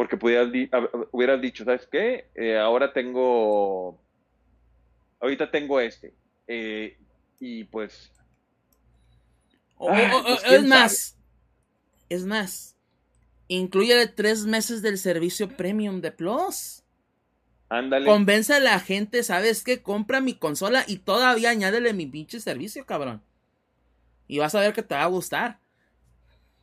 porque 0.00 0.16
hubieras 1.12 1.42
dicho, 1.42 1.62
¿sabes 1.62 1.86
qué? 1.92 2.30
Eh, 2.34 2.56
ahora 2.56 2.90
tengo, 2.90 4.00
ahorita 5.20 5.50
tengo 5.50 5.78
este. 5.78 6.14
Eh, 6.46 6.96
y 7.38 7.64
pues. 7.64 8.10
Ah, 9.78 10.22
pues 10.24 10.42
es 10.46 10.64
más. 10.64 11.18
Es 12.08 12.24
más. 12.24 12.78
Incluye 13.48 14.06
tres 14.06 14.46
meses 14.46 14.80
del 14.80 14.96
servicio 14.96 15.54
premium 15.54 16.00
de 16.00 16.12
Plus. 16.12 16.82
Ándale. 17.68 18.06
Convence 18.06 18.54
a 18.54 18.60
la 18.60 18.80
gente, 18.80 19.22
¿sabes 19.22 19.62
qué? 19.62 19.82
Compra 19.82 20.22
mi 20.22 20.32
consola 20.32 20.82
y 20.88 20.96
todavía 20.96 21.50
añádele 21.50 21.92
mi 21.92 22.06
pinche 22.06 22.40
servicio, 22.40 22.86
cabrón. 22.86 23.22
Y 24.26 24.38
vas 24.38 24.54
a 24.54 24.60
ver 24.60 24.72
que 24.72 24.82
te 24.82 24.94
va 24.94 25.02
a 25.02 25.08
gustar. 25.08 25.60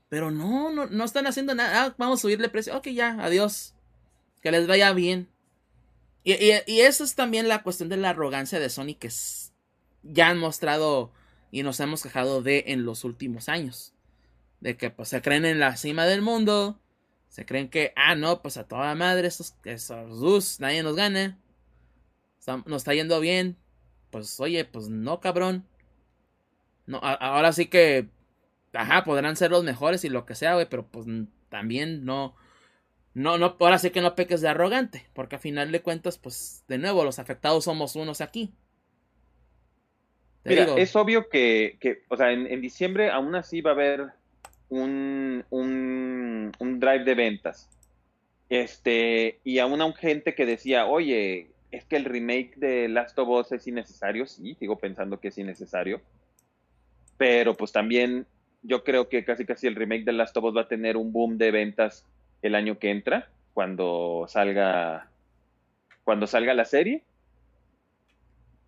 Pero 0.09 0.31
no, 0.31 0.71
no, 0.71 0.87
no 0.87 1.03
están 1.03 1.27
haciendo 1.27 1.53
nada. 1.53 1.85
Ah, 1.85 1.95
vamos 1.97 2.19
a 2.19 2.21
subirle 2.21 2.49
precio. 2.49 2.75
Ok, 2.77 2.87
ya, 2.89 3.17
adiós. 3.19 3.73
Que 4.41 4.51
les 4.51 4.67
vaya 4.67 4.93
bien. 4.93 5.29
Y, 6.23 6.33
y, 6.33 6.81
eso 6.81 7.03
es 7.03 7.15
también 7.15 7.47
la 7.47 7.63
cuestión 7.63 7.89
de 7.89 7.97
la 7.97 8.09
arrogancia 8.09 8.59
de 8.59 8.69
Sony 8.69 8.95
que 8.99 9.09
ya 10.03 10.29
han 10.29 10.37
mostrado 10.37 11.11
y 11.51 11.63
nos 11.63 11.79
hemos 11.79 12.03
quejado 12.03 12.41
de 12.41 12.65
en 12.67 12.85
los 12.85 13.03
últimos 13.03 13.49
años. 13.49 13.93
De 14.59 14.75
que 14.75 14.89
pues 14.89 15.09
se 15.09 15.21
creen 15.21 15.45
en 15.45 15.59
la 15.59 15.77
cima 15.77 16.05
del 16.05 16.21
mundo. 16.21 16.79
Se 17.29 17.45
creen 17.45 17.69
que, 17.69 17.93
ah, 17.95 18.15
no, 18.15 18.41
pues 18.41 18.57
a 18.57 18.67
toda 18.67 18.95
madre, 18.95 19.27
esos, 19.27 19.55
esos 19.63 20.59
nadie 20.59 20.83
nos 20.83 20.95
gana. 20.95 21.37
nos 22.65 22.77
está 22.81 22.93
yendo 22.93 23.19
bien. 23.19 23.57
Pues 24.11 24.39
oye, 24.39 24.65
pues 24.65 24.89
no, 24.89 25.19
cabrón. 25.19 25.65
No, 26.85 26.99
ahora 26.99 27.51
sí 27.51 27.67
que, 27.67 28.07
ajá, 28.77 29.03
podrán 29.03 29.35
ser 29.35 29.51
los 29.51 29.63
mejores 29.63 30.05
y 30.05 30.09
lo 30.09 30.25
que 30.25 30.35
sea, 30.35 30.53
güey, 30.53 30.67
pero 30.69 30.85
pues 30.87 31.05
también 31.49 32.05
no, 32.05 32.35
no, 33.13 33.37
no, 33.37 33.57
ahora 33.59 33.79
sí 33.79 33.89
que 33.89 34.01
no 34.01 34.15
peques 34.15 34.41
de 34.41 34.49
arrogante, 34.49 35.07
porque 35.13 35.37
a 35.37 35.39
final 35.39 35.71
de 35.71 35.81
cuentas, 35.81 36.17
pues, 36.17 36.63
de 36.67 36.77
nuevo, 36.77 37.03
los 37.03 37.19
afectados 37.19 37.63
somos 37.63 37.95
unos 37.95 38.21
aquí. 38.21 38.53
Mira, 40.45 40.75
es 40.77 40.95
obvio 40.95 41.27
que, 41.27 41.77
que 41.81 42.03
o 42.07 42.15
sea, 42.15 42.31
en, 42.31 42.61
diciembre 42.61 43.09
aún 43.09 43.35
así 43.35 43.59
va 43.59 43.71
a 43.71 43.73
haber 43.73 44.05
un, 44.69 45.43
un, 45.49 46.51
un, 46.57 46.79
drive 46.79 47.03
de 47.03 47.15
ventas. 47.15 47.69
Este, 48.47 49.39
y 49.43 49.59
aún 49.59 49.81
hay 49.81 49.93
gente 49.93 50.35
que 50.35 50.45
decía, 50.45 50.85
oye, 50.85 51.49
es 51.71 51.83
que 51.83 51.97
el 51.97 52.05
remake 52.05 52.55
de 52.55 52.87
Last 52.87 53.19
of 53.19 53.27
Us 53.27 53.51
es 53.51 53.67
innecesario. 53.67 54.25
Sí, 54.25 54.55
sigo 54.55 54.77
pensando 54.77 55.19
que 55.19 55.29
es 55.29 55.37
innecesario. 55.37 55.99
Pero 57.17 57.57
pues 57.57 57.73
también 57.73 58.25
yo 58.67 58.83
creo 58.83 59.07
que 59.07 59.23
casi 59.23 59.45
casi 59.45 59.65
el 59.65 59.75
remake 59.75 60.03
de 60.03 60.11
Last 60.11 60.35
of 60.35 60.43
Us 60.43 60.55
va 60.55 60.61
a 60.61 60.67
tener 60.67 60.97
un 60.97 61.13
boom 61.13 61.37
de 61.37 61.51
ventas 61.51 62.05
el 62.41 62.53
año 62.53 62.77
que 62.77 62.91
entra, 62.91 63.29
cuando 63.53 64.25
salga, 64.27 65.09
cuando 66.03 66.27
salga 66.27 66.53
la 66.53 66.65
serie. 66.65 67.03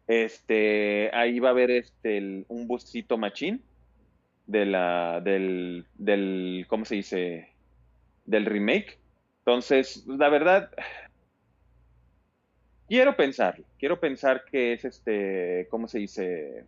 Este, 0.07 1.11
ahí 1.13 1.39
va 1.39 1.49
a 1.49 1.51
haber 1.51 1.69
este, 1.69 2.45
un 2.47 2.67
buscito 2.67 3.17
machín 3.17 3.61
de 4.47 4.65
la, 4.65 5.21
del, 5.21 5.85
del, 5.95 6.65
¿cómo 6.67 6.85
se 6.85 6.95
dice? 6.95 7.49
Del 8.25 8.45
remake. 8.45 8.97
Entonces, 9.39 10.05
la 10.07 10.29
verdad, 10.29 10.71
quiero 12.87 13.15
pensar, 13.17 13.61
quiero 13.77 13.99
pensar 13.99 14.45
que 14.49 14.73
es 14.73 14.85
este, 14.85 15.67
¿cómo 15.69 15.87
se 15.87 15.99
dice? 15.99 16.65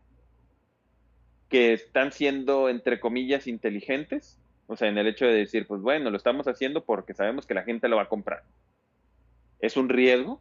Que 1.52 1.74
están 1.74 2.12
siendo, 2.12 2.70
entre 2.70 3.00
comillas, 3.00 3.46
inteligentes 3.46 4.42
o 4.72 4.78
sea, 4.78 4.88
en 4.88 4.98
el 4.98 5.06
hecho 5.06 5.26
de 5.26 5.34
decir, 5.34 5.68
pues 5.68 5.82
bueno, 5.82 6.10
lo 6.10 6.16
estamos 6.16 6.48
haciendo 6.48 6.86
porque 6.86 7.14
sabemos 7.14 7.46
que 7.46 7.54
la 7.54 7.64
gente 7.64 7.90
lo 7.90 7.98
va 7.98 8.04
a 8.04 8.10
comprar. 8.10 8.44
Es 9.60 9.76
un 9.76 9.90
riesgo. 9.90 10.40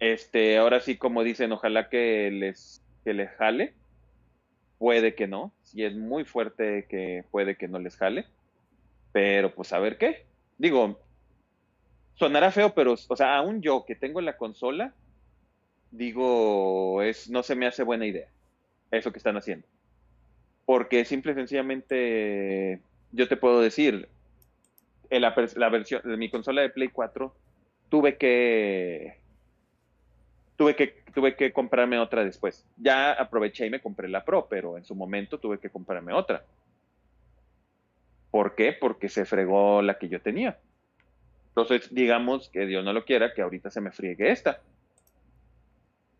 Este, 0.00 0.56
ahora 0.56 0.80
sí, 0.80 0.96
como 0.96 1.22
dicen, 1.22 1.52
ojalá 1.52 1.90
que 1.90 2.30
les, 2.30 2.82
que 3.04 3.12
les 3.12 3.30
jale. 3.32 3.74
Puede 4.78 5.14
que 5.14 5.26
no. 5.26 5.52
Si 5.62 5.84
es 5.84 5.94
muy 5.94 6.24
fuerte 6.24 6.86
que 6.88 7.22
puede 7.30 7.56
que 7.56 7.68
no 7.68 7.78
les 7.78 7.96
jale. 7.96 8.24
Pero 9.12 9.54
pues 9.54 9.74
a 9.74 9.78
ver 9.78 9.98
qué. 9.98 10.24
Digo, 10.56 10.98
sonará 12.14 12.50
feo, 12.50 12.72
pero, 12.72 12.94
o 12.94 13.16
sea, 13.16 13.36
aún 13.36 13.60
yo 13.60 13.84
que 13.84 13.94
tengo 13.94 14.22
la 14.22 14.38
consola, 14.38 14.94
digo, 15.90 17.02
es, 17.02 17.28
no 17.28 17.42
se 17.42 17.56
me 17.56 17.66
hace 17.66 17.82
buena 17.82 18.06
idea 18.06 18.28
eso 18.90 19.12
que 19.12 19.18
están 19.18 19.36
haciendo. 19.36 19.66
Porque 20.68 21.06
simple 21.06 21.32
y 21.32 21.34
sencillamente 21.34 22.82
yo 23.12 23.26
te 23.26 23.38
puedo 23.38 23.62
decir, 23.62 24.06
en 25.08 25.22
la, 25.22 25.30
versión 25.70 26.02
de 26.04 26.18
mi 26.18 26.28
consola 26.28 26.60
de 26.60 26.68
Play 26.68 26.88
4 26.88 27.34
tuve 27.88 28.18
que 28.18 29.16
tuve 30.56 30.76
que 30.76 30.88
tuve 31.14 31.36
que 31.36 31.54
comprarme 31.54 31.98
otra 31.98 32.22
después. 32.22 32.66
Ya 32.76 33.12
aproveché 33.12 33.64
y 33.64 33.70
me 33.70 33.80
compré 33.80 34.10
la 34.10 34.26
Pro, 34.26 34.46
pero 34.50 34.76
en 34.76 34.84
su 34.84 34.94
momento 34.94 35.38
tuve 35.38 35.58
que 35.58 35.70
comprarme 35.70 36.12
otra. 36.12 36.44
¿Por 38.30 38.54
qué? 38.54 38.74
Porque 38.78 39.08
se 39.08 39.24
fregó 39.24 39.80
la 39.80 39.96
que 39.96 40.10
yo 40.10 40.20
tenía. 40.20 40.58
Entonces, 41.48 41.94
digamos 41.94 42.50
que 42.50 42.66
Dios 42.66 42.84
no 42.84 42.92
lo 42.92 43.06
quiera, 43.06 43.32
que 43.32 43.40
ahorita 43.40 43.70
se 43.70 43.80
me 43.80 43.90
friegue 43.90 44.32
esta. 44.32 44.60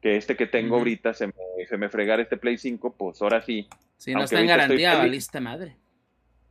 Que 0.00 0.16
este 0.16 0.36
que 0.36 0.46
tengo 0.46 0.76
ahorita 0.76 1.12
se 1.12 1.26
me, 1.26 1.34
se 1.68 1.76
me 1.76 1.90
fregara 1.90 2.22
este 2.22 2.38
Play 2.38 2.56
5, 2.56 2.94
pues 2.94 3.20
ahora 3.20 3.42
sí. 3.42 3.68
Si 3.98 4.14
no 4.14 4.24
está 4.24 4.40
en 4.40 4.46
garantía, 4.46 4.96
valiste 4.96 5.40
madre 5.40 5.76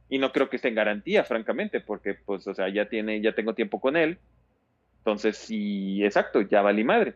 y 0.09 0.19
no 0.19 0.31
creo 0.31 0.49
que 0.49 0.55
esté 0.55 0.69
en 0.69 0.75
garantía, 0.75 1.23
francamente, 1.23 1.81
porque 1.81 2.13
pues, 2.13 2.47
o 2.47 2.53
sea, 2.53 2.69
ya 2.69 2.87
tiene, 2.87 3.21
ya 3.21 3.33
tengo 3.33 3.53
tiempo 3.53 3.79
con 3.79 3.97
él. 3.97 4.19
Entonces, 4.99 5.37
sí, 5.37 6.03
exacto, 6.03 6.41
ya 6.41 6.61
valí 6.61 6.83
madre. 6.83 7.15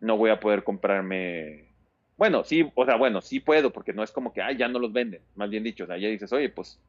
No 0.00 0.16
voy 0.16 0.30
a 0.30 0.40
poder 0.40 0.62
comprarme. 0.62 1.68
Bueno, 2.16 2.44
sí, 2.44 2.70
o 2.74 2.84
sea, 2.84 2.96
bueno, 2.96 3.20
sí 3.20 3.40
puedo, 3.40 3.72
porque 3.72 3.92
no 3.92 4.02
es 4.02 4.10
como 4.10 4.32
que, 4.32 4.42
ah, 4.42 4.52
ya 4.52 4.68
no 4.68 4.78
los 4.78 4.92
venden. 4.92 5.22
Más 5.36 5.48
bien 5.48 5.62
dicho, 5.62 5.84
o 5.84 5.86
sea, 5.86 5.96
ya 5.96 6.08
dices, 6.08 6.32
oye, 6.32 6.50
pues. 6.50 6.80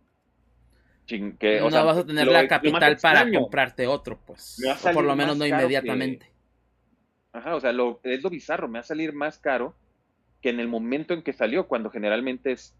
que, 1.08 1.62
o 1.62 1.70
no 1.70 1.86
vas 1.86 1.98
a 1.98 2.06
tener 2.06 2.28
la 2.28 2.48
capital 2.48 2.98
para 3.02 3.32
comprarte 3.32 3.88
otro, 3.88 4.20
pues. 4.26 4.62
Por 4.94 5.06
lo 5.06 5.16
menos 5.16 5.38
no 5.38 5.46
inmediatamente. 5.46 6.30
Ajá, 7.32 7.56
o 7.56 7.62
sea, 7.62 7.72
lo, 7.72 8.00
es 8.04 8.24
lo 8.24 8.30
bizarro, 8.30 8.68
me 8.68 8.80
va 8.80 8.82
a 8.82 8.84
salir 8.84 9.14
más 9.14 9.38
caro 9.38 9.76
que 10.42 10.50
en 10.50 10.60
el 10.60 10.68
momento 10.68 11.14
en 11.14 11.22
que 11.22 11.34
salió, 11.34 11.68
cuando 11.68 11.90
generalmente 11.90 12.52
es 12.52 12.76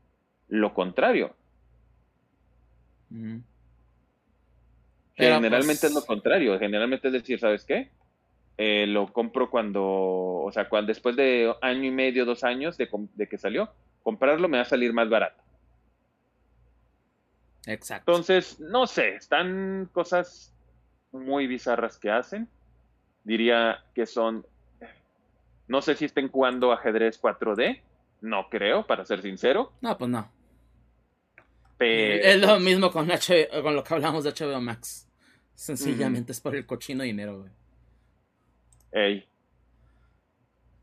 lo 0.48 0.74
contrario. 0.74 1.36
Generalmente 5.16 5.88
es 5.88 5.94
lo 5.94 6.00
pues 6.00 6.06
contrario, 6.06 6.58
generalmente 6.60 7.08
es 7.08 7.14
decir, 7.14 7.40
¿sabes 7.40 7.66
qué? 7.66 7.90
Eh, 8.58 8.86
lo 8.88 9.12
compro 9.12 9.50
cuando, 9.50 9.84
o 9.84 10.52
sea, 10.52 10.68
cuando 10.68 10.88
después 10.88 11.16
de 11.16 11.54
año 11.62 11.86
y 11.86 11.92
medio, 11.92 12.26
dos 12.26 12.44
años 12.44 12.78
de, 12.78 12.90
que 13.30 13.38
salió, 13.38 13.72
comprarlo 14.04 14.50
me 14.50 14.58
va 14.58 14.64
a 14.64 14.66
salir 14.66 14.92
más 14.92 15.10
barato. 15.10 15.42
Exacto. 17.66 18.12
Entonces, 18.12 18.60
no 18.60 18.86
sé, 18.86 19.16
están 19.16 19.90
cosas 19.94 20.54
muy 21.12 21.48
bizarras 21.48 21.98
que 21.98 22.12
hacen. 22.12 22.48
Diría 23.24 23.84
que 23.94 24.06
son, 24.06 24.46
no 25.70 25.82
sé 25.82 25.96
si 25.96 26.06
estén 26.06 26.28
jugando 26.30 26.74
ajedrez 26.74 27.22
4D, 27.22 27.82
no 28.22 28.50
creo, 28.50 28.86
para 28.86 29.06
ser 29.06 29.22
sincero. 29.22 29.72
No, 29.82 29.98
pues 29.98 30.10
no. 30.10 30.30
Es 31.80 32.42
lo 32.42 32.60
mismo 32.60 32.92
con, 32.92 33.08
con 33.64 33.76
lo 33.76 33.84
que 33.84 33.94
hablamos 33.94 34.26
de 34.26 34.32
HBO 34.32 34.60
Max. 34.60 35.08
Sencillamente 35.54 36.32
es 36.32 36.42
por 36.42 36.56
el 36.56 36.66
cochino 36.66 37.04
dinero, 37.04 37.40
güey. 37.40 37.52
Ey. 38.92 39.30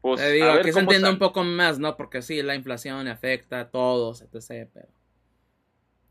Pues, 0.00 0.20
Te 0.20 0.30
digo, 0.30 0.50
aquí 0.50 0.72
se 0.72 0.80
entiende 0.80 1.10
un 1.10 1.18
poco 1.18 1.42
más, 1.42 1.80
¿no? 1.80 1.96
Porque 1.96 2.22
sí, 2.22 2.40
la 2.42 2.54
inflación 2.54 3.08
afecta 3.08 3.60
a 3.60 3.70
todos, 3.70 4.22
etc. 4.22 4.70
Pero. 4.72 4.88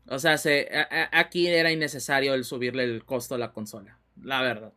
O 0.08 0.18
sea, 0.18 0.36
se, 0.36 0.68
aquí 1.12 1.46
era 1.48 1.72
innecesario 1.72 2.34
el 2.34 2.44
subirle 2.44 2.84
el 2.84 3.04
costo 3.04 3.36
a 3.36 3.38
la 3.38 3.52
consola, 3.52 3.98
la 4.22 4.42
verdad. 4.42 4.72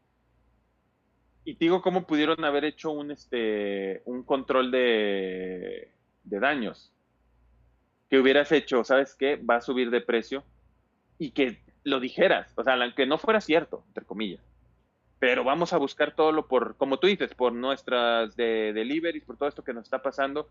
Y 1.45 1.55
digo, 1.55 1.81
¿cómo 1.81 2.05
pudieron 2.05 2.43
haber 2.43 2.65
hecho 2.65 2.91
un, 2.91 3.11
este, 3.11 4.01
un 4.05 4.23
control 4.23 4.71
de, 4.71 5.91
de 6.23 6.39
daños? 6.39 6.93
que 8.09 8.19
hubieras 8.19 8.51
hecho, 8.51 8.83
¿sabes 8.83 9.15
qué? 9.15 9.37
Va 9.37 9.57
a 9.57 9.61
subir 9.61 9.91
de 9.91 10.01
precio 10.01 10.43
y 11.17 11.31
que 11.31 11.61
lo 11.83 11.99
dijeras, 11.99 12.51
o 12.55 12.63
sea, 12.63 12.75
que 12.95 13.05
no 13.05 13.17
fuera 13.17 13.39
cierto, 13.39 13.83
entre 13.87 14.05
comillas. 14.05 14.41
Pero 15.19 15.43
vamos 15.43 15.73
a 15.73 15.77
buscar 15.77 16.15
todo 16.15 16.31
lo 16.31 16.47
por, 16.47 16.75
como 16.75 16.97
tú 16.97 17.07
dices, 17.07 17.33
por 17.35 17.53
nuestras 17.53 18.35
de 18.35 18.73
deliveries, 18.73 19.25
por 19.25 19.37
todo 19.37 19.49
esto 19.49 19.63
que 19.63 19.73
nos 19.73 19.83
está 19.83 20.01
pasando, 20.01 20.49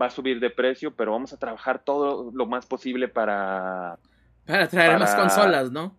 va 0.00 0.06
a 0.06 0.10
subir 0.10 0.40
de 0.40 0.50
precio, 0.50 0.94
pero 0.94 1.12
vamos 1.12 1.32
a 1.32 1.38
trabajar 1.38 1.82
todo 1.82 2.30
lo 2.32 2.46
más 2.46 2.66
posible 2.66 3.08
para... 3.08 3.98
Para 4.46 4.68
traer 4.68 4.98
más 4.98 5.14
consolas, 5.14 5.70
¿no? 5.70 5.96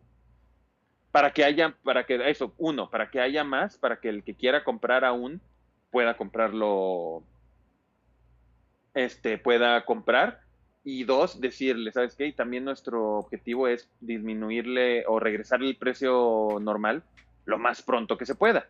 Para 1.12 1.34
que 1.34 1.44
haya, 1.44 1.76
para 1.84 2.06
que, 2.06 2.30
eso, 2.30 2.54
uno, 2.58 2.90
para 2.90 3.10
que 3.10 3.20
haya 3.20 3.44
más, 3.44 3.78
para 3.78 4.00
que 4.00 4.10
el 4.10 4.24
que 4.24 4.36
quiera 4.36 4.64
comprar 4.64 5.04
aún 5.04 5.42
pueda 5.92 6.16
comprarlo, 6.16 7.24
este, 8.94 9.38
pueda 9.38 9.84
comprar 9.84 10.42
y 10.84 11.04
dos, 11.04 11.40
decirle, 11.40 11.92
¿sabes 11.92 12.16
qué? 12.16 12.28
Y 12.28 12.34
también 12.34 12.66
nuestro 12.66 13.18
objetivo 13.18 13.68
es 13.68 13.90
disminuirle 14.00 15.06
o 15.08 15.20
regresarle 15.20 15.70
el 15.70 15.78
precio 15.78 16.58
normal 16.62 17.04
lo 17.46 17.58
más 17.58 17.82
pronto 17.82 18.18
que 18.18 18.26
se 18.26 18.36
pueda. 18.36 18.68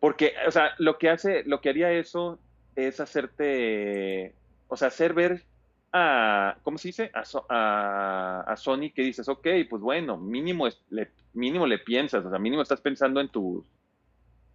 Porque, 0.00 0.34
o 0.46 0.50
sea, 0.50 0.70
lo 0.78 0.98
que 0.98 1.10
hace, 1.10 1.42
lo 1.44 1.60
que 1.60 1.70
haría 1.70 1.92
eso 1.92 2.38
es 2.76 3.00
hacerte, 3.00 4.34
o 4.68 4.76
sea, 4.76 4.88
hacer 4.88 5.12
ver 5.12 5.44
a, 5.92 6.56
¿cómo 6.62 6.78
se 6.78 6.88
dice? 6.88 7.10
A, 7.14 8.44
a, 8.46 8.56
Sony 8.56 8.90
que 8.94 9.02
dices, 9.02 9.28
ok, 9.28 9.46
pues 9.68 9.82
bueno, 9.82 10.16
mínimo, 10.16 10.66
le, 10.90 11.10
mínimo 11.32 11.66
le 11.66 11.78
piensas, 11.78 12.24
o 12.24 12.30
sea, 12.30 12.38
mínimo 12.38 12.62
estás 12.62 12.80
pensando 12.80 13.20
en 13.20 13.28
tus, 13.28 13.64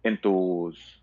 en 0.02 0.20
tus, 0.20 1.02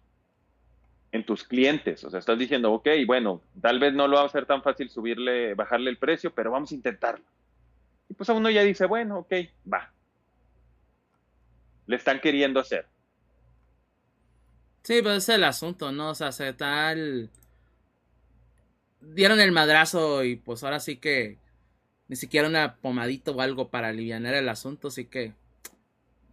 en 1.11 1.25
tus 1.25 1.43
clientes, 1.43 2.03
o 2.03 2.09
sea, 2.09 2.19
estás 2.19 2.39
diciendo, 2.39 2.71
ok, 2.71 2.87
bueno, 3.05 3.41
tal 3.61 3.79
vez 3.79 3.93
no 3.93 4.07
lo 4.07 4.17
va 4.17 4.25
a 4.25 4.29
ser 4.29 4.45
tan 4.45 4.63
fácil 4.63 4.89
subirle, 4.89 5.53
bajarle 5.53 5.89
el 5.89 5.97
precio, 5.97 6.33
pero 6.33 6.51
vamos 6.51 6.71
a 6.71 6.75
intentarlo. 6.75 7.25
Y 8.09 8.13
pues 8.13 8.29
a 8.29 8.33
uno 8.33 8.49
ya 8.49 8.63
dice, 8.63 8.85
bueno, 8.85 9.19
ok, 9.19 9.33
va. 9.71 9.91
Le 11.87 11.95
están 11.95 12.19
queriendo 12.19 12.59
hacer. 12.59 12.85
Sí, 14.83 15.01
pues 15.01 15.17
es 15.17 15.29
el 15.29 15.43
asunto, 15.43 15.91
¿no? 15.91 16.09
O 16.09 16.15
sea, 16.15 16.31
se 16.31 16.53
tal. 16.53 17.29
Dieron 19.01 19.39
el 19.39 19.51
madrazo 19.51 20.23
y 20.23 20.35
pues 20.35 20.63
ahora 20.63 20.79
sí 20.79 20.97
que. 20.97 21.37
Ni 22.07 22.17
siquiera 22.17 22.47
una 22.47 22.75
pomadita 22.75 23.31
o 23.31 23.39
algo 23.41 23.69
para 23.69 23.87
aliviar 23.87 24.25
el 24.25 24.49
asunto, 24.49 24.89
así 24.89 25.05
que. 25.05 25.33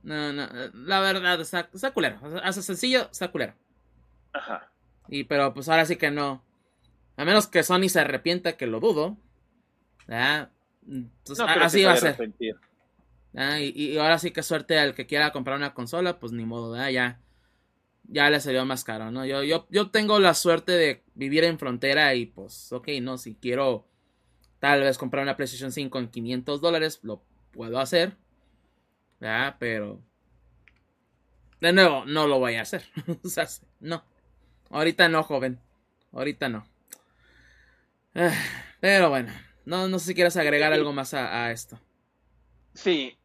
No, 0.02 0.32
no, 0.32 0.48
la 0.74 1.00
verdad, 1.00 1.40
está, 1.40 1.68
está 1.72 1.92
culero. 1.92 2.18
Hace 2.42 2.62
sencillo, 2.62 3.08
está 3.10 3.28
culero. 3.30 3.54
Ajá. 4.32 4.70
Y 5.08 5.24
pero 5.24 5.54
pues 5.54 5.68
ahora 5.68 5.84
sí 5.84 5.96
que 5.96 6.10
no. 6.10 6.42
A 7.16 7.24
menos 7.24 7.46
que 7.46 7.62
Sony 7.62 7.88
se 7.88 8.00
arrepienta, 8.00 8.56
que 8.56 8.66
lo 8.66 8.80
dudo. 8.80 9.16
¿verdad? 10.06 10.50
Entonces, 10.86 11.44
así 11.48 11.84
va 11.84 11.92
a 11.92 11.96
ser. 11.96 12.32
Y, 13.60 13.92
y, 13.92 13.98
ahora 13.98 14.18
sí 14.18 14.30
que 14.30 14.42
suerte 14.42 14.78
al 14.78 14.94
que 14.94 15.06
quiera 15.06 15.32
comprar 15.32 15.56
una 15.56 15.74
consola, 15.74 16.18
pues 16.18 16.32
ni 16.32 16.44
modo, 16.44 16.72
¿verdad? 16.72 16.88
Ya 16.88 17.20
ya 18.08 18.30
le 18.30 18.40
salió 18.40 18.64
más 18.64 18.84
caro, 18.84 19.10
¿no? 19.10 19.24
Yo, 19.24 19.42
yo, 19.42 19.66
yo 19.70 19.90
tengo 19.90 20.18
la 20.18 20.34
suerte 20.34 20.72
de 20.72 21.04
vivir 21.14 21.44
en 21.44 21.58
frontera 21.58 22.14
y 22.14 22.26
pues, 22.26 22.72
ok, 22.72 22.88
no, 23.02 23.18
si 23.18 23.34
quiero 23.34 23.86
tal 24.58 24.80
vez 24.80 24.98
comprar 24.98 25.22
una 25.22 25.36
PlayStation 25.36 25.70
5 25.70 25.98
en 25.98 26.08
500 26.08 26.60
dólares, 26.60 27.00
lo 27.02 27.22
puedo 27.52 27.78
hacer, 27.78 28.16
¿verdad? 29.20 29.56
Pero, 29.58 30.00
de 31.60 31.72
nuevo, 31.72 32.04
no 32.06 32.26
lo 32.26 32.38
voy 32.38 32.54
a 32.54 32.62
hacer, 32.62 32.84
o 33.24 33.28
sea, 33.28 33.46
no, 33.80 34.02
ahorita 34.70 35.08
no, 35.08 35.22
joven, 35.22 35.60
ahorita 36.12 36.48
no. 36.48 36.66
Pero 38.80 39.10
bueno, 39.10 39.32
no, 39.64 39.86
no 39.86 39.98
sé 39.98 40.06
si 40.06 40.14
quieres 40.14 40.36
agregar 40.36 40.72
algo 40.72 40.92
más 40.92 41.14
a, 41.14 41.52
esto. 41.52 41.78
Sí, 42.72 43.16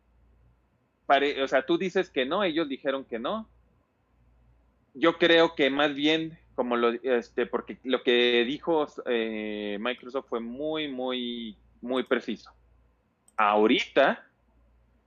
o 1.41 1.47
sea, 1.47 1.65
tú 1.65 1.77
dices 1.77 2.09
que 2.09 2.25
no, 2.25 2.43
ellos 2.43 2.67
dijeron 2.67 3.05
que 3.05 3.17
no, 3.17 3.49
yo 4.93 5.17
creo 5.17 5.55
que 5.55 5.69
más 5.69 5.93
bien, 5.93 6.37
como 6.55 6.75
lo, 6.75 6.89
este, 6.89 7.45
porque 7.45 7.77
lo 7.83 8.03
que 8.03 8.43
dijo 8.45 8.87
eh, 9.05 9.77
Microsoft 9.79 10.27
fue 10.29 10.39
muy, 10.39 10.87
muy, 10.87 11.57
muy 11.81 12.03
preciso. 12.03 12.51
Ahorita 13.35 14.25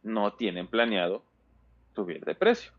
no 0.02 0.32
tienen 0.34 0.66
planeado 0.66 1.22
subir 1.94 2.24
de 2.24 2.34
precio. 2.34 2.72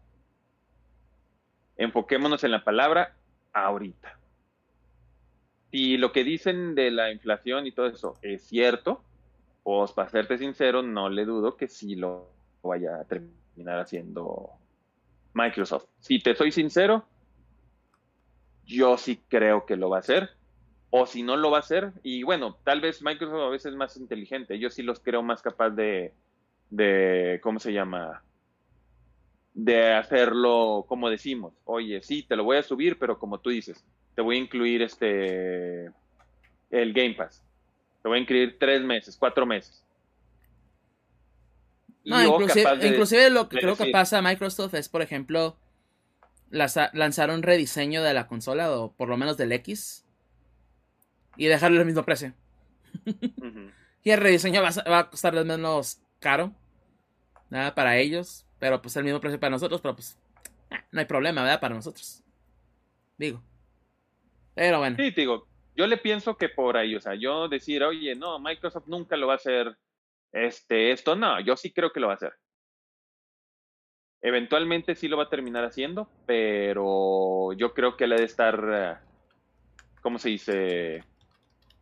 Enfoquémonos 1.78 2.44
en 2.44 2.52
la 2.52 2.64
palabra 2.64 3.16
ahorita. 3.54 4.18
Si 5.72 5.98
lo 5.98 6.12
que 6.12 6.24
dicen 6.24 6.76
de 6.76 6.92
la 6.92 7.12
inflación 7.12 7.68
y 7.68 7.72
todo 7.72 7.88
eso 7.88 8.18
es 8.22 8.44
cierto, 8.44 9.02
pues 9.64 9.92
para 9.92 10.10
serte 10.10 10.38
sincero, 10.38 10.82
no 10.82 11.10
le 11.10 11.26
dudo 11.26 11.58
que 11.58 11.68
sí 11.68 11.96
lo 11.96 12.30
vaya 12.64 13.02
a 13.02 13.04
terminar 13.06 13.80
haciendo 13.80 14.52
Microsoft. 15.38 15.86
Si 16.00 16.20
te 16.20 16.36
soy 16.36 16.52
sincero, 16.52 17.06
yo 18.66 18.98
sí 18.98 19.22
creo 19.30 19.66
que 19.66 19.78
lo 19.78 19.90
va 19.90 19.98
a 19.98 20.00
hacer. 20.02 20.32
O 20.90 21.06
si 21.06 21.22
no 21.22 21.36
lo 21.36 21.52
va 21.52 21.58
a 21.58 21.60
hacer, 21.60 21.92
y 22.02 22.24
bueno, 22.24 22.58
tal 22.64 22.80
vez 22.80 23.02
Microsoft 23.02 23.42
a 23.42 23.50
veces 23.50 23.72
es 23.74 23.78
más 23.78 23.98
inteligente. 23.98 24.58
Yo 24.58 24.70
sí 24.70 24.84
los 24.84 25.00
creo 25.02 25.22
más 25.22 25.42
capaz 25.42 25.72
de, 25.72 26.14
de 26.70 27.40
¿cómo 27.44 27.60
se 27.60 27.74
llama? 27.74 28.24
De 29.54 29.94
hacerlo 29.94 30.86
como 30.88 31.10
decimos. 31.10 31.54
Oye, 31.66 32.02
sí, 32.04 32.24
te 32.24 32.38
lo 32.38 32.46
voy 32.46 32.58
a 32.58 32.64
subir, 32.64 32.98
pero 32.98 33.20
como 33.20 33.40
tú 33.40 33.50
dices, 33.50 33.86
te 34.16 34.22
voy 34.22 34.38
a 34.38 34.40
incluir 34.40 34.82
este, 34.82 35.92
el 36.72 36.94
Game 36.94 37.16
Pass. 37.16 37.44
Te 38.02 38.08
voy 38.08 38.20
a 38.20 38.22
incluir 38.22 38.58
tres 38.58 38.82
meses, 38.82 39.18
cuatro 39.18 39.46
meses. 39.46 39.84
No, 42.08 42.24
inclusive, 42.82 43.30
lo 43.30 43.50
que 43.50 43.58
creo 43.60 43.76
que 43.76 43.92
pasa 43.92 44.20
a 44.20 44.22
Microsoft 44.22 44.74
es, 44.76 44.88
por 44.88 45.02
ejemplo, 45.02 45.58
lanzaron 46.50 47.44
rediseño 47.44 48.02
de 48.02 48.14
la 48.14 48.28
consola, 48.28 48.72
o 48.72 48.94
por 48.94 49.10
lo 49.10 49.18
menos 49.18 49.36
del 49.38 49.52
X, 49.52 50.06
y 51.36 51.48
dejarle 51.48 51.80
el 51.80 51.86
mismo 51.86 52.04
precio. 52.04 52.34
Y 54.04 54.12
el 54.12 54.22
rediseño 54.22 54.62
va 54.62 54.70
a, 54.70 54.90
va 54.90 55.10
costar 55.10 55.34
menos 55.44 56.00
caro 56.22 56.54
nada 57.50 57.76
para 57.76 57.98
ellos, 57.98 58.46
pero 58.58 58.82
pues 58.82 58.96
el 58.96 59.04
mismo 59.04 59.20
precio 59.20 59.38
para 59.38 59.52
nosotros, 59.52 59.82
pero 59.82 59.96
pues 59.96 60.18
ah, 60.72 60.82
no 60.92 61.02
hay 61.02 61.06
problema, 61.06 61.42
¿verdad? 61.44 61.60
Para 61.60 61.76
nosotros. 61.76 62.24
Digo. 63.18 63.42
Pero 64.56 64.80
bueno. 64.80 64.96
Sí, 64.98 65.12
digo, 65.12 65.46
yo 65.76 65.88
le 65.88 65.98
pienso 65.98 66.38
que 66.38 66.48
por 66.48 66.78
ahí, 66.78 66.96
o 66.96 67.02
sea, 67.02 67.16
yo 67.16 67.50
decir, 67.50 67.84
oye, 67.84 68.16
no, 68.16 68.40
Microsoft 68.40 68.88
nunca 68.88 69.18
lo 69.18 69.28
va 69.28 69.34
a 69.34 69.38
hacer 69.38 69.76
este, 70.46 70.92
esto, 70.92 71.16
no, 71.16 71.40
yo 71.40 71.56
sí 71.58 71.72
creo 71.72 71.92
que 71.92 72.00
lo 72.00 72.08
va 72.08 72.14
a 72.14 72.16
hacer. 72.18 72.34
Eventualmente 74.22 74.96
sí 74.96 75.08
lo 75.08 75.18
va 75.18 75.24
a 75.24 75.30
terminar 75.30 75.64
haciendo, 75.64 76.10
pero 76.26 77.54
yo 77.54 77.74
creo 77.74 77.96
que 77.96 78.08
le 78.08 78.16
ha 78.16 78.20
de 78.20 78.26
estar, 78.26 78.70
eh, 78.72 78.96
¿cómo 80.02 80.20
se 80.20 80.30
dice? 80.30 81.04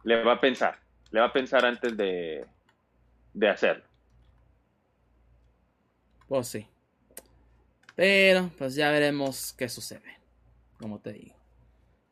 Le 0.04 0.24
va 0.24 0.34
a 0.34 0.42
pensar, 0.42 0.80
le 1.12 1.20
va 1.22 1.28
a 1.28 1.34
pensar 1.34 1.66
antes 1.66 1.96
de, 1.96 2.46
de 3.34 3.50
hacerlo. 3.50 3.86
Pues 6.28 6.48
sí. 6.48 6.68
Pero, 7.96 8.52
pues 8.58 8.76
ya 8.76 8.92
veremos 8.92 9.54
qué 9.54 9.70
sucede, 9.70 10.20
como 10.78 11.00
te 11.00 11.14
digo. 11.14 11.36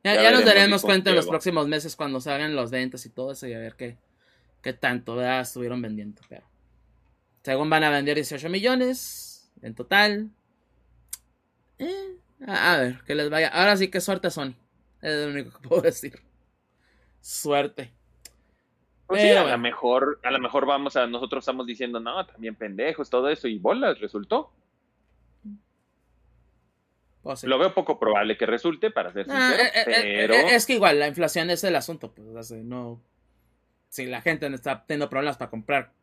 Ya, 0.03 0.31
nos 0.31 0.43
daremos 0.43 0.81
cuenta 0.81 1.09
en 1.09 1.15
los 1.15 1.27
próximos 1.27 1.67
meses 1.67 1.95
cuando 1.95 2.19
salgan 2.19 2.55
los 2.55 2.71
ventas 2.71 3.05
y 3.05 3.09
todo 3.09 3.31
eso 3.31 3.47
y 3.47 3.53
a 3.53 3.59
ver 3.59 3.75
qué, 3.75 3.97
qué 4.63 4.73
tanto 4.73 5.21
estuvieron 5.21 5.81
vendiendo. 5.81 6.21
Pero, 6.27 6.43
según 7.43 7.69
van 7.69 7.83
a 7.83 7.91
vender 7.91 8.15
18 8.15 8.49
millones, 8.49 9.51
en 9.61 9.75
total. 9.75 10.31
Eh, 11.77 12.17
a, 12.47 12.77
ver, 12.77 13.01
que 13.05 13.13
les 13.13 13.29
vaya. 13.29 13.49
Ahora 13.49 13.77
sí 13.77 13.89
que 13.89 14.01
suerte 14.01 14.31
son. 14.31 14.55
Es 15.01 15.25
lo 15.25 15.31
único 15.31 15.59
que 15.59 15.67
puedo 15.67 15.81
decir. 15.83 16.19
Suerte. 17.21 17.91
Pues 19.05 19.35
a 19.37 19.43
lo 19.43 19.57
mejor, 19.59 20.19
a 20.23 20.31
lo 20.31 20.39
mejor 20.39 20.65
vamos 20.65 20.95
a, 20.95 21.05
nosotros 21.05 21.43
estamos 21.43 21.67
diciendo, 21.67 21.99
no, 21.99 22.25
también 22.25 22.55
pendejos, 22.55 23.09
todo 23.09 23.29
eso, 23.29 23.47
y 23.47 23.59
bolas, 23.59 23.99
resultó. 23.99 24.51
Pues 27.21 27.43
lo 27.43 27.59
veo 27.59 27.75
poco 27.75 27.99
probable 27.99 28.37
que 28.37 28.45
resulte, 28.45 28.89
para 28.89 29.13
ser 29.13 29.27
ah, 29.29 29.49
sincero, 29.49 29.63
eh, 29.63 29.81
eh, 29.85 30.27
pero... 30.27 30.33
es 30.33 30.65
que 30.65 30.73
igual, 30.73 30.99
la 30.99 31.07
inflación 31.07 31.49
es 31.51 31.63
el 31.63 31.75
asunto, 31.75 32.11
pues, 32.11 32.51
no... 32.51 33.01
Si 33.93 34.07
la 34.07 34.21
gente 34.21 34.49
no 34.49 34.55
está 34.55 34.83
teniendo 34.87 35.07
problemas 35.07 35.37
para 35.37 35.51
comprar 35.51 35.93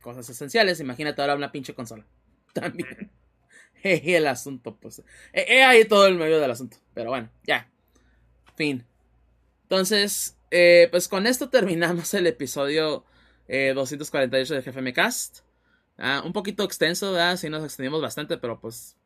cosas 0.00 0.28
esenciales, 0.30 0.78
imagínate 0.78 1.20
ahora 1.20 1.34
una 1.34 1.50
pinche 1.50 1.74
consola 1.74 2.06
también. 2.52 3.10
el 3.82 4.28
asunto, 4.28 4.76
pues. 4.76 5.02
He 5.32 5.64
ahí 5.64 5.84
todo 5.84 6.06
el 6.06 6.14
medio 6.14 6.38
del 6.38 6.52
asunto. 6.52 6.76
Pero 6.94 7.10
bueno, 7.10 7.28
ya. 7.42 7.68
Fin. 8.54 8.86
Entonces, 9.62 10.38
eh, 10.52 10.86
pues 10.92 11.08
con 11.08 11.26
esto 11.26 11.48
terminamos 11.50 12.14
el 12.14 12.28
episodio 12.28 13.04
248 13.48 14.54
de 14.54 14.60
GFM 14.60 14.92
Cast. 14.92 15.40
Ah, 15.98 16.22
un 16.24 16.32
poquito 16.32 16.62
extenso, 16.62 17.10
¿verdad? 17.10 17.36
Sí, 17.36 17.48
nos 17.48 17.64
extendimos 17.64 18.00
bastante, 18.00 18.38
pero 18.38 18.60
pues. 18.60 18.96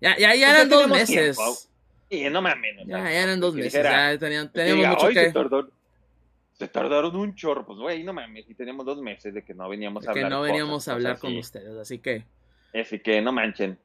Ya, 0.00 0.16
ya, 0.16 0.34
ya 0.34 0.54
eran 0.54 0.70
dos 0.70 0.88
meses. 0.88 1.36
Y 2.08 2.30
no 2.30 2.40
mames. 2.40 2.76
ya, 2.86 2.96
ya 2.96 3.22
eran 3.24 3.40
dos 3.40 3.54
meses. 3.54 3.74
Ya 3.74 4.16
teníamos, 4.18 4.52
mucho 4.54 5.08
que. 5.08 5.34
Se 6.58 6.68
tardaron 6.68 7.14
un 7.14 7.34
chorro, 7.34 7.64
pues 7.64 7.78
güey, 7.78 8.02
no 8.02 8.12
mames, 8.12 8.48
y 8.48 8.54
teníamos 8.54 8.84
dos 8.84 9.00
meses 9.00 9.32
de 9.32 9.44
que 9.44 9.54
no 9.54 9.68
veníamos 9.68 10.06
a 10.06 10.10
hablar. 10.10 10.24
Que 10.24 10.30
no 10.30 10.40
veníamos 10.40 10.88
a 10.88 10.92
hablar 10.92 11.18
con 11.18 11.36
ustedes, 11.36 11.76
así 11.76 11.98
que. 11.98 12.24
Así 12.74 12.98
que 12.98 13.20
no 13.22 13.32
manchen. 13.32 13.78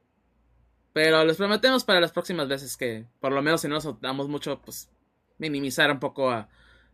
Pero 0.92 1.24
les 1.24 1.36
prometemos 1.36 1.84
para 1.84 2.00
las 2.00 2.12
próximas 2.12 2.48
veces 2.48 2.76
que, 2.76 3.04
por 3.20 3.32
lo 3.32 3.42
menos 3.42 3.60
si 3.60 3.68
no 3.68 3.74
nos 3.74 4.00
damos 4.00 4.28
mucho, 4.28 4.60
pues 4.60 4.90
minimizar 5.38 5.90
un 5.90 6.00
poco 6.00 6.46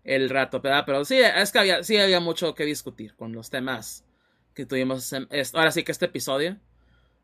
el 0.05 0.28
rato, 0.31 0.60
¿verdad? 0.60 0.84
Pero 0.86 1.05
sí, 1.05 1.18
es 1.18 1.52
que 1.52 1.59
había, 1.59 1.83
sí 1.83 1.97
había 1.99 2.20
mucho 2.20 2.55
que 2.55 2.65
discutir 2.65 3.15
con 3.15 3.33
los 3.33 3.50
temas 3.50 4.05
que 4.55 4.67
tuvimos. 4.67 5.12
ahora 5.55 5.70
sí 5.70 5.83
que 5.83 5.92
este 5.92 6.07
episodio. 6.07 6.57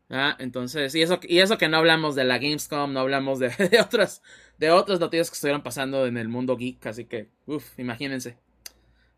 Entonces, 0.09 0.95
y 0.95 1.01
eso, 1.01 1.19
y 1.23 1.39
eso 1.39 1.57
que 1.57 1.67
no 1.67 1.77
hablamos 1.77 2.15
de 2.15 2.23
la 2.23 2.37
Gamescom, 2.37 2.93
no 2.93 3.01
hablamos 3.01 3.39
de, 3.39 3.49
de, 3.71 3.81
otras, 3.81 4.23
de 4.57 4.71
otras 4.71 4.99
noticias 4.99 5.29
que 5.29 5.35
estuvieron 5.35 5.63
pasando 5.63 6.05
en 6.05 6.17
el 6.17 6.29
mundo 6.29 6.57
geek, 6.57 6.85
así 6.87 7.05
que, 7.05 7.29
uff, 7.45 7.77
imagínense. 7.77 8.37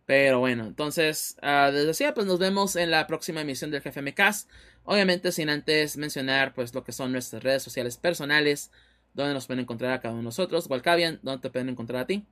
Pero 0.10 0.40
bueno, 0.40 0.66
entonces, 0.66 1.38
uh, 1.44 1.72
desde 1.72 1.86
decía, 1.86 2.16
pues 2.16 2.26
nos 2.26 2.40
vemos 2.40 2.76
en 2.76 2.90
la 2.90 3.06
próxima 3.06 3.42
emisión 3.42 3.70
del 3.70 3.84
GFM 3.84 4.16
Cast. 4.16 4.50
Obviamente 4.84 5.32
sin 5.32 5.52
antes 5.52 5.98
mencionar 5.98 6.56
pues 6.56 6.74
lo 6.74 6.84
que 6.84 6.94
son 6.94 7.12
nuestras 7.12 7.44
redes 7.44 7.62
sociales 7.62 7.98
personales, 7.98 8.72
¿Dónde 9.14 9.34
nos 9.34 9.46
pueden 9.48 9.62
encontrar 9.62 9.92
a 9.92 10.00
cada 10.00 10.14
uno 10.14 10.22
de 10.22 10.26
nosotros? 10.26 10.68
Walcavian, 10.68 11.20
¿dónde 11.22 11.42
te 11.42 11.50
pueden 11.52 11.70
encontrar 11.70 12.02
a 12.02 12.08
ti? 12.08 12.26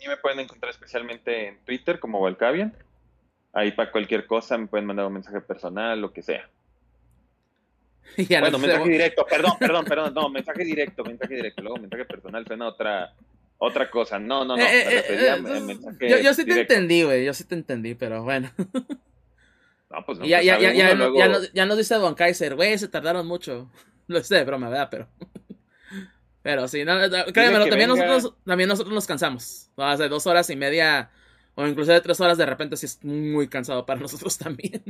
Y 0.00 0.06
me 0.06 0.16
pueden 0.18 0.40
encontrar 0.40 0.70
especialmente 0.70 1.48
en 1.48 1.58
Twitter 1.64 1.98
como 1.98 2.20
Walcavian. 2.20 2.72
Ahí 3.52 3.72
para 3.72 3.90
cualquier 3.90 4.26
cosa 4.26 4.56
me 4.56 4.66
pueden 4.66 4.86
mandar 4.86 5.06
un 5.06 5.14
mensaje 5.14 5.40
personal, 5.40 6.00
lo 6.00 6.12
que 6.12 6.22
sea. 6.22 6.48
bueno, 8.40 8.58
mensaje 8.58 8.88
directo, 8.88 9.26
perdón, 9.28 9.52
perdón, 9.58 9.84
perdón, 9.88 10.14
no, 10.14 10.28
mensaje 10.28 10.64
directo, 10.64 11.04
mensaje 11.04 11.34
directo, 11.34 11.62
luego 11.62 11.78
mensaje 11.78 12.04
personal 12.04 12.46
suena 12.46 12.68
otra, 12.68 13.14
otra 13.58 13.90
cosa. 13.90 14.18
No, 14.18 14.44
no, 14.44 14.56
no. 14.56 14.62
Eh, 14.62 15.00
eh, 15.00 15.04
eh, 16.00 16.22
yo, 16.22 16.32
sí 16.32 16.44
te 16.44 16.60
entendí, 16.60 17.02
güey, 17.02 17.24
yo 17.24 17.34
sí 17.34 17.44
te 17.44 17.56
entendí, 17.56 17.94
pero 17.94 18.22
bueno. 18.22 18.50
No, 19.90 20.04
pues 20.04 20.18
no. 20.18 20.24
Ya, 20.24 20.38
pues, 20.38 20.46
ya, 20.46 20.58
ya, 20.58 20.72
ya, 20.72 21.40
ya, 21.52 21.66
nos 21.66 21.78
dice 21.78 21.94
Don 21.96 22.14
Kaiser, 22.14 22.54
güey, 22.54 22.78
se 22.78 22.88
tardaron 22.88 23.26
mucho. 23.26 23.70
Lo 24.06 24.22
sé 24.22 24.36
de 24.36 24.44
broma, 24.44 24.68
¿verdad? 24.68 24.88
Pero. 24.90 25.08
Pero 26.42 26.68
sí, 26.68 26.84
no, 26.84 26.94
créeme, 27.32 27.68
también 27.68 27.88
nosotros, 27.88 28.34
también 28.46 28.68
nosotros 28.68 28.94
nos 28.94 29.06
cansamos. 29.06 29.70
Hace 29.76 30.08
dos 30.08 30.26
horas 30.26 30.48
y 30.48 30.56
media, 30.56 31.10
o 31.54 31.66
incluso 31.66 31.92
de 31.92 32.00
tres 32.00 32.18
horas 32.20 32.38
de 32.38 32.46
repente, 32.46 32.76
sí 32.76 32.86
es 32.86 33.04
muy 33.04 33.48
cansado 33.48 33.84
para 33.84 34.00
nosotros 34.00 34.38
también. 34.38 34.82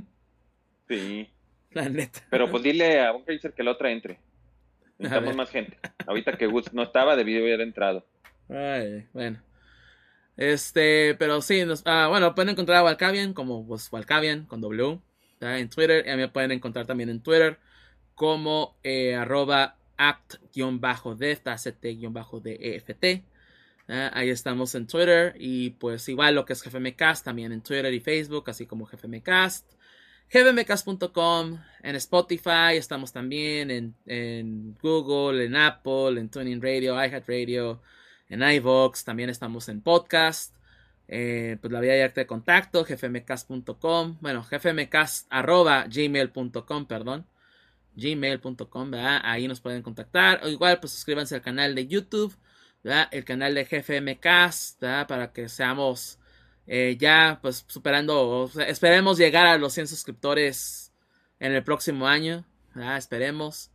Sí. 0.86 1.28
La 1.72 1.88
neta. 1.88 2.20
Pero 2.30 2.50
pues 2.50 2.62
dile 2.62 3.00
a 3.00 3.12
Don 3.12 3.24
Kaiser 3.24 3.55
que 3.55 3.62
la 3.62 3.72
otra 3.72 3.90
entre. 3.90 4.20
Necesitamos 4.98 5.36
más 5.36 5.50
gente. 5.50 5.78
Ahorita 6.06 6.36
que 6.36 6.47
Gus 6.47 6.72
no 6.72 6.82
estaba, 6.82 7.16
debió 7.16 7.40
haber 7.40 7.60
entrado. 7.62 8.05
Ay, 8.49 9.07
bueno. 9.12 9.43
Este, 10.36 11.17
pero 11.18 11.43
sí, 11.43 11.65
nos, 11.65 11.83
ah, 11.85 12.07
bueno, 12.09 12.35
pueden 12.35 12.51
encontrar 12.51 12.78
a 12.78 12.85
Walcavian 12.85 13.35
como 13.35 13.67
pues, 13.67 13.91
con 14.47 14.60
W 14.60 15.01
en 15.41 15.68
Twitter. 15.68 16.07
Y 16.07 16.17
me 16.17 16.28
pueden 16.28 16.52
encontrar 16.52 16.86
también 16.86 17.10
en 17.10 17.23
Twitter 17.23 17.59
como 18.15 18.77
eh, 18.83 19.15
arroba 19.15 19.77
act-deft, 19.97 21.47
ahí 24.12 24.28
estamos 24.28 24.75
en 24.75 24.86
Twitter 24.86 25.35
y 25.39 25.70
pues 25.70 26.09
igual 26.09 26.35
lo 26.35 26.44
que 26.44 26.52
es 26.52 26.62
GFMcast 26.62 27.25
también 27.25 27.52
en 27.52 27.62
Twitter 27.62 27.93
y 27.94 28.01
Facebook, 28.01 28.51
así 28.51 28.67
como 28.67 28.86
GFMcast. 28.86 29.73
GFMcast.com, 30.31 31.59
en 31.83 31.97
Spotify, 31.97 32.75
estamos 32.75 33.12
también 33.12 33.70
en, 33.70 33.94
en, 34.05 34.77
Google, 34.83 35.47
en 35.47 35.57
Apple, 35.57 36.20
en 36.20 36.28
Tuning 36.28 36.60
Radio, 36.60 37.02
iHeartRadio, 37.02 37.81
en 38.28 38.42
iVox, 38.42 39.05
también 39.05 39.31
estamos 39.31 39.68
en 39.68 39.81
podcast. 39.81 40.55
Eh, 41.10 41.57
pues 41.62 41.73
la 41.73 41.81
vía 41.81 41.94
directa 41.94 42.20
de 42.20 42.26
contacto, 42.26 42.84
gfmcast.com, 42.84 44.18
bueno, 44.20 44.47
gfmcast 44.48 45.26
gmail.com, 45.32 46.86
perdón, 46.86 47.26
gmail.com, 47.97 48.90
ahí 48.94 49.48
nos 49.48 49.60
pueden 49.60 49.81
contactar, 49.81 50.44
o 50.44 50.48
igual 50.48 50.78
pues 50.81 50.92
suscríbanse 50.92 51.34
al 51.34 51.40
canal 51.40 51.74
de 51.74 51.86
YouTube, 51.86 52.36
el 53.10 53.24
canal 53.24 53.55
de 53.55 53.65
GFMcast, 53.65 54.81
para 54.81 55.32
que 55.32 55.48
seamos 55.48 56.18
eh, 56.66 56.97
ya 56.98 57.39
pues 57.40 57.65
superando, 57.66 58.50
esperemos 58.66 59.16
llegar 59.16 59.47
a 59.47 59.57
los 59.57 59.73
100 59.73 59.89
suscriptores 59.89 60.92
en 61.40 61.52
el 61.52 61.65
próximo 61.65 62.07
año, 62.07 62.44
esperemos. 62.98 63.70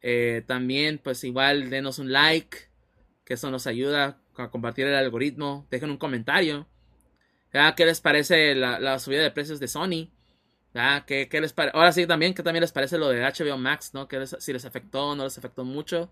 Eh, 0.00 0.44
también 0.46 0.98
pues 0.98 1.24
igual 1.24 1.70
denos 1.70 1.98
un 1.98 2.12
like, 2.12 2.67
que 3.28 3.34
eso 3.34 3.50
nos 3.50 3.66
ayuda 3.66 4.16
a 4.38 4.48
compartir 4.48 4.86
el 4.86 4.94
algoritmo. 4.94 5.66
Dejen 5.70 5.90
un 5.90 5.98
comentario. 5.98 6.66
¿Qué 7.76 7.84
les 7.84 8.00
parece 8.00 8.54
la, 8.54 8.98
subida 8.98 9.22
de 9.22 9.30
precios 9.30 9.60
de 9.60 9.68
Sony? 9.68 10.08
¿Qué, 11.06 11.28
les 11.30 11.54
Ahora 11.74 11.92
sí, 11.92 12.06
también, 12.06 12.32
¿qué 12.32 12.42
también 12.42 12.62
les 12.62 12.72
parece 12.72 12.96
lo 12.96 13.10
de 13.10 13.20
HBO 13.20 13.58
Max? 13.58 13.92
¿no? 13.92 14.08
Que 14.08 14.26
si 14.26 14.50
les 14.50 14.64
afectó 14.64 15.08
o 15.08 15.14
no 15.14 15.24
les 15.24 15.36
afectó 15.36 15.62
mucho. 15.66 16.10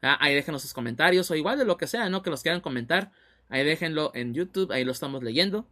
Ahí 0.00 0.34
déjenos 0.34 0.62
sus 0.62 0.72
comentarios 0.72 1.30
o 1.30 1.34
igual 1.34 1.58
de 1.58 1.66
lo 1.66 1.76
que 1.76 1.86
sea, 1.86 2.08
¿no? 2.08 2.22
Que 2.22 2.30
los 2.30 2.42
quieran 2.42 2.62
comentar. 2.62 3.12
Ahí 3.50 3.62
déjenlo 3.62 4.10
en 4.14 4.32
YouTube, 4.32 4.72
ahí 4.72 4.82
lo 4.82 4.92
estamos 4.92 5.22
leyendo. 5.22 5.68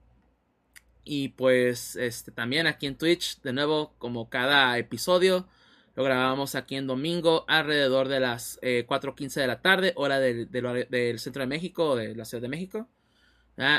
Y 1.03 1.29
pues 1.29 1.97
este 1.97 2.31
también 2.31 2.67
aquí 2.67 2.85
en 2.85 2.99
Twitch, 2.99 3.41
de 3.41 3.55
nuevo, 3.55 3.95
como 3.97 4.29
cada 4.29 4.77
episodio, 4.77 5.49
lo 5.95 6.03
grabamos 6.03 6.55
aquí 6.57 6.77
en 6.77 6.87
domingo 6.87 7.45
alrededor 7.47 8.09
de 8.09 8.21
las 8.21 8.61
4.15 8.61 9.37
eh, 9.37 9.41
de 9.41 9.47
la 9.47 9.61
tarde, 9.61 9.93
hora 9.97 10.19
del, 10.19 11.19
centro 11.19 11.41
de 11.41 11.47
México, 11.47 11.95
de 11.95 12.15
la 12.17 12.25
Ciudad 12.25 12.43
de 12.43 12.49
México. 12.49 12.89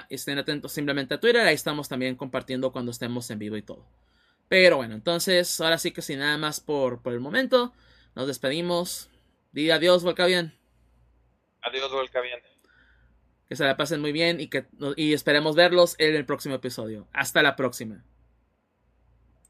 Estén 0.09 0.37
atentos 0.37 0.71
simplemente 0.71 1.15
a 1.15 1.19
Twitter, 1.19 1.41
ahí 1.41 1.55
estamos 1.55 1.89
también 1.89 2.15
compartiendo 2.15 2.71
cuando 2.71 2.91
estemos 2.91 3.29
en 3.31 3.39
vivo 3.39 3.57
y 3.57 3.61
todo. 3.61 3.85
Pero 4.47 4.77
bueno, 4.77 4.95
entonces, 4.95 5.59
ahora 5.59 5.77
sí 5.77 5.91
que 5.91 6.01
sin 6.01 6.19
nada 6.19 6.37
más 6.37 6.61
por, 6.61 7.01
por 7.01 7.11
el 7.13 7.19
momento, 7.19 7.73
nos 8.15 8.27
despedimos. 8.27 9.09
Diga 9.51 9.75
adiós, 9.75 10.03
bien. 10.03 10.53
Adiós, 11.61 11.91
bien. 12.13 12.39
Que 13.49 13.55
se 13.55 13.65
la 13.65 13.75
pasen 13.75 13.99
muy 13.99 14.11
bien 14.11 14.39
y 14.39 14.47
que 14.47 14.65
y 14.95 15.13
esperemos 15.13 15.55
verlos 15.55 15.95
en 15.97 16.15
el 16.15 16.25
próximo 16.25 16.55
episodio. 16.55 17.07
Hasta 17.11 17.43
la 17.43 17.55
próxima. 17.55 18.03